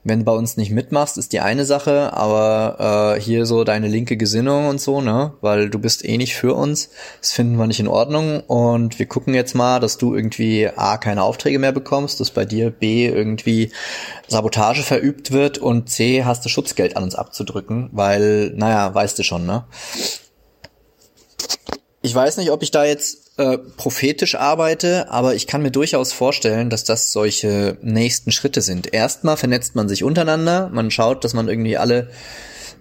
wenn 0.08 0.19
du 0.19 0.26
bei 0.26 0.32
uns 0.32 0.58
nicht 0.58 0.72
mitmachst, 0.72 1.18
ist 1.18 1.34
die 1.34 1.42
eine 1.42 1.66
Sache, 1.66 2.14
aber 2.14 3.16
äh, 3.18 3.22
hier 3.22 3.45
so 3.45 3.64
deine 3.64 3.88
linke 3.88 4.16
Gesinnung 4.16 4.68
und 4.68 4.80
so, 4.80 5.02
ne, 5.02 5.34
weil 5.42 5.69
du 5.69 5.80
bist 5.80 6.06
eh 6.06 6.18
nicht 6.18 6.36
für 6.36 6.53
uns, 6.53 6.90
das 7.19 7.34
finden 7.34 7.58
wir 7.58 7.68
nicht 7.68 7.80
in 7.80 7.88
Ordnung. 7.88 8.42
Und 8.42 9.00
wir 9.00 9.06
gucken 9.06 9.34
jetzt 9.34 9.53
mal, 9.53 9.80
dass 9.80 9.98
du 9.98 10.16
irgendwie 10.16 10.69
A, 10.69 10.98
keine 10.98 11.24
Aufträge 11.24 11.60
mehr 11.60 11.74
bekommst, 11.74 12.19
dass 12.19 12.32
bei 12.32 12.45
dir 12.45 12.69
B, 12.72 13.08
irgendwie 13.08 13.72
Sabotage 14.27 14.84
verübt 14.84 15.32
wird 15.32 15.58
und 15.58 15.90
C, 15.90 16.24
hast 16.24 16.45
du 16.45 16.50
Schutzgeld 16.50 16.95
an 16.95 17.03
uns 17.03 17.16
abzudrücken, 17.16 17.90
weil, 17.92 18.52
naja, 18.56 18.94
weißt 18.94 19.19
du 19.19 19.24
schon, 19.24 19.45
ne? 19.45 19.66
Ich 22.02 22.16
weiß 22.16 22.38
nicht, 22.38 22.52
ob 22.52 22.64
ich 22.64 22.72
da 22.72 22.86
jetzt 22.86 23.26
äh, 23.38 23.57
prophetisch 23.57 24.35
arbeite, 24.35 25.09
aber 25.11 25.35
ich 25.35 25.45
kann 25.48 25.61
mir 25.61 25.72
durchaus 25.72 26.11
vorstellen, 26.11 26.69
dass 26.69 26.83
das 26.83 27.11
solche 27.11 27.77
nächsten 27.82 28.32
Schritte 28.32 28.61
sind. 28.61 28.93
Erstmal 28.93 29.38
vernetzt 29.38 29.75
man 29.75 29.88
sich 29.88 30.03
untereinander, 30.03 30.69
man 30.74 30.90
schaut, 30.91 31.24
dass 31.24 31.33
man 31.33 31.48
irgendwie 31.48 31.77
alle 31.77 32.09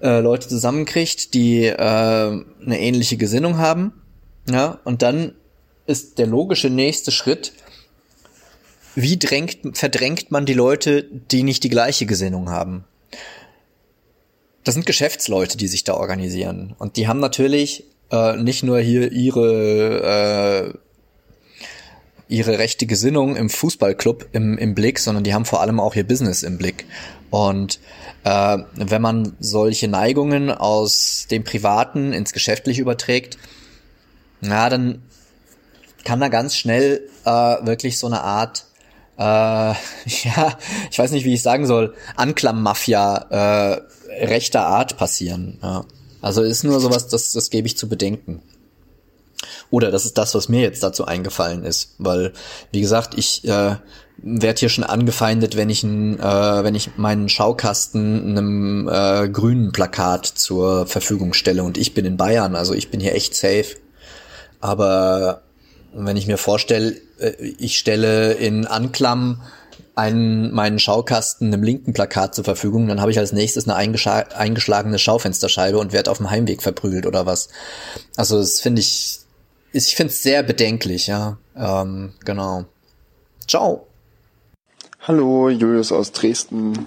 äh, 0.01 0.21
Leute 0.21 0.49
zusammenkriegt, 0.49 1.35
die 1.35 1.67
äh, 1.67 1.75
eine 1.77 2.81
ähnliche 2.81 3.17
Gesinnung 3.17 3.59
haben. 3.59 3.93
Ja, 4.49 4.81
und 4.85 5.03
dann 5.03 5.35
ist 5.87 6.19
der 6.19 6.27
logische 6.27 6.71
nächste 6.71 7.13
Schritt, 7.13 7.53
wie 8.95 9.19
drängt, 9.19 9.77
verdrängt 9.77 10.31
man 10.31 10.47
die 10.47 10.55
Leute, 10.55 11.05
die 11.05 11.43
nicht 11.43 11.65
die 11.65 11.69
gleiche 11.69 12.07
Gesinnung 12.07 12.49
haben? 12.49 12.85
Das 14.65 14.75
sind 14.75 14.87
Geschäftsleute, 14.87 15.59
die 15.59 15.69
sich 15.69 15.85
da 15.85 15.95
organisieren. 15.95 16.75
Und 16.79 16.97
die 16.97 17.07
haben 17.07 17.21
natürlich 17.21 17.85
äh, 18.11 18.37
nicht 18.37 18.63
nur 18.63 18.79
hier 18.81 19.13
ihre 19.13 20.75
äh, 20.75 20.79
ihre 22.29 22.59
rechte 22.59 22.87
Gesinnung 22.87 23.37
im 23.37 23.49
Fußballclub 23.49 24.29
im, 24.33 24.59
im 24.59 24.75
Blick, 24.75 24.99
sondern 24.99 25.25
die 25.25 25.35
haben 25.35 25.45
vor 25.45 25.61
allem 25.61 25.79
auch 25.79 25.95
ihr 25.95 26.07
Business 26.07 26.43
im 26.43 26.59
Blick. 26.59 26.87
Und 27.31 27.79
äh, 28.25 28.59
wenn 28.75 29.03
man 29.03 29.37
solche 29.39 29.89
Neigungen 29.89 30.51
aus 30.51 31.27
dem 31.31 31.45
Privaten 31.45 32.13
ins 32.13 32.33
Geschäftliche 32.33 32.83
überträgt, 32.83 33.39
na, 34.41 34.69
dann 34.69 35.03
kann 36.05 36.21
da 36.21 36.29
ganz 36.29 36.57
schnell 36.57 37.09
äh, 37.25 37.31
wirklich 37.31 37.99
so 37.99 38.07
eine 38.07 38.23
Art, 38.23 38.67
äh, 39.19 39.23
ja, 39.23 40.59
ich 40.91 40.99
weiß 40.99 41.13
nicht, 41.13 41.25
wie 41.25 41.35
ich 41.35 41.43
sagen 41.43 41.67
soll, 41.67 41.95
Anklammmafia 42.17 43.17
äh, 43.31 44.25
rechter 44.25 44.67
Art 44.67 44.97
passieren. 44.97 45.59
Ja. 45.63 45.85
Also 46.27 46.43
ist 46.43 46.65
nur 46.65 46.81
sowas, 46.81 47.07
das, 47.07 47.31
das 47.31 47.51
gebe 47.51 47.69
ich 47.69 47.79
zu 47.79 47.89
bedenken. 47.89 48.43
Oder 49.71 49.93
das 49.93 50.07
ist 50.07 50.19
das, 50.19 50.35
was 50.35 50.49
mir 50.49 50.61
jetzt 50.61 50.83
dazu 50.83 51.05
eingefallen 51.05 51.63
ist, 51.63 51.95
weil 51.99 52.33
wie 52.73 52.81
gesagt, 52.81 53.17
ich 53.17 53.45
äh, 53.45 53.77
werde 54.17 54.59
hier 54.59 54.69
schon 54.69 54.83
angefeindet, 54.83 55.57
wenn 55.57 55.71
ich 55.71 55.85
äh, 55.85 55.89
wenn 55.89 56.75
ich 56.75 56.97
meinen 56.97 57.29
Schaukasten 57.29 58.37
einem 58.37 58.89
äh, 58.89 59.29
grünen 59.29 59.71
Plakat 59.71 60.27
zur 60.27 60.89
Verfügung 60.89 61.33
stelle 61.33 61.63
und 61.63 61.79
ich 61.79 61.95
bin 61.95 62.05
in 62.05 62.17
Bayern, 62.17 62.57
also 62.57 62.75
ich 62.75 62.91
bin 62.91 62.99
hier 62.99 63.15
echt 63.15 63.37
safe. 63.37 63.77
Aber 64.59 65.43
wenn 65.95 66.17
ich 66.17 66.27
mir 66.27 66.39
vorstelle, 66.39 66.97
äh, 67.21 67.35
ich 67.59 67.79
stelle 67.79 68.33
in 68.33 68.67
Anklam 68.67 69.43
einen, 69.97 70.53
meinen 70.53 70.79
Schaukasten 70.79 71.53
einem 71.53 71.63
linken 71.63 71.93
Plakat 71.93 72.35
zur 72.35 72.45
Verfügung, 72.45 72.87
dann 72.87 73.01
habe 73.01 73.11
ich 73.11 73.19
als 73.19 73.33
nächstes 73.33 73.69
eine 73.69 73.77
eingeschlagene 73.77 74.99
Schaufensterscheibe 74.99 75.79
und 75.79 75.93
werde 75.93 76.11
auf 76.11 76.19
dem 76.19 76.31
Heimweg 76.31 76.63
verprügelt 76.63 77.07
oder 77.07 77.27
was. 77.27 77.49
Also 78.17 78.39
das 78.39 78.61
finde 78.61 78.81
ich 78.81 79.21
ich 79.77 79.95
finde 79.95 80.11
es 80.11 80.23
sehr 80.23 80.43
bedenklich, 80.43 81.07
ja. 81.07 81.37
Ähm, 81.55 82.15
genau. 82.25 82.65
Ciao. 83.47 83.87
Hallo, 85.03 85.51
Julius 85.51 85.93
aus 85.93 86.13
Dresden. 86.13 86.87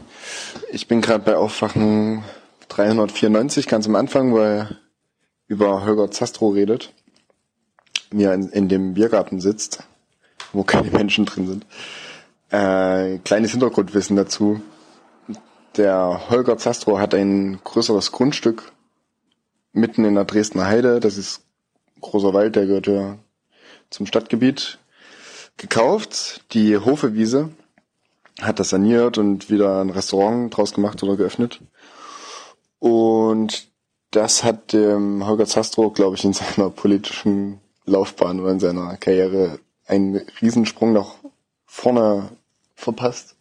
Ich 0.72 0.88
bin 0.88 1.00
gerade 1.02 1.24
bei 1.24 1.36
Aufwachen 1.36 2.24
394 2.70 3.68
ganz 3.68 3.86
am 3.86 3.96
Anfang, 3.96 4.34
weil 4.34 4.78
über 5.48 5.86
Holger 5.86 6.10
Zastro 6.10 6.50
redet, 6.50 6.92
er 8.12 8.34
in, 8.34 8.50
in 8.50 8.70
dem 8.70 8.96
Biergarten 8.96 9.40
sitzt, 9.40 9.84
wo 10.52 10.64
keine 10.64 10.90
Menschen 10.90 11.26
drin 11.26 11.48
sind. 11.48 11.66
Äh, 12.52 13.20
kleines 13.20 13.52
Hintergrundwissen 13.52 14.16
dazu. 14.16 14.62
Der 15.78 16.30
Holger 16.30 16.58
Zastro 16.58 17.00
hat 17.00 17.14
ein 17.14 17.60
größeres 17.64 18.12
Grundstück 18.12 18.72
mitten 19.72 20.04
in 20.04 20.16
der 20.16 20.26
Dresdner 20.26 20.66
Heide. 20.66 21.00
Das 21.00 21.18
ist 21.18 21.44
großer 22.02 22.34
Wald, 22.34 22.56
der 22.56 22.66
gehört 22.66 22.88
ja 22.88 23.18
zum 23.90 24.06
Stadtgebiet, 24.06 24.80
gekauft. 25.58 26.44
Die 26.54 26.78
Hofewiese 26.78 27.50
hat 28.42 28.60
das 28.60 28.70
saniert 28.70 29.18
und 29.18 29.50
wieder 29.50 29.82
ein 29.82 29.90
Restaurant 29.90 30.56
draus 30.56 30.74
gemacht 30.74 31.04
oder 31.04 31.18
geöffnet. 31.18 31.62
Und 32.80 33.70
das 34.12 34.44
hat 34.44 34.74
dem 34.74 35.28
Holger 35.28 35.46
Zastro, 35.46 35.92
glaube 35.92 36.16
ich, 36.16 36.24
in 36.24 36.34
seiner 36.34 36.70
politischen 36.72 37.60
Laufbahn 37.86 38.40
oder 38.40 38.52
in 38.52 38.60
seiner 38.60 38.98
Karriere 38.98 39.60
einen 39.86 40.16
Riesensprung 40.42 40.94
nach 40.94 41.16
vorne 41.66 42.30
verpasst. 42.80 43.36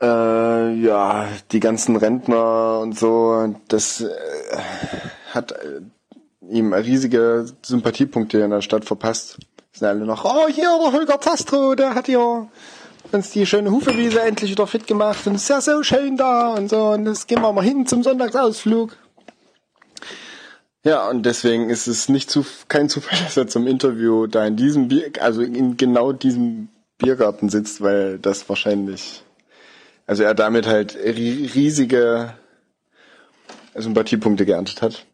Äh, 0.00 0.74
ja, 0.74 1.28
die 1.52 1.60
ganzen 1.60 1.96
Rentner 1.96 2.80
und 2.80 2.98
so, 2.98 3.54
das 3.68 4.02
äh, 4.02 4.58
hat 5.32 5.54
ihm 6.48 6.72
riesige 6.72 7.46
Sympathiepunkte 7.62 8.38
in 8.38 8.50
der 8.50 8.60
Stadt 8.60 8.84
verpasst. 8.84 9.38
Sind 9.72 9.88
alle 9.88 10.04
noch, 10.04 10.24
oh 10.24 10.48
hier, 10.48 10.70
der 10.82 10.92
Holger 10.92 11.20
Zastro, 11.20 11.74
der 11.74 11.94
hat 11.94 12.06
hier 12.06 12.48
uns 13.12 13.30
die 13.30 13.46
schöne 13.46 13.70
Hufewiese 13.70 14.20
endlich 14.20 14.50
wieder 14.50 14.66
fit 14.66 14.86
gemacht 14.86 15.26
und 15.26 15.36
ist 15.36 15.48
ja 15.48 15.60
so 15.60 15.82
schön 15.82 16.16
da 16.16 16.54
und 16.54 16.68
so 16.68 16.90
und 16.90 17.04
das 17.04 17.26
gehen 17.26 17.40
wir 17.40 17.52
mal 17.52 17.64
hin 17.64 17.86
zum 17.86 18.02
Sonntagsausflug. 18.02 18.96
Ja, 20.84 21.08
und 21.08 21.26
deswegen 21.26 21.68
ist 21.68 21.88
es 21.88 22.08
nicht 22.08 22.30
zu, 22.30 22.46
kein 22.68 22.88
Zufall, 22.88 23.18
dass 23.24 23.36
er 23.36 23.48
zum 23.48 23.66
Interview 23.66 24.26
da 24.26 24.46
in 24.46 24.56
diesem 24.56 24.88
also 25.20 25.42
in 25.42 25.76
genau 25.76 26.12
diesem 26.12 26.68
Biergarten 26.98 27.48
sitzt, 27.48 27.80
weil 27.80 28.18
das 28.18 28.48
wahrscheinlich, 28.48 29.22
also 30.06 30.22
er 30.22 30.34
damit 30.34 30.66
halt 30.66 30.96
riesige 30.96 32.34
Sympathiepunkte 33.74 34.46
geerntet 34.46 34.82
hat. 34.82 35.06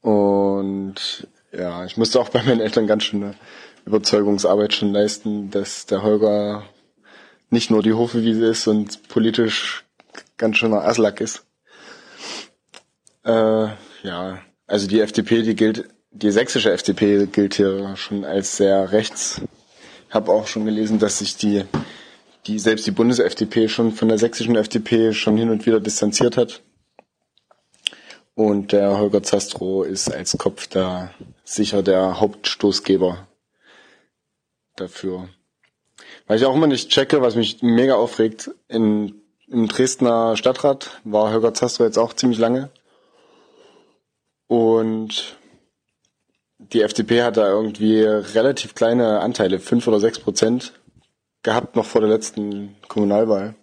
Und 0.00 1.28
ja, 1.52 1.84
ich 1.84 1.96
musste 1.96 2.20
auch 2.20 2.28
bei 2.28 2.42
meinen 2.42 2.60
Eltern 2.60 2.86
ganz 2.86 3.04
schöne 3.04 3.34
Überzeugungsarbeit 3.84 4.74
schon 4.74 4.92
leisten, 4.92 5.50
dass 5.50 5.86
der 5.86 6.02
Holger 6.02 6.64
nicht 7.50 7.70
nur 7.70 7.82
die 7.82 7.92
Hofewiese 7.92 8.46
ist 8.46 8.66
und 8.66 9.08
politisch 9.08 9.84
ganz 10.36 10.56
schöner 10.56 10.84
Aslak 10.84 11.20
ist. 11.20 11.44
Äh, 13.24 13.68
ja, 14.02 14.38
also 14.66 14.86
die 14.86 15.00
FDP, 15.00 15.42
die 15.42 15.54
gilt, 15.54 15.88
die 16.10 16.30
sächsische 16.30 16.72
FDP 16.72 17.26
gilt 17.26 17.54
hier 17.54 17.96
schon 17.96 18.24
als 18.24 18.56
sehr 18.56 18.92
rechts. 18.92 19.40
Habe 20.10 20.32
auch 20.32 20.46
schon 20.46 20.64
gelesen, 20.64 20.98
dass 20.98 21.18
sich 21.18 21.36
die, 21.36 21.64
die 22.46 22.58
selbst 22.58 22.86
die 22.86 22.92
Bundes-FDP 22.92 23.68
schon 23.68 23.92
von 23.92 24.08
der 24.08 24.18
sächsischen 24.18 24.56
FDP 24.56 25.12
schon 25.12 25.36
hin 25.36 25.50
und 25.50 25.66
wieder 25.66 25.80
distanziert 25.80 26.36
hat. 26.36 26.62
Und 28.34 28.72
der 28.72 28.98
Holger 28.98 29.22
Zastro 29.22 29.82
ist 29.82 30.12
als 30.12 30.36
Kopf 30.36 30.66
da 30.66 31.10
sicher 31.44 31.82
der 31.82 32.20
Hauptstoßgeber 32.20 33.26
dafür. 34.76 35.30
Weil 36.26 36.38
ich 36.38 36.44
auch 36.44 36.54
immer 36.54 36.66
nicht 36.66 36.90
checke, 36.90 37.22
was 37.22 37.34
mich 37.34 37.62
mega 37.62 37.94
aufregt, 37.94 38.50
in, 38.68 39.14
im 39.48 39.68
Dresdner 39.68 40.36
Stadtrat 40.36 41.00
war 41.04 41.32
Holger 41.32 41.54
Zastro 41.54 41.84
jetzt 41.84 41.98
auch 41.98 42.12
ziemlich 42.12 42.38
lange. 42.38 42.70
Und 44.48 45.36
die 46.72 46.82
FDP 46.82 47.22
hat 47.22 47.36
da 47.36 47.48
irgendwie 47.48 48.02
relativ 48.02 48.74
kleine 48.74 49.20
Anteile, 49.20 49.58
fünf 49.58 49.86
oder 49.86 50.00
sechs 50.00 50.18
Prozent, 50.18 50.72
gehabt 51.42 51.76
noch 51.76 51.84
vor 51.84 52.00
der 52.00 52.10
letzten 52.10 52.76
Kommunalwahl. 52.88 53.54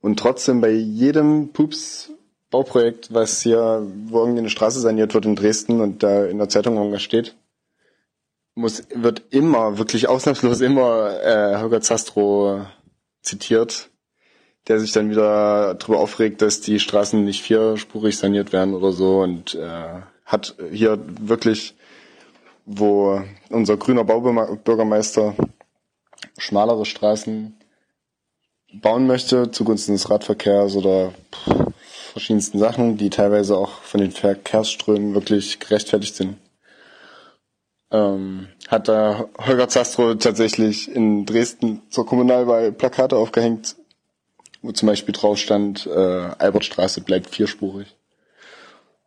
Und 0.00 0.18
trotzdem 0.18 0.60
bei 0.60 0.70
jedem 0.70 1.52
Pups 1.52 2.10
Bauprojekt, 2.50 3.12
was 3.12 3.40
hier, 3.40 3.84
wo 4.06 4.20
irgendwie 4.20 4.38
eine 4.38 4.50
Straße 4.50 4.78
saniert 4.78 5.12
wird 5.12 5.24
in 5.24 5.34
Dresden 5.34 5.80
und 5.80 6.04
da 6.04 6.24
in 6.24 6.38
der 6.38 6.48
Zeitung 6.48 6.76
irgendwas 6.76 7.02
steht, 7.02 7.34
muss, 8.54 8.84
wird 8.94 9.22
immer, 9.30 9.78
wirklich 9.78 10.08
ausnahmslos 10.08 10.60
immer 10.60 11.20
äh, 11.20 11.56
Holger 11.58 11.80
Zastro 11.80 12.64
zitiert, 13.22 13.90
der 14.68 14.78
sich 14.78 14.92
dann 14.92 15.10
wieder 15.10 15.74
darüber 15.74 15.98
aufregt, 15.98 16.42
dass 16.42 16.60
die 16.60 16.78
Straßen 16.78 17.24
nicht 17.24 17.42
vierspurig 17.42 18.16
saniert 18.16 18.52
werden 18.52 18.74
oder 18.74 18.92
so 18.92 19.20
und 19.20 19.56
äh, 19.56 20.02
hat 20.24 20.56
hier 20.72 20.98
wirklich, 21.20 21.74
wo 22.66 23.22
unser 23.50 23.76
grüner 23.76 24.04
Baubürgermeister 24.04 25.34
schmalere 26.38 26.84
Straßen 26.84 27.56
bauen 28.72 29.06
möchte 29.06 29.50
zugunsten 29.50 29.92
des 29.92 30.10
Radverkehrs 30.10 30.74
oder 30.76 31.12
verschiedensten 32.12 32.58
Sachen, 32.58 32.96
die 32.96 33.10
teilweise 33.10 33.56
auch 33.56 33.82
von 33.82 34.00
den 34.00 34.10
Verkehrsströmen 34.10 35.14
wirklich 35.14 35.60
gerechtfertigt 35.60 36.14
sind. 36.14 36.36
Ähm, 37.90 38.48
hat 38.68 38.88
da 38.88 39.28
Holger 39.38 39.68
Zastro 39.68 40.14
tatsächlich 40.14 40.90
in 40.90 41.26
Dresden 41.26 41.82
zur 41.90 42.06
Kommunalwahl 42.06 42.72
Plakate 42.72 43.16
aufgehängt, 43.16 43.76
wo 44.62 44.72
zum 44.72 44.86
Beispiel 44.86 45.14
drauf 45.14 45.38
stand, 45.38 45.86
äh, 45.86 45.90
Albertstraße 46.38 47.02
bleibt 47.02 47.30
vierspurig. 47.30 47.94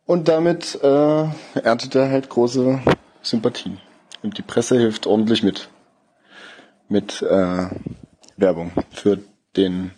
Und 0.08 0.26
damit 0.26 0.82
äh, 0.82 1.24
erntet 1.62 1.94
er 1.94 2.08
halt 2.08 2.30
große 2.30 2.80
Sympathien. 3.20 3.78
Und 4.22 4.38
die 4.38 4.42
Presse 4.42 4.78
hilft 4.78 5.06
ordentlich 5.06 5.42
mit. 5.42 5.68
Mit 6.88 7.20
äh, 7.20 7.66
Werbung 8.38 8.72
für 8.90 9.18
den 9.54 9.90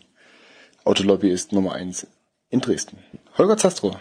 Autolobbyist 0.83 1.53
Nummer 1.53 1.75
eins 1.75 2.09
in 2.49 2.59
Dresden. 2.61 2.99
Holger 3.39 3.57
Zastro. 3.57 3.93